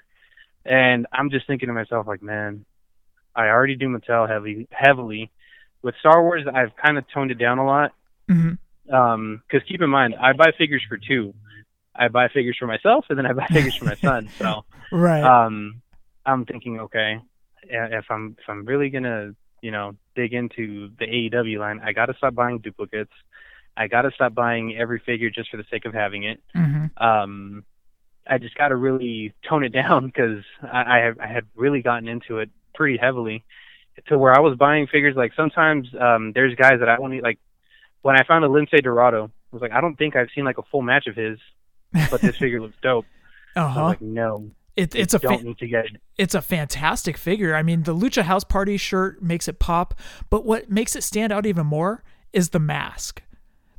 and 0.66 1.08
I'm 1.12 1.30
just 1.30 1.48
thinking 1.48 1.68
to 1.68 1.74
myself 1.74 2.08
like, 2.08 2.22
man, 2.22 2.66
I 3.36 3.48
already 3.48 3.76
do 3.76 3.88
Mattel 3.88 4.28
heavily 4.28 4.68
heavily. 4.72 5.32
With 5.82 5.96
Star 6.00 6.22
Wars, 6.24 6.46
I've 6.48 6.76
kind 6.76 6.98
of 6.98 7.06
toned 7.14 7.32
it 7.32 7.38
down 7.38 7.58
a 7.60 7.66
lot. 7.66 7.92
hmm 8.30 8.54
Um, 8.92 9.42
cause 9.50 9.62
keep 9.68 9.82
in 9.82 9.90
mind, 9.90 10.16
I 10.20 10.34
buy 10.34 10.52
figures 10.58 10.84
for 10.88 10.98
two. 10.98 11.34
I 11.96 12.08
buy 12.08 12.28
figures 12.30 12.58
for 12.58 12.68
myself, 12.68 13.06
and 13.10 13.18
then 13.18 13.26
I 13.26 13.34
buy 13.34 13.48
figures 13.52 13.76
for 13.78 13.86
my 13.86 13.96
son. 14.02 14.30
So, 14.40 14.66
Right. 14.92 15.24
um, 15.24 15.82
I'm 16.26 16.46
thinking, 16.46 16.80
okay, 16.82 17.20
if 17.70 18.06
I'm 18.10 18.36
if 18.40 18.50
I'm 18.50 18.66
really 18.66 18.90
gonna, 18.90 19.32
you 19.62 19.72
know, 19.72 19.96
dig 20.16 20.34
into 20.34 20.92
the 21.00 21.06
AEW 21.06 21.60
line, 21.60 21.82
I 21.84 21.94
gotta 21.94 22.14
stop 22.18 22.36
buying 22.36 22.60
duplicates. 22.60 23.14
I 23.76 23.88
gotta 23.88 24.12
stop 24.14 24.34
buying 24.34 24.76
every 24.78 25.00
figure 25.00 25.30
just 25.30 25.50
for 25.50 25.58
the 25.58 25.66
sake 25.72 25.86
of 25.86 25.94
having 25.94 26.24
it. 26.24 26.42
hmm 26.54 26.86
Um, 26.98 27.64
I 28.26 28.38
just 28.38 28.56
gotta 28.56 28.76
really 28.76 29.34
tone 29.48 29.64
it 29.64 29.74
down 29.74 30.06
because 30.08 30.44
I, 30.62 30.98
I 30.98 30.98
have 31.06 31.20
I 31.20 31.28
had 31.28 31.46
really 31.56 31.82
gotten 31.82 32.08
into 32.08 32.40
it 32.40 32.50
pretty 32.74 32.98
heavily 32.98 33.44
to 34.08 34.18
where 34.18 34.34
I 34.34 34.40
was 34.40 34.58
buying 34.58 34.88
figures. 34.88 35.16
Like 35.16 35.34
sometimes 35.36 35.88
um, 36.00 36.32
there's 36.34 36.56
guys 36.56 36.80
that 36.80 36.90
I 36.90 37.00
want 37.00 37.14
to 37.14 37.22
like. 37.22 37.40
When 38.02 38.18
I 38.18 38.24
found 38.26 38.44
a 38.44 38.50
Lince 38.50 38.84
Dorado, 38.84 39.26
I 39.26 39.56
was 39.56 39.62
like, 39.62 39.72
I 39.72 39.80
don't 39.80 39.96
think 39.96 40.16
I've 40.18 40.28
seen 40.36 40.44
like 40.44 40.58
a 40.58 40.64
full 40.64 40.82
match 40.82 41.08
of 41.08 41.16
his, 41.16 41.40
but 42.12 42.20
this 42.20 42.36
figure 42.40 42.60
looks 42.60 42.76
dope. 42.82 43.06
Uh 43.56 43.60
I 43.60 43.64
was 43.66 43.74
huh. 43.76 43.84
like, 43.86 44.02
no, 44.02 44.52
It, 44.76 44.96
it's 44.96 45.14
a 45.14 45.20
fa- 45.20 45.38
need 45.38 45.58
to 45.60 45.68
get 45.68 45.86
it's 46.18 46.34
a 46.34 46.42
fantastic 46.42 47.18
figure. 47.18 47.56
I 47.56 47.62
mean, 47.62 47.84
the 47.84 47.96
Lucha 47.96 48.24
House 48.24 48.44
Party 48.44 48.78
shirt 48.78 49.22
makes 49.22 49.48
it 49.48 49.60
pop, 49.60 49.94
but 50.30 50.46
what 50.46 50.70
makes 50.70 50.96
it 50.96 51.04
stand 51.04 51.32
out 51.32 51.46
even 51.46 51.68
more 51.68 52.04
is 52.32 52.50
the 52.50 52.60
mask. 52.60 53.22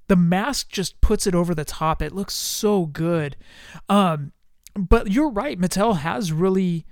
The 0.07 0.17
mask 0.17 0.69
just 0.69 1.01
puts 1.01 1.27
it 1.27 1.35
over 1.35 1.55
the 1.55 1.65
top. 1.65 2.01
It 2.01 2.13
looks 2.15 2.35
so 2.35 2.87
good. 2.87 3.37
Um, 3.89 4.33
but 4.77 5.11
you're 5.11 5.31
right. 5.31 5.59
Mattel 5.59 5.97
has 5.99 6.33
really 6.33 6.87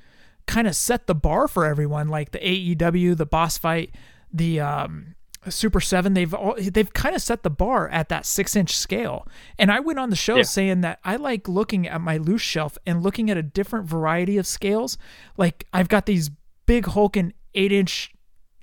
kind 0.47 0.67
of 0.67 0.75
set 0.75 1.07
the 1.07 1.15
bar 1.15 1.47
for 1.47 1.65
everyone. 1.65 2.09
Like 2.09 2.33
the 2.33 2.39
AEW, 2.39 3.17
the 3.17 3.27
boss 3.27 3.59
fight, 3.59 3.95
the 4.33 4.61
um, 4.61 5.15
Super 5.49 5.81
Seven. 5.81 6.15
They've 6.15 6.33
all 6.33 6.55
they've 6.59 6.93
kind 6.93 7.15
of 7.15 7.23
set 7.23 7.43
the 7.43 7.51
bar 7.51 7.89
at 7.89 8.09
that 8.11 8.27
six 8.27 8.55
inch 8.55 8.77
scale. 8.77 9.27
And 9.59 9.71
I 9.73 9.81
went 9.81 9.99
on 9.99 10.11
the 10.11 10.17
show 10.17 10.37
Yeah. 10.37 10.43
saying 10.43 10.81
that 10.83 11.01
I 11.05 11.17
like 11.17 11.49
looking 11.49 11.87
at 11.89 12.01
my 12.01 12.17
loose 12.17 12.43
shelf 12.43 12.79
and 12.87 13.03
looking 13.03 13.31
at 13.31 13.37
a 13.37 13.43
different 13.43 13.87
variety 13.87 14.39
of 14.39 14.47
scales. 14.47 14.97
Like 15.37 15.67
I've 15.73 15.89
got 15.89 16.07
these 16.07 16.31
big 16.67 16.87
hulking 16.87 17.33
eight 17.55 17.73
inch 17.73 18.13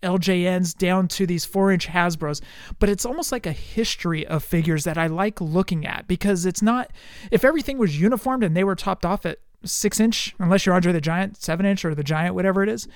LJNs 0.01 0.77
down 0.77 1.09
to 1.09 1.25
these 1.27 1.43
four 1.43 1.71
inch 1.71 1.87
Hasbro's, 1.87 2.41
but 2.79 2.87
it's 2.87 3.05
almost 3.05 3.31
like 3.33 3.45
a 3.45 3.51
history 3.51 4.25
of 4.25 4.43
figures 4.43 4.85
that 4.85 4.97
I 4.97 5.07
like 5.07 5.41
looking 5.41 5.85
at 5.85 6.07
because 6.07 6.45
it's 6.45 6.61
not, 6.61 6.89
if 7.31 7.43
everything 7.43 7.77
was 7.77 7.99
uniformed 7.99 8.43
and 8.45 8.55
they 8.55 8.63
were 8.63 8.75
topped 8.75 9.05
off 9.05 9.25
at 9.25 9.39
six 9.65 9.99
inch, 9.99 10.33
unless 10.39 10.65
you're 10.65 10.73
Andre 10.73 10.93
the 10.93 11.01
Giant, 11.01 11.35
seven 11.41 11.65
inch, 11.65 11.83
or 11.83 11.93
the 11.93 12.03
Giant, 12.03 12.33
whatever 12.33 12.63
it 12.63 12.69
is, 12.69 12.87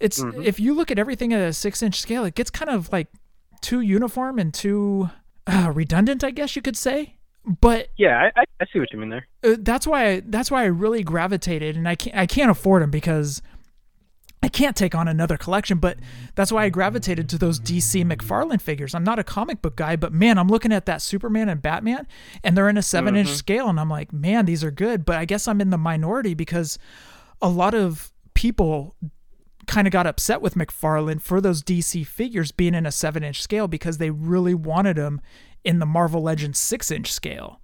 it's, 0.00 0.22
if 0.44 0.60
you 0.60 0.74
look 0.74 0.90
at 0.90 0.98
everything 0.98 1.32
at 1.32 1.40
a 1.40 1.52
six 1.52 1.82
inch 1.82 2.00
scale, 2.00 2.24
it 2.24 2.34
gets 2.34 2.50
kind 2.50 2.70
of 2.70 2.90
like 2.92 3.08
too 3.60 3.80
uniform 3.80 4.38
and 4.38 4.54
too 4.54 5.10
uh, 5.46 5.72
redundant, 5.74 6.22
I 6.22 6.30
guess 6.30 6.54
you 6.56 6.62
could 6.62 6.76
say. 6.76 7.16
But 7.44 7.88
Yeah, 7.96 8.30
I, 8.36 8.44
I, 8.60 8.66
see 8.72 8.78
what 8.78 8.92
you 8.92 8.98
mean 8.98 9.08
there. 9.08 9.26
uh, 9.42 9.56
that's 9.58 9.86
why 9.86 10.06
I, 10.06 10.22
that's 10.24 10.50
why 10.50 10.62
I 10.64 10.66
really 10.66 11.02
gravitated, 11.02 11.76
and 11.76 11.88
I 11.88 11.94
can't 11.94 12.14
I 12.14 12.26
can't 12.26 12.50
afford 12.50 12.82
them 12.82 12.90
because 12.90 13.40
I 14.42 14.48
can't 14.48 14.76
take 14.76 14.94
on 14.94 15.08
another 15.08 15.38
collection. 15.38 15.78
But 15.78 15.96
that's 16.34 16.52
why 16.52 16.64
I 16.64 16.68
gravitated 16.68 17.26
to 17.30 17.38
those 17.38 17.58
DC 17.58 18.04
McFarlane 18.04 18.60
figures. 18.60 18.94
I'm 18.94 19.04
not 19.04 19.18
a 19.18 19.24
comic 19.24 19.62
book 19.62 19.76
guy, 19.76 19.96
but 19.96 20.12
man, 20.12 20.36
I'm 20.36 20.48
looking 20.48 20.72
at 20.72 20.84
that 20.86 21.00
Superman 21.00 21.48
and 21.48 21.62
Batman, 21.62 22.06
and 22.44 22.54
they're 22.54 22.68
in 22.68 22.76
a 22.76 22.82
seven 22.82 23.16
inch 23.16 23.30
scale, 23.30 23.68
and 23.68 23.80
I'm 23.80 23.88
like, 23.88 24.12
man, 24.12 24.44
these 24.44 24.62
are 24.62 24.70
good. 24.70 25.06
But 25.06 25.16
I 25.16 25.24
guess 25.24 25.48
I'm 25.48 25.62
in 25.62 25.70
the 25.70 25.78
minority 25.78 26.34
because 26.34 26.78
a 27.40 27.48
lot 27.48 27.72
of 27.72 28.12
people 28.34 28.94
kind 29.68 29.86
of 29.86 29.92
got 29.92 30.06
upset 30.06 30.42
with 30.42 30.54
McFarlane 30.54 31.20
for 31.22 31.40
those 31.40 31.62
DC 31.62 32.04
figures 32.06 32.50
being 32.50 32.74
in 32.74 32.84
a 32.86 32.90
seven 32.92 33.22
inch 33.22 33.40
scale 33.40 33.68
because 33.68 33.98
they 33.98 34.10
really 34.10 34.54
wanted 34.54 34.96
them 34.96 35.20
in 35.64 35.78
the 35.78 35.86
Marvel 35.86 36.22
Legends 36.22 36.58
six 36.58 36.90
inch 36.90 37.12
scale. 37.12 37.60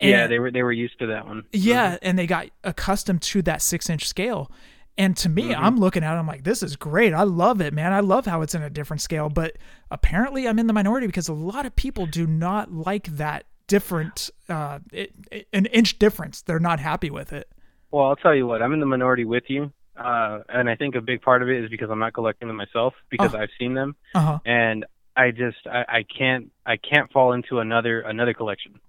yeah, 0.00 0.26
they 0.26 0.38
were 0.38 0.50
they 0.50 0.62
were 0.62 0.72
used 0.72 0.98
to 1.00 1.06
that 1.06 1.26
one. 1.26 1.44
yeah, 1.52 1.96
and 2.02 2.18
they 2.18 2.26
got 2.26 2.46
accustomed 2.62 3.22
to 3.22 3.42
that 3.42 3.60
six 3.62 3.88
inch 3.90 4.06
scale. 4.06 4.50
And 4.96 5.16
to 5.18 5.28
me, 5.28 5.44
Mm-hmm. 5.50 5.64
I'm 5.64 5.76
looking 5.76 6.04
at 6.04 6.14
it, 6.14 6.18
I'm 6.18 6.26
like, 6.28 6.44
this 6.44 6.62
is 6.62 6.76
great. 6.76 7.12
I 7.12 7.24
love 7.24 7.60
it, 7.60 7.74
man. 7.74 7.92
I 7.92 7.98
love 7.98 8.26
how 8.26 8.42
it's 8.42 8.54
in 8.54 8.62
a 8.62 8.70
different 8.70 9.00
scale. 9.00 9.28
But 9.28 9.56
apparently, 9.90 10.46
I'm 10.46 10.58
in 10.60 10.68
the 10.68 10.72
minority 10.72 11.06
because 11.08 11.26
a 11.28 11.32
lot 11.32 11.66
of 11.66 11.74
people 11.74 12.06
do 12.06 12.28
not 12.28 12.70
like 12.72 13.06
that 13.16 13.44
different, 13.66 14.30
uh, 14.48 14.78
it, 14.92 15.12
it- 15.32 15.48
an 15.52 15.66
inch 15.66 15.98
difference. 15.98 16.42
They're 16.42 16.60
not 16.60 16.78
happy 16.78 17.10
with 17.10 17.32
it. 17.32 17.48
Well, 17.90 18.04
I'll 18.04 18.14
tell 18.16 18.34
you 18.36 18.46
what, 18.46 18.62
I'm 18.62 18.72
in 18.72 18.78
the 18.80 18.86
minority 18.86 19.24
with 19.24 19.44
you, 19.48 19.72
uh, 19.96 20.40
and 20.48 20.68
I 20.68 20.76
think 20.76 20.94
a 20.94 21.00
big 21.00 21.22
part 21.22 21.42
of 21.42 21.48
it 21.48 21.62
is 21.64 21.70
because 21.70 21.90
I'm 21.90 21.98
not 21.98 22.14
collecting 22.14 22.48
them 22.48 22.56
myself 22.56 22.94
because 23.10 23.32
Oh. 23.34 23.38
I've 23.38 23.50
seen 23.58 23.74
them, 23.74 23.96
Uh 24.14 24.20
huh. 24.20 24.38
and 24.44 24.84
I 25.16 25.30
just 25.30 25.58
I, 25.66 25.84
I 25.88 26.02
can't 26.18 26.50
I 26.66 26.76
can't 26.76 27.10
fall 27.12 27.32
into 27.32 27.60
another 27.60 28.00
another 28.00 28.34
collection. 28.34 28.80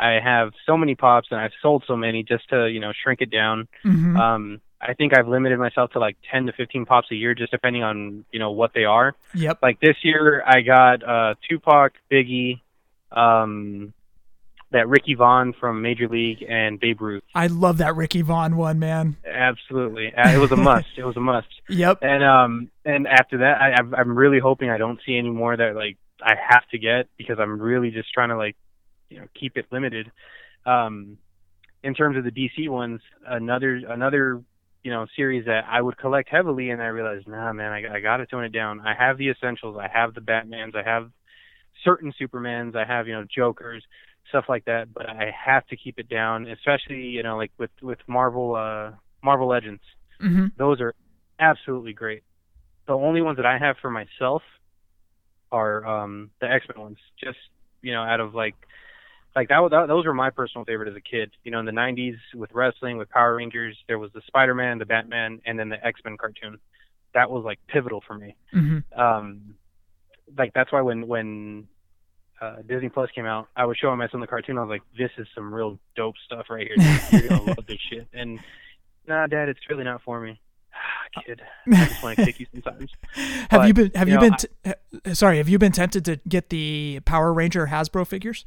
I 0.00 0.18
have 0.22 0.52
so 0.66 0.76
many 0.76 0.94
pops 0.94 1.28
and 1.30 1.40
I've 1.40 1.52
sold 1.60 1.84
so 1.86 1.96
many 1.96 2.22
just 2.22 2.48
to 2.50 2.66
you 2.68 2.80
know 2.80 2.92
shrink 3.02 3.20
it 3.20 3.30
down. 3.30 3.68
hmm 3.82 4.16
Um, 4.16 4.60
I 4.80 4.94
think 4.94 5.12
I've 5.16 5.26
limited 5.26 5.58
myself 5.58 5.90
to 5.92 5.98
like 5.98 6.16
10 6.30 6.46
to 6.46 6.52
15 6.52 6.86
pops 6.86 7.10
a 7.10 7.16
year, 7.16 7.34
just 7.34 7.50
depending 7.50 7.82
on 7.82 8.24
you 8.30 8.38
know 8.38 8.52
what 8.52 8.74
they 8.74 8.84
are. 8.84 9.14
yep. 9.34 9.58
Like 9.62 9.80
this 9.80 9.96
year, 10.04 10.42
I 10.46 10.60
got 10.60 11.02
uh, 11.02 11.34
Tupac, 11.48 11.94
Biggie, 12.12 12.60
um, 13.10 13.92
that 14.70 14.86
Ricky 14.88 15.14
Vaughn 15.14 15.54
from 15.58 15.80
Major 15.82 16.08
League, 16.08 16.44
and 16.46 16.78
Babe 16.78 17.00
Ruth. 17.00 17.22
I 17.34 17.46
love 17.46 17.78
that 17.78 17.96
Ricky 17.96 18.22
Vaughn 18.22 18.56
one, 18.56 18.78
man. 18.78 19.16
Absolutely, 19.26 20.12
uh, 20.14 20.30
it 20.30 20.38
was 20.38 20.52
a 20.52 20.56
must. 20.56 20.88
It 20.96 21.04
was 21.04 21.16
a 21.16 21.20
must. 21.20 21.46
Yep. 21.70 21.98
And 22.02 22.24
um, 22.24 22.70
and 22.86 23.06
after 23.06 23.38
that, 23.38 23.60
I, 23.60 23.70
I'm- 23.72 23.94
I'm 23.94 24.16
really 24.16 24.38
hoping 24.38 24.70
I 24.70 24.78
don't 24.78 24.98
see 25.04 25.16
any 25.18 25.28
more 25.30 25.54
that 25.56 25.74
like 25.76 25.98
I 26.22 26.34
have 26.48 26.66
to 26.70 26.78
get 26.78 27.08
because 27.18 27.38
I'm 27.38 27.60
really 27.60 27.90
just 27.90 28.10
trying 28.12 28.30
to 28.30 28.36
like, 28.38 28.56
you 29.10 29.18
know, 29.20 29.26
keep 29.38 29.56
it 29.58 29.66
limited. 29.70 30.10
Um, 30.64 31.18
in 31.82 31.94
terms 31.94 32.16
of 32.16 32.24
the 32.24 32.30
DC 32.30 32.68
ones, 32.68 33.00
another 33.26 33.76
another 33.88 34.42
you 34.82 34.90
know 34.90 35.06
series 35.14 35.44
that 35.46 35.64
I 35.68 35.80
would 35.82 35.98
collect 35.98 36.28
heavily, 36.30 36.70
and 36.70 36.82
I 36.82 36.86
realized, 36.86 37.28
nah, 37.28 37.52
man, 37.52 37.70
I, 37.72 37.96
I 37.96 38.00
got 38.00 38.16
to 38.18 38.26
tone 38.26 38.44
it 38.44 38.52
down. 38.52 38.80
I 38.80 38.94
have 38.94 39.18
the 39.18 39.28
essentials. 39.30 39.76
I 39.78 39.88
have 39.92 40.14
the 40.14 40.20
Batmans. 40.22 40.74
I 40.74 40.82
have 40.88 41.10
certain 41.84 42.12
Supermans. 42.20 42.74
I 42.76 42.84
have 42.86 43.06
you 43.06 43.12
know 43.14 43.24
Jokers, 43.32 43.84
stuff 44.28 44.44
like 44.48 44.64
that. 44.66 44.92
But 44.92 45.08
I 45.08 45.32
have 45.44 45.66
to 45.68 45.76
keep 45.76 45.98
it 45.98 46.08
down, 46.08 46.46
especially 46.48 47.02
you 47.02 47.22
know 47.22 47.36
like 47.36 47.52
with 47.58 47.70
with 47.82 47.98
Marvel 48.06 48.54
uh 48.54 48.92
Marvel 49.22 49.48
Legends. 49.48 49.82
Mm-hmm. 50.22 50.46
Those 50.56 50.80
are 50.80 50.94
absolutely 51.38 51.92
great. 51.92 52.22
The 52.86 52.94
only 52.94 53.20
ones 53.20 53.36
that 53.36 53.46
I 53.46 53.58
have 53.58 53.76
for 53.80 53.90
myself 53.90 54.42
are 55.52 55.86
um 55.86 56.30
the 56.40 56.50
X-Men 56.50 56.80
ones. 56.80 56.98
Just 57.22 57.38
you 57.82 57.92
know 57.92 58.02
out 58.02 58.20
of 58.20 58.34
like 58.34 58.54
like 59.36 59.48
that, 59.48 59.68
that 59.70 59.86
those 59.86 60.06
were 60.06 60.14
my 60.14 60.30
personal 60.30 60.64
favorite 60.64 60.88
as 60.88 60.96
a 60.96 61.00
kid. 61.00 61.30
You 61.44 61.52
know, 61.52 61.60
in 61.60 61.66
the 61.66 61.72
'90s 61.72 62.16
with 62.34 62.50
wrestling, 62.52 62.96
with 62.96 63.08
Power 63.10 63.36
Rangers, 63.36 63.76
there 63.86 63.98
was 63.98 64.10
the 64.12 64.22
Spider-Man, 64.26 64.78
the 64.78 64.86
Batman, 64.86 65.40
and 65.46 65.58
then 65.58 65.68
the 65.68 65.84
X-Men 65.86 66.16
cartoon. 66.16 66.58
That 67.14 67.30
was 67.30 67.44
like 67.44 67.58
pivotal 67.68 68.02
for 68.06 68.14
me. 68.14 68.36
Mm-hmm. 68.54 69.00
Um, 69.00 69.54
like 70.36 70.52
that's 70.54 70.72
why 70.72 70.80
when 70.80 71.06
when 71.06 71.68
uh, 72.40 72.56
Disney 72.66 72.88
Plus 72.88 73.10
came 73.14 73.26
out, 73.26 73.48
I 73.56 73.64
was 73.64 73.76
showing 73.78 73.98
my 73.98 74.08
son 74.08 74.20
the 74.20 74.26
cartoon. 74.26 74.58
I 74.58 74.62
was 74.62 74.70
like, 74.70 74.82
"This 74.96 75.10
is 75.18 75.26
some 75.34 75.52
real 75.52 75.78
dope 75.96 76.14
stuff 76.24 76.46
right 76.50 76.66
here. 76.66 76.98
You're 77.12 77.28
gonna 77.28 77.42
love 77.42 77.66
this 77.66 77.78
shit." 77.90 78.06
And 78.14 78.38
nah, 79.06 79.26
Dad, 79.26 79.48
it's 79.48 79.60
really 79.68 79.84
not 79.84 80.02
for 80.02 80.20
me. 80.20 80.40
Kid, 81.26 81.40
I 81.72 81.86
just 81.86 82.02
want 82.02 82.16
to 82.18 82.24
kick 82.26 82.38
you 82.40 82.46
sometimes. 82.52 82.90
have 83.14 83.48
But, 83.50 83.66
you 83.68 83.74
been 83.74 83.90
have 83.94 84.08
you, 84.08 84.14
know, 84.14 84.20
been 84.20 84.34
t- 84.36 84.48
uh, 84.64 85.14
sorry 85.14 85.38
have 85.38 85.48
you 85.48 85.58
been 85.58 85.72
tempted 85.72 86.04
to 86.04 86.20
get 86.28 86.50
the 86.50 87.00
Power 87.04 87.32
Ranger 87.32 87.66
Hasbro 87.66 88.06
figures? 88.06 88.44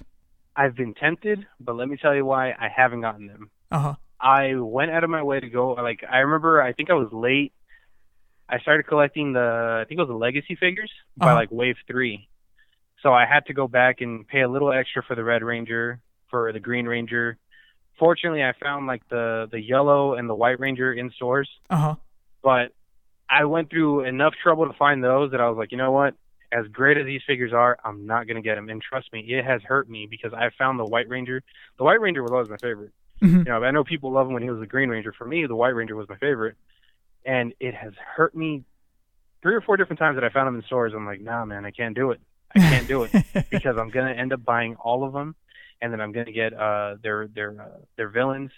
I've 0.55 0.75
been 0.75 0.93
tempted, 0.93 1.45
but 1.59 1.75
let 1.75 1.87
me 1.89 1.97
tell 1.97 2.13
you 2.15 2.23
why 2.25 2.51
I 2.51 2.69
haven't 2.73 3.01
gotten 3.01 3.27
them. 3.27 3.49
Uh 3.71 3.79
huh. 3.79 3.95
I 4.21 4.55
went 4.55 4.91
out 4.91 5.03
of 5.03 5.09
my 5.09 5.23
way 5.23 5.39
to 5.39 5.49
go. 5.49 5.71
Like 5.71 6.03
I 6.09 6.19
remember, 6.19 6.61
I 6.61 6.71
think 6.73 6.89
I 6.89 6.93
was 6.93 7.09
late. 7.11 7.53
I 8.47 8.59
started 8.59 8.83
collecting 8.85 9.33
the, 9.33 9.79
I 9.81 9.85
think 9.87 9.97
it 9.97 10.01
was 10.01 10.09
the 10.09 10.13
Legacy 10.15 10.55
figures 10.55 10.91
by 11.17 11.27
Uh-huh. 11.27 11.35
like 11.35 11.51
Wave 11.51 11.77
Three, 11.87 12.27
so 13.03 13.13
I 13.13 13.25
had 13.25 13.45
to 13.47 13.53
go 13.53 13.67
back 13.67 14.01
and 14.01 14.27
pay 14.27 14.41
a 14.41 14.49
little 14.49 14.71
extra 14.71 15.01
for 15.03 15.15
the 15.15 15.23
Red 15.23 15.43
Ranger, 15.43 15.99
for 16.29 16.51
the 16.53 16.59
Green 16.59 16.85
Ranger. 16.85 17.37
Fortunately, 17.99 18.43
I 18.43 18.53
found 18.61 18.87
like 18.87 19.07
the 19.09 19.47
the 19.51 19.59
yellow 19.61 20.15
and 20.15 20.29
the 20.29 20.35
White 20.35 20.59
Ranger 20.59 20.91
in 20.93 21.11
stores, 21.11 21.49
Uh 21.69 21.77
huh. 21.77 21.95
but 22.41 22.73
I 23.29 23.45
went 23.45 23.69
through 23.69 24.01
enough 24.05 24.33
trouble 24.41 24.67
to 24.67 24.73
find 24.73 25.03
those 25.03 25.31
that 25.31 25.39
I 25.41 25.47
was 25.49 25.57
like, 25.57 25.71
you 25.71 25.77
know 25.77 25.91
what? 25.91 26.15
As 26.51 26.67
great 26.67 26.97
as 26.97 27.05
these 27.05 27.21
figures 27.25 27.53
are, 27.53 27.77
I'm 27.85 28.05
not 28.05 28.27
gonna 28.27 28.41
get 28.41 28.55
them. 28.55 28.69
And 28.69 28.81
trust 28.81 29.13
me, 29.13 29.19
it 29.21 29.45
has 29.45 29.61
hurt 29.63 29.89
me 29.89 30.07
because 30.09 30.33
I 30.33 30.49
found 30.57 30.79
the 30.79 30.85
White 30.85 31.07
Ranger. 31.07 31.41
The 31.77 31.83
White 31.83 32.01
Ranger 32.01 32.23
was 32.23 32.31
always 32.31 32.49
my 32.49 32.57
favorite. 32.57 32.91
Mhm. 33.21 33.45
You 33.45 33.51
know, 33.51 33.63
I 33.63 33.71
know 33.71 33.83
people 33.83 34.11
love 34.11 34.27
him 34.27 34.33
when 34.33 34.43
he 34.43 34.49
was 34.49 34.59
the 34.59 34.65
Green 34.67 34.89
Ranger. 34.89 35.13
For 35.13 35.25
me, 35.25 35.45
the 35.45 35.55
White 35.55 35.75
Ranger 35.75 35.95
was 35.95 36.09
my 36.09 36.17
favorite, 36.17 36.55
and 37.25 37.53
it 37.59 37.73
has 37.75 37.93
hurt 38.15 38.35
me 38.35 38.63
three 39.43 39.55
or 39.55 39.61
four 39.61 39.77
different 39.77 39.99
times 39.99 40.15
that 40.17 40.23
I 40.23 40.29
found 40.29 40.47
him 40.49 40.55
in 40.55 40.63
stores. 40.63 40.93
I'm 40.95 41.05
like, 41.05 41.21
nah, 41.21 41.45
man, 41.45 41.63
I 41.65 41.71
can't 41.71 41.95
do 41.95 42.11
it. 42.11 42.19
I 42.55 42.59
can't 42.59 42.87
do 42.87 43.03
it 43.03 43.11
because 43.49 43.77
I'm 43.77 43.89
gonna 43.89 44.11
end 44.13 44.33
up 44.33 44.43
buying 44.43 44.75
all 44.75 45.03
of 45.03 45.13
them, 45.13 45.35
and 45.81 45.91
then 45.91 46.01
I'm 46.01 46.11
gonna 46.11 46.31
get 46.31 46.53
uh 46.53 46.95
their 47.01 47.27
their 47.27 47.51
uh, 47.61 47.77
their 47.97 48.09
villains, 48.09 48.51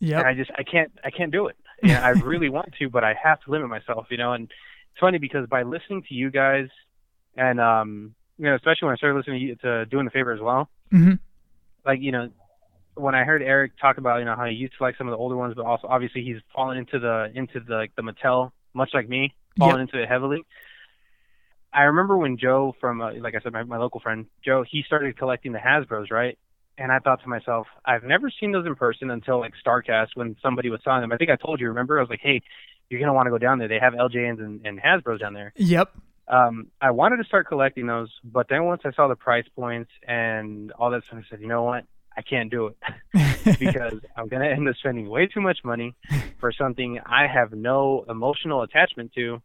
Yeah. 0.00 0.18
and 0.20 0.28
I 0.28 0.34
just 0.34 0.50
I 0.56 0.62
can't 0.62 0.92
I 1.04 1.10
can't 1.10 1.32
do 1.32 1.46
it. 1.48 1.56
And 1.82 1.92
I 1.92 2.08
really 2.32 2.48
want 2.48 2.74
to, 2.78 2.88
but 2.88 3.04
I 3.04 3.14
have 3.22 3.40
to 3.42 3.50
limit 3.50 3.68
myself, 3.68 4.06
you 4.10 4.16
know. 4.16 4.32
And 4.32 4.44
it's 4.44 5.00
funny 5.00 5.18
because 5.18 5.46
by 5.48 5.62
listening 5.62 6.02
to 6.08 6.14
you 6.14 6.30
guys, 6.30 6.68
and 7.36 7.60
um, 7.60 8.14
you 8.38 8.46
know, 8.46 8.54
especially 8.54 8.86
when 8.86 8.94
I 8.94 8.96
started 8.96 9.16
listening 9.16 9.40
to, 9.40 9.46
you, 9.46 9.54
to 9.56 9.86
doing 9.86 10.04
the 10.04 10.10
favor 10.10 10.32
as 10.32 10.40
well, 10.40 10.68
hmm 10.90 11.14
like 11.84 12.00
you 12.00 12.12
know, 12.12 12.30
when 12.94 13.14
I 13.14 13.24
heard 13.24 13.42
Eric 13.42 13.72
talk 13.80 13.98
about 13.98 14.18
you 14.18 14.24
know 14.24 14.34
how 14.36 14.44
he 14.46 14.52
used 14.54 14.74
to 14.78 14.82
like 14.82 14.96
some 14.98 15.06
of 15.06 15.12
the 15.12 15.16
older 15.18 15.36
ones, 15.36 15.54
but 15.56 15.64
also 15.64 15.86
obviously 15.88 16.24
he's 16.24 16.38
fallen 16.54 16.76
into 16.78 16.98
the 16.98 17.30
into 17.34 17.60
the 17.60 17.74
like 17.76 17.92
the 17.96 18.02
Mattel, 18.02 18.50
much 18.74 18.90
like 18.92 19.08
me, 19.08 19.34
fallen 19.58 19.80
into 19.80 20.02
it 20.02 20.08
heavily. 20.08 20.42
I 21.72 21.82
remember 21.82 22.16
when 22.16 22.38
Joe 22.38 22.74
from 22.80 23.00
uh, 23.00 23.12
like 23.20 23.34
I 23.34 23.40
said 23.40 23.52
my, 23.52 23.62
my 23.62 23.78
local 23.78 24.00
friend 24.00 24.26
Joe 24.44 24.64
he 24.68 24.82
started 24.86 25.16
collecting 25.18 25.52
the 25.52 25.58
Hasbro's 25.58 26.10
right, 26.10 26.38
and 26.76 26.90
I 26.90 26.98
thought 26.98 27.22
to 27.22 27.28
myself 27.28 27.66
I've 27.84 28.04
never 28.04 28.30
seen 28.30 28.52
those 28.52 28.66
in 28.66 28.74
person 28.74 29.10
until 29.10 29.38
like 29.40 29.54
Starcast 29.64 30.08
when 30.14 30.36
somebody 30.42 30.70
was 30.70 30.80
selling 30.84 31.02
them. 31.02 31.12
I 31.12 31.16
think 31.16 31.30
I 31.30 31.36
told 31.36 31.60
you 31.60 31.68
remember 31.68 31.98
I 31.98 32.02
was 32.02 32.10
like 32.10 32.20
hey 32.22 32.42
you're 32.90 33.00
gonna 33.00 33.14
want 33.14 33.26
to 33.26 33.30
go 33.30 33.38
down 33.38 33.58
there 33.58 33.68
they 33.68 33.78
have 33.78 33.92
LJNs 33.92 34.40
and, 34.40 34.66
and 34.66 34.80
Hasbro's 34.80 35.20
down 35.20 35.34
there 35.34 35.52
Yep. 35.56 35.92
um, 36.28 36.68
I 36.80 36.90
wanted 36.90 37.18
to 37.18 37.24
start 37.24 37.48
collecting 37.48 37.86
those, 37.86 38.10
but 38.24 38.46
then 38.48 38.64
once 38.64 38.82
I 38.84 38.92
saw 38.92 39.08
the 39.08 39.16
price 39.16 39.46
points 39.56 39.90
and 40.06 40.72
all 40.72 40.90
that 40.90 41.02
stuff, 41.06 41.20
I 41.20 41.30
said, 41.30 41.40
you 41.40 41.48
know 41.48 41.62
what? 41.62 41.84
I 42.16 42.22
can't 42.22 42.50
do 42.50 42.66
it 42.66 43.58
because 43.60 44.00
I'm 44.16 44.26
going 44.28 44.42
to 44.42 44.50
end 44.50 44.68
up 44.68 44.74
spending 44.76 45.08
way 45.08 45.26
too 45.26 45.40
much 45.40 45.58
money 45.64 45.94
for 46.40 46.50
something 46.52 46.98
I 47.06 47.26
have 47.28 47.52
no 47.52 48.04
emotional 48.08 48.62
attachment 48.62 49.12
to, 49.14 49.40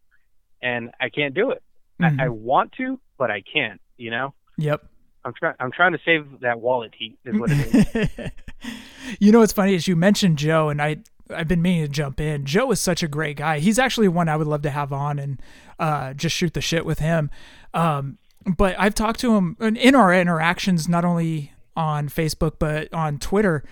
and 0.61 0.89
I 0.99 1.09
can't 1.09 1.35
do 1.35 1.51
it. 1.51 1.61
Mhm. 2.03 2.19
I, 2.21 2.25
I 2.25 2.29
want 2.29 2.71
to, 2.73 2.99
but 3.17 3.31
I 3.31 3.41
can't. 3.41 3.79
You 3.97 4.11
know, 4.11 4.33
Yep. 4.57 4.83
I'm 5.25 5.33
trying. 5.33 5.55
I'm 5.59 5.71
trying 5.71 5.91
to 5.93 5.99
save 6.03 6.25
that 6.41 6.59
wallet 6.59 6.93
heat. 6.97 7.17
Is 7.25 7.39
what 7.39 7.49
it 7.51 8.11
is. 8.13 8.31
you 9.19 9.31
know 9.31 9.39
what's 9.39 9.53
funny 9.53 9.73
is 9.75 9.87
you 9.87 9.95
mentioned 9.95 10.37
Joe, 10.37 10.69
and 10.69 10.81
I 10.81 10.97
I've 11.29 11.47
been 11.47 11.61
meaning 11.61 11.83
to 11.85 11.87
jump 11.91 12.19
in. 12.19 12.45
Joe 12.45 12.69
is 12.71 12.79
such 12.79 13.01
a 13.03 13.07
great 13.07 13.37
guy. 13.37 13.59
He's 13.59 13.79
actually 13.79 14.07
one 14.09 14.27
I 14.27 14.35
would 14.35 14.47
love 14.47 14.61
to 14.63 14.69
have 14.69 14.91
on 14.91 15.19
and 15.19 15.41
uh, 15.79 16.13
just 16.13 16.35
shoot 16.35 16.53
the 16.53 16.61
shit 16.61 16.85
with 16.85 16.99
him. 16.99 17.29
Um, 17.73 18.17
but 18.57 18.75
I've 18.77 18.93
talked 18.93 19.19
to 19.21 19.35
him 19.35 19.55
in- 19.61 19.95
our 19.95 20.13
interactions, 20.13 20.89
not 20.89 21.05
only 21.05 21.53
on 21.75 22.09
Facebook 22.09 22.53
but 22.59 22.93
on 22.93 23.17
Twitter. 23.19 23.63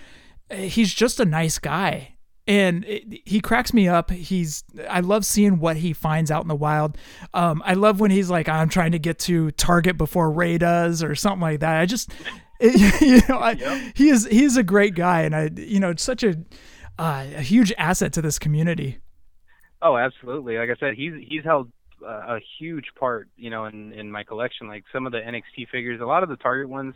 He's 0.50 0.94
just 0.94 1.20
a 1.20 1.26
nice 1.26 1.60
guy. 1.60 2.16
And 2.48 2.86
it, 2.86 3.22
he 3.26 3.40
cracks 3.40 3.74
me 3.74 3.88
up. 3.88 4.10
He's 4.10 4.64
I 4.90 5.02
love 5.02 5.26
seeing 5.26 5.60
what 5.60 5.78
he 5.78 5.94
finds 5.94 6.32
out 6.32 6.42
in 6.42 6.48
the 6.48 6.56
wild. 6.56 6.98
Um, 7.34 7.62
I 7.66 7.76
love 7.76 8.00
when 8.00 8.12
he's 8.12 8.30
like, 8.30 8.50
"I'm 8.50 8.68
trying 8.68 8.94
to 8.94 9.00
get 9.00 9.20
to 9.20 9.52
Target 9.52 9.98
before 9.98 10.32
Ray 10.32 10.58
does" 10.58 11.04
or 11.04 11.14
something 11.14 11.42
like 11.42 11.60
that. 11.60 11.80
I 11.80 11.86
just, 11.86 12.12
you 12.60 13.22
know, 13.30 13.38
I, 13.38 13.92
he 13.96 14.10
is 14.10 14.26
he 14.26 14.44
is 14.44 14.58
a 14.58 14.64
great 14.64 14.96
guy, 14.96 15.22
and 15.22 15.36
I, 15.36 15.50
you 15.56 15.80
know, 15.80 15.92
it's 15.92 16.04
such 16.04 16.24
a 16.24 16.36
uh, 16.98 17.26
a 17.36 17.42
huge 17.42 17.72
asset 17.78 18.12
to 18.14 18.22
this 18.22 18.40
community. 18.40 19.00
Oh, 19.82 19.98
absolutely. 19.98 20.58
Like 20.58 20.70
I 20.70 20.76
said, 20.80 20.96
he's 20.96 21.14
he's 21.28 21.44
held 21.44 21.72
uh, 22.06 22.38
a 22.38 22.40
huge 22.60 22.86
part, 23.00 23.30
you 23.38 23.50
know, 23.50 23.66
in 23.66 23.94
in 23.94 24.12
my 24.12 24.24
collection. 24.24 24.68
Like 24.68 24.84
some 24.92 25.06
of 25.06 25.12
the 25.12 25.20
NXT 25.20 25.70
figures, 25.72 26.02
a 26.02 26.06
lot 26.06 26.24
of 26.24 26.30
the 26.30 26.38
Target 26.38 26.70
ones, 26.70 26.96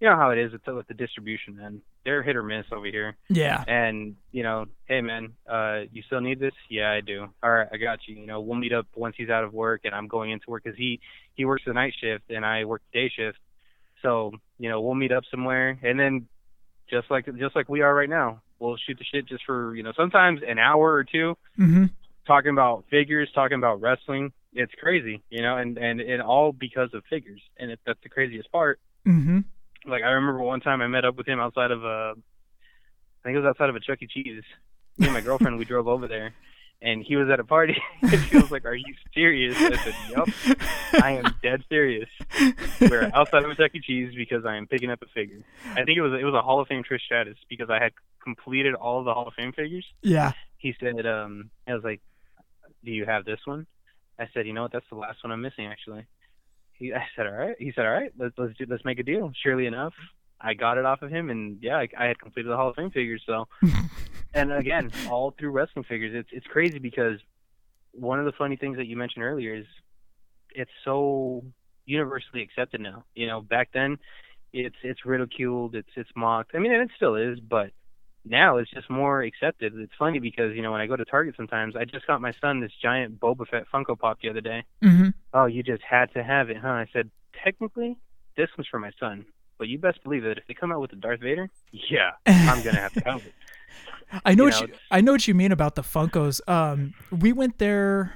you 0.00 0.08
know 0.08 0.16
how 0.16 0.30
it 0.30 0.38
is 0.38 0.52
with 0.52 0.64
the, 0.64 0.74
with 0.74 0.88
the 0.88 0.94
distribution, 0.94 1.56
man. 1.56 1.82
They're 2.04 2.22
hit 2.22 2.34
or 2.34 2.42
miss 2.42 2.64
over 2.72 2.86
here. 2.86 3.16
Yeah. 3.28 3.62
And 3.68 4.16
you 4.32 4.42
know, 4.42 4.66
hey 4.86 5.00
man, 5.02 5.34
uh, 5.48 5.80
you 5.92 6.02
still 6.02 6.20
need 6.20 6.40
this? 6.40 6.54
Yeah, 6.68 6.90
I 6.90 7.00
do. 7.00 7.28
All 7.42 7.50
right, 7.50 7.68
I 7.70 7.76
got 7.76 8.00
you. 8.06 8.16
You 8.16 8.26
know, 8.26 8.40
we'll 8.40 8.56
meet 8.56 8.72
up 8.72 8.86
once 8.96 9.14
he's 9.18 9.28
out 9.28 9.44
of 9.44 9.52
work 9.52 9.82
and 9.84 9.94
I'm 9.94 10.08
going 10.08 10.30
into 10.30 10.48
work 10.50 10.64
because 10.64 10.78
he 10.78 11.00
he 11.34 11.44
works 11.44 11.62
the 11.66 11.74
night 11.74 11.94
shift 12.00 12.24
and 12.30 12.44
I 12.44 12.64
work 12.64 12.82
the 12.92 13.00
day 13.00 13.12
shift. 13.14 13.38
So 14.02 14.32
you 14.58 14.68
know, 14.70 14.80
we'll 14.80 14.94
meet 14.94 15.12
up 15.12 15.24
somewhere 15.30 15.78
and 15.82 16.00
then 16.00 16.26
just 16.88 17.10
like 17.10 17.26
just 17.36 17.54
like 17.54 17.68
we 17.68 17.82
are 17.82 17.94
right 17.94 18.08
now, 18.08 18.40
we'll 18.58 18.76
shoot 18.78 18.98
the 18.98 19.04
shit 19.04 19.26
just 19.26 19.44
for 19.44 19.74
you 19.76 19.82
know 19.82 19.92
sometimes 19.96 20.40
an 20.46 20.58
hour 20.58 20.92
or 20.92 21.04
two 21.04 21.36
Mm-hmm. 21.58 21.84
talking 22.26 22.50
about 22.52 22.84
figures, 22.90 23.28
talking 23.34 23.58
about 23.58 23.80
wrestling. 23.82 24.32
It's 24.54 24.72
crazy, 24.80 25.22
you 25.30 25.42
know, 25.42 25.58
and 25.58 25.76
and 25.78 26.00
it 26.00 26.20
all 26.20 26.52
because 26.52 26.92
of 26.94 27.04
figures, 27.10 27.42
and 27.58 27.70
it, 27.70 27.78
that's 27.86 28.00
the 28.02 28.08
craziest 28.08 28.50
part. 28.50 28.80
Mm-hmm. 29.06 29.40
Like 29.86 30.02
I 30.02 30.10
remember 30.10 30.42
one 30.42 30.60
time 30.60 30.82
I 30.82 30.86
met 30.86 31.04
up 31.04 31.16
with 31.16 31.26
him 31.26 31.40
outside 31.40 31.70
of 31.70 31.84
a, 31.84 32.14
I 32.16 33.22
think 33.24 33.36
it 33.36 33.40
was 33.40 33.48
outside 33.48 33.68
of 33.70 33.76
a 33.76 33.80
Chuck 33.80 33.98
E. 34.02 34.06
Cheese. 34.06 34.42
Me 34.98 35.06
and 35.06 35.14
my 35.14 35.20
girlfriend 35.20 35.56
we 35.58 35.64
drove 35.64 35.88
over 35.88 36.06
there, 36.06 36.34
and 36.82 37.02
he 37.02 37.16
was 37.16 37.30
at 37.30 37.40
a 37.40 37.44
party, 37.44 37.76
and 38.02 38.20
she 38.24 38.36
was 38.36 38.50
like, 38.50 38.64
"Are 38.66 38.74
you 38.74 38.94
serious?" 39.14 39.56
I 39.56 39.76
said, 39.76 39.94
"Yep, 40.10 41.02
I 41.02 41.12
am 41.12 41.34
dead 41.42 41.64
serious. 41.70 42.08
We're 42.80 43.10
outside 43.14 43.44
of 43.44 43.50
a 43.50 43.54
Chuck 43.54 43.70
E. 43.74 43.80
Cheese 43.80 44.12
because 44.14 44.44
I 44.44 44.56
am 44.56 44.66
picking 44.66 44.90
up 44.90 45.00
a 45.02 45.06
figure. 45.06 45.42
I 45.70 45.84
think 45.84 45.96
it 45.96 46.02
was 46.02 46.12
it 46.20 46.24
was 46.24 46.34
a 46.34 46.42
Hall 46.42 46.60
of 46.60 46.68
Fame 46.68 46.82
Trish 46.82 47.00
Stratus 47.00 47.38
because 47.48 47.70
I 47.70 47.82
had 47.82 47.92
completed 48.22 48.74
all 48.74 48.98
of 48.98 49.06
the 49.06 49.14
Hall 49.14 49.26
of 49.28 49.34
Fame 49.34 49.52
figures." 49.52 49.86
Yeah. 50.02 50.32
he 50.58 50.74
said, 50.78 51.06
um, 51.06 51.50
I 51.66 51.72
was 51.74 51.82
like, 51.84 52.02
do 52.84 52.90
you 52.90 53.06
have 53.06 53.24
this 53.24 53.40
one? 53.46 53.66
I 54.18 54.28
said, 54.34 54.46
you 54.46 54.52
know 54.52 54.62
what, 54.62 54.72
that's 54.72 54.84
the 54.90 54.96
last 54.96 55.24
one 55.24 55.32
I'm 55.32 55.40
missing 55.40 55.66
actually. 55.66 56.04
He, 56.80 56.92
I 56.92 57.04
said, 57.14 57.26
all 57.26 57.34
right. 57.34 57.54
He 57.58 57.72
said, 57.74 57.84
all 57.84 57.92
right, 57.92 58.12
let's 58.18 58.34
let's 58.36 58.56
do, 58.56 58.66
let's 58.68 58.84
make 58.84 58.98
a 58.98 59.04
deal. 59.04 59.30
Surely 59.42 59.66
enough, 59.66 59.92
I 60.40 60.54
got 60.54 60.78
it 60.78 60.84
off 60.84 61.02
of 61.02 61.10
him, 61.10 61.30
and 61.30 61.58
yeah, 61.60 61.76
I, 61.76 61.88
I 61.96 62.06
had 62.06 62.18
completed 62.18 62.50
the 62.50 62.56
Hall 62.56 62.70
of 62.70 62.76
Fame 62.76 62.90
figures. 62.90 63.22
So, 63.26 63.46
and 64.34 64.50
again, 64.50 64.90
all 65.08 65.34
through 65.38 65.50
wrestling 65.50 65.84
figures, 65.84 66.12
it's 66.14 66.30
it's 66.32 66.46
crazy 66.46 66.78
because 66.78 67.20
one 67.92 68.18
of 68.18 68.24
the 68.24 68.32
funny 68.32 68.56
things 68.56 68.78
that 68.78 68.86
you 68.86 68.96
mentioned 68.96 69.24
earlier 69.24 69.54
is 69.54 69.66
it's 70.50 70.70
so 70.84 71.44
universally 71.84 72.42
accepted 72.42 72.80
now. 72.80 73.04
You 73.14 73.26
know, 73.26 73.42
back 73.42 73.70
then, 73.74 73.98
it's 74.52 74.76
it's 74.82 75.04
ridiculed, 75.04 75.74
it's 75.74 75.90
it's 75.96 76.10
mocked. 76.16 76.52
I 76.54 76.58
mean, 76.58 76.72
and 76.72 76.82
it 76.82 76.90
still 76.96 77.16
is, 77.16 77.38
but 77.40 77.72
now 78.24 78.58
it's 78.58 78.70
just 78.70 78.90
more 78.90 79.22
accepted. 79.22 79.72
It's 79.76 79.92
funny 79.98 80.18
because 80.18 80.54
you 80.54 80.62
know 80.62 80.72
when 80.72 80.80
I 80.80 80.86
go 80.86 80.96
to 80.96 81.04
Target 81.04 81.34
sometimes, 81.36 81.74
I 81.76 81.84
just 81.84 82.06
got 82.06 82.20
my 82.20 82.32
son 82.40 82.60
this 82.60 82.72
giant 82.82 83.20
Boba 83.20 83.46
Fett 83.48 83.64
Funko 83.72 83.98
Pop 83.98 84.20
the 84.20 84.30
other 84.30 84.40
day. 84.40 84.64
Mm-hmm. 84.82 85.08
Oh, 85.32 85.46
you 85.46 85.62
just 85.62 85.82
had 85.82 86.12
to 86.14 86.22
have 86.22 86.50
it, 86.50 86.58
huh? 86.58 86.68
I 86.68 86.86
said, 86.92 87.10
technically, 87.44 87.96
this 88.36 88.48
one's 88.56 88.68
for 88.68 88.78
my 88.78 88.90
son, 88.98 89.24
but 89.58 89.68
you 89.68 89.78
best 89.78 90.02
believe 90.02 90.22
that 90.24 90.38
if 90.38 90.46
they 90.48 90.54
come 90.54 90.72
out 90.72 90.80
with 90.80 90.92
a 90.92 90.96
Darth 90.96 91.20
Vader, 91.20 91.48
yeah, 91.72 92.12
I'm 92.26 92.62
gonna 92.62 92.80
have 92.80 92.92
to 92.94 93.00
have 93.04 93.24
it. 93.26 93.34
I 94.24 94.34
know, 94.34 94.46
You 94.46 94.50
what 94.50 94.60
know, 94.60 94.66
you, 94.66 94.74
I 94.90 95.00
know 95.00 95.12
what 95.12 95.28
you 95.28 95.34
mean 95.34 95.52
about 95.52 95.76
the 95.76 95.82
Funkos. 95.82 96.40
Um, 96.48 96.94
we 97.12 97.32
went 97.32 97.58
there 97.58 98.12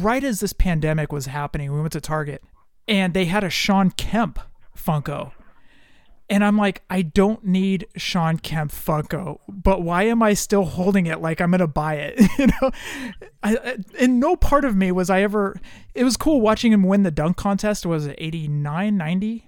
right 0.00 0.22
as 0.22 0.38
this 0.40 0.52
pandemic 0.52 1.10
was 1.12 1.26
happening. 1.26 1.72
We 1.72 1.80
went 1.80 1.92
to 1.94 2.00
Target, 2.00 2.42
and 2.86 3.14
they 3.14 3.24
had 3.24 3.42
a 3.42 3.50
Shawn 3.50 3.90
Kemp 3.90 4.38
Funko, 4.76 5.32
and 6.30 6.42
I'm 6.42 6.56
like, 6.56 6.82
I 6.88 7.02
don't 7.02 7.44
need 7.44 7.86
Shawn 7.96 8.38
Kemp 8.38 8.72
Funko, 8.72 9.40
but 9.48 9.82
why 9.82 10.04
am 10.04 10.22
I 10.22 10.34
still 10.34 10.64
holding 10.64 11.06
it 11.06 11.20
like 11.20 11.40
I'm 11.40 11.50
gonna 11.50 11.66
buy 11.66 11.96
it? 11.96 12.20
you 12.38 12.46
know, 12.46 12.70
I, 13.42 13.56
I, 13.56 13.76
in 13.98 14.18
no 14.18 14.34
part 14.36 14.64
of 14.64 14.74
me 14.74 14.90
was 14.90 15.10
I 15.10 15.22
ever. 15.22 15.60
It 15.94 16.04
was 16.04 16.16
cool 16.16 16.40
watching 16.40 16.72
him 16.72 16.82
win 16.82 17.02
the 17.02 17.10
dunk 17.10 17.36
contest. 17.36 17.84
Was 17.84 18.06
it 18.06 18.16
89, 18.18 18.96
90, 18.96 19.46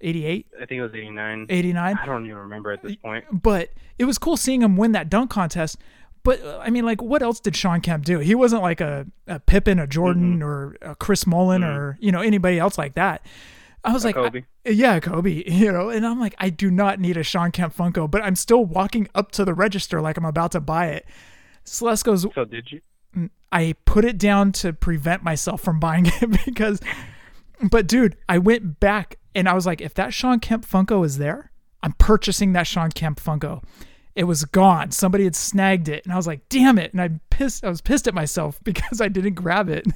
88? 0.00 0.46
I 0.54 0.58
think 0.66 0.78
it 0.78 0.82
was 0.82 0.94
89. 0.94 1.46
89? 1.48 1.98
I 2.00 2.06
don't 2.06 2.24
even 2.26 2.36
remember 2.36 2.70
at 2.72 2.82
this 2.82 2.96
point. 2.96 3.24
but 3.32 3.70
it 3.98 4.04
was 4.04 4.18
cool 4.18 4.36
seeing 4.36 4.62
him 4.62 4.76
win 4.76 4.92
that 4.92 5.08
dunk 5.08 5.30
contest. 5.30 5.78
But 6.22 6.44
I 6.60 6.68
mean, 6.68 6.84
like, 6.84 7.00
what 7.00 7.22
else 7.22 7.40
did 7.40 7.56
Shawn 7.56 7.80
Kemp 7.80 8.04
do? 8.04 8.18
He 8.18 8.34
wasn't 8.34 8.60
like 8.60 8.82
a, 8.82 9.06
a 9.26 9.40
Pippen, 9.40 9.78
a 9.78 9.86
Jordan, 9.86 10.42
or 10.42 10.76
a 10.82 10.94
Chris 10.94 11.26
Mullin, 11.26 11.64
or 11.64 11.96
you 11.98 12.12
know 12.12 12.20
anybody 12.20 12.58
else 12.58 12.76
like 12.76 12.94
that. 12.94 13.24
I 13.84 13.92
was 13.92 14.04
A 14.04 14.08
like, 14.08 14.14
Kobe. 14.16 14.42
I- 14.66 14.70
yeah, 14.70 15.00
Kobe, 15.00 15.42
you 15.50 15.72
know, 15.72 15.88
and 15.88 16.06
I'm 16.06 16.20
like, 16.20 16.34
I 16.38 16.50
do 16.50 16.70
not 16.70 17.00
need 17.00 17.16
a 17.16 17.22
Shawn 17.22 17.50
Kemp 17.52 17.74
Funko, 17.74 18.10
but 18.10 18.22
I'm 18.22 18.36
still 18.36 18.64
walking 18.64 19.08
up 19.14 19.32
to 19.32 19.44
the 19.44 19.54
register 19.54 20.00
like 20.00 20.16
I'm 20.16 20.24
about 20.24 20.52
to 20.52 20.60
buy 20.60 20.88
it. 20.88 21.06
Celeste 21.64 22.04
goes, 22.04 22.26
So 22.34 22.44
did 22.44 22.70
you? 22.72 22.80
Mm, 23.16 23.30
I 23.52 23.74
put 23.84 24.04
it 24.04 24.18
down 24.18 24.52
to 24.52 24.72
prevent 24.72 25.22
myself 25.22 25.60
from 25.62 25.80
buying 25.80 26.06
it 26.20 26.44
because, 26.44 26.80
but 27.70 27.86
dude, 27.86 28.16
I 28.28 28.38
went 28.38 28.80
back 28.80 29.18
and 29.34 29.48
I 29.48 29.54
was 29.54 29.66
like, 29.66 29.80
if 29.80 29.94
that 29.94 30.12
Shawn 30.12 30.40
Kemp 30.40 30.66
Funko 30.66 31.04
is 31.04 31.18
there, 31.18 31.50
I'm 31.82 31.92
purchasing 31.94 32.52
that 32.52 32.66
Shawn 32.66 32.90
Kemp 32.92 33.18
Funko. 33.20 33.62
It 34.16 34.24
was 34.24 34.44
gone. 34.44 34.90
Somebody 34.90 35.24
had 35.24 35.36
snagged 35.36 35.88
it, 35.88 36.04
and 36.04 36.12
I 36.12 36.16
was 36.16 36.26
like, 36.26 36.46
damn 36.48 36.78
it! 36.78 36.92
And 36.92 37.00
I 37.00 37.08
pissed. 37.30 37.64
I 37.64 37.68
was 37.68 37.80
pissed 37.80 38.08
at 38.08 38.12
myself 38.12 38.58
because 38.64 39.00
I 39.00 39.08
didn't 39.08 39.34
grab 39.34 39.68
it. 39.70 39.86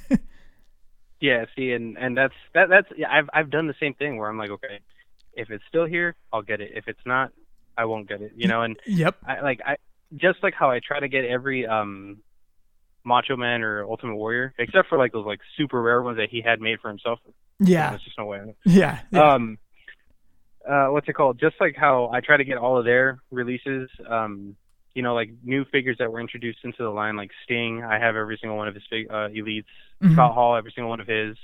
Yeah, 1.19 1.45
see, 1.55 1.71
and 1.71 1.97
and 1.97 2.17
that's 2.17 2.33
that 2.53 2.69
that's 2.69 2.87
yeah, 2.97 3.07
I've 3.11 3.29
I've 3.33 3.49
done 3.49 3.67
the 3.67 3.75
same 3.79 3.93
thing 3.93 4.17
where 4.17 4.29
I'm 4.29 4.37
like, 4.37 4.49
okay, 4.51 4.79
if 5.33 5.49
it's 5.49 5.63
still 5.67 5.85
here, 5.85 6.15
I'll 6.33 6.41
get 6.41 6.61
it. 6.61 6.71
If 6.75 6.87
it's 6.87 6.99
not, 7.05 7.31
I 7.77 7.85
won't 7.85 8.07
get 8.07 8.21
it. 8.21 8.33
You 8.35 8.47
know, 8.47 8.61
and 8.61 8.77
yep. 8.85 9.15
I 9.25 9.41
like 9.41 9.61
I 9.65 9.77
just 10.15 10.43
like 10.43 10.53
how 10.53 10.69
I 10.69 10.79
try 10.85 10.99
to 10.99 11.07
get 11.07 11.25
every 11.25 11.65
um 11.65 12.17
Macho 13.05 13.37
Man 13.37 13.61
or 13.61 13.85
Ultimate 13.85 14.15
Warrior, 14.15 14.53
except 14.57 14.89
for 14.89 14.97
like 14.97 15.13
those 15.13 15.25
like 15.25 15.39
super 15.57 15.81
rare 15.81 16.01
ones 16.01 16.17
that 16.17 16.29
he 16.29 16.41
had 16.41 16.59
made 16.59 16.79
for 16.81 16.89
himself. 16.89 17.19
Yeah. 17.59 17.91
There's 17.91 18.03
just 18.03 18.17
no 18.17 18.25
way. 18.25 18.55
Yeah. 18.65 18.99
yeah. 19.11 19.33
Um, 19.33 19.57
uh, 20.67 20.87
what's 20.87 21.07
it 21.07 21.13
called? 21.13 21.39
Just 21.39 21.55
like 21.61 21.75
how 21.77 22.09
I 22.11 22.19
try 22.21 22.37
to 22.37 22.43
get 22.43 22.57
all 22.57 22.77
of 22.77 22.85
their 22.85 23.19
releases. 23.31 23.89
Um, 24.09 24.55
you 24.95 25.03
know, 25.03 25.13
like 25.13 25.29
new 25.43 25.65
figures 25.65 25.97
that 25.99 26.11
were 26.11 26.19
introduced 26.19 26.59
into 26.63 26.81
the 26.81 26.89
line, 26.89 27.15
like 27.15 27.31
Sting. 27.43 27.83
I 27.83 27.99
have 27.99 28.15
every 28.15 28.37
single 28.41 28.57
one 28.57 28.67
of 28.67 28.73
his 28.73 28.83
fig- 28.89 29.11
uh, 29.11 29.29
elites. 29.29 29.65
Mhm. 30.01 30.13
Scott 30.13 30.33
Hall, 30.33 30.55
every 30.55 30.71
single 30.71 30.89
one 30.89 30.99
of 30.99 31.07
his. 31.07 31.37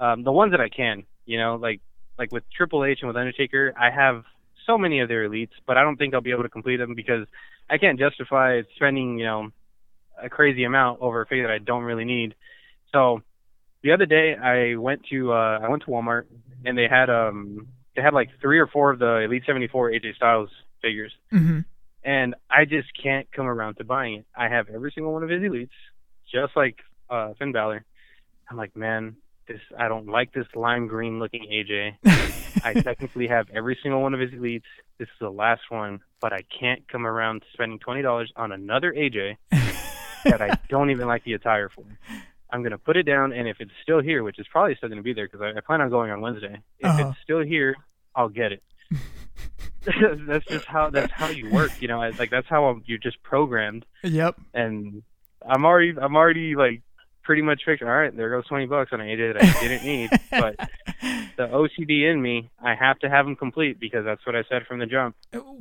Um, 0.00 0.24
the 0.24 0.32
ones 0.32 0.50
that 0.50 0.60
I 0.60 0.68
can, 0.68 1.04
you 1.24 1.38
know, 1.38 1.56
like 1.56 1.80
like 2.18 2.32
with 2.32 2.44
Triple 2.50 2.84
H 2.84 2.98
and 3.00 3.08
with 3.08 3.16
Undertaker, 3.16 3.72
I 3.78 3.90
have 3.90 4.24
so 4.66 4.76
many 4.76 5.00
of 5.00 5.08
their 5.08 5.28
elites, 5.28 5.52
but 5.66 5.76
I 5.76 5.82
don't 5.82 5.96
think 5.96 6.12
I'll 6.12 6.20
be 6.20 6.30
able 6.32 6.42
to 6.42 6.48
complete 6.48 6.76
them 6.76 6.94
because 6.94 7.26
I 7.70 7.78
can't 7.78 7.98
justify 7.98 8.62
spending, 8.76 9.18
you 9.18 9.24
know, 9.24 9.50
a 10.20 10.28
crazy 10.28 10.64
amount 10.64 11.00
over 11.00 11.22
a 11.22 11.26
figure 11.26 11.46
that 11.46 11.52
I 11.52 11.58
don't 11.58 11.84
really 11.84 12.04
need. 12.04 12.34
So 12.92 13.22
the 13.82 13.92
other 13.92 14.06
day 14.06 14.36
I 14.36 14.76
went 14.76 15.06
to 15.10 15.32
uh 15.32 15.60
I 15.62 15.68
went 15.68 15.82
to 15.84 15.88
Walmart 15.90 16.24
and 16.64 16.76
they 16.76 16.88
had 16.88 17.10
um 17.10 17.68
they 17.96 18.02
had 18.02 18.14
like 18.14 18.30
three 18.40 18.58
or 18.58 18.66
four 18.66 18.90
of 18.90 18.98
the 18.98 19.18
Elite 19.24 19.44
74 19.46 19.90
AJ 19.90 20.16
Styles 20.16 20.50
figures 20.80 21.12
hmm 21.30 21.60
and 22.04 22.34
I 22.50 22.64
just 22.64 22.88
can't 23.00 23.30
come 23.32 23.46
around 23.46 23.76
to 23.76 23.84
buying 23.84 24.14
it. 24.20 24.26
I 24.36 24.48
have 24.48 24.68
every 24.68 24.92
single 24.94 25.12
one 25.12 25.22
of 25.22 25.28
his 25.30 25.42
elites, 25.42 25.70
just 26.32 26.56
like 26.56 26.76
uh, 27.10 27.34
Finn 27.38 27.52
Balor. 27.52 27.84
I'm 28.50 28.56
like, 28.56 28.74
man, 28.76 29.16
this 29.48 29.60
I 29.78 29.88
don't 29.88 30.06
like 30.08 30.32
this 30.32 30.46
lime 30.54 30.86
green 30.86 31.18
looking 31.18 31.46
AJ. 31.50 31.96
I 32.64 32.74
technically 32.74 33.26
have 33.28 33.48
every 33.54 33.78
single 33.82 34.00
one 34.02 34.14
of 34.14 34.20
his 34.20 34.30
elites. 34.30 34.62
This 34.98 35.08
is 35.08 35.14
the 35.20 35.30
last 35.30 35.62
one, 35.68 36.00
but 36.20 36.32
I 36.32 36.42
can't 36.60 36.86
come 36.88 37.06
around 37.06 37.40
to 37.40 37.46
spending 37.52 37.78
twenty 37.78 38.02
dollars 38.02 38.32
on 38.36 38.52
another 38.52 38.92
AJ 38.92 39.36
that 39.50 40.40
I 40.40 40.58
don't 40.68 40.90
even 40.90 41.06
like 41.08 41.24
the 41.24 41.32
attire 41.34 41.68
for. 41.68 41.84
I'm 42.50 42.62
gonna 42.62 42.78
put 42.78 42.96
it 42.96 43.04
down, 43.04 43.32
and 43.32 43.48
if 43.48 43.56
it's 43.60 43.70
still 43.82 44.00
here, 44.00 44.22
which 44.22 44.38
is 44.38 44.46
probably 44.50 44.74
still 44.76 44.88
gonna 44.90 45.02
be 45.02 45.14
there 45.14 45.26
because 45.26 45.40
I, 45.40 45.56
I 45.58 45.60
plan 45.60 45.80
on 45.80 45.90
going 45.90 46.10
on 46.10 46.20
Wednesday. 46.20 46.58
If 46.78 46.86
Uh-huh. 46.86 47.08
it's 47.08 47.18
still 47.22 47.40
here, 47.40 47.74
I'll 48.14 48.28
get 48.28 48.52
it. 48.52 48.62
that's 50.26 50.44
just 50.46 50.64
how 50.66 50.90
that's 50.90 51.12
how 51.12 51.28
you 51.28 51.50
work, 51.50 51.70
you 51.80 51.88
know. 51.88 52.00
I- 52.02 52.10
Like 52.10 52.30
that's 52.30 52.48
how 52.48 52.66
I'm, 52.66 52.82
you're 52.86 52.98
just 52.98 53.22
programmed. 53.22 53.84
Yep. 54.02 54.36
And 54.54 55.02
I'm 55.46 55.64
already 55.64 55.94
I'm 56.00 56.14
already 56.16 56.54
like 56.56 56.82
pretty 57.22 57.42
much 57.42 57.62
fixed. 57.64 57.82
All 57.82 57.88
right, 57.88 58.14
there 58.16 58.30
goes 58.30 58.46
twenty 58.46 58.66
bucks 58.66 58.90
on 58.92 59.00
an 59.00 59.06
AJ 59.08 59.34
that 59.34 59.42
I 59.42 59.60
didn't 59.60 59.84
need, 59.84 60.10
but 60.30 60.56
the 61.36 61.46
OCD 61.48 62.10
in 62.10 62.20
me, 62.22 62.50
I 62.62 62.74
have 62.74 62.98
to 63.00 63.08
have 63.08 63.24
them 63.26 63.36
complete 63.36 63.78
because 63.80 64.04
that's 64.04 64.24
what 64.26 64.36
I 64.36 64.42
said 64.48 64.66
from 64.66 64.78
the 64.78 64.86
jump. 64.86 65.16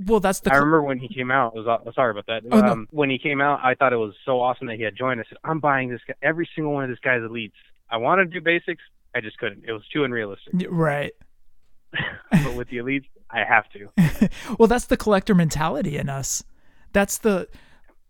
Well, 0.06 0.20
that's 0.20 0.40
the. 0.42 0.52
I 0.54 0.58
remember 0.58 0.84
when 0.84 0.98
he 1.00 1.08
came 1.08 1.32
out. 1.32 1.56
Was, 1.56 1.68
uh, 1.68 1.92
sorry 1.94 2.12
about 2.12 2.26
that. 2.28 2.44
Oh, 2.52 2.60
no. 2.62 2.68
um, 2.68 2.88
When 2.92 3.10
he 3.10 3.18
came 3.20 3.42
out, 3.42 3.60
I 3.64 3.76
thought 3.76 3.94
it 3.94 3.98
was 3.98 4.14
so 4.26 4.40
awesome 4.42 4.68
that 4.68 4.78
he 4.78 4.84
had 4.84 4.96
joined. 4.96 5.20
I 5.20 5.24
said, 5.30 5.38
"I'm 5.44 5.60
buying 5.60 5.90
this 5.90 6.02
guy, 6.08 6.14
every 6.22 6.48
single 6.56 6.74
one 6.74 6.84
of 6.84 6.90
this 6.90 7.00
guy's 7.00 7.22
elites." 7.22 7.54
I 7.90 7.98
wanted 7.98 8.32
to 8.32 8.40
do 8.40 8.42
basics, 8.42 8.82
I 9.14 9.20
just 9.22 9.38
couldn't. 9.38 9.66
It 9.68 9.72
was 9.74 9.84
too 9.94 10.04
unrealistic. 10.06 10.54
Right. 10.70 11.12
but 12.32 12.56
with 12.56 12.70
the 12.70 12.78
elites, 12.78 13.06
I 13.32 13.44
have 13.44 13.66
to. 13.72 14.30
well, 14.60 14.68
that's 14.68 14.86
the 14.86 14.98
collector 14.98 15.36
mentality 15.36 15.98
in 15.98 16.10
us. 16.10 16.44
That's 16.94 17.18
the, 17.18 17.48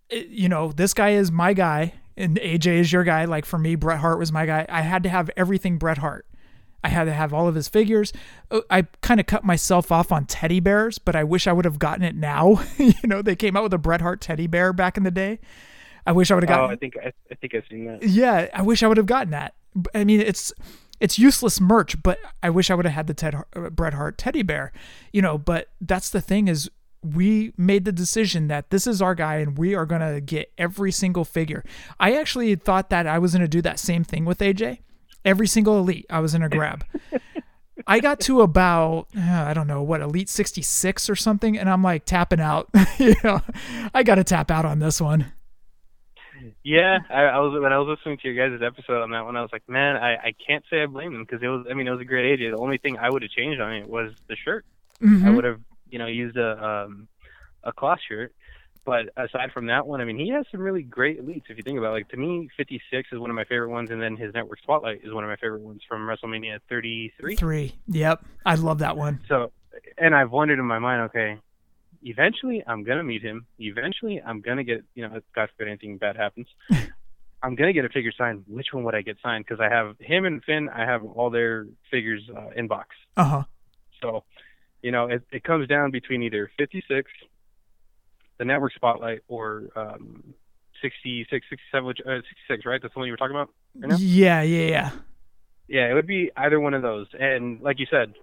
you 0.09 0.49
know, 0.49 0.71
this 0.71 0.93
guy 0.93 1.11
is 1.11 1.31
my 1.31 1.53
guy 1.53 1.93
and 2.17 2.37
AJ 2.37 2.67
is 2.67 2.93
your 2.93 3.03
guy. 3.03 3.25
Like 3.25 3.45
for 3.45 3.57
me, 3.57 3.75
Bret 3.75 3.99
Hart 3.99 4.19
was 4.19 4.31
my 4.31 4.45
guy. 4.45 4.65
I 4.69 4.81
had 4.81 5.03
to 5.03 5.09
have 5.09 5.29
everything 5.37 5.77
Bret 5.77 5.99
Hart. 5.99 6.25
I 6.83 6.89
had 6.89 7.03
to 7.05 7.13
have 7.13 7.33
all 7.33 7.47
of 7.47 7.55
his 7.55 7.67
figures. 7.67 8.11
Uh, 8.49 8.61
I 8.69 8.83
kind 9.01 9.19
of 9.19 9.27
cut 9.27 9.43
myself 9.43 9.91
off 9.91 10.11
on 10.11 10.25
teddy 10.25 10.59
bears, 10.59 10.97
but 10.97 11.15
I 11.15 11.23
wish 11.23 11.45
I 11.45 11.53
would 11.53 11.65
have 11.65 11.77
gotten 11.77 12.03
it 12.03 12.15
now. 12.15 12.63
you 12.77 12.93
know, 13.03 13.21
they 13.21 13.35
came 13.35 13.55
out 13.55 13.63
with 13.63 13.73
a 13.73 13.77
Bret 13.77 14.01
Hart 14.01 14.21
teddy 14.21 14.47
bear 14.47 14.73
back 14.73 14.97
in 14.97 15.03
the 15.03 15.11
day. 15.11 15.39
I 16.05 16.11
wish 16.11 16.31
I 16.31 16.35
would 16.35 16.43
have 16.43 16.49
gotten. 16.49 16.65
Oh. 16.71 16.73
I 16.73 16.75
think 16.75 16.95
I, 16.97 17.13
I 17.29 17.35
think 17.35 17.53
I've 17.53 17.65
seen 17.69 17.85
that. 17.85 18.03
Yeah, 18.03 18.47
I 18.53 18.63
wish 18.63 18.81
I 18.81 18.87
would 18.87 18.97
have 18.97 19.05
gotten 19.05 19.31
that. 19.31 19.53
I 19.93 20.03
mean, 20.03 20.21
it's 20.21 20.51
it's 21.01 21.17
useless 21.17 21.59
merch, 21.59 22.01
but 22.01 22.19
I 22.41 22.49
wish 22.51 22.69
I 22.69 22.75
would 22.75 22.85
have 22.85 22.93
had 22.93 23.07
the 23.07 23.13
Ted 23.13 23.35
uh, 23.35 23.69
Bret 23.71 23.95
Hart 23.95 24.17
teddy 24.17 24.43
bear. 24.43 24.71
You 25.11 25.21
know, 25.21 25.37
but 25.37 25.69
that's 25.81 26.09
the 26.11 26.21
thing 26.21 26.47
is 26.47 26.69
we 27.03 27.53
made 27.57 27.85
the 27.85 27.91
decision 27.91 28.47
that 28.47 28.69
this 28.69 28.85
is 28.85 29.01
our 29.01 29.15
guy 29.15 29.37
and 29.37 29.57
we 29.57 29.73
are 29.73 29.87
going 29.87 30.01
to 30.01 30.21
get 30.21 30.51
every 30.57 30.91
single 30.91 31.25
figure. 31.25 31.65
I 31.99 32.13
actually 32.13 32.53
thought 32.55 32.91
that 32.91 33.07
I 33.07 33.17
was 33.17 33.31
going 33.31 33.41
to 33.41 33.47
do 33.47 33.63
that 33.63 33.79
same 33.79 34.03
thing 34.03 34.23
with 34.23 34.37
AJ. 34.39 34.79
Every 35.25 35.47
single 35.47 35.79
elite 35.79 36.05
I 36.09 36.19
was 36.19 36.33
going 36.33 36.47
to 36.47 36.55
grab. 36.55 36.85
I 37.87 37.99
got 37.99 38.19
to 38.21 38.41
about 38.41 39.07
uh, 39.17 39.21
I 39.47 39.55
don't 39.55 39.65
know 39.65 39.81
what 39.81 40.01
elite 40.01 40.29
66 40.29 41.09
or 41.09 41.15
something 41.15 41.57
and 41.57 41.67
I'm 41.67 41.81
like 41.81 42.05
tapping 42.05 42.39
out. 42.39 42.69
you 42.99 43.15
know, 43.23 43.41
I 43.93 44.03
got 44.03 44.15
to 44.15 44.23
tap 44.23 44.51
out 44.51 44.65
on 44.65 44.77
this 44.77 45.01
one. 45.01 45.33
Yeah, 46.63 46.99
I, 47.09 47.23
I 47.23 47.39
was 47.39 47.59
when 47.59 47.73
I 47.73 47.79
was 47.79 47.97
listening 47.97 48.19
to 48.19 48.29
your 48.29 48.49
guys' 48.49 48.61
episode 48.61 49.01
on 49.01 49.09
that 49.11 49.25
one. 49.25 49.35
I 49.35 49.41
was 49.41 49.49
like, 49.51 49.67
man, 49.67 49.95
I, 49.97 50.13
I 50.15 50.33
can't 50.45 50.63
say 50.69 50.83
I 50.83 50.85
blame 50.85 51.15
him 51.15 51.23
because 51.23 51.41
it 51.41 51.47
was. 51.47 51.65
I 51.69 51.73
mean, 51.73 51.87
it 51.87 51.91
was 51.91 52.01
a 52.01 52.05
great 52.05 52.39
AJ. 52.39 52.51
The 52.51 52.57
only 52.57 52.77
thing 52.77 52.97
I 52.99 53.09
would 53.09 53.23
have 53.23 53.31
changed 53.31 53.59
on 53.59 53.73
it 53.73 53.89
was 53.89 54.11
the 54.27 54.35
shirt. 54.35 54.65
I 55.01 55.05
Mhm. 55.05 55.35
would 55.35 55.43
have, 55.43 55.59
you 55.89 55.97
know, 55.97 56.05
used 56.05 56.37
a 56.37 56.63
um 56.63 57.07
a 57.63 57.71
cloth 57.73 57.99
shirt. 58.07 58.33
But 58.83 59.09
aside 59.15 59.51
from 59.53 59.67
that 59.67 59.85
one, 59.85 60.01
I 60.01 60.05
mean, 60.05 60.17
he 60.17 60.29
has 60.29 60.45
some 60.51 60.59
really 60.61 60.81
great 60.81 61.23
elites. 61.23 61.43
If 61.49 61.57
you 61.57 61.63
think 61.63 61.77
about, 61.77 61.89
it. 61.91 61.93
like 61.93 62.09
to 62.09 62.17
me, 62.17 62.49
56 62.57 63.09
is 63.11 63.19
one 63.19 63.29
of 63.29 63.35
my 63.35 63.43
favorite 63.43 63.69
ones, 63.69 63.91
and 63.91 64.01
then 64.01 64.15
his 64.15 64.33
Network 64.33 64.59
Spotlight 64.59 65.01
is 65.03 65.13
one 65.13 65.23
of 65.23 65.29
my 65.29 65.35
favorite 65.35 65.61
ones 65.61 65.81
from 65.87 66.01
WrestleMania 66.07 66.59
33. 66.67 67.35
Three. 67.35 67.75
Yep. 67.87 68.25
I 68.43 68.55
love 68.55 68.79
that 68.79 68.97
one. 68.97 69.19
So, 69.27 69.51
and 69.99 70.15
I've 70.15 70.31
wondered 70.31 70.57
in 70.57 70.65
my 70.65 70.79
mind, 70.79 71.03
okay, 71.03 71.37
eventually 72.03 72.63
I'm 72.65 72.83
gonna 72.83 73.03
meet 73.03 73.21
him. 73.21 73.45
Eventually 73.59 74.21
I'm 74.25 74.41
gonna 74.41 74.63
get, 74.63 74.83
you 74.95 75.07
know, 75.07 75.19
God 75.35 75.49
forbid 75.55 75.69
anything 75.69 75.97
bad 75.97 76.15
happens. 76.15 76.47
I'm 77.43 77.55
gonna 77.55 77.73
get 77.73 77.85
a 77.85 77.89
figure 77.89 78.11
signed. 78.17 78.43
Which 78.47 78.67
one 78.71 78.83
would 78.83 78.95
I 78.95 79.01
get 79.01 79.17
signed? 79.23 79.45
Because 79.45 79.59
I 79.59 79.69
have 79.73 79.95
him 79.99 80.25
and 80.25 80.43
Finn. 80.43 80.69
I 80.69 80.85
have 80.85 81.03
all 81.03 81.29
their 81.29 81.67
figures 81.89 82.21
uh, 82.35 82.49
in 82.55 82.67
box. 82.67 82.95
Uh 83.17 83.23
huh. 83.23 83.43
So, 84.01 84.23
you 84.81 84.91
know, 84.91 85.07
it, 85.07 85.23
it 85.31 85.43
comes 85.43 85.67
down 85.67 85.91
between 85.91 86.23
either 86.23 86.49
56, 86.57 87.09
the 88.37 88.45
Network 88.45 88.73
Spotlight, 88.73 89.19
or 89.27 89.69
um, 89.75 90.33
66, 90.81 91.45
67, 91.49 91.85
which, 91.85 91.99
uh, 92.01 92.17
66, 92.49 92.65
right? 92.65 92.81
That's 92.81 92.93
the 92.93 92.99
one 92.99 93.07
you 93.07 93.13
were 93.13 93.17
talking 93.17 93.35
about 93.35 93.49
right 93.79 93.89
now? 93.89 93.97
Yeah, 93.99 94.41
yeah, 94.41 94.67
yeah. 94.67 94.91
Yeah, 95.67 95.89
it 95.89 95.93
would 95.93 96.07
be 96.07 96.31
either 96.35 96.59
one 96.59 96.73
of 96.73 96.81
those. 96.81 97.07
And 97.17 97.61
like 97.61 97.79
you 97.79 97.85
said, 97.89 98.13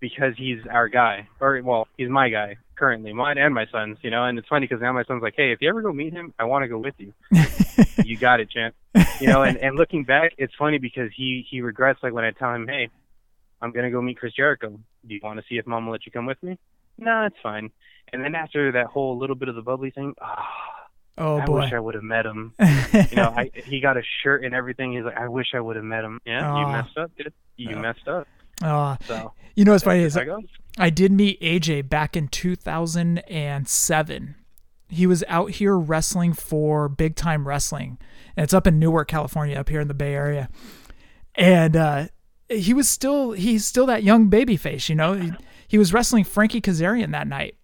because 0.00 0.34
he's 0.36 0.58
our 0.70 0.88
guy, 0.88 1.28
or 1.40 1.60
well, 1.64 1.88
he's 1.96 2.08
my 2.08 2.28
guy 2.28 2.56
currently, 2.76 3.12
mine 3.12 3.38
and 3.38 3.54
my 3.54 3.66
son's. 3.72 3.98
You 4.02 4.10
know, 4.10 4.24
and 4.24 4.38
it's 4.38 4.48
funny 4.48 4.66
because 4.66 4.82
now 4.82 4.92
my 4.92 5.04
son's 5.04 5.22
like, 5.22 5.34
"Hey, 5.36 5.52
if 5.52 5.60
you 5.60 5.68
ever 5.68 5.82
go 5.82 5.92
meet 5.92 6.12
him, 6.12 6.34
I 6.38 6.44
want 6.44 6.64
to 6.64 6.68
go 6.68 6.78
with 6.78 6.94
you." 6.98 7.12
you 8.04 8.16
got 8.16 8.40
it, 8.40 8.50
champ. 8.50 8.74
You 9.20 9.28
know, 9.28 9.42
and 9.42 9.56
and 9.58 9.76
looking 9.76 10.04
back, 10.04 10.32
it's 10.38 10.54
funny 10.58 10.78
because 10.78 11.10
he 11.16 11.46
he 11.50 11.60
regrets 11.60 12.00
like 12.02 12.12
when 12.12 12.24
I 12.24 12.30
tell 12.32 12.52
him, 12.54 12.66
"Hey, 12.68 12.88
I'm 13.60 13.72
gonna 13.72 13.90
go 13.90 14.00
meet 14.02 14.18
Chris 14.18 14.34
Jericho. 14.34 14.78
Do 15.06 15.14
you 15.14 15.20
want 15.22 15.38
to 15.38 15.44
see 15.48 15.56
if 15.56 15.66
Mom 15.66 15.86
will 15.86 15.92
let 15.92 16.06
you 16.06 16.12
come 16.12 16.26
with 16.26 16.42
me?" 16.42 16.58
no, 16.98 17.24
it's 17.26 17.36
fine. 17.42 17.70
And 18.12 18.24
then 18.24 18.34
after 18.34 18.72
that 18.72 18.86
whole 18.86 19.18
little 19.18 19.36
bit 19.36 19.48
of 19.48 19.54
the 19.54 19.62
bubbly 19.62 19.90
thing, 19.90 20.14
ah, 20.20 20.48
Oh 21.18 21.38
I 21.38 21.44
boy. 21.46 21.60
wish 21.60 21.72
I 21.72 21.80
would 21.80 21.94
have 21.94 22.04
met 22.04 22.26
him. 22.26 22.52
you 22.60 23.16
know, 23.16 23.32
I, 23.36 23.50
he 23.64 23.80
got 23.80 23.96
a 23.96 24.02
shirt 24.22 24.44
and 24.44 24.54
everything. 24.54 24.92
He's 24.92 25.04
like, 25.04 25.16
I 25.16 25.28
wish 25.28 25.48
I 25.54 25.60
would 25.60 25.76
have 25.76 25.84
met 25.84 26.04
him. 26.04 26.20
Yeah, 26.26 26.58
you 26.60 26.66
messed 26.68 26.96
up, 26.98 27.10
dude. 27.16 27.32
You 27.56 27.76
messed 27.76 28.06
up. 28.06 28.28
Uh, 28.62 28.96
So 29.06 29.32
you 29.54 29.64
know 29.64 29.72
what's 29.72 29.84
funny 29.84 30.02
is 30.02 30.14
how 30.14 30.20
it 30.22 30.26
goes. 30.26 30.44
I 30.78 30.90
did 30.90 31.10
meet 31.12 31.40
AJ 31.40 31.88
back 31.88 32.16
in 32.16 32.28
2007. 32.28 34.34
He 34.88 35.04
was 35.06 35.24
out 35.26 35.50
here 35.52 35.76
wrestling 35.76 36.32
for 36.32 36.88
Big 36.88 37.16
Time 37.16 37.48
Wrestling, 37.48 37.98
and 38.36 38.44
it's 38.44 38.54
up 38.54 38.66
in 38.68 38.78
Newark, 38.78 39.08
California, 39.08 39.58
up 39.58 39.68
here 39.68 39.80
in 39.80 39.88
the 39.88 39.94
Bay 39.94 40.14
Area. 40.14 40.48
And 41.34 41.74
uh, 41.76 42.06
he 42.48 42.72
was 42.72 42.88
still 42.88 43.32
he's 43.32 43.66
still 43.66 43.86
that 43.86 44.04
young 44.04 44.28
baby 44.28 44.56
face, 44.56 44.88
you 44.88 44.94
know. 44.94 45.14
He, 45.14 45.32
he 45.68 45.78
was 45.78 45.92
wrestling 45.92 46.22
Frankie 46.24 46.60
Kazarian 46.60 47.10
that 47.12 47.26
night, 47.26 47.56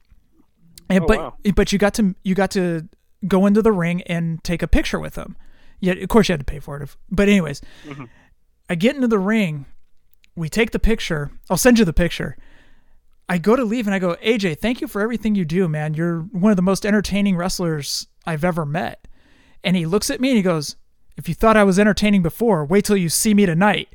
and 0.91 1.05
Oh, 1.05 1.07
but 1.07 1.19
wow. 1.19 1.35
but 1.55 1.73
you 1.73 1.79
got 1.79 1.95
to 1.95 2.15
you 2.25 2.35
got 2.35 2.51
to 2.53 2.89
go 3.29 3.47
into 3.47 3.63
the 3.63 3.71
ring 3.73 4.03
and 4.03 4.43
take 4.43 4.63
a 4.63 4.67
picture 4.69 4.99
with 4.99 5.15
him. 5.15 5.37
Yeah, 5.81 5.93
of 5.95 6.09
course 6.09 6.29
you 6.29 6.33
had 6.33 6.41
to 6.41 6.45
pay 6.45 6.59
for 6.59 6.77
it. 6.79 6.83
if- 6.83 6.97
But 7.11 7.29
anyways, 7.29 7.61
I 8.69 8.75
get 8.75 8.97
into 8.97 9.07
the 9.09 9.19
ring. 9.21 9.67
We 10.35 10.49
take 10.49 10.71
the 10.71 10.79
picture. 10.79 11.31
I'll 11.51 11.57
send 11.57 11.79
you 11.79 11.85
the 11.85 11.93
picture. 11.93 12.37
I 13.29 13.39
go 13.39 13.57
to 13.57 13.65
leave 13.65 13.87
and 13.87 13.95
I 13.95 13.99
go, 13.99 14.17
AJ, 14.23 14.59
thank 14.59 14.81
you 14.81 14.89
for 14.89 15.01
everything 15.01 15.35
you 15.35 15.45
do, 15.45 15.69
man. 15.69 15.95
You're 15.95 16.21
one 16.21 16.51
of 16.51 16.57
the 16.57 16.63
most 16.63 16.85
entertaining 16.85 17.37
wrestlers 17.37 18.07
I've 18.27 18.45
ever 18.45 18.67
met. 18.67 19.07
And 19.65 19.77
he 19.77 19.87
looks 19.87 20.11
at 20.11 20.21
me 20.21 20.31
and 20.31 20.37
he 20.37 20.43
goes, 20.43 20.77
If 21.17 21.29
you 21.29 21.35
thought 21.35 21.57
I 21.57 21.65
was 21.65 21.79
entertaining 21.79 22.23
before, 22.23 22.65
wait 22.65 22.85
till 22.85 22.97
you 22.97 23.09
see 23.09 23.33
me 23.35 23.47
tonight. 23.47 23.89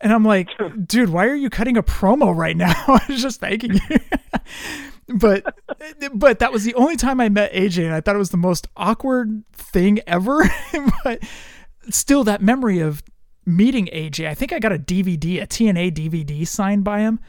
And 0.00 0.12
I'm 0.12 0.24
like, 0.24 0.48
dude, 0.86 1.10
why 1.10 1.26
are 1.26 1.34
you 1.34 1.50
cutting 1.50 1.76
a 1.76 1.82
promo 1.82 2.34
right 2.34 2.56
now? 2.56 2.72
I 2.86 3.04
was 3.08 3.22
just 3.22 3.40
thanking 3.40 3.74
you. 3.74 3.98
but 5.16 5.56
but 6.14 6.38
that 6.38 6.52
was 6.52 6.64
the 6.64 6.74
only 6.74 6.96
time 6.96 7.20
I 7.20 7.28
met 7.28 7.52
AJ 7.52 7.84
and 7.84 7.94
I 7.94 8.00
thought 8.00 8.16
it 8.16 8.18
was 8.18 8.30
the 8.30 8.36
most 8.36 8.68
awkward 8.76 9.44
thing 9.52 10.00
ever. 10.06 10.42
but 11.04 11.22
still 11.90 12.24
that 12.24 12.42
memory 12.42 12.80
of 12.80 13.02
meeting 13.46 13.88
AJ. 13.92 14.26
I 14.28 14.34
think 14.34 14.52
I 14.52 14.58
got 14.58 14.72
a 14.72 14.78
DVD, 14.78 15.42
a 15.42 15.46
TNA 15.46 15.92
DVD 15.92 16.46
signed 16.46 16.84
by 16.84 17.00
him, 17.00 17.20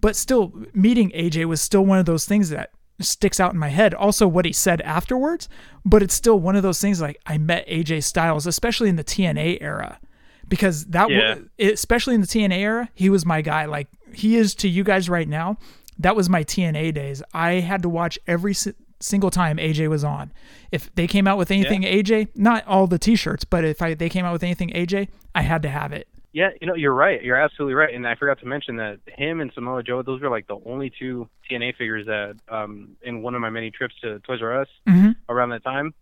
but 0.00 0.16
still 0.16 0.52
meeting 0.72 1.10
AJ 1.10 1.46
was 1.46 1.60
still 1.60 1.84
one 1.84 1.98
of 1.98 2.06
those 2.06 2.24
things 2.24 2.50
that 2.50 2.70
sticks 3.00 3.38
out 3.38 3.52
in 3.52 3.58
my 3.58 3.68
head. 3.68 3.94
Also 3.94 4.26
what 4.26 4.44
he 4.44 4.52
said 4.52 4.80
afterwards, 4.82 5.48
but 5.84 6.02
it's 6.02 6.14
still 6.14 6.38
one 6.38 6.56
of 6.56 6.62
those 6.62 6.80
things 6.80 7.00
like 7.00 7.20
I 7.26 7.38
met 7.38 7.66
AJ 7.68 8.02
Styles, 8.04 8.46
especially 8.46 8.88
in 8.88 8.96
the 8.96 9.04
TNA 9.04 9.58
era. 9.60 10.00
Because 10.48 10.86
that 10.86 11.10
Yeah. 11.10 11.34
was 11.34 11.72
especially 11.72 12.14
in 12.14 12.22
the 12.22 12.26
TNA 12.26 12.58
era, 12.58 12.88
he 12.94 13.10
was 13.10 13.26
my 13.26 13.42
guy. 13.42 13.66
Like 13.66 13.88
he 14.12 14.36
is 14.36 14.54
to 14.56 14.68
you 14.68 14.82
guys 14.82 15.08
right 15.08 15.28
now. 15.28 15.58
That 15.98 16.16
was 16.16 16.28
my 16.28 16.42
TNA 16.42 16.92
days. 16.94 17.22
I 17.34 17.54
had 17.54 17.82
to 17.82 17.88
watch 17.88 18.18
every 18.26 18.54
single 19.00 19.30
time 19.30 19.56
AJ 19.58 19.88
was 19.88 20.04
on. 20.04 20.32
If 20.72 20.94
they 20.94 21.06
came 21.06 21.26
out 21.26 21.38
with 21.38 21.50
anything 21.50 21.82
AJ, 21.82 22.28
not 22.34 22.66
all 22.66 22.86
the 22.86 22.98
T-shirts, 22.98 23.44
but 23.44 23.64
if 23.64 23.80
I 23.82 23.94
they 23.94 24.08
came 24.08 24.24
out 24.24 24.32
with 24.32 24.42
anything 24.42 24.70
AJ, 24.70 25.08
I 25.34 25.42
had 25.42 25.62
to 25.62 25.68
have 25.68 25.92
it. 25.92 26.08
Yeah, 26.32 26.50
you 26.60 26.66
know, 26.66 26.74
you're 26.74 26.94
right. 26.94 27.22
You're 27.22 27.36
absolutely 27.40 27.74
right. 27.74 27.92
And 27.94 28.06
I 28.06 28.14
forgot 28.14 28.38
to 28.40 28.46
mention 28.46 28.76
that 28.76 28.98
him 29.06 29.40
and 29.40 29.50
Samoa 29.54 29.82
Joe, 29.82 30.02
those 30.02 30.20
were 30.20 30.28
like 30.28 30.46
the 30.46 30.58
only 30.66 30.92
two 30.96 31.28
TNA 31.50 31.74
figures 31.76 32.06
that, 32.06 32.36
um, 32.50 32.96
in 33.02 33.22
one 33.22 33.34
of 33.34 33.40
my 33.40 33.48
many 33.50 33.70
trips 33.70 33.94
to 34.02 34.18
Toys 34.20 34.42
R 34.42 34.60
Us 34.60 34.68
Mhm. 34.86 35.16
around 35.28 35.50
that 35.50 35.64
time, 35.64 35.94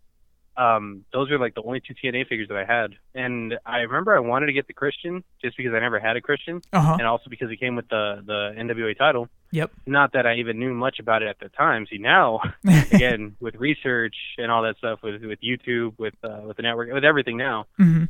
um, 0.56 1.04
those 1.12 1.30
were 1.30 1.38
like 1.38 1.54
the 1.54 1.62
only 1.62 1.80
two 1.80 1.94
TNA 1.94 2.28
figures 2.28 2.48
that 2.48 2.56
I 2.56 2.64
had. 2.64 2.94
And 3.14 3.58
I 3.66 3.78
remember 3.80 4.16
I 4.16 4.20
wanted 4.20 4.46
to 4.46 4.52
get 4.52 4.66
the 4.66 4.72
Christian 4.72 5.22
just 5.42 5.56
because 5.56 5.72
I 5.74 5.80
never 5.80 5.98
had 5.98 6.16
a 6.16 6.20
Christian, 6.20 6.62
Uh-huh. 6.72 6.94
and 6.98 7.06
also 7.06 7.28
because 7.30 7.50
he 7.50 7.56
came 7.56 7.76
with 7.76 7.88
the 7.88 8.22
the 8.24 8.54
NWA 8.58 8.96
title. 8.96 9.28
Yep. 9.52 9.70
Not 9.86 10.12
that 10.14 10.26
I 10.26 10.34
even 10.36 10.58
knew 10.58 10.74
much 10.74 10.98
about 10.98 11.22
it 11.22 11.28
at 11.28 11.38
the 11.38 11.48
time. 11.50 11.86
See 11.90 11.98
now, 11.98 12.40
again 12.92 13.36
with 13.40 13.54
research 13.56 14.16
and 14.38 14.50
all 14.50 14.62
that 14.62 14.76
stuff, 14.78 15.00
with 15.02 15.22
with 15.22 15.40
YouTube, 15.40 15.98
with 15.98 16.14
uh, 16.24 16.40
with 16.46 16.56
the 16.56 16.62
network, 16.62 16.92
with 16.92 17.04
everything 17.04 17.36
now. 17.36 17.66
hmm 17.76 18.04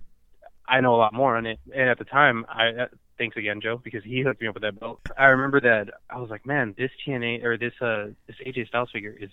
I 0.68 0.81
know 0.81 0.97
a 0.97 0.98
lot 0.98 1.12
more 1.14 1.36
on 1.36 1.47
it. 1.47 1.60
And 1.73 1.89
at 1.89 1.98
the 1.98 2.05
time, 2.05 2.44
I 2.48 2.68
uh, 2.70 2.86
thanks 3.18 3.36
again, 3.36 3.60
Joe, 3.60 3.81
because 3.82 4.02
he 4.02 4.23
hooked 4.23 4.40
me 4.40 4.48
up 4.48 4.55
with 4.55 4.62
that 4.64 4.81
belt. 4.81 5.01
I 5.16 5.27
remember 5.27 5.60
that 5.60 5.90
I 6.10 6.18
was 6.18 6.28
like, 6.28 6.44
man, 6.44 6.74
this 6.77 6.90
TNA 7.06 7.44
or 7.44 7.56
this 7.56 7.73
uh 7.81 8.06
this 8.27 8.36
AJ 8.44 8.68
Styles 8.68 8.90
figure 8.93 9.14
is 9.18 9.31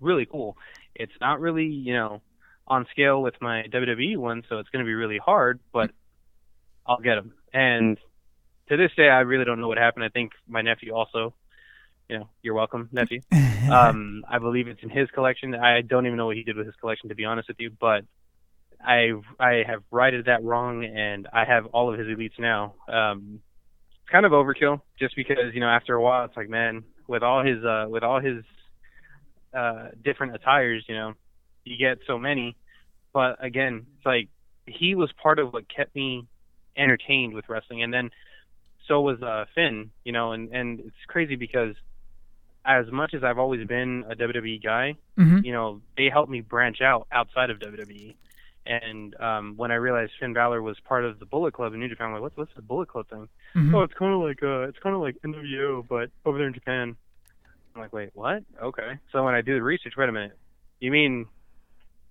really 0.00 0.26
cool. 0.26 0.56
It's 0.94 1.12
not 1.20 1.40
really 1.40 1.64
you 1.66 1.94
know 1.94 2.20
on 2.70 2.86
scale 2.92 3.20
with 3.20 3.34
my 3.40 3.64
WWE 3.64 4.16
one, 4.16 4.44
so 4.48 4.58
it's 4.58 4.68
going 4.70 4.84
to 4.84 4.88
be 4.88 4.94
really 4.94 5.18
hard, 5.18 5.58
but 5.72 5.90
I'll 6.86 7.00
get 7.00 7.16
them. 7.16 7.34
And 7.52 7.98
to 8.68 8.76
this 8.76 8.92
day, 8.96 9.08
I 9.08 9.20
really 9.20 9.44
don't 9.44 9.60
know 9.60 9.68
what 9.68 9.76
happened. 9.76 10.04
I 10.04 10.08
think 10.08 10.32
my 10.48 10.62
nephew 10.62 10.94
also. 10.94 11.34
You 12.08 12.18
know, 12.20 12.28
you're 12.42 12.54
welcome, 12.54 12.88
nephew. 12.90 13.20
um, 13.70 14.24
I 14.28 14.38
believe 14.38 14.66
it's 14.66 14.82
in 14.82 14.90
his 14.90 15.08
collection. 15.10 15.54
I 15.54 15.80
don't 15.80 16.06
even 16.06 16.16
know 16.16 16.26
what 16.26 16.36
he 16.36 16.42
did 16.42 16.56
with 16.56 16.66
his 16.66 16.74
collection, 16.76 17.08
to 17.08 17.14
be 17.14 17.24
honest 17.24 17.48
with 17.48 17.60
you. 17.60 17.70
But 17.70 18.04
I 18.84 19.12
I 19.38 19.62
have 19.66 19.82
righted 19.90 20.24
that 20.24 20.42
wrong, 20.42 20.84
and 20.84 21.28
I 21.32 21.44
have 21.44 21.66
all 21.66 21.92
of 21.92 21.98
his 21.98 22.08
elites 22.08 22.38
now. 22.38 22.74
Um, 22.88 23.40
it's 24.02 24.10
kind 24.10 24.26
of 24.26 24.32
overkill, 24.32 24.80
just 24.98 25.14
because 25.14 25.54
you 25.54 25.60
know 25.60 25.68
after 25.68 25.94
a 25.94 26.02
while 26.02 26.24
it's 26.24 26.36
like, 26.36 26.48
man, 26.48 26.82
with 27.06 27.22
all 27.22 27.44
his 27.44 27.64
uh, 27.64 27.86
with 27.88 28.02
all 28.02 28.20
his 28.20 28.42
uh, 29.54 29.88
different 30.02 30.34
attires, 30.34 30.84
you 30.88 30.96
know, 30.96 31.14
you 31.64 31.76
get 31.76 31.98
so 32.06 32.18
many. 32.18 32.56
But 33.12 33.42
again, 33.44 33.86
it's 33.96 34.06
like 34.06 34.28
he 34.66 34.94
was 34.94 35.10
part 35.22 35.38
of 35.38 35.52
what 35.52 35.64
kept 35.74 35.94
me 35.94 36.26
entertained 36.76 37.34
with 37.34 37.48
wrestling, 37.48 37.82
and 37.82 37.92
then 37.92 38.10
so 38.86 39.00
was 39.00 39.20
uh, 39.22 39.44
Finn, 39.54 39.90
you 40.04 40.12
know, 40.12 40.32
and 40.32 40.50
and 40.54 40.80
it's 40.80 41.04
crazy 41.08 41.36
because 41.36 41.74
as 42.64 42.86
much 42.92 43.14
as 43.14 43.24
I've 43.24 43.38
always 43.38 43.66
been 43.66 44.04
a 44.08 44.14
WWE 44.14 44.62
guy, 44.62 44.94
Mhm. 45.18 45.44
you 45.44 45.52
know, 45.52 45.80
they 45.96 46.08
helped 46.10 46.30
me 46.30 46.40
branch 46.42 46.80
out 46.82 47.06
outside 47.10 47.48
of 47.50 47.58
WWE. 47.58 48.14
And 48.66 49.18
um, 49.18 49.54
when 49.56 49.70
I 49.72 49.76
realized 49.76 50.12
Finn 50.20 50.34
Balor 50.34 50.60
was 50.60 50.78
part 50.80 51.04
of 51.06 51.18
the 51.18 51.24
Bullet 51.24 51.54
Club 51.54 51.72
in 51.72 51.80
New 51.80 51.88
Japan, 51.88 52.08
I'm 52.08 52.12
like, 52.12 52.22
what's 52.22 52.36
what's 52.36 52.54
the 52.54 52.62
Bullet 52.62 52.88
Club 52.88 53.08
thing? 53.08 53.28
Mhm. 53.56 53.74
Oh, 53.74 53.82
it's 53.82 53.94
kind 53.94 54.12
of 54.12 54.20
like 54.20 54.42
uh, 54.42 54.68
it's 54.68 54.78
kind 54.80 54.94
of 54.94 55.00
like 55.00 55.16
NWO, 55.24 55.86
but 55.88 56.10
over 56.24 56.36
there 56.38 56.46
in 56.46 56.54
Japan. 56.54 56.96
I'm 57.74 57.80
like, 57.82 57.92
wait, 57.92 58.10
what? 58.14 58.42
Okay. 58.60 58.98
So 59.12 59.24
when 59.24 59.34
I 59.34 59.40
do 59.42 59.54
the 59.54 59.62
research, 59.62 59.94
wait 59.96 60.08
a 60.08 60.12
minute, 60.12 60.36
you 60.80 60.90
mean 60.90 61.26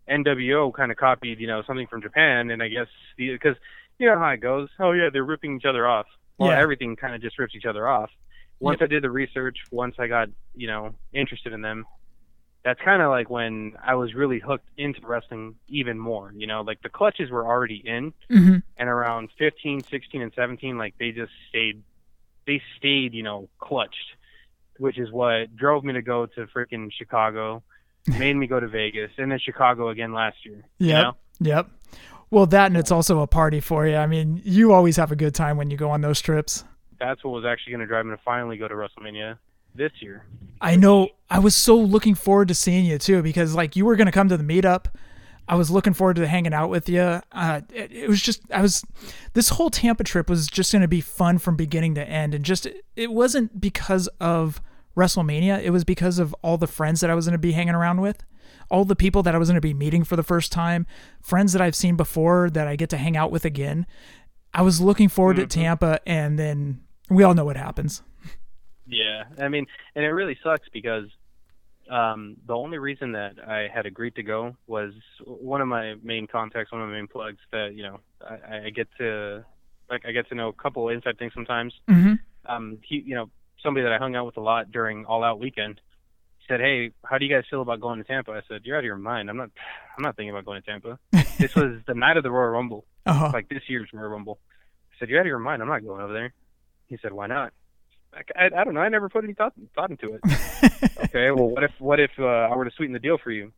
NWO 0.10 0.74
kind 0.74 0.92
of 0.92 0.98
copied, 0.98 1.40
you 1.40 1.48
know, 1.48 1.62
something 1.68 1.88
from 1.88 2.02
Japan, 2.02 2.50
and 2.52 2.62
I 2.64 2.68
guess 2.68 2.88
because 3.18 3.56
you 3.98 4.08
know 4.08 4.18
how 4.18 4.30
it 4.30 4.38
goes. 4.42 4.70
Oh 4.80 4.92
yeah, 4.92 5.10
they're 5.12 5.24
ripping 5.24 5.58
each 5.58 5.66
other 5.66 5.88
off. 5.88 6.08
Well, 6.38 6.52
Yeah. 6.52 6.60
everything 6.60 6.96
kind 6.96 7.14
of 7.16 7.22
just 7.22 7.38
rips 7.38 7.56
each 7.56 7.66
other 7.66 7.88
off. 7.88 8.10
Once 8.60 8.82
I 8.82 8.88
did 8.88 9.04
the 9.04 9.12
research, 9.12 9.58
once 9.72 9.96
I 10.00 10.08
got 10.08 10.30
you 10.56 10.68
know 10.68 10.96
interested 11.14 11.54
in 11.54 11.62
them, 11.62 11.86
that's 12.64 12.80
kind 12.82 13.02
of 13.02 13.10
like 13.10 13.30
when 13.30 13.74
I 13.84 13.96
was 13.96 14.14
really 14.14 14.40
hooked 14.40 14.68
into 14.78 15.00
wrestling 15.06 15.56
even 15.68 15.98
more. 16.00 16.32
You 16.36 16.48
know, 16.48 16.62
like 16.62 16.82
the 16.82 16.90
clutches 16.90 17.30
were 17.30 17.46
already 17.46 17.82
in, 17.86 18.14
Mhm. 18.30 18.64
and 18.78 18.90
around 18.90 19.32
15, 19.38 19.84
16, 19.90 20.22
and 20.22 20.34
17, 20.34 20.78
like 20.78 20.96
they 20.98 21.12
just 21.12 21.32
stayed, 21.50 21.84
they 22.48 22.62
stayed, 22.78 23.14
you 23.14 23.24
know, 23.24 23.50
clutched, 23.60 24.16
which 24.78 24.98
is 24.98 25.12
what 25.12 25.56
drove 25.56 25.84
me 25.84 25.94
to 25.94 26.02
go 26.02 26.26
to 26.26 26.48
freaking 26.48 26.92
Chicago, 26.92 27.64
made 28.08 28.36
me 28.36 28.48
go 28.48 28.60
to 28.60 28.68
Vegas, 28.68 29.12
and 29.18 29.32
then 29.32 29.40
Chicago 29.40 29.90
again 29.90 30.14
last 30.14 30.38
year. 30.46 30.64
you 30.78 30.88
Yep. 30.90 31.04
know? 31.04 31.16
Yep. 31.42 31.70
Well, 32.32 32.46
that 32.48 32.68
and 32.68 32.78
it's 32.78 32.92
also 32.92 33.22
a 33.22 33.28
party 33.28 33.60
for 33.60 33.88
you. 33.88 33.96
I 33.96 34.06
mean, 34.06 34.42
you 34.44 34.72
always 34.74 34.98
have 34.98 35.12
a 35.12 35.16
good 35.16 35.34
time 35.34 35.58
when 35.58 35.72
you 35.72 35.78
go 35.78 35.90
on 35.90 36.02
those 36.02 36.22
trips. 36.22 36.64
That's 37.00 37.24
what 37.24 37.32
was 37.32 37.46
actually 37.46 37.72
going 37.72 37.82
to 37.82 37.88
drive 37.88 38.06
me 38.06 38.12
to 38.12 38.22
finally 38.24 38.58
go 38.58 38.68
to 38.68 38.76
WrestleMania 38.76 39.38
this 39.74 39.92
year. 40.00 40.26
I 40.62 40.76
know 40.76 41.10
I 41.30 41.40
was 41.40 41.56
so 41.56 41.78
looking 41.78 42.14
forward 42.16 42.50
to 42.50 42.54
seeing 42.56 42.86
you 42.86 42.98
too 42.98 43.24
because 43.24 43.56
like 43.56 43.76
you 43.76 43.86
were 43.86 43.96
going 43.96 44.08
to 44.08 44.12
come 44.12 44.30
to 44.30 44.38
the 44.38 44.44
meetup. 44.44 44.88
I 45.48 45.56
was 45.56 45.72
looking 45.72 45.94
forward 45.94 46.18
to 46.18 46.28
hanging 46.28 46.54
out 46.54 46.70
with 46.70 46.88
you. 46.90 47.22
Uh, 47.32 47.62
it, 47.74 47.92
it 47.92 48.10
was 48.10 48.22
just 48.22 48.42
I 48.52 48.62
was 48.62 48.84
this 49.34 49.50
whole 49.50 49.70
Tampa 49.72 50.04
trip 50.04 50.30
was 50.30 50.48
just 50.48 50.72
going 50.72 50.84
to 50.84 50.88
be 50.88 51.02
fun 51.02 51.40
from 51.40 51.56
beginning 51.56 51.96
to 51.96 52.08
end 52.08 52.36
and 52.36 52.46
just 52.46 52.68
it 52.96 53.12
wasn't 53.12 53.60
because 53.60 54.08
of 54.20 54.62
WrestleMania. 54.96 55.62
It 55.62 55.72
was 55.72 55.84
because 55.84 56.20
of 56.20 56.36
all 56.42 56.58
the 56.58 56.68
friends 56.68 57.02
that 57.02 57.10
I 57.10 57.16
was 57.16 57.26
going 57.26 57.34
to 57.34 57.40
be 57.40 57.54
hanging 57.54 57.76
around 57.76 58.02
with, 58.02 58.24
all 58.70 58.86
the 58.86 58.96
people 58.96 59.24
that 59.24 59.36
I 59.36 59.38
was 59.38 59.50
going 59.50 59.56
to 59.56 59.62
be 59.62 59.74
meeting 59.74 60.04
for 60.04 60.16
the 60.16 60.24
first 60.24 60.52
time, 60.52 60.86
friends 61.22 61.54
that 61.54 61.62
I've 61.62 61.76
seen 61.76 61.96
before 61.96 62.50
that 62.50 62.68
I 62.68 62.76
get 62.76 62.90
to 62.90 62.98
hang 62.98 63.16
out 63.18 63.32
with 63.32 63.46
again. 63.46 63.86
I 64.54 64.62
was 64.62 64.82
looking 64.82 65.10
forward 65.10 65.38
to 65.38 65.46
Tampa 65.46 66.00
and 66.08 66.40
then 66.40 66.82
we 67.10 67.24
all 67.24 67.34
know 67.34 67.46
what 67.46 67.58
happens. 67.58 68.02
Yeah, 68.88 69.26
I 69.40 69.50
mean, 69.50 69.68
and 69.96 70.04
it 70.04 70.10
really 70.10 70.38
sucks 70.44 70.68
because 70.74 71.06
um, 71.90 72.38
the 72.48 72.56
only 72.56 72.78
reason 72.78 73.12
that 73.14 73.36
I 73.48 73.68
had 73.74 73.86
agreed 73.86 74.16
to 74.16 74.24
go 74.24 74.56
was 74.68 74.94
one 75.24 75.62
of 75.62 75.68
my 75.68 75.96
main 76.02 76.28
contacts, 76.28 76.72
one 76.72 76.82
of 76.82 76.90
my 76.90 76.96
main 76.96 77.08
plugs 77.08 77.40
that 77.52 77.76
you 77.76 77.84
know 77.84 78.00
I, 78.22 78.66
I 78.66 78.70
get 78.70 78.88
to 78.98 79.46
like 79.90 80.06
I 80.06 80.12
get 80.12 80.28
to 80.30 80.36
know 80.36 80.50
a 80.50 80.54
couple 80.54 80.90
inside 80.90 81.18
things 81.18 81.34
sometimes. 81.34 81.74
Mm-hmm. 81.90 82.14
Um, 82.46 82.80
he, 82.82 83.04
you 83.06 83.16
know, 83.16 83.30
somebody 83.64 83.84
that 83.84 83.94
I 83.94 83.98
hung 83.98 84.16
out 84.16 84.26
with 84.26 84.38
a 84.38 84.42
lot 84.42 84.72
during 84.72 85.06
All 85.06 85.24
Out 85.24 85.40
weekend 85.40 85.82
said, 86.48 86.60
"Hey, 86.60 86.92
how 87.06 87.18
do 87.18 87.26
you 87.26 87.34
guys 87.34 87.44
feel 87.50 87.62
about 87.62 87.80
going 87.80 87.98
to 88.00 88.04
Tampa?" 88.04 88.32
I 88.32 88.42
said, 88.48 88.62
"You're 88.64 88.78
out 88.78 88.80
of 88.80 88.86
your 88.86 88.98
mind. 88.98 89.30
I'm 89.30 89.38
not. 89.38 89.50
I'm 89.98 90.04
not 90.04 90.16
thinking 90.16 90.32
about 90.32 90.46
going 90.46 90.62
to 90.62 90.66
Tampa. 90.66 91.00
this 91.38 91.56
was 91.56 91.80
the 91.88 91.94
night 91.94 92.18
of 92.18 92.24
the 92.24 92.32
Royal 92.32 92.50
Rumble, 92.52 92.86
Uh-huh. 93.06 93.32
like 93.34 93.50
this 93.50 93.64
year's 93.68 93.90
Royal 93.94 94.10
Rumble." 94.10 94.40
I 94.94 95.00
said, 95.00 95.10
"You're 95.10 95.20
out 95.20 95.26
of 95.26 95.28
your 95.28 95.40
mind. 95.40 95.62
I'm 95.62 95.68
not 95.68 95.84
going 95.86 96.02
over 96.02 96.14
there." 96.14 96.34
He 96.88 96.98
said, 97.02 97.12
"Why 97.14 97.28
not?" 97.28 97.54
I, 98.36 98.46
I 98.46 98.64
don't 98.64 98.74
know. 98.74 98.80
I 98.82 98.90
never 98.90 99.08
put 99.10 99.24
any 99.24 99.34
thought 99.34 99.54
thought 99.76 99.92
into 99.92 100.14
it. 100.16 100.22
okay, 101.06 101.30
well, 101.32 101.48
what 101.50 101.64
if 101.64 101.72
what 101.80 102.00
if 102.00 102.12
uh, 102.18 102.24
I 102.26 102.56
were 102.56 102.66
to 102.66 102.72
sweeten 102.76 102.94
the 102.94 103.00
deal 103.00 103.18
for 103.24 103.30
you? 103.32 103.52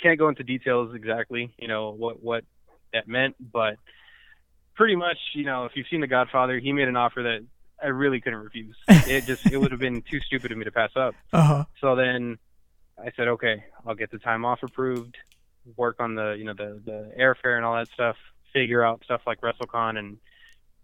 Can't 0.00 0.18
go 0.18 0.28
into 0.28 0.42
details 0.42 0.94
exactly, 0.96 1.54
you 1.58 1.68
know 1.68 1.90
what 1.92 2.20
what 2.22 2.44
that 2.92 3.06
meant, 3.06 3.36
but 3.52 3.76
pretty 4.74 4.96
much, 4.96 5.16
you 5.34 5.44
know, 5.44 5.64
if 5.66 5.72
you've 5.76 5.86
seen 5.90 6.00
The 6.00 6.08
Godfather, 6.08 6.58
he 6.58 6.72
made 6.72 6.88
an 6.88 6.96
offer 6.96 7.22
that 7.22 7.46
I 7.82 7.88
really 7.88 8.20
couldn't 8.20 8.40
refuse. 8.40 8.76
It 8.88 9.24
just 9.24 9.50
it 9.50 9.56
would 9.58 9.70
have 9.72 9.80
been 9.80 10.02
too 10.02 10.20
stupid 10.20 10.52
of 10.52 10.58
me 10.58 10.64
to 10.64 10.70
pass 10.72 10.90
up. 10.96 11.14
Uh-huh. 11.32 11.64
So 11.80 11.96
then 11.96 12.38
I 12.98 13.10
said, 13.16 13.28
okay, 13.28 13.64
I'll 13.86 13.94
get 13.94 14.10
the 14.10 14.18
time 14.18 14.44
off 14.44 14.62
approved, 14.62 15.16
work 15.76 15.96
on 16.00 16.14
the 16.14 16.34
you 16.38 16.44
know 16.44 16.54
the 16.54 16.80
the 16.84 17.12
airfare 17.18 17.56
and 17.56 17.64
all 17.64 17.76
that 17.76 17.88
stuff, 17.94 18.16
figure 18.52 18.84
out 18.84 19.02
stuff 19.04 19.22
like 19.26 19.40
WrestleCon 19.40 19.98
and 19.98 20.18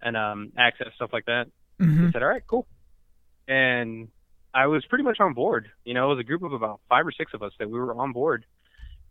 and 0.02 0.16
um 0.16 0.52
access 0.56 0.88
stuff 0.96 1.10
like 1.12 1.26
that. 1.26 1.48
Mhm. 1.80 2.08
I 2.08 2.12
said, 2.12 2.22
all 2.22 2.28
right, 2.28 2.46
cool. 2.46 2.66
And 3.46 4.08
I 4.52 4.66
was 4.66 4.84
pretty 4.86 5.04
much 5.04 5.20
on 5.20 5.34
board. 5.34 5.70
You 5.84 5.94
know, 5.94 6.06
it 6.06 6.16
was 6.16 6.18
a 6.18 6.24
group 6.24 6.42
of 6.42 6.52
about 6.52 6.80
five 6.88 7.06
or 7.06 7.12
six 7.12 7.32
of 7.34 7.42
us 7.42 7.52
that 7.58 7.70
we 7.70 7.78
were 7.78 7.94
on 7.94 8.12
board. 8.12 8.44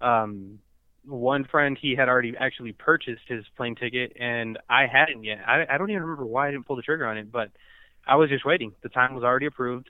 Um, 0.01 0.59
one 1.07 1.45
friend 1.45 1.77
he 1.79 1.95
had 1.95 2.09
already 2.09 2.33
actually 2.37 2.73
purchased 2.73 3.23
his 3.27 3.45
plane 3.55 3.75
ticket, 3.75 4.13
and 4.19 4.57
I 4.69 4.87
hadn't 4.87 5.23
yet. 5.23 5.39
I, 5.47 5.65
I 5.69 5.77
don't 5.77 5.89
even 5.89 6.03
remember 6.03 6.25
why 6.25 6.47
I 6.47 6.51
didn't 6.51 6.65
pull 6.67 6.75
the 6.75 6.81
trigger 6.81 7.07
on 7.07 7.17
it, 7.17 7.31
but 7.31 7.49
I 8.05 8.15
was 8.15 8.29
just 8.29 8.45
waiting. 8.45 8.73
The 8.83 8.89
time 8.89 9.15
was 9.15 9.23
already 9.23 9.45
approved. 9.45 9.89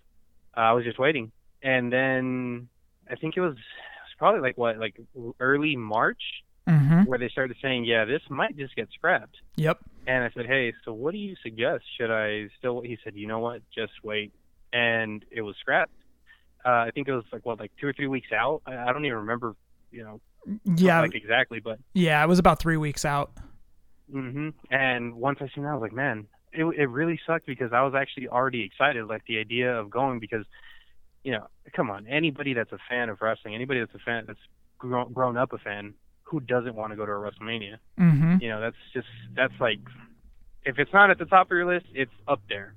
Uh, 0.55 0.61
I 0.61 0.71
was 0.73 0.83
just 0.85 0.99
waiting, 0.99 1.31
and 1.61 1.91
then 1.91 2.69
I 3.09 3.15
think 3.15 3.37
it 3.37 3.41
was 3.41 3.53
it 3.53 3.57
was 3.57 4.15
probably 4.17 4.41
like 4.41 4.57
what 4.57 4.77
like 4.77 4.95
early 5.39 5.75
March 5.75 6.21
Mhm. 6.67 7.05
where 7.05 7.17
they 7.17 7.29
started 7.29 7.55
saying, 7.61 7.85
yeah, 7.85 8.03
this 8.03 8.21
might 8.29 8.57
just 8.57 8.75
get 8.75 8.89
scrapped. 8.91 9.37
Yep. 9.55 9.79
And 10.05 10.25
I 10.25 10.29
said, 10.31 10.47
hey, 10.47 10.73
so 10.83 10.91
what 10.91 11.13
do 11.13 11.17
you 11.17 11.37
suggest? 11.41 11.85
Should 11.97 12.11
I 12.11 12.49
still? 12.59 12.81
He 12.81 12.97
said, 13.05 13.15
you 13.15 13.25
know 13.25 13.39
what, 13.39 13.61
just 13.73 13.93
wait. 14.03 14.33
And 14.73 15.23
it 15.31 15.41
was 15.43 15.55
scrapped. 15.61 15.93
Uh, 16.65 16.69
I 16.87 16.91
think 16.93 17.07
it 17.07 17.13
was 17.13 17.23
like 17.31 17.45
what, 17.45 17.57
like 17.59 17.71
two 17.79 17.87
or 17.87 17.93
three 17.93 18.07
weeks 18.07 18.33
out. 18.33 18.63
I, 18.65 18.75
I 18.75 18.91
don't 18.91 19.05
even 19.05 19.19
remember, 19.19 19.55
you 19.91 20.03
know, 20.03 20.19
Yeah. 20.63 21.01
like 21.01 21.15
exactly, 21.15 21.59
but 21.59 21.79
Yeah, 21.93 22.23
it 22.23 22.27
was 22.27 22.39
about 22.39 22.59
three 22.59 22.77
weeks 22.77 23.05
out. 23.05 23.31
hmm 24.11 24.49
And 24.71 25.15
once 25.15 25.39
I 25.41 25.49
seen 25.53 25.63
that, 25.63 25.71
I 25.71 25.73
was 25.73 25.81
like, 25.81 25.93
man, 25.93 26.27
it 26.53 26.63
it 26.77 26.85
really 26.89 27.19
sucked 27.27 27.45
because 27.45 27.73
I 27.73 27.81
was 27.83 27.93
actually 27.95 28.27
already 28.29 28.63
excited, 28.63 29.05
like 29.05 29.23
the 29.27 29.37
idea 29.39 29.77
of 29.77 29.89
going 29.89 30.19
because, 30.19 30.45
you 31.23 31.31
know, 31.33 31.47
come 31.75 31.89
on, 31.89 32.07
anybody 32.07 32.53
that's 32.53 32.71
a 32.71 32.79
fan 32.89 33.09
of 33.09 33.21
wrestling, 33.21 33.53
anybody 33.55 33.79
that's 33.81 33.95
a 33.95 33.99
fan 33.99 34.23
that's 34.27 34.39
grown, 34.77 35.11
grown 35.11 35.37
up 35.37 35.51
a 35.53 35.57
fan, 35.57 35.93
who 36.23 36.39
doesn't 36.39 36.75
want 36.75 36.91
to 36.91 36.95
go 36.97 37.05
to 37.05 37.11
a 37.11 37.15
WrestleMania? 37.15 37.77
Mhm. 37.99 38.41
You 38.41 38.49
know, 38.49 38.61
that's 38.61 38.77
just 38.93 39.07
that's 39.35 39.53
like, 39.59 39.79
if 40.65 40.79
it's 40.79 40.93
not 40.93 41.09
at 41.09 41.17
the 41.19 41.25
top 41.25 41.47
of 41.47 41.51
your 41.51 41.65
list, 41.65 41.85
it's 41.93 42.11
up 42.27 42.41
there. 42.49 42.73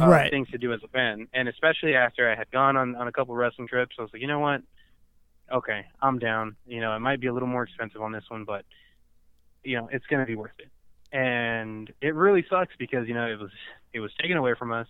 Uh, 0.00 0.06
Right. 0.06 0.30
Things 0.30 0.48
to 0.50 0.58
do 0.58 0.72
as 0.72 0.80
a 0.84 0.88
fan, 0.88 1.26
and 1.34 1.48
especially 1.48 1.94
after 1.96 2.30
I 2.30 2.36
had 2.36 2.50
gone 2.50 2.76
on 2.76 2.94
on 2.94 3.08
a 3.08 3.12
couple 3.12 3.34
wrestling 3.34 3.66
trips, 3.68 3.96
I 3.98 4.02
was 4.02 4.10
like, 4.12 4.22
you 4.22 4.28
know 4.28 4.38
what? 4.38 4.62
Okay, 5.52 5.84
I'm 6.00 6.18
down. 6.18 6.56
You 6.66 6.80
know, 6.80 6.96
it 6.96 7.00
might 7.00 7.20
be 7.20 7.26
a 7.26 7.32
little 7.32 7.48
more 7.48 7.62
expensive 7.62 8.00
on 8.00 8.12
this 8.12 8.24
one, 8.28 8.44
but 8.44 8.64
you 9.62 9.76
know, 9.76 9.88
it's 9.92 10.06
going 10.06 10.20
to 10.20 10.26
be 10.26 10.34
worth 10.34 10.58
it. 10.58 10.68
And 11.16 11.92
it 12.00 12.14
really 12.14 12.44
sucks 12.48 12.74
because 12.78 13.06
you 13.06 13.14
know 13.14 13.26
it 13.26 13.38
was 13.38 13.50
it 13.92 14.00
was 14.00 14.10
taken 14.20 14.36
away 14.36 14.54
from 14.58 14.72
us, 14.72 14.86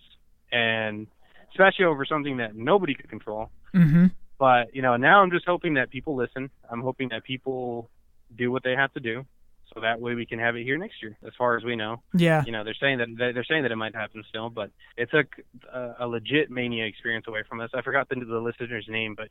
and 0.51 1.07
especially 1.51 1.85
over 1.85 2.05
something 2.05 2.37
that 2.37 2.55
nobody 2.55 2.93
could 2.93 3.09
control. 3.09 3.49
Mm-hmm. 3.75 4.05
But 4.39 4.73
you 4.73 4.81
know, 4.81 4.95
now 4.95 5.21
I'm 5.21 5.31
just 5.31 5.45
hoping 5.45 5.73
that 5.75 5.89
people 5.89 6.15
listen. 6.15 6.49
I'm 6.69 6.81
hoping 6.81 7.09
that 7.09 7.23
people 7.23 7.89
do 8.35 8.51
what 8.51 8.63
they 8.63 8.75
have 8.75 8.93
to 8.93 8.99
do, 8.99 9.25
so 9.73 9.81
that 9.81 9.99
way 9.99 10.13
we 10.15 10.25
can 10.25 10.39
have 10.39 10.55
it 10.55 10.63
here 10.63 10.77
next 10.77 11.01
year. 11.01 11.17
As 11.25 11.33
far 11.37 11.57
as 11.57 11.63
we 11.63 11.75
know, 11.75 12.01
Yeah. 12.13 12.43
You 12.45 12.51
know, 12.51 12.63
they're 12.63 12.75
saying 12.79 12.99
that 12.99 13.07
they're 13.17 13.43
saying 13.43 13.63
that 13.63 13.71
it 13.71 13.75
might 13.75 13.95
happen 13.95 14.23
still, 14.29 14.49
but 14.49 14.69
it 14.97 15.09
took 15.11 15.27
a, 15.73 15.95
a 15.99 16.07
legit 16.07 16.51
mania 16.51 16.85
experience 16.85 17.25
away 17.27 17.43
from 17.47 17.59
us. 17.59 17.69
I 17.73 17.81
forgot 17.81 18.09
the, 18.09 18.15
the 18.15 18.39
listener's 18.39 18.87
name, 18.87 19.15
but 19.15 19.29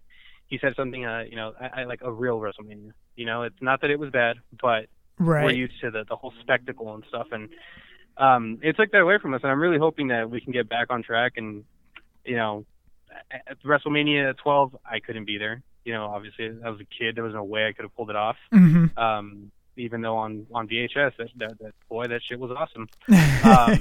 he 0.48 0.58
said 0.58 0.74
something. 0.76 1.04
Uh, 1.04 1.24
you 1.28 1.36
know, 1.36 1.52
I, 1.60 1.82
I 1.82 1.84
like 1.84 2.00
a 2.02 2.10
real 2.12 2.38
WrestleMania. 2.40 2.92
You 3.16 3.26
know, 3.26 3.42
it's 3.42 3.60
not 3.60 3.80
that 3.82 3.90
it 3.90 3.98
was 3.98 4.10
bad, 4.10 4.36
but 4.60 4.86
Right. 5.18 5.44
we're 5.44 5.50
used 5.52 5.80
to 5.82 5.90
the 5.90 6.04
the 6.08 6.16
whole 6.16 6.32
spectacle 6.40 6.94
and 6.94 7.04
stuff, 7.08 7.28
and 7.32 7.48
um, 8.16 8.58
it 8.62 8.76
took 8.76 8.90
that 8.92 9.00
away 9.02 9.18
from 9.18 9.34
us. 9.34 9.40
And 9.42 9.52
I'm 9.52 9.60
really 9.60 9.78
hoping 9.78 10.08
that 10.08 10.28
we 10.30 10.40
can 10.40 10.52
get 10.52 10.68
back 10.68 10.88
on 10.90 11.02
track. 11.02 11.34
And 11.36 11.64
you 12.24 12.36
know, 12.36 12.64
at 13.30 13.62
WrestleMania 13.62 14.36
12, 14.38 14.76
I 14.84 15.00
couldn't 15.00 15.26
be 15.26 15.38
there. 15.38 15.62
You 15.84 15.92
know, 15.92 16.06
obviously, 16.06 16.50
I 16.64 16.70
was 16.70 16.80
a 16.80 16.84
kid. 16.84 17.14
There 17.16 17.24
was 17.24 17.34
no 17.34 17.44
way 17.44 17.66
I 17.66 17.72
could 17.72 17.84
have 17.84 17.94
pulled 17.94 18.10
it 18.10 18.16
off. 18.16 18.36
Mhm. 18.52 18.96
Um, 18.98 19.50
even 19.76 20.00
though 20.02 20.16
on 20.16 20.46
on 20.54 20.68
VHS, 20.68 21.12
that, 21.18 21.28
that, 21.36 21.58
that 21.60 21.72
boy, 21.88 22.06
that 22.08 22.20
shit 22.22 22.38
was 22.38 22.50
awesome. 22.50 22.88
Um, 23.44 23.72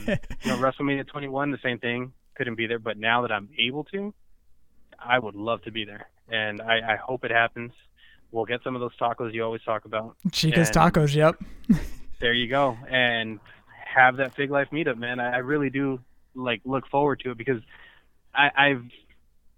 you 0.44 0.50
know, 0.52 0.58
WrestleMania 0.58 1.06
21, 1.08 1.52
the 1.52 1.60
same 1.62 1.78
thing. 1.78 2.14
Couldn't 2.36 2.56
be 2.56 2.66
there, 2.66 2.80
but 2.80 2.98
now 2.98 3.22
that 3.22 3.32
I'm 3.32 3.50
able 3.60 3.84
to, 3.86 4.12
I 5.00 5.20
would 5.20 5.36
love 5.36 5.62
to 5.64 5.72
be 5.72 5.86
there, 5.86 6.08
and 6.30 6.62
I, 6.62 6.94
I 6.94 6.96
hope 6.96 7.24
it 7.24 7.30
happens. 7.32 7.72
We'll 8.32 8.46
get 8.46 8.64
some 8.64 8.74
of 8.76 8.82
those 8.82 8.96
tacos 9.00 9.34
you 9.34 9.44
always 9.44 9.62
talk 9.64 9.86
about. 9.86 10.16
Chica's 10.32 10.72
Tacos. 10.72 11.14
Yep. 11.14 11.36
There 12.20 12.34
you 12.34 12.48
go, 12.48 12.78
and 12.88 13.40
have 13.84 14.18
that 14.18 14.36
Fig 14.36 14.52
Life 14.52 14.68
meetup, 14.72 14.96
man. 14.98 15.20
I, 15.20 15.34
I 15.34 15.38
really 15.38 15.72
do 15.72 16.00
like 16.36 16.62
look 16.66 16.88
forward 16.88 17.20
to 17.22 17.32
it 17.32 17.38
because 17.38 17.62
I, 18.34 18.50
I've 18.56 18.84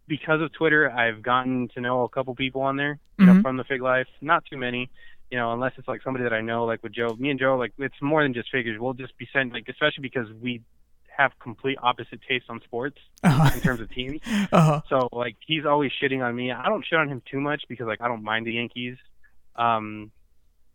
because 0.07 0.39
of 0.41 0.51
Twitter, 0.53 0.89
I've 0.89 1.21
gotten 1.21 1.67
to 1.75 1.81
know 1.81 2.03
a 2.03 2.09
couple 2.09 2.33
people 2.35 2.61
on 2.61 2.77
there, 2.77 2.99
you 3.19 3.25
know, 3.25 3.33
Mhm. 3.33 3.41
from 3.41 3.57
the 3.57 3.63
Fig 3.65 3.81
Life. 3.81 4.07
Not 4.21 4.45
too 4.45 4.55
many, 4.57 4.89
you 5.33 5.39
know, 5.39 5.51
unless 5.51 5.71
it's 5.79 5.87
like 5.87 6.03
somebody 6.03 6.25
that 6.25 6.33
I 6.33 6.41
know, 6.41 6.65
like 6.65 6.83
with 6.83 6.91
Joe. 6.93 7.15
Me 7.17 7.31
and 7.31 7.39
Joe, 7.39 7.57
like 7.57 7.73
it's 7.79 7.99
more 8.03 8.21
than 8.21 8.35
just 8.35 8.51
figures. 8.51 8.79
We'll 8.79 8.93
just 8.93 9.17
be 9.17 9.27
sent 9.33 9.51
like, 9.51 9.67
especially 9.67 10.03
because 10.03 10.27
we 10.39 10.61
have 11.17 11.31
complete 11.39 11.79
opposite 11.81 12.19
tastes 12.29 12.49
on 12.49 12.61
sports 12.61 12.97
Uh-huh. 13.23 13.49
in 13.55 13.59
terms 13.61 13.79
of 13.79 13.89
teams. 13.89 14.21
Uh-huh. 14.51 14.81
So 14.89 15.09
like 15.11 15.35
he's 15.47 15.65
always 15.65 15.91
shitting 15.99 16.23
on 16.23 16.35
me. 16.35 16.51
I 16.51 16.65
don't 16.69 16.85
shit 16.85 16.99
on 16.99 17.09
him 17.09 17.23
too 17.31 17.41
much 17.41 17.63
because 17.67 17.87
like 17.87 17.99
I 17.99 18.07
don't 18.07 18.21
mind 18.23 18.45
the 18.45 18.51
Yankees. 18.53 18.97
Um, 19.55 20.11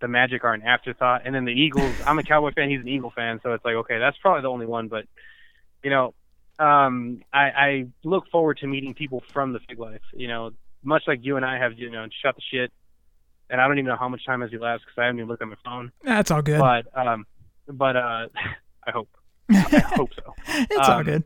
the 0.00 0.08
Magic 0.08 0.42
are 0.42 0.54
an 0.54 0.62
afterthought, 0.62 1.22
and 1.24 1.32
then 1.36 1.44
the 1.44 1.52
Eagles. 1.52 1.94
I'm 2.06 2.18
a 2.18 2.24
Cowboy 2.24 2.50
fan. 2.52 2.68
He's 2.68 2.80
an 2.80 2.88
Eagle 2.88 3.12
fan, 3.14 3.38
so 3.44 3.52
it's 3.52 3.64
like 3.64 3.76
okay, 3.76 3.98
that's 4.00 4.16
probably 4.18 4.42
the 4.42 4.48
only 4.50 4.66
one. 4.66 4.88
But 4.88 5.04
you 5.84 5.90
know, 5.90 6.14
um, 6.58 7.22
I, 7.32 7.44
I 7.68 7.86
look 8.02 8.24
forward 8.32 8.58
to 8.58 8.66
meeting 8.66 8.94
people 8.94 9.22
from 9.32 9.52
the 9.52 9.60
Fig 9.68 9.78
Life. 9.78 10.02
You 10.14 10.26
know, 10.26 10.50
much 10.82 11.04
like 11.06 11.20
you 11.22 11.36
and 11.36 11.44
I 11.46 11.58
have, 11.58 11.78
you 11.78 11.90
know, 11.90 12.04
shot 12.22 12.34
the 12.34 12.42
shit. 12.50 12.72
And 13.50 13.60
I 13.60 13.66
don't 13.66 13.78
even 13.78 13.86
know 13.88 13.96
how 13.96 14.08
much 14.08 14.24
time 14.26 14.40
has 14.42 14.52
elapsed 14.52 14.84
because 14.86 15.00
I 15.00 15.04
haven't 15.06 15.18
even 15.20 15.28
looked 15.28 15.42
at 15.42 15.48
my 15.48 15.56
phone. 15.64 15.90
That's 16.04 16.30
all 16.30 16.42
good. 16.42 16.60
But 16.60 16.86
um, 16.98 17.26
but 17.68 17.96
uh, 17.96 18.26
I 18.86 18.90
hope. 18.92 19.08
I 19.50 19.82
hope 19.96 20.10
so. 20.14 20.34
It's 20.46 20.76
all 20.88 20.98
Um, 20.98 21.04
good. 21.04 21.24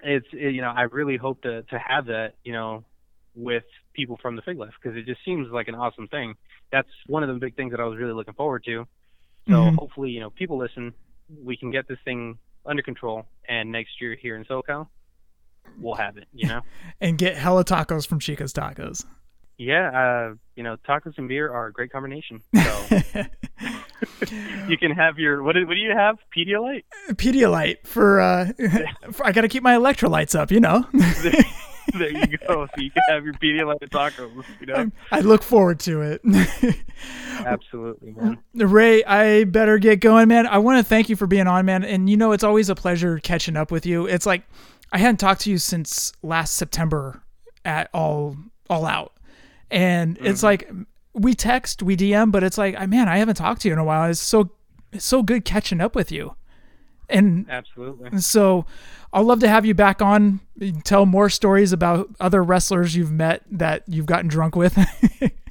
It's 0.00 0.26
it, 0.32 0.54
you 0.54 0.60
know 0.60 0.70
I 0.74 0.82
really 0.82 1.16
hope 1.16 1.42
to 1.42 1.62
to 1.62 1.78
have 1.78 2.06
that 2.06 2.34
you 2.44 2.52
know 2.52 2.84
with 3.34 3.64
people 3.94 4.18
from 4.22 4.36
the 4.36 4.42
Fig 4.42 4.58
Life 4.58 4.72
because 4.80 4.96
it 4.96 5.06
just 5.06 5.20
seems 5.24 5.48
like 5.50 5.68
an 5.68 5.74
awesome 5.74 6.06
thing. 6.08 6.34
That's 6.70 6.88
one 7.06 7.22
of 7.22 7.28
the 7.28 7.34
big 7.34 7.56
things 7.56 7.70
that 7.72 7.80
I 7.80 7.84
was 7.84 7.98
really 7.98 8.12
looking 8.12 8.34
forward 8.34 8.64
to. 8.66 8.86
So 9.48 9.52
Mhm. 9.54 9.76
hopefully 9.76 10.10
you 10.10 10.20
know 10.20 10.30
people 10.30 10.58
listen. 10.58 10.92
We 11.42 11.56
can 11.56 11.70
get 11.72 11.88
this 11.88 11.98
thing 12.04 12.38
under 12.64 12.82
control, 12.82 13.26
and 13.48 13.72
next 13.72 14.00
year 14.00 14.14
here 14.14 14.36
in 14.36 14.44
SoCal, 14.44 14.86
we'll 15.80 15.94
have 15.96 16.16
it. 16.18 16.28
You 16.32 16.48
know. 16.48 16.60
And 17.00 17.18
get 17.18 17.36
hella 17.36 17.64
tacos 17.64 18.06
from 18.06 18.20
Chica's 18.20 18.52
Tacos. 18.52 19.04
Yeah, 19.58 19.88
uh, 20.30 20.34
you 20.54 20.62
know, 20.62 20.76
tacos 20.88 21.16
and 21.18 21.28
beer 21.28 21.50
are 21.50 21.66
a 21.66 21.72
great 21.72 21.90
combination. 21.92 22.42
So 24.18 24.24
you 24.68 24.76
can 24.76 24.90
have 24.92 25.18
your 25.18 25.42
what? 25.42 25.54
do- 25.54 25.66
What 25.66 25.74
do 25.74 25.80
you 25.80 25.90
have? 25.96 26.18
Pedialyte. 26.36 26.84
Pedialyte 27.12 27.86
for 27.86 28.20
uh 28.20 28.52
for, 29.12 29.26
I 29.26 29.32
got 29.32 29.42
to 29.42 29.48
keep 29.48 29.62
my 29.62 29.74
electrolytes 29.74 30.38
up, 30.38 30.50
you 30.50 30.60
know. 30.60 30.84
there 30.92 32.10
you 32.10 32.36
go. 32.46 32.66
So 32.66 32.80
you 32.80 32.90
can 32.90 33.02
have 33.08 33.24
your 33.24 33.34
Pedialyte 33.34 33.88
tacos. 33.88 34.44
You 34.60 34.66
know. 34.66 34.90
I 35.10 35.20
look 35.20 35.42
forward 35.42 35.80
to 35.80 36.02
it. 36.02 36.20
Absolutely, 37.44 38.12
man. 38.12 38.38
Ray, 38.54 39.04
I 39.04 39.44
better 39.44 39.78
get 39.78 40.00
going, 40.00 40.28
man. 40.28 40.46
I 40.46 40.58
want 40.58 40.78
to 40.78 40.84
thank 40.84 41.08
you 41.08 41.16
for 41.16 41.26
being 41.26 41.46
on, 41.46 41.64
man. 41.66 41.84
And 41.84 42.08
you 42.10 42.16
know, 42.16 42.32
it's 42.32 42.44
always 42.44 42.68
a 42.68 42.74
pleasure 42.74 43.18
catching 43.20 43.56
up 43.56 43.70
with 43.70 43.86
you. 43.86 44.06
It's 44.06 44.26
like 44.26 44.42
I 44.92 44.98
hadn't 44.98 45.18
talked 45.18 45.42
to 45.42 45.50
you 45.50 45.58
since 45.58 46.12
last 46.22 46.54
September 46.54 47.22
at 47.64 47.88
all 47.94 48.36
all 48.68 48.84
out. 48.86 49.12
And 49.70 50.18
it's 50.20 50.42
like 50.42 50.70
we 51.12 51.34
text, 51.34 51.82
we 51.82 51.96
DM, 51.96 52.30
but 52.30 52.42
it's 52.42 52.58
like, 52.58 52.76
I 52.78 52.86
man, 52.86 53.08
I 53.08 53.18
haven't 53.18 53.36
talked 53.36 53.62
to 53.62 53.68
you 53.68 53.72
in 53.72 53.78
a 53.78 53.84
while. 53.84 54.10
It's 54.10 54.20
so 54.20 54.50
it's 54.92 55.04
so 55.04 55.22
good 55.22 55.44
catching 55.44 55.80
up 55.80 55.94
with 55.94 56.12
you. 56.12 56.36
And 57.08 57.46
Absolutely. 57.48 58.18
so 58.18 58.66
I'll 59.12 59.24
love 59.24 59.40
to 59.40 59.48
have 59.48 59.64
you 59.64 59.74
back 59.74 60.02
on, 60.02 60.40
tell 60.84 61.06
more 61.06 61.30
stories 61.30 61.72
about 61.72 62.08
other 62.18 62.42
wrestlers 62.42 62.96
you've 62.96 63.12
met 63.12 63.42
that 63.50 63.84
you've 63.86 64.06
gotten 64.06 64.28
drunk 64.28 64.56
with. 64.56 64.76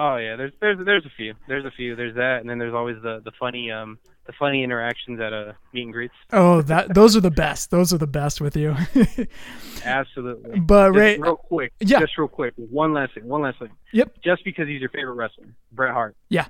Oh 0.00 0.16
yeah, 0.16 0.36
there's 0.36 0.52
there's 0.60 0.78
there's 0.84 1.04
a 1.06 1.10
few. 1.16 1.34
There's 1.48 1.64
a 1.64 1.72
few. 1.72 1.96
There's 1.96 2.14
that, 2.14 2.40
and 2.40 2.48
then 2.48 2.58
there's 2.58 2.72
always 2.72 3.02
the 3.02 3.20
the 3.24 3.32
funny 3.32 3.72
um 3.72 3.98
the 4.28 4.32
funny 4.38 4.62
interactions 4.62 5.18
at 5.20 5.32
a 5.32 5.56
meet 5.72 5.84
and 5.84 5.92
greets. 5.92 6.14
oh, 6.32 6.60
that 6.62 6.94
those 6.94 7.16
are 7.16 7.20
the 7.20 7.30
best. 7.30 7.70
Those 7.72 7.92
are 7.94 7.98
the 7.98 8.06
best 8.06 8.40
with 8.40 8.56
you. 8.56 8.76
Absolutely. 9.84 10.60
But, 10.60 10.88
Just 10.90 10.96
Ray- 10.98 11.18
real 11.18 11.36
quick, 11.36 11.72
Yeah. 11.80 12.00
just 12.00 12.16
real 12.18 12.28
quick, 12.28 12.54
one 12.56 12.92
last 12.92 13.14
thing, 13.14 13.26
one 13.26 13.42
last 13.42 13.58
thing. 13.58 13.70
Yep. 13.92 14.20
Just 14.22 14.44
because 14.44 14.68
he's 14.68 14.80
your 14.80 14.90
favorite 14.90 15.14
wrestler, 15.14 15.46
Bret 15.72 15.92
Hart. 15.92 16.16
Yeah. 16.28 16.46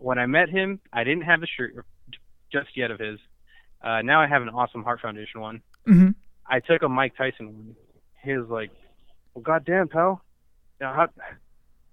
When 0.00 0.18
I 0.18 0.26
met 0.26 0.48
him, 0.48 0.80
I 0.92 1.04
didn't 1.04 1.22
have 1.24 1.42
a 1.42 1.46
shirt 1.46 1.74
just 2.52 2.76
yet 2.76 2.90
of 2.90 2.98
his. 2.98 3.18
Uh, 3.82 4.02
now 4.02 4.20
I 4.20 4.26
have 4.26 4.42
an 4.42 4.48
awesome 4.48 4.82
Hart 4.82 5.00
Foundation 5.00 5.40
one. 5.40 5.62
Mhm. 5.86 6.14
I 6.48 6.60
took 6.60 6.82
a 6.82 6.88
Mike 6.88 7.16
Tyson 7.16 7.46
one. 7.46 7.76
He 8.24 8.36
was 8.36 8.48
like, 8.48 8.70
"Well, 9.34 9.42
goddamn, 9.42 9.88
pal, 9.88 10.22
now 10.80 10.92
how, 10.92 11.08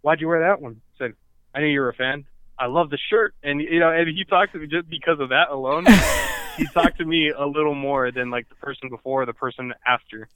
why'd 0.01 0.21
you 0.21 0.27
wear 0.27 0.39
that 0.41 0.61
one?" 0.61 0.81
I 0.95 0.97
said, 0.97 1.13
"I 1.53 1.59
knew 1.59 1.67
you 1.67 1.81
were 1.81 1.89
a 1.89 1.93
fan. 1.93 2.25
I 2.57 2.67
love 2.67 2.89
the 2.89 2.97
shirt." 3.09 3.33
And 3.43 3.61
you 3.61 3.79
know, 3.79 3.91
and 3.91 4.07
he 4.07 4.23
talked 4.25 4.53
to 4.53 4.59
me 4.59 4.67
just 4.67 4.89
because 4.89 5.19
of 5.19 5.29
that 5.29 5.49
alone. 5.49 5.85
he 6.57 6.65
talked 6.67 6.97
to 6.97 7.05
me 7.05 7.29
a 7.29 7.45
little 7.45 7.75
more 7.75 8.11
than 8.11 8.29
like 8.29 8.47
the 8.49 8.55
person 8.55 8.89
before, 8.89 9.25
the 9.25 9.33
person 9.33 9.73
after. 9.85 10.27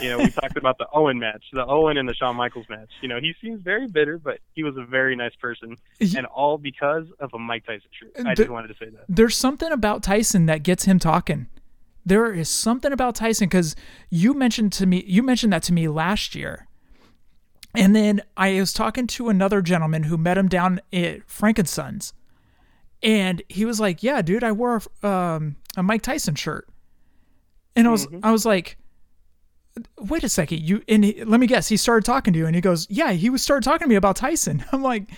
You 0.00 0.10
know, 0.10 0.18
we 0.18 0.30
talked 0.42 0.56
about 0.56 0.78
the 0.78 0.86
Owen 0.92 1.18
match, 1.18 1.44
the 1.52 1.66
Owen 1.66 1.96
and 1.96 2.08
the 2.08 2.14
Shawn 2.14 2.36
Michaels 2.36 2.66
match. 2.68 2.90
You 3.00 3.08
know, 3.08 3.20
he 3.20 3.34
seems 3.40 3.62
very 3.62 3.86
bitter, 3.88 4.18
but 4.18 4.38
he 4.54 4.62
was 4.62 4.76
a 4.76 4.84
very 4.84 5.16
nice 5.16 5.34
person, 5.36 5.76
and 6.00 6.26
all 6.26 6.58
because 6.58 7.06
of 7.20 7.30
a 7.34 7.38
Mike 7.38 7.66
Tyson 7.66 7.88
shirt. 7.98 8.26
I 8.26 8.34
just 8.34 8.50
wanted 8.50 8.68
to 8.68 8.74
say 8.74 8.90
that. 8.90 9.04
There's 9.08 9.36
something 9.36 9.70
about 9.70 10.02
Tyson 10.02 10.46
that 10.46 10.62
gets 10.62 10.84
him 10.84 10.98
talking. 10.98 11.48
There 12.06 12.32
is 12.32 12.50
something 12.50 12.92
about 12.92 13.14
Tyson 13.14 13.48
because 13.48 13.74
you 14.10 14.34
mentioned 14.34 14.72
to 14.74 14.86
me, 14.86 15.02
you 15.06 15.22
mentioned 15.22 15.52
that 15.52 15.62
to 15.64 15.72
me 15.72 15.88
last 15.88 16.34
year. 16.34 16.68
And 17.74 17.94
then 17.94 18.22
I 18.36 18.58
was 18.60 18.72
talking 18.72 19.06
to 19.08 19.28
another 19.28 19.60
gentleman 19.62 20.04
who 20.04 20.16
met 20.16 20.38
him 20.38 20.48
down 20.48 20.80
at 20.92 21.28
Frank 21.28 21.58
and 21.58 21.68
Son's. 21.68 22.12
And 23.02 23.42
he 23.48 23.64
was 23.64 23.80
like, 23.80 24.02
"Yeah, 24.02 24.22
dude, 24.22 24.44
I 24.44 24.52
wore 24.52 24.80
a, 25.02 25.06
um, 25.06 25.56
a 25.76 25.82
Mike 25.82 26.02
Tyson 26.02 26.34
shirt." 26.36 26.68
And 27.76 27.86
I 27.86 27.90
was, 27.90 28.06
I 28.22 28.30
was 28.32 28.46
like, 28.46 28.78
"Wait 29.98 30.24
a 30.24 30.28
second, 30.28 30.60
you?" 30.62 30.82
And 30.88 31.04
he, 31.04 31.24
let 31.24 31.40
me 31.40 31.46
guess, 31.46 31.68
he 31.68 31.76
started 31.76 32.06
talking 32.06 32.32
to 32.32 32.38
you, 32.38 32.46
and 32.46 32.54
he 32.54 32.62
goes, 32.62 32.86
"Yeah, 32.88 33.12
he 33.12 33.28
was 33.28 33.42
started 33.42 33.64
talking 33.64 33.84
to 33.86 33.88
me 33.88 33.96
about 33.96 34.16
Tyson." 34.16 34.64
I'm 34.72 34.82
like, 34.82 35.10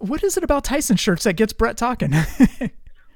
"What 0.00 0.24
is 0.24 0.36
it 0.36 0.42
about 0.42 0.64
Tyson 0.64 0.96
shirts 0.96 1.24
that 1.24 1.34
gets 1.34 1.52
Bret 1.52 1.76
talking?" 1.76 2.12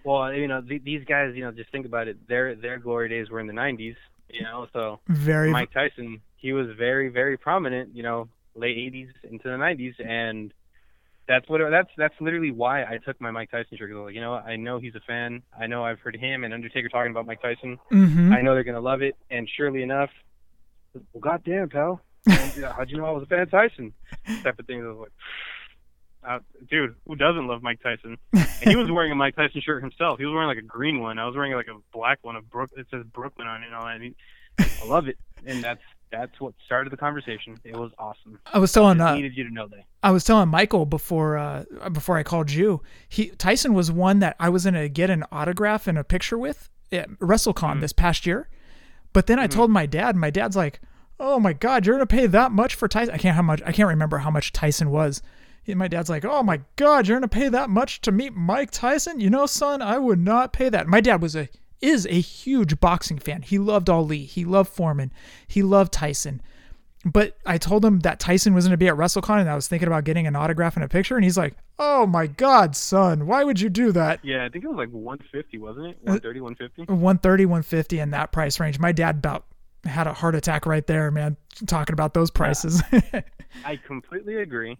Well, 0.05 0.32
you 0.34 0.48
know, 0.48 0.60
th- 0.60 0.82
these 0.82 1.05
guys, 1.05 1.32
you 1.36 1.44
know, 1.44 1.52
just 1.52 1.70
think 1.70 1.86
about 1.86 2.08
it. 2.08 2.26
Their 2.26 2.55
their 2.56 2.78
glory 2.78 3.08
days 3.08 3.31
were 3.31 3.39
in 3.40 3.47
the 3.47 3.52
'90s, 3.52 3.94
you 4.31 4.42
know. 4.42 4.66
So 4.72 4.98
Very- 5.06 5.50
Mike 5.52 5.72
Tyson, 5.72 6.20
he 6.36 6.52
was 6.52 6.66
very 6.76 7.08
very 7.08 7.36
prominent, 7.36 7.94
you 7.94 8.02
know, 8.02 8.28
late 8.55 8.76
'80s 8.76 9.08
into 9.31 9.44
the 9.48 9.55
'90s, 9.56 9.94
and 10.05 10.52
that's 11.28 11.48
what 11.48 11.60
that's 11.70 11.89
that's 11.97 12.14
literally 12.20 12.50
why 12.50 12.82
I 12.82 12.98
took 13.05 13.20
my 13.20 13.31
Mike 13.31 13.50
Tyson 13.50 13.78
shirt. 13.78 13.94
like, 13.94 14.14
you 14.14 14.20
know. 14.20 14.34
I 14.34 14.56
know 14.56 14.78
he's 14.78 14.94
a 14.94 15.00
fan. 15.00 15.42
I 15.58 15.66
know 15.66 15.84
I've 15.84 16.00
heard 16.00 16.16
him 16.16 16.44
and 16.44 16.52
Undertaker 16.52 16.89
talking 16.89 17.10
about 17.12 17.26
Mike 17.26 17.40
Tyson. 17.42 17.78
Mhm. 17.90 18.32
I 18.34 18.42
know 18.42 18.55
they're 18.55 18.64
gonna 18.64 18.81
love 18.81 19.02
it, 19.02 19.16
and 19.31 19.48
surely 19.56 19.82
enough, 19.82 20.10
well, 20.94 21.20
goddamn, 21.20 21.68
pal, 21.68 22.00
how'd 22.28 22.90
you 22.90 22.97
know 22.98 23.06
I 23.06 23.10
was 23.12 23.22
a 23.22 23.26
fan 23.26 23.40
of 23.40 23.50
Tyson? 23.50 23.92
Type 24.42 24.58
of 24.58 24.66
thing. 24.66 24.82
I 24.82 24.89
was 24.89 24.98
like. 24.98 25.12
Uh, 26.24 26.39
dude, 26.70 26.94
who 27.08 27.16
doesn't 27.16 27.48
love 27.48 27.64
Mike 27.64 27.82
Tyson? 27.82 28.16
And 28.32 28.47
he 28.70 28.76
was 28.76 28.89
wearing 28.92 29.10
a 29.10 29.14
Mike 29.16 29.34
Tyson 29.34 29.60
shirt 29.60 29.82
himself. 29.82 30.20
He 30.20 30.24
was 30.24 30.32
wearing 30.32 30.47
like 30.47 30.58
a 30.58 30.62
green 30.62 31.00
one. 31.00 31.18
I 31.18 31.26
was 31.26 31.34
wearing 31.34 31.52
like 31.52 31.66
a 31.66 31.76
black 31.92 32.20
one 32.22 32.36
of 32.36 32.48
Brook. 32.48 32.70
It 32.76 32.86
says 32.92 33.02
Brooklyn 33.12 33.48
on 33.48 33.64
it. 33.64 33.66
And 33.66 33.74
all 33.74 33.82
that. 33.86 33.89
I 33.89 33.98
mean, 33.98 34.14
I 34.56 34.86
love 34.86 35.08
it, 35.08 35.18
and 35.44 35.64
that's 35.64 35.82
that's 36.12 36.39
what 36.41 36.55
started 36.66 36.92
the 36.92 36.97
conversation. 36.97 37.58
It 37.65 37.74
was 37.74 37.91
awesome. 37.99 38.39
I 38.52 38.58
was 38.58 38.70
telling, 38.73 38.99
Just 38.99 39.08
uh, 39.08 39.15
needed 39.16 39.36
you 39.36 39.44
to 39.44 39.52
know 39.52 39.66
that. 39.68 39.84
I 40.02 40.10
was 40.10 40.23
telling 40.23 40.49
Michael 40.49 40.86
before 40.86 41.39
uh, 41.39 41.65
before 41.91 42.16
I 42.18 42.23
called 42.23 42.50
you. 42.50 42.82
He 43.08 43.31
Tyson 43.31 43.74
was 43.74 43.91
one 43.91 44.20
that 44.20 44.36
I 44.39 44.50
was 44.50 44.65
gonna 44.65 44.89
get 44.89 45.10
an 45.10 45.24
autograph 45.32 45.89
and 45.89 45.99
a 45.99 46.05
picture 46.05 46.39
with 46.39 46.68
at 46.92 47.08
WrestleCon 47.18 47.81
this 47.81 47.92
past 47.92 48.26
year. 48.26 48.49
But 49.12 49.26
then 49.26 49.39
I 49.39 49.47
told 49.47 49.70
my 49.70 49.86
dad, 49.86 50.15
my 50.15 50.31
dad's 50.31 50.57
like, 50.57 50.81
"Oh 51.18 51.41
my 51.41 51.52
God, 51.52 51.86
you're 51.86 51.97
gonna 51.97 52.07
pay 52.07 52.26
that 52.26 52.52
much 52.52 52.74
for 52.74 52.89
Tyson?" 52.89 53.15
I 53.15 53.18
can't 53.18 53.36
how 53.36 53.42
much. 53.42 53.62
I 53.65 53.73
can't 53.73 53.89
remember 53.89 54.18
how 54.18 54.31
much 54.31 54.52
Tyson 54.52 54.91
was. 54.91 55.23
And 55.66 55.78
my 55.78 55.89
dad's 55.89 56.10
like, 56.10 56.24
"Oh 56.24 56.42
my 56.42 56.60
God, 56.76 57.07
you're 57.07 57.16
gonna 57.16 57.28
pay 57.28 57.49
that 57.49 57.70
much 57.70 58.00
to 58.02 58.12
meet 58.12 58.34
Mike 58.34 58.70
Tyson?" 58.70 59.20
You 59.20 59.31
know, 59.31 59.47
son, 59.47 59.81
I 59.81 59.99
would 59.99 60.18
not 60.18 60.52
pay 60.52 60.68
that. 60.68 60.89
My 60.89 61.00
dad 61.00 61.23
was 61.23 61.36
a 61.36 61.49
is 61.82 62.06
a 62.06 62.20
huge 62.20 62.80
boxing 62.80 63.18
fan. 63.18 63.42
He 63.42 63.58
loved 63.58 63.90
Ali. 63.90 64.24
He 64.24 64.44
loved 64.44 64.70
Foreman. 64.70 65.12
He 65.46 65.62
loved 65.62 65.92
Tyson. 65.92 66.40
But 67.04 67.36
I 67.44 67.58
told 67.58 67.84
him 67.84 67.98
that 68.00 68.20
Tyson 68.20 68.54
was 68.54 68.64
going 68.64 68.70
to 68.70 68.76
be 68.76 68.86
at 68.86 68.94
WrestleCon 68.94 69.40
and 69.40 69.50
I 69.50 69.56
was 69.56 69.66
thinking 69.66 69.88
about 69.88 70.04
getting 70.04 70.28
an 70.28 70.36
autograph 70.36 70.76
and 70.76 70.84
a 70.84 70.88
picture. 70.88 71.16
And 71.16 71.24
he's 71.24 71.36
like, 71.36 71.54
Oh 71.78 72.06
my 72.06 72.28
God, 72.28 72.76
son, 72.76 73.26
why 73.26 73.42
would 73.42 73.60
you 73.60 73.68
do 73.68 73.90
that? 73.90 74.20
Yeah, 74.22 74.44
I 74.44 74.48
think 74.48 74.64
it 74.64 74.68
was 74.68 74.76
like 74.76 74.90
150, 74.90 75.58
wasn't 75.58 75.86
Uh, 75.86 75.88
it? 75.88 75.96
130, 76.04 76.40
150. 76.40 76.92
130, 76.92 77.44
150 77.46 77.98
in 77.98 78.10
that 78.12 78.30
price 78.30 78.60
range. 78.60 78.78
My 78.78 78.92
dad 78.92 79.16
about 79.16 79.46
had 79.84 80.06
a 80.06 80.12
heart 80.12 80.34
attack 80.34 80.66
right 80.66 80.86
there, 80.86 81.10
man, 81.10 81.36
talking 81.66 81.92
about 81.92 82.14
those 82.14 82.30
prices. 82.30 82.82
I 83.64 83.76
completely 83.86 84.36
agree. 84.36 84.78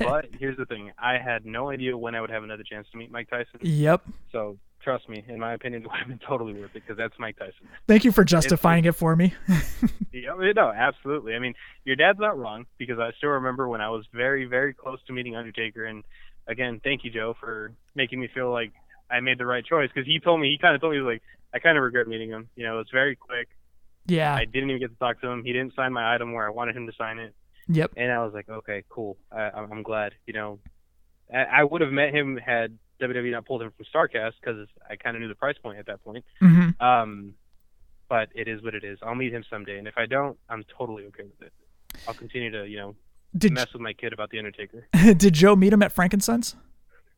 but 0.00 0.26
here's 0.38 0.56
the 0.56 0.66
thing: 0.66 0.92
I 0.98 1.18
had 1.18 1.46
no 1.46 1.70
idea 1.70 1.96
when 1.96 2.14
I 2.14 2.20
would 2.20 2.30
have 2.30 2.44
another 2.44 2.64
chance 2.64 2.86
to 2.92 2.98
meet 2.98 3.10
Mike 3.10 3.30
Tyson. 3.30 3.60
yep. 3.62 4.02
So 4.32 4.58
trust 4.86 5.08
me, 5.08 5.24
in 5.26 5.40
my 5.40 5.52
opinion, 5.52 5.82
it 5.84 5.88
would 5.88 5.98
have 5.98 6.08
been 6.08 6.20
totally 6.26 6.52
worth 6.54 6.70
it 6.74 6.74
because 6.74 6.96
that's 6.96 7.14
Mike 7.18 7.36
Tyson. 7.36 7.68
Thank 7.88 8.04
you 8.04 8.12
for 8.12 8.24
justifying 8.24 8.84
it 8.84 8.94
for 8.94 9.14
me. 9.16 9.34
Yeah, 10.12 10.32
no, 10.54 10.72
absolutely. 10.74 11.34
I 11.34 11.38
mean, 11.38 11.52
your 11.84 11.94
dad's 11.94 12.18
not 12.18 12.38
wrong 12.38 12.64
because 12.78 12.98
I 12.98 13.10
still 13.18 13.30
remember 13.30 13.68
when 13.68 13.82
I 13.82 13.90
was 13.90 14.06
very, 14.14 14.46
very 14.46 14.72
close 14.72 14.98
to 15.08 15.12
meeting 15.12 15.36
Undertaker. 15.36 15.84
And 15.84 16.04
again, 16.46 16.80
thank 16.82 17.04
you, 17.04 17.10
Joe, 17.10 17.36
for 17.38 17.72
making 17.94 18.20
me 18.20 18.28
feel 18.32 18.50
like 18.50 18.72
I 19.10 19.20
made 19.20 19.36
the 19.36 19.44
right 19.44 19.62
choice. 19.62 19.90
Because 19.94 20.06
he 20.06 20.18
told 20.18 20.40
me, 20.40 20.48
he 20.50 20.56
kind 20.56 20.74
of 20.74 20.80
told 20.80 20.94
me, 20.94 21.00
like, 21.00 21.22
I 21.52 21.58
kind 21.58 21.76
of 21.76 21.84
regret 21.84 22.08
meeting 22.08 22.30
him. 22.30 22.48
You 22.56 22.64
know, 22.64 22.76
it 22.76 22.78
was 22.78 22.86
very 22.90 23.14
quick. 23.14 23.48
Yeah. 24.06 24.34
I 24.34 24.44
didn't 24.44 24.70
even 24.70 24.80
get 24.80 24.90
to 24.92 24.98
talk 24.98 25.20
to 25.20 25.28
him. 25.28 25.42
He 25.44 25.52
didn't 25.52 25.74
sign 25.74 25.92
my 25.92 26.14
item 26.14 26.32
where 26.32 26.46
I 26.46 26.50
wanted 26.50 26.76
him 26.76 26.86
to 26.86 26.92
sign 26.96 27.18
it. 27.18 27.34
Yep. 27.68 27.92
And 27.96 28.12
I 28.12 28.24
was 28.24 28.32
like, 28.34 28.48
okay, 28.48 28.84
cool. 28.88 29.16
I, 29.32 29.42
I'm 29.50 29.72
I'm 29.72 29.82
glad. 29.82 30.12
You 30.26 30.32
know, 30.34 30.58
I, 31.34 31.42
I 31.60 31.64
would 31.64 31.80
have 31.80 31.90
met 31.90 32.14
him 32.14 32.36
had 32.36 32.78
WWE 33.00 33.32
not 33.32 33.44
pulled 33.44 33.62
him 33.62 33.72
from 33.76 33.86
Starcast 33.92 34.32
because 34.40 34.68
I 34.88 34.96
kind 34.96 35.16
of 35.16 35.20
knew 35.22 35.28
the 35.28 35.34
price 35.34 35.56
point 35.62 35.78
at 35.78 35.86
that 35.86 36.02
point. 36.04 36.24
Mhm. 36.40 36.80
Um, 36.80 37.34
but 38.08 38.28
it 38.36 38.46
is 38.46 38.62
what 38.62 38.74
it 38.76 38.84
is. 38.84 38.98
I'll 39.02 39.16
meet 39.16 39.32
him 39.34 39.44
someday, 39.50 39.78
and 39.78 39.88
if 39.88 39.94
I 39.98 40.06
don't, 40.06 40.38
I'm 40.48 40.64
totally 40.78 41.04
okay 41.06 41.24
with 41.24 41.42
it. 41.48 41.52
I'll 42.06 42.14
continue 42.14 42.50
to, 42.52 42.64
you 42.68 42.76
know, 42.76 42.94
Did- 43.36 43.52
mess 43.52 43.72
with 43.72 43.82
my 43.82 43.92
kid 43.92 44.12
about 44.12 44.30
the 44.30 44.38
Undertaker. 44.38 44.86
Did 45.16 45.34
Joe 45.34 45.56
meet 45.56 45.72
him 45.72 45.82
at 45.82 45.90
Frank 45.90 46.12
and 46.12 46.22
Son's? 46.22 46.54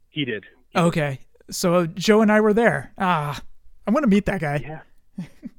He 0.08 0.25
did. 0.25 0.44
Okay. 0.75 1.20
So 1.50 1.86
Joe 1.86 2.23
and 2.23 2.33
I 2.33 2.41
were 2.41 2.55
there. 2.55 2.92
Ah, 2.97 3.39
I'm 3.86 3.92
gonna 3.94 4.07
meet 4.07 4.25
that 4.26 4.41
guy. 4.41 4.57
Yeah. 4.62 4.81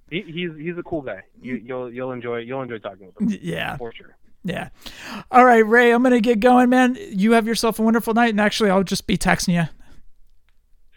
He, 0.10 0.22
he's 0.22 0.50
he's 0.58 0.78
a 0.78 0.84
cool 0.84 1.02
guy. 1.02 1.22
You 1.42 1.56
you'll 1.56 1.94
you'll 1.94 2.12
enjoy 2.12 2.38
you'll 2.38 2.62
enjoy 2.64 2.80
talking 2.80 3.08
with 3.08 3.32
him. 3.34 3.40
Yeah. 3.42 3.78
for 3.78 3.94
sure. 3.94 4.16
Yeah. 4.44 4.70
All 5.32 5.46
right, 5.46 5.66
Ray, 5.66 5.92
I'm 5.92 6.02
going 6.02 6.14
to 6.14 6.22
get 6.22 6.40
going, 6.40 6.70
man. 6.70 6.98
You 6.98 7.34
have 7.34 7.46
yourself 7.46 7.78
a 7.78 7.82
wonderful 7.82 8.14
night. 8.14 8.30
And 8.30 8.42
actually, 8.42 8.70
I'll 8.70 8.84
just 8.84 9.06
be 9.06 9.18
texting 9.18 9.54
you. 9.54 9.64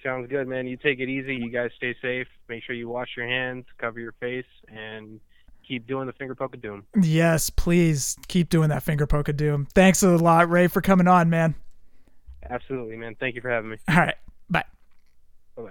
Sounds 0.03 0.29
good, 0.29 0.49
man. 0.49 0.67
You 0.67 0.77
take 0.77 1.01
it 1.01 1.09
easy. 1.09 1.37
You 1.37 1.51
guys 1.51 1.71
stay 1.77 1.95
safe. 2.01 2.27
Make 2.49 2.63
sure 2.65 2.75
you 2.75 2.89
wash 2.89 3.11
your 3.17 3.27
hands, 3.27 3.65
cover 3.79 4.01
your 4.01 4.13
face, 4.13 4.47
and 4.69 5.21
keep 5.67 5.87
doing 5.87 6.07
the 6.07 6.13
finger 6.13 6.35
poke 6.35 6.55
of 6.55 6.63
doom. 6.63 6.85
Yes, 7.01 7.51
please 7.51 8.17
keep 8.29 8.49
doing 8.49 8.69
that 8.71 8.83
finger 8.83 9.07
poke 9.07 9.29
of 9.29 9.37
doom. 9.37 9.67
Thanks 9.75 10.03
a 10.03 10.11
lot, 10.11 10.51
Ray, 10.51 10.67
for 10.67 10.81
coming 10.81 11.07
on, 11.07 11.31
man. 11.31 11.55
Absolutely, 12.49 12.97
man. 12.97 13.15
Thank 13.19 13.37
you 13.37 13.41
for 13.41 13.51
having 13.51 13.71
me. 13.71 13.77
All 13.89 13.97
right. 13.97 14.17
Bye. 14.51 14.65
Bye 15.57 15.63
bye. 15.63 15.71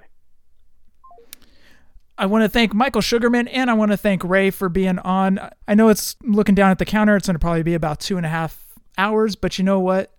I 2.22 2.28
want 2.28 2.44
to 2.44 2.50
thank 2.50 2.72
Michael 2.76 3.02
Sugarman 3.02 3.48
and 3.48 3.68
I 3.68 3.74
want 3.74 3.90
to 3.90 3.98
thank 3.98 4.24
Ray 4.24 4.52
for 4.52 4.70
being 4.70 5.00
on. 5.00 5.40
I 5.68 5.74
know 5.74 5.90
it's 5.90 6.16
looking 6.22 6.54
down 6.54 6.70
at 6.70 6.78
the 6.78 6.86
counter. 6.86 7.16
It's 7.16 7.26
going 7.26 7.34
to 7.34 7.40
probably 7.40 7.64
be 7.64 7.74
about 7.74 8.00
two 8.00 8.16
and 8.16 8.28
a 8.28 8.30
half 8.30 8.64
hours, 8.96 9.36
but 9.36 9.58
you 9.58 9.64
know 9.64 9.80
what? 9.80 10.14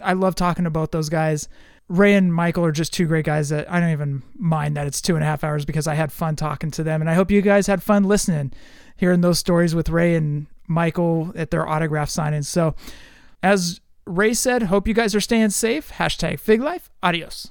I 0.00 0.14
love 0.14 0.36
talking 0.36 0.64
to 0.64 0.70
both 0.70 0.90
those 0.90 1.10
guys. 1.10 1.50
Ray 1.86 2.14
and 2.14 2.32
Michael 2.32 2.64
are 2.64 2.72
just 2.72 2.94
two 2.94 3.06
great 3.06 3.26
guys 3.26 3.50
that 3.50 3.70
I 3.70 3.78
don't 3.78 3.90
even 3.90 4.22
mind 4.38 4.74
that 4.78 4.86
it's 4.86 5.02
two 5.02 5.16
and 5.16 5.22
a 5.22 5.26
half 5.26 5.44
hours 5.44 5.66
because 5.66 5.86
I 5.86 5.92
had 5.92 6.10
fun 6.10 6.34
talking 6.34 6.70
to 6.70 6.82
them. 6.82 7.02
And 7.02 7.10
I 7.10 7.14
hope 7.14 7.30
you 7.30 7.42
guys 7.42 7.66
had 7.66 7.82
fun 7.82 8.04
listening, 8.04 8.54
hearing 8.96 9.20
those 9.20 9.38
stories 9.38 9.74
with 9.74 9.90
Ray 9.90 10.14
and 10.14 10.46
Michael 10.66 11.30
at 11.36 11.50
their 11.50 11.68
autograph 11.68 12.08
signings. 12.08 12.46
So, 12.46 12.74
as 13.42 13.82
Ray 14.06 14.32
said, 14.32 14.62
hope 14.62 14.88
you 14.88 14.94
guys 14.94 15.14
are 15.14 15.20
staying 15.20 15.50
safe. 15.50 15.92
Hashtag 15.92 16.40
Fig 16.40 16.62
Life. 16.62 16.90
Adios. 17.02 17.50